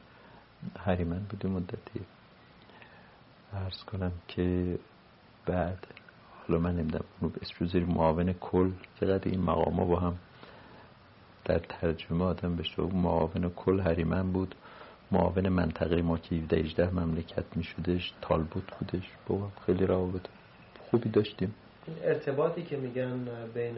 هریمن 0.78 1.18
بوده 1.18 1.49
مدتی. 1.49 2.00
ارز 3.52 3.84
کنم 3.84 4.12
که 4.28 4.78
بعد 5.47 5.86
حالا 6.49 6.60
من 6.60 6.76
نمیدم 6.76 7.05
اونو 7.20 7.34
به 7.34 7.84
معاون 7.84 8.33
کل 8.33 8.70
چقدر 9.00 9.31
این 9.31 9.41
مقام 9.41 9.89
با 9.89 10.00
هم 10.00 10.16
در 11.44 11.58
ترجمه 11.58 12.25
آدم 12.25 12.57
بشه. 12.57 12.83
معاون 12.83 13.50
کل 13.57 13.81
هریمن 13.81 14.33
بود 14.33 14.55
معاون 15.12 15.49
منطقه 15.49 16.02
ما 16.02 16.18
که 16.18 16.34
17 16.34 16.91
مملکت 16.91 17.44
می 17.57 17.65
شدش 17.65 18.12
تالبوت 18.23 18.78
بودش. 18.78 19.10
با 19.28 19.49
خیلی 19.66 19.86
روابط 19.86 20.26
خوبی 20.91 21.08
داشتیم. 21.08 21.55
ارتباطی 22.02 22.62
که 22.62 22.76
میگن 22.76 23.28
بین 23.55 23.76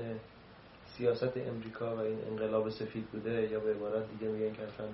سیاست 0.98 1.36
امریکا 1.36 1.96
و 1.96 1.98
این 1.98 2.18
انقلاب 2.30 2.70
سفید 2.70 3.06
بوده 3.06 3.48
یا 3.50 3.60
به 3.60 3.74
عبارت 3.74 4.10
دیگه 4.10 4.32
میگن 4.32 4.52
که 4.54 4.62
اصلا 4.62 4.86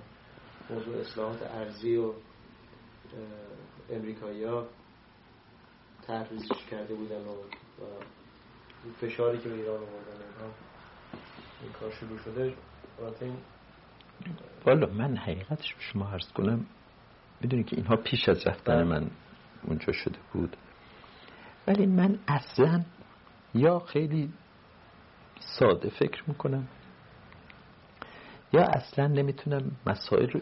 موضوع 0.69 0.97
اصلاحات 0.97 1.41
ارزی 1.41 1.97
و 1.97 2.13
امریکایی 3.89 4.43
ها 4.43 4.67
کرده 6.71 6.95
بودن 6.95 7.21
و 7.21 7.35
فشاری 9.01 9.37
که 9.37 9.49
به 9.49 9.55
ایران 9.55 9.77
آوردن 9.77 10.51
این 11.61 11.71
کار 11.71 11.91
شروع 11.91 12.17
شده. 12.17 12.53
والا 14.65 14.87
من 14.87 15.17
حقیقتش 15.17 15.73
به 15.73 15.81
شما 15.81 16.09
عرض 16.09 16.31
کنم 16.31 16.65
می‌دونی 17.41 17.63
که 17.63 17.75
اینها 17.75 17.95
پیش 17.95 18.29
از 18.29 18.47
رفتن 18.47 18.75
بله. 18.75 18.83
من 18.83 19.11
اونجا 19.63 19.93
شده 19.93 20.17
بود. 20.33 20.57
ولی 21.67 21.85
من 21.85 22.19
اصلا 22.27 22.83
یا 23.53 23.79
خیلی 23.79 24.33
ساده 25.45 25.89
فکر 25.89 26.23
می‌کنم. 26.27 26.67
یا 28.53 28.63
اصلا 28.63 29.07
نمی‌تونم 29.07 29.71
مسائل 29.87 30.29
رو 30.29 30.39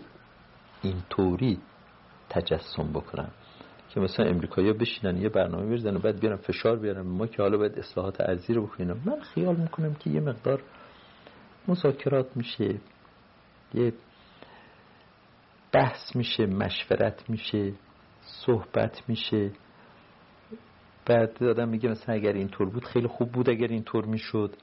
اینطوری 0.81 1.59
تجسم 2.29 2.91
بکنم 2.93 3.31
که 3.89 3.99
مثلا 3.99 4.25
امریکایی 4.25 4.73
بشینن 4.73 5.17
یه 5.17 5.29
برنامه 5.29 5.65
بریزن 5.65 5.95
و 5.95 5.99
بعد 5.99 6.19
بیارن 6.19 6.35
فشار 6.35 6.79
بیارن. 6.79 7.01
ما 7.01 7.27
که 7.27 7.41
حالا 7.41 7.57
باید 7.57 7.79
اصلاحات 7.79 8.21
ارزی 8.21 8.53
رو 8.53 8.65
بکنیم 8.67 9.01
من 9.05 9.19
خیال 9.19 9.55
می‌کنم 9.55 9.93
که 9.93 10.09
یه 10.09 10.19
مقدار 10.19 10.61
مذاکرات 11.67 12.37
میشه 12.37 12.79
یه 13.73 13.93
بحث 15.71 16.15
میشه 16.15 16.45
مشورت 16.45 17.29
میشه 17.29 17.73
صحبت 18.21 19.09
میشه. 19.09 19.51
بعد 21.05 21.43
آدم 21.43 21.69
میگه 21.69 21.89
مثلا 21.89 22.15
اگر 22.15 22.33
اینطور 22.33 22.69
بود 22.69 22.85
خیلی 22.85 23.07
خوب 23.07 23.31
بود 23.31 23.49
اگر 23.49 23.67
اینطور 23.67 24.05
می‌شد. 24.05 24.55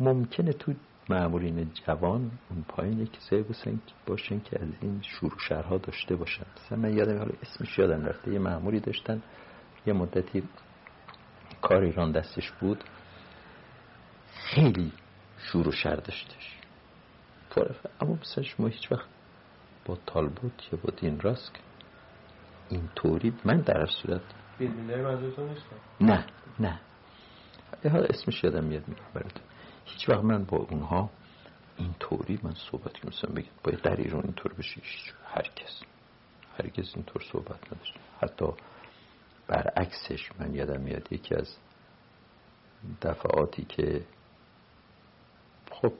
ممکنه 0.00 0.52
تو 0.52 0.72
معمولین 1.08 1.70
جوان 1.86 2.30
اون 2.50 2.64
پایین 2.68 3.06
کسایی 3.06 3.42
باشن 3.42 3.80
باشن 4.06 4.40
که 4.40 4.62
از 4.62 4.68
این 4.80 5.00
شروع 5.02 5.38
شرها 5.38 5.78
داشته 5.78 6.16
باشن. 6.16 6.46
مثلا 6.56 6.78
من 6.78 6.96
یادم 6.96 7.18
حالا 7.18 7.32
اسمش 7.42 7.78
یادم 7.78 8.04
رفته. 8.04 8.32
یه 8.32 8.38
معمولی 8.38 8.80
داشتن. 8.80 9.22
یه 9.86 9.92
مدتی 9.92 10.42
کار 11.62 11.82
ایران 11.82 12.12
دستش 12.12 12.50
بود. 12.50 12.84
خیلی 14.34 14.92
شور 15.38 15.68
و 15.68 15.72
شر 15.72 15.96
داشتش. 15.96 16.56
اما 18.00 18.18
مثلا 18.20 18.44
شما 18.44 18.66
هیچ 18.66 18.92
وقت 18.92 19.08
با 19.84 19.98
تالبوت 20.06 20.72
یا 20.72 20.78
با 20.82 20.90
دین 20.96 21.20
راسک 21.20 21.52
اینطوری 22.68 23.32
من 23.44 23.60
در 23.60 23.86
صورت 23.86 24.20
نه 26.00 26.26
نه. 26.60 26.80
حالا 27.92 28.06
اسمش 28.06 28.44
یادم 28.44 28.64
میاد 28.64 28.88
میگم 28.88 29.02
براتون. 29.14 29.42
هیچ 29.90 30.08
وقت 30.08 30.24
من 30.24 30.44
با 30.44 30.56
اونها 30.56 31.10
اینطوری 31.76 32.38
من 32.42 32.54
صحبت 32.70 32.94
که 32.94 33.08
مثلا 33.08 33.30
بگید 33.34 33.52
باید 33.64 33.82
در 33.82 33.96
ایران 33.96 34.22
اینطور 34.22 34.52
بشه. 34.52 34.80
هر 35.24 35.42
کس 35.42 35.82
هر 36.58 36.68
کس 36.68 36.92
اینطور 36.94 37.22
صحبت 37.32 37.72
نداشت. 37.72 37.94
حتی 38.20 38.46
برعکسش 39.46 40.30
من 40.38 40.54
یادم 40.54 40.80
میاد 40.80 41.12
یکی 41.12 41.34
از 41.34 41.56
دفعاتی 43.02 43.64
که 43.64 44.04
خب 45.70 45.92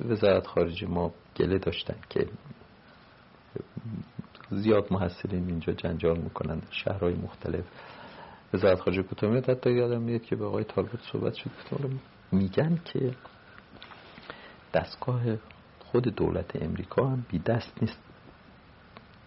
وزارت 0.00 0.46
خارجه 0.46 0.86
ما 0.86 1.14
گله 1.36 1.58
داشتن 1.58 1.96
که 2.10 2.28
زیاد 4.50 4.92
محصلین 4.92 5.46
اینجا 5.48 5.72
جنجال 5.72 6.18
می‌کنن. 6.18 6.62
شهرهای 6.70 7.14
مختلف. 7.14 7.64
وزارت 8.54 8.80
خارجه 8.80 9.04
میاد 9.22 9.50
حتی 9.50 9.70
یادم 9.70 10.02
میاد 10.02 10.22
که 10.22 10.36
به 10.36 10.44
آقای 10.44 10.64
طالبات 10.64 11.00
صحبت 11.12 11.34
شد. 11.34 11.50
میگن 12.32 12.78
که 12.84 13.14
دستگاه 14.74 15.22
خود 15.80 16.08
دولت 16.08 16.62
امریکا 16.62 17.06
هم 17.08 17.26
بی 17.28 17.38
دست 17.38 17.82
نیست 17.82 17.98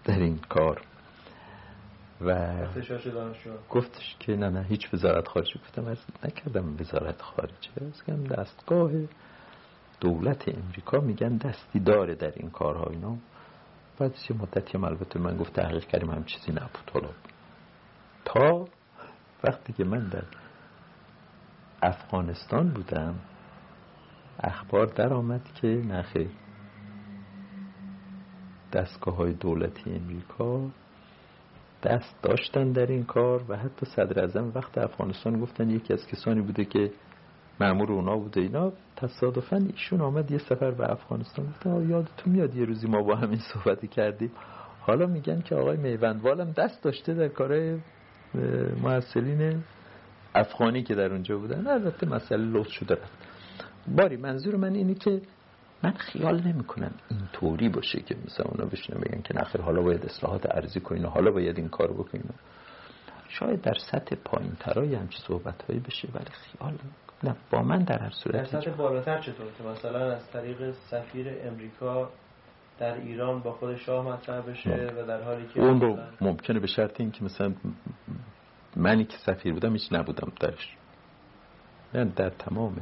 در 0.03 0.19
این 0.19 0.37
کار. 0.37 0.81
و 2.21 2.65
گفتش 3.69 4.15
که 4.19 4.35
نه 4.35 4.49
نه 4.49 4.63
هیچ 4.63 4.93
وزارت 4.93 5.27
خارجه 5.27 5.59
گفتم 5.59 5.85
از 5.85 5.97
نکردم 6.23 6.75
وزارت 6.79 7.21
خارجه 7.21 7.71
از 7.81 8.23
دستگاه 8.27 8.91
دولت 9.99 10.47
امریکا 10.47 10.99
میگن 10.99 11.37
دستی 11.37 11.79
داره 11.79 12.15
در 12.15 12.33
این 12.35 12.49
کارها 12.49 12.85
اینا. 12.89 13.17
بعد 13.99 14.15
یه 14.29 14.37
مدتی 14.37 14.77
هم 14.77 14.83
البته 14.83 15.19
من 15.19 15.37
گفت 15.37 15.53
تحقیق 15.53 15.85
کردیم 15.85 16.11
هم 16.11 16.23
چیزی 16.23 16.51
نبود. 16.51 16.91
حالا 16.93 17.09
تا 18.25 18.67
وقتی 19.43 19.73
که 19.73 19.83
من 19.83 20.07
در 20.07 20.23
افغانستان 21.81 22.69
بودم 22.69 23.15
اخبار 24.39 24.85
در 24.85 25.13
آمد 25.13 25.41
که 25.55 25.67
نخیر 25.67 26.29
دستگاه 28.73 29.15
های 29.15 29.33
دولتی 29.33 29.91
امریکا 29.91 30.61
دست 31.83 32.21
داشتن 32.21 32.71
در 32.71 32.85
این 32.85 33.03
کار 33.03 33.43
و 33.49 33.57
حتی 33.57 33.85
صدر 33.85 34.23
ازم 34.23 34.51
وقت 34.55 34.77
افغانستان 34.77 35.39
گفتن 35.39 35.69
یکی 35.69 35.93
از 35.93 36.07
کسانی 36.07 36.41
بوده 36.41 36.65
که 36.65 36.91
معمور 37.59 37.91
اونا 37.91 38.17
بوده 38.17 38.41
اینا 38.41 38.71
تصادفا 38.95 39.57
ایشون 39.57 40.01
آمد 40.01 40.31
یه 40.31 40.37
سفر 40.37 40.71
به 40.71 40.91
افغانستان 40.91 41.45
گفت 41.45 41.65
یادتون 41.65 42.33
میاد 42.33 42.55
یه 42.55 42.65
روزی 42.65 42.87
ما 42.87 43.01
با 43.01 43.15
همین 43.15 43.39
صحبتی 43.53 43.87
کردیم. 43.87 44.31
حالا 44.81 45.05
میگن 45.05 45.41
که 45.41 45.55
آقای 45.55 45.77
میوندوالم 45.77 46.51
دست 46.51 46.83
داشته 46.83 47.13
در 47.13 47.27
کار 47.27 47.79
محصلین 48.83 49.63
افغانی 50.35 50.83
که 50.83 50.95
در 50.95 51.11
اونجا 51.11 51.37
بودن. 51.37 51.67
البته 51.67 52.07
مسئله 52.07 52.45
لطف 52.45 52.71
شده 52.71 52.97
باری 53.87 54.17
منظور 54.17 54.55
من 54.55 54.73
اینه 54.73 54.93
که 54.93 55.21
من 55.83 55.91
خیال 55.91 56.41
نمی 56.41 56.63
کنم 56.63 56.91
این 57.09 57.19
طوری 57.33 57.69
باشه 57.69 57.99
که 57.99 58.15
مثلا 58.25 58.45
اونا 58.45 58.65
بشنه 58.65 58.99
بگن 58.99 59.21
که 59.21 59.37
نخیر 59.37 59.61
حالا 59.61 59.81
باید 59.81 60.05
اصلاحات 60.05 60.55
ارزی 60.55 60.79
کنین 60.79 61.05
حالا 61.05 61.31
باید 61.31 61.57
این 61.57 61.69
کار 61.69 61.93
بکنین. 61.93 62.23
شاید 63.29 63.61
در 63.61 63.73
سطح 63.73 64.15
پایین 64.15 64.51
ترای 64.59 64.95
همچی 64.95 65.19
صحبت 65.27 65.63
هایی 65.63 65.79
بشه 65.79 66.07
ولی 66.13 66.25
خیال 66.25 66.73
نه 67.23 67.35
با 67.51 67.61
من 67.61 67.83
در 67.83 67.99
هر 67.99 68.09
صورت 68.09 68.51
در 68.51 68.61
سطح 68.61 68.71
بالاتر 68.71 69.19
چطور 69.21 69.47
که 69.57 69.63
مثلا 69.63 70.11
از 70.11 70.31
طریق 70.31 70.71
سفیر 70.71 71.27
امریکا 71.43 72.09
در 72.79 72.93
ایران 72.93 73.39
با 73.39 73.51
خود 73.51 73.77
شاه 73.77 74.07
مطرح 74.07 74.41
بشه 74.41 74.93
و 74.97 75.05
در 75.07 75.23
حالی 75.23 75.47
که 75.53 75.59
اون 75.59 75.81
رو 75.81 75.97
ممکنه 76.21 76.59
به 76.59 76.67
شرط 76.67 77.01
این 77.01 77.11
که 77.11 77.23
مثلا 77.23 77.53
منی 78.75 79.05
که 79.05 79.17
سفیر 79.17 79.53
بودم 79.53 79.73
هیچ 79.73 79.93
نبودم 79.93 80.31
درش 80.39 80.75
من 81.93 82.07
در 82.07 82.29
تمام 82.29 82.81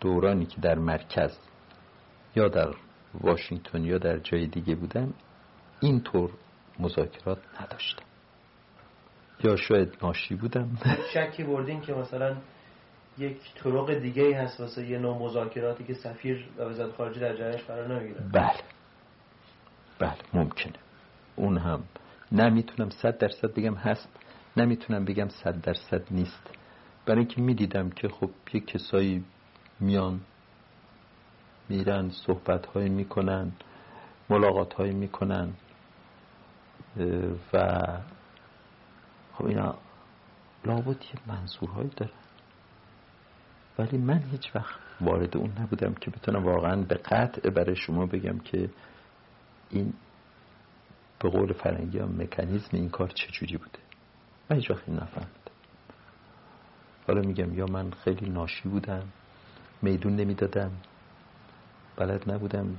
دورانی 0.00 0.46
که 0.46 0.60
در 0.60 0.74
مرکز 0.78 1.38
یا 2.36 2.48
در 2.48 2.74
واشنگتن 3.20 3.84
یا 3.84 3.98
در 3.98 4.18
جای 4.18 4.46
دیگه 4.46 4.74
بودم 4.74 5.14
اینطور 5.80 6.30
مذاکرات 6.78 7.38
نداشتم. 7.60 8.04
یا 9.44 9.56
شاید 9.56 9.96
ناشی 10.02 10.34
بودم. 10.34 10.78
شکی 11.14 11.44
بردین 11.44 11.80
که 11.80 11.94
مثلا 11.94 12.36
یک 13.18 13.36
طرق 13.54 13.94
دیگه 13.94 14.42
هست 14.42 14.60
واسه 14.60 14.86
یه 14.86 14.98
نوع 14.98 15.18
مذاکراتی 15.18 15.84
که 15.84 15.94
سفیر 15.94 16.48
و 16.58 16.62
وزارت 16.62 16.96
خارجه 16.96 17.20
در 17.20 17.36
جایش 17.36 17.62
قرار 17.62 17.94
نمی‌گیره 17.94 18.20
بله. 18.32 18.60
بله 19.98 20.18
ممکنه. 20.34 20.72
اون 21.36 21.58
هم. 21.58 21.84
نمی‌تونم 22.32 22.90
صد 22.90 23.18
درصد 23.18 23.54
بگم 23.54 23.74
هست. 23.74 24.08
نمی‌تونم 24.56 25.04
بگم 25.04 25.28
صد 25.28 25.60
درصد 25.60 26.02
نیست. 26.10 26.50
برای 27.06 27.18
اینکه 27.18 27.40
می‌دیدم 27.40 27.90
که 27.90 28.08
خب 28.08 28.30
یه 28.52 28.60
کسایی 28.60 29.24
میان 29.80 30.20
میرن 31.68 32.10
صحبت 32.10 32.66
هایی 32.66 32.88
می‌کنن 32.88 33.52
ملاقات 34.30 34.74
هایی 34.74 34.92
می‌کنن 34.92 35.52
و 37.52 37.82
خب 39.34 39.46
اینا 39.46 39.74
لابد 40.64 41.02
یه 41.02 41.20
منظورهایی 41.26 41.90
دارن. 41.96 42.12
ولی 43.78 43.98
من 43.98 44.18
هیچ 44.18 44.56
وقت 44.56 44.74
وارد 45.00 45.36
اون 45.36 45.52
نبودم 45.58 45.94
که 45.94 46.10
بتونم 46.10 46.44
واقعا 46.44 46.76
به 46.76 46.94
قطع 46.94 47.50
برای 47.50 47.76
شما 47.76 48.06
بگم 48.06 48.38
که 48.38 48.70
این 49.70 49.92
به 51.18 51.28
قول 51.30 51.52
فرنگی 51.52 51.98
هم 51.98 52.22
مکانیزم 52.22 52.68
این 52.72 52.90
کار 52.90 53.08
چجوری 53.08 53.56
بوده. 53.56 53.83
من 54.50 54.56
هیچ 54.56 54.70
وقت 54.70 54.88
نفهمد 54.88 55.50
حالا 57.06 57.20
میگم 57.20 57.54
یا 57.58 57.66
من 57.66 57.90
خیلی 57.90 58.30
ناشی 58.30 58.68
بودم 58.68 59.02
میدون 59.82 60.16
نمی‌دادم 60.16 60.70
بلد 61.96 62.32
نبودم 62.32 62.76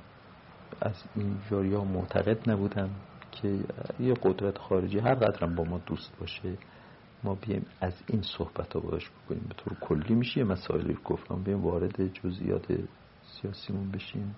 از 0.81 1.03
این 1.15 1.37
جاریا 1.51 1.83
معتقد 1.83 2.49
نبودم 2.49 2.89
که 3.31 3.59
یه 3.99 4.13
قدرت 4.23 4.57
خارجی 4.57 4.99
هر 4.99 5.15
قدرم 5.15 5.55
با 5.55 5.63
ما 5.63 5.77
دوست 5.77 6.11
باشه 6.19 6.57
ما 7.23 7.35
بیایم 7.35 7.65
از 7.81 7.93
این 8.07 8.21
صحبت 8.21 8.73
ها 8.73 8.79
باش 8.79 9.09
بکنیم. 9.09 9.45
به 9.49 9.55
طور 9.55 9.77
کلی 9.81 10.15
میشه 10.15 10.37
یه 10.37 10.43
مسائلی 10.43 10.93
رو 10.93 11.01
گفتم. 11.03 11.43
بیایم 11.43 11.63
وارد 11.63 12.13
جزئیات 12.13 12.65
سیاسیمون 13.23 13.91
بشیم. 13.91 14.35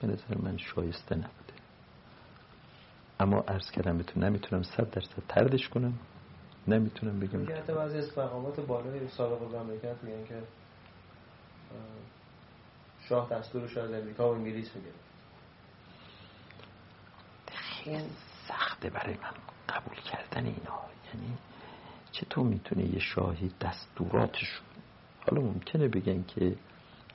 به 0.00 0.06
نظر 0.06 0.38
من 0.42 0.56
شایسته 0.56 1.14
نبوده. 1.14 1.54
اما 3.20 3.40
عرض 3.40 3.70
کردم 3.70 3.96
بهتون 3.96 4.24
نمی‌تونم 4.24 4.62
صد 4.62 4.90
درصد 4.90 5.22
تردش 5.28 5.68
کنم. 5.68 5.92
نمی‌تونم 6.68 7.20
بگم. 7.20 7.38
میگه 7.38 7.56
حتی 7.56 7.74
بعضی 7.74 7.98
از 7.98 8.18
مقامات 8.18 8.60
بالای 8.60 9.08
سابق 9.08 9.54
مملکت 9.54 9.96
میگن 10.02 10.24
که 10.24 10.42
شاه 13.08 13.28
دستورش 13.30 13.76
از 13.76 13.92
امریکا 13.92 14.32
و 14.32 14.34
انگلیس 14.34 14.76
میگه. 14.76 14.88
خیلی 17.46 18.10
سخته 18.48 18.90
برای 18.90 19.14
من 19.14 19.30
قبول 19.68 19.96
کردن 19.96 20.46
اینا. 20.46 20.80
یعنی 21.14 21.38
چطور 22.12 22.46
می‌تونه 22.46 22.84
یه 22.84 22.98
شاهی 22.98 23.50
دستوراتشون؟ 23.60 24.66
حالا 25.30 25.42
ممکنه 25.42 25.88
بگن 25.88 26.22
که 26.22 26.56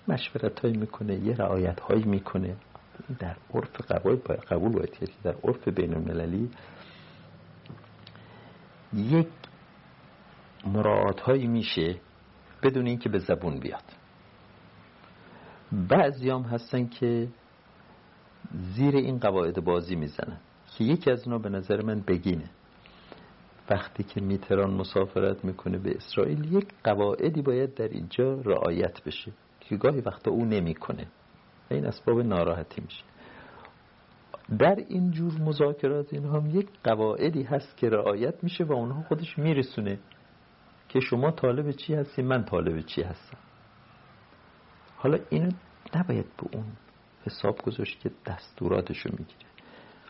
مشورت 0.07 0.59
هایی 0.59 0.77
می‌کنه 0.77 1.15
یه 1.15 1.35
رعایت 1.35 1.79
هایی 1.79 2.03
می‌کنه. 2.03 2.55
در 3.19 3.35
عرف 3.53 3.81
قبول 3.81 4.15
باید 4.15 4.39
قبول 4.39 4.71
باید 4.71 4.91
که 4.91 5.07
در 5.23 5.35
عرف 5.43 5.67
بین 5.67 5.93
المللی 5.93 6.51
یک 8.93 9.27
مراعات 10.65 11.21
هایی 11.21 11.47
میشه 11.47 11.95
بدون 12.63 12.87
اینکه 12.87 13.09
به 13.09 13.19
زبون 13.19 13.59
بیاد. 13.59 13.83
بعضی 15.71 16.29
هم 16.29 16.41
هستن 16.41 16.87
که 16.87 17.27
زیر 18.53 18.95
این 18.95 19.19
قواعد 19.19 19.63
بازی 19.63 19.95
می‌زنن 19.95 20.37
که 20.77 20.83
یکی 20.83 21.11
از 21.11 21.27
اونا 21.27 21.37
به 21.37 21.49
نظر 21.49 21.81
من 21.81 21.99
بگینه. 21.99 22.49
وقتی 23.69 24.03
که 24.03 24.21
میتران 24.21 24.73
مسافرت 24.73 25.45
می‌کنه 25.45 25.77
به 25.77 25.95
اسرائیل 25.95 26.53
یک 26.53 26.67
قواعدی 26.83 27.41
باید 27.41 27.73
در 27.73 27.87
اینجا 27.87 28.33
رعایت 28.33 29.03
بشه 29.03 29.31
که 29.59 29.77
گاهی 29.77 30.01
وقتا 30.01 30.31
او 30.31 30.45
نمی‌کنه. 30.45 31.07
این 31.69 31.85
اسباب 31.85 32.19
ناراحتی 32.19 32.81
میشه. 32.81 33.03
در 34.59 34.75
این 34.75 35.11
جور 35.11 35.33
مذاکرات 35.41 36.13
این 36.13 36.25
هم 36.25 36.49
یک 36.59 36.69
قواعدی 36.83 37.43
هست 37.43 37.77
که 37.77 37.89
رعایت 37.89 38.43
میشه 38.43 38.63
و 38.63 38.73
اونها 38.73 39.01
خودش 39.01 39.37
میرسونه 39.39 39.99
که 40.89 40.99
شما 40.99 41.31
طالب 41.31 41.71
چی 41.71 41.93
هستی 41.93 42.21
من 42.21 42.43
طالب 42.43 42.81
چی 42.81 43.01
هستم. 43.01 43.37
حالا 44.97 45.19
اینو 45.29 45.51
نباید 45.95 46.25
به 46.25 46.57
اون 46.57 46.65
حساب 47.25 47.57
گذاشت 47.57 47.99
که 47.99 48.11
دستوراتشو 48.25 49.09
می‌گیره. 49.09 49.51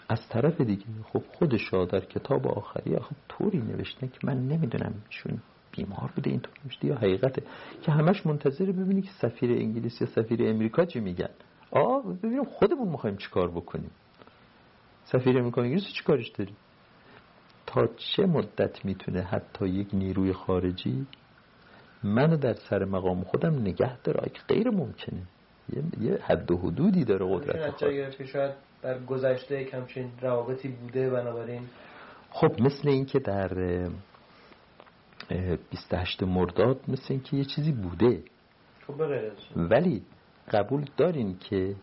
از 0.09 0.29
طرف 0.29 0.61
دیگه 0.61 0.85
خب 1.03 1.23
خود 1.33 1.49
در 1.89 1.99
کتاب 1.99 2.47
آخری 2.47 2.99
خب 2.99 3.15
طوری 3.29 3.57
نوشته 3.57 4.07
که 4.07 4.19
من 4.23 4.47
نمی‌دونم 4.47 4.93
چون 5.09 5.41
بیمار 5.71 6.11
بوده 6.15 6.29
اینطور 6.29 6.53
نوشته 6.65 6.87
یا 6.87 6.95
حقیقته 6.95 7.43
که 7.81 7.91
همش 7.91 8.25
منتظر 8.25 8.65
ببینی 8.65 9.01
که 9.01 9.11
سفیر 9.11 9.51
انگلیس 9.51 10.01
یا 10.01 10.07
سفیر 10.07 10.49
امریکا 10.49 10.85
چی 10.85 10.99
میگن. 10.99 11.29
آه 11.71 12.03
ببینیم 12.07 12.43
خودمون 12.43 12.87
می‌خوایم 12.87 13.17
چیکار 13.17 13.51
بکنیم. 13.51 13.91
سفیر 15.11 15.37
امریکا 15.37 15.61
انگلیس 15.61 15.93
چیکارش 15.93 16.29
داریم 16.29 16.55
تا 17.67 17.87
چه 17.87 18.25
مدت 18.25 18.85
می‌تونه 18.85 19.21
حتی 19.21 19.67
یک 19.67 19.87
نیروی 19.93 20.33
خارجی 20.33 21.07
منو 22.03 22.37
در 22.37 22.53
سر 22.53 22.85
مقام 22.85 23.23
خودم 23.23 23.55
نگه 23.55 23.97
داره؟ 24.01 24.29
که 24.33 24.41
غیر 24.47 24.69
ممکنه. 24.69 25.21
یه 26.01 26.19
حد 26.21 26.51
و 26.51 26.57
حدودی 26.57 27.05
داره 27.05 27.25
قدرت 27.25 28.17
که 28.17 28.25
شاید 28.25 28.53
در 28.81 28.99
گذشته 28.99 29.63
کمچین 29.63 30.11
روابطی 30.21 30.67
بوده 30.67 31.09
بنابراین 31.09 31.61
خب 32.29 32.61
مثل 32.61 32.89
اینکه 32.89 33.19
در 33.19 33.49
28 35.71 36.23
مرداد 36.23 36.79
مثل 36.87 37.05
اینکه 37.09 37.37
یه 37.37 37.45
چیزی 37.45 37.71
بوده. 37.71 38.23
خب 38.87 39.01
ولی 39.55 40.01
قبول 40.51 40.85
دارین 40.97 41.37
که 41.37 41.75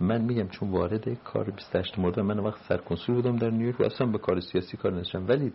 من 0.00 0.22
میگم 0.22 0.48
چون 0.48 0.70
وارد 0.70 1.22
کار 1.22 1.50
28 1.50 1.98
مرداد 1.98 2.24
من 2.24 2.38
وقت 2.38 2.62
سرکنسول 2.68 3.14
بودم 3.14 3.36
در 3.36 3.50
نیویورک 3.50 3.80
و 3.80 3.84
اصلا 3.84 4.06
به 4.06 4.18
کار 4.18 4.40
سیاسی 4.40 4.76
کار 4.76 4.92
نشم 4.92 5.26
ولی 5.28 5.52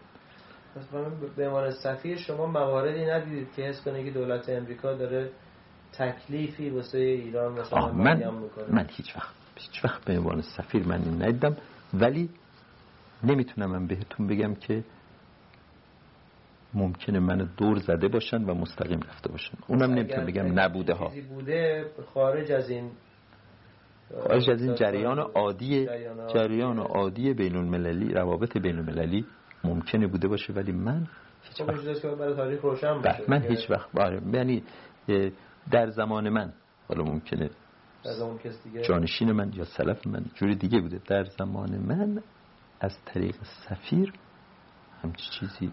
به 1.37 1.49
عنوان 1.49 1.71
سفیر 1.71 2.19
شما 2.19 2.47
مواردی 2.47 3.05
ندیدید 3.05 3.53
که 3.57 3.63
حس 3.63 3.85
کنه 3.85 4.05
که 4.05 4.11
دولت 4.11 4.49
امریکا 4.49 4.93
داره 4.93 5.31
تکلیفی 5.93 6.71
واسه 6.71 6.99
ایران 6.99 7.53
مثلا 7.53 7.93
من 7.93 8.25
من 8.69 8.87
هیچ 8.91 9.17
وقت 9.17 9.35
هیچ 9.57 9.85
وقت 9.85 10.05
به 10.05 10.19
عنوان 10.19 10.43
سفیر 10.43 10.87
من 10.87 11.23
ندیدم 11.23 11.57
ولی 11.95 12.31
نمی‌تونم 13.25 13.71
من 13.71 13.87
بهتون 13.87 14.27
بگم 14.27 14.55
که 14.55 14.85
ممکنه 16.75 17.19
من 17.19 17.49
دور 17.57 17.79
زده 17.79 18.09
باشن 18.09 18.45
و 18.45 18.55
مستقیم 18.55 19.01
رفته 19.01 19.31
باشن. 19.31 19.59
اونم 19.67 19.91
نمی‌تونم 19.91 20.27
بگم 20.27 20.61
نبوده 20.61 20.95
ها. 20.95 21.13
بوده 21.29 21.87
خارج 22.15 22.53
از 22.53 22.71
این 22.71 22.91
خارج 24.29 24.51
از 24.51 24.63
این 24.63 24.75
جریان 24.75 25.19
عادی 25.19 25.87
جریان 26.35 26.79
عادی. 26.79 27.35
بین 27.35 27.57
المللی 27.57 28.15
روابط 28.15 28.57
بین 28.57 28.79
المللی 28.79 29.25
ممکنه 29.65 30.07
بوده 30.07 30.29
باشه 30.29 30.53
ولی 30.53 30.73
من 30.73 31.07
هیچ 31.43 31.63
خب، 31.63 31.69
وقت 31.69 32.19
برای 32.19 32.35
تاریخ 32.35 32.63
روشن 32.63 33.01
بله، 33.03 33.25
من 33.29 33.43
هیچ 33.43 33.71
وقت 33.71 33.93
باره 33.93 34.23
یعنی 34.33 34.63
در 35.71 35.91
زمان 35.91 36.29
من 36.29 36.53
حالا 36.89 37.05
ممکنه 37.05 37.51
جانشین 38.89 39.33
من 39.33 39.53
یا 39.55 39.65
سلف 39.65 40.07
من 40.07 40.25
جوری 40.35 40.55
دیگه 40.55 40.81
بوده. 40.81 41.01
در 41.07 41.25
زمان 41.25 41.79
من 41.79 42.23
از 42.81 42.99
طریق 43.05 43.37
سفیر 43.43 44.13
همچی 45.03 45.31
چیزی 45.41 45.73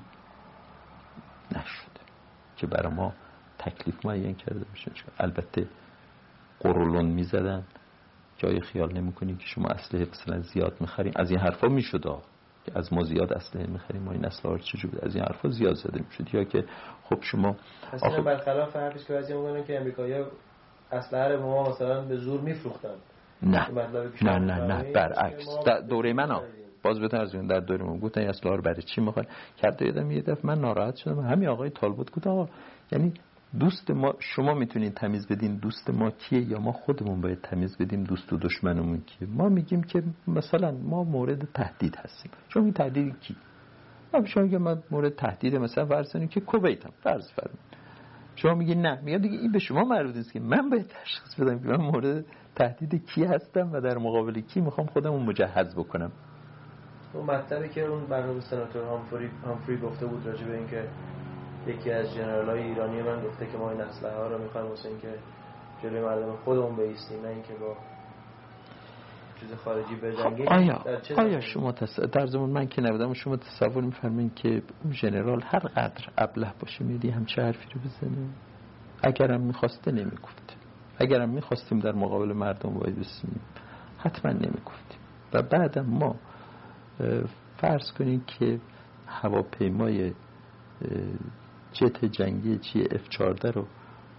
نشده 1.52 2.02
که 2.58 2.68
برای 2.68 2.94
ما 2.94 3.14
تکلیف 3.60 4.06
معین 4.06 4.36
کرده 4.36 4.66
باشه 4.66 4.92
البته 5.20 5.68
قرولون 6.60 7.06
می‌زدن. 7.06 7.64
جای 8.38 8.62
خیال 8.62 8.94
نمی‌کنیم 8.94 9.38
که 9.38 9.46
شما 9.46 9.68
اسلحه 9.70 10.08
مثلا 10.12 10.40
زیاد 10.40 10.78
می‌خریم. 10.80 11.14
از 11.16 11.32
این 11.32 11.40
حرفا 11.40 11.68
می‌شد 11.68 12.22
که 12.66 12.72
از 12.76 12.94
ما 12.94 13.04
زیاد 13.04 13.34
اسلحه 13.34 13.68
می‌خریم. 13.68 14.02
ما 14.02 14.12
این 14.12 14.26
اسلحه 14.26 14.56
رو 14.56 14.58
چجوری 14.58 14.98
از 15.02 15.16
این 15.16 15.24
حرفا 15.24 15.50
زیاد 15.50 15.76
زده 15.76 16.00
می‌شد. 16.00 16.36
یا 16.36 16.44
که 16.44 16.66
خب 17.04 17.22
شما 17.22 17.56
اصلا 17.94 18.22
برخلاف 18.22 18.76
حرفی 18.76 19.00
که 19.00 19.14
بعضی 19.14 19.34
میگن 19.34 19.64
که 19.64 19.80
امریکایی‌ها 19.80 20.26
اسلحه 20.92 21.28
رو 21.28 21.42
ما 21.42 21.70
مثلا 21.70 22.02
به 22.02 22.18
زور 22.18 22.42
میفروختن. 22.42 22.96
نه. 23.42 23.70
نه 24.22 24.40
نه 24.40 24.60
نه. 24.60 24.92
برعکس. 24.94 25.46
دوره 25.90 26.14
من 26.14 26.32
ها 26.32 26.44
باز 26.86 27.00
بهتر 27.00 27.22
از 27.22 27.32
در 27.32 27.60
دوره 27.60 27.86
من 27.86 28.00
گفتن 28.00 28.22
اسلحه 28.22 28.56
رو 28.56 28.62
برای 28.62 28.82
چی 28.82 29.02
می‌خوای؟ 29.02 29.26
کرده 29.58 29.86
یادم 29.86 30.12
یه 30.12 30.22
دفعه 30.22 30.46
من 30.46 30.60
ناراحت 30.60 30.96
شدم. 30.96 31.20
همین 31.20 31.50
آقای 31.50 31.70
طالبوت 31.70 32.12
گفت 32.12 32.28
آقا 32.28 32.50
یعنی 32.92 33.14
دوست 33.60 33.92
ما 33.92 34.14
شما 34.20 34.54
می‌تونین 34.54 34.92
تمیز 34.92 35.28
بدین 35.28 35.56
دوست 35.56 35.90
ما 35.90 36.12
کیه 36.12 36.42
یا 36.42 36.60
ما 36.60 36.72
خودمون 36.72 37.22
باید 37.22 37.42
تمیز 37.42 37.78
بدیم 37.78 38.04
دوست 38.04 38.34
و 38.34 38.38
دشمنمون 38.38 39.02
کیه؟ 39.02 39.28
ما 39.28 39.50
میگیم 39.50 39.84
که 39.84 40.04
مثلا 40.28 40.72
ما 40.72 41.04
مورد 41.04 41.48
تهدید 41.54 41.96
هستیم. 41.96 42.32
شما 42.50 42.64
این 42.64 42.74
تهدید 42.74 43.20
کی؟ 43.20 43.36
ما 44.14 44.26
شما 44.26 44.44
میگم 44.44 44.62
من 44.62 44.84
مورد 44.92 45.16
تهدید 45.16 45.56
مثلا 45.56 45.86
فرض 45.86 46.16
که 46.30 46.40
کویتم. 46.42 46.90
فرض 47.04 47.32
فرمایید. 47.32 47.76
شما 48.36 48.54
میگی 48.54 48.76
نه. 48.76 49.02
میگم 49.04 49.18
دیگه 49.18 49.38
این 49.38 49.52
به 49.52 49.60
شما 49.60 49.84
مربوط 49.84 50.18
است 50.18 50.34
که 50.34 50.40
من 50.40 50.70
باید 50.70 50.88
تشخیص 50.88 51.40
بدم 51.40 51.60
که 51.60 51.68
من 51.68 51.82
مورد 51.86 52.26
تهدید 52.56 53.06
کی 53.06 53.24
هستم 53.24 53.70
و 53.74 53.82
در 53.82 53.98
مقابل 53.98 54.40
کی 54.40 54.62
می‌خوام 54.62 54.88
خودم 54.88 55.14
مجهز 55.14 55.76
بکنم. 55.76 56.12
اون 57.16 57.26
مطلبی 57.26 57.70
که 57.70 57.82
اون 57.82 58.06
برنامه 58.06 58.42
سناتور 58.42 58.84
هامفری, 58.84 59.30
هامفری 59.46 59.78
گفته 59.78 60.06
بود 60.06 60.26
راجع 60.26 60.46
به 60.46 60.58
اینکه 60.58 60.88
یکی 61.68 61.92
از 61.92 62.14
جنرال 62.14 62.50
های 62.50 62.62
ایرانی 62.62 63.02
من 63.02 63.24
گفته 63.24 63.46
که 63.46 63.58
ما 63.58 63.72
این 63.72 63.82
اسلحه 63.82 64.16
ها 64.16 64.28
رو 64.28 64.44
می‌خوایم 64.44 64.68
واسه 64.68 64.90
اینکه 64.90 65.14
جلوی 65.84 66.02
مردم 66.02 66.36
خودمون 66.36 66.76
بیستیم 66.76 67.22
نه 67.22 67.28
اینکه 67.28 67.54
با 67.54 67.76
چیز 69.40 69.54
خارجی 69.54 69.96
بجنگیم. 69.96 70.48
آیا 70.48 70.84
آیا 71.18 71.40
شما 71.40 71.72
تص... 71.72 72.00
در 72.00 72.26
زمان 72.26 72.50
من 72.50 72.68
که 72.68 72.82
نبودم 72.82 73.14
شما 73.14 73.38
تصور 73.38 73.84
میفرمین 73.84 74.32
که 74.36 74.62
جنرال 74.92 75.42
هر 75.46 75.60
قدر 75.60 76.10
ابله 76.18 76.54
باشه 76.60 76.84
میدی 76.84 77.10
همچه 77.10 77.42
حرفی 77.42 77.68
رو 77.76 77.82
بزنه؟ 77.82 78.28
اگرم 79.04 79.42
می‌خواسته 79.42 79.92
نمی‌گفت. 79.92 80.58
اگرم 80.98 81.30
می‌خواستیم 81.30 81.80
در 81.80 81.92
مقابل 81.92 82.34
مردم 82.34 82.78
وای 82.78 82.92
بسیم 82.92 83.42
حتما 83.98 84.32
نمی‌گفتیم 84.32 85.00
و 85.34 85.42
بعدم 85.42 85.86
ما 85.86 86.16
فرض 87.58 87.92
کنیم 87.98 88.24
که 88.28 88.60
هواپیمای 89.08 90.14
جت 91.74 92.06
جنگی 92.06 92.58
چی 92.58 92.84
اف 92.92 93.10
14 93.10 93.52
رو 93.52 93.66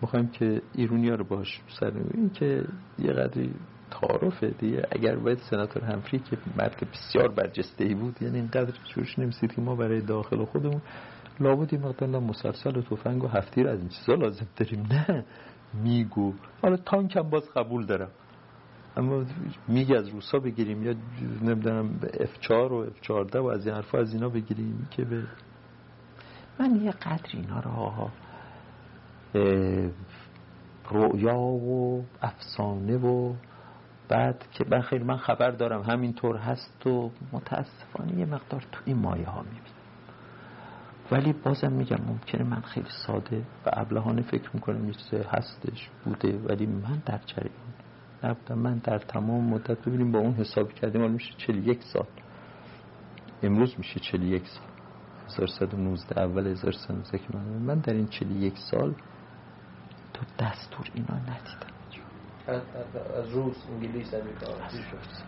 می‌خوایم 0.02 0.28
که 0.28 0.62
ایرونیا 0.74 1.14
رو 1.14 1.24
باش 1.24 1.60
سر 1.80 1.92
این 2.14 2.30
که 2.30 2.64
یه 2.98 3.12
قدری 3.12 3.54
تعارفه 3.90 4.48
دیگه. 4.50 4.86
اگر 4.90 5.16
باید 5.16 5.38
سناتور 5.38 5.84
همفری 5.84 6.18
که 6.18 6.38
مرد 6.56 6.86
بسیار 6.92 7.28
برجسته 7.28 7.84
ای 7.84 7.94
بود 7.94 8.22
یعنی 8.22 8.38
اینقدر 8.38 8.72
جوش 8.94 9.18
نمیسید 9.18 9.52
که 9.54 9.60
ما 9.60 9.76
برای 9.76 10.00
داخل 10.00 10.44
خودمون 10.44 10.82
لابد 11.40 11.74
این 11.74 11.82
مقدار 11.82 12.08
مسلسل 12.08 12.76
و 12.76 12.82
تفنگ 12.82 13.24
و 13.24 13.28
هفتیر 13.28 13.68
از 13.68 13.78
این 13.78 13.88
چیزا 13.88 14.14
لازم 14.14 14.46
داریم. 14.56 14.86
نه 14.90 15.24
میگو. 15.74 16.34
حالا 16.62 16.76
تانک 16.76 17.16
هم 17.16 17.30
باز 17.30 17.50
قبول 17.56 17.86
دارم. 17.86 18.10
اما 18.96 19.24
میگه 19.68 19.96
از 19.96 20.08
روسا 20.08 20.38
بگیریم 20.38 20.82
یا 20.82 20.94
نمی‌دونم 21.42 22.00
F4 22.02 22.50
و 22.50 22.86
F14 22.86 23.36
و 23.36 23.46
از 23.46 23.66
این 23.66 23.74
حرفا 23.74 23.98
از 23.98 24.14
اینا 24.14 24.28
بگیریم 24.28 24.88
که 24.90 25.04
به 25.04 25.22
من 26.60 26.84
یه 26.84 26.90
قدر 26.90 27.30
اینا 27.32 27.60
رو 27.60 28.10
رؤیا 30.90 31.38
و 31.38 32.04
افسانه 32.22 32.96
و 32.96 33.34
بعد 34.08 34.44
که 34.52 34.64
من 34.70 34.80
خیلی 34.80 35.04
من 35.04 35.16
خبر 35.16 35.50
دارم 35.50 35.82
همینطور 35.82 36.36
هست 36.36 36.86
و 36.86 37.10
متاسفانه 37.32 38.18
یه 38.18 38.26
مقدار 38.26 38.64
تو 38.72 38.80
این 38.84 38.98
مایه 38.98 39.26
ها 39.26 39.42
می‌بینم. 39.42 39.62
ولی 41.10 41.32
بازم 41.32 41.72
میگم 41.72 42.00
ممکنه 42.06 42.44
من 42.44 42.60
خیلی 42.60 42.88
ساده 43.06 43.38
و 43.66 43.70
ابلهانه 43.72 44.22
فکر 44.22 44.50
می‌کنم 44.54 44.88
یه 44.88 45.24
هستش 45.30 45.90
بوده 46.04 46.38
ولی 46.38 46.66
من 46.66 47.02
در 47.06 47.20
جریان 47.26 47.85
نبودم 48.24 48.58
من 48.58 48.78
در 48.78 48.98
تمام 48.98 49.44
مدت 49.44 49.78
ببینیم 49.78 50.12
با 50.12 50.18
اون 50.18 50.34
حساب 50.34 50.72
کردیم 50.72 51.00
حالا 51.00 51.12
میشه 51.12 51.34
41 51.38 51.82
سال. 51.82 52.06
امروز 53.42 53.74
میشه 53.78 54.00
41 54.00 54.42
سال. 54.48 54.62
1119 55.28 56.20
اول 56.20 56.46
1119 56.46 57.18
که 57.18 57.24
من 57.34 57.42
من 57.42 57.78
در 57.78 57.92
این 57.92 58.06
41 58.06 58.58
سال 58.58 58.94
تو 60.14 60.24
دستور 60.38 60.90
اینا 60.94 61.14
ندیدم. 61.14 61.76
از 63.16 63.30
روس 63.30 63.56
انگلیس 63.72 64.14
امریکا 64.14 64.46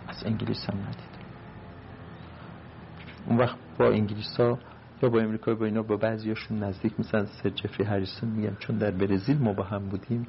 از 0.08 0.24
انگلیس 0.24 0.70
هم 0.70 0.78
ندیدم. 0.78 1.28
اون 3.26 3.38
وقت 3.38 3.56
با 3.78 3.86
انگلیس 3.86 4.36
ها 4.40 4.58
یا 5.02 5.08
با 5.08 5.20
امریکا 5.20 5.54
با 5.54 5.64
اینا 5.64 5.82
با 5.82 5.96
بعضیاشون 5.96 6.62
نزدیک 6.62 7.00
مثلا 7.00 7.26
سر 7.26 7.48
جفری 7.50 7.84
هریسون 7.84 8.30
میگم 8.30 8.56
چون 8.58 8.78
در 8.78 8.90
برزیل 8.90 9.38
ما 9.38 9.52
با 9.52 9.62
هم 9.62 9.88
بودیم. 9.88 10.26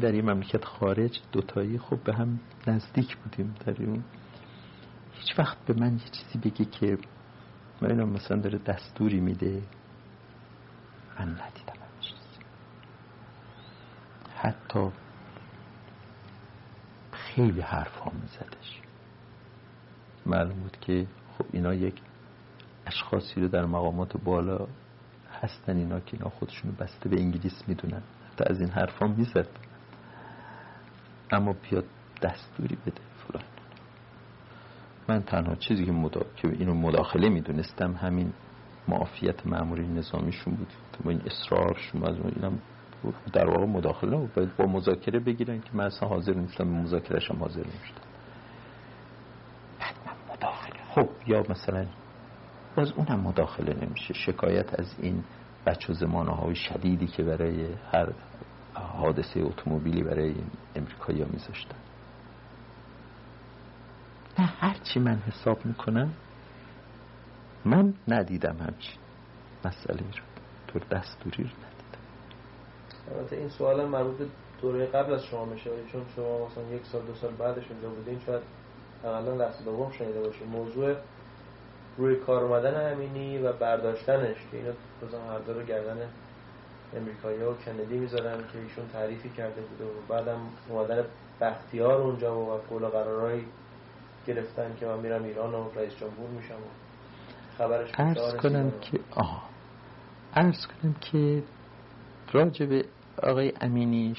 در 0.00 0.12
این 0.12 0.30
مملکت 0.30 0.64
خارج 0.64 1.20
دوتایی 1.32 1.78
خب 1.78 1.98
به 2.04 2.14
هم 2.14 2.40
نزدیک 2.66 3.16
بودیم 3.16 3.54
در 3.66 3.82
اون. 3.82 4.04
هیچ 5.12 5.38
وقت 5.38 5.58
به 5.66 5.74
من 5.74 5.92
یه 5.92 6.08
چیزی 6.12 6.38
بگه 6.38 6.64
که 6.64 6.98
من 7.80 8.04
مثلا 8.04 8.36
داره 8.36 8.58
دستوری 8.58 9.20
میده. 9.20 9.62
من 11.18 11.28
ندیدم 11.28 11.82
حتی 14.42 14.90
خیلی 17.12 17.60
حرف 17.60 17.96
ها 17.98 18.12
میزدش. 18.22 18.80
معلوم 20.26 20.60
بود 20.60 20.76
که 20.80 21.06
خب 21.38 21.44
اینا 21.52 21.74
یک 21.74 21.94
اشخاصی 22.86 23.40
رو 23.40 23.48
در 23.48 23.64
مقامات 23.64 24.16
بالا 24.16 24.66
هستن 25.42 25.76
اینا 25.76 26.00
که 26.00 26.16
اینا 26.16 26.28
خودشونو 26.28 26.72
بسته 26.72 27.08
به 27.08 27.20
انگلیس 27.20 27.62
می‌دونن. 27.68 28.02
حتی 28.32 28.44
از 28.46 28.60
این 28.60 28.70
حرف 28.70 28.98
ها 28.98 29.06
می‌زد. 29.06 29.48
اما 31.32 31.54
بیاد 31.70 31.84
دستوری 32.22 32.76
بده 32.86 33.00
فلان. 33.16 33.44
من 35.08 35.22
تنها 35.22 35.54
چیزی 35.54 35.84
که, 35.84 35.92
مدا... 35.92 36.20
که 36.36 36.48
اینو 36.48 36.74
مداخله 36.74 37.28
می‌دونستم 37.28 37.92
همین 37.92 38.32
معافیت 38.88 39.46
معمولی 39.46 39.86
نظامیشون 39.86 40.54
بود. 40.54 40.72
با 41.04 41.10
این 41.10 41.22
اصرارشون 41.26 42.04
از 42.04 42.16
اینم 42.16 42.58
در 43.32 43.50
واقع 43.50 43.66
مداخله 43.66 44.28
باید 44.34 44.56
با 44.56 44.66
مذاکره 44.66 45.20
بگیرن 45.20 45.60
که 45.60 45.70
من 45.74 45.84
اصلا 45.84 46.08
حاضر 46.08 46.34
نیستم 46.34 46.64
به 46.64 46.70
مذاکرهش 46.70 47.30
هم 47.30 47.36
حاضر 47.36 47.60
نمیشتم 47.60 48.00
بعد 49.80 49.94
من 50.06 50.34
مداخله 50.34 50.80
خب 50.94 51.08
یا 51.26 51.44
مثلا 51.48 51.86
باز 52.76 52.92
اونم 52.92 53.20
مداخله 53.20 53.86
نمیشه. 53.86 54.14
شکایت 54.14 54.80
از 54.80 54.94
این 54.98 55.24
بچه 55.66 55.92
زمانه 55.92 56.30
های 56.30 56.54
شدیدی 56.54 57.06
که 57.06 57.22
برای 57.22 57.66
هر 57.92 58.12
حادثه 58.82 59.40
اتومبیلی 59.40 60.02
برای 60.02 60.34
امریکایی 60.76 61.22
ها 61.22 61.28
میذاشتن. 61.32 61.76
نه 64.38 64.44
هرچی 64.44 65.00
من 65.00 65.16
حساب 65.16 65.66
می‌کنم 65.66 66.12
من 67.64 67.94
ندیدم 68.08 68.56
همچین 68.56 68.98
مسئله 69.64 69.98
رو. 70.00 70.24
طور 70.68 70.82
دستوری 70.90 71.42
رو 71.42 71.50
ندیدم. 71.50 72.02
البته 73.16 73.36
این 73.36 73.48
سوال 73.48 73.86
مربوط 73.86 74.28
دوره 74.62 74.86
قبل 74.86 75.12
از 75.12 75.24
شما 75.24 75.44
میشه. 75.44 75.70
چون 75.92 76.02
شما 76.16 76.46
مثلا 76.46 76.64
یک 76.64 76.86
سال 76.86 77.02
دو 77.02 77.14
سال 77.14 77.30
بعدش 77.30 77.70
اونجا 77.70 77.88
بودین 77.88 78.20
شاید 78.26 78.42
اقلا 79.04 79.34
لحظه 79.34 79.64
دوم 79.64 79.90
شنیده 79.90 80.20
باشید 80.20 80.48
موضوع 80.48 80.96
روی 81.98 82.16
کار 82.16 82.44
اومدن 82.44 82.92
امینی 82.92 83.38
و 83.38 83.52
برداشتنش 83.52 84.36
که 84.50 84.56
اینا 84.56 84.72
بازم 85.00 85.18
هر 85.30 85.38
دو 85.38 85.62
گردن 85.62 86.08
امریکایی 86.96 87.42
و 87.42 87.54
کندی 87.54 87.98
می‌ذارن 87.98 88.38
که 88.52 88.58
ایشون 88.58 88.88
تعریفی 88.92 89.28
کرده 89.28 89.60
بوده 89.60 89.84
و 89.84 90.06
بعدم 90.08 90.40
اومدن 90.68 91.04
بختیار 91.40 92.00
اونجا 92.00 92.38
و 92.38 92.60
قول 92.70 92.86
قرارهایی 92.86 93.46
گرفتن 94.26 94.76
که 94.80 94.86
من 94.86 94.98
میرم 94.98 95.24
ایران 95.24 95.54
و 95.54 95.70
رئیس 95.76 95.92
جمهور 95.92 96.30
میشم 96.30 96.54
و 96.54 96.68
خبرش 97.58 97.90
ارز 97.98 98.36
کنم 98.36 98.72
که 98.80 99.00
آه 99.10 99.48
ارز 100.34 100.66
کنم 100.66 100.94
که 101.00 101.42
راجب 102.32 102.84
آقای 103.22 103.52
امینیش 103.60 104.18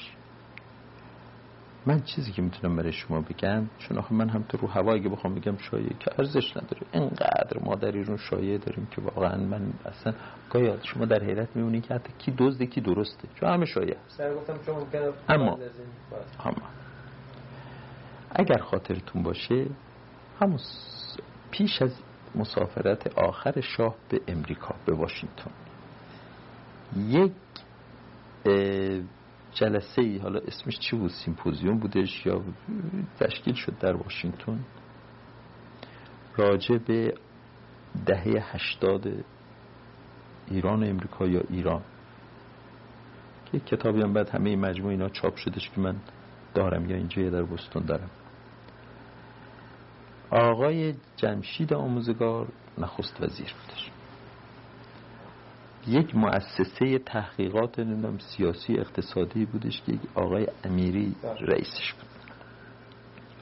من 1.86 2.02
چیزی 2.02 2.32
که 2.32 2.42
می‌تونم 2.42 2.76
برای 2.76 2.92
شما 2.92 3.20
بگم 3.20 3.66
چون 3.78 3.98
آخه 3.98 4.14
من 4.14 4.28
هم 4.28 4.42
تو 4.42 4.58
رو 4.58 4.68
هوایی 4.68 5.02
که 5.02 5.08
بخوام 5.08 5.34
بگم 5.34 5.56
شایع 5.56 5.88
که 5.88 6.10
ارزش 6.18 6.56
نداره. 6.56 6.82
اینقدر 6.92 7.58
ما 7.64 7.74
در 7.74 7.92
ایران 7.92 8.16
شایع 8.16 8.58
داریم 8.58 8.86
که 8.86 9.00
واقعا 9.00 9.36
من 9.36 9.72
اصلا 9.86 10.14
گاهی 10.50 10.72
شما 10.82 11.04
در 11.04 11.24
حیرت 11.24 11.56
میمونی 11.56 11.80
که 11.80 11.94
حتی 11.94 12.12
کی 12.18 12.34
دزده 12.38 12.66
کی 12.66 12.80
درسته. 12.80 13.28
چون 13.34 13.48
همه 13.48 13.64
شایع 13.64 13.96
اما 15.28 15.58
اما 16.44 16.62
اگر 18.30 18.58
خاطرتون 18.58 19.22
باشه 19.22 19.66
همون 20.40 20.58
پیش 21.50 21.82
از 21.82 22.00
مسافرت 22.34 23.18
آخر 23.18 23.60
شاه 23.60 23.94
به 24.08 24.20
امریکا 24.28 24.74
به 24.86 24.94
واشنگتن. 24.94 25.50
یک 26.96 27.32
جلسه 29.54 30.02
ای 30.02 30.18
حالا 30.18 30.40
اسمش 30.40 30.78
چی 30.78 30.96
بود؟ 30.96 31.10
سیمپوزیوم 31.10 31.78
بودش 31.78 32.26
یا 32.26 32.42
تشکیل 33.20 33.54
شد 33.54 33.78
در 33.78 33.96
واشنگتن؟ 33.96 34.64
راجع 36.36 36.78
به 36.78 37.14
دهه 38.06 38.54
هشتاد 38.54 39.24
ایران 40.50 40.82
و 40.82 40.86
امریکا 40.86 41.26
یا 41.26 41.40
ایران. 41.50 41.82
که 43.52 43.60
کتابی 43.60 44.02
هم 44.02 44.12
بعد 44.12 44.28
همه 44.28 44.56
مجموع 44.56 44.90
اینا 44.90 45.08
چاپ 45.08 45.36
شدش 45.36 45.70
که 45.70 45.80
من 45.80 45.96
دارم 46.54 46.90
یا 46.90 46.96
اینجا 46.96 47.30
در 47.30 47.42
بستون 47.42 47.84
دارم. 47.84 48.10
آقای 50.30 50.94
جمشید 51.16 51.72
آموزگار 51.74 52.48
نخست 52.78 53.20
وزیر 53.20 53.52
بودش. 53.52 53.93
یک 55.88 56.16
مؤسسه 56.16 56.98
تحقیقات 56.98 57.78
نمی‌دونم 57.78 58.18
سیاسی 58.18 58.74
اقتصادی 58.74 59.44
بودش 59.44 59.82
که 59.82 59.98
آقای 60.14 60.46
امیری 60.64 61.14
رئیسش 61.40 61.92
بود. 61.92 62.08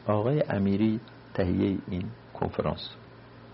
آقای 0.07 0.43
امیری 0.43 1.01
تهیه 1.35 1.79
این 1.89 2.11
کنفرانس 2.35 2.89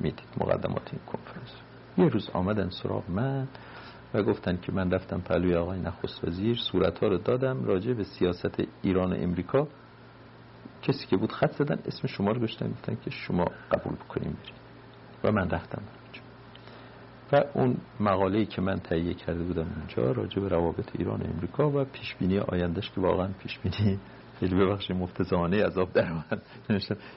می‌دید 0.00 0.28
مقدمات 0.41 0.89
این 0.92 1.00
کنفرانس. 1.07 1.50
یه 1.99 2.08
روز 2.08 2.31
آمدن 2.31 2.68
سراغ 2.68 3.10
من 3.10 3.49
و 4.15 4.23
گفتن 4.23 4.58
که 4.62 4.73
من 4.73 4.91
رفتم 4.91 5.20
پلوی 5.20 5.55
آقای 5.55 5.78
نخست 5.78 6.25
وزیر 6.25 6.57
صورت 6.57 6.99
ها 6.99 7.08
رو 7.08 7.18
دادم 7.18 7.65
راجع 7.65 7.92
به 7.92 8.05
سیاست 8.05 8.62
ایران 8.83 9.12
و 9.12 9.17
امریکا. 9.17 9.68
کسی 10.83 11.07
که 11.07 11.17
بود 11.17 11.33
خط 11.33 11.52
زدن 11.52 11.78
اسم 11.86 12.08
شما 12.08 12.31
رو 12.31 12.41
گشتن 12.41 12.70
گفتن 12.70 12.97
که 13.05 13.10
شما 13.10 13.44
قبول 13.44 13.94
بکنیم. 13.94 14.33
برید 14.33 14.55
و 15.25 15.33
من 15.33 15.50
رفتم. 15.50 15.83
و 17.32 17.44
اون 17.55 17.76
مقاله‌ای 18.00 18.47
که 18.47 18.62
من 18.62 18.78
تهیه 18.78 19.15
کرده 19.15 19.42
بودم 19.42 19.66
اونجا 19.76 20.12
راجع 20.12 20.42
به 20.42 20.48
روابط 20.48 20.89
ایران 20.98 21.23
و 21.23 21.24
امریکا 21.24 21.70
و 21.70 21.84
پیش 21.84 22.15
بینی 22.15 22.39
آیندهش 22.39 22.90
که 22.90 23.00
واقعا 23.00 23.28
پیش 23.39 23.58
بینی 23.58 23.98
خیلی 24.40 24.55
ببخشید 24.55 24.97
مفتزانه 24.97 25.65
عذاب 25.65 25.92
در 25.92 26.10
اومد. 26.10 26.42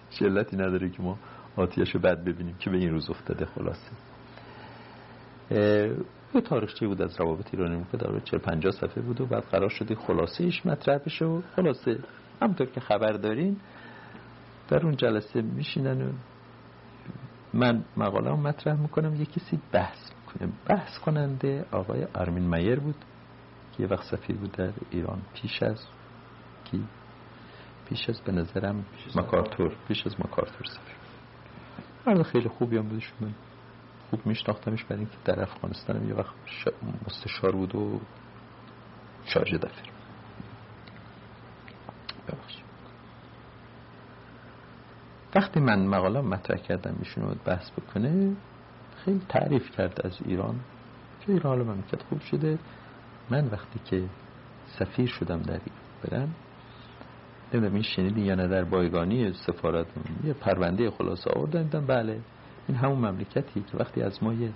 شلتی 0.09 0.55
نداره 0.55 0.89
که 0.89 1.03
ما 1.03 1.17
آتیشو 1.55 1.99
بد 1.99 2.23
ببینیم 2.23 2.55
که 2.59 2.69
به 2.69 2.77
این 2.77 2.89
روز 2.89 3.09
افتاده 3.09 3.45
خلاصه. 3.45 3.91
یه 6.35 6.41
تاریخچه 6.41 6.87
بود 6.87 7.01
از 7.01 7.19
روابط 7.19 7.47
ایرانی 7.53 7.85
که 7.91 7.97
در 7.97 8.19
40 8.19 8.39
50 8.39 8.71
صفحه 8.71 9.01
بود 9.01 9.21
و 9.21 9.25
بعد 9.25 9.43
قرار 9.43 9.69
شده 9.69 9.95
خلاصه 9.95 10.43
ایش 10.43 10.65
مطرح 10.65 10.97
بشه 10.97 11.25
و 11.25 11.41
خلاصه. 11.55 11.99
همطور 12.41 12.67
که 12.67 12.79
خبر 12.79 13.11
دارین 13.11 13.57
در 14.69 14.85
اون 14.85 14.95
جلسه 14.95 15.41
میشینن 15.41 16.01
و 16.01 16.11
من 17.53 17.83
مقاله 17.97 18.31
مطرح 18.31 18.75
می‌کنم 18.75 19.15
یه 19.15 19.25
کسی 19.25 19.59
بحث 19.71 20.11
می‌کنه. 20.19 20.51
بحث 20.65 20.97
کننده 20.99 21.65
آقای 21.71 22.03
آرمین 22.03 22.47
مایر 22.47 22.79
بود 22.79 22.95
که 23.77 23.83
یه 23.83 23.89
وقت 23.89 24.03
سفیر 24.03 24.35
بود 24.35 24.51
در 24.51 24.71
ایران. 24.91 25.21
پیش 25.33 25.63
از 25.63 25.85
کی؟ 26.71 26.83
پیش 27.89 28.09
از 28.09 28.21
به 28.21 28.31
نظرم 28.31 28.85
مکارتور. 29.15 29.75
پیش 29.87 30.07
از 30.07 30.15
مکارتور 30.19 30.65
سفیر 30.65 30.95
مرد 32.07 32.21
خیلی 32.21 32.49
خوبی 32.49 32.77
هم 32.77 32.87
بودش. 32.87 33.13
من 33.21 33.33
خوب 34.09 34.25
میشناختمش 34.25 34.83
برای 34.83 34.99
اینکه 34.99 35.17
در 35.25 35.41
افغانستان 35.41 36.07
یه 36.07 36.13
وقت 36.13 36.33
مستشار 37.07 37.51
بود 37.51 37.75
و 37.75 37.99
شارژ 39.25 39.53
دفیر 39.53 39.91
وقتی 45.35 45.59
من 45.59 45.85
مقاله 45.85 46.21
مطرح 46.21 46.57
کردم 46.57 46.95
ایشون 46.99 47.35
بحث 47.45 47.71
بکنه 47.71 48.35
خیلی 49.05 49.21
تعریف 49.29 49.71
کرد 49.71 50.01
از 50.03 50.19
ایران. 50.25 50.55
که 51.21 51.31
ایران 51.31 51.57
حالا 51.57 51.73
مملکت 51.73 52.03
خوب 52.03 52.19
شده. 52.19 52.59
من 53.29 53.47
وقتی 53.47 53.79
که 53.85 54.03
سفیر 54.65 55.07
شدم 55.07 55.41
در 55.41 55.59
برم 56.03 56.35
نمی‌دونم 57.53 57.73
این 57.73 57.83
شنیدین 57.83 58.25
یا 58.25 58.35
نه 58.35 58.47
در 58.47 58.63
بایگانی 58.63 59.33
سفارت 59.33 59.87
یه 60.23 60.33
پرونده 60.33 60.91
خلاصه 60.91 61.31
آوردن. 61.35 61.63
دیدم 61.63 61.85
بله 61.85 62.19
این 62.67 62.77
همون 62.77 62.97
مملکتی 62.97 63.61
که 63.61 63.77
وقتی 63.77 64.01
از 64.01 64.23
ما 64.23 64.33
یه 64.33 64.51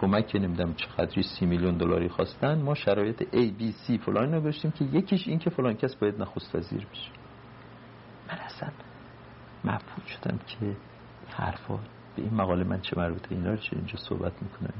کمک 0.00 0.36
نمی‌دونم 0.36 0.74
چقدری 0.74 1.22
سی 1.22 1.46
میلیون 1.46 1.76
دلاری 1.76 2.08
خواستن 2.08 2.62
ما 2.62 2.74
شرایط 2.74 3.22
A, 3.22 3.60
B, 3.60 3.62
C 3.62 4.04
فلان 4.04 4.34
نگوشتیم 4.34 4.70
که 4.70 4.84
یکیش 4.84 5.28
این 5.28 5.38
که 5.38 5.50
فلان 5.50 5.74
کس 5.74 5.96
باید 5.96 6.22
نخست 6.22 6.54
وزیر 6.54 6.86
بشه. 6.86 7.10
من 8.28 8.38
اصلا 8.38 8.68
مفهود 9.64 10.06
شدم 10.06 10.38
که 10.46 10.76
حرفا 11.30 11.76
به 12.16 12.22
این 12.22 12.34
مقاله 12.34 12.64
من 12.64 12.80
چه 12.80 12.96
مربوطه 12.96 13.34
اینا 13.34 13.50
رو 13.50 13.56
چه 13.56 13.76
اینجا 13.76 13.96
صحبت 13.96 14.32
می‌کنن 14.42 14.74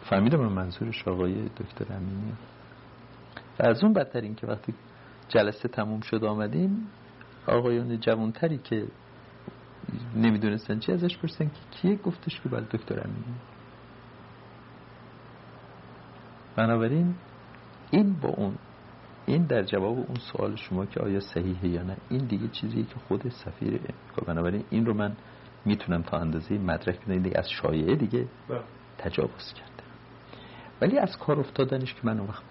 فهمیدم 0.00 0.40
من 0.40 0.52
منظورش 0.52 1.08
آقای 1.08 1.48
دکتر 1.48 1.94
امینی. 1.94 2.32
و 3.58 3.66
از 3.66 3.84
اون 3.84 3.92
بدتر 3.92 4.20
این 4.20 4.34
که 4.34 4.46
وقتی 4.46 4.74
جلسه 5.28 5.68
تموم 5.68 6.00
شد 6.00 6.24
آمدیم 6.24 6.88
آقایان 7.46 8.00
جوانتری 8.00 8.58
که 8.58 8.86
نمی‌دونستن 10.16 10.78
چی 10.78 10.92
ازش 10.92 11.18
پرسن 11.18 11.44
که 11.44 11.60
کیه؟ 11.70 11.96
گفتش 11.96 12.40
که 12.40 12.48
بله 12.48 12.66
دکتر 12.70 13.00
امینی. 13.00 13.34
بنابراین 16.56 17.14
این 17.90 18.12
با 18.12 18.28
اون 18.28 18.54
این 19.26 19.42
در 19.42 19.62
جواب 19.62 19.98
اون 19.98 20.16
سوال 20.32 20.56
شما 20.56 20.86
که 20.86 21.00
آیا 21.00 21.20
صحیحه 21.20 21.68
یا 21.68 21.82
نه 21.82 21.96
این 22.08 22.24
دیگه 22.26 22.48
چیزیه 22.48 22.84
که 22.84 22.94
خود 23.08 23.28
سفیر 23.28 23.68
امریکا 23.68 24.26
بنابراین 24.26 24.64
این 24.70 24.86
رو 24.86 24.94
من 24.94 25.16
می‌تونم 25.64 26.02
تا 26.02 26.18
اندازه 26.18 26.58
مدرک 26.58 27.00
بدم 27.00 27.22
دیگه 27.22 27.38
از 27.38 27.50
شایعه 27.50 27.96
دیگه 27.96 28.26
بله. 28.48 28.60
تجاوز 28.98 29.52
کرده 29.52 29.82
ولی 30.80 30.98
از 30.98 31.18
کار 31.18 31.40
افتادنش 31.40 31.94
که 31.94 32.00
من 32.04 32.18
اون 32.18 32.28
وقت 32.28 32.42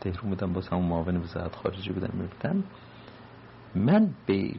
تهرون 0.00 0.30
بودم 0.30 0.52
با 0.52 0.62
همون 0.72 0.84
معاون 0.84 1.16
وزارت 1.16 1.56
خارجه 1.56 1.92
بودم 1.92 2.10
میبودم 2.12 2.64
من 3.74 4.14
به 4.26 4.54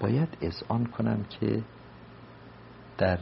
باید 0.00 0.38
اذعان 0.40 0.86
کنم 0.86 1.24
که 1.30 1.62
در 2.98 3.18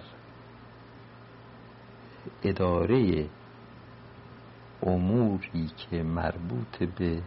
اداره 2.42 3.26
اموری 4.84 5.70
که 5.76 6.02
مربوط 6.02 6.82
به 6.98 7.22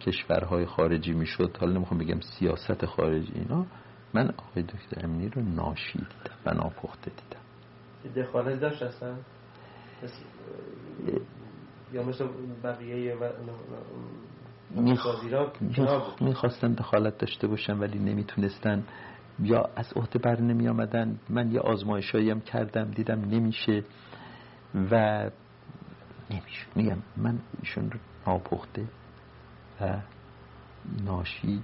کشورهای 0.00 0.66
خارجی 0.66 1.12
می‌شد 1.12 1.56
حالا 1.60 1.72
نمی‌خوام 1.72 2.00
بگم 2.00 2.20
سیاست 2.20 2.86
خارجی 2.86 3.32
اینا 3.34 3.66
من 4.14 4.30
آقای 4.38 4.62
دکتر 4.62 5.04
امنی 5.04 5.28
رو 5.28 5.42
ناشی 5.42 5.98
دیدم 5.98 6.36
و 6.46 6.54
ناپخته 6.54 7.10
دیدم. 7.10 8.22
دخالت 8.22 8.60
داشت 8.60 8.82
اصلا؟ 8.82 9.14
یا 11.92 12.02
مثل 12.02 12.28
بقیه 12.62 13.14
و 13.14 13.28
می‌خواستن 16.20 16.72
دخالت 16.72 17.18
داشته 17.18 17.46
باشن 17.46 17.78
ولی 17.78 17.98
نمی‌تونستن. 17.98 18.84
یا 19.42 19.70
از 19.76 19.92
عهده 19.96 20.18
بر 20.18 20.40
نمی 20.40 20.68
آمدن 20.68 21.18
من 21.28 21.50
یه 21.50 21.60
آزمایشایی 21.60 22.30
هم 22.30 22.40
کردم 22.40 22.90
دیدم 22.90 23.20
نمیشه. 23.20 23.84
و 24.90 25.30
نمیشه. 26.30 26.66
میگم 26.74 26.98
من 27.16 27.38
ایشون 27.60 27.90
رو 27.90 27.98
ناپخته 28.26 28.86
و 29.80 30.00
ناشی 31.04 31.62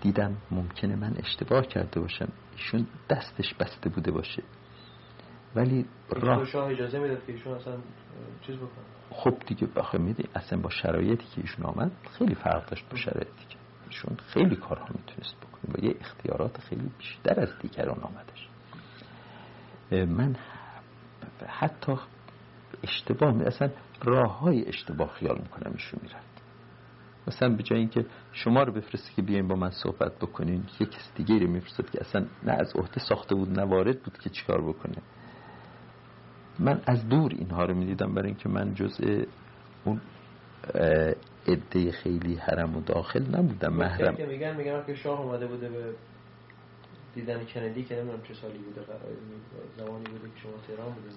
دیدم 0.00 0.36
ممکنه 0.50 0.96
من 0.96 1.14
اشتباه 1.18 1.66
کرده 1.66 2.00
باشم. 2.00 2.28
ایشون 2.52 2.86
دستش 3.10 3.54
بسته 3.54 3.88
بوده 3.90 4.10
باشه. 4.10 4.42
ولی 5.56 5.86
راه 6.10 6.44
شاه 6.44 6.68
اجازه 6.68 6.98
می‌داد 6.98 7.26
که 7.26 7.32
ایشون 7.32 7.54
اصلا 7.54 7.76
چیز 8.46 8.56
بکنه. 8.56 8.84
خب 9.10 9.38
دیگه 9.46 9.66
بخواه 9.66 10.02
میدی 10.02 10.24
اصلا 10.34 10.58
با 10.58 10.70
شرایطی 10.70 11.26
که 11.34 11.40
ایشون 11.40 11.66
آمد 11.66 11.92
خیلی 12.18 12.34
فرق 12.34 12.66
داشت 12.66 12.88
با 12.90 12.96
شرایطی 12.96 13.46
که 13.48 13.56
ایشون 13.86 14.16
خیلی 14.26 14.56
کارها 14.56 14.88
می‌تونست 14.88 15.36
بکنه. 15.36 15.74
با 15.74 15.88
یه 15.88 15.94
اختیارات 16.00 16.60
خیلی 16.60 16.90
بیشتر 16.98 17.40
از 17.40 17.58
دیگران 17.58 18.00
آمدش. 18.00 18.48
من 20.08 20.36
حتی 21.46 21.96
اشتباه 22.84 23.34
می 23.34 23.44
اصلا 23.44 23.70
راه 24.04 24.38
های 24.38 24.68
اشتباه 24.68 25.08
خیال 25.08 25.38
می‌کنم 25.38 25.72
ایشون 25.72 26.00
می‌رفت 26.02 26.34
مثلا 27.28 27.48
به 27.56 27.62
جای 27.62 27.78
اینکه 27.78 28.06
شما 28.32 28.62
رو 28.62 28.72
بفرستی 28.72 29.14
که 29.16 29.22
بیاین 29.22 29.48
با 29.48 29.54
من 29.54 29.70
صحبت 29.70 30.18
بکنین 30.18 30.64
یک 30.80 30.90
کس 30.90 31.12
دیگه 31.14 31.38
رو 31.38 31.50
میفرستد 31.50 31.90
که 31.90 32.00
اصلا 32.00 32.26
نه 32.42 32.52
از 32.52 32.72
عهده 32.76 33.00
ساخته 33.00 33.34
بود 33.34 33.60
نه 33.60 33.64
وارد 33.64 34.02
بود 34.02 34.18
که 34.18 34.30
چیکار 34.30 34.62
بکنه. 34.62 34.96
من 36.58 36.80
از 36.86 37.08
دور 37.08 37.32
اینها 37.34 37.64
رو 37.64 37.74
می‌دیدم 37.74 38.14
برای 38.14 38.28
اینکه 38.28 38.48
من 38.48 38.74
جزء 38.74 39.24
اون 39.84 40.00
عده 41.46 41.92
خیلی 41.92 42.34
حرم 42.34 42.76
و 42.76 42.80
داخل 42.80 43.36
نبودم 43.36 43.72
محرم. 43.72 44.16
که 44.16 44.26
میگن 44.26 44.56
میگن 44.56 44.84
که 44.86 44.94
شاه 44.94 45.20
اومده 45.20 45.46
بوده 45.46 45.68
به 45.68 45.94
دیدن 47.14 47.44
کندی 47.44 47.84
که 47.84 47.94
نمی‌دونم 47.94 48.22
چه 48.22 48.34
سالی 48.34 48.58
بوده 48.58 48.80
زمانی 49.76 50.04
بوده 50.04 50.28
که 50.34 50.40
شما 50.42 50.52
تهران 50.66 50.92
بوده 50.92 51.08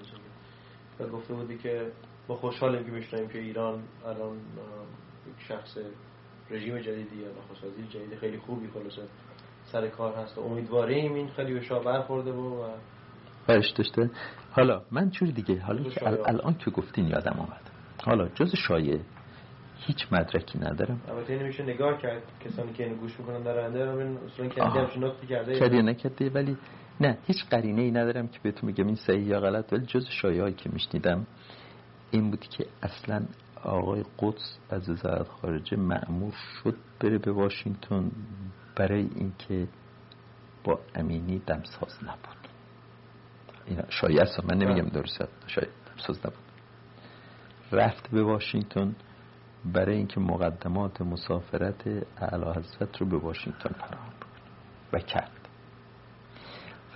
و 1.00 1.08
گفته 1.08 1.34
بودی 1.34 1.58
که 1.58 1.92
با 2.28 2.36
خوشحالیم 2.36 2.84
که 2.84 2.92
میشنیم 2.92 3.28
که 3.28 3.40
ایران 3.40 3.84
الان 4.06 4.38
یک 5.28 5.48
شخص 5.48 5.78
رژیم 6.52 6.80
جدیدی 6.80 7.16
یا 7.16 7.28
نخست 7.28 7.64
وزیر 7.64 7.86
جدید 7.86 8.20
خیلی 8.20 8.38
خوبی 8.38 8.68
خلاصه 8.68 9.02
سر 9.64 9.88
کار 9.88 10.14
هست 10.14 10.38
و 10.38 10.42
امیدواریم 10.42 11.14
این 11.14 11.28
خیلی 11.28 11.54
به 11.54 11.62
شاه 11.62 11.84
برخورده 11.84 12.32
و 12.32 12.68
برش 13.48 13.72
داشته. 13.72 14.10
حالا 14.52 14.82
من 14.92 15.10
چوری 15.10 15.32
دیگه 15.32 15.60
حالا 15.62 15.90
که 15.90 16.08
الان 16.08 16.54
که 16.54 16.72
گفتین 16.72 17.08
یادم 17.08 17.40
آمد 17.40 17.72
حالا 18.06 18.28
جز 18.28 18.56
شایع 18.68 19.00
هیچ 19.78 20.08
مدرکی 20.12 20.60
ندارم. 20.60 21.02
البته 21.08 21.34
اینو 21.34 21.46
میشه 21.46 21.64
نگاه 21.64 21.98
کرد. 21.98 22.24
کسانی 22.46 22.74
که 22.74 22.84
اینو 22.84 22.96
گوش 22.96 23.20
می‌کنن 23.20 23.44
در 23.44 23.60
آینده 23.60 23.86
ببین 23.86 24.18
اصلا 24.18 24.48
کردی 24.48 24.80
همش 24.80 24.98
نکته 24.98 25.28
کرده 25.28 25.60
کردی 25.60 25.82
نکرده 25.82 26.30
ولی 26.30 26.58
نه 27.02 27.18
هیچ 27.28 27.46
قرینه 27.46 27.82
ای 27.82 27.92
ندارم 27.92 28.28
که 28.28 28.40
بهتون 28.44 28.70
میگم 28.70 28.88
این 28.88 28.96
صحیح 28.96 29.28
یا 29.28 29.40
غلط 29.40 29.74
ولی 29.74 29.86
جز 29.86 30.06
شایعی 30.10 30.54
که 30.54 30.70
میشنیدم 30.70 31.28
این 32.12 32.30
بود 32.30 32.40
که 32.40 32.66
اصلا 32.84 33.26
آقای 33.64 34.04
قدس 34.20 34.58
از 34.70 34.90
وزارت 34.90 35.28
خارجه 35.28 35.78
معمور 35.78 36.34
شد 36.64 36.76
بره 37.00 37.18
به 37.18 37.32
واشنگتن 37.32 38.12
برای 38.76 39.10
اینکه 39.16 39.68
با 40.64 40.80
امینی 40.96 41.40
دمساز 41.40 41.98
نبود 42.04 42.48
این 43.66 43.84
شایع 43.90 44.22
است 44.22 44.46
من 44.46 44.58
نمیگم 44.58 44.82
بله. 44.82 44.90
درست 44.90 45.24
شاید 45.48 45.70
دمساز 45.96 46.20
نبود 46.20 46.48
رفت 47.72 48.12
به 48.12 48.24
واشنگتن 48.24 48.96
برای 49.66 49.96
اینکه 49.98 50.20
مقدمات 50.20 51.02
مسافرت 51.02 51.88
اعلی 52.18 52.46
حضرت 52.56 52.98
رو 52.98 53.06
به 53.06 53.18
واشنگتن 53.18 53.70
فراهم 53.70 54.14
و 54.94 55.00
کرد 55.00 55.37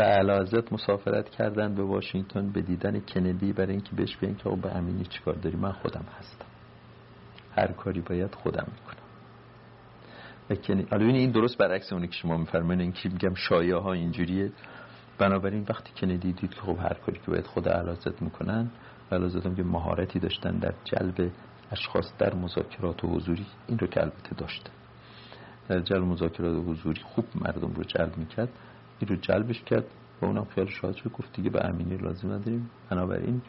و 0.02 0.04
اعلی 0.04 0.62
مسافرت 0.72 1.30
کردن 1.30 1.76
به 1.76 1.84
واشنگتن 1.84 2.52
به 2.52 2.62
دیدن 2.62 3.00
کندی 3.00 3.54
برای 3.54 3.72
اینکه 3.72 3.96
بهش 3.96 4.16
بگن 4.16 4.36
که 4.36 4.50
به 4.50 4.76
امینی 4.76 5.06
چیکار 5.06 5.34
داری؟ 5.34 5.58
من 5.58 5.72
خودم 5.72 6.06
هستم. 6.20 6.46
هر 7.56 7.72
کاری 7.72 8.02
باید 8.02 8.36
خودم 8.36 8.68
می‌کنم. 8.72 9.04
و 10.50 10.56
کندی 10.56 11.06
این 11.06 11.32
درست 11.32 11.58
برعکس 11.58 11.94
اونی 11.94 12.08
که 12.08 12.14
شما 12.14 12.38
میفرمایید. 12.38 12.82
این 12.82 12.92
که 12.92 13.10
میگم 13.10 13.34
شایعه 13.34 13.78
ها 13.78 13.94
اینجوریه. 13.94 14.52
بنابراین 15.18 15.66
وقتی 15.70 15.92
کندی 16.02 16.34
دید 16.34 16.54
که 16.54 16.62
خب 16.62 16.78
هر 16.80 16.94
کاری 16.94 17.20
که 17.20 17.32
باید 17.32 17.48
خود 17.48 17.70
علازت 17.70 18.22
می‌کنن 18.22 18.72
و 19.12 19.16
هم 19.16 19.56
که 19.56 19.64
مهارتی 19.64 20.20
داشتن 20.20 20.58
در 20.58 20.74
جلب 20.84 21.32
اشخاص 21.72 22.14
در 22.20 22.36
مذاکرات 22.36 23.04
و 23.04 23.08
حضوری 23.08 23.46
این 23.68 23.80
رو 23.80 23.88
که 23.88 24.02
البته 24.02 24.36
داشته 24.38 24.70
در 25.70 25.80
جلب 25.80 26.04
مذاکرات 26.04 26.56
و 26.56 26.62
حضوری 26.62 27.02
خوب 27.02 27.26
مردم 27.36 27.74
رو 27.74 27.84
جلب 27.84 28.18
می‌کرد. 28.18 28.50
این 29.02 29.10
رو 29.10 29.16
جلبش 29.16 29.64
کرد 29.64 29.86
و 30.22 30.26
اونم 30.26 30.46
خیال 30.46 30.68
شاد 30.68 30.96
شد 30.96 31.12
گفت 31.12 31.36
دیگه 31.36 31.50
به 31.50 31.66
امینی 31.66 31.98
لازم 31.98 32.32
نداریم. 32.32 32.70
بنابراین. 32.90 33.42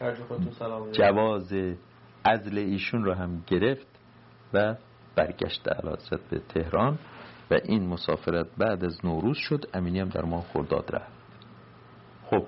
جواز 0.91 1.53
عزل 2.25 2.57
ایشون 2.57 3.03
رو 3.03 3.13
هم 3.13 3.43
گرفت 3.47 3.87
و 4.53 4.75
برگشت 5.15 5.67
علازت 5.67 6.29
به 6.29 6.39
تهران 6.39 6.99
و 7.51 7.59
این 7.65 7.87
مسافرت 7.87 8.47
بعد 8.57 8.85
از 8.85 9.05
نوروز 9.05 9.37
شد. 9.37 9.65
امینی 9.73 9.99
هم 9.99 10.09
در 10.09 10.25
ماه 10.25 10.43
خرداد 10.53 10.95
رفت. 10.95 11.11
خب 12.25 12.45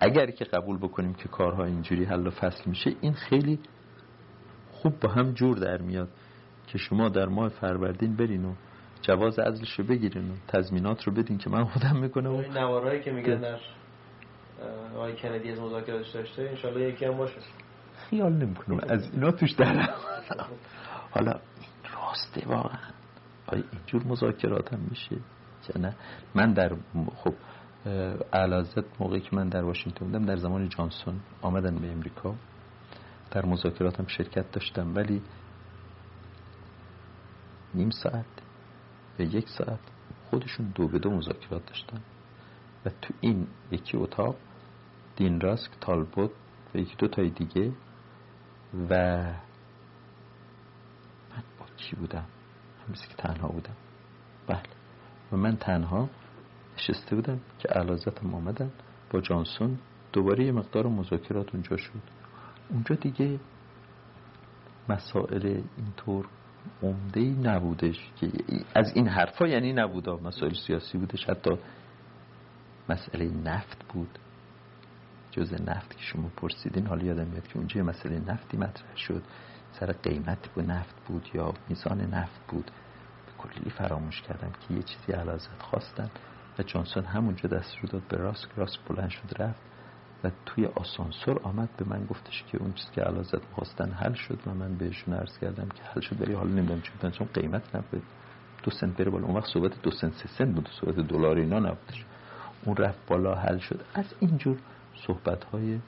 اگر 0.00 0.30
که 0.30 0.44
قبول 0.44 0.78
بکنیم 0.78 1.14
که 1.14 1.28
کارها 1.28 1.64
اینجوری 1.64 2.04
حل 2.04 2.26
و 2.26 2.30
فصل 2.30 2.70
میشه 2.70 2.92
این 3.00 3.12
خیلی 3.12 3.58
خوب 4.70 5.00
با 5.00 5.08
هم 5.08 5.32
جور 5.32 5.58
در 5.58 5.78
میاد 5.82 6.08
که 6.66 6.78
شما 6.78 7.08
در 7.08 7.26
ماه 7.26 7.48
فروردین 7.48 8.16
برین 8.16 8.44
و 8.44 8.52
جواز 9.02 9.38
عزلش 9.38 9.78
رو 9.78 9.84
بگیرین 9.84 10.30
و 10.30 10.34
تضمینات 10.48 11.04
رو 11.04 11.12
بدین 11.12 11.38
که 11.38 11.50
من 11.50 11.64
خودم 11.64 11.96
می‌کنم. 11.96 12.30
و 12.30 12.36
این 12.36 12.52
نوارایی 12.52 13.02
که 13.02 13.10
میگن 13.10 13.40
در 13.40 13.58
آقای 14.94 15.16
کندی 15.16 15.50
از 15.50 15.60
مذاکراتش 15.60 16.10
داشته 16.10 16.42
انشالله 16.42 16.88
یکی 16.88 17.04
هم 17.04 17.16
باشه. 17.16 17.36
خیال 17.94 18.32
نمی‌کنم. 18.32 18.80
از 18.88 19.10
اینا 19.12 19.30
توش 19.30 19.52
در 19.52 19.90
حالا 21.10 21.32
این 21.32 21.92
راسته 21.94 22.48
واقعا. 22.48 22.78
آیا 23.46 23.64
اینجور 23.72 24.04
مذاکرات 24.06 24.72
هم 24.72 24.80
میشه؟ 24.90 25.16
نه؟ 25.78 25.94
من 26.34 26.52
در 26.52 26.76
خب 27.16 27.34
اعلیحضرت 28.32 28.84
موقعی 29.00 29.20
که 29.20 29.36
من 29.36 29.48
در 29.48 29.64
واشنگتن 29.64 30.06
بودم 30.06 30.24
در 30.26 30.36
زمان 30.36 30.68
جانسون 30.68 31.20
آمدن 31.42 31.74
به 31.74 31.92
امریکا. 31.92 32.34
در 33.30 33.46
مذاکرات 33.46 34.00
هم 34.00 34.06
شرکت 34.06 34.52
داشتم. 34.52 34.94
ولی 34.94 35.22
نیم 37.74 37.90
ساعت 37.90 38.24
یا 39.18 39.26
یک 39.26 39.48
ساعت 39.48 39.78
خودشون 40.30 40.72
دو 40.74 40.88
به 40.88 40.98
دو 40.98 41.10
مذاکرات 41.10 41.66
داشتن. 41.66 42.00
و 42.84 42.90
تو 43.02 43.14
این 43.20 43.46
یکی 43.70 43.96
اتاق 43.96 44.36
دین 45.16 45.40
راسک 45.40 45.70
تالبوت 45.80 46.30
و 46.74 46.78
یکی 46.78 46.96
دو 46.96 47.08
تای 47.08 47.30
دیگه. 47.30 47.72
و 48.90 48.94
من 51.30 51.42
با 51.58 51.66
کی 51.76 51.96
بودم؟ 51.96 52.26
همیشه 52.86 53.08
که 53.08 53.14
تنها 53.14 53.48
بودم. 53.48 53.76
بله. 54.46 54.62
و 55.32 55.36
من 55.36 55.56
تنها 55.56 56.08
نشسته 56.76 57.16
بودم 57.16 57.40
که 57.58 57.68
علازتم 57.68 58.34
آمدن 58.34 58.70
با 59.10 59.20
جانسون. 59.20 59.78
دوباره 60.12 60.44
یه 60.44 60.52
مقدار 60.52 60.86
مذاکرات 60.86 61.54
اونجا 61.54 61.76
شد. 61.76 62.02
اونجا 62.70 62.94
دیگه 62.94 63.40
مسائل 64.88 65.62
اینطور 65.76 66.26
عمده 66.82 67.20
ای 67.20 67.30
نبودش 67.30 68.10
که 68.16 68.30
از 68.74 68.92
این 68.94 69.08
حرفا 69.08 69.46
یعنی 69.46 69.72
نبودا 69.72 70.16
مسائل 70.16 70.54
سیاسی 70.66 70.98
بودش. 70.98 71.24
حتی 71.24 71.50
مسئله 72.88 73.30
نفت 73.44 73.84
بود. 73.88 74.18
جز 75.30 75.52
نفت 75.52 75.96
که 75.96 76.02
شما 76.02 76.30
پرسیدین 76.36 76.86
حالا 76.86 77.04
یادم 77.04 77.26
میاد 77.26 77.48
که 77.48 77.56
اونجا 77.56 77.82
مسئله 77.82 78.18
نفتی 78.18 78.56
مطرح 78.56 78.96
شد. 78.96 79.22
سر 79.72 79.92
قیمت 79.92 80.48
بود 80.48 80.70
نفت 80.70 80.94
بود 81.06 81.28
یا 81.34 81.54
میزان 81.68 82.00
نفت 82.00 82.40
بود. 82.48 82.70
به 83.26 83.32
کلی 83.38 83.70
فراموش 83.70 84.22
کردم 84.22 84.50
که 84.50 84.74
یه 84.74 84.82
چیزی 84.82 85.12
علازت 85.12 85.62
خواستن. 85.62 86.10
و 86.58 86.62
جانسون 86.62 87.04
همونجا 87.04 87.48
دست 87.48 87.76
رو 87.82 87.88
داد 87.88 88.02
به 88.08 88.16
راست 88.16 88.48
راست 88.56 88.78
بلند 88.88 89.10
شد 89.10 89.42
رفت. 89.42 89.69
و 90.24 90.30
توی 90.46 90.66
آسانسور 90.66 91.40
آمد 91.42 91.68
به 91.76 91.84
من 91.84 92.06
گفتش 92.06 92.44
که 92.52 92.58
اون 92.58 92.72
چیزی 92.72 92.92
که 92.92 93.00
علازت 93.00 93.44
خواستن 93.54 93.90
حل 93.90 94.12
شد 94.12 94.38
و 94.46 94.54
من 94.54 94.74
بهشون 94.74 95.14
عرض 95.14 95.38
کردم 95.38 95.68
که 95.68 95.82
حل 95.82 96.00
شد 96.00 96.22
ولی 96.22 96.32
حالا 96.32 96.50
نمی‌دونم 96.50 96.80
چون 96.80 97.10
چون 97.10 97.28
قیمت 97.34 97.76
نفت 97.76 97.88
دو 98.62 98.70
سنت 98.70 98.96
بره 98.96 99.10
بالا. 99.10 99.26
اون 99.26 99.36
وقت 99.36 99.46
صحبت 99.46 99.82
دو 99.82 99.90
سنت 99.90 100.12
سه 100.12 100.28
سنت 100.28 100.54
بود 100.54 100.68
صحبت 100.80 100.94
دلار 100.94 101.36
اینا 101.36 101.58
نبودش. 101.58 102.04
اون 102.64 102.76
رفت 102.76 102.98
بالا 103.06 103.34
حل 103.34 103.58
شد. 103.58 103.80
از 103.94 104.14
اینجور 104.20 104.58
صحبت 105.06 105.44
های 105.44 105.78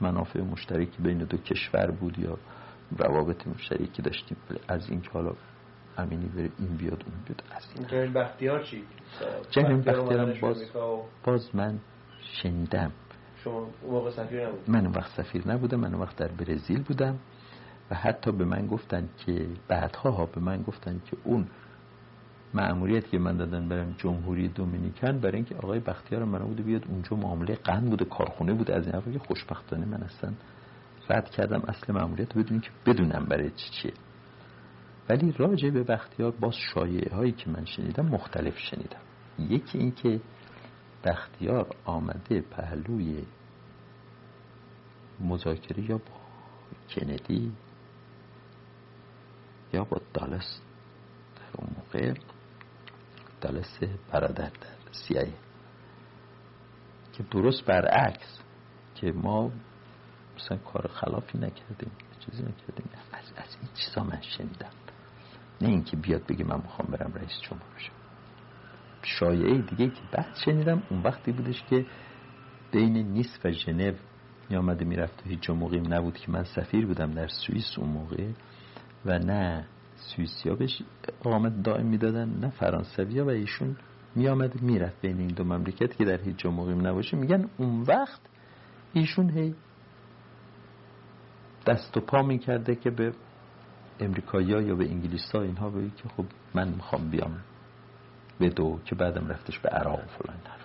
منافع 0.00 0.40
مشترکی 0.40 1.02
بین 1.02 1.18
دو 1.18 1.36
کشور 1.36 1.90
بود 1.90 2.18
یا 2.18 2.38
روابط 2.98 3.46
مشترکی 3.46 4.02
داشتیم. 4.02 4.36
از 4.68 4.90
این 4.90 5.00
که 5.00 5.10
حالا 5.10 5.32
امینی 5.98 6.26
بره 6.26 6.50
این 6.58 6.76
بیاد 6.76 7.04
اون 7.06 7.14
بیاد. 7.24 7.42
از 7.56 7.62
این 7.76 7.86
جنرال 7.86 8.12
بختیار 8.24 8.62
چی؟ 8.62 8.84
بختیار 9.46 9.74
بختیارم 9.76 10.40
باز- 10.40 10.64
باز 11.24 11.56
من 11.56 11.78
شنیدم. 12.42 12.92
شما 13.44 13.66
موقع 13.88 14.10
سفیر 14.10 14.46
نبود؟ 14.48 14.70
من 14.70 14.86
وقت 14.86 15.22
سفیر 15.22 15.48
نبودم 15.48 15.80
من 15.80 15.94
وقت 15.94 16.16
در 16.16 16.28
برزیل 16.28 16.82
بودم 16.82 17.18
و 17.90 17.94
حتی 17.94 18.32
به 18.32 18.44
من 18.44 18.66
گفتن 18.66 19.08
که 19.26 19.46
بعدها 19.68 20.10
ها 20.10 20.26
به 20.26 20.40
من 20.40 20.62
گفتن 20.62 21.00
که 21.06 21.16
اون 21.24 21.46
مأموریت 22.54 23.08
که 23.08 23.18
من 23.18 23.36
دادن 23.36 23.68
برم 23.68 23.94
جمهوری 23.98 24.48
دومینیکن 24.48 25.18
برای 25.18 25.36
اینکه 25.36 25.54
آقای 25.54 25.80
بختیار 25.80 26.24
من 26.24 26.38
بوده 26.38 26.62
بیاد 26.62 26.84
اونجا 26.88 27.16
معامله 27.16 27.54
قند 27.54 27.90
بوده 27.90 28.04
کارخونه 28.04 28.54
بوده 28.54 28.74
از 28.74 28.86
این 28.86 29.12
که 29.12 29.18
خوشبختانه 29.18 29.86
من 29.86 30.02
اصلا 30.02 30.32
رد 31.10 31.30
کردم 31.30 31.62
اصل 31.68 31.92
مأموریت 31.92 32.36
رو 32.36 32.42
بدون 32.42 32.60
که 32.60 32.70
بدونم 32.86 33.24
برای 33.24 33.50
چی 33.50 33.70
چیه. 33.70 33.92
ولی 35.08 35.34
راجع 35.38 35.70
به 35.70 35.82
بختیار 35.82 36.30
باز 36.30 36.54
شایعه 36.74 37.16
هایی 37.16 37.32
که 37.32 37.50
من 37.50 37.64
شنیدم 37.64 38.06
مختلف 38.06 38.58
شنیدم. 38.58 39.00
یکی 39.38 39.78
این 39.78 39.92
که 39.92 40.20
بختیار 41.04 41.76
آمده 41.84 42.40
پهلوی 42.40 43.26
مذاکره 45.20 45.90
یا 45.90 45.98
با 45.98 46.04
کندی 46.88 47.52
یا 49.72 49.84
با 49.84 50.00
دالس 50.14 50.60
در 51.36 51.60
اون 51.60 51.76
موقع؟ 51.76 52.14
دالس 53.40 53.78
برادر 54.12 54.48
در 54.48 54.92
سیایه 54.92 55.34
که 57.12 57.22
درست 57.22 57.64
برعکس 57.64 58.38
که 58.94 59.12
ما 59.12 59.50
مثلا 60.36 60.58
کار 60.58 60.88
خلافی 60.88 61.38
نکردیم 61.38 61.90
چیزی 62.20 62.42
نکردیم. 62.42 62.90
از, 63.12 63.32
از 63.36 63.56
این 63.60 63.70
چیزا 63.74 64.04
من 64.04 64.20
شنیدم. 64.20 64.70
نه 65.60 65.68
اینکه 65.68 65.96
بیاد 65.96 66.26
بگه 66.26 66.44
من 66.44 66.56
می‌خوام 66.56 66.88
برم 66.88 67.12
رئیس 67.14 67.40
جمهور 67.40 67.74
بشم. 67.76 68.03
شایعه 69.04 69.62
دیگه 69.62 69.90
که 69.90 70.00
بعد 70.12 70.36
شنیدم 70.44 70.82
اون 70.90 71.02
وقتی 71.02 71.32
بودش 71.32 71.62
که 71.70 71.86
بین 72.72 72.92
نیس 72.92 73.38
و 73.44 73.50
ژنو 73.50 73.92
می 74.50 74.56
آمده 74.56 74.84
می‌رفت. 74.84 75.22
و 75.26 75.28
هیچ 75.28 75.40
جا 75.40 75.54
نبود 75.54 76.18
که 76.18 76.30
من 76.30 76.44
سفیر 76.44 76.86
بودم 76.86 77.10
در 77.10 77.28
سوئیس 77.28 77.78
اون 77.78 77.90
موقع 77.90 78.28
و 79.06 79.18
نه 79.18 79.66
سوئیسیا 79.96 80.54
بهش 80.54 80.82
اقامت 81.20 81.62
دائم 81.62 81.86
می‌دادن 81.86 82.28
نه 82.28 82.50
فرانسویا 82.50 83.24
و 83.24 83.28
ایشون 83.28 83.76
می 84.14 84.28
آمد 84.28 84.62
می‌رفت 84.62 85.00
بین 85.00 85.18
این 85.18 85.28
دو 85.28 85.44
مملکت 85.44 85.96
که 85.96 86.04
در 86.04 86.20
هیچ 86.22 86.36
جا 86.36 86.50
نباشه. 86.50 87.16
میگن 87.16 87.50
اون 87.56 87.80
وقت 87.80 88.20
ایشون 88.92 89.30
هی 89.30 89.54
دست 91.66 91.96
و 91.96 92.00
پا 92.00 92.22
می‌کرده 92.22 92.74
که 92.74 92.90
به 92.90 93.12
امریکایی 94.00 94.46
یا 94.46 94.74
به 94.74 94.90
انگلیس 94.90 95.32
ها 95.34 95.42
اینها 95.42 95.70
بگه 95.70 95.90
که 95.90 96.08
خب 96.08 96.24
من 96.54 96.68
می‌خوام 96.68 97.10
بیام. 97.10 97.38
به 98.38 98.48
دو 98.48 98.80
که 98.84 98.94
بعدم 98.94 99.28
رفتش 99.28 99.58
به 99.58 99.68
عراق 99.68 99.98
و 99.98 100.06
فلان 100.06 100.36
حرف 100.36 100.64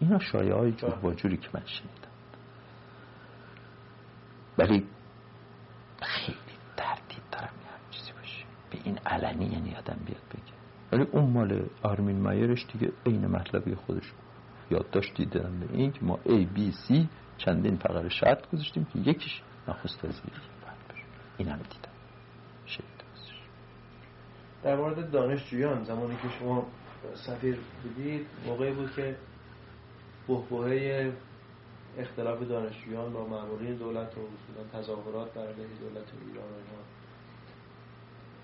اینا 0.00 0.18
شایعه 0.18 0.54
های 0.54 0.72
جور 0.72 0.94
با 0.94 1.14
جوری 1.14 1.36
که 1.36 1.48
من 1.54 1.62
شنیدم. 1.66 2.14
ولی 4.58 4.86
خیلی 6.02 6.38
تردید 6.76 7.22
دارم 7.32 7.54
یه 7.62 7.70
هم 7.70 7.90
چیزی 7.90 8.12
باشه. 8.12 8.44
به 8.70 8.78
این 8.84 8.98
علنی 9.06 9.44
یعنی 9.44 9.74
آدم 9.74 9.98
بیاد 10.06 10.22
بگه. 10.30 10.54
ولی 10.92 11.02
اون 11.02 11.30
مال 11.30 11.66
آرمین 11.82 12.20
مایرش 12.22 12.66
دیگه 12.72 12.92
عین 13.06 13.26
مطلبی 13.26 13.74
خودش 13.74 14.12
یادداشتی 14.70 15.26
دادم 15.26 15.60
به 15.60 15.66
این 15.72 15.92
که 15.92 16.04
ما 16.04 16.18
A, 16.24 16.56
B, 16.56 16.58
C 16.58 17.06
چندین 17.38 17.76
فقره 17.76 18.08
شرط 18.08 18.50
گذاشتیم 18.50 18.84
که 18.84 18.98
یکیش 18.98 19.42
نخست 19.68 20.04
وزیری 20.04 20.30
باید 20.62 20.88
بشه 20.88 21.04
این 21.38 21.48
هم 21.48 21.56
دیدم. 21.56 21.94
ازش. 22.66 22.78
در 24.64 24.76
مورد 24.76 25.10
دانشجویان 25.10 25.84
زمانی 25.84 26.16
که 26.16 26.28
شما 26.38 26.66
سفیر 27.14 27.58
بودید 27.82 28.26
موقعی 28.46 28.72
بود 28.72 28.94
که 28.96 29.16
بحبوحه 30.28 31.12
اختلاف 31.98 32.42
دانشجویان 32.42 33.12
با 33.12 33.26
مامورین 33.26 33.74
دولت 33.74 34.18
و 34.18 34.20
اصولا 34.20 34.82
تظاهرات 34.82 35.34
در 35.34 35.42
علیه 35.42 35.66
دولت 35.80 36.06
ایران 36.28 36.48
و 36.48 36.54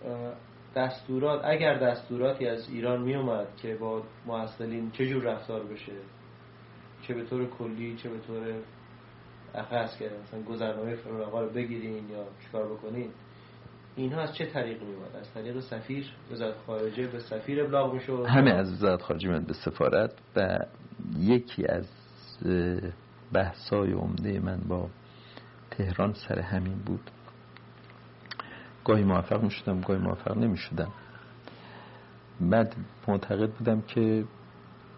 اینا 0.05 0.35
دستورات 0.77 1.41
اگر 1.45 1.79
دستوراتی 1.79 2.47
از 2.47 2.69
ایران 2.69 3.03
می 3.03 3.15
اومد 3.15 3.47
که 3.57 3.75
با 3.75 4.03
معسلین 4.27 4.91
چه 4.91 5.09
جور 5.09 5.23
رفتار 5.23 5.63
بشه 5.63 5.93
چه 7.03 7.15
به 7.15 7.25
طور 7.25 7.47
کلی 7.47 7.97
چه 7.97 8.09
به 8.09 8.19
طور 8.19 8.55
اخص 9.55 9.99
که 9.99 10.11
مثلا 10.23 10.43
گذرنامه 10.43 10.95
فرمانبر 10.95 11.43
رو 11.43 11.51
بگیرین 11.51 12.11
یا 12.11 12.25
چیکار 12.45 12.67
بکنین 12.67 13.11
اینها 13.97 14.21
از 14.21 14.35
چه 14.35 14.47
طریق 14.47 14.83
میومد 14.83 15.17
از 15.17 15.35
طریق 15.35 15.61
سفیر؟ 15.61 16.07
وزارت 16.33 16.57
خارجه 16.67 17.07
به 17.07 17.19
سفیر 17.19 17.65
ابلاغ 17.65 17.95
می‌شد؟ 17.95 18.25
همه 18.29 18.51
از 18.51 18.73
وزارت 18.73 19.03
خارجه 19.03 19.29
من 19.29 19.45
به 19.45 19.53
سفارت 19.53 20.13
و 20.37 20.59
یکی 21.19 21.67
از 21.67 21.87
بحثای 23.33 23.93
عمده 23.93 24.41
من 24.41 24.61
با 24.69 24.89
تهران 25.71 26.13
سر 26.13 26.39
همین 26.39 26.79
بود. 26.79 27.11
گاهی 28.85 29.05
موفق 29.05 29.43
می 29.43 29.51
شدم 29.51 29.81
گاهی 29.81 30.01
موفق 30.01 30.37
نمی 30.37 30.57
شدم 30.57 30.93
بعد 32.41 32.77
معتقد 33.09 33.51
بودم 33.51 33.81
که 33.81 34.25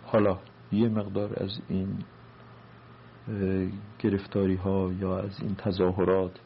حالا 0.05 0.39
یه 0.73 0.89
مقدار 0.89 1.43
از 1.43 1.61
این 1.69 1.99
گرفتاری 3.99 4.55
ها 4.55 4.93
یا 5.01 5.19
از 5.19 5.41
این 5.41 5.55
تظاهرات 5.55 6.41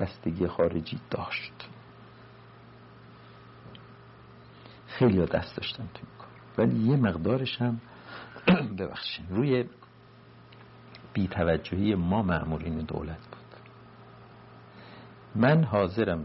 بستگی 0.00 0.46
خارجی 0.46 1.00
داشت. 1.10 1.68
خیلی 4.86 5.26
دست 5.26 5.56
داشتن 5.56 5.88
تو 5.94 6.00
این 6.02 6.18
کار. 6.18 6.28
ولی 6.58 6.90
یه 6.90 6.96
مقدارش 6.96 7.62
هم 7.62 7.80
ببخشین 8.78 9.26
روی 9.30 9.64
بیتوجهی 11.12 11.94
ما 11.94 12.22
معمولین 12.22 12.78
دولت 12.78 13.18
بود. 13.18 13.40
من 15.34 15.64
حاضرم 15.64 16.24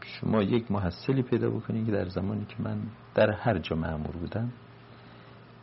شما 0.00 0.42
یک 0.42 0.70
محصلی 0.70 1.22
پیدا 1.22 1.50
بکنید 1.50 1.86
که 1.86 1.92
در 1.92 2.08
زمانی 2.08 2.44
که 2.44 2.56
من 2.58 2.82
در 3.14 3.30
هر 3.30 3.58
جا 3.58 3.76
معمور 3.76 4.16
بودم 4.16 4.52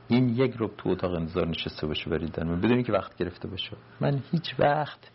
این 0.08 0.30
یک 0.30 0.53
رو 0.53 0.67
تو 0.77 0.90
اتاق 0.90 1.14
انتظار 1.14 1.48
نشسته 1.48 1.88
باشه 1.88 2.09
برید 2.09 2.40
من 2.40 2.61
بدونی 2.61 2.83
که 2.83 2.92
وقت 2.93 3.16
گرفته 3.16 3.48
باشه. 3.48 3.77
من 4.01 4.24
هیچ 4.32 4.59
وقت 4.59 5.11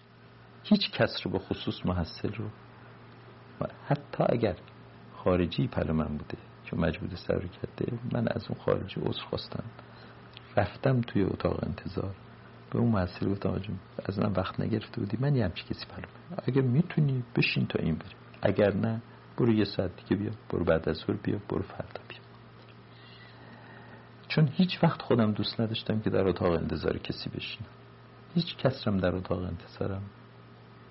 هیچ 0.63 0.91
کس 0.91 1.21
رو 1.25 1.31
به 1.31 1.39
خصوص 1.39 1.87
محصل 1.87 2.33
رو. 2.35 2.45
حتی 3.89 4.25
اگر 4.29 4.57
خارجی 5.17 5.67
پل 5.67 5.93
من 5.93 6.09
بوده 6.09 6.39
که 6.65 6.77
مجبور 6.77 7.11
سر 7.15 7.47
کرده 7.47 7.99
من 8.13 8.29
از 8.29 8.47
اون 8.49 8.59
خارجی 8.61 9.01
عذر 9.01 9.23
خواستم. 9.23 9.65
رفتم 10.57 11.01
توی 11.01 11.23
اتاق 11.23 11.65
انتظار. 11.67 12.15
به 12.71 12.79
اون 12.79 12.93
محصل 12.93 13.29
گفتم 13.29 13.61
از 14.05 14.19
من 14.19 14.33
وقت 14.33 14.61
نگرفته 14.61 15.01
بودی 15.01 15.17
من 15.21 15.37
یه 15.37 15.45
همچی 15.45 15.65
کسی 15.65 15.87
پلو 15.87 16.07
اگر 16.47 16.63
می‌تونی 16.63 17.25
بشین 17.37 17.67
تا 17.67 17.79
این 17.79 17.95
بریم 17.95 18.17
اگر 18.43 18.75
نه 18.75 19.03
برو 19.37 19.53
یه 19.53 19.65
ساعت 19.65 19.91
دیگه 19.97 20.23
بیا 20.23 20.31
برو 20.51 20.65
بعد 20.65 20.89
از 20.89 20.97
ظهر 20.97 21.17
بیا 21.17 21.39
برو 21.49 21.63
فردا 21.63 22.01
بیا. 22.09 22.19
چون 24.29 24.49
هیچ 24.53 24.85
وقت 24.85 25.03
خودم 25.03 25.33
دوست 25.33 25.61
نداشتم 25.61 26.01
که 26.01 26.11
در 26.11 26.29
اتاق 26.29 26.53
انتظار 26.53 26.99
کسی 26.99 27.31
بشینم. 27.31 27.71
هیچ 28.35 28.57
کس 28.57 28.89
رم 28.89 28.97
در 28.99 29.15
اتاق 29.15 29.43
انتظارم 29.43 30.03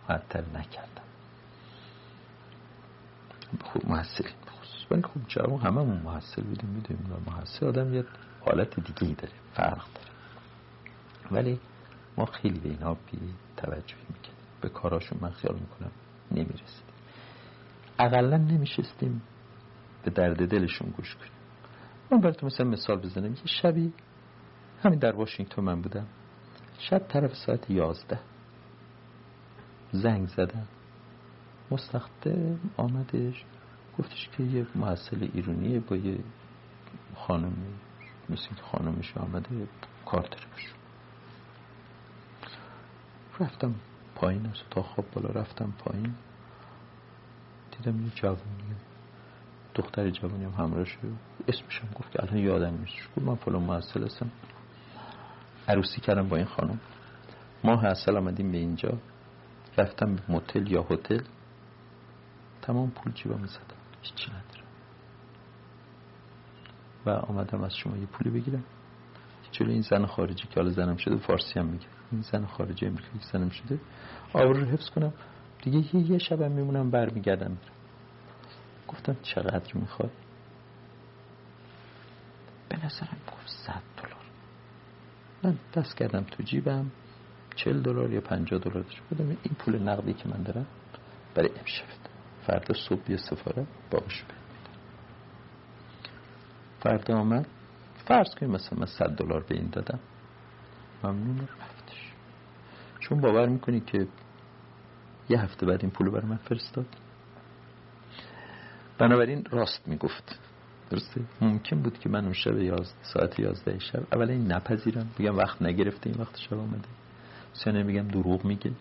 معطل 0.09 0.43
نکردم. 0.53 1.03
خوب 3.63 3.89
محصلین 3.89 5.01
خوب 5.03 5.27
جوان 5.27 5.61
همه 5.61 5.81
همون 5.81 5.97
محصل 5.97 6.41
بودیم 6.41 6.69
می‌دونیم 6.69 7.23
محصل 7.27 7.65
آدم 7.65 7.93
یه 7.93 8.05
حالت 8.45 8.79
دیگه 8.79 9.13
داره 9.13 9.33
فرق 9.53 9.85
داره. 9.95 10.11
ولی 11.31 11.59
ما 12.17 12.25
خیلی 12.25 12.59
به 12.59 12.69
اینا 12.69 12.93
بی 12.93 13.33
توجهی 13.57 14.01
می‌کنیم 14.09 14.37
به 14.61 14.69
کاراشون 14.69 15.19
من 15.21 15.31
خیال 15.31 15.55
می‌کنم 15.55 15.91
نمی‌رسیم 16.31 16.83
اقلا 17.99 18.37
نمیشستیم 18.37 19.21
به 20.03 20.11
درد 20.11 20.47
دلشون 20.47 20.89
گوش 20.89 21.15
کنیم. 21.15 21.31
من 22.11 22.21
براتون 22.21 22.47
مثلا 22.47 22.65
مثال 22.65 22.97
بزنم. 22.97 23.31
یه 23.31 23.45
شبی 23.45 23.93
همین 24.83 24.99
در 24.99 25.15
واشنگتن 25.15 25.61
من 25.61 25.81
بودم. 25.81 26.07
شب 26.79 26.99
طرف 26.99 27.35
ساعت 27.35 27.69
یازده. 27.69 28.19
زنگ 29.91 30.27
زدم 30.27 30.67
مستخدم 31.71 32.59
آمدش 32.77 33.43
گفتش 33.99 34.29
که 34.37 34.43
یه 34.43 34.67
محصل 34.75 35.29
ایرونیه 35.33 35.79
با 35.79 35.95
یه 35.95 36.17
خانم 37.15 37.53
مثل 38.29 38.55
خانمش 38.71 39.17
آمده 39.17 39.67
کار 40.05 40.21
داره 40.21 40.47
رفتم 43.39 43.75
پایین 44.15 44.45
از 44.45 44.57
تا 44.71 44.81
خواب 44.81 45.11
بالا 45.11 45.29
رفتم 45.29 45.73
پایین. 45.79 46.13
دیدم 47.71 48.03
یه 48.05 48.11
جوانی 48.15 48.75
دختر 49.75 50.09
جوانی 50.09 50.43
هم 50.43 50.51
همراه 50.51 50.85
شد 50.85 50.99
اسمشم 51.47 51.87
گفت 51.95 52.11
که 52.11 52.23
الان 52.23 52.37
یادم 52.37 52.77
نیست. 52.77 53.09
گفت 53.15 53.27
من 53.27 53.35
فلان 53.35 53.63
محصل 53.63 54.03
هستم. 54.03 54.31
عروسی 55.67 56.01
کردم 56.01 56.27
با 56.27 56.37
این 56.37 56.45
خانم. 56.45 56.79
ماه 57.63 57.85
اصل 57.85 58.17
آمدیم 58.17 58.51
به 58.51 58.57
اینجا. 58.57 58.97
رفتم 59.77 60.15
به 60.15 60.21
موتل 60.29 60.71
یا 60.71 60.83
هتل 60.89 61.21
تمام 62.61 62.91
پول 62.91 63.13
جیبم 63.13 63.45
زدم. 63.45 63.77
هیچی 64.01 64.31
ندارم. 64.31 64.67
و 67.05 67.09
آمدم 67.09 67.63
از 67.63 67.75
شما 67.75 67.97
یه 67.97 68.05
پولی 68.05 68.29
بگیرم. 68.29 68.63
جلو 69.51 69.69
این 69.69 69.81
زن 69.81 70.05
خارجی 70.05 70.47
که 70.47 70.55
حالا 70.55 70.69
زنم 70.69 70.97
شده 70.97 71.15
فارسی 71.15 71.59
هم 71.59 71.65
میگه. 71.65 71.85
این 72.11 72.21
زن 72.21 72.45
خارجی 72.45 72.85
امریکایی 72.85 73.19
که 73.19 73.25
زنم 73.31 73.49
شده 73.49 73.79
آور 74.33 74.59
رو 74.59 74.65
حفظ 74.65 74.89
کنم. 74.89 75.13
دیگه 75.61 75.95
یه, 75.95 76.11
یه 76.11 76.17
شبم 76.17 76.51
میمونم 76.51 76.91
برمیگردم 76.91 77.57
گفتم 78.87 79.17
چقدر 79.23 79.73
می‌خواد 79.73 80.11
به 82.69 82.85
نظرم 82.85 83.17
گفت 83.27 83.47
صد 83.47 83.81
دلار. 83.97 84.25
من 85.43 85.57
دست 85.73 85.97
کردم 85.97 86.23
تو 86.23 86.43
جیبم. 86.43 86.91
چل 87.57 87.81
دلار 87.81 88.13
یا 88.13 88.21
پنجاه 88.21 88.59
دلار 88.59 88.83
داشت. 88.83 89.01
بودم 89.09 89.29
این 89.29 89.55
پول 89.59 89.79
نقدی 89.81 90.13
که 90.13 90.29
من 90.29 90.43
دارم 90.43 90.65
برای 91.35 91.49
امشب. 91.59 91.85
فردا 92.47 92.73
صبح 92.73 93.01
بیا 93.05 93.17
سفاره 93.17 93.67
باقش 93.91 94.23
فردا 96.79 97.17
آمد 97.17 97.47
فرض 98.05 98.35
کنیم 98.39 98.51
مثلا 98.51 98.79
من 98.79 98.85
صد 98.85 99.09
دلار 99.09 99.43
به 99.43 99.55
این 99.55 99.69
دادم. 99.71 99.99
ممنون. 101.03 101.39
رفتش. 101.39 102.11
چون 102.99 103.21
باور 103.21 103.47
می‌کنی 103.47 103.79
که 103.79 104.07
یه 105.29 105.41
هفته 105.41 105.65
بعد 105.65 105.81
این 105.81 105.91
پول 105.91 106.09
برای 106.09 106.27
من 106.27 106.37
فرستاد. 106.37 106.85
بنابراین 108.97 109.45
راست 109.51 109.87
می‌گفت. 109.87 110.39
درسته؟ 110.89 111.21
ممکن 111.41 111.81
بود 111.81 111.99
که 111.99 112.09
من 112.09 112.23
اون 112.23 112.33
شب 112.33 112.57
یازد 112.57 112.95
ساعت 113.01 113.39
یازده 113.39 113.79
شب 113.79 114.03
اولا 114.13 114.33
این 114.33 114.51
نپذیرم. 114.51 115.09
بگم 115.19 115.37
وقت 115.37 115.61
نگرفته 115.61 116.09
این 116.09 116.21
وقت 116.21 116.37
شب 116.37 116.53
آمده. 116.53 116.87
سیانه 117.63 117.83
بگم 117.83 118.07
دروغ 118.07 118.45
میگه. 118.45 118.71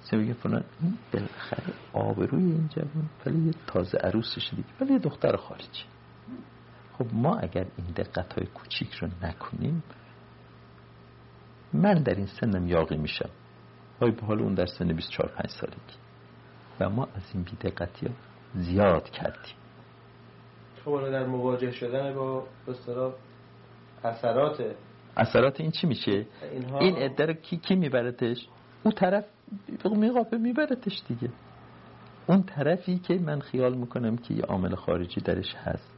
سیانه 0.00 0.24
بگم 0.24 0.34
فلان. 0.34 0.64
این 0.82 0.98
بالاخره 1.12 1.74
آبروی 1.92 2.42
این 2.42 2.68
جوان 2.68 3.10
ولی 3.26 3.46
یه 3.46 3.52
تازه 3.66 3.98
عروسش 3.98 4.50
دیگه. 4.50 4.68
ولی 4.80 4.92
یه 4.92 4.98
دختر 4.98 5.36
خارجی. 5.36 5.84
خب 6.98 7.06
ما 7.12 7.36
اگر 7.36 7.66
این 7.76 7.86
دقت 7.96 8.32
های 8.32 8.46
کوچیک 8.46 8.94
رو 8.94 9.08
نکنیم 9.22 9.82
من 11.72 11.94
در 11.94 12.14
این 12.14 12.26
سنم 12.26 12.68
یاقی 12.68 12.96
میشم. 12.96 13.30
های 14.00 14.10
به 14.10 14.26
حال 14.26 14.40
اون 14.40 14.54
در 14.54 14.66
سن 14.66 14.92
24 14.92 15.28
5 15.28 15.50
سالگی. 15.50 15.76
و 16.80 16.90
ما 16.90 17.08
از 17.14 17.22
این 17.34 17.42
بیدقتی 17.42 18.06
ها 18.06 18.12
زیاد 18.54 19.10
کردیم. 19.10 19.54
خب 20.84 21.10
در 21.10 21.26
مواجه 21.26 21.70
شدن 21.70 22.14
با 22.14 22.46
بسترا 22.66 23.14
اثرات 24.04 24.74
اثرات 25.16 25.60
این 25.60 25.70
چی 25.70 25.86
میشه؟ 25.86 26.26
اینها... 26.52 26.78
این 26.78 26.96
عده 26.96 27.26
رو 27.26 27.32
کی 27.32 27.56
کی 27.56 27.74
میبرتش؟ 27.74 28.48
اون 28.82 28.94
طرف 28.94 29.24
میقاپه 29.84 30.36
میبرتش 30.36 31.02
دیگه. 31.08 31.30
اون 32.26 32.42
طرفی 32.42 32.98
که 32.98 33.14
من 33.14 33.40
خیال 33.40 33.74
می‌کنم 33.74 34.16
که 34.16 34.34
یه 34.34 34.42
عامل 34.42 34.74
خارجی 34.74 35.20
درش 35.20 35.54
هست. 35.54 35.96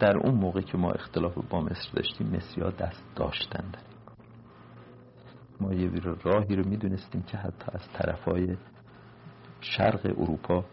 در 0.00 0.16
اون 0.16 0.34
موقع 0.34 0.60
که 0.60 0.78
ما 0.78 0.90
اختلاف 0.90 1.38
با 1.50 1.60
مصر 1.60 1.90
داشتیم 1.94 2.26
مصری 2.26 2.62
ها 2.62 2.70
دست 2.70 3.04
داشتن. 3.16 3.72
ما 5.60 5.74
یه 5.74 5.90
راهی 6.22 6.56
رو 6.56 6.68
می‌دونستیم 6.68 7.22
که 7.22 7.36
حتی 7.36 7.66
از 7.72 7.88
طرف 7.92 8.24
های 8.24 8.56
شرق 9.60 10.06
اروپا 10.06 10.64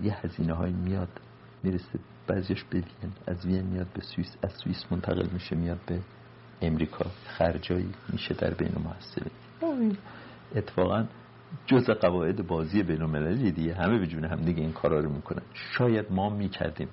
یه 0.00 0.26
هزینه 0.26 0.54
های 0.54 0.72
میاد 0.72 1.20
می‌رسه 1.62 1.98
بعضیش 2.26 2.64
به 2.64 2.78
وین 2.78 3.12
از 3.26 3.46
وین 3.46 3.66
میاد 3.66 3.86
به 3.94 4.00
سوئیس 4.00 4.36
از 4.42 4.52
سوئیس 4.52 4.84
منتقل 4.90 5.26
میشه 5.32 5.56
میاد 5.56 5.78
به 5.86 6.00
امریکا. 6.62 7.06
خرجایی 7.26 7.90
میشه 8.12 8.34
در 8.34 8.54
بین 8.54 8.72
محصله 8.84 9.30
اتفاقا 10.54 11.04
جز 11.66 11.90
قواعد 11.90 12.46
بازی 12.46 12.82
بین 12.82 13.02
المللی 13.02 13.52
دیگه. 13.52 13.74
همه 13.74 13.98
به 13.98 14.06
جون 14.06 14.24
هم 14.24 14.36
دیگه 14.36 14.60
این 14.60 14.72
کارا 14.72 15.00
رو 15.00 15.10
می‌کنن. 15.10 15.42
شاید 15.52 16.12
ما 16.12 16.30
می‌کردیم. 16.30 16.88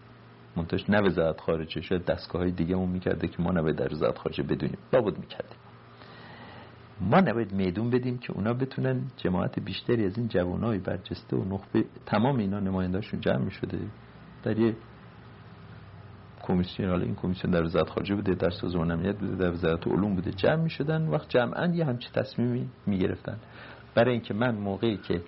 منتش 0.55 0.89
نه 0.89 1.01
وزارت 1.01 1.41
خارجه 1.41 1.81
شاید 1.81 2.05
دستگاه 2.05 2.41
های 2.41 2.51
دیگه 2.51 2.75
مون 2.75 2.89
می‌کرده 2.89 3.27
که 3.27 3.43
ما 3.43 3.51
نباید 3.51 3.75
در 3.75 3.93
وزارت 3.93 4.17
خارجه 4.17 4.43
بدونیم. 4.43 4.77
لابد 4.93 5.17
می‌کردیم. 5.17 5.57
ما 7.01 7.19
نباید 7.19 7.53
میدون 7.53 7.89
بدیم 7.89 8.17
که 8.17 8.33
اونا 8.33 8.53
بتونن 8.53 9.01
جماعت 9.17 9.59
بیشتری 9.59 10.05
از 10.05 10.17
این 10.17 10.27
جوانای 10.27 10.77
برجسته 10.77 11.37
و 11.37 11.53
نخبه 11.53 11.85
تمام 12.05 12.37
اینا 12.37 12.59
نمایندهاشون 12.59 13.19
جمع 13.19 13.49
شده 13.49 13.79
در 14.43 14.59
یه 14.59 14.75
کمیسیون 16.41 16.89
حالا 16.89 17.03
این 17.03 17.15
کمیسیون 17.15 17.53
در 17.53 17.63
وزارت 17.63 17.89
خارجه 17.89 18.15
بوده 18.15 18.35
در 18.35 18.49
سازمان 18.49 18.91
امنیت 18.91 19.17
بوده 19.17 19.35
در 19.35 19.51
وزارت 19.51 19.87
علوم 19.87 20.15
بوده 20.15 20.31
جمع 20.31 20.67
شدن 20.67 21.07
وقت 21.07 21.29
جمعا 21.29 21.65
یه 21.65 21.85
همچی 21.85 22.09
تصمیمی 22.13 22.69
می‌گرفتن. 22.85 23.37
برای 23.95 24.11
اینکه 24.11 24.33
من 24.33 24.55
موقعی 24.55 24.97
که 24.97 25.21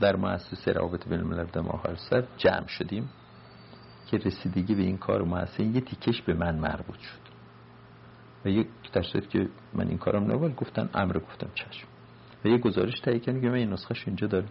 در 0.00 0.16
مؤسسه 0.16 0.72
روابط 0.72 1.08
بین 1.08 1.20
الملل 1.20 1.44
بودم 1.44 1.68
آخر 1.68 1.94
سر 1.94 2.24
جمع 2.36 2.66
شدیم 2.66 3.08
که 4.10 4.16
رسیدگی 4.16 4.74
به 4.74 4.82
این 4.82 4.96
کار 4.96 5.22
مؤسسه 5.22 5.62
یه 5.62 5.80
تیکش 5.80 6.22
به 6.22 6.34
من 6.34 6.58
مربوط 6.58 6.98
شد. 6.98 7.28
و 8.44 8.48
یک 8.48 8.66
در 8.92 9.02
که 9.02 9.48
من 9.74 9.88
این 9.88 9.98
کارم 9.98 10.32
نبود 10.32 10.56
گفتن 10.56 10.90
امر 10.94 11.18
گفتم 11.18 11.50
چشم. 11.54 11.88
و 12.44 12.48
یه 12.48 12.58
گزارش 12.58 13.00
تهیه 13.00 13.18
کردن 13.18 13.40
که 13.40 13.48
من 13.48 13.54
این 13.54 13.72
نسخهش 13.72 14.06
اینجا 14.06 14.26
دارم 14.26 14.48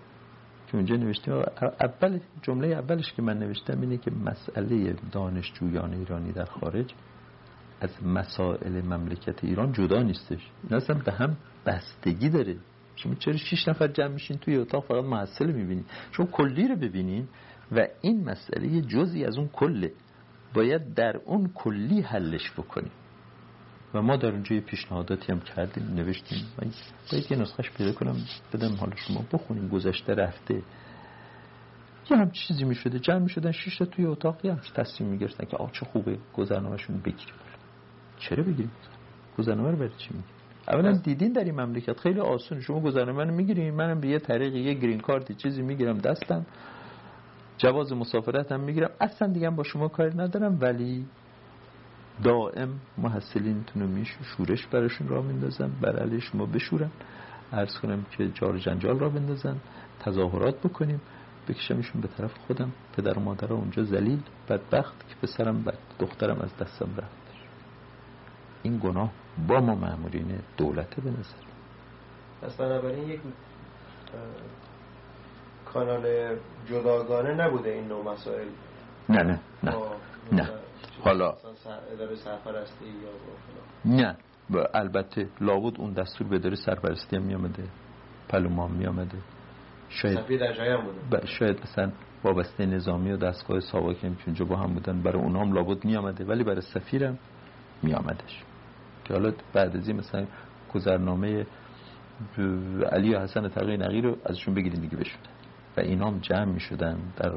که 0.67 0.75
اونجا 0.75 0.95
نوشتیم 0.95 1.33
اول 1.81 2.19
جمله 2.41 2.67
اولش 2.67 3.13
که 3.13 3.21
من 3.21 3.39
نوشتم 3.39 3.81
اینه 3.81 3.97
که 3.97 4.11
مسئله 4.11 4.95
دانشجویان 5.11 5.93
ایرانی 5.93 6.31
در 6.31 6.45
خارج 6.45 6.93
از 7.81 8.03
مسائل 8.03 8.81
مملکت 8.81 9.43
ایران 9.43 9.71
جدا 9.71 10.03
نیستش. 10.03 10.51
این 10.63 10.73
اصلا 10.73 10.95
به 11.05 11.11
هم 11.11 11.37
بستگی 11.65 12.29
داره. 12.29 12.55
شما 12.95 13.15
چرا 13.15 13.37
شیش 13.37 13.67
نفر 13.67 13.87
جمع 13.87 14.07
میشین 14.07 14.37
توی 14.37 14.57
اتاق 14.57 14.85
فقط 14.85 15.03
محصل 15.03 15.51
می‌بینید 15.51 15.85
شما 16.11 16.25
کلی 16.25 16.67
رو 16.67 16.75
ببینین 16.75 17.27
و 17.71 17.87
این 18.01 18.23
مسئله 18.23 18.81
جزی 18.81 19.25
از 19.25 19.37
اون 19.37 19.47
کله. 19.47 19.91
باید 20.53 20.93
در 20.93 21.17
اون 21.17 21.51
کلی 21.55 22.01
حلش 22.01 22.51
بکنیم 22.51 22.91
و 23.93 24.01
ما 24.01 24.15
در 24.15 24.29
اونجا 24.29 24.55
یه 24.55 24.61
پیشنهاداتی 24.61 25.31
هم 25.31 25.39
کردیم 25.39 25.93
نوشتیم. 25.95 26.45
باید 27.11 27.31
یه 27.31 27.37
نسخش 27.37 27.71
پیدا 27.71 27.91
کنم 27.91 28.15
بدم 28.53 28.75
حالا 28.75 28.95
شما. 28.95 29.25
بخونیم 29.33 29.67
گذشته 29.67 30.13
رفته. 30.15 30.61
یه 32.11 32.17
هم 32.17 32.31
چیزی 32.31 32.63
می 32.63 32.75
شده 32.75 32.99
جمع 32.99 33.19
می 33.19 33.29
شدن 33.29 33.51
شیش 33.51 33.77
توی 33.77 34.05
اتاق 34.05 34.45
یه 34.45 34.53
همش 34.53 34.69
تصمیم 34.69 35.09
می 35.09 35.17
گرفتن 35.17 35.45
که 35.45 35.57
آه 35.57 35.71
چه 35.71 35.85
خوبه 35.85 36.17
گذرنامهشون 36.33 36.97
بگیریم. 36.97 37.35
چرا 38.17 38.43
بگیریم؟ 38.43 38.71
گذرنامه 39.37 39.71
رو 39.71 39.75
برای 39.75 39.89
چی 39.89 40.09
می‌گیریم؟ 40.13 40.35
اولا 40.67 40.91
دیدین 40.91 41.31
در 41.33 41.43
این 41.43 41.61
مملکت؟ 41.61 41.99
خیلی 41.99 42.19
آسون. 42.19 42.61
شما 42.61 42.79
گذرنامه 42.79 43.23
رو 43.23 43.35
می‌گیریم 43.35 43.75
منم 43.75 43.99
به 43.99 44.07
یه 44.07 44.19
طریقی 44.19 44.59
یه 44.59 44.73
گرین 44.73 44.99
کارتی 44.99 45.33
چیزی 45.33 45.61
می‌گیرم 45.61 45.97
دستم. 45.97 46.45
جواز 47.57 47.93
مسافرت 47.93 48.51
هم 48.51 48.59
می‌گیرم. 48.59 48.89
اصلا 49.01 49.27
دیگه 49.27 49.49
با 49.49 49.63
شما 49.63 49.87
کاری 49.87 50.17
ندارم 50.17 50.57
ولی 50.61 51.05
دائم 52.23 52.79
محصلینتون 52.97 53.81
رو 53.81 53.87
میشه 53.87 54.23
شورش 54.23 54.67
براشون 54.67 55.07
را 55.07 55.21
میندازن 55.21 55.71
بر 55.81 55.99
علیه 55.99 56.19
شما 56.19 56.45
بشورن. 56.45 56.91
عرض 57.53 57.79
کنم 57.79 58.05
که 58.11 58.27
جار 58.27 58.57
جنجال 58.57 58.99
را 58.99 59.09
بندازن 59.09 59.57
تظاهرات 59.99 60.55
بکنیم. 60.59 61.01
بکشمشون 61.47 62.01
به 62.01 62.07
طرف 62.07 62.33
خودم. 62.47 62.71
پدر 62.97 63.19
و 63.19 63.21
مادر 63.21 63.53
اونجا 63.53 63.83
زلیل 63.83 64.19
بدبخت 64.49 65.09
که 65.09 65.15
پسرم 65.21 65.63
بد 65.63 65.77
دخترم 65.99 66.39
از 66.41 66.57
دستم 66.57 66.89
رفت. 66.97 67.27
این 68.63 68.77
گناه 68.83 69.11
با 69.47 69.59
ما 69.59 69.75
معمولین 69.75 70.39
دولت 70.57 70.95
به 70.95 71.09
نظر. 71.09 71.47
پس 72.41 72.55
بنابراین 72.57 73.09
یک 73.09 73.19
کانال 75.73 76.35
جداگانه 76.69 77.33
نبوده 77.33 77.69
این 77.69 77.87
نوع 77.87 78.13
مسائل. 78.13 78.47
نه 79.09 79.23
نه 79.23 79.39
نه 79.63 79.75
نه. 80.31 80.49
حالا. 81.03 81.33
اداره 81.93 82.15
سرپرستی 82.15 82.85
یا 82.85 83.93
نه. 83.93 84.17
البته 84.73 85.29
لابد 85.41 85.79
اون 85.79 85.93
دستور 85.93 86.27
به 86.27 86.35
اداره 86.35 86.55
سرپرستی 86.55 87.15
هم 87.15 87.23
میامده. 87.23 87.63
پلوما 88.29 88.67
میامده. 88.67 89.17
شاید 89.89 90.19
بوده. 90.19 91.25
شاید 91.25 91.61
مثلا 91.61 91.91
وابسته 92.23 92.65
نظامی 92.65 93.11
و 93.11 93.17
دستگاه 93.17 93.59
ساواک 93.59 94.03
هم 94.03 94.15
که 94.15 94.23
اونجا 94.25 94.45
با 94.45 94.55
هم 94.55 94.73
بودن 94.73 95.01
برای 95.01 95.21
اونها 95.21 95.41
هم 95.41 95.53
لابد 95.53 95.85
میامده. 95.85 96.25
ولی 96.25 96.43
برای 96.43 96.61
سفیرم 96.61 97.19
میامدش. 97.83 98.43
که 99.05 99.13
حالا 99.13 99.33
بعد 99.53 99.77
از 99.77 99.87
این 99.87 99.97
مثلا 99.97 100.25
گذرنامه 100.73 101.45
علی 102.91 103.15
و 103.15 103.19
حسن 103.19 103.49
تقی 103.49 103.77
نقی 103.77 104.01
رو 104.01 104.17
ازشون 104.25 104.53
بگیریم 104.53 104.81
دیگه 104.81 104.97
بشون 104.97 105.19
و 105.77 105.81
اینا 105.81 106.07
هم 106.07 106.19
جمع 106.19 106.45
می 106.45 106.59
شدن 106.59 106.97
در 107.17 107.31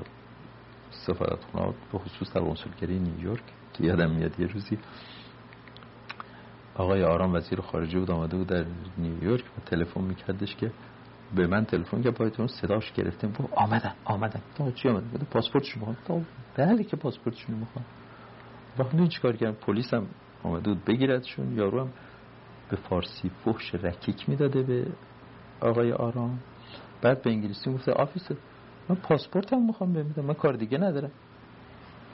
سفارت 0.90 1.44
خونه 1.44 1.74
به 1.92 1.98
خصوص 1.98 2.32
در 2.32 2.40
کنسولگری 2.40 2.98
نیویورک 2.98 3.42
که 3.74 3.84
یادم 3.84 4.10
میاد 4.10 4.40
یه 4.40 4.46
روزی 4.46 4.78
آقای 6.74 7.04
آرام 7.04 7.34
وزیر 7.34 7.60
خارجه 7.60 7.98
بود 7.98 8.10
آمده 8.10 8.36
بود 8.36 8.46
در 8.46 8.64
نیویورک 8.98 9.44
و 9.44 9.60
تلفن 9.66 10.00
میکردش 10.00 10.56
که 10.56 10.70
به 11.36 11.46
من 11.46 11.64
تلفن 11.64 12.02
که 12.02 12.10
باید 12.10 12.46
صداش 12.46 12.92
گرفتیم 12.92 13.30
گفت 13.30 13.52
آمدن 13.52 13.92
آمدن. 14.04 14.40
تو 14.56 14.70
چی 14.70 14.88
آمد؟ 14.88 15.12
بده 15.12 15.24
پاسپورتش 15.24 15.76
می‌خوام 15.76 16.26
بله 16.56 16.84
که 16.84 16.96
پاسپورتشون 16.96 17.56
می‌خوام. 17.56 17.84
وقتی 18.78 19.08
چیکار 19.08 19.36
کردن 19.36 19.52
پلیس 19.52 19.94
هم 19.94 20.06
آمده 20.42 20.70
بود 20.70 20.84
بگیردشون. 20.84 21.56
یارو 21.56 21.80
هم 21.80 21.88
به 22.70 22.76
فارسی 22.76 23.30
فحش 23.44 23.74
رکیک 23.74 24.28
می‌داده 24.28 24.62
به 24.62 24.86
آقای 25.60 25.92
آرام. 25.92 26.38
بعد 27.02 27.22
به 27.22 27.30
انگلیسی 27.30 27.72
گفته 27.72 27.92
آفیسر 27.92 28.34
من 28.90 28.96
پاسپورت 28.96 29.52
هم 29.52 29.66
می‌خوام 29.66 29.92
بمیدم 29.92 30.24
من 30.24 30.34
کار 30.34 30.52
دیگه 30.52 30.78
ندارم. 30.78 31.10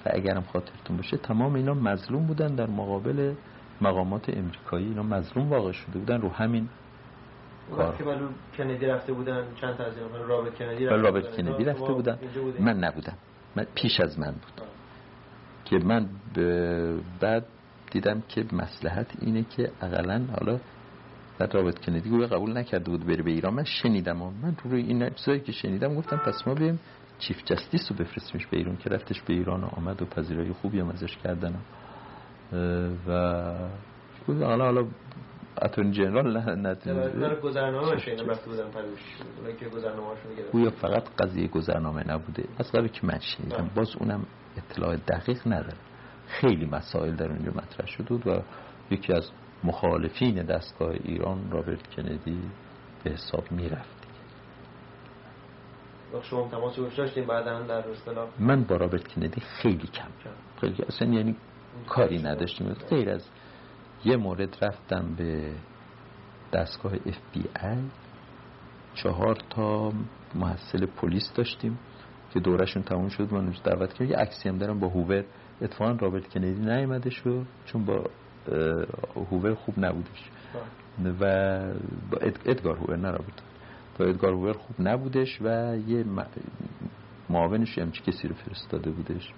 و 0.07 0.11
اگرم 0.13 0.43
خاطرتون 0.53 0.97
باشه 0.97 1.17
تمام 1.17 1.55
اینا 1.55 1.75
مظلوم 1.75 2.27
بودن 2.27 2.55
در 2.55 2.67
مقابل 2.67 3.35
مقامات 3.81 4.29
امریکایی. 4.29 4.87
اینا 4.87 5.03
مظلوم 5.03 5.51
واقع 5.51 5.73
شده 5.73 5.99
بودن 5.99 6.21
رو 6.21 6.29
همین 6.29 6.69
کار. 7.77 7.97
که 7.97 8.05
کندی 8.57 8.87
رفته 8.87 9.13
بودن 9.13 9.45
چند 9.61 9.77
تا 9.77 9.85
از 9.85 9.93
این 9.99 10.29
رابط 10.29 10.55
کندی 10.59 10.87
رفته, 10.87 10.97
رابط 10.97 11.37
کندی 11.37 11.65
رفته 11.65 11.93
بودن. 11.93 12.19
من 12.61 12.79
نبودم. 12.79 13.17
من 13.57 13.67
پیش 13.75 14.01
از 14.01 14.19
من 14.19 14.33
بود. 14.33 14.67
که 15.65 15.79
من 15.79 16.09
بعد 17.21 17.47
دیدم 17.91 18.23
که 18.29 18.45
مسلحت 18.53 19.07
اینه 19.21 19.43
که 19.43 19.71
اقلا 19.83 20.25
حالا 20.39 20.59
بعد 21.39 21.55
رابط 21.55 21.87
کندی 21.87 22.11
گویا 22.11 22.27
قبول 22.27 22.57
نکرده 22.59 22.91
بود 22.91 23.07
بره 23.07 23.23
به 23.23 23.31
ایران. 23.31 23.55
من 23.55 23.65
شنیدم 23.65 24.23
و 24.23 24.31
من 24.31 24.57
روی 24.65 24.83
این 24.83 25.11
چیزایی 25.11 25.41
که 25.41 25.53
شنیدم 25.53 25.95
گفتم 25.95 26.17
پس 26.17 26.49
ما 26.49 26.55
بریم 26.55 26.81
چیف 27.19 27.45
جستیس 27.45 27.91
رو 27.91 27.97
بفرستیمش 27.97 28.47
به 28.47 28.57
ایران 28.57 28.77
که 28.77 28.91
رفتش 28.91 29.23
به 29.23 29.35
ایران 29.35 29.65
و 29.65 29.67
آمد 29.67 30.03
و 30.03 30.05
پذیرایی 30.05 30.53
خوبی 30.53 30.81
هم 30.81 30.89
ازش 30.89 31.17
کردن. 31.17 31.55
و 33.07 33.11
حالا 34.29 34.65
حالا 34.65 34.87
اتون 35.63 35.91
جنرال 35.91 36.57
نه 36.57 36.77
گویا 40.53 40.71
فقط 40.71 41.09
قضیه 41.19 41.49
گذرنامه 41.49 42.09
نبوده. 42.09 42.45
از 42.59 42.73
قبل 42.73 42.89
که 42.89 43.07
من 43.07 43.19
شنیدم 43.19 43.71
باز 43.75 43.97
اونم 43.97 44.27
اطلاع 44.57 44.97
دقیق 44.97 45.39
نداره. 45.47 45.77
خیلی 46.29 46.67
مسائل 46.67 47.15
در 47.15 47.29
اونجا 47.29 47.51
مطرح 47.51 47.87
شده 47.87 48.09
بود 48.09 48.27
و 48.27 48.43
یکی 48.91 49.13
از 49.13 49.31
مخالفین 49.65 50.43
دستگاه 50.43 50.91
ایران 50.91 51.51
رابرت 51.51 51.95
کندی 51.97 52.41
به 53.05 53.11
حساب 53.11 53.53
می‌رفت. 53.53 53.97
شما 56.23 56.49
تماس 56.49 56.77
داشتیم 56.97 57.27
بعدا 57.27 57.63
در 57.63 57.85
من 58.39 58.65
با 58.65 58.77
رابرت 58.77 59.09
کندی 59.09 59.41
خیلی 59.41 59.87
کم 59.87 60.09
خیلی 60.61 60.83
اصلا 60.83 61.09
یعنی 61.09 61.37
کاری 61.89 62.23
نداشتیم. 62.23 62.73
غیر 62.73 63.11
از 63.11 63.29
یه 64.05 64.17
مورد 64.17 64.65
رفتم 64.65 65.15
به 65.15 65.53
دستگاه 66.53 66.93
اف 66.95 67.19
بی 67.33 67.45
ای 67.63 67.79
چهار 68.95 69.39
تا 69.51 69.93
محصل 70.35 70.87
پلیس 70.87 71.33
داشتیم 71.35 71.79
که 72.33 72.41
دورشون 72.41 72.83
تموم 72.83 73.09
شد. 73.09 73.33
من 73.35 73.55
دعوت 73.65 73.93
کردم. 73.93 74.11
یه 74.11 74.17
عکسی 74.17 74.49
هم 74.49 74.59
دارم 74.59 74.81
با 74.81 74.89
هوور 74.89 75.25
اتفاقا 75.63 75.93
رابرت 75.93 76.29
کندی 76.29 76.51
نیومده 76.51 77.11
شو 77.11 77.45
چون 77.65 77.85
با 77.85 78.05
هوور 79.17 79.55
خوب 79.55 79.75
نبودش. 79.79 80.31
و 81.21 81.25
با 82.11 82.19
ادگار 82.47 82.77
هوور 82.77 82.97
نه 82.97 83.11
رابرت 83.11 83.43
با 83.99 84.05
ادگار 84.05 84.33
هوور 84.33 84.53
خوب 84.53 84.77
نبودش 84.81 85.39
و 85.43 85.77
یه 85.87 86.05
معاونش 87.31 87.79
همچی 87.79 88.03
کسی 88.03 88.29
رو 88.29 88.35
فرستاده 88.35 88.91
بودش 88.91 89.33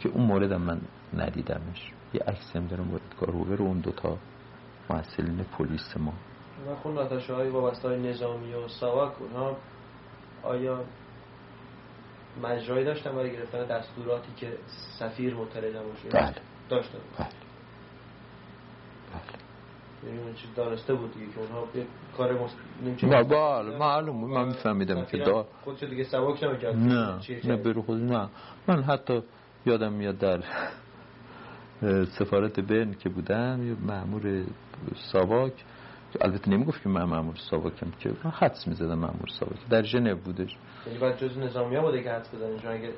که 0.00 0.08
اون 0.08 0.26
مورد 0.26 0.52
هم 0.52 0.62
من 0.62 0.80
ندیدمش. 1.14 1.92
یه 2.14 2.20
عکس 2.20 2.56
هم 2.56 2.66
دارم 2.66 2.90
با 2.90 2.96
ادگار 2.96 3.30
هوور 3.30 3.62
و 3.62 3.64
اون 3.64 3.80
دوتا 3.80 4.18
محصلین 4.90 5.44
پلیس 5.58 5.96
ما. 5.96 6.12
و 6.68 6.74
خون 6.74 6.94
ناتاشه 6.94 7.34
های 7.34 7.48
وابسته 7.48 7.88
های 7.88 8.08
نظامی 8.08 8.54
و 8.54 8.68
سواک 8.68 9.22
اونها 9.22 9.56
آیا 10.42 10.84
مجرایی 12.42 12.84
داشتن 12.84 13.12
برای 13.12 13.32
گرفتن 13.32 13.64
دستوراتی 13.64 14.32
که 14.36 14.58
سفیر 14.98 15.34
مطلع 15.34 15.68
نباشه 15.68 16.08
بله. 16.08 16.34
داشتن 16.68 16.98
بله. 17.18 17.45
دانسته 20.56 20.94
بود 20.94 21.14
دیگه 21.14 21.26
که 21.26 21.40
اونها 21.40 21.68
کار 22.16 22.32
مس... 22.32 22.50
نه 23.02 23.22
بله 23.24 23.78
معلوم 23.78 24.30
من 24.34 24.48
میفهمیدم 24.48 25.04
که 25.04 25.18
دا 25.18 25.46
خودش 25.64 25.82
دیگه 25.82 26.04
سواک 26.04 26.42
نمی‌کرد 26.44 26.76
نه. 26.76 27.20
نه 27.44 27.56
برو 27.56 27.82
خود 27.82 28.00
نه. 28.00 28.28
من 28.68 28.82
حتی 28.82 29.22
یادم 29.66 29.92
میاد 29.92 30.18
در 30.18 30.40
سفارت 32.18 32.60
برن 32.60 32.94
که 32.94 33.08
بودم 33.08 33.68
یه 33.68 33.76
مأمور 33.86 34.44
ساواک 35.12 35.52
البته 36.20 36.50
نمی‌گفت 36.50 36.82
که 36.82 36.88
من 36.88 37.04
مأمور 37.04 37.34
ساواکم 37.50 37.90
که 38.00 38.10
من 38.24 38.30
حدس 38.30 38.68
می‌زدم 38.68 38.98
مأمور 38.98 39.28
ساواک 39.40 39.68
در 39.70 39.82
ژنو 39.82 40.16
بودش. 40.16 40.56
یعنی 40.86 40.98
بعد 40.98 41.18
جز 41.18 41.38
نظامی 41.38 41.76
ها 41.76 41.82
بوده 41.82 42.02
که 42.02 42.10
حدس 42.10 42.34
بزنید 42.34 42.60
چون 42.60 42.70
اگه 42.70 42.92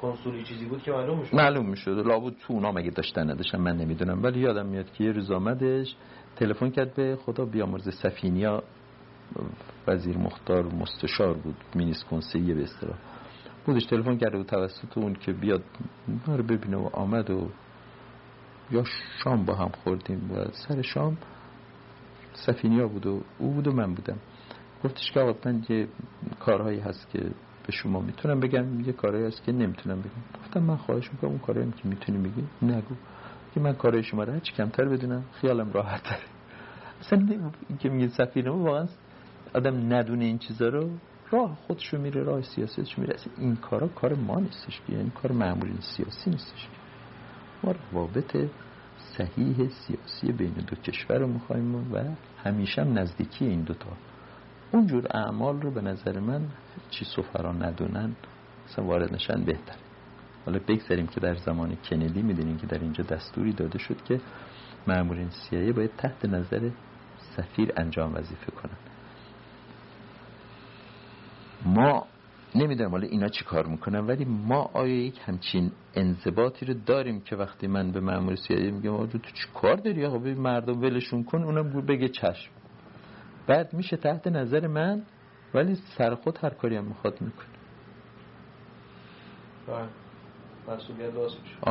کنسولی 0.00 0.44
چیزی 0.44 0.64
بود 0.64 0.82
که 0.82 0.92
معلوم 0.92 1.18
می‌شد. 1.18 1.34
معلوم 1.34 1.68
می‌شد. 1.68 1.90
لابد 1.90 2.34
تو 2.46 2.52
اونا 2.52 2.72
مگه 2.72 2.90
داشتن 2.90 3.30
نداشتن 3.30 3.58
من 3.58 3.76
نمی‌دونم. 3.76 4.22
ولی 4.22 4.40
یادم 4.40 4.66
میاد 4.66 4.92
که 4.92 5.04
یه 5.04 5.12
روز 5.12 5.30
آمدش 5.30 5.96
تلفن 6.36 6.70
کرد 6.70 6.94
به 6.94 7.18
خدا 7.26 7.44
بیامرز 7.44 7.94
سفینیا. 7.94 8.62
وزیر 9.86 10.18
مختار 10.18 10.64
مستشار 10.64 11.34
بود 11.34 11.56
مینیس 11.74 12.04
کنسیه 12.10 12.54
به 12.54 12.62
اصطلاح. 12.62 12.96
بودش 13.66 13.84
تلفن 13.84 14.16
کرده 14.16 14.38
و 14.38 14.42
توسط 14.42 14.98
اون 14.98 15.14
که 15.14 15.32
بیاد 15.32 15.62
ما 16.26 16.36
رو 16.36 16.42
ببینه 16.42 16.76
و 16.76 16.88
آمد 16.92 17.30
و 17.30 17.48
یا 18.70 18.84
شام 19.24 19.44
با 19.44 19.54
هم 19.54 19.68
خوردیم 19.68 20.30
و 20.32 20.44
سر 20.52 20.82
شام 20.82 21.16
سفینیا 22.34 22.88
بود 22.88 23.06
و 23.06 23.20
او 23.38 23.50
بود 23.50 23.66
و 23.66 23.72
من 23.72 23.94
بودم. 23.94 24.16
گفتش 24.84 25.12
که 25.12 25.20
آقا 25.20 25.34
من 25.44 25.64
یه 25.68 25.88
کارهایی 26.40 26.80
هست 26.80 27.10
که 27.10 27.18
به 27.66 27.72
شما 27.72 28.00
می‌تونم 28.00 28.40
بگم 28.40 28.80
یه 28.80 28.92
کارهایی 28.92 29.26
هست 29.26 29.44
که 29.44 29.52
نمی‌تونم 29.52 30.00
بگم. 30.00 30.40
گفتم 30.44 30.62
من 30.62 30.76
خواهش 30.76 31.12
می‌کنم 31.12 31.30
اون 31.30 31.38
کارهایی 31.38 31.72
که 31.82 31.88
می‌تونی 31.88 32.18
بگی 32.18 32.44
نگو. 32.62 32.94
که 33.54 33.60
من 33.60 33.72
کارهای 33.72 34.02
شما 34.02 34.24
رو 34.24 34.32
هرچی 34.32 34.52
کمتر 34.52 34.84
بدونم 34.84 35.24
خیالم 35.32 35.72
راحت 35.72 36.02
داره 36.04 36.22
اصلا 37.00 37.50
که 37.78 37.88
میگه 37.88 38.08
سفیر 38.08 38.48
واقعا 38.48 38.86
آدم 39.54 39.92
ندونه 39.94 40.24
این 40.24 40.38
چیزا 40.38 40.68
رو. 40.68 40.90
راه 41.30 41.58
خودشو 41.66 41.98
میره 41.98 42.22
راه 42.22 42.42
سیاستش 42.42 42.98
میره. 42.98 43.14
اصلا 43.14 43.32
این 43.38 43.56
کارا 43.56 43.88
کار 43.88 44.14
ما 44.14 44.40
نیستش 44.40 44.80
که 44.86 44.92
یعنی 44.92 45.10
کار 45.10 45.32
معمولی 45.32 45.74
سیاسی 45.80 46.30
نیستش 46.30 46.68
ما 47.64 47.74
روابط 47.92 48.36
صحیح 49.16 49.68
سیاسی 49.68 50.32
بین 50.32 50.52
دو 50.52 50.76
کشور 50.76 51.18
رو 51.18 51.26
می‌خوایم 51.26 51.74
و 51.74 51.98
همیشه 52.44 52.82
هم 52.82 52.98
نزدیکی 52.98 53.44
این 53.44 53.62
دوتا. 53.62 53.90
اونجور 54.72 55.06
اعمال 55.10 55.60
رو 55.60 55.70
به 55.70 55.80
نظر 55.80 56.20
من 56.20 56.48
چی 56.90 57.04
سفران 57.04 57.64
ندونن 57.64 58.16
اصلا 58.68 58.84
وارد 58.84 59.14
نشن 59.14 59.44
بهتره. 59.44 59.78
حالا 60.46 60.58
بگذاریم 60.68 61.06
که 61.06 61.20
در 61.20 61.34
زمان 61.34 61.76
کندی 61.76 62.22
می‌دونیم 62.22 62.56
که 62.56 62.66
در 62.66 62.78
اینجا 62.78 63.04
دستوری 63.04 63.52
داده 63.52 63.78
شد 63.78 64.02
که 64.04 64.20
مامورین 64.86 65.30
سیایی 65.30 65.72
باید 65.72 65.96
تحت 65.96 66.24
نظر 66.24 66.70
سفیر 67.36 67.72
انجام 67.76 68.14
وظیفه 68.14 68.50
کنن. 68.52 68.76
ما 71.64 72.06
نمی‌دونم 72.54 72.90
حالا 72.90 73.06
اینا 73.06 73.28
چی 73.28 73.44
کار 73.44 73.66
می‌کنن 73.66 73.98
ولی 73.98 74.24
ما 74.24 74.70
آیا 74.72 75.06
یک 75.06 75.20
همچین 75.24 75.72
انضباطی 75.94 76.66
رو 76.66 76.74
داریم 76.74 77.20
که 77.20 77.36
وقتی 77.36 77.66
من 77.66 77.92
به 77.92 78.00
مامور 78.00 78.36
سیایی 78.36 78.70
میگم 78.70 78.94
آجو 78.94 79.18
تو 79.18 79.30
چی 79.30 79.48
کار 79.54 79.76
داری؟ 79.76 80.04
آقا 80.04 80.18
به 80.18 80.34
مردم 80.34 80.80
ولشون 80.80 81.24
کن 81.24 81.42
اونم 81.42 81.86
بگه 81.86 82.08
چشم. 82.08 82.50
بعد 83.46 83.74
میشه 83.74 83.96
تحت 83.96 84.26
نظر 84.26 84.66
من 84.66 85.02
ولی 85.54 85.74
سر 85.98 86.14
خود 86.14 86.38
هر 86.42 86.50
کاری 86.50 86.76
هم 86.76 86.84
می‌خواد 86.84 87.20
می‌کنه. 87.20 87.46
بله. 89.66 89.88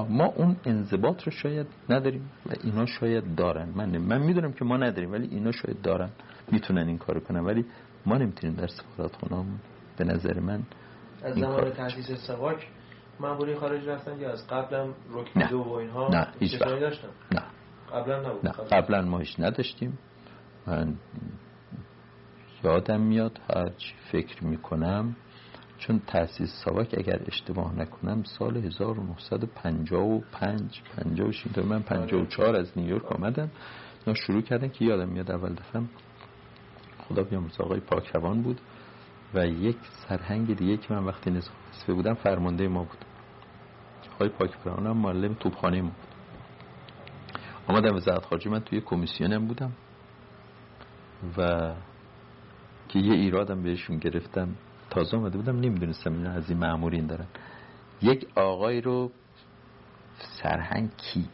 ما 0.10 0.26
اون 0.26 0.56
انضباط 0.66 1.24
رو 1.24 1.32
شاید 1.32 1.68
نداریم 1.90 2.30
و 2.45 2.53
اینا 2.64 2.85
شاید 2.85 3.35
دارن. 3.35 3.69
من 3.76 3.98
من 3.98 4.22
می‌دونم 4.22 4.53
که 4.53 4.66
ما 4.66 4.77
نداریم 4.77 5.11
ولی 5.11 5.27
اینا 5.27 5.51
شاید 5.51 5.82
دارن. 5.82 6.10
می‌تونن 6.51 6.88
این 6.88 6.98
کارو 6.98 7.19
کنن 7.19 7.40
ولی 7.40 7.66
ما 8.06 8.18
نمی‌تونیم 8.18 8.56
در 8.56 8.68
سفارت 8.68 9.16
خونهمون 9.16 9.60
به 10.04 10.14
نظر 10.14 10.40
من. 10.40 10.64
از 11.24 11.36
زمان 11.36 11.72
تحسیس 11.72 12.28
سواک 12.28 12.68
ماموری 13.20 13.56
خارج 13.56 13.88
رفتن 13.88 14.20
یا 14.20 14.32
از 14.32 14.48
قبلم 14.48 14.94
رکن 15.12 15.50
دو 15.50 15.58
و 15.58 15.72
اینها 15.72 16.08
نه 16.08 16.28
هیچ 16.40 16.60
داشتن 16.60 17.08
نه. 17.32 17.44
قبلا 17.94 18.30
نبود. 18.30 18.46
نه 18.46 18.52
قبلا 18.52 19.02
ما 19.02 19.20
هیچ 19.20 19.40
نداشتیم. 19.40 19.98
من 20.68 20.96
یادم 22.64 23.02
میاد 23.02 23.40
هرچی 23.56 23.94
فکر 24.12 24.44
می‌کنم 24.44 25.16
چون 25.78 26.02
تأسیس 26.08 26.50
ساواک 26.66 26.96
اگر 26.98 27.22
اشتباه 27.28 27.80
نکنم 27.80 28.24
سال 28.24 28.58
1955 28.58 30.82
56 30.94 31.44
تا 31.54 31.62
من 31.62 31.82
54 31.82 32.56
از 32.56 32.72
نیویورک 32.76 33.12
آمدم. 33.12 33.52
اینا 34.06 34.20
شروع 34.20 34.42
کردن 34.42 34.70
که 34.70 34.86
یادم 34.86 35.10
میاد 35.10 35.32
اول 35.32 35.54
دفعه. 35.54 35.82
خدا 37.08 37.24
بیامرز 37.24 37.62
آقای 37.62 37.80
پاکروان 37.80 38.42
بود. 38.42 38.62
و 39.34 39.48
یک 39.48 39.77
سرهنگ 40.08 40.56
دیگه 40.58 40.77
که 40.77 40.93
من 40.93 41.03
وقتی 41.03 41.32
نظام 41.32 41.56
بودم 41.88 42.14
فرمانده 42.14 42.68
ما 42.68 42.84
بود. 42.84 43.06
آقای 44.16 44.30
پاکروان 44.30 44.88
هم 44.88 44.98
معلم 44.98 45.34
توپخانه 45.34 45.82
ما 45.82 45.90
بود. 45.90 46.11
آمدم 47.68 47.95
وزارت 47.95 48.26
خارجه 48.26 48.50
من 48.50 48.60
توی 48.60 48.82
کمیسیونم 48.82 49.48
بودم 49.48 49.72
و 51.38 51.72
که 52.90 53.00
یه 53.00 53.14
ایرادم 53.14 53.64
بهشون 53.64 53.98
گرفتم 53.98 54.56
تازه 54.90 55.18
آمده 55.18 55.38
بودم 55.38 55.60
نمی‌دونستم 55.60 56.14
اینا 56.14 56.32
از 56.32 56.50
این 56.50 56.60
معمورین 56.60 57.08
دارن. 57.08 57.27
یک 58.01 58.27
آقای 58.35 58.82
رو 58.82 59.11
سرهنگ 60.18 60.90
کی؟ 60.98 61.30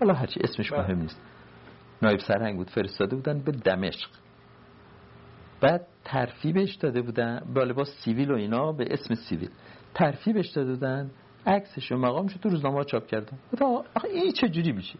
حالا 0.00 0.14
هرچی 0.14 0.40
اسمش 0.40 0.72
بله. 0.72 0.80
مهم 0.80 0.98
نیست. 0.98 1.20
نایب 2.02 2.20
سرهنگ 2.20 2.56
بود 2.56 2.70
فرستاده 2.70 3.16
بودن 3.16 3.38
به 3.38 3.52
دمشق. 3.52 4.08
بعد 5.62 5.86
ترفیبش 6.04 6.74
داده 6.74 7.02
بودن. 7.02 7.42
با 7.54 7.64
لباس 7.64 7.88
سیویل 8.04 8.30
و 8.30 8.34
اینا 8.34 8.72
به 8.72 8.86
اسم 8.90 9.14
سیویل. 9.14 9.50
ترفیبش 9.94 10.48
داده 10.48 10.72
بودن. 10.72 11.10
عکسش 11.46 11.92
و 11.92 11.96
مقامش 11.96 12.34
تو 12.34 12.48
روزنامه 12.48 12.84
چاپ 12.84 13.06
کردن. 13.06 13.38
آخه 13.96 14.08
این 14.08 14.32
چه 14.32 14.48
جوری 14.48 14.72
میشه؟ 14.72 14.98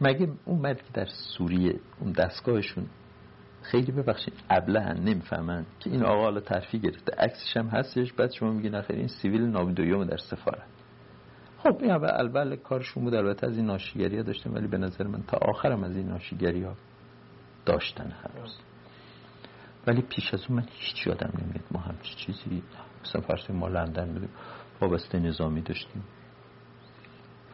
مگه 0.00 0.28
اون 0.44 0.58
مرد 0.58 0.82
که 0.82 0.92
در 0.94 1.06
سوریه 1.36 1.80
اون 2.00 2.12
دستگاهشون 2.12 2.86
خیلی 3.62 3.92
ببخشید 3.92 4.34
ابلهن 4.50 4.98
نمی‌فهمن 4.98 5.66
که 5.80 5.90
این 5.90 6.02
آقا 6.02 6.22
حالا 6.22 6.40
ترفی 6.40 6.78
گرفته. 6.78 7.12
عکسش 7.18 7.56
هم 7.56 7.66
هستش. 7.66 8.12
بعد 8.12 8.30
شما 8.30 8.52
میگین 8.52 8.74
آخر 8.74 8.94
این 8.94 9.08
سیویل 9.08 9.42
نابیدویوم 9.42 10.04
در 10.04 10.16
سفارت. 10.16 10.66
خب 11.58 11.76
این 11.80 11.90
اول 11.90 12.10
البته 12.12 12.56
کارشون 12.56 13.04
بود. 13.04 13.14
البته 13.14 13.46
از 13.46 13.56
این 13.56 13.66
ناشیگری 13.66 14.16
ها 14.16 14.22
داشتن 14.22 14.50
ولی 14.50 14.66
به 14.66 14.78
نظر 14.78 15.06
من 15.06 15.22
تا 15.22 15.38
آخرم 15.42 15.84
از 15.84 15.96
این 15.96 16.08
ناشیگری 16.08 16.62
ها 16.62 16.74
داشتن 17.66 18.10
هنوز. 18.10 18.58
ولی 19.86 20.02
پیش 20.02 20.34
از 20.34 20.40
اون 20.48 20.58
من 20.58 20.66
هیچ 20.72 21.06
یادم 21.06 21.32
نمیاد 21.42 21.64
ما 21.70 21.80
همچی 21.80 22.14
چیزی 22.14 22.62
مثلا 23.04 23.20
فرسوی 23.20 23.56
ما 23.56 23.68
لندن 23.68 24.12
بودیم 24.12 24.30
وابسته 24.80 25.18
نظامی 25.18 25.60
داشتیم 25.62 26.04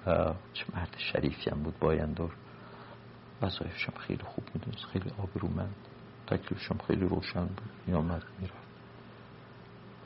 و 0.06 0.34
چه 0.52 0.64
مرد 0.74 0.94
شریفی 0.98 1.50
هم 1.50 1.62
بود 1.62 1.78
بایندور 1.78 2.34
وظایفشم 3.42 3.92
خیلی 3.98 4.22
خوب 4.22 4.44
می‌دونست 4.54 4.84
خیلی 4.84 5.10
آبرومند. 5.18 5.74
تکلیفشم 6.26 6.78
خیلی 6.86 7.08
روشن 7.08 7.46
بود 7.46 7.70
میامد 7.86 8.22
می‌رفت. 8.38 8.68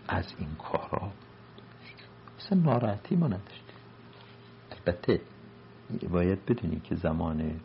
از 0.08 0.34
این 0.38 0.54
کارا 0.54 1.12
مثل 2.38 2.56
ناراحتی 2.56 3.16
ما 3.16 3.26
نداشتیم. 3.26 3.76
البته 4.70 5.20
باید 6.10 6.44
بدونی 6.46 6.80
که 6.80 6.94
زمان 6.94 7.60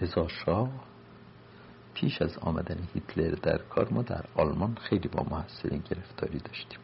رضا 0.00 0.28
شاه 0.28 0.70
پیش 1.94 2.22
از 2.22 2.38
آمدن 2.38 2.88
هیتلر 2.94 3.30
در 3.30 3.58
کار 3.58 3.88
ما 3.88 4.02
در 4.02 4.24
آلمان 4.34 4.74
خیلی 4.74 5.08
با 5.08 5.22
محصلین 5.30 5.82
گرفتاری 5.90 6.38
داشتیم. 6.38 6.78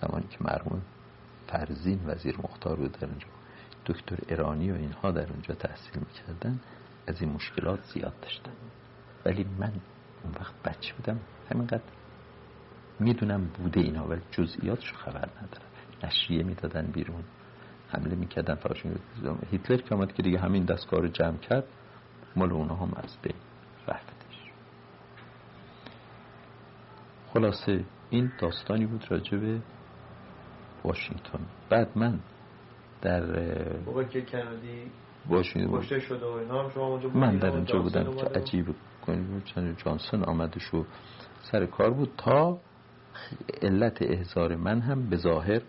زمانی 0.00 0.26
که 0.26 0.38
مرمون 0.40 0.82
فرزین 1.46 2.00
وزیر 2.06 2.36
مختار 2.38 2.76
بود 2.76 2.92
در 2.92 3.06
اونجا 3.06 3.26
دکتر 3.86 4.18
ایرانی 4.28 4.70
و 4.70 4.74
اینها 4.74 5.10
در 5.10 5.30
اونجا 5.30 5.54
تحصیل 5.54 5.94
می‌کردن 5.94 6.60
از 7.06 7.22
این 7.22 7.32
مشکلات 7.32 7.82
زیاد 7.82 8.20
داشتن. 8.22 8.52
ولی 9.24 9.46
من 9.58 9.72
اون 10.24 10.34
وقت 10.40 10.54
بچه 10.64 10.94
بودم 10.94 11.20
همینقدر 11.50 11.82
می‌دونم 13.00 13.44
بوده 13.44 13.80
اینا 13.80 14.06
ولی 14.08 14.20
جزئیاتشو 14.30 14.96
خبر 14.96 15.28
ندارم 15.28 15.68
نشریه 16.04 16.42
می‌دادن 16.42 16.86
بیرون. 16.86 17.24
حمله 17.88 18.14
می‌کردن 18.14 18.54
فراشون 18.54 18.96
هیتلر 19.50 19.76
که 19.76 19.94
آمد 19.94 20.12
که 20.12 20.22
دیگه 20.22 20.38
همین 20.38 20.64
دستگاه 20.64 21.00
رو 21.00 21.08
جمع 21.08 21.36
کرد 21.38 21.64
مال 22.36 22.52
اونا 22.52 22.74
هم 22.74 22.92
از 22.96 23.16
بین 23.22 23.34
رفتش 23.88 24.50
خلاصه 27.32 27.84
این 28.10 28.32
داستانی 28.40 28.86
بود 28.86 29.04
راجع 29.10 29.38
به 29.38 29.60
واشنگتن. 30.84 31.46
بعد 31.70 31.98
من 31.98 32.20
در 33.02 33.26
که 34.04 34.22
کندی 34.22 34.90
واشنگتن. 35.28 35.98
شده 35.98 36.26
و 36.26 36.28
اینا 36.28 36.70
شما 36.70 36.98
من 37.14 37.36
در 37.36 37.48
اونجا 37.48 37.78
بودم 37.78 38.16
که 38.16 38.26
عجیب 38.26 38.74
چون 39.44 39.76
جانسون 39.76 40.24
آمدش 40.24 40.74
و 40.74 40.84
سر 41.42 41.66
کار 41.66 41.90
بود 41.90 42.12
تا 42.16 42.58
علت 43.62 44.02
احضار 44.02 44.56
من 44.56 44.80
هم 44.80 45.10
به 45.10 45.16
ظاهر 45.16 45.62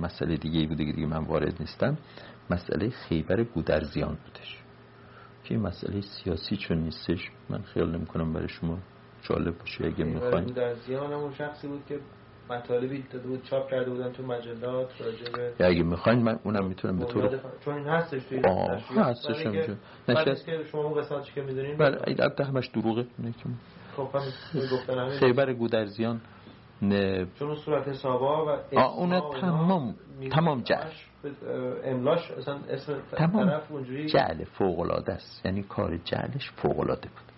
مسئله 0.00 0.36
دیگه 0.36 0.66
بوده 0.66 0.84
دیگه 0.84 1.06
من 1.06 1.24
وارد 1.24 1.56
نیستم 1.60 1.98
مسئله 2.50 2.90
خیبر 2.90 3.44
گودرزیان 3.44 4.18
بودش. 4.24 4.62
که 5.50 5.56
این 5.56 5.66
مسئله 5.66 6.00
سیاسی 6.00 6.56
چون 6.56 6.78
نیستش 6.78 7.30
من 7.48 7.62
خیال 7.62 7.96
نمی 7.96 8.06
کنم 8.06 8.32
برای 8.32 8.48
شما 8.48 8.78
جالب 9.22 9.58
باشه 9.58 9.84
اگه 9.84 10.04
می‌خواین. 10.04 10.44
گودرزیان 10.44 11.12
همون 11.12 11.34
شخصی 11.34 11.68
بود 11.68 11.82
که 11.88 11.98
مطالبی 12.50 13.04
داده 13.12 13.28
بود 13.28 13.42
چاپ 13.42 13.70
کرده 13.70 13.90
بودن 13.90 14.12
تو 14.12 14.22
مجلات 14.22 14.88
راجع 15.00 15.52
به 15.58 15.66
اگه 15.66 15.82
می‌خواین 15.82 16.22
من 16.22 16.38
اونم 16.44 16.66
می‌تونم 16.66 16.98
به 16.98 17.04
طور 17.04 17.40
چون 17.64 17.74
این 17.74 17.86
هستش 17.86 18.22
توی 18.24 18.40
هستش 18.96 19.46
هم 19.46 19.76
نشست 20.08 20.46
که 20.46 20.64
شما 20.72 20.84
اون 20.84 21.00
قسمتی 21.00 21.32
که 21.34 21.42
می‌دونین 21.42 21.76
بله 21.76 21.98
البته 22.06 22.44
همش 22.44 22.66
دروغه. 22.66 23.06
خب 23.96 24.08
گفتن 24.72 25.08
خیبر 25.08 25.52
گودرزیان 25.52 26.20
نه 26.82 27.26
چون 27.38 27.56
صورت 27.56 27.88
حسابا 27.88 28.58
و 28.74 28.78
اون 28.78 29.20
تمام 29.40 29.94
تمام 30.30 30.62
جعل 30.62 30.90
املاش 31.84 32.30
اصلا 32.30 32.54
اسم 32.68 33.00
تمام. 33.12 33.46
طرف 33.46 33.72
اونجوری 33.72 34.06
جعل 34.06 34.44
فوق 34.44 34.80
العاده 34.80 35.12
است. 35.12 35.42
یعنی 35.44 35.62
کار 35.62 35.96
جعلش 35.96 36.50
فوق 36.50 36.80
العاده 36.80 37.08
بود. 37.08 37.32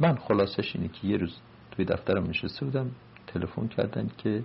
من 0.00 0.16
خلاصش 0.16 0.76
اینه 0.76 0.88
که 0.88 1.06
یه 1.06 1.16
روز 1.16 1.36
توی 1.70 1.84
دفترم 1.84 2.26
نشسته 2.26 2.64
بودم 2.64 2.90
تلفن 3.26 3.66
کردن 3.66 4.10
که 4.18 4.42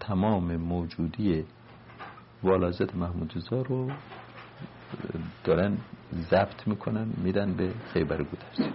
تمام 0.00 0.56
موجودی 0.56 1.44
والازت 2.42 2.94
محمود 2.94 3.32
رضا 3.36 3.62
رو 3.62 3.90
دارن 5.44 5.78
ضبط 6.14 6.66
می‌کنن 6.68 7.06
میدن 7.16 7.54
به 7.54 7.72
خیبر 7.92 8.22
گودرزی 8.22 8.72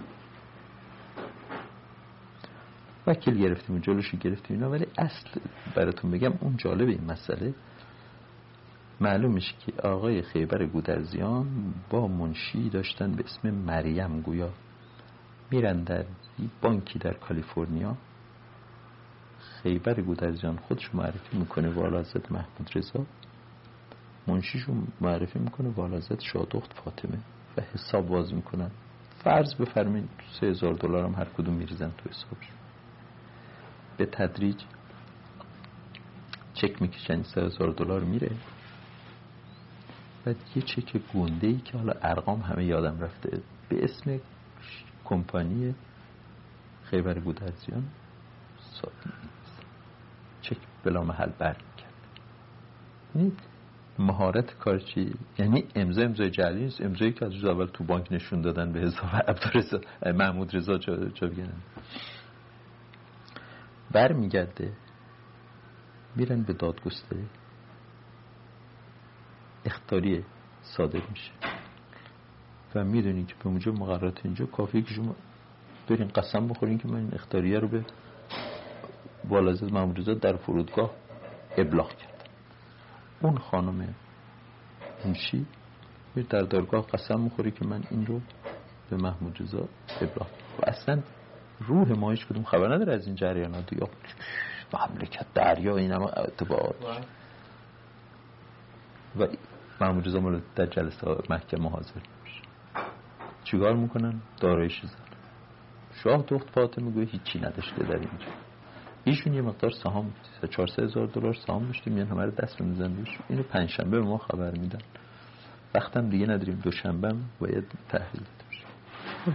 وکیل 3.06 3.38
گرفتیم 3.38 3.76
و 3.76 3.78
جلوشو 3.78 4.16
گرفتیم 4.16 4.56
اینا 4.56 4.70
ولی 4.70 4.86
اصل 4.98 5.40
براتون 5.74 6.10
بگم 6.10 6.32
اون 6.40 6.56
جالب 6.56 6.88
این 6.88 7.04
مسئله. 7.04 7.54
معلوم 9.00 9.32
میشه 9.32 9.54
که 9.66 9.72
آقای 9.82 10.22
خیبر 10.22 10.66
گودرزیان 10.66 11.74
با 11.90 12.08
منشی 12.08 12.70
داشتن 12.70 13.12
به 13.12 13.24
اسم 13.24 13.50
مریم 13.50 14.20
گویا 14.20 14.50
میرن 15.50 15.82
در 15.82 16.04
بانکی 16.62 16.98
در 16.98 17.12
کالیفرنیا. 17.12 17.96
خیبر 19.38 20.00
گودرزیان 20.00 20.56
خودش 20.56 20.94
معرفی 20.94 21.38
می‌کنه 21.38 21.68
والازد 21.68 22.26
محمود 22.30 22.70
رضا. 22.74 23.06
منشیشون 24.26 24.86
معرفی 25.00 25.38
می‌کنه 25.38 25.68
والازد 25.68 26.20
شادخت 26.20 26.72
فاطمه 26.72 27.18
و 27.56 27.62
حساب 27.74 28.06
باز 28.06 28.34
می‌کنن. 28.34 28.70
فرض 29.24 29.54
بفرمین 29.54 30.08
سه 30.40 30.46
هزار 30.46 30.72
دلار 30.74 31.04
هم 31.04 31.14
هر 31.14 31.24
کدوم 31.24 31.54
میریزن 31.54 31.90
تو 31.98 32.10
حسابش 32.10 32.48
به 33.96 34.06
تدریج 34.06 34.62
چک 36.54 36.82
می‌کشن 36.82 37.22
سه 37.22 37.40
هزار 37.40 37.70
دلار 37.70 38.00
میره. 38.00 38.30
بعد 40.24 40.36
یه 40.56 40.62
چک 40.62 41.00
گنده 41.14 41.46
ای 41.46 41.56
که 41.56 41.78
حالا 41.78 41.92
ارقام 42.02 42.40
همه 42.40 42.64
یادم 42.64 43.00
رفته 43.00 43.42
به 43.68 43.84
اسم 43.84 44.20
کمپانی 45.04 45.74
خیبر 46.84 47.18
گودرزیان 47.18 47.84
چک 50.42 50.56
بلا 50.84 51.02
محل 51.02 51.30
برمی 51.38 51.64
کرد. 51.76 51.92
یعنی 53.14 53.32
مهارت 53.98 54.54
کارچی 54.58 55.14
یعنی 55.38 55.64
امضا 55.74 56.02
امضای 56.02 56.30
جعلی 56.30 56.64
نیست. 56.64 56.80
امضایی 56.80 57.12
که 57.12 57.24
از 57.24 57.32
روز 57.32 57.44
اول 57.44 57.66
تو 57.66 57.84
بانک 57.84 58.12
نشون 58.12 58.40
دادن 58.40 58.72
به 58.72 58.80
حساب 58.80 59.10
عبدالرضا 59.28 59.80
محمود 60.14 60.56
رضا 60.56 60.78
جا, 60.78 60.96
جا 60.96 61.28
بر 63.94 64.12
میگرده 64.12 64.72
میرن 66.16 66.42
به 66.42 66.52
دادگستری. 66.52 67.28
اختاری 69.64 70.24
صادر 70.62 71.00
میشه. 71.10 71.30
و 72.74 72.84
می‌دونی 72.84 73.24
که 73.24 73.34
به 73.44 73.50
موجب 73.50 73.74
مقررات 73.74 74.20
اینجا 74.24 74.46
کافیه 74.46 74.82
که 74.82 74.94
شما 74.94 75.14
برین 75.88 76.08
قسم 76.08 76.48
بخورین 76.48 76.78
که 76.78 76.88
من 76.88 76.96
این 76.96 77.14
اختاریه 77.14 77.58
رو 77.58 77.68
به 77.68 77.84
بالازد 79.28 79.72
محمود 79.72 80.20
در 80.20 80.36
فرودگاه 80.36 80.90
ابلاغ 81.56 81.88
کردم. 81.88 82.30
اون 83.20 83.38
خانم 83.38 83.94
میره 86.14 86.28
در 86.28 86.40
دارگاه 86.40 86.86
قسم 86.86 87.20
می‌خوری 87.20 87.50
که 87.50 87.66
من 87.66 87.82
این 87.90 88.06
رو 88.06 88.20
به 88.90 88.96
محمود 88.96 89.40
رضا 89.40 89.68
ابلاغ 90.00 90.28
و 90.58 90.64
اصلا 90.66 91.02
روح 91.60 91.92
ماهیش 91.92 92.26
کدوم 92.26 92.44
خبر 92.44 92.74
نداره 92.74 92.94
از 92.94 93.06
این 93.06 93.16
جریانات 93.16 93.72
یا 93.72 93.88
مملکت 94.74 95.26
دریا 95.34 95.76
این 95.76 95.92
همه 95.92 96.06
اعتبار 96.06 96.74
و 99.16 99.26
محمود 99.80 100.06
رضا 100.06 100.40
در 100.56 100.66
جلسه 100.66 101.16
محکمه 101.30 101.70
حاضر. 101.70 102.00
میشه 102.24 102.42
چیکار 103.44 103.76
می‌کنن؟ 103.76 104.20
دارایش 104.40 104.80
زن 104.82 105.04
شاه 106.02 106.24
دخت 106.28 106.50
فاطمه 106.50 106.90
گوی 106.90 107.04
هیچی 107.04 107.38
نداشته 107.38 107.82
در 107.82 107.94
اینجا. 107.96 108.26
ایشون 109.04 109.34
یه 109.34 109.42
مقدار 109.42 109.70
سهام 109.70 110.12
4 110.50 110.68
هزار 110.78 111.06
دلار 111.06 111.34
سهام 111.46 111.66
داشته 111.66 111.90
میان 111.90 112.06
همه 112.06 112.24
رو 112.24 112.30
دست 112.30 112.60
میزن 112.60 112.96
روش. 112.96 113.18
اینو 113.28 113.42
پنجشنبه 113.42 114.00
به 114.00 114.06
ما 114.06 114.18
خبر 114.18 114.50
میدن. 114.50 114.78
وقتم 115.74 116.08
دیگه 116.08 116.26
نداریم 116.26 116.60
دوشنبه 116.64 117.14
باید 117.40 117.64
تحویل 117.88 118.22
بشه. 118.50 118.64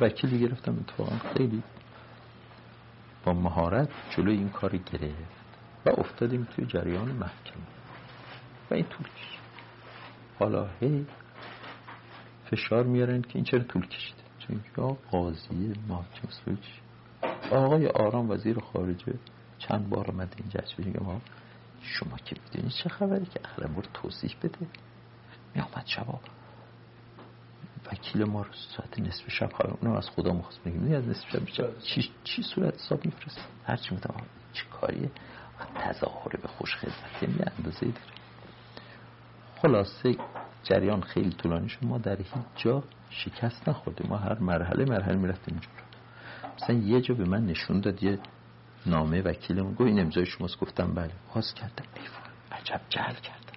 وکیلی 0.01 0.39
گرفتم 0.39 0.77
اتفاقا 0.79 1.15
خیلی 1.35 1.63
با 3.25 3.33
مهارت 3.33 3.89
جلوی 4.09 4.37
این 4.37 4.49
کار 4.49 4.77
گرفت 4.77 5.39
و 5.85 5.89
افتادیم 5.97 6.47
توی 6.55 6.65
جریان 6.65 7.07
محکمه. 7.07 7.63
و 8.71 8.73
این 8.73 8.85
طول 8.85 9.07
کشید. 9.07 9.39
حالا 10.39 10.67
هی 10.79 11.05
فشار 12.45 12.83
میارن 12.83 13.21
که 13.21 13.31
این 13.33 13.43
چرا 13.43 13.63
طول 13.63 13.87
کشیده؟ 13.87 14.21
چون 14.39 14.61
یا 14.77 14.97
قاضی 15.11 15.73
محکمه 15.89 16.57
آقای 17.51 17.87
آرام 17.87 18.29
وزیر 18.29 18.59
خارجه 18.59 19.13
چند 19.57 19.89
بار 19.89 20.11
آمد 20.11 20.35
اینجا 20.37 20.61
بگم 20.77 21.05
ما 21.05 21.21
شما 21.81 22.17
که 22.17 22.35
می‌دونید 22.45 22.71
چه 22.83 22.89
خبری 22.89 23.25
که 23.25 23.39
اخرم 23.43 23.81
توضیح 23.93 24.35
بده؟ 24.43 24.67
می 25.55 25.61
آمد 25.61 25.83
شبا 25.85 26.19
وکیل 27.91 28.23
ما 28.23 28.41
رو 28.41 28.49
ساعت 28.77 28.99
نصف 28.99 29.29
شب 29.29 29.51
خواهد 29.53 29.77
اونم 29.81 29.95
از 29.95 30.09
خدا 30.09 30.33
مخواست 30.33 30.63
بگیم. 30.63 30.93
از 30.95 31.07
نصف 31.07 31.29
شب 31.29 31.45
بیچه 31.45 31.69
چی, 31.83 32.11
چی 32.23 32.43
صورت 32.43 32.73
حساب 32.73 33.05
میفرست 33.05 33.47
هرچی 33.65 33.95
می‌تونم 33.95 34.21
چه 34.53 34.63
کاریه 34.65 35.11
تظاهر 35.75 36.37
به 36.41 36.47
خوش 36.47 36.75
خدمت. 36.75 37.23
یه 37.23 37.29
اندازه 37.57 37.85
داره. 37.85 38.13
خلاصه 39.61 40.15
جریان 40.63 41.01
خیلی 41.01 41.29
طولانی 41.29 41.69
شد. 41.69 41.85
ما 41.85 41.97
در 41.97 42.17
هیچ 42.17 42.27
جا 42.55 42.83
شکست 43.09 43.69
نخوردیم. 43.69 44.09
ما 44.09 44.17
هر 44.17 44.39
مرحله 44.39 44.85
مرحله 44.85 45.15
می‌رفتیم 45.15 45.53
اینجا. 45.53 45.69
مثلا 46.55 46.75
یه 46.75 47.01
جا 47.01 47.15
به 47.15 47.25
من 47.25 47.45
نشون 47.45 47.79
داد 47.79 48.03
یه 48.03 48.19
نامه 48.85 49.21
وکیلمون. 49.21 49.71
گفت 49.73 49.81
این 49.81 49.99
امضای 49.99 50.25
شماست. 50.25 50.59
گفتم 50.59 50.93
بله. 50.93 51.11
باز 51.35 51.53
کردم. 51.53 51.85
عجب 52.51 52.81
جهل 52.89 53.13
کردم. 53.13 53.48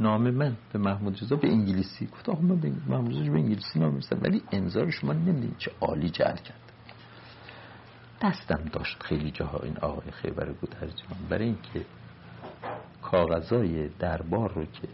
نامه 0.00 0.30
من 0.30 0.56
به 0.72 0.78
محمود 0.78 1.22
رضا 1.22 1.36
به 1.36 1.48
انگلیسی 1.48 2.06
گفت 2.06 2.28
آقا 2.28 2.40
من 2.40 2.76
محمود 2.88 3.12
رضا 3.12 3.32
به 3.32 3.38
انگلیسی 3.38 3.78
نامه 3.78 3.94
میستم 3.94 4.18
ولی 4.22 4.42
امضا 4.52 4.90
شما 4.90 5.12
نمی‌دونید 5.12 5.58
چه 5.58 5.70
عالی 5.80 6.10
جهل 6.10 6.36
کرد. 6.36 6.60
دستم 8.22 8.64
داشت 8.72 9.02
خیلی 9.02 9.30
جاها 9.30 9.58
این 9.58 9.76
آقای 9.76 10.10
خیبر 10.10 10.52
گودرزیان 10.52 11.28
برای 11.30 11.44
اینکه 11.44 11.84
کاغذای 13.02 13.88
دربار 13.88 14.52
رو 14.52 14.64
که 14.64 14.88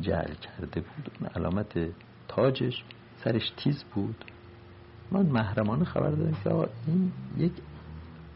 جعل 0.00 0.34
کرده 0.34 0.80
بود 0.80 1.10
اون 1.20 1.30
علامت 1.36 1.78
تاجش 2.28 2.84
سرش 3.24 3.52
تیز 3.56 3.84
بود. 3.94 4.24
من 5.12 5.26
محرمانه 5.26 5.84
خبر 5.84 6.10
دادم 6.10 6.36
که 6.44 6.50
این 6.86 7.12
یک 7.36 7.52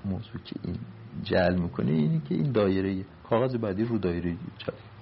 موضوع 0.04 0.40
که 0.44 0.56
این 0.64 0.76
جعل 1.22 1.54
می‌کنه 1.58 1.92
اینه 1.92 2.20
که 2.28 2.34
این 2.34 2.52
دایره 2.52 3.04
کاغذ 3.30 3.56
بعدی 3.56 3.84
رو 3.84 3.98
دایره 3.98 4.36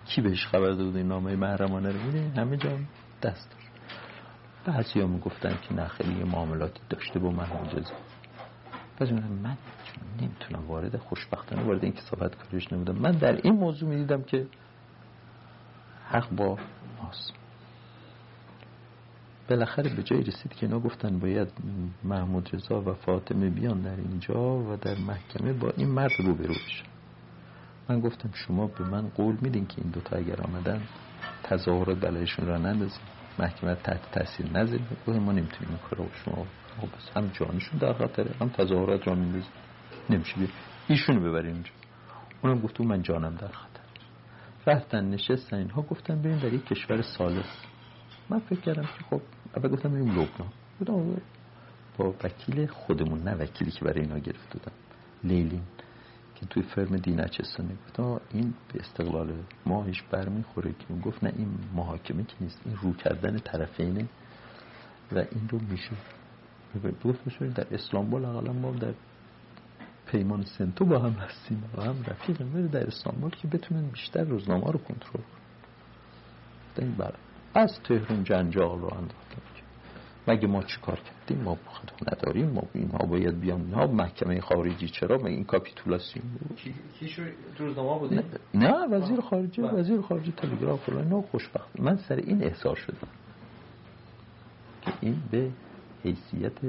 کی 0.06 0.20
بهش 0.20 0.46
خبر 0.46 0.70
داده 0.70 0.98
این 0.98 1.08
نامه 1.08 1.36
محرمانه 1.36 1.92
رو؟ 1.92 2.02
میده 2.02 2.40
همه 2.40 2.56
جا 2.56 2.70
دست 3.22 3.50
داشت. 3.50 3.68
بعضی 4.64 5.00
ها 5.00 5.06
می‌گفتن 5.06 5.58
که 5.68 5.74
نه 5.74 5.88
خیلی 5.88 6.24
معاملاتی 6.24 6.80
داشته 6.90 7.18
با 7.18 7.30
من 7.30 7.46
مجازه 7.64 7.94
بعضی 8.98 9.12
من 9.14 9.56
نمی‌تونم 10.20 10.66
وارد 10.68 10.96
خوشبختانه 10.96 11.62
وارد 11.62 11.84
این 11.84 11.92
کسابت 11.92 12.34
کاریش 12.34 12.72
نمیدم 12.72 12.94
من 12.94 13.10
در 13.10 13.32
این 13.32 13.54
موضوع 13.54 13.88
می‌دیدم 13.88 14.22
که 14.22 14.46
حق 16.08 16.30
با 16.30 16.58
ماست. 17.02 17.32
بالاخره 19.48 19.94
به 19.94 20.02
جای 20.02 20.22
رسید 20.22 20.54
که 20.54 20.66
اینا 20.66 20.80
گفتن 20.80 21.18
باید 21.18 21.48
محمود 22.04 22.50
رضا 22.52 22.80
و 22.80 22.94
فاطمه 22.94 23.50
بیان 23.50 23.80
در 23.80 23.96
اینجا 23.96 24.58
و 24.58 24.76
در 24.76 24.98
محکمه 24.98 25.52
با 25.52 25.72
این 25.76 25.88
مرد 25.88 26.12
رو 26.18 26.34
برو 26.34 26.54
بشن. 26.54 26.91
من 27.92 28.00
گفتم 28.00 28.30
شما 28.32 28.66
به 28.66 28.84
من 28.84 29.08
قول 29.08 29.36
میدین 29.40 29.66
که 29.66 29.74
این 29.82 29.90
دوتا 29.90 30.16
اگر 30.16 30.40
آمدن 30.40 30.82
تظاهرات 31.42 32.00
بلایشون 32.00 32.46
را 32.46 32.58
نندازیم 32.58 33.00
محکمه 33.38 33.74
تحت 33.74 34.12
تاثیر 34.12 34.46
نذاریم 34.46 34.86
ما 35.06 35.32
نمی‌تونیم 35.32 35.68
این 35.68 35.78
کار 35.90 36.08
شما 36.24 36.46
خب 36.80 36.88
هم 37.16 37.26
جانشون 37.28 37.78
در 37.78 37.92
خطره 37.92 38.34
هم 38.40 38.48
تظاهرات 38.48 39.08
را 39.08 39.14
میندازیم. 39.14 39.50
نمیشه 40.10 40.36
بیر 40.36 40.50
ایشونو 40.88 41.20
ببریم 41.20 41.54
اینجا. 41.54 41.70
اونم 42.42 42.60
گفتو 42.60 42.84
من 42.84 43.02
جانم 43.02 43.34
در 43.34 43.48
خطر. 43.48 43.82
رفتن 44.66 45.04
نشستن 45.04 45.56
اینها 45.56 45.82
گفتن 45.82 46.22
بریم 46.22 46.38
در 46.38 46.52
یک 46.52 46.66
کشور 46.66 47.02
سالس. 47.02 47.64
من 48.30 48.38
فکر 48.38 48.60
کردم 48.60 48.82
که 48.82 49.04
خب 49.10 49.20
اول 49.56 49.68
گفتم 49.68 49.90
بریم 49.90 50.08
لبنان. 50.08 50.52
بودم 50.78 51.16
با 51.98 52.14
وکیل 52.24 52.66
خودمون 52.66 53.22
نه 53.22 53.34
وکیلی 53.34 53.70
که 53.70 53.84
برای 53.84 54.00
اینا 54.00 54.18
گرفت 54.18 54.50
دادم 54.50 54.72
لیلین. 55.24 55.62
توی 56.50 56.62
فرم 56.62 56.96
دینچستانه 56.96 57.74
گفتم 57.86 58.20
این 58.32 58.54
به 58.72 58.80
استقلال 58.80 59.32
ماهش 59.66 60.02
برمیخوره 60.02 60.72
که 60.72 60.94
گفت 60.94 61.24
نه 61.24 61.32
این 61.36 61.58
محاکمه 61.74 62.24
که 62.24 62.34
نیست 62.40 62.60
این 62.64 62.76
رو 62.82 62.92
کردن 62.92 63.38
طرفینه 63.38 64.08
و 65.12 65.18
این 65.18 65.48
رو 65.48 65.58
میشه. 65.70 65.90
گفت 67.04 67.38
در 67.54 67.66
اسلامبول 67.74 68.24
اقلا 68.24 68.52
ما 68.52 68.70
در 68.70 68.94
پیمان 70.06 70.42
سنتو 70.42 70.84
با 70.84 70.98
هم 70.98 71.12
هستیم 71.12 71.64
و 71.76 71.82
هم 71.82 71.96
رفیق 72.06 72.66
در 72.66 72.86
اسلامبول 72.86 73.30
که 73.30 73.48
بتونن 73.48 73.88
بیشتر 73.88 74.24
روزنامه 74.24 74.72
رو 74.72 74.78
کنترل 74.78 75.22
کنن. 76.76 76.94
بله 76.98 77.14
از 77.54 77.80
تهران 77.84 78.24
جنجال 78.24 78.80
رو 78.80 78.94
انداختن. 78.94 79.51
مگه 80.28 80.46
ما 80.46 80.62
چی 80.62 80.80
کار 80.80 81.00
کردیم؟ 81.00 81.44
ما 81.44 81.54
خدا 81.54 82.12
نداریم 82.12 82.50
ما 82.50 82.62
اینها 82.74 83.06
باید 83.06 83.40
بیان. 83.40 83.60
اینها 83.60 83.86
محکمه 83.86 84.40
خارجی 84.40 84.88
چرا؟ 84.88 85.18
ما 85.18 85.26
این 85.26 85.44
کاپیتولاسیون 85.44 86.24
بود؟ 86.28 86.58
بوده؟ 87.98 88.24
نه 88.54 88.86
وزیر 88.90 89.20
خارجه 89.20 89.62
بله. 89.62 89.72
وزیر 89.72 90.00
خارجه 90.00 90.32
تلگراف 90.32 90.84
فلان 90.84 91.08
نه 91.08 91.22
خوشبخت. 91.22 91.80
من 91.80 91.96
سر 91.96 92.16
این 92.16 92.42
احساس 92.44 92.78
شدم 92.78 93.08
که 94.82 94.92
این 95.00 95.16
به 95.30 95.50
حیثیت 96.04 96.64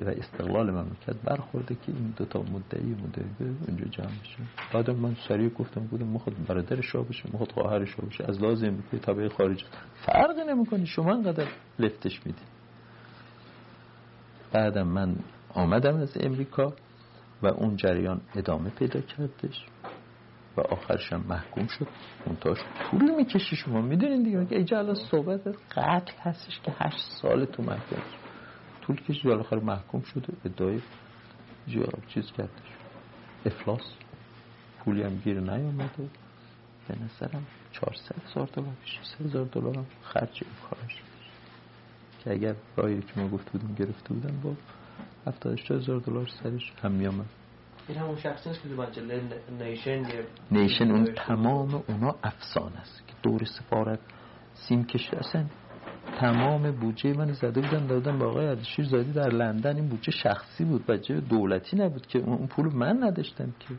و 0.00 0.08
استقلال 0.08 0.70
مملکت 0.70 1.16
برخورده 1.24 1.74
که 1.74 1.92
این 1.92 2.14
دوتا 2.16 2.38
مدعی 2.42 2.90
مدعی 2.90 3.54
اونجا 3.68 3.84
جمع 3.84 4.06
بشه 4.06 4.38
بعد 4.72 4.90
من 4.90 5.16
سریع 5.28 5.48
گفتم 5.48 5.80
بودم 5.80 6.06
مخواد 6.06 6.36
برادر 6.48 6.80
شاه 6.80 7.04
بشه 7.08 7.28
مخواد 7.34 7.52
خواهر 7.52 7.84
شاه 7.84 8.06
بشه 8.06 8.24
از 8.28 8.42
لازم 8.42 8.66
امریکای 8.66 9.00
طبعه 9.00 9.28
خارج 9.28 9.64
فرقی 10.06 10.44
نمی‌کنه. 10.48 10.84
شما 10.84 11.12
انقدر 11.12 11.48
لفتش 11.78 12.26
میدی. 12.26 12.42
بعدم 14.52 14.86
من 14.86 15.16
آمدم 15.54 15.96
از 15.96 16.16
امریکا 16.20 16.72
و 17.42 17.46
اون 17.46 17.76
جریان 17.76 18.20
ادامه 18.34 18.70
پیدا 18.70 19.00
کردش 19.00 19.66
و 20.56 20.60
آخرش 20.60 21.12
هم 21.12 21.24
محکوم 21.28 21.66
شد. 21.66 21.86
منتاش 22.26 22.58
طول 22.90 23.14
می‌کشی 23.14 23.56
شما. 23.56 23.80
می‌دونین 23.80 24.22
دیگه. 24.22 24.38
اگه 24.38 24.76
الان 24.78 24.94
صحبت 24.94 25.40
قتل 25.76 26.12
هستش 26.22 26.60
که 26.60 26.72
هشت 26.78 27.00
سال 27.22 27.44
تو 27.44 27.62
محکوم 27.62 28.02
طول 28.82 28.96
کشید. 28.96 29.26
و 29.26 29.38
آخر 29.40 29.56
محکوم 29.56 30.00
شد. 30.00 30.26
ادعای 30.44 30.80
چیز 32.08 32.32
کردش. 32.32 32.68
افلاس. 33.46 33.92
پولی 34.84 35.02
هم 35.02 35.16
گیر 35.24 35.40
نیامد 35.40 35.90
و 36.00 36.02
به 36.88 36.94
نظرم 37.04 37.46
400 37.72 38.14
هزار 38.30 38.48
دلار 38.52 38.74
600 38.84 39.26
هزار 39.26 39.44
دلار 39.44 39.76
هم 39.76 39.86
خرج 40.02 40.42
این 40.42 40.52
کارش. 40.70 41.02
که 42.28 42.34
اگر 42.34 42.54
رایی 42.76 43.00
که 43.00 43.20
ما 43.20 43.28
گفته 43.28 43.50
بودیم 43.50 43.74
گرفته 43.74 44.14
بودن 44.14 44.40
با 44.42 44.52
70 45.26 45.58
هزار 45.70 46.00
دلار 46.00 46.28
سرش 46.42 46.72
هم 46.82 46.92
میامد 46.92 47.26
این 47.88 47.98
همون 47.98 48.16
شخصی 48.16 48.50
است 48.50 48.62
که 48.62 48.68
مجله 48.68 49.22
نیشن 49.60 50.02
نیشن 50.50 50.90
اون 50.90 51.04
تمام 51.04 51.82
اونا 51.88 52.14
افسانه 52.22 52.80
است 52.80 53.02
که 53.06 53.12
دور 53.22 53.44
سفارت 53.44 53.98
سیم 54.54 54.84
کشته 54.84 55.16
اصلا 55.16 55.44
تمام 56.20 56.70
بودجه 56.70 57.12
من 57.12 57.32
زده 57.32 57.60
بودن 57.60 57.86
دادن 57.86 58.18
با 58.18 58.26
آقای 58.26 58.46
اردشیر 58.46 58.84
زادی 58.84 59.12
در 59.12 59.28
لندن. 59.28 59.76
این 59.76 59.88
بودجه 59.88 60.12
شخصی 60.12 60.64
بود 60.64 60.86
بودجه 60.86 61.20
دولتی 61.20 61.76
نبود 61.76 62.06
که 62.06 62.18
اون 62.18 62.46
پول 62.46 62.74
من 62.74 63.04
نداشتم 63.04 63.54
که. 63.60 63.74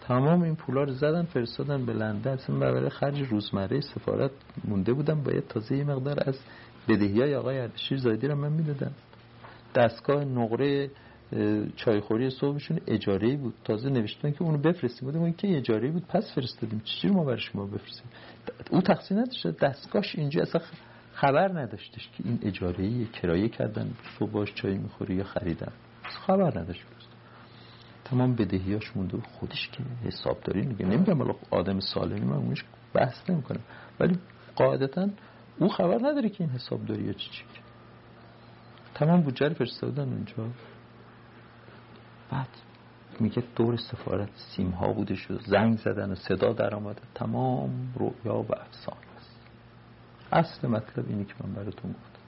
تمام 0.00 0.42
این 0.42 0.56
پولا 0.56 0.82
رو 0.82 0.92
زدن 0.92 1.22
فرستادن 1.22 1.86
به 1.86 1.92
لندن. 1.92 2.30
اصلا 2.30 2.58
برای 2.58 2.90
خرج 2.90 3.22
روزمره 3.22 3.80
سفارت 3.80 4.30
مونده 4.64 4.92
بودم 4.92 5.22
باید 5.22 5.46
تازه 5.46 5.76
یه 5.76 5.84
مقدار 5.84 6.22
از 6.26 6.38
بدهی 6.88 7.20
های 7.20 7.34
آقای 7.34 7.58
اردشیر 7.58 7.98
زادی 7.98 8.28
رو 8.28 8.34
من 8.34 8.52
می‌دادم. 8.52 8.92
دستگاه 9.74 10.24
نقره 10.24 10.90
چایخوری 11.76 12.30
صبحشون 12.30 12.80
اجاره 12.86 13.36
بود. 13.36 13.54
تازه 13.64 13.90
نوشتن 13.90 14.30
که 14.30 14.42
اونو 14.42 14.58
بفرستیم. 14.58 15.08
بودیم 15.08 15.22
اون 15.22 15.32
که 15.32 15.56
اجاره 15.56 15.90
بود؟ 15.90 16.06
پس 16.06 16.34
فرستادیم. 16.34 16.82
رو 17.02 17.12
ما 17.14 17.24
برای 17.24 17.40
شما 17.40 17.66
بفرستیم؟ 17.66 18.06
او 18.70 18.80
تقصیر 18.80 19.18
نداشت. 19.18 19.46
دستگاهش 19.46 20.14
اینجا 20.18 20.42
اصلا 20.42 20.60
خبر 21.12 21.60
نداشتش 21.60 22.10
که 22.16 22.24
این 22.24 22.38
اجاره 22.42 23.04
کرایه 23.04 23.48
کردن. 23.48 23.90
صبح 24.18 24.30
باش 24.30 24.54
چای 24.54 24.78
می‌خوری 24.78 25.14
یا 25.14 25.24
خریدن. 25.24 25.72
خبر 26.02 26.60
نداشت. 26.60 26.84
تمام 28.04 28.34
بدهیاش 28.34 28.96
مونده 28.96 29.18
خودش 29.18 29.68
که 29.72 29.82
حسابداری 30.04 30.60
نگه 30.60 30.86
نمیگم 30.86 31.18
حالا 31.18 31.34
آدم 31.50 31.80
سالمی 31.80 32.20
من 32.20 32.36
اونش 32.36 32.64
بحث 32.94 33.30
نمی‌کنم. 33.30 33.60
ولی 34.00 34.18
قاعدتا 34.56 35.08
او 35.58 35.68
خبر 35.68 35.98
نداره 36.02 36.28
که 36.28 36.44
این 36.44 36.52
حسابداری 36.52 37.02
یا 37.02 37.12
چی 37.12 37.30
چی. 37.30 37.44
تمام 38.94 39.22
بودجه 39.22 39.48
رو 39.48 39.54
فرستادن 39.54 40.08
اونجا. 40.12 40.34
بعد 42.30 42.48
میگه 43.20 43.42
دور 43.56 43.76
سفارت 43.76 44.28
سیم 44.34 44.70
ها 44.70 44.92
بوده 44.92 45.14
شد 45.14 45.40
زنگ 45.46 45.78
زدن 45.78 46.10
و 46.10 46.14
صدا 46.14 46.52
در 46.52 46.74
آمده 46.74 47.00
تمام 47.14 47.92
رویا 47.96 48.36
و 48.36 48.54
افسان 48.54 48.96
است. 49.16 49.40
اصل 50.32 50.68
مطلب 50.68 51.04
اینی 51.08 51.24
که 51.24 51.34
من 51.44 51.52
براتون 51.52 51.90
گفتم. 51.90 52.18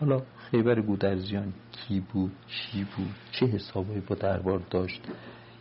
حالا 0.00 0.22
خیبر 0.50 0.80
گودرزیان 0.80 1.52
کی 1.72 2.00
بود 2.00 2.32
چی 2.46 2.84
بود 2.96 3.14
چه 3.32 3.46
حسابایی 3.46 4.00
با 4.00 4.14
دربار 4.14 4.58
داشت؟ 4.70 5.02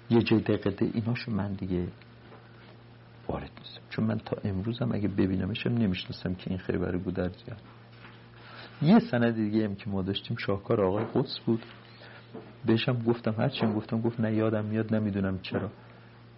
یه 0.10 0.22
جای 0.22 0.40
دقیقه 0.40 0.90
ایناشو 0.94 1.32
من 1.32 1.54
دیگه 1.54 1.88
وارد 3.30 3.52
نیستم 3.60 3.82
چون 3.90 4.06
من 4.06 4.18
تا 4.18 4.38
امروزم 4.44 4.92
اگه 4.92 5.08
ببینمشم 5.08 5.70
نمی‌شناسم 5.70 6.36
که 6.36 6.50
این 6.50 6.60
خیبر 6.60 6.98
گودرزیان 6.98 7.58
یه 8.82 9.00
سند 9.00 9.36
دیگه 9.36 9.66
هم 9.66 9.76
که 9.76 9.90
ما 9.90 10.02
داشتیم 10.02 10.38
شاهکار 10.38 10.82
آقای 10.82 11.06
قدس 11.06 11.40
بود. 11.46 11.66
بهشم 12.66 13.04
گفتم 13.04 13.36
هرچی 13.38 13.66
گفتم 13.66 14.02
گفت 14.02 14.20
نه 14.20 14.34
یادم 14.34 14.66
میاد 14.66 14.96
نمی‌دونم 14.96 15.40
چرا. 15.40 15.70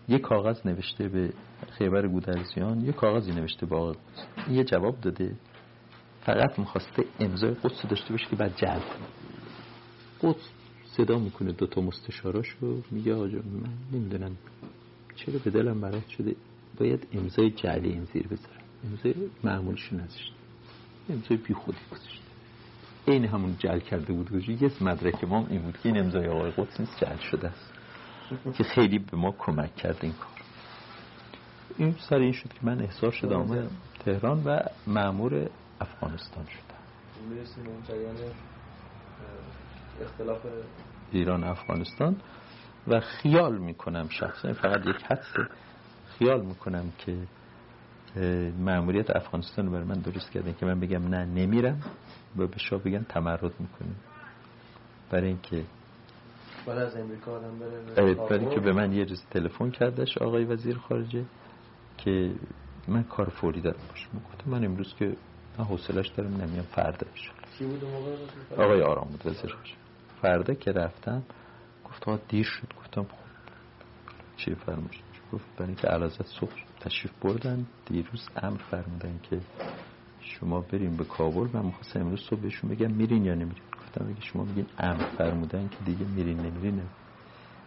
یه 0.08 0.20
کاغذ 0.20 0.68
نوشته 0.68 1.08
به 1.08 1.34
خیبر 1.72 2.08
گودرزیان 2.08 2.82
یه 2.82 2.92
کاغذی 2.92 3.32
نوشته 3.32 3.66
به 3.66 3.76
آقای 3.76 3.94
قدس. 3.94 4.50
یه 4.50 4.64
جواب 4.64 5.02
داده. 5.02 5.36
فقط 6.22 6.60
می‌خواسته 6.60 7.04
امضای 7.20 7.52
قدس 7.54 7.86
داشته 7.90 8.12
باشه 8.12 8.26
که 8.30 8.36
بعد 8.36 8.56
جلب 8.56 8.84
قدس 10.22 10.50
صدا 10.86 11.20
می‌کنه 11.20 11.52
دوتا 11.52 11.82
مستشاراشو 11.82 12.82
میگه 12.92 13.16
آجا 13.16 13.38
من 13.38 14.00
نمی‌دونم 14.00 14.38
چرا 15.16 15.40
به 15.44 15.50
دلم 15.52 15.82
برات 15.82 16.08
شده. 16.08 16.36
باید 16.82 17.08
امضای 17.14 17.50
جعلی 17.52 17.90
این 17.90 18.04
زیر 18.14 18.28
بذارم. 18.28 18.62
امضای 18.86 19.16
معمولشو 19.44 19.96
نذاشته 19.96 20.34
امضای 21.10 21.38
بی 21.38 21.54
خودی 21.54 21.78
گذاشته 21.92 22.22
این 23.06 23.26
همون 23.26 23.56
جل 23.60 23.80
کرده 23.80 24.14
بود 24.14 24.50
یه 24.50 24.72
مدرک 24.82 25.24
ما 25.24 25.48
این 25.50 25.62
بود 25.62 25.78
که 25.78 25.90
این 25.90 26.00
امضای 26.00 26.28
آقای 26.28 26.52
قدس 26.52 26.80
نیست 26.80 26.98
جل 27.06 27.18
شده 27.18 27.48
است. 27.48 27.74
که 28.58 28.64
خیلی 28.64 29.00
به 29.00 29.18
ما 29.18 29.32
کمک 29.32 29.76
کرد 29.76 29.98
این 30.02 30.14
کار. 30.14 30.42
این 31.78 31.96
سر 32.10 32.16
این 32.16 32.32
شد 32.32 32.54
که 32.54 32.60
من 32.62 32.82
احساس 32.82 33.14
شدم 33.14 33.36
آمد 33.42 33.72
تهران 34.00 34.44
و 34.44 34.60
معمور 34.88 35.50
افغانستان 35.82 36.46
شدم. 36.46 36.82
اختلاف 40.02 40.40
ایران 41.12 41.44
افغانستان. 41.44 42.16
و 42.88 43.00
خیال 43.00 43.58
می‌کنم 43.58 44.08
شخصا 44.10 44.54
فقط 44.54 44.86
یک 44.88 44.96
حدس 44.96 45.34
خیال 46.22 46.42
می‌کنم 46.42 46.92
که 46.98 47.18
معمولیت 48.60 49.16
افغانستان 49.16 49.66
رو 49.66 49.72
برای 49.72 49.86
من 49.86 50.00
درست 50.00 50.32
کردن 50.32 50.54
که 50.54 50.66
من 50.66 50.80
بگم 50.80 51.08
نه 51.08 51.26
نمیرم. 51.26 51.82
و 52.38 52.48
به 52.48 52.58
شاه 52.58 52.80
بگن 52.80 53.04
تمرد 53.04 53.60
می‌کنیم. 53.60 53.96
برای 55.10 55.28
اینکه 55.28 55.64
برای 56.66 56.86
از 56.86 56.96
امریکا 56.96 57.32
آدم 57.32 57.60
بره 57.60 58.16
برای 58.16 58.56
که 58.56 58.60
به 58.60 58.74
من 58.74 58.94
یه 58.94 59.04
روز 59.04 59.24
تلفن 59.32 59.72
کردش 59.72 60.18
آقای 60.18 60.44
وزیر 60.46 60.78
خارجه 60.78 61.26
که 61.98 62.32
من 62.88 63.04
کار 63.04 63.30
فوری 63.30 63.62
دارم 63.62 63.80
باشم 63.90 64.10
گفتم 64.30 64.52
من 64.52 64.66
امروز 64.66 64.96
که 64.96 65.16
من 65.58 65.66
حوصلش 65.66 66.08
دارم 66.08 66.42
نمیام 66.42 66.66
فردا 66.66 67.08
کی 67.58 67.66
بود 67.66 67.84
آقای 68.58 68.82
آرام 68.82 69.08
بود 69.08 69.26
وزیر 69.26 69.52
خارجه. 69.52 69.74
فردا 70.22 70.54
که 70.54 70.72
رفتم 70.72 71.24
گفت 71.86 72.08
آقا 72.08 72.20
دیر 72.30 72.46
شد. 72.46 72.68
گفتم 72.80 73.04
خب 73.04 73.10
چی 74.38 74.56
فرمایش 74.56 75.02
گفت 75.34 75.46
برای 75.56 75.68
اینکه 75.68 75.88
علازت 75.88 76.26
صبح 76.26 76.52
تشریف 76.80 77.14
بردن 77.22 77.66
دیروز 77.86 78.30
امر 78.44 78.58
فرمودن 78.58 79.20
که 79.30 79.42
شما 80.22 80.62
بریم 80.62 80.98
به 80.98 81.04
کابل. 81.04 81.48
من 81.54 81.66
می‌خواستم 81.66 82.00
امروز 82.00 82.20
صبح 82.30 82.40
بهشون 82.40 82.70
بگم 82.70 82.92
میرین 82.92 83.26
یا 83.26 83.34
نمیرین. 83.34 83.64
گفتم 83.82 84.08
اگه 84.08 84.22
شما 84.22 84.44
میگین 84.44 84.66
امر 84.78 85.04
فرمودن 85.18 85.70
که 85.70 85.78
دیگه 85.86 86.06
میرین 86.06 86.38
نمیرین. 86.38 86.82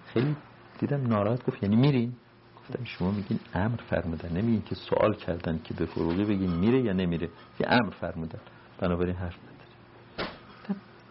خیلی 0.07 0.37
دیدم 0.79 1.07
ناراحت 1.07 1.47
گفت 1.47 1.63
یعنی 1.63 1.77
میرین؟ 1.77 2.13
گفتم 2.57 2.85
شما 2.85 3.11
میگین 3.11 3.41
امر 3.55 3.77
فرمودن. 3.77 4.29
نمیگین 4.29 4.63
که 4.63 4.75
سوال 4.75 5.15
کردن 5.15 5.61
که 5.65 5.75
به 5.75 5.87
فروغی 5.87 6.25
بگین 6.25 6.51
میره 6.51 6.81
یا 6.83 6.93
نمیره. 6.93 7.29
یه 7.61 7.67
امر 7.69 7.91
فرمودن. 7.91 8.41
بنابراین 8.79 9.17
حرف 9.17 9.37
نداره 9.39 9.55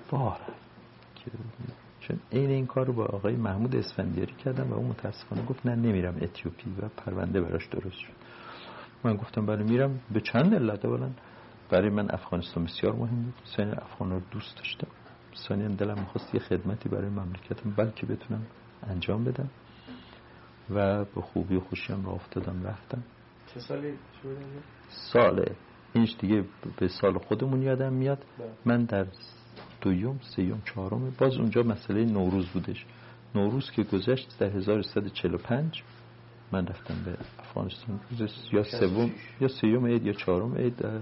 بار. 0.09 0.39
چون 2.07 2.19
عین 2.31 2.49
این 2.49 2.65
کار 2.65 2.85
رو 2.85 2.93
با 2.93 3.05
آقای 3.05 3.35
محمود 3.35 3.75
اسفندیاری 3.75 4.33
کردم 4.33 4.71
و 4.71 4.73
اون 4.73 4.85
متاسفانه 4.85 5.45
گفت 5.45 5.65
نه 5.65 5.75
نمیرم 5.75 6.15
اتیوپی 6.21 6.69
و 6.81 6.87
پرونده 6.97 7.41
براش 7.41 7.67
درست 7.67 7.95
شد. 7.97 8.13
من 9.03 9.15
گفتم 9.15 9.45
برای 9.45 9.63
میرم. 9.63 9.99
به 10.13 10.21
چند 10.21 10.55
علت؟ 10.55 10.85
اولا 10.85 11.09
برای 11.69 11.89
من 11.89 12.11
افغانستان 12.11 12.63
بسیار 12.63 12.93
مهم 12.93 13.23
بود. 13.23 13.33
ثانیا 13.57 13.73
افغان 13.73 14.11
رو 14.11 14.21
دوست 14.31 14.57
داشتم. 14.57 14.87
ثانیا 15.47 15.67
دلم 15.67 15.99
می‌خواست 15.99 16.35
یه 16.35 16.39
خدمتی 16.39 16.89
برای 16.89 17.09
مملکتم 17.09 17.69
بلکه 17.77 18.05
بتونم 18.05 18.41
انجام 18.87 19.23
بدم. 19.23 19.49
و 20.69 21.05
به 21.05 21.21
خوبی 21.21 21.55
و 21.55 21.59
خوشی 21.59 21.93
هم 21.93 22.05
راه 22.05 22.15
افتادم 22.15 22.63
رفتم. 22.63 23.03
چه 23.53 23.59
سالی 23.59 23.93
سال 24.89 25.45
اینش 25.93 26.15
دیگه 26.19 26.45
به 26.77 26.87
سال 26.87 27.17
خودمون 27.17 27.61
یادم 27.61 27.93
میاد. 27.93 28.25
من 28.65 28.83
در 28.83 29.05
دویم 29.83 30.19
سیوم 30.35 30.61
چهارم. 30.65 31.15
باز 31.17 31.37
اونجا 31.37 31.63
مسئله 31.63 32.05
نوروز 32.05 32.47
بودش. 32.47 32.85
نوروز 33.35 33.71
که 33.71 33.83
گذشت 33.83 34.35
در 34.39 34.49
1345 34.49 35.83
من 36.51 36.67
رفتم 36.67 36.95
به 37.05 37.17
افغانستان. 37.39 37.99
یا 38.51 38.63
سوم 38.63 39.11
یا 39.41 39.47
سیوم 39.47 39.85
عید 39.85 40.05
یا 40.05 40.13
چهارم 40.13 40.55
عید 40.55 40.75
در 40.75 40.99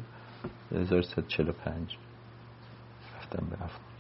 1345 0.72 1.98
رفتم 3.18 3.46
به 3.50 3.54
افغانستان. 3.54 3.91